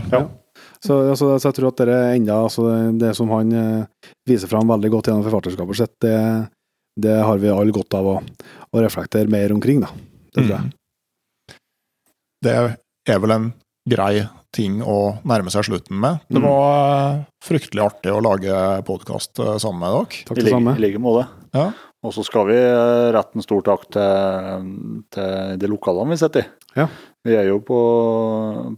Så, 0.82 0.96
altså, 1.12 1.32
så 1.38 1.48
jeg 1.50 1.56
tror 1.58 1.68
at 1.72 1.80
det 1.82 1.94
er 1.94 2.16
enda, 2.16 2.36
altså, 2.46 2.66
det 2.98 3.12
som 3.18 3.30
han 3.34 3.52
eh, 3.54 4.08
viser 4.28 4.50
fram 4.50 4.68
veldig 4.70 4.90
godt 4.90 5.08
gjennom 5.10 5.24
forfatterskapet 5.26 5.78
sitt, 5.78 5.94
det, 6.02 6.14
det 7.02 7.16
har 7.22 7.38
vi 7.42 7.50
alle 7.50 7.74
godt 7.74 7.94
av 7.98 8.08
å, 8.12 8.14
å 8.22 8.82
reflektere 8.82 9.30
mer 9.30 9.54
omkring. 9.54 9.82
Da. 9.84 9.90
Det 10.34 10.42
tror 10.44 10.54
jeg. 10.56 10.70
Mm. 10.70 11.58
Det 12.42 12.54
er 13.14 13.20
vel 13.22 13.34
en 13.36 13.50
grei 13.88 14.24
ting 14.54 14.80
å 14.84 14.96
nærme 15.26 15.50
seg 15.54 15.64
slutten 15.70 15.98
med. 16.02 16.18
Det 16.28 16.38
Mm. 16.42 16.46
var 16.50 16.66
øh, 17.14 17.22
fryktelig 17.46 17.82
artig 17.86 18.12
å 18.12 18.20
lage 18.22 18.58
podkast 18.86 19.38
sammen 19.62 19.80
med 19.80 19.94
dere. 19.96 20.26
Takk 20.28 20.36
I 20.36 20.40
det 20.40 20.44
like, 20.48 20.54
samme. 20.58 20.74
i 20.76 20.82
like 20.84 21.00
måte. 21.02 21.24
Ja. 21.56 21.70
Og 22.02 22.10
så 22.16 22.24
skal 22.26 22.48
vi 22.50 22.58
eh, 22.58 23.08
rette 23.14 23.38
en 23.38 23.44
stor 23.46 23.62
takk 23.66 23.86
til, 23.94 24.68
til 25.14 25.56
de 25.62 25.70
lokalene 25.70 26.14
vi 26.14 26.20
sitter 26.20 26.42
i. 26.42 26.50
Ja. 26.82 26.88
Vi 27.22 27.34
er 27.38 27.46
jo 27.52 27.60
på, 27.62 27.78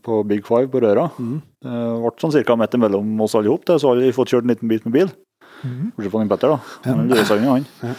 på 0.05 0.19
Big 0.29 0.45
Five 0.45 0.69
på 0.73 0.83
Røra. 0.85 1.07
Mm. 1.17 1.39
Det 1.65 1.79
ble 2.03 2.11
sånn 2.21 2.35
ca. 2.45 2.57
midt 2.61 2.77
imellom 2.77 3.15
oss 3.25 3.37
alle 3.39 3.49
sammen, 3.55 3.81
så 3.81 3.93
har 3.93 4.03
vi 4.03 4.11
fått 4.13 4.35
kjørt 4.35 4.45
en 4.45 4.53
liten 4.53 4.69
bit 4.69 4.85
med 4.85 4.97
bil. 4.99 5.15
Bortsett 5.65 6.13
fra 6.13 6.27
Petter, 6.35 6.53
da. 6.53 6.59
Ja. 6.85 6.93
Han 6.93 7.09
er 7.15 7.49
han. 7.49 7.67
Ja. 7.81 7.95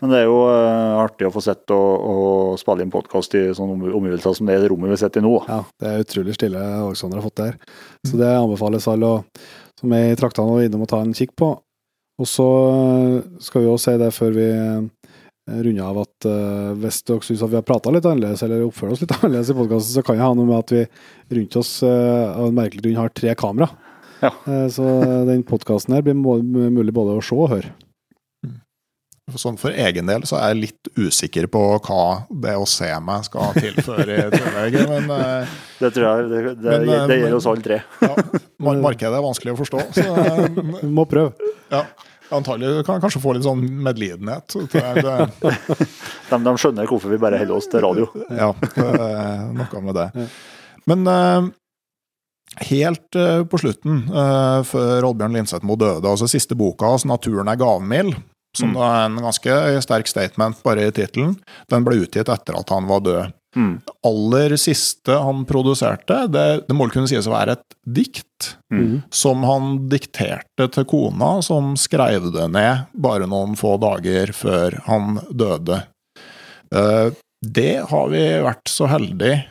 Men 0.00 0.10
det 0.12 0.18
er 0.20 0.24
jo 0.26 0.38
uh, 0.48 1.00
artig 1.00 1.28
å 1.28 1.32
få 1.32 1.40
sett 1.44 1.70
og, 1.72 1.92
og 2.12 2.56
spille 2.60 2.84
inn 2.84 2.92
podkast 2.92 3.36
i 3.38 3.44
sånne 3.56 3.76
om- 3.76 3.98
omgivelser 4.00 4.34
som 4.36 4.48
det 4.48 4.56
er 4.58 4.64
det 4.64 4.70
rommet 4.72 4.92
vi 4.92 4.98
sitter 5.00 5.22
i 5.22 5.24
nå. 5.24 5.34
Ja, 5.48 5.60
det 5.80 5.90
er 5.92 6.02
utrolig 6.04 6.34
stille 6.36 6.60
Alexander 6.60 7.20
har 7.20 7.24
fått 7.28 7.40
der. 7.40 7.54
Så 8.04 8.18
det 8.20 8.32
anbefales 8.36 8.88
alle 8.90 9.12
som 9.80 9.94
er 9.96 10.10
i 10.12 10.18
traktene 10.20 10.56
og 10.58 10.64
innom 10.66 10.84
og 10.84 10.90
ta 10.92 11.00
en 11.04 11.14
kikk 11.16 11.32
på. 11.40 11.54
Og 12.20 12.28
så 12.30 12.48
skal 13.42 13.64
vi 13.64 13.70
også 13.72 13.94
si 13.94 14.02
det 14.02 14.10
før 14.14 14.36
vi 14.36 14.48
eh, 15.50 15.60
runder 15.66 15.84
av 15.90 15.98
at 16.04 16.28
uh, 16.28 16.72
hvis 16.80 17.02
dere 17.08 17.24
syns 17.26 17.42
vi 17.44 17.58
har 17.58 17.64
prata 17.66 17.92
litt 17.94 18.06
annerledes, 18.08 18.42
eller 18.46 18.64
oppfører 18.66 18.94
oss 18.96 19.02
litt 19.04 19.14
annerledes 19.18 19.50
i 19.52 19.56
podkasten, 19.58 19.94
så 19.98 20.04
kan 20.06 20.18
det 20.18 20.24
ha 20.26 20.34
noe 20.36 20.48
med 20.48 20.58
at 20.62 20.74
vi 20.74 20.84
rundt 21.40 21.56
oss 21.60 21.72
uh, 21.86 22.34
av 22.36 22.48
en 22.50 22.58
merkelig 22.60 22.84
grunn 22.86 23.00
har 23.02 23.12
tre 23.14 23.34
kamera. 23.38 23.68
Ja. 24.22 24.30
Uh, 24.48 24.68
så 24.72 24.84
den 25.28 25.42
podkasten 25.48 25.96
her 25.96 26.04
blir 26.06 26.16
mulig 26.16 26.94
både 26.96 27.18
å 27.18 27.24
se 27.24 27.36
og 27.36 27.50
høre. 27.56 27.74
Sånn 29.40 29.56
For 29.56 29.72
egen 29.72 30.04
del 30.04 30.26
så 30.28 30.36
er 30.36 30.50
jeg 30.52 30.58
litt 30.66 30.88
usikker 31.00 31.46
på 31.48 31.60
hva 31.86 32.00
det 32.44 32.52
å 32.60 32.66
se 32.68 32.90
meg 33.00 33.24
skal 33.24 33.54
tilføre 33.56 34.18
i 34.20 34.26
tillegg. 34.34 34.76
Men 34.92 35.06
Det 35.80 35.90
tror 35.96 36.04
jeg 36.04 36.26
det, 36.28 36.42
det, 36.60 36.74
Men, 36.84 37.06
det 37.08 37.16
gjelder 37.22 37.38
oss 37.38 37.48
alle 37.48 37.64
tre. 37.64 37.78
ja, 38.04 38.10
mar- 38.60 38.82
markedet 38.84 39.16
er 39.16 39.24
vanskelig 39.24 39.54
å 39.54 39.60
forstå. 39.62 39.80
Så, 39.96 40.04
må 41.00 41.06
prøve. 41.08 41.32
ja. 41.72 41.86
Antagelig 42.32 42.86
kan 42.86 43.00
kanskje 43.02 43.20
få 43.20 43.34
litt 43.36 43.44
sånn 43.44 43.60
medlidenhet. 43.84 44.54
De, 46.30 46.38
de 46.40 46.54
skjønner 46.58 46.88
hvorfor 46.88 47.12
vi 47.12 47.18
bare 47.20 47.38
holder 47.38 47.58
oss 47.58 47.68
til 47.70 47.82
radio. 47.84 48.06
ja, 48.32 48.48
noe 49.52 49.82
med 49.84 49.94
det. 49.98 50.06
Men 50.88 51.06
eh, 51.10 51.48
helt 52.70 53.18
eh, 53.18 53.42
på 53.48 53.60
slutten, 53.60 54.04
eh, 54.08 54.60
før 54.68 55.10
Oddbjørn 55.10 55.36
Lindsetmo 55.38 55.76
døde, 55.80 56.08
altså 56.10 56.28
siste 56.30 56.56
boka 56.58 56.90
hans, 56.94 57.04
'Naturen 57.04 57.48
er 57.52 57.60
gavmild', 57.60 58.16
som 58.56 58.70
Mm. 58.72 58.76
er 58.86 59.06
en 59.06 59.16
ganske 59.24 59.82
sterk 59.82 60.06
statement 60.08 60.62
bare 60.62 60.86
i 60.88 60.90
tittelen, 60.94 61.36
den 61.68 61.84
ble 61.84 61.96
utgitt 62.04 62.28
etter 62.28 62.54
at 62.58 62.68
han 62.70 62.86
var 62.86 63.00
død. 63.00 63.32
Mm. 63.54 63.80
aller 64.06 64.56
siste 64.58 65.14
han 65.22 65.44
produserte, 65.46 66.24
det, 66.32 66.64
det 66.66 66.74
må 66.74 66.84
vel 66.88 66.94
kunne 66.96 67.10
sies 67.10 67.26
å 67.30 67.34
være 67.36 67.52
et 67.58 67.76
dikt 67.86 68.56
Mm. 68.74 69.02
som 69.14 69.42
han 69.46 69.88
dikterte 69.88 70.66
til 70.74 70.84
kona, 70.90 71.38
som 71.46 71.76
skrev 71.78 72.26
det 72.34 72.48
ned 72.50 72.88
bare 72.92 73.28
noen 73.30 73.54
få 73.56 73.76
dager 73.80 74.32
før 74.34 74.80
han 74.88 75.20
døde. 75.30 75.82
Eh, 76.74 77.10
Det 77.44 77.84
har 77.90 78.08
vi 78.08 78.22
vært 78.42 78.66
så 78.72 78.88
heldige 78.90 79.44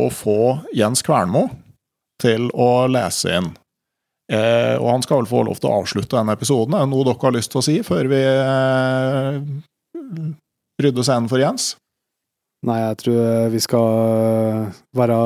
å 0.00 0.08
få 0.10 0.64
Jens 0.74 1.02
Kvernmo 1.06 1.50
til 2.20 2.48
å 2.50 2.86
lese 2.90 3.36
inn. 3.36 3.50
Eh, 4.32 4.74
og 4.80 4.88
han 4.90 5.02
skal 5.04 5.20
vel 5.22 5.28
få 5.30 5.44
lov 5.46 5.60
til 5.60 5.68
å 5.70 5.82
avslutte 5.82 6.16
denne 6.16 6.32
episoden. 6.34 6.74
Er 6.74 6.86
det 6.86 6.90
noe 6.94 7.04
dere 7.04 7.20
har 7.20 7.36
lyst 7.36 7.52
til 7.52 7.60
å 7.60 7.64
si 7.66 7.78
før 7.84 8.08
vi 8.08 8.20
eh, 8.24 9.40
rydder 10.82 11.04
scenen 11.06 11.28
for 11.30 11.38
Jens? 11.42 11.74
Nei, 12.64 12.78
jeg 12.80 13.00
tror 13.02 13.52
vi 13.52 13.60
skal 13.60 13.88
eh, 14.24 14.76
være 14.96 15.18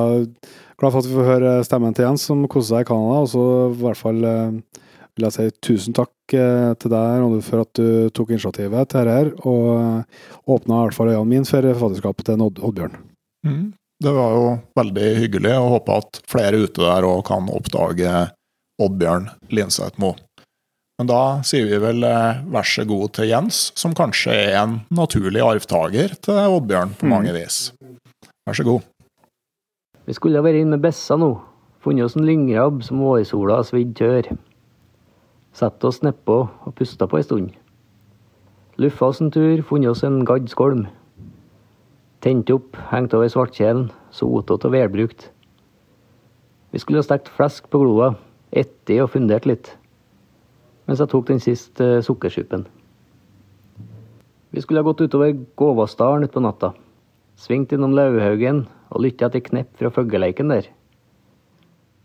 glad 0.79 0.93
for 0.93 0.99
at 1.01 1.09
vi 1.09 1.15
får 1.15 1.29
høre 1.29 1.55
stemmen 1.67 1.95
til 1.95 2.09
Jens, 2.09 2.27
som 2.27 2.43
koser 2.51 2.79
seg 2.79 2.87
i 2.87 2.89
Canada. 2.89 3.23
Og 3.23 3.31
så 3.31 3.45
i 3.71 3.81
hvert 3.83 4.01
fall 4.01 4.25
eh, 4.27 4.85
vil 5.15 5.29
jeg 5.29 5.37
si 5.37 5.49
tusen 5.71 5.97
takk 5.97 6.35
eh, 6.35 6.73
til 6.83 6.95
deg, 6.95 7.21
Ronny, 7.23 7.43
for 7.47 7.63
at 7.63 7.73
du 7.79 8.11
tok 8.15 8.35
initiativet 8.35 8.91
til 8.91 9.11
dette 9.11 9.47
og 9.47 10.51
åpna 10.51 10.81
i 10.81 10.89
hvert 10.89 10.99
fall 10.99 11.13
øynene 11.13 11.31
mine 11.31 11.49
for 11.49 11.69
forfatterskapet 11.69 12.31
til 12.31 12.47
Odd 12.49 12.63
Oddbjørn. 12.71 12.99
Mm. 13.47 13.67
Det 13.99 14.15
var 14.15 14.35
jo 14.35 14.51
veldig 14.79 15.07
hyggelig, 15.19 15.55
og 15.59 15.73
håper 15.73 16.03
at 16.03 16.21
flere 16.31 16.61
ute 16.63 16.83
der 16.83 17.07
òg 17.07 17.25
kan 17.27 17.49
oppdage 17.51 18.29
Oddbjørn 18.83 19.27
Linseth-Mo. 19.51 20.13
Men 20.99 21.07
da 21.07 21.23
sier 21.47 21.69
vi 21.71 21.79
vel 21.79 22.03
eh, 22.03 22.41
vær 22.51 22.67
så 22.67 22.83
god 22.83 23.13
til 23.15 23.29
Jens, 23.31 23.69
som 23.79 23.93
kanskje 23.95 24.33
er 24.35 24.57
en 24.59 24.81
naturlig 24.91 25.45
arvtaker 25.47 26.17
til 26.27 26.41
Oddbjørn 26.43 26.97
på 26.99 27.07
mange 27.07 27.31
vis. 27.37 27.69
Vær 28.43 28.59
så 28.59 28.67
god. 28.67 28.83
Vi 30.11 30.17
skulle 30.19 30.41
ha 30.41 30.43
vært 30.43 30.59
inn 30.59 30.75
med 30.75 30.83
bessa 30.83 31.15
nå, 31.15 31.37
funnet 31.87 32.09
oss 32.09 32.19
en 32.19 32.27
lyngrabb 32.27 32.83
som 32.83 32.99
vårsola 33.05 33.61
har 33.61 33.71
svidd 33.71 33.95
tørr. 34.01 34.33
Satt 35.55 35.87
oss 35.87 36.03
nedpå 36.03 36.41
og 36.51 36.75
pusta 36.75 37.07
på 37.07 37.23
ei 37.23 37.29
stund. 37.29 37.55
Luffa 38.83 39.13
oss 39.13 39.23
en 39.23 39.31
tur, 39.31 39.63
funnet 39.71 39.95
oss 39.95 40.03
en 40.03 40.25
gadd 40.27 40.51
skolm. 40.51 40.89
Tent 42.27 42.51
opp, 42.51 42.75
hengt 42.91 43.15
over 43.15 43.31
svartkjelen, 43.31 43.93
sotete 44.11 44.67
og 44.67 44.75
velbrukt. 44.75 45.31
Vi 46.75 46.83
skulle 46.83 46.99
ha 47.05 47.07
stekt 47.07 47.31
flesk 47.31 47.71
på 47.71 47.87
gloa, 47.87 48.17
etti 48.51 48.99
og 48.99 49.13
fundert 49.15 49.47
litt, 49.47 49.77
mens 50.89 51.03
jeg 51.03 51.13
tok 51.13 51.29
den 51.29 51.43
siste 51.45 51.85
eh, 51.99 52.03
sukkersuppen. 52.05 52.65
Vi 54.51 54.63
skulle 54.65 54.81
ha 54.81 54.89
gått 54.89 55.05
utover 55.05 55.35
Gåvassdalen 55.61 56.25
utpå 56.25 56.41
natta, 56.41 56.73
svingt 57.37 57.75
innom 57.77 57.93
Laughaugen 57.93 58.65
og 58.89 59.03
lytta 59.05 59.29
til 59.31 59.45
knepp 59.45 59.75
fra 59.77 59.93
fugleleiken 59.93 60.49
der. 60.49 60.71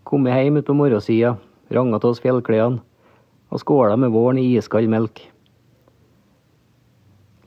Kommet 0.03 0.35
hjem 0.35 0.59
utpå 0.59 0.75
morgensida, 0.75 1.37
ranga 1.71 2.01
til 2.03 2.11
oss 2.11 2.19
fjellklærne 2.21 2.83
og 3.53 3.61
skåla 3.61 3.95
med 3.95 4.11
våren 4.11 4.41
i 4.41 4.49
iskald 4.57 4.91
melk. 4.91 5.21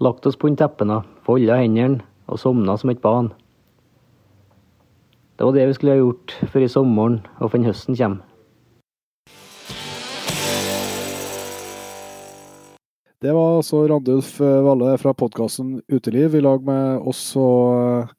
Lagt 0.00 0.26
oss 0.28 0.40
på 0.40 0.48
teppene, 0.56 1.02
folda 1.26 1.60
hendene 1.60 2.00
og 2.26 2.40
sovna 2.40 2.78
som 2.80 2.90
et 2.90 3.02
barn. 3.04 3.28
Det 5.36 5.44
var 5.44 5.52
det 5.52 5.68
vi 5.68 5.76
skulle 5.76 5.92
ha 5.92 6.00
gjort 6.00 6.32
før 6.48 6.64
i 6.64 6.72
sommeren 6.72 7.20
og 7.36 7.52
før 7.52 7.68
høsten 7.68 7.98
kommer. 7.98 8.24
Det 13.22 13.32
var 13.32 13.56
altså 13.56 13.80
Randulf 13.88 14.34
eh, 14.44 14.58
Valle 14.64 14.92
fra 15.00 15.14
podkasten 15.16 15.78
Uteliv 15.88 16.34
i 16.36 16.42
lag 16.44 16.64
med 16.66 17.06
oss 17.08 17.22
og, 17.40 18.10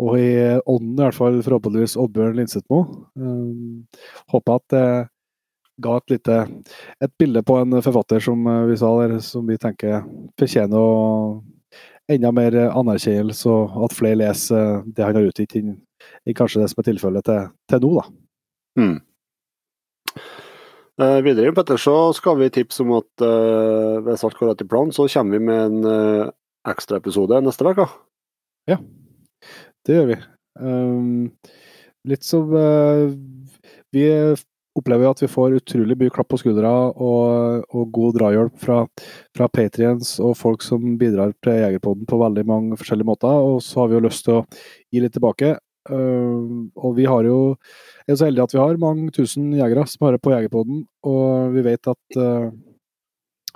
og 0.00 0.16
i 0.18 0.32
ånden 0.66 0.96
i 0.96 1.04
hvert 1.04 1.18
fall 1.18 1.38
forhåpentligvis 1.46 1.94
Oddbjørn 2.02 2.40
Linsetmo. 2.40 2.80
Um, 3.14 3.84
håper 4.34 4.58
at 4.58 4.74
det 4.74 4.86
ga 5.80 5.94
et 5.96 6.14
lite 6.16 6.38
et 7.00 7.12
bilde 7.20 7.44
på 7.46 7.60
en 7.60 7.78
forfatter 7.78 8.26
som 8.26 8.42
eh, 8.50 8.66
vi 8.72 8.80
sa 8.80 8.90
der, 9.04 9.16
som 9.24 9.46
vi 9.46 9.58
tenker 9.60 10.02
fortjener 10.40 10.82
å 10.82 10.98
enda 12.10 12.32
mer 12.34 12.56
anerkjennelse, 12.66 13.46
og 13.46 13.84
at 13.86 13.94
flere 13.94 14.18
leser 14.18 14.80
det 14.90 15.06
han 15.06 15.14
har 15.14 15.28
utgitt, 15.30 15.54
enn 15.60 16.34
kanskje 16.34 16.64
det 16.64 16.72
som 16.72 16.82
er 16.82 16.88
tilfellet 16.88 17.28
til, 17.28 17.46
til 17.70 17.84
nå, 17.84 17.92
da. 18.00 18.04
Mm. 18.80 18.96
Eh, 21.00 21.20
videre 21.24 21.52
Petter, 21.56 21.80
så 21.80 22.12
skal 22.12 22.36
vi 22.42 22.50
tipse 22.52 22.82
om 22.84 22.92
at 22.98 23.24
uh, 23.24 24.02
hvis 24.04 24.24
alt 24.26 24.36
går 24.36 24.52
etter 24.52 24.68
planen, 24.68 24.92
så 24.92 25.06
kommer 25.08 25.38
vi 25.38 25.46
med 25.48 25.60
en 25.70 25.86
uh, 25.88 26.32
ekstraepisode 26.68 27.38
neste 27.40 27.64
uke. 27.64 27.86
Det 29.86 29.96
gjør 29.96 30.10
vi. 30.10 30.18
Um, 30.60 31.30
litt 32.04 32.26
som 32.26 32.52
uh, 32.52 33.08
Vi 33.96 34.04
opplever 34.76 35.08
at 35.08 35.22
vi 35.24 35.30
får 35.30 35.56
utrolig 35.62 35.96
mye 35.98 36.12
klapp 36.12 36.28
på 36.34 36.40
skuldra 36.42 36.74
og, 36.90 37.64
og 37.64 37.88
god 37.96 38.18
drahjelp 38.18 38.60
fra, 38.60 38.82
fra 39.36 39.48
patriens 39.50 40.12
og 40.20 40.36
folk 40.38 40.62
som 40.62 40.98
bidrar 41.00 41.32
til 41.42 41.62
Jegerpodden 41.62 42.06
på 42.10 42.20
veldig 42.20 42.44
mange 42.46 42.78
forskjellige 42.78 43.08
måter. 43.08 43.40
Og 43.40 43.64
så 43.64 43.80
har 43.82 43.90
vi 43.90 43.98
jo 43.98 44.04
lyst 44.04 44.28
til 44.28 44.42
å 44.42 44.44
gi 44.92 45.02
litt 45.02 45.16
tilbake. 45.16 45.56
Um, 45.88 46.68
og 46.76 46.96
vi 46.98 47.06
har 47.08 47.24
jo 47.24 47.56
er 48.06 48.18
så 48.18 48.26
heldige 48.28 48.44
at 48.44 48.54
vi 48.54 48.60
har 48.60 48.80
mange 48.82 49.12
tusen 49.16 49.52
jegere 49.56 49.86
som 49.88 50.04
hører 50.06 50.20
på 50.20 50.34
Jegerpodden, 50.34 50.82
og 51.08 51.54
vi 51.54 51.62
vet 51.64 51.88
at 51.88 52.18
eh, 52.20 52.50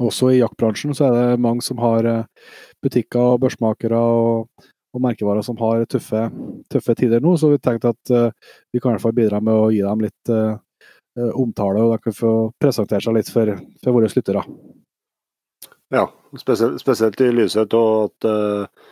også 0.00 0.30
i 0.32 0.38
jaktbransjen 0.38 0.96
så 0.96 1.10
er 1.10 1.18
det 1.18 1.42
mange 1.44 1.62
som 1.66 1.82
har 1.82 2.08
eh, 2.08 2.54
butikker 2.82 3.34
og 3.34 3.42
børsmakere 3.44 3.98
og 3.98 4.70
og 4.94 5.02
merkevarer 5.02 5.42
som 5.42 5.58
har 5.58 5.82
tøffe, 5.90 6.28
tøffe 6.70 6.94
tider 6.98 7.22
nå, 7.22 7.34
så 7.38 7.50
vi 7.50 7.58
tenkte 7.58 7.90
at 7.90 8.12
uh, 8.14 8.52
vi 8.70 8.78
kan 8.78 8.92
i 8.92 8.94
hvert 8.94 9.02
fall 9.02 9.16
bidra 9.16 9.40
med 9.42 9.54
å 9.58 9.70
gi 9.74 9.82
dem 9.82 10.04
litt 10.04 10.30
uh, 10.30 10.54
uh, 11.18 11.32
omtale, 11.34 11.82
og 11.82 11.96
de 11.96 12.04
kan 12.04 12.14
få 12.14 12.34
presentere 12.62 13.02
seg 13.02 13.16
litt 13.16 13.30
for, 13.34 13.56
for 13.82 13.96
våre 13.96 14.10
lyttere. 14.12 14.44
Ja, 15.94 16.06
spesielt, 16.38 16.78
spesielt 16.82 17.20
i 17.20 17.32
lyset 17.34 17.74
av 17.76 18.08
at 18.08 18.26
eh, 18.26 18.86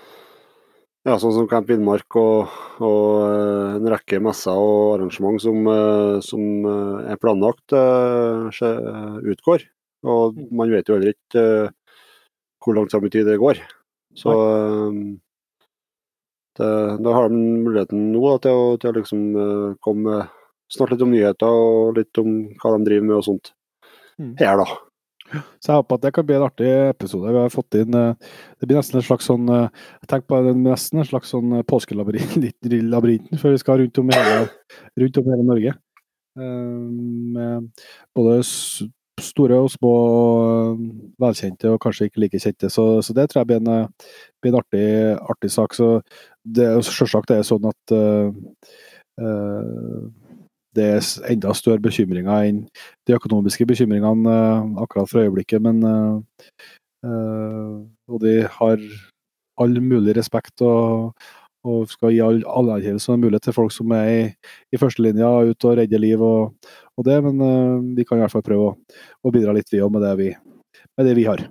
ja, 1.02 1.16
sånn 1.18 1.34
som 1.34 1.48
Camp 1.50 1.70
Innmark 1.74 2.16
og, 2.18 2.52
og 2.82 3.06
eh, 3.26 3.76
en 3.78 3.88
rekke 3.90 4.20
messer 4.22 4.54
og 4.54 4.96
arrangement 4.96 5.42
som, 5.42 5.58
eh, 5.66 6.16
som 6.22 6.68
eh, 6.70 7.10
er 7.14 7.20
planlagt, 7.22 7.74
utgår. 9.32 9.66
Og 10.06 10.38
man 10.54 10.70
vet 10.74 10.88
jo 10.88 10.96
heller 10.96 11.14
ikke 11.14 11.44
hvor 12.62 12.78
langt 12.78 12.94
fram 12.94 13.06
i 13.06 13.12
tid 13.14 13.26
det 13.26 13.40
går. 13.42 13.58
Så 14.18 14.32
det, 16.58 16.70
da 17.00 17.14
har 17.16 17.30
de 17.30 17.38
muligheten 17.38 18.10
nå 18.12 18.22
da, 18.26 18.38
til, 18.44 18.58
å, 18.58 18.74
til 18.82 18.90
å 18.90 18.96
liksom 18.98 19.22
komme 19.82 20.24
snart 20.72 20.92
litt 20.92 21.04
om 21.06 21.12
nyheter 21.14 21.62
og 21.64 21.96
litt 21.98 22.20
om 22.20 22.34
hva 22.60 22.74
de 22.74 22.88
driver 22.88 23.08
med 23.08 23.18
og 23.18 23.26
sånt. 23.30 23.54
Mm. 24.20 24.34
Her, 24.42 24.60
da. 24.60 24.66
Så 25.62 25.72
jeg 25.72 25.80
håper 25.80 25.98
at 25.98 26.04
det 26.06 26.12
kan 26.16 26.26
bli 26.28 26.36
en 26.38 26.46
artig 26.46 26.70
episode. 26.90 27.32
Vi 27.32 27.42
har 27.42 27.52
fått 27.52 27.78
inn 27.78 27.98
eh, 27.98 28.32
Det 28.60 28.68
blir 28.68 28.80
nesten 28.80 29.00
en 29.00 29.06
slags 29.06 29.28
sånn 29.30 29.48
eh, 29.52 29.84
Jeg 30.02 30.10
tenker 30.12 30.28
på 30.30 30.40
det, 30.46 30.56
nesten 30.62 31.02
en 31.02 31.08
slags 31.08 31.32
sånn 31.34 31.58
eh, 31.58 31.66
påskelabyrinten, 31.68 33.38
før 33.40 33.54
vi 33.54 33.62
skal 33.62 33.82
rundt 33.82 34.02
om 34.02 34.12
hele, 34.14 34.42
rundt 35.00 35.22
om 35.22 35.30
hele 35.32 35.46
Norge. 35.48 35.76
Med 36.32 37.84
både 38.16 38.38
store 39.22 39.58
og 39.60 39.70
små 39.72 39.92
velkjente 41.22 41.70
og 41.70 41.80
kanskje 41.82 42.08
ikke 42.08 42.22
like 42.24 42.40
kjente. 42.42 42.70
Så, 42.72 42.86
så 43.04 43.14
det 43.16 43.28
tror 43.30 43.42
jeg 43.42 43.50
blir 43.50 43.60
en, 43.60 43.90
blir 44.42 44.54
en 44.54 44.60
artig, 44.62 44.86
artig 45.34 45.52
sak. 45.52 45.76
Så 45.76 45.90
det 46.42 46.68
selvsagt 46.88 47.30
det 47.30 47.40
er 47.40 47.46
sånn 47.46 47.68
at 47.70 47.94
uh, 47.94 48.32
eh, 49.20 49.98
det 50.76 50.86
er 50.94 51.06
enda 51.32 51.52
større 51.56 51.82
bekymringer 51.84 52.48
enn 52.48 52.62
de 53.08 53.16
økonomiske 53.16 53.66
bekymringene 53.68 54.32
eh, 54.32 54.70
akkurat 54.84 55.10
for 55.10 55.22
øyeblikket, 55.24 55.62
men 55.64 55.82
eh, 55.84 56.48
eh, 57.06 57.78
Og 58.08 58.20
de 58.24 58.34
har 58.58 58.82
all 59.60 59.80
mulig 59.84 60.16
respekt 60.16 60.62
og, 60.64 61.12
og 61.68 61.88
skal 61.92 62.12
gi 62.14 62.22
all 62.24 62.40
anerkjennelse 62.48 63.12
og 63.12 63.20
mulighet 63.22 63.44
til 63.48 63.56
folk 63.56 63.72
som 63.74 63.92
er 63.96 64.08
i, 64.10 64.22
i 64.72 64.80
førstelinja 64.80 65.28
ut 65.52 65.66
og 65.68 65.76
redder 65.78 66.00
liv 66.02 66.22
og, 66.24 66.54
og 66.96 67.04
det, 67.06 67.18
men 67.24 67.94
vi 67.96 68.04
kan 68.08 68.18
i 68.18 68.24
hvert 68.24 68.32
fall 68.34 68.46
prøve 68.46 68.70
å, 68.72 68.76
å 69.22 69.34
bidra 69.34 69.54
litt 69.56 69.70
vi 69.72 69.82
òg 69.84 69.92
med, 69.94 70.02
det 70.08 70.14
vi- 70.18 70.36
med 70.98 71.06
det 71.08 71.16
vi 71.16 71.28
har. 71.28 71.44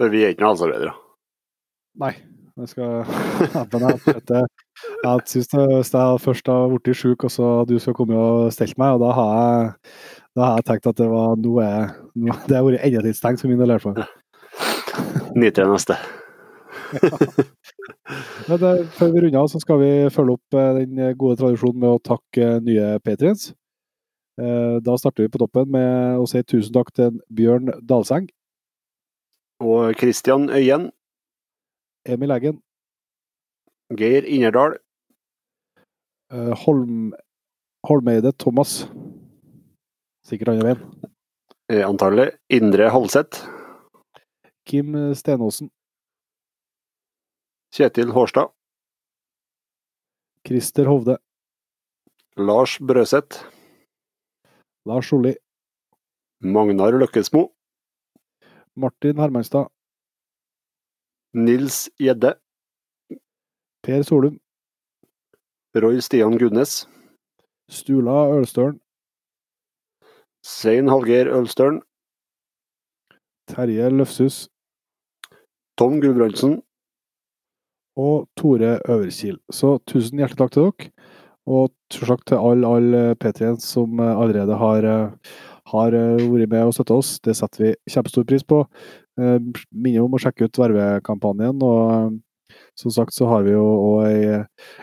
For 0.00 0.08
vi 0.08 0.22
er 0.24 0.30
ikke 0.32 0.40
noen 0.46 0.54
helsearbeidere. 0.54 0.92
Nei. 2.00 2.14
Jeg 2.60 2.70
skal 2.72 3.04
jeg, 3.52 3.98
dette, 4.06 4.38
Jeg 5.04 5.20
synes 5.26 5.48
det, 5.48 5.66
Hvis 5.70 5.92
jeg 5.94 6.20
først 6.20 6.46
har 6.46 6.68
blitt 6.72 6.96
sjuk, 6.96 7.24
og 7.24 7.30
så 7.30 7.50
du 7.68 7.78
skal 7.78 7.94
komme 7.96 8.16
og 8.16 8.52
stelle 8.54 8.76
meg, 8.80 8.96
og 8.96 9.00
da 9.04 9.10
har 9.16 9.30
jeg, 9.40 9.74
da 10.36 10.46
har 10.46 10.56
jeg 10.60 10.66
tenkt 10.70 10.88
at 10.90 10.98
det 11.00 11.08
var 11.10 11.36
noe 11.40 11.68
no, 12.14 12.32
Det 12.48 12.56
har 12.56 12.64
vært 12.66 12.86
endetidstegn 12.86 13.38
for 13.40 13.48
min 13.52 13.60
del, 13.60 13.70
i 13.70 13.78
hvert 13.78 13.86
fall. 13.88 14.02
Nyter 15.40 15.64
det 15.64 15.72
neste. 15.72 15.98
Men 18.48 18.58
det, 18.58 18.72
før 18.96 19.12
vi 19.14 19.22
runder 19.24 19.40
av, 19.40 19.48
så 19.52 19.60
skal 19.62 19.78
vi 19.82 19.90
følge 20.12 20.36
opp 20.36 20.58
eh, 20.58 20.80
den 20.80 21.00
gode 21.18 21.38
tradisjonen 21.40 21.80
med 21.82 21.92
å 21.94 22.02
takke 22.02 22.46
eh, 22.56 22.62
nye 22.66 22.86
patrients. 23.04 23.52
Eh, 24.40 24.78
Da 24.82 24.96
starter 24.98 25.26
vi 25.26 25.32
på 25.32 25.40
toppen 25.42 25.70
med 25.70 26.18
å 26.18 26.26
si 26.30 26.42
tusen 26.42 26.74
takk 26.74 26.90
til 26.96 27.20
Bjørn 27.36 27.70
Dalseng, 27.86 28.26
Og 29.60 29.92
Christian 30.00 30.48
Øyen, 30.50 30.88
Emil 32.08 32.32
Eggen, 32.32 32.60
Geir 33.96 34.22
Innerdal, 34.22 34.78
eh, 36.30 36.54
Holm, 36.64 37.12
Holmeide 37.86 38.32
Thomas. 38.38 38.86
Sikkert 40.26 40.52
andre 40.52 40.68
veien. 40.70 40.82
Antallet 41.70 41.86
antagelig. 41.86 42.28
Indre 42.50 42.90
Halseth, 42.90 43.44
Kim 44.66 44.94
Stenåsen, 45.14 45.70
Kjetil 47.74 48.10
Hårstad, 48.10 48.50
Christer 50.46 50.86
Hovde, 50.90 51.18
Lars 52.36 52.78
Brøseth, 52.78 53.44
Lars 54.86 55.06
Solli, 55.10 55.34
Magnar 56.42 56.94
Løkkesmo, 56.98 57.48
Martin 58.74 59.18
Hermanstad, 59.18 59.70
Nils 61.34 61.88
Gjedde, 62.00 62.34
Per 63.90 64.04
Solum, 64.06 64.36
Roy 65.74 65.96
Stian 65.98 66.36
Gudnes, 66.38 66.84
Stula 67.66 68.28
Ølstølen, 68.30 68.76
Svein 70.46 70.86
Hallgeir 70.86 71.26
Ølstølen, 71.34 71.80
Terje 73.50 73.88
Løfshus 73.90 74.44
Tom 75.74 75.98
Gulbrandsen, 75.98 76.60
og 77.98 78.30
Tore 78.38 78.76
Øverkil. 78.86 79.40
Så 79.50 79.80
tusen 79.90 80.22
hjertelig 80.22 80.38
takk 80.44 80.54
til 80.54 80.70
dere. 80.70 80.94
Og 81.50 81.74
selvsagt 81.90 82.28
til 82.30 82.46
alle 82.46 82.70
all 82.70 82.96
P3-en 83.18 83.58
som 83.58 83.98
eh, 83.98 84.14
allerede 84.14 84.54
har, 84.54 84.86
eh, 84.86 85.36
har 85.74 85.98
eh, 85.98 86.26
vært 86.30 86.54
med 86.54 86.70
og 86.70 86.76
støtta 86.78 87.02
oss. 87.02 87.16
Det 87.26 87.34
setter 87.34 87.66
vi 87.66 87.76
kjempestor 87.90 88.30
pris 88.30 88.46
på. 88.46 88.62
Minner 89.18 90.04
om 90.06 90.14
å 90.14 90.20
sjekke 90.22 90.46
ut 90.46 90.66
vervekampanjen. 90.68 91.58
Og 91.58 92.20
som 92.80 92.92
sagt 92.94 93.14
så 93.14 93.28
har 93.30 93.44
vi 93.46 93.54
jo 93.54 93.64
òg 93.64 94.06
ei, 94.08 94.38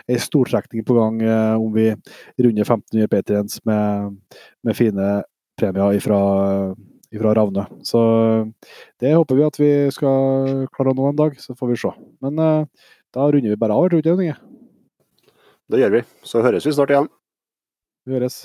ei 0.08 0.18
stortrekning 0.22 0.86
på 0.86 0.96
gang 0.98 1.20
eh, 1.24 1.54
om 1.58 1.72
vi 1.74 1.90
runder 2.38 2.64
1500 2.64 3.10
P3-ens 3.12 3.60
med, 3.68 4.18
med 4.64 4.78
fine 4.78 5.08
premier 5.58 5.98
ifra, 5.98 6.20
ifra 7.14 7.34
Ravne. 7.34 7.66
Så 7.86 8.02
eh, 8.22 8.72
det 9.02 9.16
håper 9.16 9.40
vi 9.40 9.48
at 9.48 9.60
vi 9.60 9.72
skal 9.94 10.66
klare 10.74 10.94
å 10.94 10.98
nå 10.98 11.10
en 11.10 11.18
dag, 11.18 11.38
så 11.42 11.56
får 11.58 11.74
vi 11.74 11.80
se. 11.82 11.94
Men 12.24 12.44
eh, 12.44 12.88
da 13.14 13.26
runder 13.26 13.54
vi 13.54 13.60
bare 13.60 13.76
av, 13.76 13.90
tror 13.90 14.02
du 14.02 14.12
ikke 14.12 14.20
det? 14.22 14.38
Det 15.68 15.82
gjør 15.82 15.98
vi. 15.98 16.04
Så 16.24 16.44
høres 16.44 16.68
vi 16.68 16.76
snart 16.76 16.94
igjen. 16.94 17.10
Vi 18.08 18.16
høres. 18.16 18.44